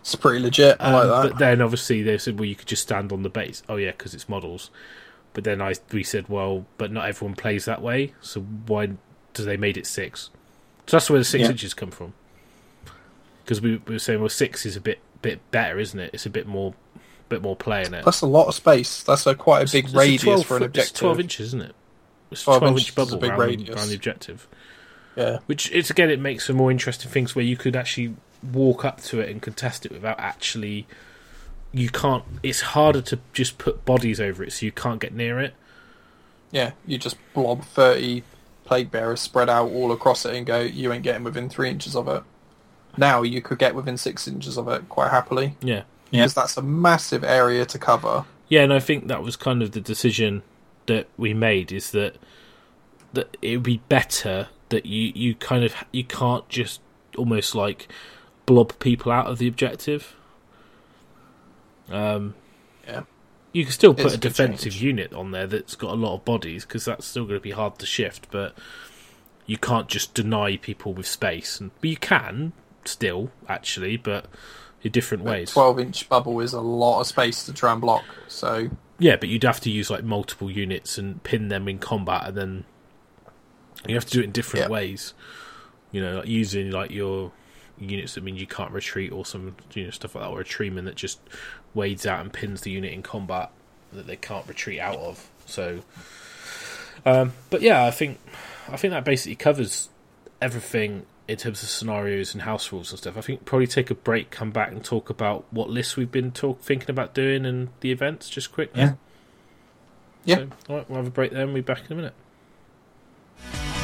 It's 0.00 0.14
pretty 0.14 0.40
legit. 0.42 0.76
I 0.80 0.86
Um, 0.86 0.92
like 0.94 1.06
that. 1.22 1.28
But 1.32 1.38
then 1.38 1.60
obviously 1.60 2.02
they 2.02 2.16
said, 2.18 2.38
well, 2.38 2.46
you 2.46 2.54
could 2.54 2.68
just 2.68 2.82
stand 2.82 3.12
on 3.12 3.22
the 3.22 3.28
base. 3.28 3.62
Oh 3.68 3.76
yeah, 3.76 3.90
because 3.90 4.14
it's 4.14 4.28
models. 4.28 4.70
But 5.34 5.44
then 5.44 5.60
I 5.60 5.74
we 5.92 6.02
said, 6.02 6.28
well, 6.28 6.64
but 6.78 6.90
not 6.92 7.08
everyone 7.08 7.34
plays 7.36 7.66
that 7.66 7.82
way. 7.82 8.14
So 8.22 8.40
why 8.40 8.86
do 9.34 9.44
they 9.44 9.56
made 9.58 9.76
it 9.76 9.86
six? 9.86 10.30
So 10.86 10.96
that's 10.96 11.10
where 11.10 11.18
the 11.18 11.24
six 11.24 11.42
Yeah. 11.42 11.50
inches 11.50 11.74
come 11.74 11.90
from. 11.90 12.14
Because 13.44 13.60
we, 13.60 13.76
we 13.86 13.94
were 13.94 13.98
saying, 13.98 14.20
well, 14.20 14.28
six 14.28 14.64
is 14.66 14.76
a 14.76 14.80
bit 14.80 14.98
bit 15.22 15.40
better, 15.50 15.78
isn't 15.78 15.98
it? 15.98 16.10
It's 16.14 16.26
a 16.26 16.30
bit 16.30 16.46
more 16.46 16.74
bit 17.28 17.42
more 17.42 17.56
play 17.56 17.84
in 17.84 17.92
it. 17.92 18.04
That's 18.04 18.20
a 18.22 18.26
lot 18.26 18.46
of 18.46 18.54
space. 18.54 19.02
That's 19.02 19.26
a 19.26 19.34
quite 19.34 19.68
a 19.68 19.72
big 19.72 19.84
It's 19.86 19.94
a 19.94 19.98
radius 19.98 20.22
12 20.22 20.46
for 20.46 20.56
an 20.56 20.62
foot- 20.62 20.66
It's 20.70 20.78
objective. 20.78 21.00
twelve 21.00 21.20
inches, 21.20 21.46
isn't 21.48 21.62
it? 21.62 21.74
It's 22.30 22.42
12 22.44 22.60
twelve, 22.60 22.72
inches 22.72 22.82
inch 22.84 22.88
is 22.88 22.92
a 22.92 22.96
bubble 23.06 23.18
big 23.20 23.30
around, 23.30 23.40
radius. 23.40 23.76
around 23.76 23.88
the 23.88 23.94
objective. 23.94 24.48
Yeah, 25.16 25.38
Which 25.46 25.70
it's 25.72 25.88
again, 25.90 26.10
it 26.10 26.20
makes 26.20 26.46
for 26.46 26.52
more 26.52 26.70
interesting 26.70 27.10
things 27.10 27.34
where 27.34 27.44
you 27.44 27.56
could 27.56 27.74
actually 27.74 28.14
walk 28.52 28.84
up 28.84 29.00
to 29.04 29.20
it 29.20 29.30
and 29.30 29.40
contest 29.40 29.86
it 29.86 29.92
without 29.92 30.20
actually. 30.20 30.86
You 31.72 31.88
can't. 31.90 32.24
It's 32.42 32.60
harder 32.60 33.02
to 33.02 33.18
just 33.32 33.58
put 33.58 33.84
bodies 33.84 34.20
over 34.20 34.42
it, 34.44 34.52
so 34.52 34.64
you 34.66 34.72
can't 34.72 35.00
get 35.00 35.12
near 35.14 35.38
it. 35.40 35.54
yeah. 36.50 36.72
You 36.86 36.96
just 36.98 37.16
blob 37.34 37.64
thirty 37.64 38.22
plague 38.64 38.90
bearers 38.90 39.20
spread 39.20 39.48
out 39.48 39.70
all 39.70 39.92
across 39.92 40.24
it 40.26 40.34
and 40.34 40.46
go. 40.46 40.60
You 40.60 40.92
ain't 40.92 41.02
getting 41.02 41.24
within 41.24 41.48
three 41.48 41.70
inches 41.70 41.94
of 41.96 42.08
it. 42.08 42.22
Now 42.96 43.22
you 43.22 43.42
could 43.42 43.58
get 43.58 43.74
within 43.74 43.96
six 43.96 44.26
inches 44.28 44.56
of 44.56 44.68
it 44.68 44.88
quite 44.88 45.10
happily 45.10 45.54
Yeah, 45.60 45.82
Yeah. 46.10 46.22
because 46.22 46.34
that's 46.34 46.56
a 46.56 46.62
massive 46.62 47.22
area 47.24 47.66
to 47.66 47.78
cover. 47.78 48.24
yeah, 48.48 48.62
and 48.62 48.72
I 48.72 48.78
think 48.80 49.08
that 49.08 49.22
was 49.22 49.36
kind 49.36 49.62
of 49.62 49.72
the 49.72 49.80
decision 49.82 50.42
that 50.86 51.06
we 51.18 51.34
made 51.34 51.72
is 51.72 51.90
that 51.90 52.16
that 53.12 53.36
it 53.42 53.56
would 53.56 53.62
be 53.64 53.80
better 53.88 54.48
that 54.70 54.86
you 54.86 55.12
you 55.14 55.34
kind 55.34 55.64
of 55.64 55.74
you 55.92 56.04
can't 56.04 56.48
just 56.48 56.80
almost 57.16 57.54
like 57.54 57.88
blob 58.46 58.78
people 58.78 59.10
out 59.12 59.26
of 59.26 59.38
the 59.38 59.48
objective. 59.48 60.14
Um, 61.90 62.34
Yeah. 62.86 63.02
you 63.52 63.64
can 63.64 63.72
still 63.72 63.94
put 63.94 64.06
It's 64.06 64.14
a 64.14 64.18
defensive 64.18 64.72
change. 64.72 64.82
unit 64.82 65.12
on 65.12 65.30
there 65.30 65.46
that's 65.46 65.74
got 65.76 65.92
a 65.92 65.94
lot 65.94 66.14
of 66.14 66.24
bodies 66.24 66.64
because 66.64 66.84
that's 66.84 67.06
still 67.06 67.24
going 67.24 67.38
to 67.38 67.42
be 67.42 67.52
hard 67.52 67.78
to 67.78 67.86
shift, 67.86 68.28
but 68.30 68.54
you 69.46 69.56
can't 69.56 69.88
just 69.88 70.14
deny 70.14 70.56
people 70.56 70.92
with 70.92 71.06
space. 71.06 71.60
And 71.60 71.70
but 71.80 71.88
you 71.90 71.96
can 71.96 72.52
still 72.84 73.30
actually, 73.48 73.96
but 73.96 74.26
in 74.82 74.92
different 74.92 75.24
ways. 75.24 75.52
Twelve 75.52 75.78
inch 75.78 76.08
bubble 76.08 76.40
is 76.40 76.52
a 76.52 76.60
lot 76.60 77.00
of 77.00 77.06
space 77.06 77.44
to 77.46 77.52
try 77.52 77.72
and 77.72 77.80
block. 77.80 78.04
So 78.28 78.68
Yeah, 78.98 79.16
but 79.16 79.28
you'd 79.28 79.44
have 79.44 79.60
to 79.60 79.70
use 79.70 79.90
like 79.90 80.04
multiple 80.04 80.50
units 80.50 80.98
and 80.98 81.22
pin 81.22 81.48
them 81.48 81.68
in 81.68 81.78
combat, 81.78 82.26
and 82.28 82.36
then 82.36 82.64
you 83.90 83.96
have 83.96 84.04
to 84.06 84.10
do 84.12 84.20
it 84.20 84.24
in 84.24 84.32
different 84.32 84.66
Yeah. 84.66 84.70
ways. 84.70 85.14
You 85.92 86.02
know, 86.02 86.18
like 86.18 86.26
using 86.28 86.70
like 86.70 86.90
your 86.90 87.32
units 87.78 88.14
that 88.14 88.24
mean 88.24 88.36
you 88.36 88.46
can't 88.46 88.70
retreat, 88.72 89.12
or 89.12 89.24
some 89.26 89.56
you 89.74 89.84
know 89.84 89.90
stuff 89.90 90.14
like 90.14 90.24
that, 90.24 90.30
or 90.30 90.40
a 90.40 90.44
treeman 90.44 90.84
that 90.84 90.94
just 90.96 91.20
wades 91.74 92.06
out 92.06 92.20
and 92.20 92.32
pins 92.32 92.62
the 92.62 92.70
unit 92.70 92.92
in 92.92 93.02
combat 93.02 93.50
that 93.92 94.06
they 94.06 94.16
can't 94.16 94.46
retreat 94.48 94.80
out 94.80 94.96
of. 94.98 95.28
So, 95.46 95.80
um, 97.04 97.32
but 97.50 97.62
yeah, 97.62 97.84
I 97.84 97.90
think 97.90 98.18
I 98.68 98.76
think 98.76 98.92
that 98.92 99.04
basically 99.04 99.36
covers 99.36 99.88
everything 100.40 101.06
in 101.28 101.36
terms 101.36 101.62
of 101.62 101.68
scenarios 101.68 102.34
and 102.34 102.42
house 102.42 102.70
rules 102.72 102.90
and 102.92 102.98
stuff. 102.98 103.16
I 103.16 103.20
think 103.20 103.44
probably 103.44 103.66
take 103.66 103.90
a 103.90 103.94
break, 103.94 104.30
come 104.30 104.50
back 104.50 104.70
and 104.70 104.84
talk 104.84 105.10
about 105.10 105.44
what 105.50 105.68
lists 105.70 105.96
we've 105.96 106.10
been 106.10 106.30
talk 106.32 106.60
thinking 106.60 106.90
about 106.90 107.14
doing 107.14 107.44
and 107.46 107.68
the 107.80 107.90
events 107.90 108.28
just 108.28 108.52
quickly. 108.52 108.80
Yeah. 108.82 108.92
Yeah. 110.24 110.36
So, 110.36 110.48
all 110.68 110.76
right, 110.76 110.90
we'll 110.90 110.96
have 110.98 111.06
a 111.06 111.10
break 111.10 111.32
there 111.32 111.42
and 111.42 111.52
we'll 111.52 111.62
be 111.62 111.66
back 111.72 111.82
in 111.86 111.92
a 111.92 111.94
minute. 111.96 113.75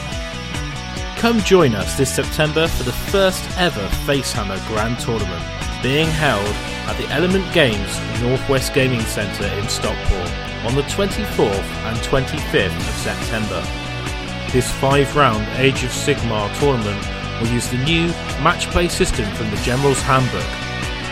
Come 1.22 1.38
join 1.42 1.76
us 1.76 1.96
this 1.96 2.12
September 2.12 2.66
for 2.66 2.82
the 2.82 2.90
first 2.90 3.48
ever 3.56 3.86
Facehammer 4.06 4.58
Grand 4.66 4.98
Tournament, 4.98 5.44
being 5.80 6.08
held 6.08 6.44
at 6.88 6.96
the 6.96 7.08
Element 7.14 7.44
Games 7.54 7.96
Northwest 8.20 8.74
Gaming 8.74 9.02
Centre 9.02 9.46
in 9.46 9.68
Stockport 9.68 10.32
on 10.66 10.74
the 10.74 10.82
24th 10.90 11.62
and 11.86 11.96
25th 11.98 12.76
of 12.76 12.94
September. 12.96 13.62
This 14.50 14.68
five 14.72 15.14
round 15.14 15.46
Age 15.60 15.84
of 15.84 15.90
Sigmar 15.90 16.52
tournament 16.58 17.06
will 17.40 17.54
use 17.54 17.68
the 17.68 17.78
new 17.84 18.08
match 18.42 18.66
play 18.70 18.88
system 18.88 19.32
from 19.36 19.48
the 19.50 19.58
General's 19.58 20.02
Handbook, 20.02 20.42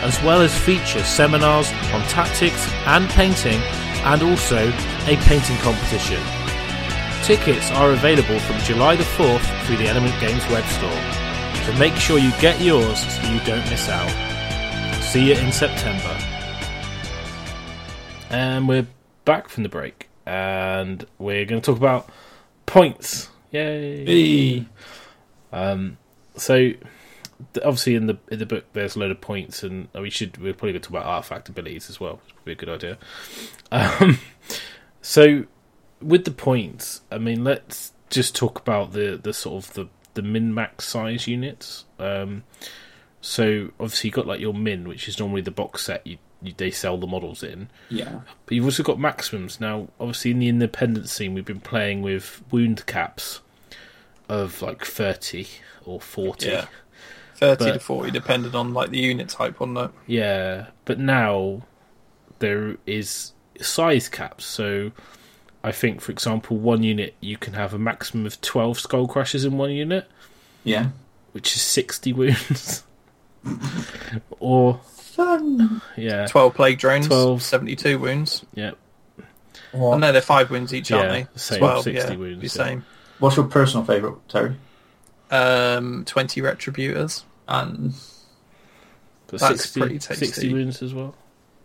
as 0.03 0.21
well 0.23 0.41
as 0.41 0.53
feature 0.53 1.05
seminars 1.05 1.71
on 1.93 2.01
tactics 2.09 2.69
and 2.85 3.09
painting, 3.11 3.61
and 4.03 4.21
also 4.23 4.57
a 5.07 5.15
painting 5.21 5.57
competition. 5.59 6.21
Tickets 7.23 7.69
are 7.69 7.91
available 7.91 8.39
from 8.39 8.57
July 8.61 8.95
the 8.95 9.03
4th 9.03 9.65
through 9.65 9.77
the 9.77 9.87
Element 9.87 10.19
Games 10.19 10.43
web 10.49 10.65
store, 10.65 11.63
so 11.63 11.73
make 11.77 11.93
sure 11.93 12.17
you 12.17 12.31
get 12.41 12.59
yours 12.59 12.99
so 12.99 13.31
you 13.31 13.39
don't 13.41 13.63
miss 13.69 13.87
out. 13.87 14.09
See 15.03 15.27
you 15.27 15.35
in 15.35 15.51
September. 15.51 16.17
And 18.31 18.67
we're 18.67 18.87
back 19.23 19.49
from 19.49 19.61
the 19.61 19.69
break, 19.69 20.09
and 20.25 21.05
we're 21.19 21.45
going 21.45 21.61
to 21.61 21.65
talk 21.71 21.77
about 21.77 22.09
points. 22.65 23.29
Yay! 23.51 24.03
Hey. 24.03 24.65
Um, 25.53 25.97
so 26.37 26.71
obviously 27.57 27.93
in 27.93 28.07
the 28.07 28.17
in 28.31 28.39
the 28.39 28.47
book 28.47 28.65
there's 28.73 28.95
a 28.95 28.99
load 28.99 29.11
of 29.11 29.21
points, 29.21 29.61
and 29.61 29.89
we 29.93 30.09
should 30.09 30.39
we're 30.39 30.53
probably 30.53 30.71
going 30.71 30.81
to 30.81 30.89
talk 30.89 30.97
about 30.97 31.05
artifact 31.05 31.49
abilities 31.49 31.87
as 31.87 31.99
well. 31.99 32.19
Which 32.25 32.35
would 32.35 32.45
be 32.45 32.51
a 32.53 32.55
good 32.55 32.69
idea. 32.69 32.97
Um, 33.71 34.17
so 35.03 35.45
with 36.01 36.25
the 36.25 36.31
points, 36.31 37.01
I 37.11 37.17
mean, 37.17 37.43
let's 37.43 37.93
just 38.09 38.35
talk 38.35 38.59
about 38.59 38.93
the 38.93 39.19
the 39.21 39.33
sort 39.33 39.63
of 39.65 39.73
the 39.73 39.87
the 40.13 40.21
min 40.21 40.53
max 40.53 40.85
size 40.87 41.27
units. 41.27 41.85
Um, 41.99 42.43
so 43.21 43.69
obviously 43.79 44.09
you 44.09 44.13
got 44.13 44.27
like 44.27 44.39
your 44.39 44.53
min, 44.53 44.87
which 44.87 45.07
is 45.07 45.19
normally 45.19 45.41
the 45.41 45.51
box 45.51 45.83
set 45.85 46.05
you, 46.05 46.17
you 46.41 46.53
they 46.57 46.71
sell 46.71 46.97
the 46.97 47.07
models 47.07 47.43
in. 47.43 47.69
Yeah. 47.89 48.21
But 48.45 48.55
you've 48.55 48.65
also 48.65 48.83
got 48.83 48.99
maximums. 48.99 49.59
Now, 49.59 49.87
obviously, 49.99 50.31
in 50.31 50.39
the 50.39 50.47
independent 50.49 51.07
scene, 51.07 51.33
we've 51.33 51.45
been 51.45 51.59
playing 51.61 52.01
with 52.01 52.41
wound 52.51 52.85
caps 52.87 53.41
of 54.27 54.61
like 54.61 54.83
30 54.85 55.47
or 55.85 56.01
40. 56.01 56.47
Yeah. 56.47 56.65
Thirty 57.35 57.65
But- 57.65 57.73
to 57.73 57.79
forty, 57.79 58.11
depending 58.11 58.53
on 58.53 58.71
like 58.73 58.91
the 58.91 58.99
unit 58.99 59.29
type, 59.29 59.61
on 59.61 59.73
that. 59.73 59.91
Yeah, 60.05 60.67
but 60.85 60.99
now 60.99 61.63
there 62.37 62.77
is 62.85 63.31
size 63.59 64.07
caps. 64.09 64.45
So 64.45 64.91
I 65.63 65.71
think, 65.71 66.01
for 66.01 66.11
example, 66.11 66.57
one 66.57 66.81
unit 66.83 67.13
you 67.21 67.37
can 67.37 67.53
have 67.53 67.73
a 67.73 67.79
maximum 67.79 68.25
of 68.25 68.41
12 68.41 68.77
Skullcrushers 68.79 69.45
in 69.45 69.57
one 69.57 69.71
unit, 69.71 70.07
Yeah. 70.63 70.87
which 71.33 71.55
is 71.55 71.61
60 71.61 72.13
wounds. 72.13 72.83
or, 74.39 74.79
Fun. 74.85 75.81
yeah, 75.97 76.25
Twelve 76.27 76.53
plague 76.55 76.79
drones, 76.79 77.07
12. 77.07 77.41
seventy-two 77.43 77.99
wounds. 77.99 78.45
yeah. 78.53 78.71
Oh 79.73 79.97
no, 79.97 80.11
they're 80.11 80.21
five 80.21 80.49
wounds 80.49 80.73
each, 80.73 80.91
aren't 80.91 81.11
Yeah, 81.11 81.23
they? 81.33 81.39
same, 81.39 81.59
Twelve, 81.59 81.83
60 81.83 82.13
yeah, 82.13 82.17
wounds, 82.19 82.39
The 82.53 82.59
yeah. 82.59 82.65
same. 82.67 82.85
What's 83.19 83.35
your 83.37 83.45
personal 83.45 83.85
favourite, 83.85 84.17
Terry? 84.29 84.55
Um, 85.29 86.03
twenty 86.05 86.41
retributors. 86.41 87.23
And 87.47 87.93
But 89.27 89.39
That's 89.41 89.61
60, 89.61 89.79
pretty 89.79 89.99
tasty. 89.99 90.25
60 90.25 90.53
wounds 90.53 90.81
as 90.81 90.93
well. 90.93 91.15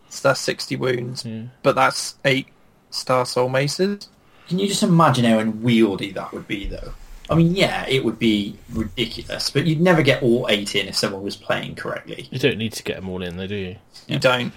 So 0.09 0.29
that's 0.29 0.41
sixty 0.41 0.77
wounds, 0.77 1.25
Yeah. 1.25 1.43
but 1.63 1.75
that's 1.75 2.17
eight 2.25 2.49
star 2.97 3.27
soul 3.27 3.49
maces. 3.49 4.09
can 4.49 4.59
you 4.59 4.67
just 4.69 4.83
imagine 4.83 5.25
how 5.25 5.39
unwieldy 5.39 6.13
that 6.13 6.33
would 6.33 6.47
be, 6.49 6.67
though? 6.67 6.93
I 7.29 7.35
mean, 7.35 7.57
yeah, 7.57 7.85
it 7.89 8.05
would 8.05 8.19
be 8.21 8.57
ridiculous, 8.73 9.51
but 9.51 9.67
you'd 9.67 9.81
never 9.81 10.01
get 10.03 10.23
all 10.23 10.47
eight 10.49 10.77
in 10.77 10.87
if 10.87 10.95
someone 10.97 11.23
was 11.23 11.35
playing 11.37 11.75
correctly. 11.75 12.29
You 12.31 12.39
don't 12.39 12.57
need 12.59 12.73
to 12.75 12.83
get 12.85 12.97
them 12.97 13.09
all 13.09 13.21
in, 13.23 13.37
though, 13.37 13.49
do 13.49 13.55
you? 13.57 13.77
You 14.07 14.19
don't. 14.21 14.53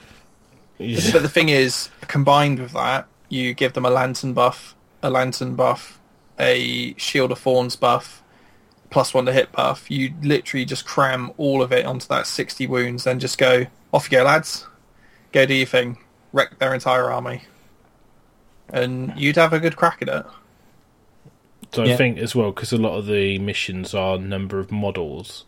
You 0.77 0.95
just- 0.95 1.11
But 1.11 1.23
the 1.23 1.29
thing 1.29 1.49
is, 1.49 1.89
combined 2.01 2.59
with 2.59 2.73
that, 2.73 3.07
you 3.27 3.53
give 3.55 3.73
them 3.73 3.85
a 3.85 3.89
lantern 3.89 4.33
buff, 4.33 4.75
a 5.01 5.09
lantern 5.09 5.55
buff, 5.55 5.99
a 6.39 6.93
shield 6.97 7.31
of 7.31 7.39
thorns 7.39 7.75
buff, 7.75 8.21
plus 8.91 9.13
one 9.13 9.25
to 9.25 9.33
hit 9.33 9.51
buff. 9.51 9.89
You 9.89 10.13
literally 10.21 10.63
just 10.65 10.85
cram 10.85 11.31
all 11.37 11.61
of 11.63 11.71
it 11.71 11.85
onto 11.85 12.07
that 12.07 12.27
sixty 12.27 12.65
wounds, 12.67 13.03
then 13.03 13.19
just 13.19 13.37
go 13.39 13.65
off 13.91 14.11
you 14.11 14.17
go, 14.19 14.23
lads. 14.23 14.67
Go 15.31 15.45
do 15.45 15.53
your 15.55 15.65
thing. 15.67 15.97
Wreck 16.33 16.59
their 16.59 16.73
entire 16.75 17.11
army, 17.11 17.41
and 18.71 19.13
you'd 19.17 19.35
have 19.35 19.53
a 19.53 19.59
good 19.59 19.75
crack 19.75 20.01
at 20.01 20.07
it. 20.09 20.25
So 21.71 21.83
I 21.83 21.95
think 21.95 22.17
as 22.17 22.35
well 22.35 22.51
because 22.51 22.71
a 22.73 22.77
lot 22.77 22.97
of 22.97 23.05
the 23.05 23.37
missions 23.37 23.93
are 23.93 24.17
number 24.17 24.59
of 24.59 24.71
models. 24.71 25.45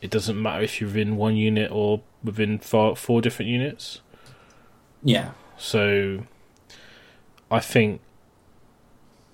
It 0.00 0.10
doesn't 0.10 0.40
matter 0.40 0.62
if 0.62 0.80
you're 0.80 0.88
within 0.88 1.16
one 1.16 1.36
unit 1.36 1.70
or 1.70 2.02
within 2.22 2.58
four, 2.58 2.96
four 2.96 3.20
different 3.22 3.50
units. 3.50 4.00
Yeah. 5.02 5.30
So 5.56 6.24
I 7.50 7.60
think 7.60 8.00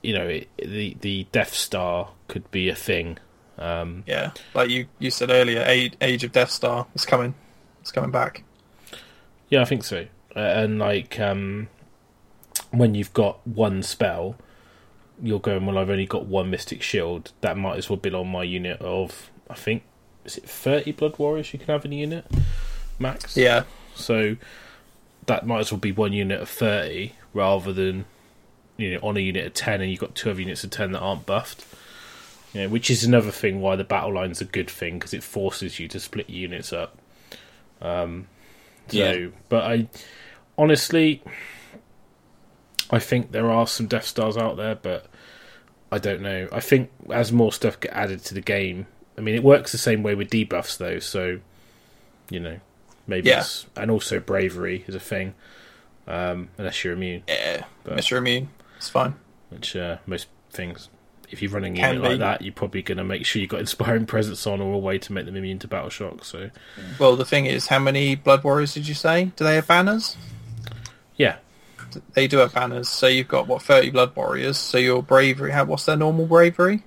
you 0.02 0.12
know 0.14 0.26
it, 0.26 0.48
the 0.58 0.96
the 1.00 1.26
Death 1.32 1.54
Star 1.54 2.10
could 2.28 2.50
be 2.50 2.68
a 2.68 2.74
thing. 2.74 3.18
Um, 3.58 4.04
Yeah, 4.06 4.32
like 4.54 4.70
you 4.70 4.86
you 4.98 5.10
said 5.10 5.30
earlier, 5.30 5.62
Age, 5.66 5.94
Age 6.00 6.24
of 6.24 6.32
Death 6.32 6.50
Star 6.50 6.86
is 6.94 7.04
coming. 7.06 7.34
It's 7.80 7.90
coming 7.90 8.10
back. 8.10 8.42
yeah, 9.48 9.62
I 9.62 9.64
think 9.64 9.84
so. 9.84 10.06
Uh, 10.36 10.38
and 10.40 10.78
like 10.78 11.18
um, 11.18 11.68
when 12.70 12.94
you've 12.94 13.12
got 13.12 13.46
one 13.46 13.82
spell, 13.82 14.36
you're 15.22 15.40
going 15.40 15.66
well. 15.66 15.78
I've 15.78 15.90
only 15.90 16.06
got 16.06 16.26
one 16.26 16.50
Mystic 16.50 16.82
Shield. 16.82 17.32
That 17.40 17.56
might 17.56 17.76
as 17.76 17.90
well 17.90 17.96
be 17.96 18.10
on 18.12 18.28
my 18.28 18.42
unit 18.42 18.80
of 18.80 19.30
I 19.48 19.54
think 19.54 19.82
is 20.24 20.36
it 20.38 20.48
thirty 20.48 20.92
Blood 20.92 21.18
Warriors 21.18 21.52
you 21.52 21.58
can 21.58 21.68
have 21.68 21.84
in 21.84 21.92
a 21.92 21.96
unit 21.96 22.26
max. 22.98 23.36
Yeah, 23.36 23.64
So 23.94 24.36
that 25.26 25.46
might 25.46 25.60
as 25.60 25.72
well 25.72 25.78
be 25.78 25.92
one 25.92 26.12
unit 26.12 26.40
of 26.40 26.48
30 26.48 27.12
rather 27.34 27.72
than 27.72 28.04
you 28.76 28.92
know 28.94 29.00
on 29.02 29.16
a 29.16 29.20
unit 29.20 29.46
of 29.46 29.54
10 29.54 29.80
and 29.80 29.90
you've 29.90 30.00
got 30.00 30.14
two 30.14 30.30
other 30.30 30.40
units 30.40 30.64
of 30.64 30.70
10 30.70 30.92
that 30.92 30.98
aren't 31.00 31.24
buffed. 31.26 31.64
You 32.52 32.62
know, 32.62 32.68
which 32.68 32.90
is 32.90 33.04
another 33.04 33.30
thing 33.30 33.60
why 33.60 33.76
the 33.76 33.84
battle 33.84 34.12
line's 34.14 34.40
a 34.40 34.44
good 34.44 34.68
thing 34.68 34.98
because 34.98 35.14
it 35.14 35.22
forces 35.22 35.78
you 35.78 35.86
to 35.88 36.00
split 36.00 36.28
your 36.28 36.38
units 36.40 36.72
up. 36.72 36.98
Um, 37.80 38.26
so, 38.88 38.96
Yeah. 38.98 39.26
but 39.48 39.62
I 39.64 39.88
honestly, 40.58 41.22
I 42.90 42.98
think 42.98 43.32
there 43.32 43.50
are 43.50 43.66
some 43.66 43.86
Death 43.86 44.04
Stars 44.06 44.36
out 44.36 44.56
there, 44.56 44.74
but 44.74 45.06
I 45.92 45.98
don't 45.98 46.20
know. 46.22 46.48
I 46.52 46.60
think 46.60 46.90
as 47.10 47.32
more 47.32 47.52
stuff 47.52 47.78
get 47.80 47.92
added 47.92 48.24
to 48.26 48.34
the 48.34 48.40
game, 48.40 48.86
I 49.16 49.20
mean, 49.20 49.34
it 49.34 49.42
works 49.42 49.72
the 49.72 49.78
same 49.78 50.02
way 50.02 50.14
with 50.14 50.30
debuffs 50.30 50.76
though. 50.78 50.98
So, 50.98 51.40
you 52.30 52.40
know, 52.40 52.58
maybe 53.06 53.28
Yeah. 53.28 53.40
it's 53.40 53.66
and 53.76 53.90
also 53.90 54.18
bravery 54.20 54.84
is 54.86 54.94
a 54.94 55.00
thing, 55.00 55.34
um, 56.06 56.48
unless 56.58 56.82
you're 56.84 56.92
immune, 56.94 57.22
yeah. 57.28 57.64
But- 57.84 57.96
Mr. 57.96 58.16
Immune, 58.16 58.48
it's 58.76 58.88
fine. 58.88 59.14
which 59.50 59.74
uh, 59.76 59.98
most 60.06 60.28
things. 60.50 60.88
If 61.28 61.42
you're 61.42 61.50
running 61.52 61.74
a 61.78 61.80
Can 61.80 61.94
unit 61.94 62.10
like 62.10 62.18
that, 62.18 62.42
you're 62.42 62.52
probably 62.52 62.82
going 62.82 62.98
to 62.98 63.04
make 63.04 63.24
sure 63.24 63.40
you've 63.40 63.50
got 63.50 63.60
inspiring 63.68 64.04
presence 64.06 64.46
on 64.48 64.60
or 64.60 64.74
a 64.74 64.78
way 64.78 64.98
to 64.98 65.12
make 65.12 65.26
them 65.26 65.36
immune 65.36 65.60
to 65.60 65.68
battle 65.68 65.90
shock. 65.90 66.24
So, 66.24 66.50
Well, 66.98 67.14
the 67.14 67.24
thing 67.24 67.46
is, 67.46 67.68
how 67.68 67.78
many 67.78 68.16
Blood 68.16 68.42
Warriors 68.42 68.74
did 68.74 68.88
you 68.88 68.94
say? 68.94 69.26
Do 69.36 69.44
they 69.44 69.54
have 69.56 69.66
banners? 69.68 70.16
yeah, 71.16 71.36
They 72.14 72.26
do 72.26 72.38
have 72.38 72.54
banners. 72.54 72.88
So 72.88 73.06
you've 73.06 73.28
got 73.28 73.46
what 73.46 73.62
thirty 73.62 73.90
Blood 73.90 74.14
Warriors. 74.16 74.58
So 74.58 74.78
your 74.78 75.02
bravery, 75.02 75.52
how 75.52 75.64
what's 75.64 75.86
their 75.86 75.96
normal 75.96 76.26
bravery? 76.26 76.84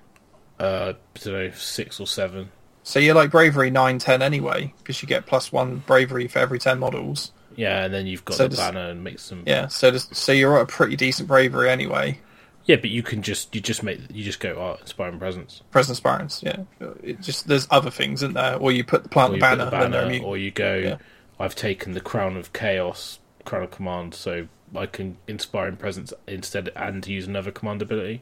uh, 0.59 0.93
I 1.15 1.19
don't 1.19 1.33
know, 1.33 1.51
six 1.51 1.99
or 1.99 2.07
seven. 2.07 2.51
So 2.83 2.99
you're 2.99 3.15
like 3.15 3.31
bravery 3.31 3.69
nine 3.69 3.99
ten 3.99 4.21
anyway, 4.21 4.73
because 4.77 5.01
you 5.01 5.07
get 5.07 5.25
plus 5.25 5.51
one 5.51 5.83
bravery 5.85 6.27
for 6.27 6.39
every 6.39 6.59
ten 6.59 6.79
models. 6.79 7.31
Yeah, 7.55 7.85
and 7.85 7.93
then 7.93 8.07
you've 8.07 8.25
got 8.25 8.37
So 8.37 8.47
the 8.47 8.57
banner 8.57 8.89
and 8.89 9.03
makes 9.03 9.29
them. 9.29 9.43
Yeah. 9.45 9.67
So 9.67 9.95
so 9.97 10.31
you're 10.31 10.57
at 10.57 10.63
a 10.63 10.65
pretty 10.65 10.95
decent 10.95 11.27
bravery 11.27 11.69
anyway. 11.69 12.19
Yeah, 12.65 12.77
but 12.77 12.89
you 12.89 13.03
can 13.03 13.21
just 13.21 13.53
you 13.53 13.61
just 13.61 13.83
make 13.83 13.99
you 14.11 14.23
just 14.23 14.39
go 14.39 14.55
oh, 14.55 14.77
inspiring 14.81 15.19
presence, 15.19 15.61
Presence 15.71 15.99
barons. 15.99 16.41
Yeah. 16.45 16.63
It 17.01 17.21
just 17.21 17.47
there's 17.47 17.67
other 17.69 17.91
things 17.91 18.23
in 18.23 18.33
there, 18.33 18.55
or 18.55 18.71
you 18.71 18.83
put 18.83 19.03
the 19.03 19.09
plant 19.09 19.33
the 19.33 19.39
banner, 19.39 19.65
the 19.65 19.71
banner, 19.71 20.23
or 20.23 20.37
you 20.37 20.51
go. 20.51 20.75
Yeah. 20.75 20.97
I've 21.39 21.55
taken 21.55 21.93
the 21.93 21.99
crown 21.99 22.37
of 22.37 22.53
chaos, 22.53 23.19
crown 23.45 23.63
of 23.63 23.71
command, 23.71 24.13
so 24.13 24.47
I 24.75 24.85
can 24.85 25.17
inspiring 25.27 25.77
presence 25.77 26.13
instead 26.27 26.69
and 26.75 27.05
use 27.07 27.27
another 27.27 27.51
command 27.51 27.81
ability. 27.81 28.21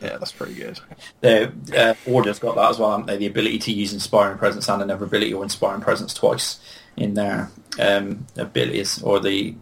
Yeah, 0.00 0.16
that's 0.18 0.30
pretty 0.32 0.54
good. 0.54 0.78
The 1.22 1.52
uh, 1.76 1.94
Order's 2.08 2.38
got 2.38 2.54
that 2.54 2.70
as 2.70 2.78
well, 2.78 2.92
haven't 2.92 3.06
they? 3.06 3.16
The 3.16 3.26
ability 3.26 3.58
to 3.60 3.72
use 3.72 3.92
Inspiring 3.92 4.38
Presence 4.38 4.68
and 4.68 4.80
another 4.80 5.04
ability 5.06 5.34
or 5.34 5.42
Inspiring 5.42 5.80
Presence 5.80 6.14
twice 6.14 6.60
in 6.96 7.14
their 7.14 7.50
um, 7.80 8.24
abilities. 8.36 9.02
Or 9.02 9.18
the... 9.18 9.56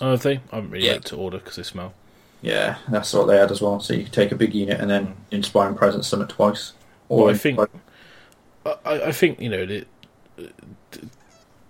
Oh, 0.00 0.10
have 0.10 0.22
they? 0.22 0.40
I 0.50 0.56
haven't 0.56 0.70
really 0.70 0.86
Yeah. 0.86 0.94
looked 0.94 1.06
to 1.08 1.16
order 1.16 1.38
because 1.38 1.54
they 1.54 1.62
smell. 1.62 1.94
Yeah, 2.42 2.78
that's 2.88 3.12
what 3.14 3.26
they 3.26 3.36
had 3.36 3.52
as 3.52 3.60
well. 3.62 3.78
So 3.78 3.94
you 3.94 4.02
could 4.04 4.12
take 4.12 4.32
a 4.32 4.36
big 4.36 4.52
unit 4.52 4.80
and 4.80 4.90
then 4.90 5.14
Inspiring 5.30 5.76
Presence 5.76 6.10
them 6.10 6.22
at 6.22 6.28
twice. 6.28 6.72
Or 7.08 7.26
Well, 7.26 7.34
I 7.34 7.38
think- 7.38 7.60
I, 8.66 8.74
I 8.84 9.06
I 9.06 9.12
think 9.12 9.40
you 9.40 9.48
know 9.48 9.64
that 9.64 9.86
uh, 10.38 10.42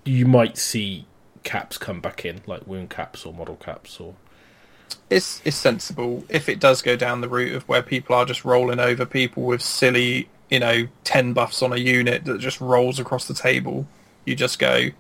you 0.05 0.25
might 0.27 0.57
see 0.57 1.05
caps 1.49 1.79
come 1.79 2.01
back 2.01 2.27
in, 2.27 2.43
like 2.47 2.67
wound 2.67 2.91
caps 2.91 3.25
or 3.25 3.33
model 3.33 3.57
caps, 3.57 3.99
or 3.99 4.15
It's 5.09 5.41
it's 5.45 5.57
sensible 5.57 6.25
if 6.29 6.47
it 6.49 6.61
does 6.61 6.83
go 6.83 6.95
down 6.95 7.23
the 7.23 7.29
route 7.29 7.55
of 7.55 7.67
where 7.67 7.83
people 7.83 8.15
are 8.15 8.27
just 8.27 8.45
rolling 8.45 8.79
over 8.79 9.07
people 9.07 9.45
with 9.45 9.63
silly, 9.63 10.29
you 10.51 10.61
know, 10.61 10.89
ten 11.05 11.33
buffs 11.33 11.63
on 11.63 11.73
a 11.73 11.79
unit 11.79 12.27
that 12.27 12.39
just 12.39 12.61
rolls 12.61 13.01
across 13.01 13.27
the 13.27 13.35
table. 13.35 13.87
You 14.27 14.37
just 14.37 14.59
go, 14.59 14.91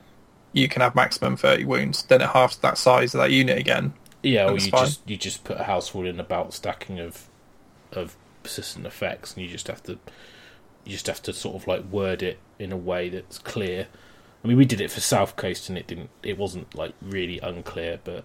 you 0.54 0.68
can 0.68 0.80
have 0.80 0.94
maximum 0.94 1.36
thirty 1.36 1.66
wounds. 1.66 2.02
Then 2.04 2.22
it 2.22 2.30
halves 2.30 2.56
that 2.56 2.78
size 2.78 3.14
of 3.14 3.20
that 3.20 3.30
unit 3.30 3.58
again. 3.58 3.92
yeah, 4.22 4.48
or 4.48 4.54
you 4.54 4.70
fine. 4.70 4.86
just 4.86 5.08
you 5.08 5.18
just 5.18 5.44
put 5.44 5.60
a 5.60 5.64
house 5.64 5.94
rule 5.94 6.06
in 6.06 6.18
about 6.18 6.54
stacking 6.54 6.98
of 6.98 7.28
of 7.92 8.16
persistent 8.42 8.86
effects, 8.86 9.34
and 9.34 9.44
you 9.44 9.50
just 9.50 9.66
have 9.66 9.82
to 9.82 9.98
you 10.84 10.92
just 10.92 11.08
have 11.08 11.20
to 11.22 11.34
sort 11.34 11.56
of 11.56 11.66
like 11.68 11.84
word 11.92 12.22
it 12.22 12.38
in 12.58 12.72
a 12.72 12.76
way 12.76 13.10
that's 13.10 13.38
clear. 13.38 13.88
I 14.44 14.48
mean, 14.48 14.56
we 14.56 14.64
did 14.64 14.80
it 14.80 14.90
for 14.90 15.00
South 15.00 15.36
Coast, 15.36 15.68
and 15.68 15.76
it 15.76 15.86
didn't. 15.86 16.10
It 16.22 16.38
wasn't 16.38 16.74
like 16.74 16.94
really 17.02 17.38
unclear, 17.40 17.98
but 18.04 18.24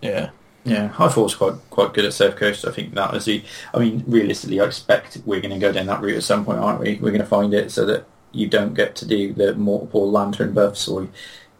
Yeah. 0.00 0.30
Yeah, 0.64 0.92
I 0.98 1.08
thought 1.08 1.18
it 1.18 1.22
was 1.22 1.34
quite 1.36 1.54
quite 1.70 1.94
good 1.94 2.04
at 2.04 2.12
South 2.12 2.36
Coast. 2.36 2.66
I 2.66 2.72
think 2.72 2.94
that 2.94 3.12
was 3.12 3.24
the. 3.24 3.42
I 3.72 3.78
mean, 3.78 4.04
realistically, 4.06 4.60
I 4.60 4.64
expect 4.64 5.18
we're 5.24 5.40
going 5.40 5.54
to 5.54 5.58
go 5.58 5.72
down 5.72 5.86
that 5.86 6.02
route 6.02 6.16
at 6.16 6.22
some 6.24 6.44
point, 6.44 6.58
aren't 6.58 6.80
we? 6.80 6.96
We're 6.96 7.10
going 7.10 7.20
to 7.22 7.26
find 7.26 7.54
it 7.54 7.70
so 7.70 7.86
that 7.86 8.04
you 8.32 8.48
don't 8.48 8.74
get 8.74 8.94
to 8.96 9.06
do 9.06 9.32
the 9.32 9.54
multiple 9.54 10.10
lantern 10.10 10.52
buffs, 10.52 10.86
or 10.86 11.08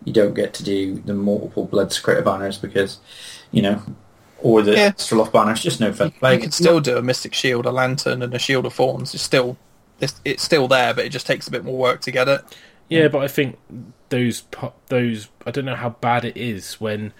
you 0.05 0.13
don't 0.13 0.35
get 0.35 0.53
to 0.55 0.65
do 0.65 0.97
the 0.97 1.15
multiple 1.15 1.67
Bloodsecrator 1.67 2.25
banners 2.25 2.59
because, 2.59 2.99
you 3.51 3.63
know, 3.63 3.81
or 4.43 4.63
the 4.63 4.73
Yeah. 4.73 4.91
Astrolith 4.91 5.33
banner. 5.33 5.53
It's 5.53 5.63
just 5.63 5.81
no 5.81 5.93
fun. 5.93 6.11
play. 6.11 6.35
You 6.35 6.41
can 6.41 6.51
still 6.51 6.81
do 6.81 6.97
a 6.99 7.03
Mystic 7.03 7.33
Shield, 7.33 7.65
a 7.65 7.71
Lantern, 7.71 8.23
and 8.23 8.35
a 8.35 8.39
Shield 8.39 8.67
of 8.67 8.75
Thorns. 8.75 9.15
It's 9.15 9.23
still 9.23 9.57
it's, 10.01 10.21
it's 10.25 10.43
still 10.43 10.69
there, 10.69 10.93
but 10.93 11.05
it 11.07 11.09
just 11.11 11.27
takes 11.27 11.49
a 11.49 11.51
bit 11.51 11.65
more 11.65 11.79
work 11.79 12.01
to 12.03 12.11
get 12.11 12.29
it. 12.29 12.43
Yeah, 12.89 13.09
but 13.09 13.19
I 13.19 13.29
think 13.29 13.59
those 14.09 14.45
those 14.87 15.29
I 15.47 15.51
don't 15.51 15.65
know 15.65 15.77
how 15.77 15.91
bad 15.91 16.25
it 16.25 16.37
is 16.37 16.81
when 16.81 17.13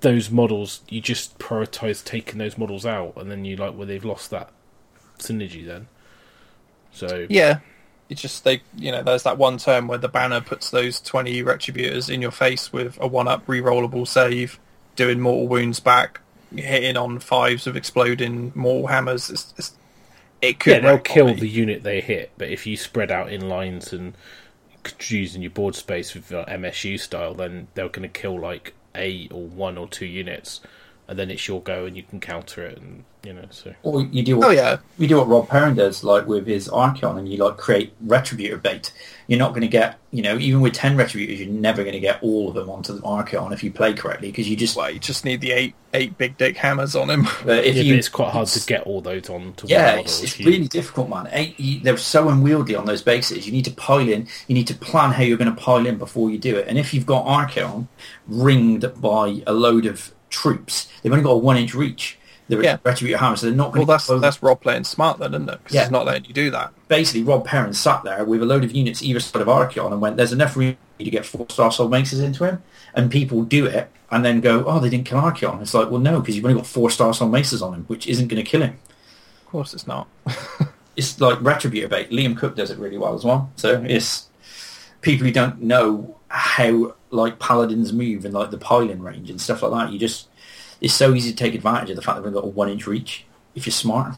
those 0.00 0.30
models 0.30 0.82
you 0.88 1.00
just 1.00 1.38
prioritize 1.38 2.04
taking 2.04 2.38
those 2.38 2.58
models 2.58 2.84
out, 2.84 3.14
and 3.16 3.30
then 3.30 3.44
you 3.44 3.56
like 3.56 3.74
well 3.76 3.86
they've 3.86 4.04
lost 4.04 4.30
that 4.30 4.50
synergy 5.18 5.64
then. 5.64 5.88
So 6.92 7.26
Yeah, 7.28 7.60
it's 8.08 8.20
just 8.20 8.44
they 8.44 8.62
you 8.76 8.92
know 8.92 9.02
there's 9.02 9.22
that 9.22 9.38
one 9.38 9.58
turn 9.58 9.86
where 9.86 9.98
the 9.98 10.08
banner 10.08 10.40
puts 10.40 10.70
those 10.70 11.00
twenty 11.00 11.42
retributors 11.42 12.12
in 12.12 12.20
your 12.20 12.30
face 12.30 12.72
with 12.72 12.98
a 13.00 13.06
one 13.06 13.28
up 13.28 13.42
re-rollable 13.46 14.06
save, 14.06 14.58
doing 14.96 15.20
mortal 15.20 15.48
wounds 15.48 15.80
back, 15.80 16.20
hitting 16.54 16.96
on 16.96 17.18
fives 17.18 17.66
of 17.66 17.76
exploding 17.76 18.52
mortal 18.54 18.88
hammers. 18.88 19.30
It's, 19.30 19.54
it's, 19.56 19.72
it 20.42 20.60
could 20.60 20.74
yeah, 20.74 20.80
they'll 20.80 20.98
kill 20.98 21.34
the 21.34 21.48
unit 21.48 21.82
they 21.82 22.02
hit, 22.02 22.32
but 22.36 22.50
if 22.50 22.66
you 22.66 22.76
spread 22.76 23.10
out 23.10 23.32
in 23.32 23.48
lines 23.48 23.94
and 23.94 24.14
using 25.10 25.42
your 25.42 25.50
board 25.50 25.74
space 25.74 26.14
with 26.14 26.32
uh, 26.32 26.44
MSU 26.46 26.98
style, 26.98 27.34
then 27.34 27.68
they're 27.74 27.88
going 27.88 28.02
to 28.02 28.20
kill 28.20 28.38
like 28.38 28.74
eight 28.94 29.32
or 29.32 29.46
one 29.46 29.76
or 29.78 29.88
two 29.88 30.06
units, 30.06 30.60
and 31.08 31.18
then 31.18 31.30
it's 31.30 31.46
your 31.48 31.60
go 31.60 31.86
and 31.86 31.96
you 31.96 32.02
can 32.02 32.20
counter 32.20 32.64
it, 32.64 32.78
and 32.78 33.04
you 33.24 33.32
know 33.32 33.46
so. 33.50 33.74
Or 33.82 34.02
you 34.02 34.22
do 34.22 34.36
what 34.36 34.48
Oh 34.48 34.50
yeah, 34.50 34.78
you 34.98 35.08
do 35.08 35.16
what 35.18 35.28
Rob 35.28 35.48
Perrin 35.48 35.74
does, 35.74 36.04
like 36.04 36.26
with 36.26 36.46
his 36.46 36.68
Archaon, 36.68 37.18
and 37.18 37.28
you 37.28 37.38
like 37.38 37.56
create 37.56 37.92
Retributor 38.06 38.60
bait. 38.60 38.92
You're 39.26 39.38
not 39.38 39.50
going 39.50 39.62
to 39.62 39.68
get, 39.68 39.98
you 40.10 40.20
know, 40.22 40.36
even 40.36 40.60
with 40.60 40.74
ten 40.74 40.98
Retributors, 40.98 41.38
you're 41.38 41.48
never 41.48 41.82
going 41.82 41.94
to 41.94 42.00
get 42.00 42.22
all 42.22 42.48
of 42.50 42.54
them 42.54 42.68
onto 42.68 42.92
the 42.92 43.00
Archaon 43.00 43.52
if 43.52 43.64
you 43.64 43.72
play 43.72 43.94
correctly, 43.94 44.28
because 44.30 44.48
you 44.48 44.54
just 44.56 44.76
well 44.76 44.90
you 44.90 44.98
just 44.98 45.24
need 45.24 45.40
the 45.40 45.52
eight 45.52 45.74
eight 45.94 46.18
big 46.18 46.36
dick 46.36 46.56
hammers 46.58 46.94
on 46.94 47.08
him. 47.08 47.26
uh, 47.46 47.52
if 47.52 47.76
yeah, 47.76 47.82
you 47.82 47.92
but 47.94 47.98
it's 47.98 48.08
quite 48.10 48.30
hard 48.32 48.48
to 48.48 48.66
get 48.66 48.82
all 48.82 49.00
those 49.00 49.30
on 49.30 49.54
to 49.54 49.66
Yeah, 49.66 49.86
model. 49.86 50.00
it's, 50.04 50.22
it's 50.22 50.38
you- 50.38 50.46
really 50.46 50.68
difficult, 50.68 51.08
man. 51.08 51.28
Eight, 51.32 51.58
you, 51.58 51.80
they're 51.80 51.96
so 51.96 52.28
unwieldy 52.28 52.74
on 52.74 52.84
those 52.84 53.00
bases. 53.00 53.46
You 53.46 53.52
need 53.52 53.64
to 53.64 53.70
pile 53.72 54.06
in. 54.08 54.26
You 54.48 54.54
need 54.54 54.66
to 54.66 54.74
plan 54.74 55.12
how 55.12 55.22
you're 55.22 55.38
going 55.38 55.54
to 55.54 55.60
pile 55.60 55.86
in 55.86 55.96
before 55.96 56.30
you 56.30 56.36
do 56.38 56.56
it. 56.56 56.66
And 56.68 56.76
if 56.78 56.92
you've 56.92 57.06
got 57.06 57.24
Archaon 57.26 57.88
ringed 58.26 58.90
by 59.00 59.42
a 59.46 59.52
load 59.52 59.86
of 59.86 60.12
troops, 60.30 60.88
they've 61.02 61.12
only 61.12 61.24
got 61.24 61.30
a 61.32 61.38
one 61.38 61.56
inch 61.56 61.74
reach. 61.74 62.18
The 62.48 62.58
Yeah. 62.62 62.76
Retributor 62.84 63.16
Hammer, 63.16 63.36
so 63.36 63.46
they're 63.46 63.54
not 63.54 63.68
Well, 63.72 63.72
going 63.72 63.86
that's 63.86 64.06
to 64.08 64.18
that's 64.18 64.42
Rob 64.42 64.60
playing 64.60 64.84
smart 64.84 65.18
then, 65.18 65.32
isn't 65.34 65.48
it? 65.48 65.58
Because 65.62 65.74
Yeah. 65.74 65.82
he's 65.82 65.90
not 65.90 66.04
letting 66.04 66.26
you 66.26 66.34
do 66.34 66.50
that. 66.50 66.72
basically 66.88 67.22
Rob 67.22 67.46
Perrin 67.46 67.72
sat 67.72 68.02
there 68.04 68.24
with 68.24 68.42
a 68.42 68.44
load 68.44 68.62
of 68.64 68.72
units 68.72 69.02
either 69.02 69.18
side 69.20 69.40
of 69.42 69.48
Archaon 69.48 69.90
and 69.92 70.00
went, 70.00 70.16
"There's 70.18 70.32
enough 70.32 70.54
room 70.56 70.76
to 70.98 71.04
get 71.10 71.24
four 71.24 71.46
star 71.48 71.72
soul 71.72 71.88
maces 71.88 72.20
into 72.20 72.44
him." 72.44 72.62
And 72.94 73.10
people 73.10 73.42
do 73.42 73.64
it 73.66 73.90
and 74.10 74.24
then 74.24 74.40
go, 74.40 74.64
"Oh, 74.66 74.78
they 74.78 74.90
didn't 74.90 75.06
kill 75.06 75.18
Archaon." 75.20 75.60
It's 75.62 75.72
like, 75.74 75.90
well, 75.90 76.00
no, 76.00 76.20
because 76.20 76.36
you've 76.36 76.44
only 76.44 76.56
got 76.56 76.66
four 76.66 76.90
star 76.90 77.14
soul 77.14 77.28
maces 77.28 77.62
on 77.62 77.72
him, 77.74 77.84
which 77.88 78.06
isn't 78.06 78.28
going 78.28 78.44
to 78.44 78.48
kill 78.48 78.60
him. 78.62 78.76
Of 79.46 79.50
course, 79.50 79.72
it's 79.72 79.86
not. 79.86 80.06
it's 80.96 81.18
like 81.20 81.38
Retributor 81.38 81.88
bait. 81.88 82.10
Liam 82.10 82.36
Cook 82.36 82.54
does 82.56 82.70
it 82.70 82.78
really 82.78 82.98
well 82.98 83.14
as 83.14 83.24
well. 83.24 83.50
So 83.56 83.82
it's 83.88 84.26
people 85.00 85.26
who 85.26 85.32
don't 85.32 85.62
know 85.62 86.16
how 86.28 86.94
like 87.10 87.38
paladins 87.38 87.92
move 87.92 88.24
and 88.24 88.34
like 88.34 88.50
the 88.50 88.58
piling 88.58 89.00
range 89.00 89.30
and 89.30 89.40
stuff 89.40 89.62
like 89.62 89.72
that. 89.72 89.92
You 89.92 89.98
just 89.98 90.28
it's 90.84 90.92
so 90.92 91.14
easy 91.14 91.30
to 91.30 91.36
take 91.36 91.54
advantage 91.54 91.88
of 91.88 91.96
the 91.96 92.02
fact 92.02 92.16
that 92.16 92.24
they've 92.24 92.34
got 92.34 92.44
a 92.44 92.48
one 92.48 92.68
inch 92.68 92.86
reach 92.86 93.24
if 93.54 93.64
you're 93.64 93.72
smart. 93.72 94.16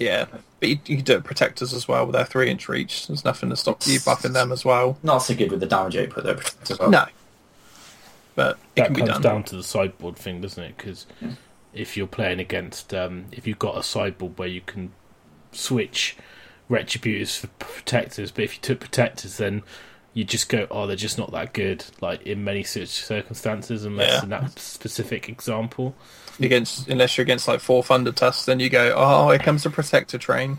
Yeah, 0.00 0.24
but 0.58 0.68
you, 0.68 0.78
you 0.86 0.96
can 0.96 1.04
do 1.04 1.14
it 1.14 1.24
protectors 1.24 1.72
as 1.72 1.86
well 1.86 2.06
with 2.06 2.14
their 2.14 2.24
three 2.24 2.50
inch 2.50 2.68
reach. 2.68 3.06
There's 3.06 3.24
nothing 3.24 3.50
to 3.50 3.56
stop 3.56 3.86
you 3.86 4.00
buffing 4.00 4.32
them 4.32 4.50
as 4.50 4.64
well. 4.64 4.98
Not 5.04 5.18
so 5.18 5.32
good 5.32 5.52
with 5.52 5.60
the 5.60 5.66
damage 5.66 5.96
output 5.96 6.24
though. 6.24 6.40
as 6.68 6.78
well. 6.80 6.90
No, 6.90 7.06
but 8.34 8.58
it 8.74 8.80
that 8.80 8.84
can 8.86 8.94
be 8.94 9.00
comes 9.02 9.12
done. 9.12 9.22
down 9.22 9.44
to 9.44 9.56
the 9.56 9.62
sideboard 9.62 10.16
thing, 10.16 10.40
doesn't 10.40 10.62
it? 10.62 10.76
Because 10.76 11.06
if 11.72 11.96
you're 11.96 12.08
playing 12.08 12.40
against, 12.40 12.92
um, 12.92 13.26
if 13.30 13.46
you've 13.46 13.60
got 13.60 13.78
a 13.78 13.84
sideboard 13.84 14.38
where 14.38 14.48
you 14.48 14.62
can 14.62 14.90
switch 15.52 16.16
retributors 16.68 17.38
for 17.38 17.46
protectors, 17.60 18.32
but 18.32 18.42
if 18.42 18.56
you 18.56 18.60
took 18.60 18.80
protectors, 18.80 19.36
then 19.36 19.62
you 20.14 20.24
just 20.24 20.48
go, 20.48 20.66
oh, 20.70 20.86
they're 20.86 20.96
just 20.96 21.18
not 21.18 21.30
that 21.32 21.52
good. 21.52 21.84
Like 22.00 22.22
in 22.22 22.42
many 22.44 22.62
such 22.64 22.88
circumstances, 22.88 23.84
unless 23.84 24.10
Yeah. 24.10 24.22
in 24.24 24.28
that 24.30 24.58
specific 24.58 25.28
example. 25.28 25.94
against 26.40 26.88
unless 26.88 27.16
you're 27.16 27.22
against 27.22 27.46
like 27.46 27.60
four 27.60 27.82
Thundertusk, 27.82 28.44
then 28.46 28.60
you 28.60 28.68
go, 28.70 28.92
oh, 28.96 29.30
here 29.30 29.38
comes 29.38 29.62
the 29.62 29.70
protector 29.70 30.18
train. 30.18 30.58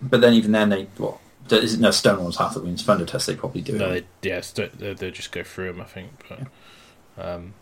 But 0.00 0.20
then 0.20 0.34
even 0.34 0.52
then 0.52 0.68
they 0.70 0.86
well 0.98 1.20
there 1.48 1.60
isn't 1.62 1.80
no 1.80 1.90
Stonewall's 1.90 2.36
half 2.36 2.54
the 2.54 2.60
wounds. 2.60 2.84
Thundertusk 2.84 3.26
they 3.26 3.34
probably 3.36 3.60
do. 3.62 3.78
No, 3.78 3.90
it. 3.92 4.06
they, 4.20 4.30
yes, 4.30 4.50
they, 4.52 4.66
they, 4.68 4.94
they 4.94 5.10
just 5.10 5.32
go 5.32 5.42
through 5.42 5.72
them. 5.72 5.80
I 5.80 5.84
think, 5.84 6.10
but 6.28 7.24
um, 7.24 7.54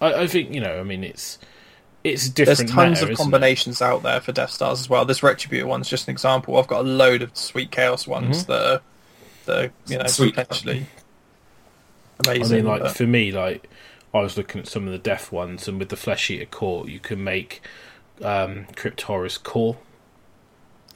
I, 0.00 0.14
I 0.22 0.26
think 0.26 0.52
you 0.54 0.60
know, 0.60 0.78
I 0.80 0.82
mean, 0.82 1.04
it's 1.04 1.38
it's 2.02 2.28
different. 2.28 2.58
There's 2.58 2.70
tons 2.70 2.90
meta, 3.00 3.04
of 3.04 3.10
isn't 3.10 3.12
it? 3.12 3.16
combinations 3.22 3.82
out 3.82 4.02
there 4.02 4.20
for 4.20 4.32
Death 4.32 4.50
Stars 4.50 4.80
as 4.80 4.88
well. 4.90 5.04
This 5.04 5.20
Retributor 5.20 5.64
one's 5.66 5.88
just 5.88 6.08
an 6.08 6.12
example. 6.12 6.56
I've 6.56 6.66
got 6.66 6.80
a 6.80 6.88
load 6.88 7.22
of 7.22 7.36
sweet 7.36 7.70
Chaos 7.70 8.06
ones 8.06 8.44
Mm-hmm. 8.44 8.52
that 8.52 8.72
are, 8.72 8.80
that 9.50 9.64
are, 9.64 9.72
you 9.86 9.98
know, 9.98 10.06
Sweet. 10.06 10.34
potentially 10.34 10.86
I 12.26 12.34
mean, 12.38 12.64
like 12.64 12.82
but- 12.82 12.96
for 12.96 13.06
me, 13.06 13.32
like 13.32 13.68
I 14.12 14.20
was 14.20 14.36
looking 14.36 14.60
at 14.60 14.68
some 14.68 14.86
of 14.86 14.92
the 14.92 14.98
deaf 14.98 15.32
ones, 15.32 15.68
and 15.68 15.78
with 15.78 15.88
the 15.88 15.96
Flesh 15.96 16.30
Eater 16.30 16.46
Court, 16.46 16.88
you 16.88 16.98
can 17.00 17.22
make 17.24 17.60
um, 18.22 18.66
Crypt 18.76 19.00
Horror's 19.02 19.38
core 19.38 19.78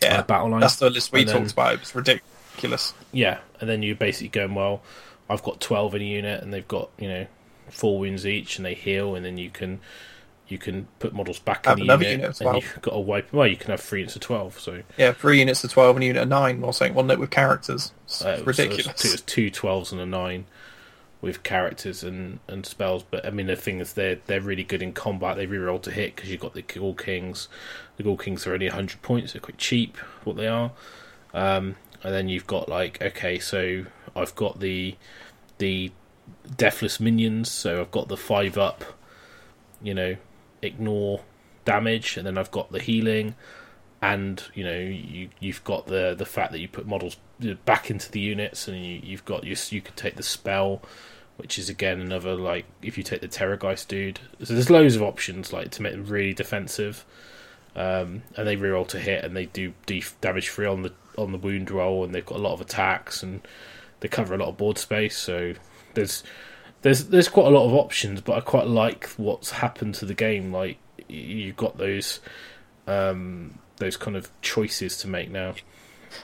yeah, 0.02 0.18
uh, 0.18 0.22
battle 0.22 0.50
line. 0.50 0.60
that's 0.60 0.76
the 0.76 0.90
list 0.90 1.12
we 1.12 1.20
and 1.20 1.28
then- 1.28 1.36
talked 1.38 1.52
about. 1.52 1.74
It's 1.74 1.94
ridiculous. 1.94 2.92
Yeah, 3.12 3.38
and 3.60 3.68
then 3.70 3.82
you're 3.82 3.94
basically 3.96 4.28
going, 4.28 4.54
well, 4.54 4.82
I've 5.30 5.42
got 5.42 5.60
twelve 5.60 5.94
in 5.94 6.02
a 6.02 6.04
unit, 6.04 6.42
and 6.42 6.52
they've 6.52 6.68
got 6.68 6.90
you 6.98 7.08
know 7.08 7.26
four 7.70 7.98
wounds 7.98 8.26
each, 8.26 8.56
and 8.58 8.66
they 8.66 8.74
heal, 8.74 9.14
and 9.14 9.24
then 9.24 9.38
you 9.38 9.48
can 9.50 9.80
you 10.48 10.58
can 10.58 10.86
put 10.98 11.14
models 11.14 11.38
back 11.38 11.66
in 11.66 11.76
the 11.76 11.82
another 11.84 12.04
unit, 12.04 12.20
unit 12.20 12.40
and 12.40 12.62
you've 12.62 12.82
got 12.82 12.92
to 12.92 12.98
wipe. 12.98 13.32
Well, 13.32 13.46
you 13.46 13.56
can 13.56 13.70
have 13.70 13.80
three 13.80 14.00
units 14.00 14.14
of 14.16 14.22
twelve, 14.22 14.58
so 14.60 14.82
Yeah, 14.98 15.12
three 15.12 15.38
units 15.38 15.64
of 15.64 15.70
twelve 15.72 15.96
and 15.96 16.02
a 16.02 16.06
unit 16.06 16.22
of 16.22 16.28
nine 16.28 16.62
or 16.62 16.72
something, 16.72 16.94
wasn't 16.94 17.12
it, 17.12 17.18
with 17.18 17.30
characters? 17.30 17.92
It's 18.04 18.24
Uh, 18.24 18.28
it 18.40 18.44
was- 18.46 18.58
it 18.58 18.68
was 18.68 18.76
ridiculous. 18.76 19.02
two- 19.02 19.08
It 19.08 19.12
was 19.12 19.20
two 19.22 19.50
12s 19.50 19.92
and 19.92 20.00
a 20.00 20.06
nine 20.06 20.44
with 21.22 21.42
characters 21.42 22.04
and, 22.04 22.40
and 22.46 22.66
spells. 22.66 23.02
But 23.02 23.24
I 23.24 23.30
mean, 23.30 23.46
the 23.46 23.56
thing 23.56 23.80
is, 23.80 23.94
they're 23.94 24.18
they're 24.26 24.40
really 24.42 24.64
good 24.64 24.82
in 24.82 24.92
combat. 24.92 25.36
They 25.36 25.46
reroll 25.46 25.80
to 25.82 25.90
hit 25.90 26.14
because 26.14 26.30
you've 26.30 26.40
got 26.40 26.52
the 26.52 26.60
Ghoul 26.62 26.94
Kings. 26.94 27.48
The 27.96 28.02
Ghoul 28.02 28.18
Kings 28.18 28.46
are 28.46 28.52
only 28.52 28.66
100 28.68 29.00
points. 29.00 29.32
They're 29.32 29.40
quite 29.40 29.56
cheap, 29.58 29.96
what 30.24 30.36
they 30.36 30.46
are. 30.48 30.72
Um, 31.32 31.76
and 32.02 32.12
then 32.14 32.28
you've 32.28 32.46
got 32.46 32.68
like 32.68 33.00
okay, 33.02 33.38
so 33.38 33.86
I've 34.14 34.34
got 34.34 34.60
the 34.60 34.96
the 35.56 35.90
deathless 36.56 37.00
minions. 37.00 37.50
So 37.50 37.80
I've 37.80 37.90
got 37.90 38.08
the 38.08 38.18
five 38.18 38.58
up. 38.58 38.84
You 39.82 39.94
know, 39.94 40.16
ignore 40.64 41.20
damage, 41.64 42.16
and 42.16 42.26
then 42.26 42.38
I've 42.38 42.50
got 42.50 42.72
the 42.72 42.80
healing 42.80 43.34
and 44.04 44.42
you 44.52 44.62
know 44.62 44.78
you 44.78 45.30
you've 45.40 45.64
got 45.64 45.86
the 45.86 46.14
the 46.16 46.26
fact 46.26 46.52
that 46.52 46.58
you 46.58 46.68
put 46.68 46.86
models 46.86 47.16
back 47.64 47.90
into 47.90 48.10
the 48.12 48.20
units 48.20 48.68
and 48.68 48.76
you, 48.84 49.00
you've 49.02 49.24
got 49.24 49.44
your 49.44 49.56
you 49.70 49.80
could 49.80 49.96
take 49.96 50.16
the 50.16 50.22
spell 50.22 50.82
which 51.38 51.58
is 51.58 51.70
again 51.70 52.00
another 52.00 52.34
like 52.34 52.66
if 52.82 52.98
you 52.98 53.02
take 53.02 53.22
the 53.22 53.28
Terrorgeist 53.28 53.88
dude 53.88 54.20
so 54.42 54.52
there's 54.52 54.68
loads 54.68 54.94
of 54.94 55.02
options 55.02 55.54
like 55.54 55.70
to 55.70 55.82
make 55.82 55.92
them 55.92 56.04
really 56.04 56.34
defensive 56.34 57.04
um, 57.76 58.22
and 58.36 58.46
they 58.46 58.56
reroll 58.56 58.86
to 58.86 59.00
hit 59.00 59.24
and 59.24 59.34
they 59.34 59.46
do 59.46 59.72
def- 59.86 60.20
damage 60.20 60.48
free 60.50 60.66
on 60.66 60.82
the 60.82 60.92
on 61.16 61.32
the 61.32 61.38
wound 61.38 61.70
roll 61.70 62.04
and 62.04 62.14
they've 62.14 62.26
got 62.26 62.38
a 62.38 62.42
lot 62.42 62.52
of 62.52 62.60
attacks 62.60 63.22
and 63.22 63.40
they 64.00 64.08
cover 64.08 64.34
a 64.34 64.38
lot 64.38 64.48
of 64.48 64.56
board 64.58 64.76
space 64.76 65.16
so 65.16 65.54
there's 65.94 66.22
there's 66.84 67.06
there's 67.06 67.28
quite 67.28 67.46
a 67.46 67.50
lot 67.50 67.66
of 67.66 67.72
options 67.72 68.20
but 68.20 68.36
I 68.36 68.40
quite 68.40 68.66
like 68.66 69.08
what's 69.16 69.50
happened 69.50 69.94
to 69.96 70.04
the 70.04 70.12
game 70.14 70.52
like 70.52 70.76
you've 71.08 71.56
got 71.56 71.78
those 71.78 72.20
um, 72.86 73.58
those 73.78 73.96
kind 73.96 74.16
of 74.16 74.30
choices 74.42 74.98
to 74.98 75.08
make 75.08 75.30
now. 75.30 75.54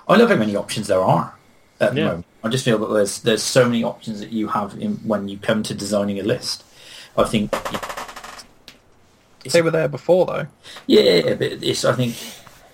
I 0.07 0.17
love 0.17 0.29
how 0.29 0.37
many 0.37 0.55
options 0.55 0.87
there 0.89 1.01
are 1.01 1.35
at 1.81 1.95
the 1.95 2.01
Yeah. 2.01 2.07
moment. 2.09 2.27
I 2.45 2.49
just 2.51 2.65
feel 2.67 2.77
that 2.79 2.93
there's 2.93 3.21
there's 3.21 3.43
so 3.43 3.65
many 3.65 3.83
options 3.83 4.21
that 4.21 4.31
you 4.33 4.49
have 4.49 4.77
in, 4.79 4.97
when 4.97 5.29
you 5.29 5.39
come 5.39 5.63
to 5.65 5.75
designing 5.75 6.19
a 6.19 6.23
list. 6.23 6.63
I 7.17 7.25
think 7.25 7.51
They 9.51 9.63
were 9.63 9.71
there 9.71 9.89
before 9.89 10.27
though. 10.27 10.47
Yeah, 10.87 11.35
but 11.35 11.53
it's. 11.63 11.85
I 11.87 11.95
think 11.95 12.15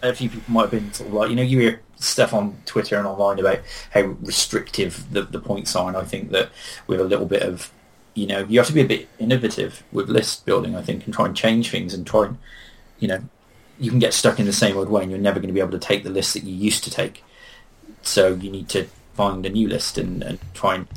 a 0.02 0.12
few 0.12 0.28
people 0.28 0.52
might 0.52 0.62
have 0.62 0.70
been 0.72 0.92
sort 0.92 1.08
of 1.08 1.14
like 1.14 1.30
you 1.30 1.36
know 1.36 1.42
you 1.42 1.60
hear 1.60 1.80
stuff 1.98 2.34
on 2.34 2.58
Twitter 2.66 2.96
and 2.98 3.06
online 3.06 3.38
about 3.38 3.60
how 3.92 4.02
restrictive 4.20 5.06
the 5.12 5.22
the 5.22 5.38
points 5.40 5.76
are, 5.76 5.86
and 5.88 5.96
I 5.96 6.02
think 6.02 6.32
that 6.32 6.50
with 6.88 7.00
a 7.00 7.04
little 7.04 7.26
bit 7.26 7.42
of 7.42 7.70
you 8.16 8.26
know 8.26 8.44
you 8.48 8.58
have 8.58 8.66
to 8.66 8.72
be 8.72 8.80
a 8.80 8.86
bit 8.86 9.08
innovative 9.18 9.84
with 9.92 10.08
list 10.08 10.46
building. 10.46 10.74
I 10.74 10.82
think 10.82 11.04
and 11.04 11.14
try 11.14 11.26
and 11.26 11.36
change 11.36 11.70
things 11.70 11.94
and 11.94 12.06
try 12.06 12.26
and 12.26 12.38
you 12.98 13.06
know 13.06 13.20
you 13.78 13.90
can 13.90 13.98
get 13.98 14.14
stuck 14.14 14.40
in 14.40 14.46
the 14.46 14.52
same 14.52 14.76
old 14.76 14.88
way, 14.88 15.02
and 15.02 15.10
you're 15.10 15.20
never 15.20 15.38
going 15.38 15.48
to 15.48 15.54
be 15.54 15.60
able 15.60 15.72
to 15.72 15.78
take 15.78 16.02
the 16.02 16.10
list 16.10 16.32
that 16.32 16.42
you 16.42 16.54
used 16.54 16.82
to 16.84 16.90
take. 16.90 17.22
So 18.02 18.34
you 18.34 18.50
need 18.50 18.68
to 18.70 18.86
find 19.14 19.44
a 19.44 19.50
new 19.50 19.68
list 19.68 19.98
and, 19.98 20.22
and 20.22 20.38
try 20.54 20.76
and 20.76 20.88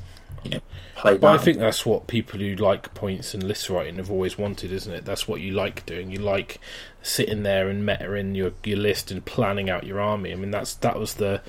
you 0.44 0.52
know 0.52 0.60
play. 0.96 1.18
But 1.18 1.38
I 1.40 1.44
think 1.44 1.58
that's 1.58 1.86
what 1.86 2.08
people 2.08 2.40
who 2.40 2.56
like 2.56 2.94
points 2.94 3.34
and 3.34 3.44
list 3.44 3.70
writing 3.70 3.98
have 3.98 4.10
always 4.10 4.38
wanted, 4.38 4.72
isn't 4.72 4.94
it? 4.94 5.04
That's 5.04 5.28
what 5.28 5.42
you 5.42 5.52
like 5.52 5.86
doing. 5.86 6.12
You 6.12 6.20
like 6.20 6.62
sitting 7.04 7.44
there 7.44 7.68
and 7.68 7.86
meta 7.86 8.14
in 8.14 8.34
your 8.34 8.54
your 8.64 8.78
list 8.78 9.12
and 9.12 9.26
planning 9.26 9.70
out 9.70 9.86
your 9.86 10.00
army. 10.00 10.32
I 10.32 10.36
mean, 10.36 10.52
that's 10.52 10.74
that 10.76 10.98
was 10.98 11.16
the 11.16 11.42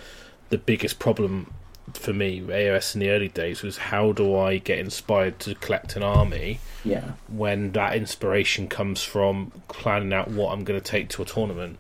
the 0.49 0.59
biggest 0.59 0.99
problem 0.99 1.55
for 1.95 2.13
me, 2.13 2.41
AOS 2.41 2.95
in 2.95 3.01
the 3.01 3.11
early 3.11 3.29
days 3.29 3.63
was 3.63 3.77
how 3.79 4.13
do 4.13 4.37
I 4.37 4.59
get 4.59 4.79
inspired 4.79 5.39
to 5.41 5.55
collect 5.57 5.97
an 5.97 6.03
army 6.03 6.61
Yeah. 6.85 7.13
when 7.29 7.73
that 7.73 7.97
inspiration 7.97 8.69
comes 8.69 9.03
from 9.03 9.51
planning 9.69 10.13
out 10.13 10.29
what 10.31 10.53
I'm 10.53 10.65
going 10.65 10.81
to 10.81 10.85
take 10.91 11.09
to 11.11 11.23
a 11.23 11.25
tournament. 11.25 11.79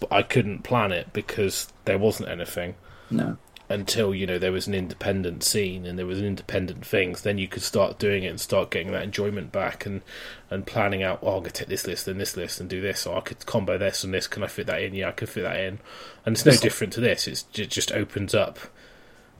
But 0.00 0.12
I 0.12 0.22
couldn't 0.22 0.62
plan 0.62 0.92
it 0.92 1.12
because 1.12 1.68
there 1.84 1.98
wasn't 1.98 2.28
anything 2.28 2.76
No. 3.10 3.36
until 3.68 4.14
you 4.14 4.26
know 4.26 4.38
there 4.38 4.52
was 4.52 4.68
an 4.68 4.74
independent 4.74 5.42
scene 5.42 5.84
and 5.84 5.98
there 5.98 6.06
was 6.06 6.20
an 6.20 6.24
independent 6.24 6.86
things. 6.86 7.22
Then 7.22 7.36
you 7.38 7.48
could 7.48 7.62
start 7.62 7.98
doing 7.98 8.22
it 8.22 8.28
and 8.28 8.40
start 8.40 8.70
getting 8.70 8.92
that 8.92 9.02
enjoyment 9.02 9.50
back 9.50 9.84
and 9.84 10.02
and 10.50 10.64
planning 10.64 11.02
out. 11.02 11.18
Oh, 11.22 11.38
I'm 11.38 11.42
to 11.44 11.50
take 11.50 11.66
this 11.68 11.86
list 11.88 12.06
and 12.06 12.20
this 12.20 12.36
list 12.36 12.60
and 12.60 12.70
do 12.70 12.80
this. 12.80 13.04
Or 13.04 13.16
I 13.16 13.20
could 13.20 13.44
combo 13.46 13.76
this 13.76 14.04
and 14.04 14.14
this. 14.14 14.28
Can 14.28 14.44
I 14.44 14.46
fit 14.46 14.68
that 14.68 14.80
in? 14.80 14.94
Yeah, 14.94 15.08
I 15.08 15.12
could 15.12 15.28
fit 15.28 15.42
that 15.42 15.58
in. 15.58 15.80
And 16.24 16.36
it's 16.36 16.46
no 16.46 16.52
different 16.54 16.92
to 16.92 17.00
this. 17.00 17.26
It's, 17.26 17.44
it 17.58 17.68
just 17.70 17.90
opens 17.90 18.34
up 18.36 18.58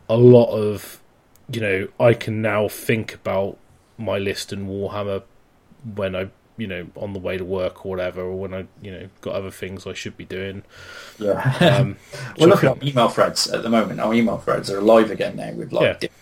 a 0.09 0.17
lot 0.17 0.51
of 0.51 1.01
you 1.51 1.61
know. 1.61 1.89
I 2.01 2.15
can 2.15 2.43
now 2.43 2.69
think 2.69 3.15
about 3.15 3.59
my 3.97 4.19
list 4.19 4.53
and 4.53 4.69
Warhammer 4.69 5.23
when 5.95 6.15
I 6.17 6.29
you 6.57 6.67
know 6.67 6.89
on 6.97 7.13
the 7.13 7.19
way 7.19 7.39
to 7.39 7.45
work 7.45 7.85
or 7.87 7.91
whatever, 7.91 8.23
or 8.23 8.37
when 8.37 8.55
I 8.55 8.67
you 8.83 8.91
know 8.91 9.09
got 9.21 9.35
other 9.35 9.51
things 9.51 9.87
I 9.87 9.93
should 9.95 10.17
be 10.17 10.25
doing. 10.25 10.63
Yeah. 11.19 11.41
Um, 11.61 11.97
well, 12.39 12.39
so 12.39 12.47
look 12.47 12.65
I 12.65 12.69
at 12.69 12.83
email 12.83 13.09
threads 13.09 13.49
at 13.49 13.63
the 13.63 13.71
moment. 13.71 14.01
Our 14.01 14.15
email 14.15 14.39
threads 14.39 14.71
are 14.71 14.79
alive 14.79 15.11
again 15.11 15.37
now 15.37 15.53
with 15.53 15.73
like 15.73 15.83
Yeah. 15.83 15.93
different 15.95 16.13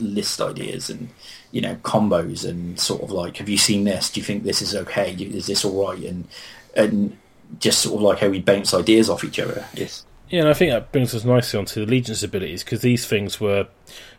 list 0.00 0.40
ideas 0.40 0.90
and 0.90 1.08
you 1.52 1.60
know 1.60 1.76
combos 1.76 2.48
and 2.48 2.78
sort 2.80 3.02
of 3.02 3.10
like, 3.10 3.36
have 3.36 3.48
you 3.48 3.58
seen 3.58 3.84
this? 3.84 4.10
Do 4.10 4.20
you 4.20 4.24
think 4.24 4.42
this 4.44 4.62
is 4.62 4.74
okay? 4.74 5.12
Is 5.14 5.46
this 5.46 5.64
all 5.64 5.88
right? 5.88 6.02
And 6.04 6.26
and 6.76 7.16
just 7.60 7.80
sort 7.80 7.96
of 7.96 8.02
like 8.02 8.18
how 8.18 8.28
we 8.28 8.40
bounce 8.40 8.74
ideas 8.74 9.08
off 9.08 9.24
each 9.24 9.38
other. 9.38 9.66
Yes. 9.74 10.04
Yeah, 10.30 10.40
and 10.40 10.48
I 10.48 10.54
think 10.54 10.70
that 10.72 10.90
brings 10.92 11.14
us 11.14 11.24
nicely 11.24 11.58
onto 11.58 11.80
the 11.84 11.86
allegiance 11.90 12.22
abilities 12.22 12.64
because 12.64 12.80
these 12.80 13.06
things 13.06 13.40
were 13.40 13.68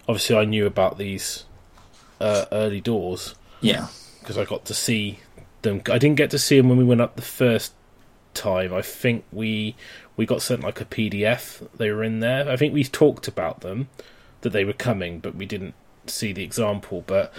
obviously 0.07 0.36
I 0.38 0.45
knew 0.45 0.65
about 0.65 0.98
these 0.98 1.45
uh, 2.22 2.45
early 2.52 2.80
doors 2.82 3.36
Yeah. 3.61 3.88
because 4.19 4.38
I 4.38 4.45
got 4.45 4.65
to 4.65 4.73
see 4.73 5.19
them. 5.64 5.82
I 5.91 5.98
didn't 5.98 6.15
get 6.18 6.30
to 6.32 6.40
see 6.40 6.57
them 6.57 6.69
when 6.69 6.77
we 6.77 6.84
went 6.84 7.02
up 7.02 7.15
the 7.15 7.22
first 7.22 7.73
time. 8.34 8.73
I 8.73 8.82
think 8.82 9.26
we 9.32 9.76
we 10.15 10.26
got 10.26 10.41
sent 10.41 10.61
like 10.61 10.80
a 10.80 10.86
PDF. 10.86 11.68
They 11.76 11.91
were 11.91 12.03
in 12.03 12.19
there. 12.19 12.49
I 12.49 12.56
think 12.56 12.73
we 12.73 12.84
talked 12.84 13.27
about 13.27 13.61
them 13.61 13.90
that 14.41 14.52
they 14.52 14.64
were 14.64 14.73
coming, 14.73 15.19
but 15.19 15.36
we 15.36 15.45
didn't 15.45 15.73
see 16.07 16.32
the 16.32 16.44
example. 16.44 17.03
But 17.07 17.34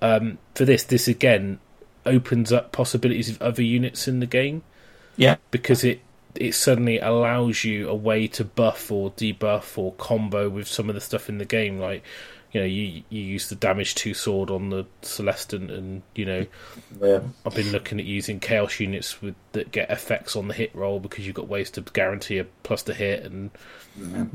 um, 0.00 0.38
for 0.54 0.64
this, 0.64 0.82
this 0.82 1.06
again 1.08 1.60
opens 2.06 2.52
up 2.52 2.72
possibilities 2.72 3.28
of 3.28 3.40
other 3.42 3.62
units 3.62 4.08
in 4.08 4.20
the 4.20 4.26
game 4.26 4.62
Yeah. 5.16 5.36
because 5.50 5.84
it 5.84 6.00
it 6.38 6.54
suddenly 6.54 6.98
allows 6.98 7.64
you 7.64 7.88
a 7.88 7.94
way 7.94 8.26
to 8.28 8.44
buff 8.44 8.90
or 8.90 9.10
debuff 9.12 9.76
or 9.76 9.92
combo 9.94 10.48
with 10.48 10.68
some 10.68 10.88
of 10.88 10.94
the 10.94 11.00
stuff 11.00 11.28
in 11.28 11.38
the 11.38 11.44
game. 11.44 11.78
Like, 11.78 12.04
you 12.52 12.60
know, 12.60 12.66
you 12.66 13.02
you 13.10 13.20
use 13.20 13.48
the 13.48 13.54
damage 13.54 13.94
two 13.94 14.14
sword 14.14 14.50
on 14.50 14.70
the 14.70 14.86
Celestant, 15.02 15.70
and 15.70 16.02
you 16.14 16.24
know, 16.24 16.46
Yeah. 17.00 17.20
I've 17.44 17.54
been 17.54 17.72
looking 17.72 17.98
at 18.00 18.06
using 18.06 18.40
chaos 18.40 18.80
units 18.80 19.20
with 19.20 19.34
that 19.52 19.72
get 19.72 19.90
effects 19.90 20.36
on 20.36 20.48
the 20.48 20.54
hit 20.54 20.74
roll 20.74 21.00
because 21.00 21.26
you've 21.26 21.36
got 21.36 21.48
ways 21.48 21.70
to 21.72 21.82
guarantee 21.82 22.38
a 22.38 22.44
plus 22.62 22.82
to 22.84 22.94
hit, 22.94 23.24
and 23.24 23.50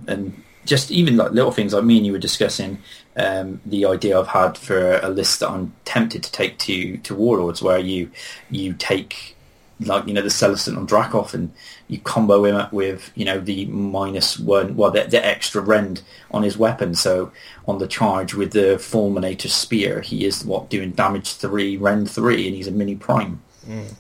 and 0.08 0.44
just 0.66 0.92
even 0.92 1.18
like 1.18 1.32
little 1.32 1.52
things 1.52 1.74
like 1.74 1.84
me 1.84 1.98
and 1.98 2.06
you 2.06 2.12
were 2.12 2.20
discussing 2.20 2.80
um, 3.18 3.60
the 3.66 3.86
idea 3.86 4.18
I've 4.20 4.28
had 4.28 4.58
for 4.58 4.98
a 5.00 5.10
list 5.10 5.40
that 5.42 5.50
I'm 5.50 5.74
tempted 5.86 6.24
to 6.24 6.32
take 6.32 6.58
to 6.60 6.98
to 6.98 7.16
warlords 7.16 7.62
where 7.62 7.80
you 7.80 8.12
you 8.50 8.74
take 8.74 9.36
like 9.80 10.08
you 10.08 10.14
know 10.14 10.22
the 10.22 10.30
Celestant 10.30 10.78
on 10.78 10.86
Dracoth 10.86 11.34
and 11.34 11.52
you 11.94 12.00
combo 12.00 12.44
him 12.44 12.56
up 12.56 12.74
with 12.74 13.12
you 13.16 13.24
know 13.24 13.40
the 13.40 13.66
minus 13.68 14.40
one 14.40 14.76
well 14.76 14.92
the, 14.92 15.04
the 15.04 15.26
extra 15.26 15.62
rend 15.62 16.02
on 16.32 16.44
his 16.44 16.58
weapon 16.58 16.96
so 16.96 17.32
on 17.68 17.78
the 17.78 17.88
charge 17.88 18.34
with 18.34 18.52
the 18.52 18.76
fulminator 18.78 19.50
spear 19.50 20.02
he 20.02 20.26
is 20.26 20.44
what 20.44 20.70
doing 20.70 20.92
damage 20.92 21.34
three 21.34 21.78
rend 21.78 22.10
three 22.10 22.48
and 22.48 22.56
he's 22.56 22.68
a 22.68 22.72
mini 22.72 22.96
prime 22.96 23.42
mm. 23.68 23.94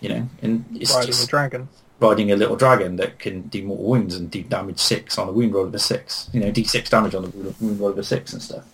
you 0.00 0.08
know 0.08 0.28
and 0.42 0.64
it's 0.74 0.94
riding 0.94 1.06
just 1.06 1.22
the 1.22 1.26
dragon. 1.26 1.68
riding 2.00 2.32
a 2.32 2.36
little 2.36 2.56
dragon 2.56 2.96
that 2.96 3.18
can 3.18 3.42
do 3.42 3.62
more 3.62 3.76
wounds 3.76 4.16
and 4.16 4.30
do 4.30 4.42
damage 4.42 4.78
six 4.78 5.18
on 5.18 5.28
a 5.28 5.32
wound 5.32 5.52
roll 5.52 5.66
of 5.66 5.74
a 5.74 5.78
six. 5.78 6.28
You 6.32 6.40
know, 6.40 6.50
d 6.50 6.64
six 6.64 6.90
damage 6.90 7.14
on 7.14 7.24
a 7.24 7.28
wound 7.28 7.54
wound 7.60 7.80
roll 7.80 7.90
of 7.90 7.98
a 7.98 8.04
six 8.04 8.32
and 8.32 8.42
stuff. 8.42 8.64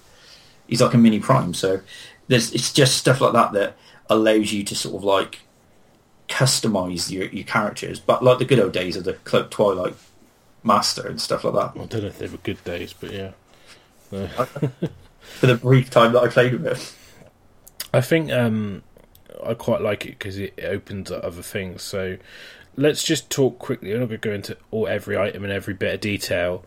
He's 0.66 0.80
like 0.80 0.94
a 0.94 0.98
mini 0.98 1.20
prime, 1.20 1.54
so 1.54 1.80
there's 2.28 2.52
it's 2.52 2.72
just 2.72 2.96
stuff 2.96 3.20
like 3.20 3.32
that 3.32 3.52
that 3.52 3.76
allows 4.08 4.52
you 4.52 4.62
to 4.64 4.74
sort 4.74 4.96
of 4.96 5.04
like 5.04 5.40
customize 6.28 7.10
your 7.10 7.26
your 7.26 7.44
characters, 7.44 8.00
but 8.00 8.22
like 8.22 8.38
the 8.38 8.44
good 8.44 8.60
old 8.60 8.72
days 8.72 8.96
of 8.96 9.04
the 9.04 9.14
Cloak 9.14 9.50
Twilight 9.50 9.94
Master 10.62 11.06
and 11.06 11.20
stuff 11.20 11.44
like 11.44 11.54
that. 11.54 11.80
I 11.80 11.86
don't 11.86 12.02
know 12.02 12.08
if 12.08 12.18
they 12.18 12.28
were 12.28 12.38
good 12.38 12.62
days, 12.64 12.92
but 12.92 13.12
yeah. 13.12 13.32
For 14.10 15.46
the 15.46 15.56
brief 15.56 15.90
time 15.90 16.12
that 16.12 16.22
I 16.22 16.28
played 16.28 16.52
with 16.52 16.66
it, 16.66 16.94
I 17.92 18.00
think 18.00 18.30
um, 18.30 18.82
I 19.44 19.54
quite 19.54 19.80
like 19.80 20.06
it 20.06 20.18
because 20.18 20.38
it, 20.38 20.54
it 20.56 20.64
opens 20.64 21.10
up 21.10 21.24
other 21.24 21.42
things. 21.42 21.82
So 21.82 22.16
let's 22.76 23.02
just 23.02 23.28
talk 23.28 23.58
quickly. 23.58 23.92
I'm 23.92 24.00
not 24.00 24.08
going 24.08 24.20
to 24.20 24.28
go 24.28 24.34
into 24.34 24.56
all 24.70 24.86
every 24.86 25.16
item 25.16 25.42
and 25.44 25.52
every 25.52 25.74
bit 25.74 25.94
of 25.94 26.00
detail, 26.00 26.64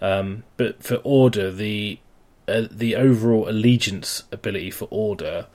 um, 0.00 0.44
but 0.56 0.82
for 0.82 0.96
order, 1.04 1.50
the 1.50 1.98
uh, 2.46 2.66
the 2.70 2.96
overall 2.96 3.48
allegiance 3.48 4.22
ability 4.32 4.70
for 4.70 4.88
order 4.90 5.46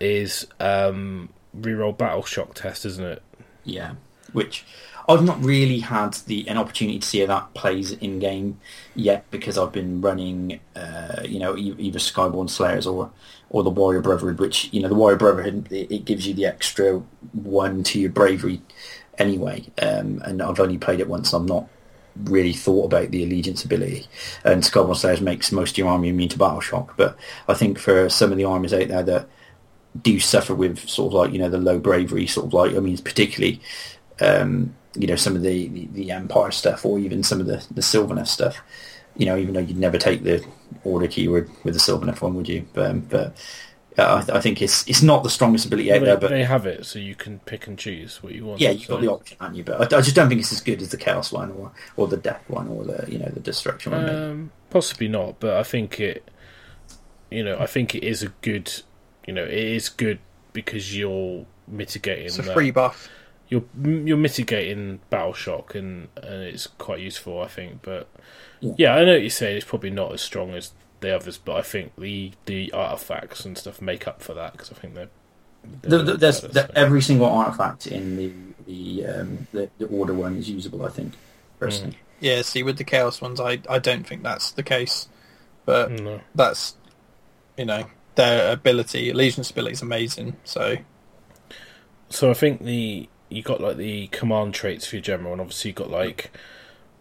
is 0.00 0.46
um, 0.58 1.28
reroll 1.58 1.96
battle 1.96 2.22
shock 2.22 2.54
test, 2.54 2.84
isn't 2.84 3.04
it? 3.04 3.22
Yeah, 3.64 3.94
which 4.32 4.64
I've 5.08 5.24
not 5.24 5.42
really 5.42 5.80
had 5.80 6.14
the 6.26 6.48
an 6.48 6.56
opportunity 6.56 6.98
to 7.00 7.06
see 7.06 7.20
how 7.20 7.26
that 7.26 7.54
plays 7.54 7.92
in 7.92 8.20
game 8.20 8.60
yet 8.94 9.28
because 9.30 9.58
I've 9.58 9.72
been 9.72 10.00
running, 10.00 10.60
uh, 10.76 11.22
you 11.24 11.40
know, 11.40 11.56
either 11.56 11.98
Skyborne 11.98 12.48
Slayers 12.48 12.86
or 12.86 13.10
or 13.48 13.64
the 13.64 13.70
Warrior 13.70 14.02
Brotherhood, 14.02 14.38
which 14.38 14.72
you 14.72 14.80
know 14.80 14.88
the 14.88 14.94
Warrior 14.94 15.16
Brotherhood 15.16 15.70
it, 15.72 15.90
it 15.90 16.04
gives 16.04 16.26
you 16.26 16.34
the 16.34 16.46
extra 16.46 17.02
one 17.32 17.82
to 17.84 17.98
your 17.98 18.10
bravery 18.10 18.62
anyway, 19.18 19.64
um, 19.82 20.22
and 20.24 20.40
I've 20.40 20.60
only 20.60 20.78
played 20.78 21.00
it 21.00 21.08
once. 21.08 21.32
I'm 21.32 21.46
not 21.46 21.68
really 22.24 22.52
thought 22.52 22.86
about 22.86 23.10
the 23.10 23.24
allegiance 23.24 23.64
ability, 23.64 24.06
and 24.44 24.62
Skyborne 24.62 24.96
Slayers 24.96 25.20
makes 25.20 25.50
most 25.50 25.72
of 25.72 25.78
your 25.78 25.88
army 25.88 26.10
immune 26.10 26.28
to 26.28 26.38
battle 26.38 26.60
shock. 26.60 26.96
But 26.96 27.16
I 27.48 27.54
think 27.54 27.78
for 27.78 28.08
some 28.08 28.30
of 28.30 28.38
the 28.38 28.44
armies 28.44 28.72
out 28.72 28.86
there 28.88 29.02
that 29.02 29.28
do 30.02 30.20
suffer 30.20 30.54
with 30.54 30.88
sort 30.88 31.08
of 31.08 31.14
like 31.14 31.32
you 31.32 31.38
know 31.38 31.48
the 31.48 31.58
low 31.58 31.78
bravery 31.78 32.26
sort 32.26 32.46
of 32.46 32.52
like 32.52 32.74
I 32.74 32.78
mean 32.78 32.96
particularly 32.98 33.60
um, 34.20 34.74
you 34.94 35.06
know 35.06 35.16
some 35.16 35.36
of 35.36 35.42
the, 35.42 35.68
the, 35.68 35.86
the 35.92 36.10
Empire 36.10 36.50
stuff 36.50 36.84
or 36.84 36.98
even 36.98 37.22
some 37.22 37.40
of 37.40 37.46
the 37.46 37.64
the 37.70 37.80
Sylvaneth 37.80 38.28
stuff. 38.28 38.60
You 39.16 39.26
know, 39.26 39.36
even 39.36 39.54
though 39.54 39.60
you'd 39.60 39.76
never 39.76 39.98
take 39.98 40.22
the 40.22 40.42
order 40.84 41.08
keyword 41.08 41.50
with 41.64 41.74
the 41.74 41.80
Sylvaneth 41.80 42.22
one, 42.22 42.34
would 42.34 42.48
you? 42.48 42.66
But, 42.72 42.90
um, 42.90 43.00
but 43.00 43.36
uh, 43.98 44.24
I, 44.28 44.36
I 44.36 44.40
think 44.40 44.62
it's 44.62 44.88
it's 44.88 45.02
not 45.02 45.24
the 45.24 45.30
strongest 45.30 45.66
ability 45.66 45.92
out 45.92 46.00
they, 46.00 46.06
there, 46.06 46.16
but 46.16 46.30
they 46.30 46.44
have 46.44 46.66
it, 46.66 46.86
so 46.86 46.98
you 46.98 47.14
can 47.14 47.40
pick 47.40 47.66
and 47.66 47.78
choose 47.78 48.22
what 48.22 48.34
you 48.34 48.46
want. 48.46 48.60
yeah, 48.60 48.70
you've 48.70 48.84
so. 48.84 48.94
got 48.94 49.00
the 49.00 49.10
option, 49.10 49.36
haven't 49.40 49.56
you? 49.56 49.64
But 49.64 49.92
I, 49.92 49.98
I 49.98 50.00
just 50.00 50.14
don't 50.14 50.28
think 50.28 50.40
it's 50.40 50.52
as 50.52 50.60
good 50.60 50.80
as 50.80 50.90
the 50.90 50.96
Chaos 50.96 51.32
one 51.32 51.50
or 51.52 51.72
or 51.96 52.06
the 52.06 52.16
Death 52.16 52.42
one 52.48 52.68
or 52.68 52.84
the 52.84 53.04
you 53.10 53.18
know 53.18 53.28
the 53.28 53.40
Destruction 53.40 53.92
one. 53.92 54.08
Um, 54.08 54.52
possibly 54.70 55.08
not, 55.08 55.40
but 55.40 55.56
I 55.56 55.62
think 55.62 55.98
it. 56.00 56.30
You 57.30 57.44
know, 57.44 57.58
I 57.58 57.66
think 57.66 57.94
it 57.94 58.04
is 58.04 58.22
a 58.22 58.28
good. 58.42 58.82
You 59.30 59.36
know, 59.36 59.44
it 59.44 59.52
is 59.52 59.88
good 59.88 60.18
because 60.52 60.96
you're 60.96 61.46
mitigating. 61.68 62.24
It's 62.26 62.38
a 62.40 62.42
that- 62.42 62.52
free 62.52 62.72
buff. 62.72 63.08
You're 63.48 63.62
you're 63.80 64.16
mitigating 64.16 64.98
battle 65.08 65.34
shock, 65.34 65.76
and 65.76 66.08
and 66.16 66.42
it's 66.42 66.66
quite 66.66 66.98
useful, 66.98 67.40
I 67.40 67.46
think. 67.46 67.80
But 67.82 68.08
Yeah. 68.58 68.72
yeah, 68.76 68.94
I 68.96 69.04
know 69.04 69.12
what 69.12 69.20
you're 69.20 69.30
saying. 69.30 69.56
It's 69.58 69.64
probably 69.66 69.90
not 69.90 70.12
as 70.12 70.20
strong 70.20 70.50
as 70.54 70.72
the 70.98 71.14
others, 71.14 71.38
but 71.38 71.54
I 71.56 71.62
think 71.62 71.92
the 71.96 72.32
the 72.46 72.72
artifacts 72.72 73.44
and 73.44 73.56
stuff 73.56 73.80
make 73.80 74.08
up 74.08 74.20
for 74.20 74.34
that 74.34 74.50
because 74.52 74.72
I 74.72 74.74
think 74.74 74.94
they're. 74.96 75.10
they're 75.82 75.90
The, 75.98 76.02
the, 76.12 76.16
there's 76.16 76.40
better, 76.40 76.52
the, 76.54 76.60
so. 76.66 76.72
every 76.74 77.02
single 77.02 77.26
artifact 77.26 77.86
in 77.86 78.16
the 78.16 78.32
the, 78.66 79.06
um, 79.06 79.46
the 79.52 79.70
the 79.78 79.86
Order 79.86 80.14
one 80.14 80.36
is 80.38 80.50
usable. 80.50 80.84
I 80.84 80.88
think 80.88 81.14
personally. 81.60 81.98
Yeah, 82.18 82.42
see, 82.42 82.64
with 82.64 82.78
the 82.78 82.84
chaos 82.84 83.20
ones, 83.20 83.38
I 83.40 83.60
I 83.68 83.78
don't 83.78 84.04
think 84.04 84.24
that's 84.24 84.50
the 84.50 84.64
case, 84.64 85.06
but 85.66 85.92
No. 85.92 86.20
that's 86.34 86.74
you 87.56 87.64
know 87.64 87.84
their 88.20 88.52
ability, 88.52 89.10
Allegiance 89.10 89.50
ability 89.50 89.72
is 89.72 89.82
amazing. 89.82 90.36
So 90.44 90.76
So 92.10 92.30
I 92.30 92.34
think 92.34 92.62
the 92.64 93.08
you 93.28 93.42
got 93.42 93.60
like 93.60 93.76
the 93.76 94.08
command 94.08 94.54
traits 94.54 94.86
for 94.86 94.96
your 94.96 95.02
general, 95.02 95.32
and 95.32 95.40
obviously 95.40 95.70
you 95.70 95.74
got 95.74 95.90
like 95.90 96.30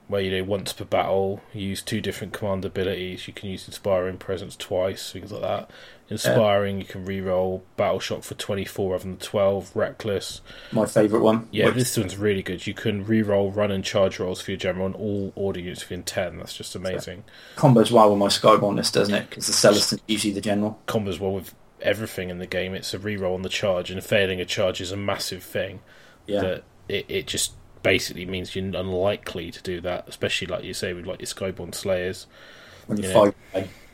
where 0.10 0.20
you 0.22 0.32
know 0.32 0.44
once 0.44 0.74
per 0.74 0.84
battle, 0.84 1.40
you 1.54 1.68
use 1.70 1.82
two 1.82 2.02
different 2.02 2.34
command 2.34 2.66
abilities. 2.66 3.28
You 3.28 3.34
can 3.34 3.50
use 3.50 3.66
inspiring 3.68 4.18
presence 4.18 4.58
twice, 4.58 5.12
things 5.14 5.32
like 5.32 5.42
that. 5.44 5.70
Inspiring, 6.10 6.80
you 6.80 6.86
can 6.86 7.06
re-roll 7.06 7.64
battle 7.78 8.00
shock 8.00 8.24
for 8.24 8.34
twenty 8.34 8.66
four 8.66 8.94
rather 8.94 9.04
than 9.04 9.18
twelve. 9.18 9.70
Reckless, 9.76 10.42
My 10.72 10.88
favourite 10.88 11.22
one. 11.22 11.48
yeah, 11.52 11.66
Which- 11.68 11.76
this 11.76 11.96
one's 11.98 12.18
really 12.18 12.42
good. 12.42 12.66
You 12.66 12.74
can 12.74 13.06
re-roll 13.06 13.52
run 13.52 13.70
and 13.70 13.84
charge 13.86 14.20
rolls 14.20 14.42
for 14.42 14.50
your 14.52 14.58
general, 14.58 14.86
on 14.86 14.94
all 14.96 15.32
order 15.36 15.60
units 15.60 15.84
within 15.84 16.02
ten. 16.04 16.38
That's 16.38 16.58
just 16.58 16.76
amazing. 16.76 17.24
combos 17.56 17.92
well 17.92 18.10
with 18.10 18.18
my 18.18 18.28
Skyborne 18.28 18.76
list, 18.76 18.96
doesn't 18.96 19.14
it? 19.14 19.30
Because 19.30 19.46
the 19.46 19.54
Celestant's 19.54 20.02
usually 20.08 20.34
the 20.34 20.42
general. 20.42 20.80
Combos 20.88 21.20
well 21.20 21.32
with 21.32 21.54
everything 21.82 22.30
in 22.32 22.40
the 22.40 22.48
game. 22.48 22.74
It's 22.74 22.94
a 22.96 23.00
re-roll 23.00 23.36
on 23.36 23.44
the 23.44 23.48
charge, 23.50 23.92
and 23.92 24.04
failing 24.04 24.42
a 24.42 24.46
charge 24.46 24.82
is 24.82 24.92
a 24.92 24.98
massive 24.98 25.44
thing. 25.44 25.82
Yeah. 26.26 26.42
that 26.42 26.64
it, 26.88 27.06
it 27.08 27.28
just 27.28 27.54
basically 27.84 28.26
means 28.26 28.56
you're 28.56 28.66
unlikely 28.66 29.52
to 29.52 29.62
do 29.62 29.82
that, 29.82 30.08
especially 30.08 30.48
like 30.48 30.64
you 30.64 30.74
say 30.74 30.94
with 30.94 31.06
like 31.06 31.20
your 31.20 31.28
Skyborne 31.28 31.74
Slayers. 31.74 32.28
When 32.88 33.02
you 33.02 33.12
five, 33.12 33.36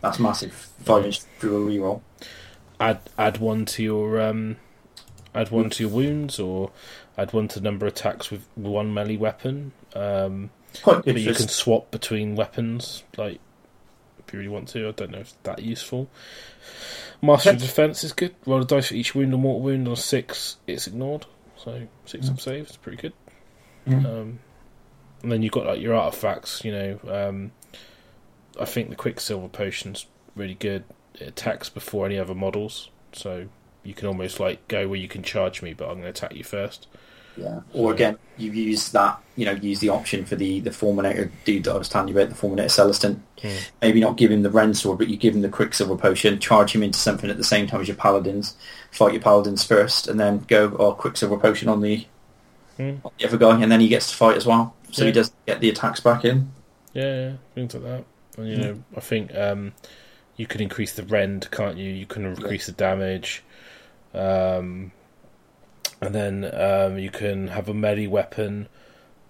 that's 0.01 0.19
massive. 0.19 0.53
Five 0.53 1.05
inch 1.05 1.21
through 1.39 1.67
a 1.67 1.71
reroll. 1.71 2.01
Add 2.79 3.01
add 3.17 3.37
one 3.37 3.65
to 3.65 3.83
your 3.83 4.21
um, 4.21 4.57
add 5.33 5.51
one 5.51 5.69
to 5.71 5.83
your 5.83 5.91
wounds, 5.91 6.39
or 6.39 6.71
add 7.17 7.33
one 7.33 7.47
to 7.49 7.59
the 7.59 7.63
number 7.63 7.85
of 7.85 7.93
attacks 7.93 8.31
with 8.31 8.47
one 8.55 8.93
melee 8.93 9.17
weapon. 9.17 9.71
Um, 9.93 10.51
but 10.83 11.05
you 11.05 11.33
can 11.33 11.47
swap 11.47 11.91
between 11.91 12.35
weapons, 12.35 13.03
like 13.17 13.39
if 14.19 14.33
you 14.33 14.39
really 14.39 14.49
want 14.49 14.67
to. 14.69 14.87
I 14.87 14.91
don't 14.91 15.11
know 15.11 15.19
if 15.19 15.27
it's 15.27 15.37
that 15.43 15.61
useful. 15.61 16.09
Master 17.21 17.51
of 17.51 17.57
Defense 17.59 18.03
is 18.03 18.11
good. 18.13 18.35
Roll 18.45 18.61
a 18.61 18.65
dice 18.65 18.89
for 18.89 18.93
each 18.95 19.15
wound 19.15 19.33
or 19.33 19.37
mortal 19.37 19.61
wound. 19.61 19.87
On 19.87 19.95
six, 19.95 20.57
it's 20.67 20.87
ignored. 20.87 21.25
So 21.57 21.87
six 22.05 22.29
up 22.29 22.39
saves, 22.39 22.69
it's 22.69 22.77
pretty 22.77 22.97
good. 22.97 23.13
Yeah. 23.85 23.97
Um, 23.97 24.39
and 25.23 25.31
then 25.31 25.41
you've 25.41 25.51
got 25.51 25.65
like 25.65 25.81
your 25.81 25.95
artifacts. 25.95 26.63
You 26.63 26.71
know, 26.71 26.99
um, 27.07 27.51
I 28.59 28.65
think 28.65 28.89
the 28.89 28.95
Quicksilver 28.95 29.47
potion's 29.47 30.05
really 30.35 30.55
good. 30.55 30.83
It 31.15 31.29
attacks 31.29 31.69
before 31.69 32.05
any 32.05 32.19
other 32.19 32.35
models, 32.35 32.89
so 33.13 33.47
you 33.83 33.93
can 33.93 34.07
almost 34.07 34.39
like 34.39 34.67
go 34.67 34.87
where 34.87 34.99
you 34.99 35.07
can 35.07 35.23
charge 35.23 35.61
me, 35.61 35.73
but 35.73 35.85
I'm 35.85 36.01
going 36.01 36.03
to 36.03 36.09
attack 36.09 36.35
you 36.35 36.43
first. 36.43 36.87
Yeah. 37.37 37.61
Or 37.73 37.93
again, 37.93 38.17
you 38.37 38.51
use 38.51 38.91
that, 38.91 39.21
you 39.35 39.45
know, 39.45 39.51
use 39.51 39.79
the 39.79 39.89
option 39.89 40.25
for 40.25 40.35
the, 40.35 40.61
the 40.61 40.69
Fulminator 40.69 41.29
dude 41.43 41.65
that 41.65 41.75
I 41.75 41.77
was 41.77 41.89
telling 41.89 42.07
you 42.07 42.17
about, 42.17 42.29
the 42.29 42.35
Fulminator 42.35 42.65
Celestant. 42.65 43.19
Hmm. 43.41 43.63
Maybe 43.81 43.99
not 43.99 44.17
give 44.17 44.31
him 44.31 44.43
the 44.43 44.49
Ren 44.49 44.73
Sword, 44.73 44.97
but 44.97 45.09
you 45.09 45.17
give 45.17 45.35
him 45.35 45.41
the 45.41 45.49
Quicksilver 45.49 45.97
Potion, 45.97 46.39
charge 46.39 46.73
him 46.73 46.81
into 46.81 46.97
something 46.97 47.29
at 47.29 47.37
the 47.37 47.43
same 47.43 47.67
time 47.67 47.81
as 47.81 47.87
your 47.87 47.97
Paladins, 47.97 48.55
fight 48.91 49.13
your 49.13 49.21
Paladins 49.21 49.65
first, 49.65 50.07
and 50.07 50.19
then 50.19 50.39
go, 50.47 50.75
oh, 50.79 50.93
Quicksilver 50.93 51.37
Potion 51.37 51.67
on 51.67 51.81
the, 51.81 52.05
Hmm. 52.77 52.95
on 53.05 53.11
the 53.17 53.25
other 53.27 53.37
guy, 53.37 53.61
and 53.61 53.71
then 53.71 53.79
he 53.79 53.87
gets 53.87 54.09
to 54.11 54.15
fight 54.15 54.35
as 54.37 54.45
well. 54.45 54.75
So 54.91 55.03
Yeah. 55.03 55.07
he 55.07 55.11
does 55.13 55.31
get 55.45 55.59
the 55.61 55.69
attacks 55.69 55.99
back 55.99 56.25
in. 56.25 56.51
Yeah, 56.93 57.03
yeah, 57.15 57.31
things 57.53 57.73
like 57.73 57.83
that. 57.83 58.03
And 58.37 58.47
you 58.49 58.55
Yeah. 58.55 58.63
know, 58.67 58.83
I 58.97 58.99
think 58.99 59.33
um, 59.35 59.73
you 60.37 60.45
can 60.45 60.61
increase 60.61 60.93
the 60.93 61.03
rend, 61.03 61.49
can't 61.51 61.77
you? 61.77 61.91
You 61.91 62.05
can 62.05 62.25
increase 62.25 62.65
the 62.65 62.71
damage, 62.73 63.43
um, 64.13 64.91
and 66.01 66.13
then 66.13 66.49
um, 66.53 66.97
you 66.99 67.09
can 67.09 67.47
have 67.49 67.69
a 67.69 67.73
melee 67.73 68.07
weapon 68.07 68.67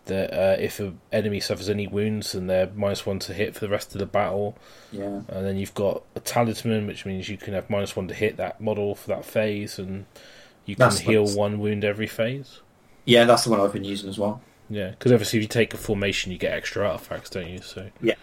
that 0.05 0.31
uh, 0.33 0.55
if 0.59 0.79
an 0.79 0.99
enemy 1.11 1.39
suffers 1.39 1.69
any 1.69 1.87
wounds, 1.87 2.33
then 2.33 2.45
they're 2.47 2.69
minus 2.75 3.05
one 3.05 3.17
to 3.19 3.33
hit 3.33 3.55
for 3.55 3.59
the 3.61 3.69
rest 3.69 3.93
of 3.95 3.99
the 3.99 4.05
battle. 4.05 4.55
Yeah. 4.91 5.21
And 5.27 5.45
then 5.45 5.57
you've 5.57 5.73
got 5.73 6.03
a 6.15 6.19
talisman, 6.19 6.85
which 6.85 7.05
means 7.05 7.27
you 7.27 7.37
can 7.37 7.53
have 7.55 7.69
minus 7.69 7.95
one 7.95 8.07
to 8.07 8.13
hit 8.13 8.37
that 8.37 8.61
model 8.61 8.93
for 8.95 9.07
that 9.09 9.25
phase, 9.25 9.79
and 9.79 10.05
you 10.65 10.75
can 10.75 10.83
That's 10.85 10.99
heal 10.99 11.25
one 11.27 11.59
wound 11.59 11.83
every 11.83 12.07
phase. 12.07 12.59
Yeah, 13.05 13.23
that's 13.25 13.43
the 13.43 13.49
one 13.51 13.59
I've 13.61 13.73
been 13.73 13.83
using 13.83 14.09
as 14.09 14.17
well. 14.17 14.41
Yeah, 14.69 14.89
because 14.91 15.11
obviously 15.11 15.37
if 15.39 15.43
you 15.43 15.47
take 15.47 15.73
a 15.73 15.77
formation, 15.77 16.31
you 16.31 16.37
get 16.39 16.53
extra 16.53 16.87
artifacts, 16.89 17.29
don't 17.29 17.47
you? 17.47 17.61
So 17.61 17.89
Yeah. 18.01 18.15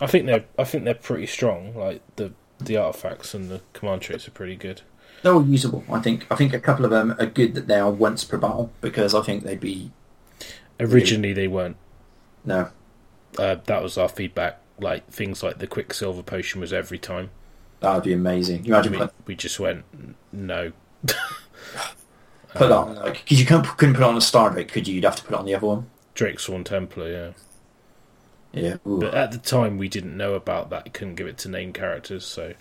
I 0.00 0.06
think 0.06 0.26
they're 0.26 0.44
I 0.58 0.64
think 0.64 0.84
they're 0.84 0.94
pretty 0.94 1.26
strong. 1.26 1.74
Like 1.74 2.02
the 2.16 2.32
the 2.58 2.76
artifacts 2.76 3.32
and 3.34 3.50
the 3.50 3.60
command 3.72 4.02
traits 4.02 4.28
are 4.28 4.32
pretty 4.32 4.56
good. 4.56 4.82
They're 5.22 5.32
all 5.34 5.44
usable, 5.46 5.84
I 5.90 6.00
think. 6.00 6.26
I 6.30 6.34
think 6.36 6.52
a 6.52 6.60
couple 6.60 6.84
of 6.84 6.90
them 6.90 7.14
are 7.18 7.26
good 7.26 7.54
that 7.54 7.66
they 7.66 7.78
are 7.80 7.90
once 7.90 8.24
per 8.24 8.36
battle, 8.36 8.70
because 8.82 9.14
I 9.14 9.22
think 9.22 9.42
they'd 9.42 9.58
be, 9.58 9.90
Originally 10.78 11.32
they 11.32 11.48
weren't. 11.48 11.76
no, 12.44 12.68
Uh, 13.38 13.56
that 13.64 13.82
was 13.82 13.96
our 13.96 14.08
feedback. 14.08 14.60
Like 14.78 15.08
things 15.10 15.42
like 15.42 15.58
the 15.58 15.66
Quicksilver 15.66 16.22
potion 16.22 16.60
was 16.60 16.72
every 16.74 16.98
time. 16.98 17.30
that 17.80 17.94
would 17.94 18.04
be 18.04 18.12
amazing. 18.12 18.66
You 18.66 18.74
imagine 18.74 18.92
We, 18.92 18.98
put, 18.98 19.12
we 19.26 19.34
just 19.34 19.58
went 19.58 19.84
no. 20.32 20.72
put 22.54 22.68
that 22.68 22.72
on, 22.72 22.94
like, 22.96 23.14
because 23.24 23.40
you 23.40 23.46
couldn't, 23.46 23.64
couldn't 23.76 23.94
put 23.94 24.02
it 24.02 24.06
on 24.06 24.16
a 24.16 24.20
Stardrake, 24.20 24.68
could 24.68 24.88
you? 24.88 24.94
You'd 24.94 25.04
have 25.04 25.16
to 25.16 25.22
put 25.24 25.34
it 25.34 25.38
on 25.38 25.46
the 25.46 25.54
other 25.54 25.66
one. 25.66 25.90
Drakesworn 26.14 26.64
Templar, 26.64 27.10
yeah. 27.10 27.32
Yeah. 28.54 28.76
Ooh. 28.86 29.00
But 29.00 29.14
at 29.14 29.32
the 29.32 29.38
time 29.38 29.78
we 29.78 29.88
didn't 29.88 30.16
know 30.16 30.34
about 30.34 30.70
that. 30.70 30.86
You 30.86 30.92
couldn't 30.92 31.16
give 31.16 31.26
it 31.26 31.38
to 31.38 31.48
name 31.48 31.72
characters, 31.72 32.24
so 32.24 32.54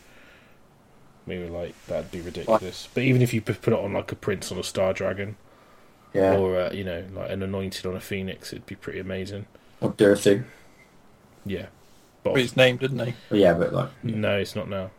we 1.28 1.38
were 1.38 1.50
like 1.50 1.76
that'd 1.86 2.12
be 2.12 2.22
ridiculous. 2.22 2.90
But 2.94 3.04
even 3.04 3.22
if 3.22 3.34
you 3.34 3.42
put 3.42 3.68
it 3.68 3.74
on 3.74 3.94
like 3.94 4.12
a 4.12 4.16
prince 4.16 4.52
on 4.52 4.58
a 4.58 4.64
Star 4.64 4.94
Dragon, 4.94 5.38
yeah. 6.14 6.36
or 6.36 6.60
uh, 6.60 6.72
you 6.72 6.84
know 6.84 7.06
like 7.14 7.30
an 7.30 7.44
anointed 7.44 7.86
on 7.86 7.96
a 7.96 8.00
phoenix, 8.00 8.52
it'd 8.52 8.66
be 8.66 8.76
pretty 8.76 9.00
amazing. 9.00 9.46
Or 9.82 9.92
Durthu. 9.92 10.44
Yeah. 11.46 11.68
But 12.24 12.34
But 12.34 12.42
he's 12.42 12.56
named, 12.56 12.80
didn't 12.80 13.06
he? 13.06 13.14
But 13.30 13.40
yeah, 13.40 13.54
but 13.54 13.74
like, 13.74 13.90
no, 14.04 14.38
it's 14.38 14.56
not 14.56 14.70
now. 14.70 14.92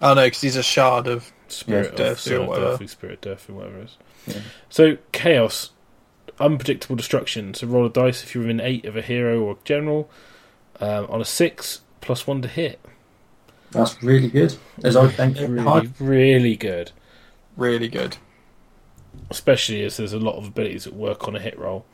Oh 0.00 0.14
no, 0.14 0.24
because 0.24 0.40
he's 0.40 0.56
a 0.56 0.62
shard 0.62 1.08
of 1.08 1.30
Spirit 1.48 1.98
Yeah, 1.98 2.06
of 2.06 2.16
Durthu 2.18 2.38
or 2.38 2.42
uh, 2.42 2.46
whatever. 2.46 2.76
Durthu, 2.78 2.88
Spirit 2.88 3.20
Durthu, 3.20 3.50
whatever 3.50 3.78
it 3.80 3.84
is. 3.84 3.96
Yeah. 4.26 4.40
So 4.70 4.98
chaos, 5.12 5.70
unpredictable 6.38 6.96
destruction. 6.96 7.54
So 7.54 7.66
roll 7.66 7.86
a 7.86 7.90
dice 7.90 8.22
if 8.22 8.34
you're 8.34 8.42
within 8.44 8.60
eight 8.60 8.84
of 8.84 8.96
a 8.96 9.02
hero 9.02 9.40
or 9.42 9.52
a 9.52 9.56
general. 9.64 10.10
Um, 10.80 11.06
on 11.10 11.20
a 11.20 11.24
six, 11.24 11.82
plus 12.00 12.26
one 12.26 12.42
to 12.42 12.48
hit. 12.48 12.80
that's 13.70 14.02
really 14.02 14.28
good. 14.28 14.56
As 14.82 14.96
I 14.96 15.06
think, 15.08 15.38
Really, 15.38 15.58
hard. 15.62 16.00
really 16.00 16.56
good. 16.56 16.90
really 17.56 17.88
good. 17.88 18.16
Especially 19.30 19.82
as 19.84 19.96
there's 19.98 20.12
a 20.12 20.18
lot 20.18 20.36
of 20.36 20.46
abilities 20.46 20.84
that 20.84 20.94
work 20.94 21.28
on 21.28 21.36
a 21.36 21.40
hit 21.40 21.58
roll. 21.58 21.84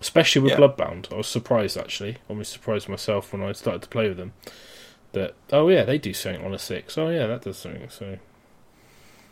Especially 0.00 0.40
with 0.42 0.52
Yeah. 0.52 0.58
Bloodbound. 0.58 1.12
I 1.12 1.16
was 1.16 1.26
surprised 1.26 1.76
actually. 1.76 2.18
I 2.30 2.32
was 2.34 2.48
surprised 2.48 2.88
myself 2.88 3.32
when 3.32 3.42
I 3.42 3.52
started 3.52 3.82
to 3.82 3.88
play 3.88 4.08
with 4.08 4.16
them. 4.16 4.32
That 5.12 5.34
oh 5.52 5.68
yeah, 5.68 5.84
they 5.84 5.98
do 5.98 6.12
something 6.14 6.44
on 6.44 6.54
a 6.54 6.58
six. 6.58 6.96
Oh 6.98 7.08
yeah, 7.08 7.26
that 7.26 7.42
does 7.42 7.58
something. 7.58 7.88
So 7.90 8.18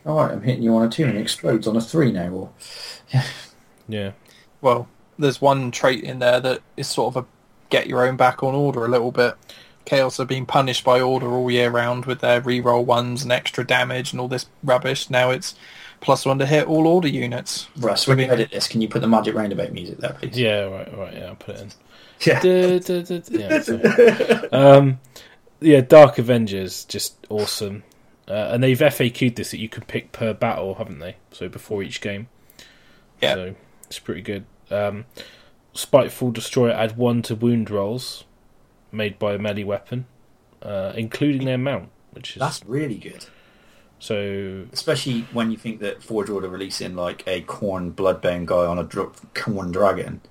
All 0.05 0.17
right, 0.17 0.31
I'm 0.31 0.41
hitting 0.41 0.63
you 0.63 0.75
on 0.75 0.85
a 0.85 0.89
two 0.89 1.05
and 1.05 1.17
it 1.17 1.21
explodes 1.21 1.67
on 1.67 1.75
a 1.75 1.81
three 1.81 2.11
now. 2.11 2.29
Or 2.29 2.49
yeah. 3.87 4.11
Well, 4.61 4.87
there's 5.17 5.41
one 5.41 5.71
trait 5.71 6.03
in 6.03 6.19
there 6.19 6.39
that 6.39 6.61
is 6.77 6.87
sort 6.87 7.15
of 7.15 7.23
a 7.23 7.27
get 7.69 7.87
your 7.87 8.05
own 8.05 8.17
back 8.17 8.43
on 8.43 8.53
order 8.53 8.85
a 8.85 8.89
little 8.89 9.11
bit. 9.11 9.35
Chaos 9.85 10.17
have 10.17 10.27
been 10.27 10.45
punished 10.45 10.83
by 10.83 11.01
order 11.01 11.27
all 11.27 11.51
year 11.51 11.69
round 11.69 12.05
with 12.05 12.19
their 12.21 12.41
reroll 12.41 12.85
ones 12.85 13.23
and 13.23 13.31
extra 13.31 13.65
damage 13.65 14.11
and 14.11 14.21
all 14.21 14.27
this 14.27 14.45
rubbish. 14.63 15.09
Now 15.09 15.31
it's 15.31 15.55
plus 16.01 16.25
one 16.25 16.39
to 16.39 16.45
hit 16.45 16.67
all 16.67 16.87
order 16.87 17.07
units. 17.07 17.67
Russ, 17.77 18.07
when 18.07 18.19
you 18.19 18.25
edit 18.25 18.51
this, 18.51 18.67
can 18.67 18.81
you 18.81 18.87
put 18.87 19.01
the 19.01 19.07
Magic 19.07 19.35
Roundabout 19.35 19.71
music 19.71 19.97
there, 19.97 20.13
please? 20.13 20.37
Yeah, 20.37 20.63
right, 20.63 20.97
right, 20.97 21.13
yeah, 21.13 21.25
I'll 21.27 21.35
put 21.35 21.55
it 21.55 21.61
in. 21.61 21.71
Yeah. 22.25 22.39
Duh, 22.39 22.79
duh, 22.79 23.01
duh, 23.01 23.17
duh, 23.17 23.37
yeah, 23.37 24.41
um, 24.53 25.01
yeah, 25.59 25.81
Dark 25.81 26.19
Avengers, 26.19 26.85
just 26.85 27.17
awesome. 27.29 27.83
Uh, 28.27 28.49
and 28.53 28.63
they've 28.63 28.79
FAQ'd 28.79 29.35
this 29.35 29.51
that 29.51 29.59
you 29.59 29.67
can 29.69 29.83
pick 29.83 30.11
per 30.11 30.33
battle, 30.33 30.75
haven't 30.75 30.99
they? 30.99 31.17
So 31.31 31.49
before 31.49 31.83
each 31.83 31.99
game. 32.01 32.29
Yeah. 33.21 33.33
So 33.35 33.55
it's 33.87 33.99
pretty 33.99 34.21
good. 34.21 34.45
Um, 34.71 35.05
Spiteful 35.73 36.31
Destroyer 36.31 36.71
add 36.71 36.97
one 36.97 37.21
to 37.23 37.35
wound 37.35 37.69
rolls 37.69 38.23
made 38.91 39.17
by 39.19 39.33
a 39.33 39.37
melee 39.39 39.63
weapon, 39.63 40.05
uh, 40.61 40.93
including 40.95 41.45
their 41.45 41.57
mount, 41.57 41.89
which 42.11 42.35
is 42.35 42.39
That's 42.39 42.63
really 42.65 42.97
good. 42.97 43.25
so. 43.99 44.65
Especially 44.71 45.21
when 45.33 45.51
you 45.51 45.57
think 45.57 45.79
that 45.81 46.01
Forge 46.03 46.29
Order 46.29 46.47
releasing 46.47 46.95
like 46.95 47.23
a 47.27 47.41
Khorne 47.41 47.93
bloodbound 47.93 48.45
guy 48.45 48.65
on 48.65 48.77
a 48.79 48.83
dr- 48.83 49.19
Khorne 49.33 49.71
dragon. 49.71 50.21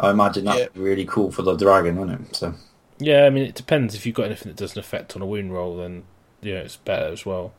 I 0.00 0.10
imagine 0.10 0.44
that's 0.44 0.58
Yeah. 0.58 0.66
really 0.74 1.04
cool 1.06 1.30
for 1.32 1.42
the 1.42 1.54
dragon, 1.56 1.96
wouldn't 1.96 2.28
it? 2.30 2.36
So 2.36 2.54
Yeah, 2.98 3.24
I 3.24 3.30
mean 3.30 3.44
it 3.44 3.54
depends. 3.54 3.94
If 3.94 4.04
you've 4.04 4.14
got 4.16 4.26
anything 4.26 4.50
that 4.52 4.58
doesn't 4.58 4.78
affect 4.78 5.14
on 5.16 5.22
a 5.22 5.26
wound 5.26 5.52
roll, 5.52 5.76
then 5.76 6.04
yeah, 6.42 6.56
it's 6.56 6.76
better 6.76 7.06
as 7.12 7.24
well. 7.26 7.52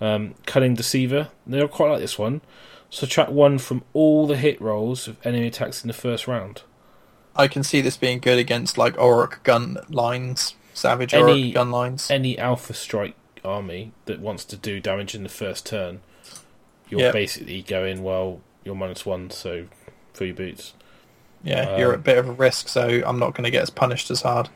Um, 0.00 0.34
Cunning 0.46 0.74
Deceiver, 0.74 1.28
they 1.46 1.60
are 1.60 1.68
quite 1.68 1.90
like 1.90 2.00
this 2.00 2.18
one. 2.18 2.40
Subtract 2.90 3.30
one 3.30 3.58
from 3.58 3.82
all 3.92 4.26
the 4.26 4.36
hit 4.36 4.60
rolls 4.60 5.08
of 5.08 5.16
enemy 5.26 5.48
attacks 5.48 5.82
in 5.82 5.88
the 5.88 5.94
first 5.94 6.26
round. 6.26 6.62
I 7.36 7.46
can 7.48 7.62
see 7.62 7.80
this 7.80 7.96
being 7.96 8.18
good 8.18 8.38
against 8.38 8.78
like 8.78 8.96
Auric 8.98 9.42
gun 9.42 9.76
lines, 9.88 10.54
Savage 10.74 11.12
Any- 11.14 11.22
Auric 11.50 11.54
gun 11.54 11.70
lines. 11.70 12.10
Any 12.10 12.38
Alpha 12.38 12.72
Strike 12.74 13.14
army 13.44 13.92
that 14.06 14.20
wants 14.20 14.44
to 14.46 14.56
do 14.56 14.80
damage 14.80 15.14
in 15.14 15.22
the 15.22 15.28
first 15.28 15.66
turn, 15.66 16.00
you're 16.88 17.00
Yep. 17.00 17.12
basically 17.12 17.62
going 17.62 18.02
well. 18.02 18.40
You're 18.64 18.74
minus 18.74 19.04
one, 19.06 19.30
so 19.30 19.66
your 20.20 20.34
boots. 20.34 20.74
Yeah, 21.44 21.70
Um, 21.70 21.78
you're 21.78 21.92
at 21.92 21.98
a 22.00 22.02
bit 22.02 22.18
of 22.18 22.28
a 22.28 22.32
risk, 22.32 22.68
so 22.68 23.02
I'm 23.06 23.18
not 23.20 23.34
going 23.34 23.44
to 23.44 23.50
get 23.50 23.62
as 23.62 23.70
punished 23.70 24.10
as 24.10 24.22
hard. 24.22 24.48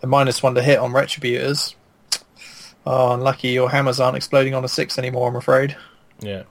The 0.00 0.06
minus 0.06 0.42
one 0.42 0.54
to 0.54 0.62
hit 0.62 0.78
on 0.78 0.92
Retributors. 0.92 1.74
Oh, 2.90 3.12
unlucky 3.12 3.48
your 3.48 3.68
hammers 3.70 4.00
aren't 4.00 4.16
exploding 4.16 4.54
on 4.54 4.64
a 4.64 4.68
six 4.68 4.98
anymore, 4.98 5.28
I'm 5.28 5.36
afraid. 5.36 5.76
Yeah. 6.20 6.44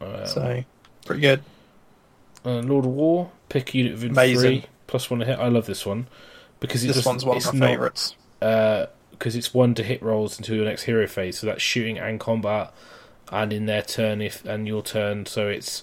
Um, 0.00 0.26
So, 0.26 0.64
pretty 1.06 1.22
good. 1.22 1.42
uh, 2.44 2.58
Lord 2.60 2.84
of 2.84 2.90
War, 2.90 3.30
pick 3.48 3.72
a 3.74 3.78
unit 3.78 4.02
Amazing. 4.04 4.38
three 4.40 4.64
plus 4.86 5.08
one 5.10 5.20
to 5.20 5.26
hit. 5.26 5.38
I 5.38 5.48
love 5.48 5.64
this 5.66 5.86
one 5.86 6.06
because 6.60 6.84
it 6.84 6.88
This 6.88 7.06
one's 7.06 7.24
one 7.24 7.38
of 7.38 7.54
my 7.54 7.68
favourites. 7.68 8.14
because 8.40 9.34
it's 9.36 9.54
one 9.54 9.74
to 9.76 9.82
hit 9.82 10.02
rolls 10.02 10.36
until 10.38 10.56
your 10.56 10.66
next 10.66 10.82
hero 10.82 11.06
phase, 11.06 11.38
so 11.38 11.46
that's 11.46 11.62
shooting 11.62 11.98
and 11.98 12.20
combat, 12.20 12.70
and 13.32 13.50
in 13.52 13.64
their 13.66 13.82
turn 13.82 14.20
if 14.20 14.44
and 14.44 14.66
your 14.68 14.82
turn, 14.82 15.24
so 15.24 15.48
it's 15.48 15.82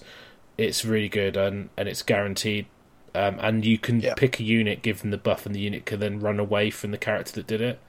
it's 0.56 0.84
really 0.84 1.08
good 1.08 1.36
and 1.36 1.70
and 1.76 1.88
it's 1.88 2.02
guaranteed, 2.02 2.66
um, 3.16 3.38
and 3.40 3.64
you 3.64 3.78
can 3.78 4.00
pick 4.16 4.38
a 4.38 4.44
unit, 4.44 4.82
give 4.82 5.00
them 5.02 5.10
the 5.10 5.18
buff, 5.18 5.44
and 5.44 5.54
the 5.56 5.60
unit 5.60 5.86
can 5.86 5.98
then 5.98 6.20
run 6.20 6.38
away 6.38 6.70
from 6.70 6.92
the 6.92 6.98
character 6.98 7.32
that 7.32 7.48
did 7.48 7.60
it. 7.60 7.80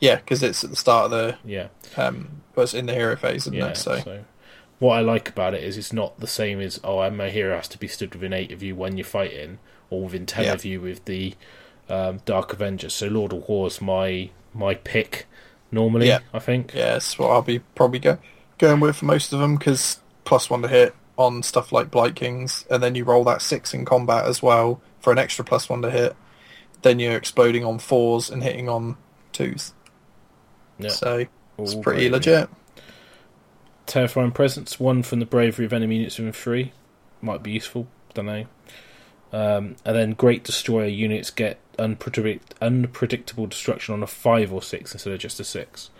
Yeah, 0.00 0.16
because 0.16 0.42
it's 0.42 0.62
at 0.64 0.70
the 0.70 0.76
start 0.76 1.06
of 1.06 1.10
the 1.12 1.36
Yeah, 1.44 1.68
um, 1.96 2.42
well, 2.54 2.64
it's 2.64 2.74
in 2.74 2.86
the 2.86 2.94
hero 2.94 3.16
phase, 3.16 3.42
isn't 3.42 3.54
yeah. 3.54 3.68
it? 3.68 3.76
So, 3.76 3.98
So 4.00 4.24
what 4.78 4.96
I 4.98 5.00
like 5.00 5.28
about 5.28 5.54
it 5.54 5.62
is 5.62 5.76
it's 5.78 5.92
not 5.92 6.18
the 6.20 6.26
same 6.26 6.60
as 6.60 6.80
oh, 6.84 7.08
my 7.10 7.30
hero 7.30 7.56
has 7.56 7.68
to 7.68 7.78
be 7.78 7.88
stood 7.88 8.14
within 8.14 8.32
eight 8.32 8.52
of 8.52 8.62
you 8.62 8.74
when 8.74 8.96
you're 8.96 9.04
fighting, 9.04 9.58
or 9.90 10.02
within 10.04 10.26
ten 10.26 10.44
Yeah. 10.44 10.52
of 10.54 10.64
you 10.64 10.80
with 10.80 11.04
the 11.04 11.34
um, 11.88 12.20
Dark 12.24 12.52
Avengers. 12.52 12.94
So 12.94 13.06
Lord 13.08 13.32
of 13.32 13.48
War's 13.48 13.80
my 13.80 14.30
my 14.54 14.74
pick 14.74 15.26
normally. 15.70 16.08
Yeah. 16.08 16.20
I 16.32 16.38
think. 16.38 16.74
Yeah, 16.74 16.92
that's 16.94 17.18
what 17.18 17.30
I'll 17.30 17.42
be 17.42 17.60
probably 17.74 17.98
go, 17.98 18.18
going 18.58 18.80
with 18.80 18.96
for 18.96 19.04
most 19.06 19.32
of 19.32 19.40
them 19.40 19.56
because 19.56 20.00
plus 20.24 20.48
one 20.50 20.62
to 20.62 20.68
hit 20.68 20.94
on 21.18 21.42
stuff 21.42 21.72
like 21.72 21.90
Blight 21.90 22.14
Kings, 22.14 22.64
and 22.70 22.82
then 22.82 22.94
you 22.94 23.04
roll 23.04 23.24
that 23.24 23.42
six 23.42 23.74
in 23.74 23.84
combat 23.84 24.24
as 24.24 24.42
well 24.42 24.80
for 25.00 25.12
an 25.12 25.18
extra 25.18 25.44
plus 25.44 25.68
one 25.68 25.82
to 25.82 25.90
hit. 25.90 26.16
Then 26.82 26.98
you're 26.98 27.16
exploding 27.16 27.64
on 27.64 27.78
fours 27.78 28.28
and 28.30 28.42
hitting 28.42 28.68
on 28.68 28.96
twos. 29.32 29.72
Yeah. 30.78 30.88
So 30.90 31.26
it's 31.58 31.74
All 31.74 31.82
pretty 31.82 32.08
bravery. 32.08 32.10
legit. 32.10 32.48
Terrifying 33.86 34.30
presence. 34.32 34.78
One 34.78 35.02
from 35.02 35.18
the 35.20 35.26
bravery 35.26 35.64
of 35.66 35.72
enemy 35.72 35.96
units 35.96 36.18
within 36.18 36.32
three 36.32 36.72
might 37.20 37.42
be 37.42 37.50
useful. 37.50 37.88
Don't 38.14 38.26
know. 38.26 38.46
Um, 39.32 39.76
and 39.84 39.96
then 39.96 40.12
great 40.12 40.44
destroyer 40.44 40.86
units 40.86 41.30
get 41.30 41.58
unpredict- 41.78 42.52
unpredictable 42.60 43.46
destruction 43.46 43.94
on 43.94 44.02
a 44.02 44.06
five 44.06 44.52
or 44.52 44.62
six 44.62 44.92
instead 44.92 45.12
of 45.12 45.18
just 45.18 45.40
a 45.40 45.44
six. 45.44 45.90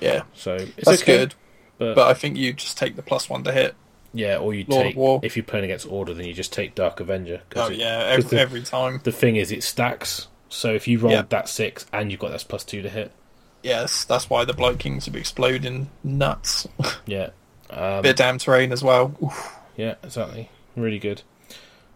Yeah, 0.00 0.22
So 0.34 0.54
it's 0.54 0.74
that's 0.86 1.02
okay, 1.02 1.18
good. 1.18 1.34
But, 1.78 1.94
But 1.94 2.08
I 2.08 2.14
think 2.14 2.36
you 2.38 2.52
just 2.54 2.78
take 2.78 2.96
the 2.96 3.02
plus 3.02 3.28
one 3.28 3.44
to 3.44 3.52
hit. 3.52 3.74
yeah, 4.14 4.38
or 4.38 4.54
you 4.54 4.64
Lord 4.66 4.86
take 4.86 4.96
War. 4.96 5.20
if 5.22 5.36
you're 5.36 5.44
playing 5.44 5.66
against 5.66 5.86
Order, 5.86 6.14
then 6.14 6.26
you 6.26 6.32
just 6.32 6.52
take 6.54 6.74
Dark 6.74 7.00
Avenger. 7.00 7.42
Oh 7.54 7.68
it- 7.68 7.76
yeah, 7.78 7.98
every, 8.06 8.22
the, 8.24 8.40
every 8.40 8.62
time. 8.62 9.00
the 9.04 9.12
thing 9.12 9.36
is, 9.36 9.52
it 9.52 9.62
stacks. 9.62 10.26
So 10.50 10.74
if 10.74 10.86
you 10.86 10.98
roll 10.98 11.12
Yeah. 11.12 11.22
that 11.30 11.48
six 11.48 11.86
and 11.92 12.10
you've 12.10 12.20
got 12.20 12.32
that 12.32 12.44
plus 12.46 12.64
two 12.64 12.82
to 12.82 12.90
hit, 12.90 13.12
Yes, 13.62 14.04
that's 14.04 14.30
why 14.30 14.44
the 14.46 14.54
Blight 14.54 14.78
Kings 14.78 15.06
are 15.06 15.16
exploding 15.16 15.90
nuts. 16.02 16.66
yeah, 17.06 17.30
um, 17.68 18.00
Bit 18.02 18.10
of 18.12 18.16
damn 18.16 18.38
terrain 18.38 18.72
as 18.72 18.82
well. 18.82 19.14
Oof. 19.22 19.54
Yeah, 19.76 19.96
exactly. 20.02 20.48
Really 20.76 20.98
good. 20.98 21.22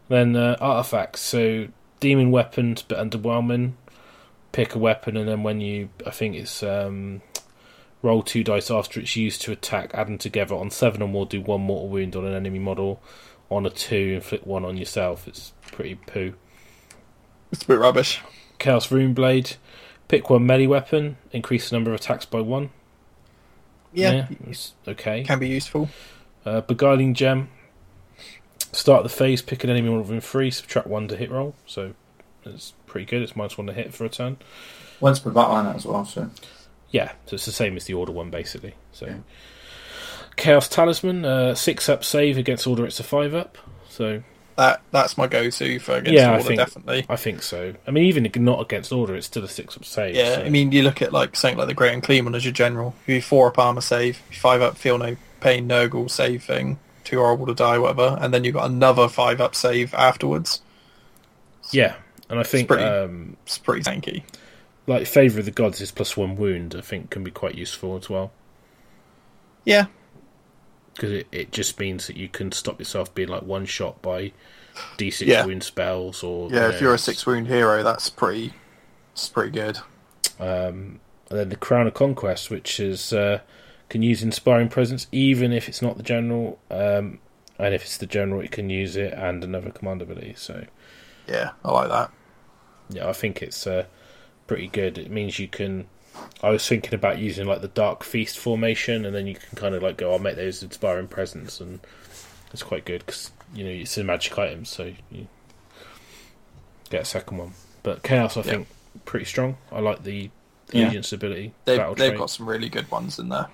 Then 0.08 0.36
uh, 0.36 0.56
artifacts. 0.60 1.20
So 1.22 1.68
demon 2.00 2.30
weapons, 2.30 2.82
but 2.82 2.98
underwhelming. 2.98 3.72
Pick 4.52 4.74
a 4.74 4.78
weapon, 4.78 5.16
and 5.16 5.26
then 5.26 5.42
when 5.42 5.60
you, 5.62 5.88
I 6.06 6.10
think 6.10 6.36
it's 6.36 6.62
um, 6.62 7.22
roll 8.02 8.22
two 8.22 8.44
dice 8.44 8.70
after 8.70 9.00
it's 9.00 9.16
used 9.16 9.40
to 9.42 9.52
attack. 9.52 9.92
Add 9.94 10.06
them 10.08 10.18
together 10.18 10.54
on 10.54 10.70
seven 10.70 11.00
or 11.00 11.08
more. 11.08 11.24
Do 11.24 11.40
one 11.40 11.62
mortal 11.62 11.88
wound 11.88 12.14
on 12.14 12.26
an 12.26 12.34
enemy 12.34 12.58
model. 12.58 13.02
On 13.50 13.64
a 13.64 13.70
two, 13.70 14.12
inflict 14.16 14.46
one 14.46 14.66
on 14.66 14.76
yourself. 14.76 15.26
It's 15.26 15.54
pretty 15.72 15.94
poo. 15.94 16.34
It's 17.50 17.62
a 17.62 17.66
bit 17.66 17.78
rubbish. 17.78 18.20
Chaos 18.58 18.90
Rune 18.90 19.14
Blade. 19.14 19.56
Pick 20.08 20.28
one 20.30 20.46
melee 20.46 20.66
weapon. 20.66 21.16
Increase 21.32 21.70
the 21.70 21.76
number 21.76 21.90
of 21.92 22.00
attacks 22.00 22.24
by 22.26 22.40
one. 22.40 22.70
Yeah, 23.92 24.26
it's 24.48 24.74
okay. 24.88 25.22
can 25.22 25.38
be 25.38 25.48
useful. 25.48 25.88
Uh, 26.44 26.60
Beguiling 26.62 27.14
Gem. 27.14 27.48
Start 28.72 29.04
the 29.04 29.08
phase, 29.08 29.40
pick 29.40 29.62
an 29.62 29.70
enemy 29.70 29.88
within 29.88 30.20
three, 30.20 30.50
subtract 30.50 30.88
one 30.88 31.06
to 31.06 31.16
hit 31.16 31.30
roll. 31.30 31.54
So 31.64 31.94
it's 32.44 32.72
pretty 32.86 33.06
good. 33.06 33.22
It's 33.22 33.36
minus 33.36 33.56
one 33.56 33.68
to 33.68 33.72
hit 33.72 33.94
for 33.94 34.04
a 34.04 34.08
turn. 34.08 34.36
Once 35.00 35.20
per 35.20 35.30
battle 35.30 35.54
line 35.54 35.76
as 35.76 35.86
well. 35.86 36.04
So 36.04 36.28
Yeah, 36.90 37.12
so 37.26 37.34
it's 37.34 37.46
the 37.46 37.52
same 37.52 37.76
as 37.76 37.84
the 37.84 37.94
order 37.94 38.10
one 38.10 38.30
basically. 38.30 38.74
So 38.92 39.06
Yeah. 39.06 39.16
Chaos 40.36 40.68
Talisman, 40.68 41.24
uh, 41.24 41.54
six 41.54 41.88
up 41.88 42.02
save 42.02 42.36
against 42.36 42.66
order. 42.66 42.84
It's 42.84 42.98
a 42.98 43.04
five 43.04 43.32
up. 43.32 43.56
So 43.88 44.24
That 44.56 44.82
that's 44.92 45.18
my 45.18 45.26
go-to 45.26 45.80
for 45.80 45.96
against 45.96 46.14
Yeah, 46.14 46.28
I 46.30 46.32
order, 46.34 46.44
think- 46.44 46.58
definitely. 46.58 47.06
I 47.08 47.16
think 47.16 47.42
so. 47.42 47.74
I 47.88 47.90
mean, 47.90 48.04
even 48.04 48.24
if 48.24 48.36
not 48.36 48.60
against 48.60 48.92
order, 48.92 49.16
it's 49.16 49.26
still 49.26 49.42
a 49.44 49.48
six 49.48 49.76
up 49.76 49.84
save. 49.84 50.14
Yeah, 50.14 50.36
so- 50.36 50.42
I 50.44 50.48
mean, 50.48 50.70
you 50.70 50.82
look 50.82 51.02
at 51.02 51.12
like 51.12 51.34
something 51.34 51.58
like 51.58 51.66
the 51.66 51.74
Great 51.74 51.92
Unclean 51.92 52.24
one 52.24 52.34
as 52.36 52.44
your 52.44 52.52
general. 52.52 52.94
You 53.06 53.20
four 53.20 53.48
up 53.48 53.58
armor 53.58 53.80
save, 53.80 54.18
five 54.32 54.62
up 54.62 54.76
feel 54.76 54.96
no 54.98 55.16
pain, 55.40 55.68
Nurgle 55.68 56.08
save 56.08 56.44
thing, 56.44 56.78
too 57.02 57.18
horrible 57.18 57.46
to 57.46 57.54
die, 57.54 57.78
whatever, 57.78 58.16
and 58.20 58.32
then 58.32 58.44
you've 58.44 58.54
got 58.54 58.70
another 58.70 59.08
five 59.08 59.40
up 59.40 59.54
save 59.56 59.92
afterwards. 59.94 60.60
yeah, 61.72 61.96
and 62.30 62.38
I 62.38 62.44
think 62.44 62.68
pretty- 62.68 62.84
um, 62.84 63.36
It's 63.46 63.58
pretty 63.58 63.82
tanky. 63.82 64.22
like 64.86 65.06
Favor 65.08 65.40
of 65.40 65.46
the 65.46 65.50
Gods 65.50 65.80
is 65.80 65.90
plus 65.90 66.16
one 66.16 66.36
wound. 66.36 66.74
I 66.78 66.80
think 66.80 67.10
can 67.10 67.24
be 67.24 67.30
quite 67.32 67.56
useful 67.56 67.96
as 67.96 68.08
well. 68.08 68.30
Yeah, 69.64 69.86
because 70.94 71.10
it, 71.12 71.26
it 71.32 71.52
just 71.52 71.78
means 71.78 72.06
that 72.06 72.16
you 72.16 72.28
can 72.28 72.52
stop 72.52 72.78
yourself 72.78 73.14
being 73.14 73.28
like 73.28 73.42
one 73.42 73.66
shot 73.66 74.00
by 74.02 74.32
d6 74.98 75.26
Yeah. 75.26 75.44
wound 75.46 75.62
spells 75.62 76.22
or 76.22 76.50
yeah. 76.50 76.68
you 76.68 76.74
If 76.74 76.80
you're 76.80 76.94
a 76.94 76.98
six 76.98 77.26
wound 77.26 77.46
hero, 77.48 77.82
that's 77.82 78.10
pretty. 78.10 78.52
It's 79.12 79.28
pretty 79.28 79.50
good. 79.52 79.78
um, 80.40 81.00
and 81.30 81.38
then 81.38 81.48
the 81.48 81.56
crown 81.56 81.86
of 81.86 81.94
conquest 81.94 82.50
which 82.50 82.78
is 82.80 83.12
uh, 83.12 83.40
can 83.88 84.02
use 84.02 84.22
inspiring 84.22 84.68
presence 84.68 85.06
even 85.12 85.52
if 85.52 85.68
it's 85.68 85.80
not 85.82 85.96
the 85.96 86.02
general 86.02 86.58
um, 86.70 87.18
and 87.58 87.74
if 87.74 87.82
it's 87.82 87.96
the 87.98 88.06
general 88.06 88.40
it 88.40 88.50
can 88.50 88.68
use 88.70 88.96
it 88.96 89.12
and 89.12 89.44
another 89.44 89.70
command 89.70 90.02
ability 90.02 90.34
so 90.36 90.64
Yeah, 91.28 91.50
I 91.64 91.70
like 91.70 91.88
that. 91.88 92.10
yeah 92.90 93.08
I 93.08 93.12
think 93.12 93.42
it's 93.42 93.66
uh, 93.66 93.86
pretty 94.48 94.66
good 94.68 94.98
it 94.98 95.10
means 95.10 95.38
you 95.38 95.48
can 95.48 95.86
I 96.42 96.50
was 96.50 96.66
thinking 96.68 96.94
about 96.94 97.18
using 97.18 97.46
like 97.46 97.60
the 97.60 97.68
dark 97.68 98.02
feast 98.04 98.38
formation 98.38 99.04
and 99.04 99.14
then 99.14 99.26
you 99.26 99.34
can 99.34 99.56
kind 99.56 99.74
of 99.74 99.82
like 99.82 99.96
go 99.96 100.12
I'll 100.12 100.18
make 100.18 100.36
those 100.36 100.62
inspiring 100.62 101.08
presence 101.08 101.60
and 101.60 101.80
it's 102.52 102.62
quite 102.62 102.84
good 102.84 103.04
because 103.06 103.30
you 103.54 103.64
know 103.64 103.70
it's 103.70 103.96
a 103.98 104.04
magic 104.04 104.38
item 104.38 104.64
so 104.64 104.92
you 105.10 105.26
get 106.90 107.02
a 107.02 107.04
second 107.04 107.38
one 107.38 107.52
but 107.82 108.02
chaos 108.02 108.36
I 108.36 108.40
Yeah. 108.40 108.46
think 108.52 108.68
pretty 109.04 109.24
strong 109.26 109.56
I 109.72 109.80
like 109.80 110.02
the 110.04 110.30
Yeah. 110.72 110.88
agent's 110.88 111.12
ability 111.12 111.52
They've 111.64 111.78
they've 111.78 111.96
trait. 111.96 112.18
got 112.18 112.30
some 112.30 112.48
really 112.48 112.68
good 112.68 112.90
ones 112.90 113.18
in 113.18 113.28
there. 113.28 113.48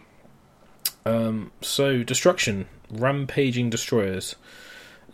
Um, 1.07 1.51
so 1.63 2.03
destruction, 2.03 2.69
rampaging 2.91 3.71
destroyers. 3.71 4.37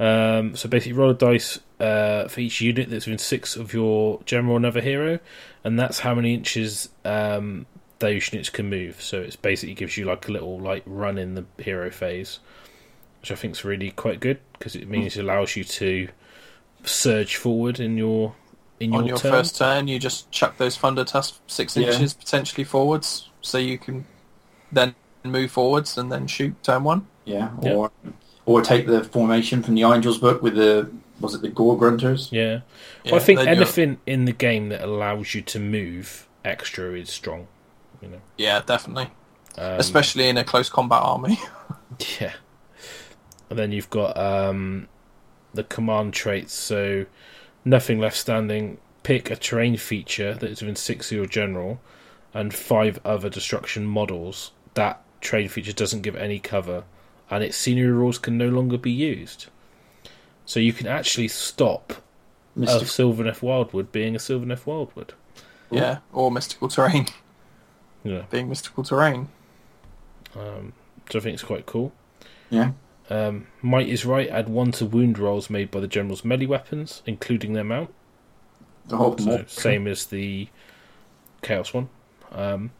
Um, 0.00 0.57
so 0.57 0.68
basically, 0.68 0.92
roll 0.94 1.10
a 1.10 1.15
dice 1.15 1.60
uh, 1.80 2.28
for 2.28 2.40
each 2.40 2.60
unit 2.60 2.88
that's 2.90 3.06
within 3.06 3.18
six 3.18 3.56
of 3.56 3.72
your 3.72 4.20
general 4.24 4.55
or 4.55 4.56
another 4.56 4.80
hero, 4.80 5.18
and 5.64 5.78
that's 5.78 6.00
how 6.00 6.14
many 6.14 6.34
inches 6.34 6.88
um, 7.05 7.66
those 7.98 8.32
units 8.32 8.48
can 8.50 8.68
move. 8.70 9.00
So 9.02 9.20
it's 9.20 9.36
basically 9.36 9.74
gives 9.74 9.96
you 9.96 10.05
like 10.05 10.28
a 10.28 10.32
little 10.32 10.58
like 10.58 10.82
run 10.86 11.18
in 11.18 11.34
the 11.34 11.44
hero 11.58 11.90
phase, 11.90 12.38
which 13.20 13.30
I 13.30 13.34
think 13.34 13.52
is 13.55 13.64
really 13.64 13.90
quite 13.90 14.20
good 14.20 14.38
because 14.58 14.74
it 14.74 14.88
means 14.88 15.16
it 15.16 15.20
allows 15.20 15.56
you 15.56 15.64
to 15.64 16.08
surge 16.84 17.36
forward 17.36 17.80
in 17.80 17.96
your 17.96 18.34
in 18.78 18.92
your, 18.92 19.00
On 19.02 19.06
your 19.08 19.16
turn. 19.16 19.32
first 19.32 19.56
turn, 19.56 19.88
you 19.88 19.98
just 19.98 20.30
chuck 20.30 20.58
those 20.58 20.76
Thundertusks 20.76 21.38
six 21.46 21.76
Yeah. 21.76 21.88
inches 21.92 22.12
potentially 22.12 22.64
forwards, 22.64 23.30
so 23.40 23.56
you 23.58 23.78
can 23.78 24.05
then 24.70 24.94
move 25.24 25.50
forwards 25.50 25.96
and 25.96 26.12
then 26.12 26.26
shoot 26.26 26.62
turn 26.62 26.84
one. 26.84 27.06
yeah, 27.24 27.50
Yeah. 27.62 27.72
or 27.72 27.90
or 28.44 28.60
take 28.62 28.86
the 28.86 29.02
formation 29.02 29.62
from 29.62 29.74
the 29.74 29.82
Angels 29.82 30.18
book 30.18 30.40
with 30.42 30.55
the 30.55 30.88
was 31.20 31.34
it 31.34 31.42
the 31.42 31.48
Gore-gruntas? 31.48 32.30
Yeah. 32.32 32.60
Yeah, 33.04 33.12
well, 33.12 33.20
I 33.20 33.24
think 33.24 33.38
then 33.38 33.46
you're- 33.48 33.56
anything 33.58 33.98
in 34.06 34.24
the 34.24 34.32
game 34.32 34.68
that 34.70 34.82
allows 34.82 35.34
you 35.34 35.42
to 35.42 35.58
move 35.58 36.28
extra 36.44 36.92
is 36.92 37.10
strong. 37.10 37.48
You 38.02 38.08
know. 38.08 38.20
Yeah, 38.36 38.62
definitely. 38.64 39.10
Um, 39.58 39.80
Especially 39.80 40.28
in 40.28 40.36
a 40.36 40.44
close 40.44 40.68
combat 40.68 41.02
army. 41.02 41.38
Yeah. 42.20 42.32
And 43.48 43.58
then 43.58 43.72
you've 43.72 43.88
got 43.90 44.16
um, 44.18 44.88
the 45.54 45.62
command 45.64 46.12
traits. 46.12 46.52
So, 46.52 47.06
nothing 47.64 47.98
left 48.00 48.16
standing. 48.16 48.78
Pick 49.02 49.30
a 49.30 49.36
terrain 49.36 49.76
feature 49.76 50.34
that 50.34 50.50
is 50.50 50.60
within 50.60 50.76
six 50.76 51.10
of 51.10 51.16
your 51.16 51.26
general, 51.26 51.80
and 52.34 52.52
five 52.52 52.98
other 53.04 53.30
destruction 53.30 53.86
models. 53.86 54.50
That 54.74 55.00
terrain 55.20 55.48
feature 55.48 55.72
doesn't 55.72 56.02
give 56.02 56.16
any 56.16 56.38
cover, 56.40 56.84
and 57.30 57.42
its 57.44 57.56
scenery 57.56 57.92
rules 57.92 58.18
can 58.18 58.36
no 58.36 58.48
longer 58.48 58.76
be 58.78 58.90
used. 58.90 59.46
So 60.47 60.60
you 60.60 60.73
can 60.73 60.86
actually 60.86 61.28
stop 61.28 61.92
a 62.57 62.60
Mystic- 62.60 62.89
Sylvaneth 62.89 63.42
Wildwood 63.42 63.92
being 63.92 64.15
a 64.15 64.18
Sylvaneth 64.18 64.65
Wildwood. 64.66 65.12
yeah, 65.70 65.99
or 66.12 66.31
mystical 66.31 66.68
terrain. 66.68 67.07
Yeah. 68.05 68.23
Being 68.31 68.49
mystical 68.49 68.84
terrain. 68.84 69.28
Um, 70.36 70.73
so 71.10 71.18
I 71.18 71.23
think 71.23 71.34
it's 71.34 71.42
quite 71.42 71.66
cool. 71.66 71.92
yeah, 72.50 72.70
Um, 73.10 73.49
Might 73.62 73.89
is 73.89 74.05
right. 74.07 74.28
Add 74.28 74.49
one 74.49 74.70
to 74.73 74.86
wound 74.86 75.18
rolls 75.18 75.50
made 75.50 75.70
by 75.73 75.81
the 75.81 75.89
general's 75.89 76.25
melee 76.25 76.47
weapons, 76.47 77.02
including 77.07 77.52
their 77.55 77.65
mount. 77.65 77.92
the 78.86 78.97
whole 78.97 79.18
So 79.18 79.42
same 79.49 79.89
as 79.89 80.07
the 80.07 80.49
chaos 81.42 81.75
one. 81.75 81.89
Um, 82.31 82.70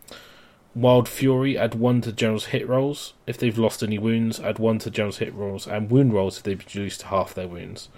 Wild 0.77 1.09
Fury. 1.09 1.57
Add 1.59 1.75
one 1.75 2.01
to 2.03 2.13
general's 2.13 2.47
hit 2.47 2.69
rolls 2.69 3.15
if 3.27 3.39
they've 3.39 3.57
lost 3.57 3.83
any 3.83 3.99
wounds. 3.99 4.39
Add 4.39 4.59
one 4.59 4.79
to 4.81 4.91
general's 4.91 5.19
hit 5.19 5.33
rolls 5.35 5.67
and 5.67 5.91
wound 5.91 6.13
rolls 6.13 6.37
if 6.37 6.43
they've 6.45 6.59
reduced 6.59 7.01
to 7.01 7.07
half 7.07 7.33
their 7.35 7.49
wounds. 7.49 7.89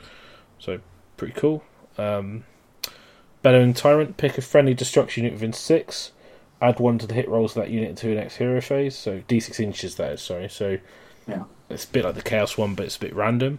So 0.61 0.79
pretty 1.17 1.35
cool. 1.35 1.65
Um, 1.99 2.45
Bellowing 3.43 3.75
Tyrant. 3.75 4.17
Pick 4.17 4.39
a 4.39 4.43
friendly 4.43 4.75
destruction 4.75 5.25
unit 5.25 5.35
within 5.35 5.53
six. 5.53 6.13
Add 6.63 6.79
one 6.81 6.99
to 6.99 7.07
the 7.07 7.15
hit 7.15 7.29
rolls 7.29 7.57
of 7.57 7.63
that 7.65 7.71
unit 7.71 7.91
until 7.91 8.11
the 8.11 8.17
next 8.21 8.37
hero 8.37 8.61
phase. 8.61 8.97
So 8.97 9.21
d6 9.29 9.59
inches. 9.61 9.97
That 9.97 10.13
is 10.13 10.23
sorry. 10.23 10.49
So 10.49 10.79
Yeah. 11.27 11.45
it's 11.69 11.85
a 11.85 11.89
bit 11.89 12.05
like 12.05 12.15
the 12.15 12.23
chaos 12.23 12.57
one, 12.57 12.75
but 12.75 12.87
it's 12.87 12.97
a 12.97 13.01
bit 13.01 13.15
random. 13.15 13.59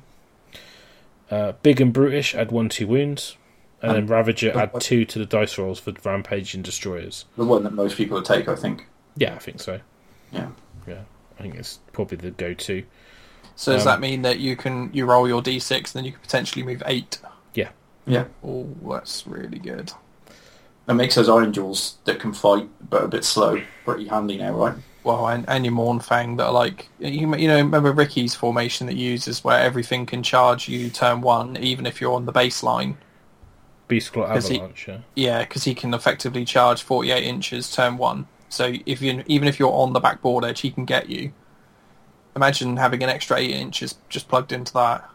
Uh, 1.30 1.53
big 1.61 1.80
and 1.81 1.91
brutish. 1.93 2.33
Add 2.35 2.51
one 2.51 2.69
to 2.69 2.88
wounds. 2.88 3.35
And 3.81 3.91
then 3.91 4.03
Um, 4.03 4.07
Ravager 4.07 4.51
but 4.53 4.75
add 4.75 4.81
two 4.81 5.06
to 5.06 5.19
the 5.19 5.25
dice 5.25 5.57
rolls 5.57 5.80
for 5.80 5.93
Rampaging 6.03 6.61
Destroyers. 6.61 7.25
the 7.38 7.45
one 7.45 7.64
that 7.64 7.72
most 7.73 7.95
people 7.98 8.15
would 8.15 8.25
take, 8.25 8.48
I 8.49 8.56
think. 8.56 8.88
Yeah, 9.19 9.35
I 9.35 9.39
think 9.39 9.59
so. 9.61 9.80
Yeah. 10.31 10.48
Yeah. 10.88 11.01
I 11.38 11.41
think 11.43 11.56
it's 11.56 11.80
probably 11.93 12.17
the 12.17 12.31
go-to. 12.31 12.83
So 13.56 13.73
does 13.73 13.83
Um, 13.85 13.88
that 13.93 13.99
mean 14.01 14.22
that 14.23 14.39
you 14.39 14.56
can 14.56 14.89
you 14.93 15.06
roll 15.06 15.27
your 15.27 15.41
d6 15.41 15.72
and 15.77 15.85
then 15.93 16.06
you 16.06 16.11
can 16.14 16.22
potentially 16.22 16.64
move 16.64 16.81
eight? 16.85 17.19
Yeah, 17.53 17.69
Yeah. 18.07 18.25
Oh, 18.43 18.67
that's 18.89 19.27
really 19.27 19.59
good. 19.59 19.91
It 20.88 20.93
makes 20.93 21.15
those 21.15 21.27
Ironjawz 21.27 21.95
that 22.06 22.19
can 22.19 22.33
fight 22.33 22.67
but 22.89 23.03
a 23.03 23.07
bit 23.07 23.23
slow 23.23 23.61
pretty 23.85 24.07
handy 24.07 24.38
now, 24.38 24.53
right? 24.53 24.75
Well, 25.03 25.27
and, 25.27 25.48
and 25.48 25.64
your 25.65 25.73
Mournfang 25.73 26.38
that 26.38 26.48
are 26.48 26.51
like 26.53 26.89
you, 26.99 27.35
you 27.35 27.48
know 27.48 27.57
remember 27.57 27.91
Ricky's 27.91 28.33
formation 28.35 28.88
that 28.88 28.95
uses 28.95 29.43
where 29.43 29.59
everything 29.59 30.06
can 30.06 30.23
charge 30.23 30.67
you 30.67 30.89
turn 30.89 31.22
one 31.22 31.57
even 31.57 31.85
if 31.85 32.01
you're 32.01 32.14
on 32.14 32.25
the 32.25 32.33
baseline. 32.33 32.95
Beast 33.88 34.14
Claw 34.14 34.33
Does 34.33 34.48
he- 34.48 34.56
Avalanche. 34.57 34.88
yeah. 34.88 34.98
Yeah, 35.15 35.39
because 35.39 35.64
he 35.64 35.73
can 35.75 35.93
effectively 35.93 36.45
charge 36.45 36.81
48 36.81 37.23
inches 37.23 37.72
turn 37.72 37.98
one. 37.98 38.27
So 38.50 38.74
if 38.86 39.02
you 39.02 39.24
even 39.28 39.48
if 39.48 39.60
you're 39.60 39.72
on 39.72 39.94
the 39.94 40.00
backboard 40.00 40.44
edge, 40.44 40.61
he 40.61 40.72
can 40.72 40.86
get 40.86 41.10
you. 41.10 41.32
Imagine 42.36 42.78
having 42.78 43.03
an 43.03 43.10
extra 43.10 43.38
eight 43.38 43.52
inches 43.52 43.95
just 44.10 44.28
plugged 44.28 44.52
into 44.52 44.74
that. 44.74 45.10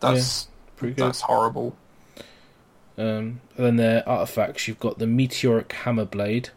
That's 0.00 0.48
Pretty 0.76 0.94
good. 0.94 1.06
that's 1.06 1.20
horrible. 1.22 1.76
Um, 2.98 3.40
and 3.56 3.66
then 3.66 3.76
their 3.76 4.08
artifacts, 4.08 4.68
you've 4.68 4.80
got 4.80 4.98
the 4.98 5.06
Meteoric 5.06 5.72
Hammer 5.72 6.04
Blade. 6.04 6.50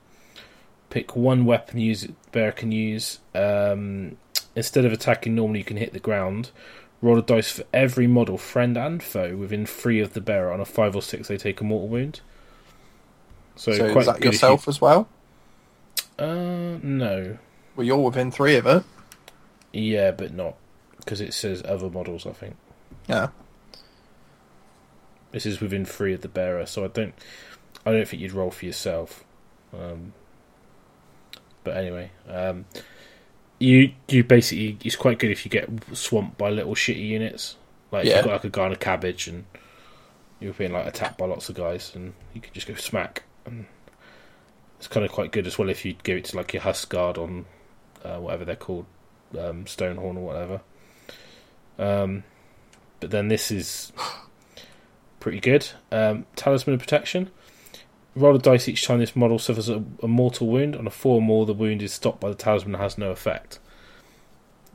Pick 0.89 1.15
one 1.15 1.45
weapon 1.45 1.79
use 1.79 2.07
bearer 2.31 2.51
can 2.51 2.71
use. 2.71 3.19
Um, 3.33 4.17
instead 4.55 4.85
of 4.85 4.91
attacking 4.93 5.35
normally, 5.35 5.59
you 5.59 5.65
can 5.65 5.77
hit 5.77 5.93
the 5.93 5.99
ground. 5.99 6.51
Roll 7.01 7.19
a 7.19 7.21
dice 7.21 7.51
for 7.51 7.63
every 7.73 8.07
model, 8.07 8.37
friend 8.37 8.77
and 8.77 9.01
foe, 9.01 9.35
within 9.35 9.65
three 9.65 9.99
of 9.99 10.13
the 10.13 10.21
bearer. 10.21 10.51
On 10.51 10.59
a 10.59 10.65
five 10.65 10.95
or 10.95 11.01
six, 11.01 11.27
they 11.27 11.37
take 11.37 11.61
a 11.61 11.63
mortal 11.63 11.87
wound. 11.89 12.21
So, 13.55 13.71
So, 13.73 13.91
quite 13.91 14.01
is 14.01 14.07
that 14.07 14.23
yourself 14.23 14.67
as 14.67 14.81
well? 14.81 15.07
Uh, 16.19 16.77
no. 16.81 17.37
Well, 17.75 17.85
you're 17.85 17.97
within 17.97 18.31
three 18.31 18.55
of 18.55 18.65
it. 18.65 18.83
Yeah, 19.73 20.11
but 20.11 20.33
not 20.33 20.55
because 20.97 21.21
it 21.21 21.33
says 21.33 21.61
other 21.65 21.89
models. 21.89 22.25
I 22.25 22.31
think 22.31 22.55
Yeah. 23.07 23.27
this 25.31 25.45
is 25.45 25.59
within 25.59 25.85
three 25.85 26.13
of 26.13 26.21
the 26.21 26.27
bearer, 26.29 26.65
so 26.65 26.83
I 26.85 26.87
don't. 26.87 27.13
I 27.85 27.91
don't 27.91 28.07
think 28.07 28.21
you'd 28.21 28.31
roll 28.31 28.51
for 28.51 28.65
yourself. 28.65 29.23
Um, 29.77 30.13
but 31.63 31.75
anyway, 31.77 32.11
um, 32.29 32.65
you 33.59 33.91
you 34.07 34.23
basically 34.23 34.77
it's 34.83 34.95
quite 34.95 35.19
good 35.19 35.31
if 35.31 35.45
you 35.45 35.51
get 35.51 35.69
swamped 35.93 36.37
by 36.37 36.49
little 36.49 36.73
shitty 36.75 37.05
units. 37.05 37.57
Like 37.91 38.05
Yeah. 38.05 38.17
you've 38.17 38.25
got 38.25 38.31
like 38.33 38.43
a 38.45 38.49
guy 38.49 38.65
on 38.65 38.71
a 38.71 38.77
cabbage 38.77 39.27
and 39.27 39.45
you're 40.39 40.53
being 40.53 40.71
like 40.73 40.85
attacked 40.87 41.17
by 41.17 41.25
lots 41.25 41.49
of 41.49 41.55
guys, 41.55 41.91
and 41.95 42.13
you 42.33 42.39
could 42.41 42.53
just 42.53 42.67
go 42.67 42.75
smack. 42.75 43.23
And 43.45 43.65
it's 44.77 44.87
kind 44.87 45.05
of 45.05 45.11
quite 45.11 45.31
good 45.31 45.47
as 45.47 45.57
well 45.57 45.69
if 45.69 45.85
you 45.85 45.95
give 46.03 46.17
it 46.17 46.25
to 46.25 46.37
like 46.37 46.53
your 46.53 46.63
Huskard 46.63 47.17
on 47.17 47.45
uh, 48.03 48.17
whatever 48.17 48.45
they're 48.45 48.55
called, 48.55 48.85
um, 49.37 49.65
Stonehorn 49.65 50.17
or 50.17 50.25
whatever. 50.25 50.61
Um, 51.77 52.23
but 52.99 53.11
then 53.11 53.27
this 53.27 53.51
is 53.51 53.91
pretty 55.19 55.39
good. 55.39 55.67
Um, 55.91 56.25
Talisman 56.35 56.75
of 56.75 56.79
Protection. 56.79 57.31
Roll 58.15 58.35
a 58.35 58.39
dice 58.39 58.69
each 58.69 58.85
time 58.85 58.99
this 58.99 59.15
model 59.15 59.37
suffers 59.37 59.67
a, 59.67 59.83
a 60.01 60.07
mortal 60.07 60.47
wound. 60.47 60.75
On 60.75 60.87
a 60.87 60.91
four 60.91 61.15
or 61.15 61.21
more, 61.21 61.45
the 61.45 61.53
wound 61.53 61.81
is 61.81 61.91
stopped 61.91 62.21
by 62.21 62.29
the 62.29 62.35
talisman 62.35 62.75
and 62.75 62.81
has 62.81 62.97
no 62.97 63.11
effect. 63.11 63.59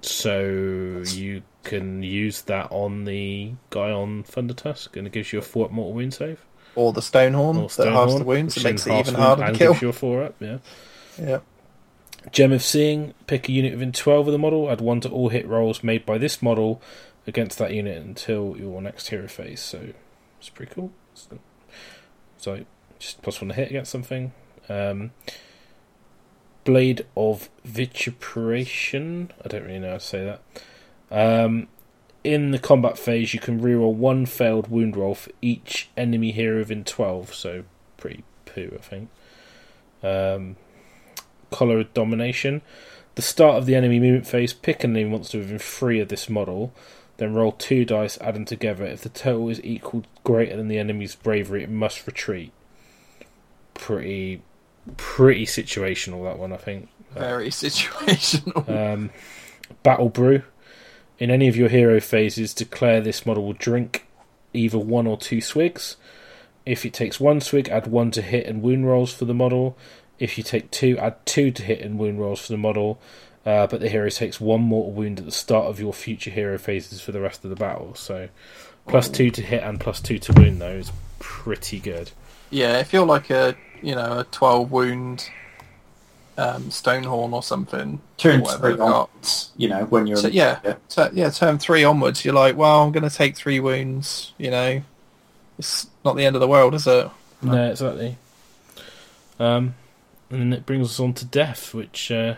So 0.03 1.03
you 1.07 1.43
can 1.63 2.03
use 2.03 2.43
that 2.43 2.71
on 2.71 3.05
the 3.05 3.53
guy 3.71 3.91
on 3.91 4.25
Thundertusk, 4.25 4.97
and 4.97 5.07
it 5.07 5.13
gives 5.13 5.33
you 5.33 5.39
a 5.39 5.43
four 5.43 5.67
up 5.67 5.71
mortal 5.71 5.95
wound 5.95 6.15
save. 6.15 6.45
Or 6.75 6.93
the 6.93 7.01
Stonehorn 7.01 7.57
Or 7.57 7.69
that 7.69 7.93
halves 7.93 8.19
the 8.19 8.25
wounds 8.25 8.57
and 8.57 8.65
makes 8.65 8.87
it 8.87 8.93
even 8.93 9.15
harder 9.15 9.47
to 9.47 9.53
kill. 9.53 9.73
Gives 9.73 9.83
you 9.83 9.89
a 9.89 9.93
four 9.93 10.23
up, 10.23 10.35
yeah. 10.41 10.59
Yeah. 11.21 11.41
Gem 12.33 12.53
of 12.53 12.63
Seeing. 12.63 13.15
Pick 13.27 13.49
a 13.49 13.53
unit 13.53 13.73
within 13.73 13.93
12 13.93 14.29
of 14.29 14.33
the 14.33 14.39
model. 14.39 14.71
Add 14.71 14.81
1 14.81 15.01
to 15.03 15.09
all 15.09 15.29
hit 15.29 15.47
rolls 15.47 15.83
made 15.83 16.07
by 16.07 16.19
this 16.19 16.43
model 16.43 16.81
against 17.27 17.59
that 17.59 17.73
unit 17.73 18.01
until 18.03 18.57
your 18.57 18.81
next 18.81 19.09
hero 19.09 19.29
phase. 19.29 19.61
So 19.61 19.93
it's 20.39 20.49
pretty 20.49 20.75
cool. 20.75 20.93
So, 21.15 21.39
so 22.39 22.65
just 22.99 23.23
plus 23.23 23.41
1 23.41 23.49
to 23.49 23.55
hit 23.55 23.71
against 23.71 23.91
something. 23.91 24.33
Um, 24.69 25.13
Blade 26.65 27.07
of 27.17 27.49
Vituperation. 27.67 29.31
I 29.45 29.49
don't 29.49 29.65
really 29.65 29.79
know 29.79 29.89
how 29.89 29.95
to 29.95 30.01
say 30.01 30.25
that. 30.25 30.43
Um, 31.11 31.69
in 32.23 32.51
the 32.51 32.59
combat 32.59 32.99
phase, 32.99 33.33
you 33.35 33.41
can 33.41 33.61
reroll 33.61 33.95
one 33.95 34.27
failed 34.27 34.69
wound 34.69 34.97
roll 34.97 35.15
for 35.15 35.31
each 35.41 35.89
enemy 35.97 36.33
hero 36.33 36.59
within 36.59 36.85
12. 36.85 37.35
So 37.35 37.65
pretty 37.97 38.25
poo, 38.47 38.73
I 38.75 38.83
think. 38.83 39.11
Um, 40.03 40.57
Collar 41.51 41.81
of 41.81 41.95
Domination. 41.95 42.63
The 43.17 43.23
start 43.23 43.57
of 43.57 43.67
the 43.67 43.75
enemy 43.75 43.99
movement 43.99 44.27
phase, 44.27 44.53
pick 44.53 44.85
an 44.85 44.97
enemy 44.97 45.11
monster 45.11 45.39
within 45.39 45.59
three 45.59 46.01
of 46.01 46.09
this 46.09 46.31
model, 46.31 46.73
then 47.17 47.35
roll 47.35 47.53
two 47.53 47.85
dice, 47.85 48.19
add 48.21 48.35
them 48.35 48.45
together. 48.45 48.85
If 48.85 49.03
the 49.03 49.09
total 49.09 49.49
is 49.51 49.63
equal 49.65 50.05
greater 50.25 50.57
than 50.57 50.69
the 50.69 50.79
enemy's 50.79 51.17
bravery, 51.17 51.65
it 51.65 51.71
must 51.71 52.07
retreat. 52.07 52.53
Pretty, 53.75 54.43
pretty 54.97 55.45
situational 55.45 56.25
that 56.25 56.39
one, 56.39 56.53
I 56.53 56.57
think. 56.57 56.89
Very 57.13 57.49
situational. 57.51 58.69
Um, 58.69 59.11
Battle 59.83 60.09
Brew. 60.09 60.43
In 61.21 61.31
any 61.31 61.49
of 61.49 61.57
your 61.57 61.69
hero 61.69 62.01
phases, 62.01 62.55
declare 62.55 63.03
this 63.03 63.27
model 63.27 63.45
will 63.45 63.53
drink 63.53 64.07
either 64.55 64.79
one 64.79 65.07
or 65.07 65.19
two 65.19 65.43
swigs. 65.43 65.97
If 66.65 66.87
it 66.87 66.95
takes 66.95 67.21
one 67.21 67.43
swig, 67.43 67.69
add 67.69 67.87
one 67.87 68.11
to 68.13 68.23
hit 68.23 68.47
and 68.47 68.63
wound 68.63 68.87
rolls 68.87 69.13
for 69.13 69.27
the 69.27 69.35
model. 69.35 69.77
If 70.19 70.39
you 70.39 70.45
take 70.45 70.71
two, 70.71 70.97
add 70.99 71.25
two 71.27 71.51
to 71.51 71.63
hit 71.63 71.83
and 71.83 71.99
wound 71.99 72.19
rolls 72.21 72.41
for 72.41 72.53
the 72.53 72.59
model. 72.59 73.01
Uh, 73.45 73.67
but 73.67 73.81
the 73.81 73.89
hero 73.89 74.09
takes 74.09 74.41
one 74.41 74.63
mortal 74.63 74.93
wound 74.93 75.19
at 75.19 75.27
the 75.27 75.31
start 75.31 75.67
of 75.67 75.79
your 75.79 75.93
future 75.93 76.31
hero 76.31 76.59
phases 76.59 77.01
for 77.01 77.13
the 77.13 77.21
rest 77.21 77.45
of 77.45 77.51
the 77.51 77.57
battle. 77.57 77.95
So, 77.95 78.29
plus 78.87 79.09
two 79.09 79.31
to 79.31 79.43
hit 79.43 79.63
and 79.63 79.79
plus 79.79 80.01
two 80.01 80.19
to 80.19 80.33
wound, 80.33 80.61
though, 80.61 80.77
is 80.77 80.93
pretty 81.19 81.81
good. 81.81 82.11
yeah, 82.51 82.79
if 82.81 82.93
you're 82.93 83.07
like 83.07 83.31
a 83.31 83.57
you 83.83 83.95
know 83.95 84.21
a 84.21 84.25
12 84.25 84.71
wound 84.71 85.31
um, 86.41 86.65
Stonehorn 86.71 87.33
or 87.33 87.43
something, 87.43 88.01
Turn 88.17 88.41
or 88.41 88.43
whatever 88.45 88.61
three 88.63 88.71
you've 88.71 88.79
got. 88.79 88.95
onwards, 89.11 89.51
you 89.57 89.69
know, 89.69 89.85
when 89.85 90.07
you're 90.07 90.17
So, 90.17 90.29
yeah. 90.29 90.59
yeah. 90.65 90.75
So 90.89 91.11
yeah, 91.13 91.31
term 91.31 91.59
three 91.59 91.85
onwards, 91.85 92.25
you're 92.25 92.35
like, 92.35 92.57
well, 92.57 92.83
I'm 92.83 92.93
going 92.93 93.09
to 93.09 93.15
take 93.15 93.37
three 93.37 93.61
wounds. 93.61 94.33
You 94.39 94.51
know, 94.51 94.83
it's 95.59 95.87
not 96.05 96.17
the 96.17 96.25
end 96.25 96.37
of 96.37 96.41
the 96.41 96.49
world, 96.49 96.75
is 96.75 96.87
it? 96.87 97.11
No, 97.43 97.71
exactly. 97.71 98.17
Um, 99.39 99.75
and 100.31 100.41
then 100.41 100.53
it 100.53 100.67
brings 100.67 100.89
us 100.89 101.01
on 101.01 101.15
to 101.15 101.25
death, 101.25 101.73
which 101.75 102.11
uh, 102.11 102.37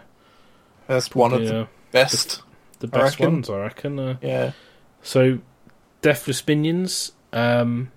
That's 0.86 1.14
one 1.14 1.32
of 1.32 1.42
yeah, 1.42 1.48
the 1.50 1.68
best. 1.90 2.42
the 2.81 2.86
I 2.89 2.90
best 2.90 3.18
reckon. 3.18 3.32
ones, 3.34 3.50
I 3.50 3.56
reckon. 3.58 3.98
Uh, 3.98 4.16
Yeah. 4.22 4.52
So, 5.02 5.39
Deathless 6.00 6.47
Minions. 6.47 7.12
Um, 7.32 7.90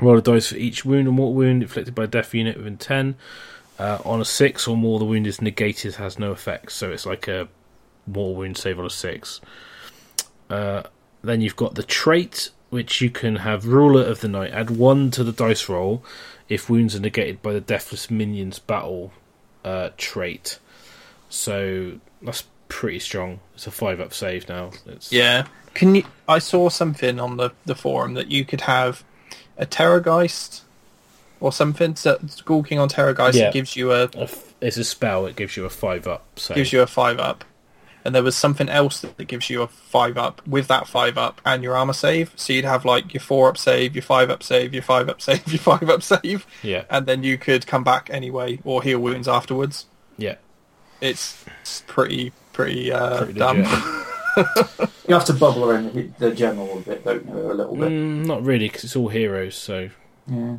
roll 0.00 0.18
a 0.18 0.22
dice 0.22 0.48
for 0.50 0.56
each 0.56 0.84
wound 0.84 1.08
or 1.08 1.12
mortal 1.12 1.34
wound 1.34 1.62
inflicted 1.62 1.94
by 1.94 2.04
a 2.04 2.06
death 2.06 2.32
unit 2.34 2.56
within 2.56 2.76
10. 2.76 3.16
Uh, 3.78 3.98
on 4.04 4.20
a 4.20 4.24
6 4.24 4.68
or 4.68 4.76
more, 4.76 4.98
the 4.98 5.04
wound 5.04 5.26
is 5.26 5.42
negated, 5.42 5.96
has 5.96 6.18
no 6.18 6.32
effect. 6.32 6.72
So 6.72 6.90
it's 6.90 7.06
like 7.06 7.28
a 7.28 7.48
mortal 8.06 8.36
wound 8.36 8.56
save 8.56 8.78
on 8.78 8.86
a 8.86 8.90
6. 8.90 9.40
Uh, 10.48 10.82
then 11.22 11.40
you've 11.40 11.56
got 11.56 11.74
the 11.74 11.82
trait, 11.82 12.50
which 12.70 13.00
you 13.00 13.10
can 13.10 13.36
have 13.36 13.66
Ruler 13.66 14.02
of 14.02 14.20
the 14.20 14.28
Night. 14.28 14.52
Add 14.52 14.70
1 14.70 15.10
to 15.12 15.24
the 15.24 15.32
dice 15.32 15.68
roll 15.68 16.02
if 16.48 16.70
wounds 16.70 16.94
are 16.94 17.00
negated 17.00 17.42
by 17.42 17.52
the 17.52 17.60
Deathless 17.60 18.10
Minions 18.10 18.58
battle 18.58 19.12
uh, 19.64 19.90
trait. 19.96 20.58
So 21.28 21.98
that's 22.22 22.44
pretty 22.68 23.00
strong. 23.00 23.40
It's 23.54 23.66
a 23.66 23.70
5 23.70 24.00
up 24.00 24.14
save 24.14 24.48
now. 24.48 24.70
It's, 24.86 25.12
Yeah. 25.12 25.46
Can 25.74 25.94
you? 25.94 26.04
I 26.26 26.38
saw 26.38 26.70
something 26.70 27.20
on 27.20 27.36
the 27.36 27.50
the 27.66 27.74
forum 27.74 28.14
that 28.14 28.30
you 28.30 28.46
could 28.46 28.62
have 28.62 29.04
a 29.58 29.66
Terrorgeist 29.66 30.62
or 31.40 31.52
something. 31.52 31.96
So 31.96 32.18
Ghoul 32.44 32.62
King 32.62 32.78
on 32.78 32.88
Terrorgeist 32.88 33.34
Yeah. 33.34 33.48
it 33.48 33.52
gives 33.52 33.76
you 33.76 33.92
a 33.92 34.04
a 34.14 34.22
f- 34.22 34.54
it's 34.60 34.76
a 34.76 34.84
spell. 34.84 35.26
It 35.26 35.36
gives 35.36 35.56
you 35.56 35.64
a 35.64 35.70
five 35.70 36.06
up. 36.06 36.24
So 36.36 36.54
gives 36.54 36.72
you 36.72 36.80
a 36.82 36.86
five 36.86 37.18
up, 37.18 37.44
and 38.04 38.14
there 38.14 38.22
was 38.22 38.36
something 38.36 38.68
else 38.68 39.00
that 39.00 39.24
gives 39.26 39.50
you 39.50 39.62
a 39.62 39.66
five 39.66 40.16
up 40.16 40.40
with 40.46 40.66
that 40.68 40.86
five 40.88 41.18
up 41.18 41.40
and 41.44 41.62
your 41.62 41.76
armor 41.76 41.92
save. 41.92 42.32
So 42.36 42.52
you'd 42.52 42.64
have 42.64 42.84
like 42.84 43.12
your 43.12 43.20
four 43.20 43.48
up 43.48 43.58
save, 43.58 43.94
your 43.94 44.02
five 44.02 44.30
up 44.30 44.42
save, 44.42 44.72
your 44.72 44.82
five 44.82 45.08
up 45.08 45.20
save, 45.26 45.46
your 45.48 45.58
five 45.60 45.88
up 45.90 46.02
save, 46.02 46.46
yeah, 46.62 46.84
and 46.88 47.04
then 47.06 47.22
you 47.22 47.36
could 47.36 47.66
come 47.66 47.84
back 47.84 48.08
anyway 48.12 48.58
or 48.64 48.82
heal 48.82 48.98
wounds 49.00 49.28
afterwards. 49.28 49.86
yeah, 50.16 50.36
It's, 51.00 51.44
it's 51.62 51.82
pretty 51.86 52.32
pretty, 52.54 52.90
uh, 52.92 53.18
pretty 53.24 53.38
dumb. 53.38 53.62
You 55.08 55.14
have 55.14 55.24
to 55.26 55.32
bubble 55.32 55.70
around 55.70 55.92
the, 55.94 56.02
the 56.18 56.30
general 56.34 56.78
a 56.78 56.80
bit, 56.82 57.04
don't 57.04 57.26
you? 57.26 57.32
A 57.52 57.54
little 57.54 57.74
bit. 57.76 57.88
Mm, 57.88 58.26
not 58.26 58.42
really, 58.44 58.68
because 58.68 58.84
it's 58.84 58.96
all 58.96 59.08
heroes. 59.08 59.54
So 59.54 59.88
Yeah. 60.26 60.56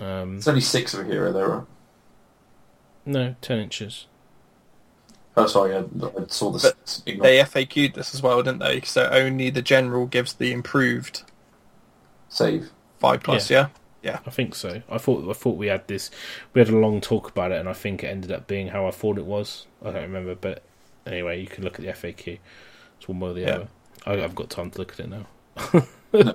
Um, 0.00 0.36
It's 0.36 0.48
only 0.48 0.60
six 0.60 0.94
of 0.94 1.00
a 1.00 1.04
hero 1.04 1.32
there. 1.32 1.48
Right? 1.48 1.64
no, 3.04 3.36
ten 3.40 3.58
inches. 3.58 4.06
Oh, 5.36 5.46
sorry, 5.46 5.74
I, 5.76 5.80
I 5.80 6.26
saw 6.28 6.50
the 6.50 6.58
But 6.62 6.76
six. 6.88 7.02
They 7.04 7.38
FAQ'd 7.40 7.94
this 7.94 8.14
as 8.14 8.22
well, 8.22 8.42
didn't 8.42 8.60
they? 8.60 8.80
So 8.82 9.08
only 9.10 9.50
the 9.50 9.62
general 9.62 10.06
gives 10.06 10.32
the 10.34 10.50
improved 10.52 11.22
Save. 12.28 12.70
five 12.98 13.22
plus. 13.22 13.50
Yeah, 13.50 13.68
Yeah. 14.02 14.20
I 14.26 14.30
think 14.30 14.54
so. 14.54 14.82
I 14.88 14.98
thought 14.98 15.28
I 15.28 15.34
thought 15.34 15.56
we 15.58 15.66
had 15.66 15.86
this. 15.88 16.10
We 16.54 16.60
had 16.60 16.68
a 16.70 16.76
long 16.76 17.00
talk 17.00 17.28
about 17.30 17.52
it, 17.52 17.60
and 17.60 17.68
I 17.68 17.74
think 17.74 18.02
it 18.02 18.08
ended 18.08 18.32
up 18.32 18.46
being 18.46 18.68
how 18.68 18.86
I 18.86 18.90
thought 18.90 19.18
it 19.18 19.26
was. 19.26 19.66
I 19.82 19.90
don't 19.92 20.02
remember, 20.02 20.34
but 20.34 20.62
anyway, 21.06 21.40
you 21.40 21.46
can 21.46 21.64
look 21.64 21.74
at 21.78 21.84
the 21.84 21.90
FAQ. 21.92 22.38
It's 22.98 23.08
one 23.08 23.20
way 23.20 23.30
or 23.30 23.34
the 23.34 23.40
Yeah. 23.42 23.50
other. 23.52 23.68
I, 24.06 24.24
I've 24.24 24.34
got 24.34 24.48
time 24.50 24.70
to 24.70 24.78
look 24.78 24.92
at 24.92 25.00
it 25.00 25.08
now. 25.10 26.34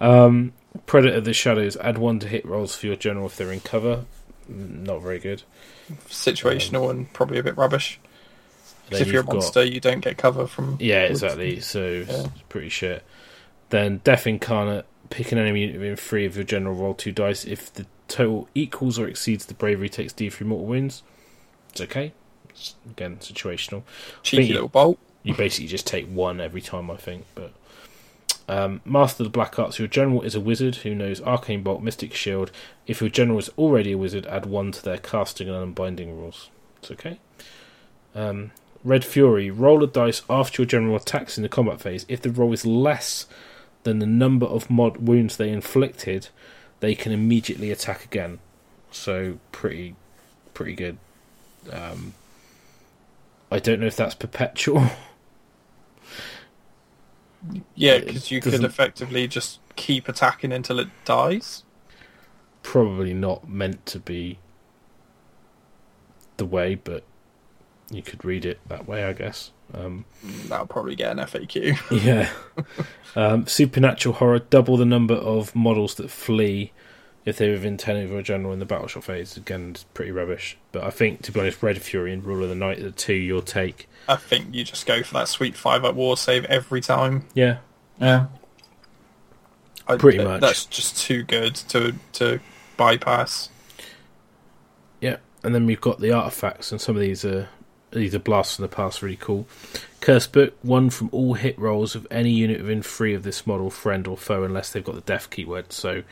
um, 0.00 0.52
Predator: 0.86 1.20
The 1.20 1.32
Shadows. 1.32 1.76
Add 1.78 1.98
one 1.98 2.18
to 2.20 2.28
hit 2.28 2.44
rolls 2.44 2.76
for 2.76 2.86
your 2.86 2.96
general 2.96 3.26
if 3.26 3.36
they're 3.36 3.52
in 3.52 3.60
cover. 3.60 4.04
Not 4.48 5.02
very 5.02 5.18
good. 5.18 5.42
Situational 6.08 6.84
um, 6.90 6.90
and 6.96 7.12
probably 7.12 7.38
a 7.38 7.42
bit 7.42 7.56
rubbish. 7.56 7.98
'Cause 8.88 8.98
Then 8.98 9.02
if 9.02 9.08
you're 9.12 9.20
a 9.20 9.22
you've 9.22 9.26
got- 9.26 9.34
monster, 9.34 9.64
you 9.64 9.80
don't 9.80 10.00
get 10.00 10.18
cover 10.18 10.46
from. 10.46 10.76
Yeah, 10.80 11.02
exactly. 11.04 11.60
So 11.60 11.82
it's 11.84 12.10
Yeah. 12.10 12.26
pretty 12.48 12.68
shit. 12.68 13.04
Then 13.70 14.00
Death 14.02 14.26
Incarnate, 14.26 14.84
pick 15.10 15.30
an 15.30 15.38
enemy 15.38 15.60
unit 15.62 15.76
within 15.78 15.96
three 15.96 16.26
of 16.26 16.34
your 16.36 16.44
general 16.44 16.74
roll 16.74 16.94
two 16.94 17.12
dice. 17.12 17.44
If 17.44 17.72
the 17.72 17.86
total 18.08 18.48
equals 18.54 18.98
or 18.98 19.06
exceeds 19.06 19.46
the 19.46 19.54
bravery, 19.54 19.88
takes 19.88 20.12
D3 20.12 20.44
mortal 20.46 20.66
wounds. 20.66 21.02
It's 21.70 21.80
okay. 21.82 22.12
It's, 22.48 22.74
again, 22.90 23.18
situational. 23.20 23.82
cheeky 24.24 24.52
little 24.52 24.68
bolt. 24.68 24.98
You 25.22 25.34
basically 25.34 25.68
just 25.68 25.86
take 25.86 26.06
one 26.08 26.40
every 26.40 26.60
time, 26.62 26.90
I 26.90 26.96
think. 26.96 27.26
But 27.36 27.52
um, 28.50 28.80
Master 28.84 29.22
of 29.22 29.26
the 29.26 29.30
Black 29.30 29.60
Arts, 29.60 29.78
your 29.78 29.86
general 29.86 30.22
is 30.22 30.34
a 30.34 30.40
wizard 30.40 30.76
who 30.76 30.92
knows 30.92 31.22
Arcane 31.22 31.62
Bolt, 31.62 31.84
Mystic 31.84 32.12
Shield. 32.12 32.50
If 32.84 33.00
your 33.00 33.08
general 33.08 33.38
is 33.38 33.48
already 33.56 33.92
a 33.92 33.98
wizard, 33.98 34.26
add 34.26 34.44
one 34.44 34.72
to 34.72 34.82
their 34.82 34.98
casting 34.98 35.48
and 35.48 35.56
unbinding 35.56 36.18
rules. 36.18 36.50
It's 36.78 36.90
okay. 36.90 37.20
Um, 38.12 38.50
Red 38.82 39.04
Fury, 39.04 39.52
roll 39.52 39.84
a 39.84 39.86
dice 39.86 40.22
after 40.28 40.62
your 40.62 40.66
general 40.66 40.96
attacks 40.96 41.38
in 41.38 41.44
the 41.44 41.48
combat 41.48 41.80
phase. 41.80 42.04
If 42.08 42.22
the 42.22 42.32
roll 42.32 42.52
is 42.52 42.66
less 42.66 43.26
than 43.84 44.00
the 44.00 44.06
number 44.06 44.46
of 44.46 44.68
mod 44.68 44.96
wounds 44.96 45.36
they 45.36 45.50
inflicted, 45.50 46.26
they 46.80 46.96
can 46.96 47.12
immediately 47.12 47.70
attack 47.70 48.04
again. 48.04 48.40
So 48.90 49.38
pretty, 49.52 49.94
pretty 50.54 50.74
good. 50.74 50.98
Um, 51.70 52.14
I 53.48 53.60
don't 53.60 53.78
know 53.78 53.86
if 53.86 53.96
that's 53.96 54.16
perpetual. 54.16 54.90
Yeah, 57.74 57.98
because 57.98 58.30
you 58.30 58.40
could 58.40 58.62
effectively 58.64 59.26
just 59.26 59.60
keep 59.76 60.08
attacking 60.08 60.52
until 60.52 60.78
it 60.78 60.88
dies. 61.04 61.64
Probably 62.62 63.14
not 63.14 63.48
meant 63.48 63.86
to 63.86 63.98
be 63.98 64.38
the 66.36 66.44
way, 66.44 66.74
but 66.74 67.04
you 67.90 68.02
could 68.02 68.24
read 68.24 68.44
it 68.44 68.60
that 68.68 68.86
way, 68.86 69.04
I 69.04 69.12
guess. 69.12 69.52
Um, 69.72 70.04
That'll 70.48 70.66
probably 70.66 70.94
get 70.94 71.12
an 71.12 71.18
FAQ. 71.18 71.78
Yeah. 72.04 72.30
um, 73.16 73.46
supernatural 73.46 74.16
horror, 74.16 74.40
double 74.40 74.76
the 74.76 74.84
number 74.84 75.14
of 75.14 75.54
models 75.54 75.94
that 75.96 76.10
flee 76.10 76.72
if 77.24 77.36
they're 77.36 77.52
within 77.52 77.76
10 77.76 77.96
of 77.96 78.12
a 78.12 78.22
general 78.22 78.52
in 78.52 78.58
the 78.58 78.66
battleshock 78.66 79.02
phase. 79.02 79.36
Again, 79.36 79.70
it's 79.70 79.84
pretty 79.84 80.10
rubbish. 80.10 80.56
But 80.72 80.84
I 80.84 80.90
think, 80.90 81.22
to 81.22 81.32
be 81.32 81.40
honest, 81.40 81.62
Red 81.62 81.80
Fury 81.80 82.12
and 82.12 82.24
Rule 82.24 82.42
of 82.42 82.48
the 82.48 82.54
Night 82.54 82.78
are 82.78 82.84
the 82.84 82.90
two 82.90 83.14
you'll 83.14 83.42
take. 83.42 83.88
I 84.08 84.16
think 84.16 84.54
you 84.54 84.64
just 84.64 84.86
go 84.86 85.02
for 85.02 85.14
that 85.14 85.28
sweet 85.28 85.56
five 85.56 85.84
up 85.84 85.94
war 85.94 86.16
save 86.16 86.44
every 86.46 86.80
time. 86.80 87.26
Yeah. 87.34 87.58
Yeah. 88.00 88.26
I, 89.86 89.96
Pretty 89.96 90.18
th- 90.18 90.28
much. 90.28 90.40
That's 90.40 90.64
just 90.66 90.98
too 90.98 91.22
good 91.22 91.54
to 91.54 91.94
to 92.14 92.40
bypass. 92.76 93.50
Yeah. 95.00 95.16
And 95.42 95.54
then 95.54 95.66
we've 95.66 95.80
got 95.80 96.00
the 96.00 96.12
artifacts, 96.12 96.72
and 96.72 96.80
some 96.80 96.96
of 96.96 97.02
these 97.02 97.24
are. 97.24 97.48
These 97.92 98.14
are 98.14 98.20
blasts 98.20 98.54
from 98.54 98.62
the 98.62 98.68
past, 98.68 99.02
really 99.02 99.16
cool. 99.16 99.48
Curse 100.00 100.28
book, 100.28 100.54
one 100.62 100.90
from 100.90 101.08
all 101.10 101.34
hit 101.34 101.58
rolls 101.58 101.96
of 101.96 102.06
any 102.08 102.30
unit 102.30 102.60
within 102.60 102.82
three 102.82 103.14
of 103.14 103.24
this 103.24 103.48
model, 103.48 103.68
friend 103.68 104.06
or 104.06 104.16
foe, 104.16 104.44
unless 104.44 104.70
they've 104.70 104.84
got 104.84 104.94
the 104.94 105.00
death 105.00 105.28
keyword. 105.28 105.72
So 105.72 106.04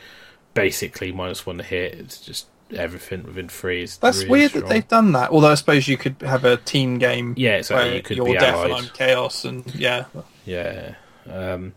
basically, 0.55 1.12
minus 1.12 1.47
one 1.47 1.59
to 1.59 1.65
hit. 1.65 1.94
It's 1.94 2.20
just 2.20 2.47
everything 2.75 3.25
within 3.25 3.49
three 3.49 3.83
is. 3.83 3.99
That's 3.99 4.18
really 4.18 4.31
weird 4.31 4.51
strong. 4.51 4.62
that 4.65 4.68
they've 4.68 4.89
done 4.89 5.12
that. 5.12 5.31
Although 5.31 5.51
I 5.51 5.55
suppose 5.55 5.89
you 5.89 5.97
could 5.97 6.17
have 6.20 6.44
a 6.44 6.57
team 6.59 6.99
game 6.99 7.35
Yeah, 7.36 7.57
exactly. 7.57 7.89
where 7.89 7.97
You 7.97 8.02
could 8.02 8.17
you're 8.17 8.27
be 8.27 8.33
death 8.35 8.65
and. 8.65 8.75
I'm 8.75 8.86
chaos, 8.89 9.44
and 9.44 9.75
yeah, 9.75 10.05
Yeah. 10.44 10.94
Um, 11.28 11.75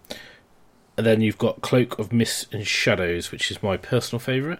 and 0.97 1.05
then 1.05 1.21
you've 1.21 1.37
got 1.37 1.61
Cloak 1.61 1.97
of 1.99 2.11
Mist 2.13 2.53
and 2.53 2.65
Shadows, 2.67 3.31
which 3.31 3.49
is 3.49 3.63
my 3.63 3.77
personal 3.77 4.19
favourite. 4.19 4.59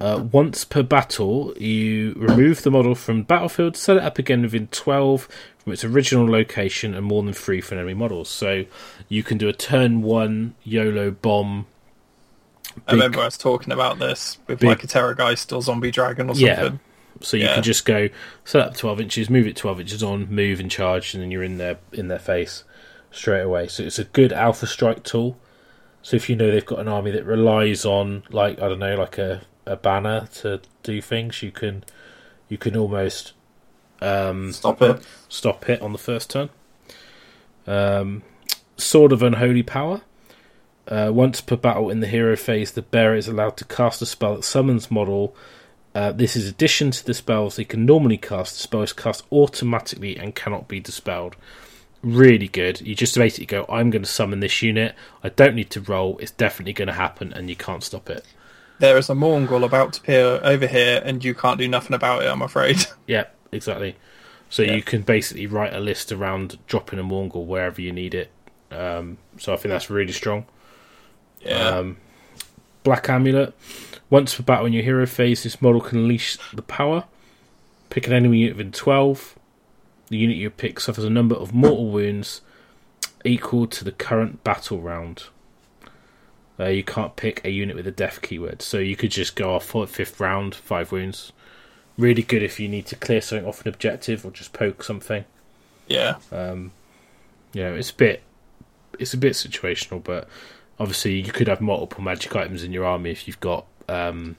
Uh, 0.00 0.24
once 0.32 0.64
per 0.64 0.82
battle, 0.82 1.52
you 1.58 2.14
remove 2.16 2.62
the 2.62 2.70
model 2.70 2.94
from 2.94 3.22
battlefield, 3.22 3.76
set 3.76 3.96
it 3.96 4.02
up 4.02 4.18
again 4.18 4.42
within 4.42 4.68
12 4.68 5.28
from 5.58 5.72
its 5.72 5.84
original 5.84 6.28
location, 6.30 6.94
and 6.94 7.04
more 7.04 7.22
than 7.22 7.32
three 7.32 7.60
for 7.60 7.74
enemy 7.74 7.94
models. 7.94 8.28
So 8.28 8.64
you 9.08 9.22
can 9.22 9.36
do 9.36 9.48
a 9.48 9.52
turn 9.52 10.02
one 10.02 10.54
YOLO 10.64 11.10
bomb. 11.10 11.66
I 12.86 12.92
remember 12.92 13.20
us 13.20 13.36
talking 13.38 13.72
about 13.72 13.98
this 13.98 14.38
with 14.46 14.60
Big- 14.60 14.68
like 14.68 14.84
a 14.84 14.86
Terrorgeist 14.86 15.54
or 15.56 15.62
Zombie 15.62 15.90
Dragon 15.90 16.30
or 16.30 16.34
Yeah. 16.36 16.56
something. 16.56 16.80
So 17.22 17.36
you 17.36 17.44
Yeah. 17.44 17.54
can 17.54 17.62
just 17.62 17.84
go 17.84 18.08
set 18.44 18.62
up 18.62 18.76
12 18.76 19.00
inches, 19.00 19.28
move 19.28 19.46
it 19.46 19.54
12 19.56 19.80
inches 19.80 20.02
on, 20.02 20.28
move 20.30 20.58
and 20.60 20.70
charge, 20.70 21.12
and 21.14 21.22
then 21.22 21.30
you're 21.30 21.42
in 21.42 21.58
their 21.58 21.78
in 21.92 22.08
their 22.08 22.18
face 22.18 22.64
straight 23.10 23.42
away. 23.42 23.68
So 23.68 23.82
it's 23.82 23.98
a 23.98 24.04
good 24.04 24.32
alpha 24.32 24.66
strike 24.66 25.02
tool. 25.02 25.38
So 26.02 26.16
if 26.16 26.30
you 26.30 26.36
know 26.36 26.50
they've 26.50 26.64
got 26.64 26.78
an 26.78 26.88
army 26.88 27.10
that 27.10 27.24
relies 27.26 27.84
on 27.84 28.22
like 28.30 28.60
I 28.62 28.68
don't 28.68 28.78
know, 28.78 28.94
like 28.96 29.18
a, 29.18 29.42
a 29.66 29.76
banner 29.76 30.28
to 30.36 30.60
do 30.82 31.02
things, 31.02 31.42
you 31.42 31.50
can 31.50 31.84
you 32.48 32.56
can 32.58 32.76
almost 32.76 33.32
um, 34.00 34.50
Stop 34.52 34.80
it. 34.80 35.02
stop 35.28 35.68
it 35.68 35.82
on 35.82 35.92
the 35.92 35.98
first 35.98 36.30
turn. 36.30 36.48
Um, 37.66 38.22
Sword 38.76 39.12
of 39.12 39.22
Unholy 39.22 39.62
Power. 39.62 40.00
Uh, 40.90 41.10
once 41.12 41.40
per 41.40 41.56
battle 41.56 41.88
in 41.88 42.00
the 42.00 42.06
hero 42.08 42.36
phase, 42.36 42.72
the 42.72 42.82
bearer 42.82 43.14
is 43.14 43.28
allowed 43.28 43.56
to 43.56 43.64
cast 43.64 44.02
a 44.02 44.06
spell 44.06 44.34
that 44.36 44.42
summons 44.42 44.90
model. 44.90 45.34
Uh, 45.94 46.12
this 46.12 46.34
is 46.36 46.48
addition 46.48 46.90
to 46.90 47.04
the 47.06 47.14
spells 47.14 47.56
they 47.56 47.64
can 47.64 47.86
normally 47.86 48.16
cast. 48.16 48.54
The 48.56 48.60
spell 48.62 48.82
is 48.82 48.92
cast 48.92 49.24
automatically 49.32 50.16
and 50.16 50.34
cannot 50.34 50.66
be 50.68 50.80
dispelled. 50.80 51.36
Really 52.02 52.48
good. 52.48 52.80
You 52.80 52.94
just 52.94 53.14
basically 53.14 53.46
go, 53.46 53.66
I'm 53.68 53.90
going 53.90 54.02
to 54.02 54.08
summon 54.08 54.40
this 54.40 54.62
unit. 54.62 54.94
I 55.22 55.28
don't 55.28 55.54
need 55.54 55.70
to 55.70 55.80
roll. 55.80 56.16
It's 56.18 56.30
definitely 56.32 56.72
going 56.72 56.88
to 56.88 56.94
happen, 56.94 57.32
and 57.32 57.48
you 57.50 57.56
can't 57.56 57.84
stop 57.84 58.08
it. 58.10 58.24
There 58.78 58.96
is 58.96 59.10
a 59.10 59.14
Mourngul 59.14 59.64
about 59.64 59.92
to 59.94 60.00
appear 60.00 60.40
over 60.42 60.66
here, 60.66 61.02
and 61.04 61.22
you 61.22 61.34
can't 61.34 61.58
do 61.58 61.68
nothing 61.68 61.94
about 61.94 62.22
it. 62.22 62.26
I'm 62.26 62.42
afraid. 62.42 62.78
Yeah, 63.06 63.26
exactly. 63.52 63.96
So 64.48 64.62
Yeah. 64.62 64.74
you 64.76 64.82
can 64.82 65.02
basically 65.02 65.46
write 65.46 65.74
a 65.74 65.80
list 65.80 66.10
around 66.10 66.58
dropping 66.66 66.98
a 66.98 67.04
Mourngul 67.04 67.44
wherever 67.44 67.80
you 67.80 67.92
need 67.92 68.14
it. 68.14 68.30
Um, 68.70 69.18
so 69.38 69.52
I 69.52 69.56
think 69.56 69.70
that's 69.72 69.90
really 69.90 70.12
strong. 70.12 70.46
Yeah, 71.40 71.68
Um, 71.78 71.96
Black 72.82 73.08
Amulet. 73.08 73.54
Once 74.08 74.34
per 74.34 74.42
battle 74.42 74.66
in 74.66 74.72
your 74.72 74.82
hero 74.82 75.06
phase, 75.06 75.42
this 75.44 75.62
model 75.62 75.80
can 75.80 75.98
unleash 75.98 76.36
the 76.52 76.62
power. 76.62 77.04
Pick 77.90 78.06
an 78.06 78.12
enemy 78.12 78.38
unit 78.38 78.56
within 78.56 78.72
12. 78.72 79.36
The 80.08 80.16
unit 80.16 80.36
you 80.36 80.50
pick 80.50 80.80
suffers 80.80 81.04
a 81.04 81.10
number 81.10 81.36
of 81.36 81.54
mortal 81.54 81.90
wounds 81.90 82.40
equal 83.24 83.66
to 83.68 83.84
the 83.84 83.92
current 83.92 84.42
battle 84.42 84.80
round. 84.80 85.24
Uh, 86.58 86.66
you 86.66 86.82
can't 86.82 87.16
pick 87.16 87.44
a 87.44 87.50
unit 87.50 87.76
with 87.76 87.86
a 87.86 87.90
death 87.92 88.20
keyword, 88.20 88.60
so 88.60 88.78
you 88.78 88.96
could 88.96 89.10
just 89.10 89.34
go 89.36 89.54
off 89.54 89.64
for 89.64 89.86
fifth 89.86 90.18
round, 90.20 90.54
five 90.54 90.90
wounds. 90.92 91.32
Really 91.96 92.22
good 92.22 92.42
if 92.42 92.58
you 92.58 92.68
need 92.68 92.86
to 92.86 92.96
clear 92.96 93.20
something 93.20 93.46
off 93.46 93.62
an 93.62 93.68
objective 93.68 94.24
or 94.26 94.30
just 94.30 94.52
poke 94.52 94.82
something. 94.82 95.24
yeah. 95.88 96.16
Um, 96.32 96.72
you 97.52 97.62
know, 97.62 97.74
it's 97.74 97.90
a 97.90 97.94
bit, 97.94 98.22
it's 98.98 99.14
a 99.14 99.16
bit 99.18 99.32
situational, 99.32 100.02
but 100.02 100.28
obviously 100.80 101.20
you 101.20 101.30
could 101.30 101.46
have 101.46 101.60
multiple 101.60 102.02
magic 102.02 102.34
items 102.34 102.64
in 102.64 102.72
your 102.72 102.84
army 102.84 103.10
if 103.10 103.26
you've 103.28 103.38
got, 103.40 103.66
um, 103.88 104.36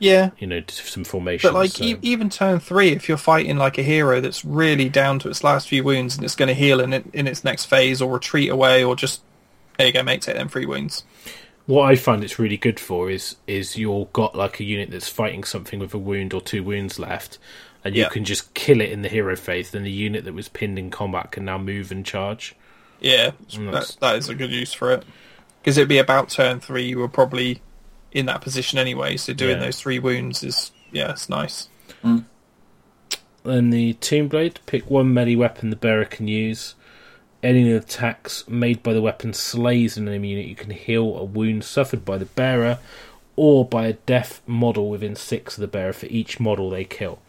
Yeah, 0.00 0.30
you 0.38 0.46
know, 0.46 0.62
some 0.68 1.04
formations. 1.04 1.50
but 1.52 1.56
like 1.56 1.70
so- 1.70 1.84
e- 1.84 1.96
even 2.02 2.28
turn 2.30 2.58
three, 2.60 2.90
if 2.90 3.08
you're 3.08 3.16
fighting 3.16 3.56
like 3.56 3.78
a 3.78 3.82
hero 3.82 4.20
that's 4.20 4.44
really 4.44 4.88
down 4.88 5.18
to 5.20 5.28
its 5.30 5.42
last 5.44 5.68
few 5.68 5.82
wounds 5.84 6.16
and 6.16 6.24
it's 6.24 6.34
going 6.34 6.48
to 6.48 6.54
heal 6.54 6.80
in 6.80 6.92
it, 6.92 7.04
in 7.14 7.26
its 7.26 7.44
next 7.44 7.66
phase 7.66 8.02
or 8.02 8.12
retreat 8.12 8.50
away 8.50 8.82
or 8.84 8.94
just 8.96 9.22
there 9.78 9.86
you 9.86 9.92
go, 9.92 10.02
mate, 10.02 10.20
take 10.22 10.34
them 10.34 10.48
three 10.48 10.66
wounds. 10.66 11.04
what 11.66 11.84
I 11.88 11.94
find 11.96 12.24
it's 12.24 12.38
really 12.38 12.56
good 12.56 12.80
for 12.80 13.08
is 13.10 13.36
is 13.46 13.76
you've 13.76 14.12
got 14.12 14.34
like 14.34 14.58
a 14.58 14.64
unit 14.64 14.90
that's 14.90 15.08
fighting 15.08 15.44
something 15.44 15.78
with 15.78 15.94
a 15.94 15.98
wound 15.98 16.34
or 16.34 16.40
two 16.40 16.64
wounds 16.64 16.98
left, 16.98 17.38
and 17.84 17.94
you 17.94 18.02
Yeah. 18.02 18.08
can 18.08 18.24
just 18.24 18.52
kill 18.54 18.80
it 18.80 18.90
in 18.90 19.02
the 19.02 19.08
hero 19.08 19.36
phase. 19.36 19.70
Then 19.70 19.84
the 19.84 19.90
unit 19.92 20.24
that 20.24 20.34
was 20.34 20.48
pinned 20.48 20.78
in 20.78 20.90
combat 20.90 21.30
can 21.30 21.44
now 21.44 21.58
move 21.58 21.92
and 21.92 22.04
charge. 22.04 22.56
Yeah, 23.00 23.30
that, 23.56 23.96
that 24.00 24.16
is 24.16 24.28
a 24.28 24.34
good 24.34 24.50
use 24.50 24.72
for 24.72 24.92
it 24.92 25.04
because 25.60 25.76
it'd 25.76 25.88
be 25.88 25.98
about 25.98 26.28
turn 26.30 26.60
three. 26.60 26.84
You 26.88 26.98
were 26.98 27.08
probably 27.08 27.62
in 28.12 28.26
that 28.26 28.40
position 28.40 28.78
anyway, 28.78 29.16
so 29.16 29.32
doing 29.32 29.56
Yeah. 29.58 29.64
those 29.64 29.80
three 29.80 29.98
wounds 29.98 30.42
is 30.42 30.72
yeah, 30.90 31.10
it's 31.10 31.28
nice. 31.28 31.68
Mm. 32.02 32.24
Then 33.44 33.70
the 33.70 33.94
Tomb 33.94 34.28
Blade, 34.28 34.60
pick 34.66 34.90
one 34.90 35.12
melee 35.12 35.34
weapon 35.36 35.70
the 35.70 35.76
bearer 35.76 36.04
can 36.04 36.28
use. 36.28 36.74
Any 37.42 37.70
attacks 37.70 38.46
made 38.48 38.82
by 38.82 38.92
the 38.94 39.02
weapon 39.02 39.32
slays 39.32 39.96
an 39.96 40.08
enemy 40.08 40.30
unit. 40.30 40.46
You 40.46 40.54
can 40.56 40.70
heal 40.70 41.16
a 41.16 41.24
wound 41.24 41.62
suffered 41.64 42.04
by 42.04 42.18
the 42.18 42.24
bearer 42.24 42.78
or 43.36 43.64
by 43.64 43.86
a 43.86 43.92
deaf 43.92 44.42
model 44.46 44.90
within 44.90 45.14
six 45.14 45.56
of 45.56 45.60
the 45.60 45.68
bearer 45.68 45.92
for 45.92 46.06
each 46.06 46.40
model 46.40 46.68
they 46.70 46.84
kill. 46.84 47.20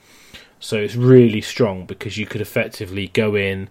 So 0.60 0.78
it's 0.78 0.96
really 0.96 1.42
strong 1.42 1.86
because 1.86 2.18
you 2.18 2.26
could 2.26 2.42
effectively 2.42 3.08
go 3.10 3.36
in 3.36 3.70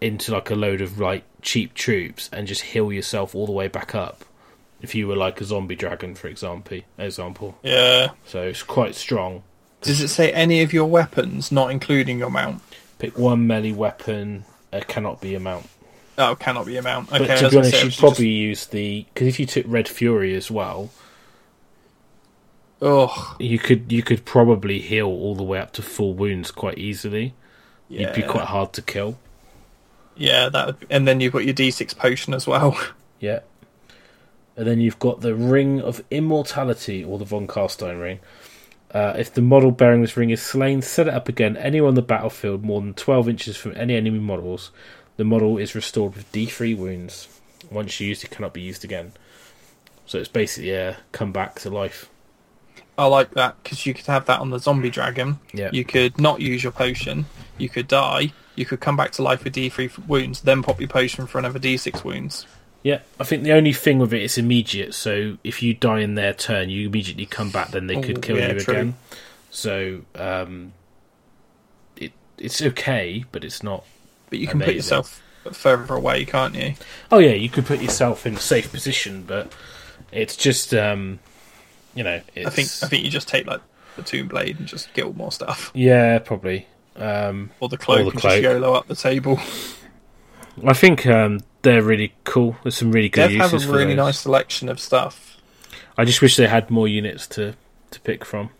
into 0.00 0.32
like 0.32 0.50
a 0.50 0.54
load 0.54 0.80
of 0.80 0.98
like 0.98 1.24
cheap 1.44 1.74
troops 1.74 2.28
and 2.32 2.46
just 2.48 2.62
heal 2.62 2.90
yourself 2.92 3.34
all 3.34 3.46
the 3.46 3.52
way 3.52 3.68
back 3.68 3.94
up 3.94 4.24
If 4.82 4.94
you 4.94 5.06
were 5.06 5.16
like 5.16 5.40
a 5.40 5.44
zombie 5.44 5.76
dragon, 5.76 6.14
for 6.16 6.26
example, 6.28 6.80
example, 6.98 7.56
Yeah. 7.62 8.10
so 8.26 8.42
it's 8.42 8.62
quite 8.64 8.94
strong. 8.96 9.42
Does 9.82 10.00
it 10.00 10.08
say 10.08 10.32
any 10.32 10.62
of 10.62 10.72
your 10.72 10.86
weapons, 10.86 11.52
not 11.52 11.70
including 11.70 12.18
your 12.18 12.30
mount? 12.30 12.60
Pick 12.98 13.18
one 13.18 13.46
melee 13.46 13.72
weapon. 13.72 14.44
Uh, 14.72 14.80
cannot 14.88 15.20
be 15.20 15.34
a 15.34 15.40
mount. 15.40 15.68
Oh, 16.18 16.34
cannot 16.34 16.66
be 16.66 16.76
a 16.76 16.82
mount. 16.82 17.12
Okay, 17.12 17.26
But 17.26 17.36
to 17.38 17.50
be 17.50 17.56
honest, 17.56 17.70
say, 17.72 17.78
you'd 17.78 17.86
it 17.88 17.92
should 17.92 18.00
probably 18.00 18.28
use 18.28 18.66
the 18.66 19.06
because 19.12 19.28
if 19.28 19.38
you 19.40 19.46
took 19.46 19.64
Red 19.68 19.88
Fury 19.88 20.34
as 20.34 20.50
well, 20.50 20.90
Just... 20.90 20.96
Oh, 22.82 23.36
you 23.38 23.58
could 23.58 23.90
you 23.92 24.02
could 24.02 24.24
probably 24.24 24.80
heal 24.80 25.06
all 25.06 25.34
the 25.34 25.42
way 25.42 25.58
up 25.58 25.72
to 25.74 25.82
full 25.82 26.14
wounds 26.14 26.50
quite 26.50 26.78
easily. 26.78 27.34
yeah. 27.88 28.00
You'd 28.06 28.14
be 28.14 28.22
quite 28.22 28.46
hard 28.46 28.72
to 28.74 28.82
kill. 28.82 29.18
Yeah, 30.16 30.48
that. 30.48 30.76
And 30.90 31.06
then 31.06 31.20
you've 31.20 31.32
got 31.32 31.44
your 31.44 31.54
D6 31.54 31.96
potion 31.96 32.34
as 32.34 32.46
well. 32.46 32.78
Yeah. 33.20 33.40
And 34.54 34.66
then 34.66 34.80
you've 34.80 34.98
got 34.98 35.22
the 35.22 35.34
Ring 35.34 35.80
of 35.80 36.04
Immortality, 36.10 37.02
or 37.02 37.18
the 37.18 37.24
Von 37.24 37.46
Karstein 37.46 37.98
Ring. 37.98 38.20
Uh, 38.92 39.14
if 39.16 39.32
the 39.32 39.40
model 39.40 39.70
bearing 39.70 40.02
this 40.02 40.16
ring 40.16 40.28
is 40.28 40.42
slain, 40.42 40.82
set 40.82 41.08
it 41.08 41.14
up 41.14 41.28
again 41.28 41.56
anywhere 41.56 41.88
on 41.88 41.94
the 41.94 42.02
battlefield 42.02 42.62
more 42.64 42.82
than 42.82 42.92
12 42.92 43.28
inches 43.30 43.56
from 43.56 43.74
any 43.76 43.96
enemy 43.96 44.18
models. 44.18 44.72
The 45.16 45.24
model 45.24 45.56
is 45.56 45.74
restored 45.74 46.14
with 46.16 46.30
D3 46.32 46.76
wounds. 46.76 47.28
Once 47.70 47.98
used, 47.98 48.24
it 48.24 48.30
cannot 48.30 48.52
be 48.52 48.60
used 48.60 48.84
again. 48.84 49.12
So 50.06 50.18
it's 50.18 50.28
basically 50.28 50.72
a 50.72 50.98
come 51.12 51.32
back 51.32 51.58
to 51.60 51.70
life. 51.70 52.10
I 52.96 53.06
like 53.06 53.32
that 53.32 53.56
because 53.62 53.86
you 53.86 53.94
could 53.94 54.06
have 54.06 54.26
that 54.26 54.40
on 54.40 54.50
the 54.50 54.58
zombie 54.58 54.90
dragon. 54.90 55.40
Yeah. 55.52 55.70
You 55.72 55.84
could 55.84 56.20
not 56.20 56.40
use 56.40 56.62
your 56.62 56.72
potion. 56.72 57.26
You 57.58 57.68
could 57.68 57.88
die. 57.88 58.32
You 58.54 58.64
could 58.64 58.80
come 58.80 58.96
back 58.96 59.12
to 59.12 59.22
life 59.22 59.42
with 59.42 59.54
D3 59.54 60.06
wounds, 60.06 60.42
then 60.42 60.62
pop 60.62 60.80
your 60.80 60.88
potion 60.88 61.26
for 61.26 61.38
another 61.38 61.58
D6 61.58 62.04
wounds. 62.04 62.46
Yeah, 62.84 63.00
I 63.18 63.24
think 63.24 63.42
the 63.42 63.52
only 63.52 63.72
thing 63.72 63.98
with 63.98 64.12
it 64.12 64.22
is 64.22 64.36
immediate. 64.36 64.94
So 64.94 65.38
if 65.42 65.62
you 65.62 65.72
die 65.72 66.00
in 66.00 66.14
their 66.16 66.34
turn, 66.34 66.68
you 66.68 66.86
immediately 66.86 67.24
come 67.24 67.50
back. 67.50 67.70
Then 67.70 67.86
they 67.86 68.00
could 68.00 68.20
kill 68.20 68.36
yeah, 68.36 68.52
you 68.52 68.60
true. 68.60 68.74
again. 68.74 68.96
So 69.50 70.02
um, 70.14 70.74
it 71.96 72.12
it's 72.36 72.60
okay, 72.60 73.24
but 73.32 73.42
it's 73.42 73.62
not. 73.62 73.84
But 74.28 74.38
you 74.38 74.46
can 74.46 74.60
put 74.60 74.74
yourself 74.74 75.22
further 75.50 75.94
away, 75.94 76.26
can't 76.26 76.54
you? 76.54 76.74
Oh 77.10 77.18
yeah, 77.18 77.32
you 77.32 77.48
could 77.48 77.64
put 77.64 77.80
yourself 77.80 78.26
in 78.26 78.34
a 78.34 78.40
safe 78.40 78.70
position, 78.70 79.24
but 79.26 79.50
it's 80.12 80.36
just 80.36 80.74
um, 80.74 81.20
you 81.94 82.04
know. 82.04 82.20
It's, 82.34 82.46
I 82.46 82.50
think 82.50 82.68
I 82.82 82.88
think 82.88 83.04
you 83.04 83.10
just 83.10 83.28
take 83.28 83.46
like 83.46 83.60
the 83.96 84.02
tomb 84.02 84.28
blade 84.28 84.58
and 84.58 84.66
just 84.66 84.92
get 84.94 85.04
all 85.04 85.12
more 85.12 85.32
stuff, 85.32 85.70
yeah, 85.74 86.18
probably. 86.18 86.66
Um, 86.96 87.50
or 87.60 87.68
the 87.68 87.76
cloak 87.76 87.98
the 88.04 88.10
and 88.10 88.20
cloak. 88.20 88.32
just 88.34 88.42
YOLO 88.42 88.74
up 88.74 88.86
the 88.86 88.94
table. 88.94 89.40
I 90.64 90.72
think 90.72 91.06
um, 91.06 91.40
they're 91.62 91.82
really 91.82 92.14
cool. 92.24 92.56
There's 92.62 92.76
some 92.76 92.92
really 92.92 93.08
good 93.08 93.30
Dev 93.30 93.40
have 93.40 93.54
a 93.54 93.60
for 93.60 93.72
really 93.72 93.94
those. 93.94 94.06
nice 94.06 94.20
selection 94.20 94.68
of 94.68 94.78
stuff. 94.78 95.36
I 95.98 96.04
just 96.04 96.22
wish 96.22 96.36
they 96.36 96.46
had 96.46 96.70
more 96.70 96.86
units 96.88 97.26
to 97.28 97.54
to 97.90 98.00
pick 98.00 98.24
from, 98.24 98.50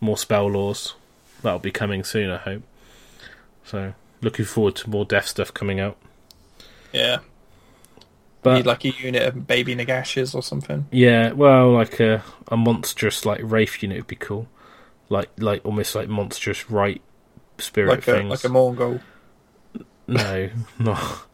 more 0.00 0.16
spell 0.18 0.48
lores. 0.48 0.94
That'll 1.42 1.58
be 1.60 1.70
coming 1.70 2.02
soon, 2.04 2.30
I 2.30 2.38
hope. 2.38 2.62
So 3.64 3.94
looking 4.22 4.44
forward 4.44 4.74
to 4.76 4.90
more 4.90 5.04
death 5.04 5.26
stuff 5.26 5.54
coming 5.54 5.78
out. 5.78 5.96
Yeah, 6.92 7.18
But 8.42 8.54
need 8.54 8.66
like 8.66 8.84
a 8.84 8.90
unit 8.90 9.22
of 9.22 9.46
baby 9.46 9.74
Nagashes 9.74 10.34
or 10.34 10.42
something. 10.42 10.86
yeah, 10.92 11.32
well, 11.32 11.72
like 11.72 11.98
a 12.00 12.22
a 12.48 12.56
monstrous 12.56 13.24
like 13.26 13.40
wraith 13.42 13.82
unit 13.82 13.98
would 13.98 14.06
be 14.06 14.16
cool. 14.16 14.48
Like 15.08 15.30
like 15.38 15.64
almost 15.64 15.94
like 15.94 16.08
monstrous 16.08 16.70
right 16.70 17.02
spirit 17.58 17.88
Like 17.90 17.98
a 18.08 18.12
things. 18.12 18.30
like 18.30 18.44
a 18.44 18.48
Mourngul. 18.48 19.00
No, 20.06 20.48
not 20.78 21.26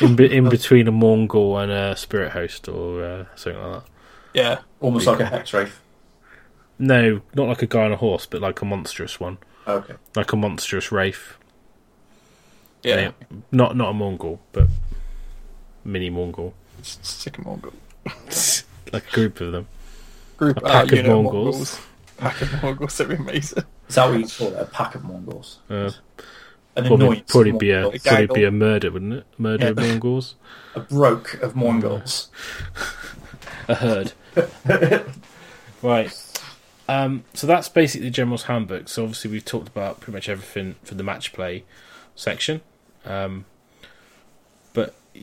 in 0.00 0.16
be- 0.16 0.34
in 0.34 0.48
between 0.48 0.88
a 0.88 0.92
Mourngul 0.92 1.62
and 1.62 1.70
a 1.72 1.94
spirit 1.96 2.32
host 2.32 2.68
or 2.68 3.04
uh, 3.04 3.24
something 3.36 3.60
like 3.62 3.72
that. 3.82 3.90
Yeah, 4.32 4.58
Almost 4.80 5.06
like 5.06 5.20
a 5.20 5.26
hex 5.26 5.52
wraith. 5.52 5.80
No, 6.78 7.20
not 7.34 7.48
like 7.48 7.60
a 7.62 7.66
guy 7.66 7.84
on 7.84 7.92
a 7.92 7.96
horse, 7.96 8.24
but 8.26 8.40
like 8.40 8.62
a 8.62 8.64
monstrous 8.64 9.20
one, 9.20 9.38
Okay. 9.66 9.94
like 10.16 10.32
a 10.32 10.36
monstrous 10.36 10.90
wraith. 10.90 11.34
yeah. 12.82 13.10
not 13.52 13.76
not 13.76 13.90
a 13.90 13.92
Mourngul, 13.92 14.38
but 14.52 14.68
mini 15.84 16.10
Mourngul, 16.10 16.52
Stick 16.82 17.38
a 17.38 17.42
Mourngul. 17.42 17.72
like 18.92 19.08
a 19.08 19.14
group 19.14 19.40
of 19.40 19.52
them. 19.52 19.66
Group 20.36 20.56
A 20.58 20.60
pack 20.62 20.74
uh, 20.74 20.82
of 20.84 20.92
unit 20.92 21.06
Mournguls. 21.06 21.80
Pack 22.16 22.40
of 22.40 22.48
Mournguls. 22.48 22.96
That'd 22.96 23.18
be 23.18 23.22
amazing. 23.22 23.64
Is 23.88 23.94
that 23.94 24.08
what 24.08 24.20
you 24.20 24.26
call 24.26 24.48
it? 24.48 24.60
A 24.60 24.64
pack 24.64 24.94
of 24.94 25.02
Mournguls? 25.02 25.56
Uh, 25.68 25.90
An 26.76 26.86
probably 26.86 27.06
annoyance 27.06 27.32
probably 27.32 27.52
be 27.52 27.70
a 27.70 27.82
Mournguls. 27.82 28.04
probably 28.04 28.26
be 28.26 28.44
a 28.44 28.50
murder, 28.50 28.90
wouldn't 28.90 29.12
it? 29.12 29.26
Murder 29.36 29.68
of 29.68 29.76
Mournguls. 29.76 30.34
a 30.74 30.80
broke 30.80 31.34
of 31.42 31.54
Mournguls. 31.54 32.28
A 33.68 33.74
herd. 33.74 34.12
right. 35.82 36.42
Um, 36.88 37.24
so 37.34 37.46
that's 37.46 37.68
basically 37.68 38.08
the 38.08 38.10
General's 38.10 38.44
Handbook. 38.44 38.88
So 38.88 39.02
obviously 39.02 39.30
we've 39.30 39.44
talked 39.44 39.68
about 39.68 40.00
pretty 40.00 40.16
much 40.16 40.28
everything 40.28 40.74
for 40.82 40.94
the 40.94 41.04
match 41.04 41.32
play 41.32 41.64
section. 42.16 42.62
Um, 43.04 43.44
but 43.44 43.49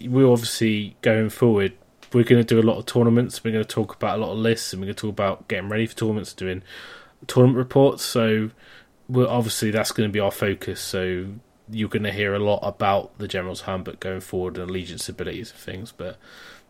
we're 0.05 0.29
obviously 0.29 0.95
going 1.01 1.29
forward. 1.29 1.73
We're 2.13 2.23
going 2.23 2.43
to 2.43 2.55
do 2.55 2.59
a 2.59 2.63
lot 2.67 2.77
of 2.77 2.85
tournaments. 2.85 3.43
We're 3.43 3.51
going 3.51 3.63
to 3.63 3.69
talk 3.69 3.95
about 3.95 4.17
a 4.17 4.21
lot 4.21 4.31
of 4.31 4.37
lists, 4.37 4.73
and 4.73 4.81
we're 4.81 4.87
going 4.87 4.95
to 4.95 5.01
talk 5.01 5.09
about 5.09 5.47
getting 5.47 5.69
ready 5.69 5.87
for 5.87 5.95
tournaments, 5.95 6.33
doing 6.33 6.63
tournament 7.27 7.57
reports. 7.57 8.03
So 8.03 8.51
we're 9.09 9.27
obviously 9.27 9.71
that's 9.71 9.91
going 9.91 10.09
to 10.09 10.13
be 10.13 10.19
our 10.19 10.31
focus. 10.31 10.79
So 10.79 11.27
you're 11.69 11.89
going 11.89 12.03
to 12.03 12.11
hear 12.11 12.33
a 12.33 12.39
lot 12.39 12.59
about 12.63 13.17
the 13.17 13.27
General's 13.27 13.61
Handbook 13.61 13.99
going 13.99 14.21
forward 14.21 14.57
and 14.57 14.69
allegiance 14.69 15.09
abilities 15.09 15.51
and 15.51 15.59
things. 15.59 15.91
But 15.91 16.17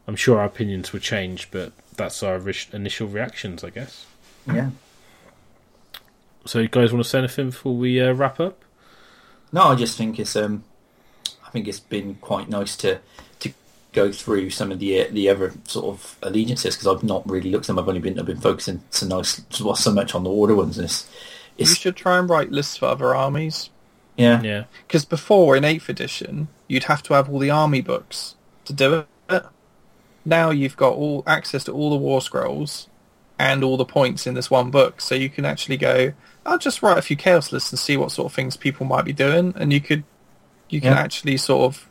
I'm 0.08 0.16
sure 0.16 0.40
our 0.40 0.46
opinions 0.46 0.94
will 0.94 1.00
change. 1.00 1.52
But 1.52 1.74
that's 1.96 2.24
our 2.24 2.42
initial 2.74 3.08
reactions, 3.08 3.64
I 3.64 3.70
guess. 3.70 4.06
Yeah. 4.48 4.70
So 6.46 6.60
you 6.60 6.70
guys 6.70 6.94
want 6.94 7.04
to 7.04 7.10
say 7.10 7.20
anything 7.20 7.50
before 7.50 7.76
we 7.76 8.02
uh, 8.02 8.14
wrap 8.14 8.40
up? 8.40 8.64
No, 9.52 9.64
I 9.64 9.76
just 9.76 9.98
think 9.98 10.20
it's 10.20 10.36
um, 10.36 10.64
I 11.48 11.50
think 11.52 11.68
it's 11.68 11.80
been 11.80 12.16
quite 12.16 12.50
nice 12.50 12.76
to 12.78 13.00
to 13.40 13.54
go 13.94 14.12
through 14.12 14.50
some 14.50 14.72
of 14.72 14.80
the 14.80 15.08
the 15.12 15.30
other 15.30 15.54
sort 15.66 15.86
of 15.86 16.18
allegiances 16.22 16.76
because 16.76 16.88
I've 16.88 17.04
not 17.04 17.28
really 17.30 17.50
looked 17.52 17.66
at 17.66 17.68
them. 17.68 17.80
I've 17.80 17.88
only 17.88 18.02
been 18.02 18.20
I've 18.20 18.26
been 18.26 18.42
focusing 18.42 18.84
so 18.90 19.08
nice 19.08 19.42
well, 19.62 19.76
so 19.76 19.92
much 19.94 20.14
on 20.14 20.24
the 20.24 20.30
order 20.30 20.56
ones. 20.56 20.78
And 20.78 20.86
it's, 20.86 21.08
You 21.58 21.66
should 21.66 21.96
try 21.96 22.20
and 22.20 22.30
write 22.30 22.52
lists 22.52 22.78
for 22.78 22.86
other 22.86 23.16
armies. 23.16 23.70
yeah, 24.18 24.42
Yeah. 24.42 24.64
Because 24.86 25.06
before 25.06 25.56
in 25.56 25.64
eighth 25.64 25.90
edition, 25.90 26.50
you'd 26.68 26.86
have 26.86 27.02
to 27.04 27.14
have 27.14 27.30
all 27.30 27.40
the 27.40 27.50
army 27.50 27.82
books 27.82 28.36
to 28.66 28.74
do 28.74 29.06
it. 29.30 29.46
Now 30.26 30.50
you've 30.50 30.76
got 30.76 30.94
all 30.94 31.24
access 31.26 31.64
to 31.64 31.72
all 31.72 31.90
the 31.90 31.96
war 31.96 32.22
scrolls 32.22 32.90
and 33.40 33.64
all 33.64 33.78
the 33.78 33.86
points 33.86 34.28
in 34.28 34.34
this 34.34 34.52
one 34.52 34.72
book, 34.72 35.00
so 35.00 35.16
you 35.16 35.30
can 35.30 35.46
actually 35.46 35.78
go. 35.78 36.12
I'll 36.46 36.58
just 36.58 36.82
write 36.82 36.98
a 36.98 37.02
few 37.02 37.16
chaos 37.16 37.52
lists 37.52 37.72
and 37.72 37.80
see 37.80 37.96
what 37.96 38.12
sort 38.12 38.26
of 38.26 38.34
things 38.36 38.58
people 38.58 38.86
might 38.86 39.06
be 39.06 39.14
doing, 39.14 39.54
and 39.56 39.72
you 39.72 39.80
could, 39.80 40.04
you 40.70 40.82
can 40.82 40.94
Yeah. 40.94 41.00
actually 41.00 41.38
sort 41.38 41.74
of 41.74 41.88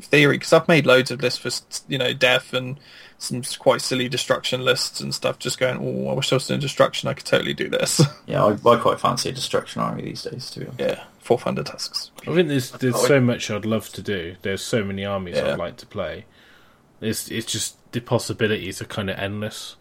theory. 0.00 0.36
Because 0.38 0.52
I've 0.52 0.68
made 0.68 0.86
loads 0.86 1.10
of 1.10 1.22
lists 1.22 1.38
for 1.38 1.50
you 1.90 1.98
know 1.98 2.12
death 2.12 2.52
and 2.52 2.78
some 3.18 3.42
quite 3.58 3.80
silly 3.80 4.08
destruction 4.08 4.64
lists 4.64 5.00
and 5.00 5.14
stuff. 5.14 5.38
Just 5.38 5.58
going, 5.58 5.78
oh, 5.78 6.10
I 6.10 6.14
wish 6.14 6.32
I 6.32 6.36
was 6.36 6.46
doing 6.46 6.60
destruction. 6.60 7.08
I 7.08 7.14
could 7.14 7.26
totally 7.26 7.54
do 7.54 7.68
this. 7.68 8.02
yeah. 8.26 8.44
I, 8.44 8.52
I 8.52 8.76
quite 8.76 9.00
fancy 9.00 9.28
a 9.28 9.32
destruction 9.32 9.80
army 9.82 10.02
these 10.02 10.22
days. 10.22 10.50
To 10.50 10.60
be 10.60 10.66
honest. 10.66 10.80
yeah, 10.80 11.04
four 11.20 11.38
Thundertusks. 11.38 12.10
I 12.26 12.34
think 12.34 12.48
there's 12.48 12.70
there's 12.72 13.06
so 13.06 13.20
much 13.20 13.50
I'd 13.50 13.64
love 13.64 13.88
to 13.90 14.02
do. 14.02 14.36
There's 14.42 14.62
so 14.62 14.82
many 14.84 15.04
armies 15.04 15.36
Yeah. 15.36 15.52
I'd 15.52 15.58
like 15.58 15.76
to 15.78 15.86
play. 15.86 16.24
It's 17.00 17.30
it's 17.30 17.50
just 17.50 17.76
the 17.92 18.00
possibilities 18.00 18.80
are 18.82 18.86
kind 18.86 19.08
of 19.10 19.18
endless, 19.18 19.76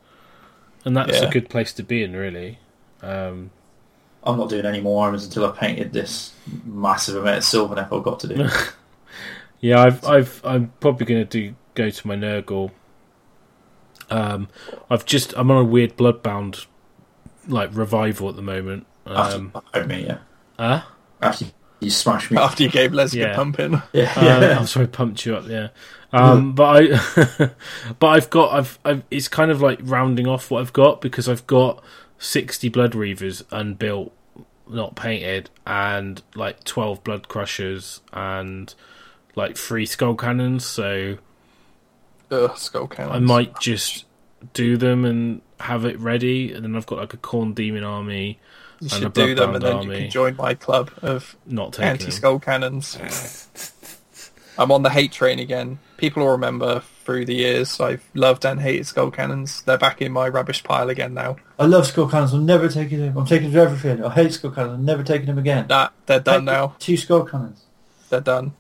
and 0.86 0.96
that's 0.96 1.20
Yeah. 1.22 1.28
a 1.28 1.32
good 1.32 1.50
place 1.50 1.74
to 1.74 1.84
be 1.84 2.04
in, 2.04 2.16
really. 2.16 2.60
Um, 3.02 3.50
I'm 4.26 4.38
not 4.38 4.50
doing 4.50 4.66
any 4.66 4.82
more 4.82 5.06
armies 5.06 5.26
until 5.26 5.46
I've 5.46 5.58
painted 5.58 5.94
this 5.94 6.34
massive 6.66 7.16
amount 7.16 7.38
of 7.38 7.44
silver 7.44 7.76
that 7.76 7.92
I've 7.92 8.04
got 8.04 8.20
to 8.22 8.28
do. 8.28 8.48
yeah, 9.60 9.82
I've 9.82 10.04
I've 10.06 10.42
I'm 10.44 10.74
probably 10.80 11.06
going 11.06 11.26
to 11.28 11.50
do 11.50 11.56
go 11.76 11.90
to 11.90 12.08
my 12.08 12.16
Nurgle. 12.16 12.72
Um, 14.10 14.50
I've 14.90 15.06
just 15.06 15.34
I'm 15.38 15.50
on 15.52 15.58
a 15.58 15.64
weird 15.64 15.98
Bloodbound 15.98 16.66
like 17.48 17.70
revival 17.74 18.30
at 18.30 18.36
the 18.36 18.42
moment. 18.42 18.86
Um, 19.06 19.54
After, 19.56 19.86
me, 19.88 20.06
yeah. 20.06 20.18
huh? 20.60 20.84
After 21.22 21.46
you 21.80 21.90
smashed 21.90 22.32
me. 22.32 22.38
After 22.38 22.64
you 22.64 22.70
gave 22.70 22.94
Lesbian 22.94 23.30
Yeah. 23.30 23.36
pumping. 23.36 23.82
yeah, 23.94 24.14
Uh, 24.16 24.24
yeah. 24.42 24.60
I'm 24.60 24.68
sorry, 24.68 24.88
pumped 24.88 25.26
you 25.26 25.36
up. 25.36 25.48
Yeah, 25.48 25.70
um, 26.12 26.54
but 26.54 26.84
I, 26.84 27.50
but 28.00 28.08
I've 28.08 28.30
got, 28.30 28.54
I've, 28.54 28.80
I've, 28.86 29.04
it's 29.12 29.28
kind 29.28 29.52
of 29.52 29.62
like 29.62 29.80
rounding 29.82 30.28
off 30.28 30.52
what 30.52 30.62
I've 30.62 30.74
got 30.74 31.02
because 31.02 31.28
I've 31.28 31.46
got 31.48 31.84
sixty 32.18 32.70
Bloodreavers 32.70 33.44
unbuilt, 33.52 34.14
not 34.68 34.96
painted, 34.96 35.50
and 35.66 36.22
like 36.36 36.64
twelve 36.64 37.04
Bloodcrushers 37.04 38.00
and 38.12 38.74
like 39.36 39.58
three 39.58 39.86
skull 39.86 40.16
cannons. 40.16 40.66
So 40.66 41.18
Ugh, 42.32 42.58
skull 42.58 42.88
cannons. 42.88 43.16
I 43.16 43.20
might 43.20 43.60
just 43.60 44.06
do 44.54 44.78
them 44.78 45.06
and 45.06 45.42
have 45.60 45.86
it 45.86 45.98
ready, 46.00 46.52
and 46.52 46.64
then 46.64 46.76
I've 46.76 46.86
got 46.86 47.00
like 47.00 47.14
a 47.14 47.18
Khorne 47.18 47.56
demon 47.56 47.84
army, 47.84 48.40
You 48.80 48.90
and 48.92 48.92
should 48.92 49.14
do 49.14 49.34
them, 49.36 49.56
and 49.56 49.64
then 49.64 49.76
army. 49.78 49.96
you 49.96 50.02
can 50.04 50.10
join 50.12 50.36
my 50.36 50.54
club 50.54 50.92
of 51.02 51.36
not 51.46 51.80
anti-skull 51.80 52.40
cannons. 52.40 52.98
I'm 54.58 54.72
on 54.72 54.84
the 54.84 54.90
hate 54.90 55.12
train 55.12 55.40
again. 55.40 55.80
People 56.04 56.24
will 56.26 56.34
remember 56.34 56.82
through 57.06 57.24
the 57.24 57.34
years 57.34 57.80
I've 57.80 58.04
loved 58.14 58.44
and 58.44 58.60
hated 58.60 58.86
skull 58.88 59.10
cannons. 59.10 59.62
They're 59.62 59.78
back 59.78 60.02
in 60.02 60.12
my 60.12 60.28
rubbish 60.28 60.62
pile 60.62 60.90
again 60.90 61.14
now. 61.14 61.38
I 61.58 61.66
love 61.66 61.88
skull 61.88 62.10
cannons. 62.10 62.34
I'm 62.34 62.46
never 62.46 62.68
taking 62.68 63.00
them. 63.00 63.18
I'm 63.18 63.26
taking 63.26 63.52
them 63.52 63.54
to 63.54 63.72
everything. 63.72 64.04
I 64.04 64.14
hate 64.14 64.34
skull 64.34 64.52
cannons. 64.52 64.74
I'm 64.74 64.84
never 64.84 65.02
taking 65.02 65.28
them 65.28 65.38
again. 65.38 65.66
That 65.70 65.94
they're 66.06 66.20
done 66.20 66.44
now. 66.44 66.76
Two 66.78 66.98
skull 66.98 67.24
cannons. 67.24 67.64
They're 68.10 68.20
done. 68.20 68.52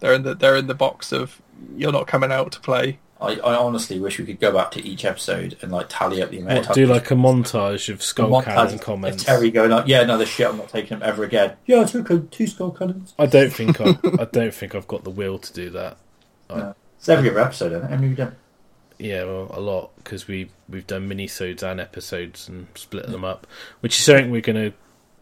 They're 0.00 0.12
in 0.12 0.22
the 0.22 0.34
they're 0.34 0.56
in 0.56 0.66
the 0.66 0.74
box 0.74 1.12
of 1.12 1.40
you're 1.78 1.92
not 1.92 2.06
coming 2.06 2.30
out 2.30 2.52
to 2.52 2.60
play. 2.60 2.98
I, 3.22 3.36
I 3.36 3.56
honestly 3.56 3.98
wish 3.98 4.18
we 4.18 4.26
could 4.26 4.38
go 4.38 4.52
back 4.52 4.70
to 4.72 4.86
each 4.86 5.06
episode 5.06 5.56
and 5.62 5.72
like 5.72 5.86
tally 5.88 6.20
up 6.20 6.28
the 6.28 6.40
amount 6.40 6.58
of 6.58 6.66
What, 6.66 6.74
do 6.74 6.84
like 6.84 7.10
a 7.10 7.14
montage 7.14 7.90
of 7.90 8.02
skull 8.02 8.28
Montage 8.28 8.44
cannon 8.44 8.78
comments. 8.80 9.24
Terry 9.24 9.50
going 9.50 9.70
like, 9.70 9.86
yeah, 9.86 10.02
no, 10.02 10.18
this 10.18 10.28
shit. 10.28 10.46
I'm 10.46 10.58
not 10.58 10.68
taking 10.68 10.98
them 10.98 11.08
ever 11.08 11.24
again. 11.24 11.56
Yeah, 11.64 11.80
I 11.80 11.84
took 11.84 12.10
uh, 12.10 12.18
two 12.30 12.46
skull 12.46 12.70
cannons. 12.70 13.14
I 13.18 13.24
don't 13.24 13.50
think 13.50 13.80
I, 13.80 13.96
I 14.20 14.26
don't 14.26 14.52
think 14.52 14.74
I've 14.74 14.86
got 14.86 15.04
the 15.04 15.10
will 15.10 15.38
to 15.38 15.50
do 15.50 15.70
that. 15.70 15.96
No. 16.50 16.74
It's 16.98 17.08
every 17.08 17.30
other 17.30 17.40
episode, 17.40 17.72
isn't 17.72 17.84
it? 17.84 17.90
How 17.90 17.96
many 17.96 18.08
have 18.08 18.18
we 18.18 18.24
done? 18.24 18.36
Yeah, 18.98 19.24
well, 19.24 19.50
a 19.52 19.60
lot 19.60 19.90
because 19.96 20.28
we 20.28 20.50
we've 20.68 20.86
done 20.86 21.08
mini-sodes 21.08 21.62
and 21.62 21.80
episodes 21.80 22.48
and 22.48 22.68
split 22.74 23.06
them 23.08 23.24
up, 23.24 23.46
which 23.80 23.98
is 23.98 24.04
something 24.04 24.30
we're 24.30 24.40
going 24.40 24.70
to 24.70 24.76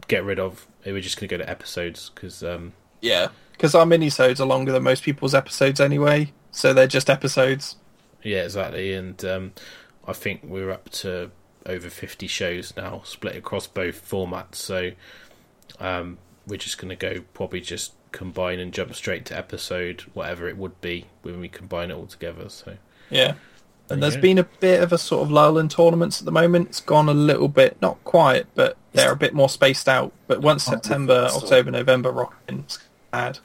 get 0.07 0.23
rid 0.23 0.39
of. 0.39 0.67
We're 0.85 1.01
just 1.01 1.19
going 1.19 1.27
to 1.29 1.37
go 1.37 1.43
to 1.43 1.49
episodes 1.49 2.11
because 2.13 2.43
um, 2.43 2.73
Yeah, 3.01 3.29
because 3.53 3.73
our 3.73 3.85
minisodes 3.85 4.39
are 4.39 4.45
longer 4.45 4.71
than 4.71 4.83
most 4.83 5.03
people's 5.03 5.33
episodes 5.33 5.79
anyway, 5.79 6.31
so 6.51 6.73
they're 6.73 6.87
just 6.87 7.09
episodes. 7.09 7.77
yeah, 8.21 8.43
exactly. 8.43 8.93
And 8.93 9.23
um, 9.25 9.53
I 10.07 10.13
think 10.13 10.41
we're 10.43 10.71
up 10.71 10.89
to 10.89 11.31
over 11.65 11.89
fifty 11.89 12.27
shows 12.27 12.73
now, 12.77 13.01
split 13.05 13.35
across 13.35 13.65
both 13.65 14.07
formats. 14.07 14.55
So 14.55 14.91
um, 15.79 16.19
we're 16.45 16.57
just 16.57 16.77
going 16.77 16.89
to 16.89 16.95
go 16.95 17.23
probably 17.33 17.61
just 17.61 17.93
combine 18.13 18.59
and 18.59 18.71
jump 18.73 18.95
straight 18.95 19.25
to 19.25 19.37
episode, 19.37 20.01
whatever 20.13 20.47
it 20.47 20.55
would 20.57 20.79
be 20.79 21.05
when 21.23 21.41
we 21.41 21.49
combine 21.49 21.91
it 21.91 21.95
all 21.95 22.05
together. 22.07 22.47
So 22.47 22.77
Yeah. 23.09 23.33
And 23.89 24.01
there's 24.01 24.15
Yeah. 24.15 24.21
been 24.21 24.37
a 24.37 24.43
bit 24.45 24.81
of 24.81 24.93
a 24.93 24.97
sort 24.97 25.23
of 25.23 25.29
lull 25.31 25.57
in 25.57 25.67
tournaments 25.67 26.19
at 26.21 26.25
the 26.25 26.31
moment. 26.31 26.69
It's 26.69 26.79
gone 26.79 27.09
a 27.09 27.13
little 27.13 27.49
bit, 27.49 27.75
not 27.81 28.01
quiet, 28.05 28.47
but 28.55 28.77
they're 28.93 29.11
a 29.11 29.15
bit 29.17 29.33
more 29.33 29.49
spaced 29.49 29.89
out. 29.89 30.13
But 30.27 30.41
once 30.41 30.65
Oh, 30.67 30.71
September, 30.71 31.27
so- 31.29 31.39
October, 31.39 31.69
November 31.71 32.09
rock 32.11 32.33
in, 32.47 32.59
it's 32.59 32.79
bad. 33.11 33.39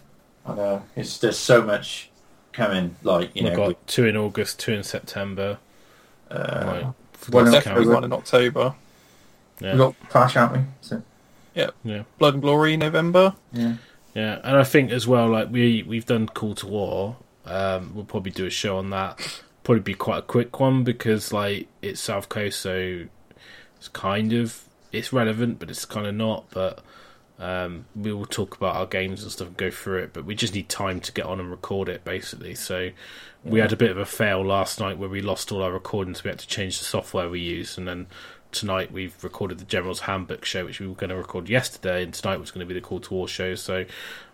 I 0.46 0.54
know. 0.54 0.82
It's 0.94 1.18
there's 1.18 1.36
so 1.38 1.60
much 1.60 2.10
coming. 2.52 2.94
Like 3.02 3.34
you 3.34 3.44
we've 3.44 3.52
know, 3.52 3.68
got 3.72 3.86
two 3.88 4.04
in 4.06 4.16
August, 4.16 4.60
two 4.60 4.72
in 4.72 4.84
September. 4.84 5.58
uh, 6.30 6.62
Like, 6.66 6.84
one 7.32 7.46
in 7.46 7.52
Definitely 7.52 7.86
one 7.88 8.04
in 8.04 8.12
October. 8.12 8.74
Yeah. 9.60 9.72
we 9.72 9.78
got 9.78 9.94
Clash, 10.08 10.34
haven't 10.34 10.60
we? 10.60 10.66
So 10.82 11.02
yeah. 11.54 12.02
Blood 12.18 12.34
and 12.34 12.42
Glory, 12.42 12.76
November. 12.76 13.34
yeah. 13.52 13.74
Yeah, 14.18 14.40
and 14.42 14.56
I 14.56 14.64
think 14.64 14.90
as 14.90 15.06
well, 15.06 15.28
like 15.28 15.48
we 15.48 15.84
we've 15.84 16.04
done 16.04 16.26
Call 16.26 16.56
to 16.56 16.66
War. 16.66 17.16
Um, 17.44 17.92
we'll 17.94 18.04
probably 18.04 18.32
do 18.32 18.46
a 18.46 18.50
show 18.50 18.76
on 18.76 18.90
that. 18.90 19.44
Probably 19.62 19.80
be 19.80 19.94
quite 19.94 20.18
a 20.18 20.22
quick 20.22 20.58
one 20.58 20.82
because 20.82 21.32
like 21.32 21.68
it's 21.82 22.00
South 22.00 22.28
Coast, 22.28 22.60
so 22.60 23.04
it's 23.76 23.86
kind 23.86 24.32
of 24.32 24.64
it's 24.90 25.12
relevant, 25.12 25.60
but 25.60 25.70
it's 25.70 25.84
kind 25.84 26.04
of 26.04 26.16
not. 26.16 26.46
But 26.50 26.82
um, 27.38 27.84
we 27.94 28.12
will 28.12 28.26
talk 28.26 28.56
about 28.56 28.74
our 28.74 28.86
games 28.86 29.22
and 29.22 29.30
stuff 29.30 29.46
and 29.46 29.56
go 29.56 29.70
through 29.70 29.98
it. 29.98 30.12
But 30.12 30.24
we 30.24 30.34
just 30.34 30.52
need 30.52 30.68
time 30.68 30.98
to 30.98 31.12
get 31.12 31.24
on 31.24 31.38
and 31.38 31.48
record 31.48 31.88
it, 31.88 32.02
basically. 32.04 32.56
So 32.56 32.90
we 33.44 33.60
had 33.60 33.72
a 33.72 33.76
bit 33.76 33.92
of 33.92 33.98
a 33.98 34.04
fail 34.04 34.44
last 34.44 34.80
night 34.80 34.98
where 34.98 35.08
we 35.08 35.20
lost 35.20 35.52
all 35.52 35.62
our 35.62 35.70
recordings. 35.70 36.24
We 36.24 36.30
had 36.30 36.40
to 36.40 36.48
change 36.48 36.80
the 36.80 36.84
software 36.84 37.30
we 37.30 37.38
use, 37.38 37.78
and 37.78 37.86
then 37.86 38.08
tonight 38.52 38.92
we've 38.92 39.22
recorded 39.22 39.58
the 39.58 39.64
General's 39.64 40.00
Handbook 40.00 40.44
show, 40.44 40.64
which 40.64 40.80
we 40.80 40.86
were 40.88 40.94
going 40.94 41.10
to 41.10 41.16
record 41.16 41.48
yesterday, 41.48 42.02
and 42.02 42.12
tonight 42.14 42.40
was 42.40 42.50
going 42.50 42.66
to 42.66 42.72
be 42.72 42.78
the 42.78 42.84
Call 42.84 43.00
to 43.00 43.14
War 43.14 43.28
show. 43.28 43.54
So 43.54 43.84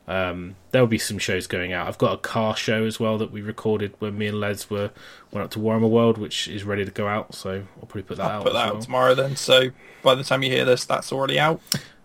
um, 0.07 0.57
there'll 0.71 0.87
be 0.87 0.99
some 0.99 1.19
shows 1.19 1.47
going 1.47 1.73
out. 1.73 1.89
I've 1.89 1.99
got 1.99 2.13
a 2.15 2.19
car 2.19 2.55
show 2.57 2.85
as 2.85 3.01
well 3.01 3.19
that 3.19 3.31
we 3.33 3.41
recorded 3.43 3.95
when 3.99 4.17
me 4.19 4.27
and 4.27 4.39
Les 4.41 4.69
were 4.71 4.91
went 5.33 5.45
up 5.45 5.51
to 5.53 5.59
Warhammer 5.59 5.89
World, 5.91 6.19
which 6.19 6.47
is 6.49 6.65
ready 6.65 6.85
to 6.85 6.91
go 6.91 7.09
out. 7.09 7.35
So 7.35 7.65
I'll 7.81 7.87
probably 7.87 8.03
put 8.03 8.19
that 8.19 8.31
I'll 8.31 8.39
out. 8.39 8.43
put 8.45 8.49
as 8.49 8.55
that 8.55 8.67
well. 8.67 8.77
out 8.77 8.83
tomorrow 8.83 9.15
then. 9.15 9.37
So 9.37 9.71
by 10.03 10.15
the 10.15 10.25
time 10.25 10.43
you 10.43 10.51
hear 10.51 10.65
this, 10.65 10.85
that's 10.85 11.13
already 11.13 11.39
out. 11.39 11.61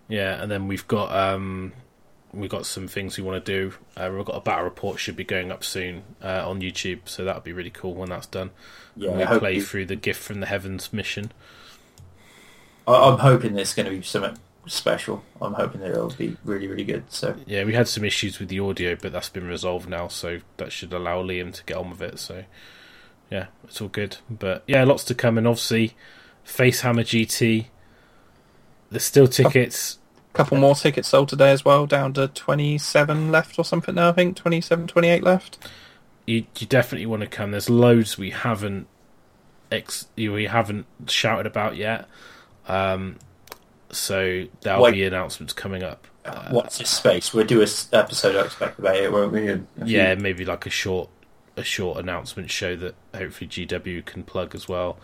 Yeah, 0.08 0.42
and 0.42 0.50
then 0.52 0.68
we've 0.68 0.88
got 0.88 1.12
um, 1.16 1.74
we've 2.34 2.50
got 2.50 2.66
some 2.66 2.88
things 2.88 3.18
we 3.18 3.24
want 3.24 3.44
to 3.46 3.52
do. 3.70 3.76
Uh, 3.96 4.10
we've 4.16 4.26
got 4.26 4.36
a 4.38 4.42
battle 4.42 4.64
report 4.66 5.00
should 5.00 5.16
be 5.16 5.24
going 5.24 5.52
up 5.52 5.64
soon 5.64 6.04
uh, 6.24 6.50
on 6.50 6.62
YouTube, 6.62 7.02
so 7.06 7.24
that'll 7.26 7.42
be 7.42 7.54
really 7.54 7.70
cool 7.70 7.94
when 7.94 8.10
that's 8.10 8.26
done. 8.28 8.50
Yeah, 8.96 9.10
And 9.10 9.18
we 9.20 9.24
I 9.26 9.38
play 9.40 9.56
you- 9.56 9.62
through 9.64 9.86
the 9.86 9.96
Gift 9.96 10.22
from 10.24 10.40
the 10.40 10.48
Heavens 10.48 10.92
mission. 10.92 11.32
I, 12.90 13.10
I'm 13.10 13.20
hoping 13.20 13.54
there's 13.54 13.74
going 13.74 13.86
to 13.86 13.92
be 13.92 14.02
something 14.02 14.38
special. 14.66 15.24
I'm 15.42 15.54
hoping 15.54 15.82
that 15.82 15.92
it'll 15.92 16.10
be 16.10 16.38
really, 16.44 16.68
really 16.68 16.84
good. 16.84 17.04
So 17.12 17.36
Yeah, 17.46 17.64
we 17.64 17.74
had 17.74 17.88
some 17.88 18.04
issues 18.04 18.40
with 18.40 18.50
the 18.50 18.60
audio, 18.60 18.96
but 18.96 19.12
that's 19.12 19.30
been 19.30 19.48
resolved 19.48 19.90
now, 19.90 20.08
so 20.08 20.40
that 20.58 20.72
should 20.72 20.94
allow 20.94 21.24
Liam 21.24 21.54
to 21.54 21.64
get 21.64 21.78
on 21.78 21.92
with 21.92 22.02
it. 22.02 22.20
So, 22.20 22.44
yeah, 23.30 23.48
it's 23.64 23.82
all 23.82 23.88
good. 23.88 24.18
But 24.30 24.64
yeah, 24.68 24.84
lots 24.84 25.04
to 25.06 25.16
come, 25.16 25.38
and 25.38 25.48
obviously, 25.48 25.96
Facehammer 26.46 27.04
GT. 27.04 27.68
There's 28.90 29.04
still 29.04 29.28
tickets. 29.28 30.00
A 30.34 30.38
couple 30.38 30.58
more 30.58 30.76
tickets 30.76 31.08
sold 31.08 31.30
today 31.30 31.52
as 31.52 31.66
well, 31.66 31.86
down 31.86 32.14
to 32.14 32.28
27 32.28 33.32
left 33.32 33.60
or 33.60 33.66
something 33.66 33.96
now, 33.96 34.10
I 34.10 34.14
think. 34.14 34.36
27, 34.36 34.88
28 34.88 35.24
left. 35.24 35.70
You, 36.26 36.46
you 36.58 36.68
definitely 36.68 37.08
want 37.08 37.22
to 37.22 37.28
come. 37.28 37.52
There's 37.52 37.70
loads 37.70 38.18
we 38.18 38.30
haven't 38.32 38.88
ex 39.72 40.08
we 40.16 40.46
haven't 40.46 40.86
shouted 41.08 41.46
about 41.46 41.76
yet. 41.76 42.08
Um, 42.70 43.18
so 43.92 44.46
there'll 44.62 44.84
Wait. 44.84 44.92
be 44.94 45.04
announcements 45.04 45.54
coming 45.54 45.84
up. 45.84 46.06
Uh, 46.26 46.50
what's 46.52 46.78
this 46.78 46.90
space? 46.90 47.34
We'll 47.34 47.46
do 47.46 47.60
a 47.62 47.64
s- 47.64 47.90
episode. 47.92 48.36
I 48.36 48.46
expect 48.46 48.78
about 48.80 48.96
it, 48.96 49.12
won't 49.12 49.32
we? 49.32 49.40
Few- 49.48 49.66
yeah, 49.84 50.16
maybe 50.16 50.46
like 50.46 50.66
a 50.66 50.70
short 50.70 51.10
a 51.58 51.64
short 51.64 51.98
announcement 51.98 52.50
show 52.52 52.76
that 52.78 52.96
hopefully 53.14 53.48
GW 53.50 54.06
can 54.06 54.24
plug 54.24 54.56
as 54.56 54.70
well. 54.70 54.98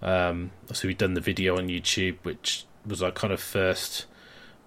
Um, 0.00 0.50
so 0.72 0.88
we've 0.88 0.98
done 0.98 1.14
the 1.14 1.20
video 1.20 1.58
on 1.58 1.68
YouTube, 1.68 2.16
which 2.22 2.64
was 2.84 3.02
our 3.02 3.12
kind 3.12 3.32
of 3.32 3.40
first 3.40 4.06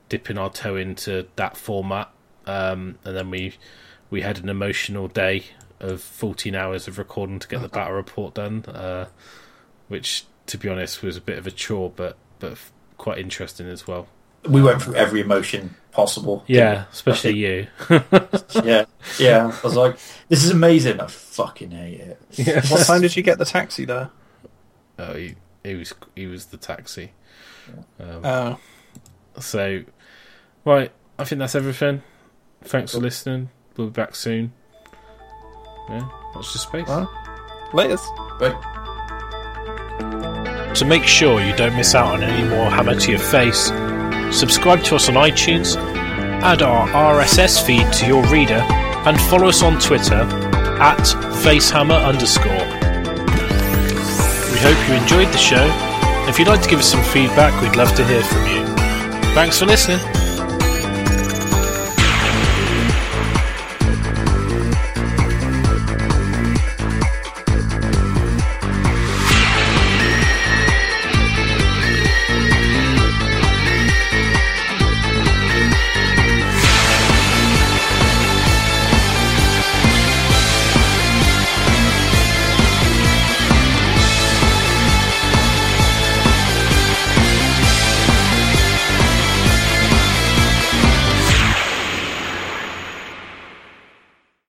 dipping 0.08 0.38
our 0.38 0.50
toe 0.50 0.76
into 0.78 1.28
that 1.36 1.58
format, 1.58 2.10
um, 2.46 2.98
and 3.04 3.18
then 3.18 3.30
we 3.32 3.56
we 4.12 4.22
had 4.22 4.38
an 4.38 4.48
emotional 4.48 5.08
day 5.08 5.46
of 5.80 6.00
14 6.02 6.56
hours 6.56 6.88
of 6.88 6.98
recording 6.98 7.40
to 7.40 7.48
get 7.48 7.62
the 7.62 7.68
battle 7.68 7.94
report 7.96 8.36
done, 8.36 8.64
uh, 8.68 9.08
which 9.88 10.26
to 10.46 10.58
be 10.58 10.70
honest 10.70 11.02
was 11.04 11.18
a 11.18 11.22
bit 11.22 11.38
of 11.40 11.48
a 11.48 11.52
chore, 11.52 11.92
but 11.94 12.16
but 12.40 12.54
f- 12.54 12.72
quite 12.98 13.18
interesting 13.20 13.68
as 13.68 13.88
well. 13.88 14.08
We 14.48 14.62
went 14.62 14.82
through 14.82 14.96
every 14.96 15.22
emotion 15.22 15.76
possible. 15.92 16.44
Yeah, 16.48 16.86
especially 16.92 17.38
you. 17.38 17.68
yeah, 18.64 18.86
yeah. 19.20 19.52
I 19.52 19.60
was 19.64 19.76
like, 19.76 19.98
"This 20.30 20.44
is 20.44 20.52
amazing." 20.52 21.00
I 21.02 21.08
fucking 21.08 21.72
hate 21.72 22.00
it. 22.38 22.70
What 22.70 22.86
time 22.86 23.02
did 23.02 23.16
you 23.16 23.24
get 23.24 23.38
the 23.40 23.46
taxi 23.46 23.86
there? 23.86 24.12
Oh, 25.00 25.14
he, 25.16 25.36
he 25.64 25.74
was 25.76 25.94
he 26.16 26.28
was 26.28 26.46
the 26.48 26.58
taxi. 26.58 27.12
Um, 28.00 28.22
Oh, 28.24 28.60
so, 29.40 29.84
right, 30.64 30.92
I 31.18 31.24
think 31.24 31.40
that's 31.40 31.56
everything. 31.56 32.04
Thanks 32.64 32.92
for 32.94 33.00
listening. 33.00 33.50
We'll 33.76 33.88
be 33.88 33.92
back 33.94 34.16
soon. 34.16 34.54
Yeah, 35.90 36.08
watch 36.36 36.54
the 36.54 36.60
space. 36.60 36.88
well, 36.88 37.10
latest. 37.74 38.06
Right. 38.40 38.54
To 40.76 40.84
make 40.84 41.06
sure 41.06 41.42
you 41.42 41.56
don't 41.56 41.74
miss 41.78 41.96
out 41.96 42.16
on 42.16 42.22
any 42.22 42.50
more 42.50 42.70
Hammer 42.70 43.00
to 43.00 43.12
Your 43.12 43.20
Face, 43.20 43.68
subscribe 44.38 44.84
to 44.84 44.96
us 44.96 45.08
on 45.08 45.16
iTunes, 45.16 45.78
add 46.44 46.62
our 46.62 46.86
RSS 46.90 47.66
feed 47.66 47.94
to 47.94 48.06
your 48.06 48.22
reader, 48.28 48.60
and 49.06 49.20
follow 49.22 49.48
us 49.48 49.64
on 49.64 49.80
Twitter 49.80 50.16
at 50.82 51.00
facehammer 51.46 52.04
underscore. 52.06 52.52
We 54.52 54.60
hope 54.60 54.90
you 54.90 54.96
enjoyed 54.96 55.34
the 55.34 55.38
show. 55.38 55.66
If 56.28 56.38
you'd 56.38 56.50
like 56.50 56.62
to 56.64 56.70
give 56.70 56.80
us 56.80 56.92
some 56.92 57.04
feedback, 57.06 57.60
we'd 57.62 57.78
love 57.78 57.96
to 57.96 58.06
hear 58.06 58.24
from 58.24 58.46
you. 58.48 58.66
Thanks 59.34 59.58
for 59.58 59.66
listening. 59.66 60.25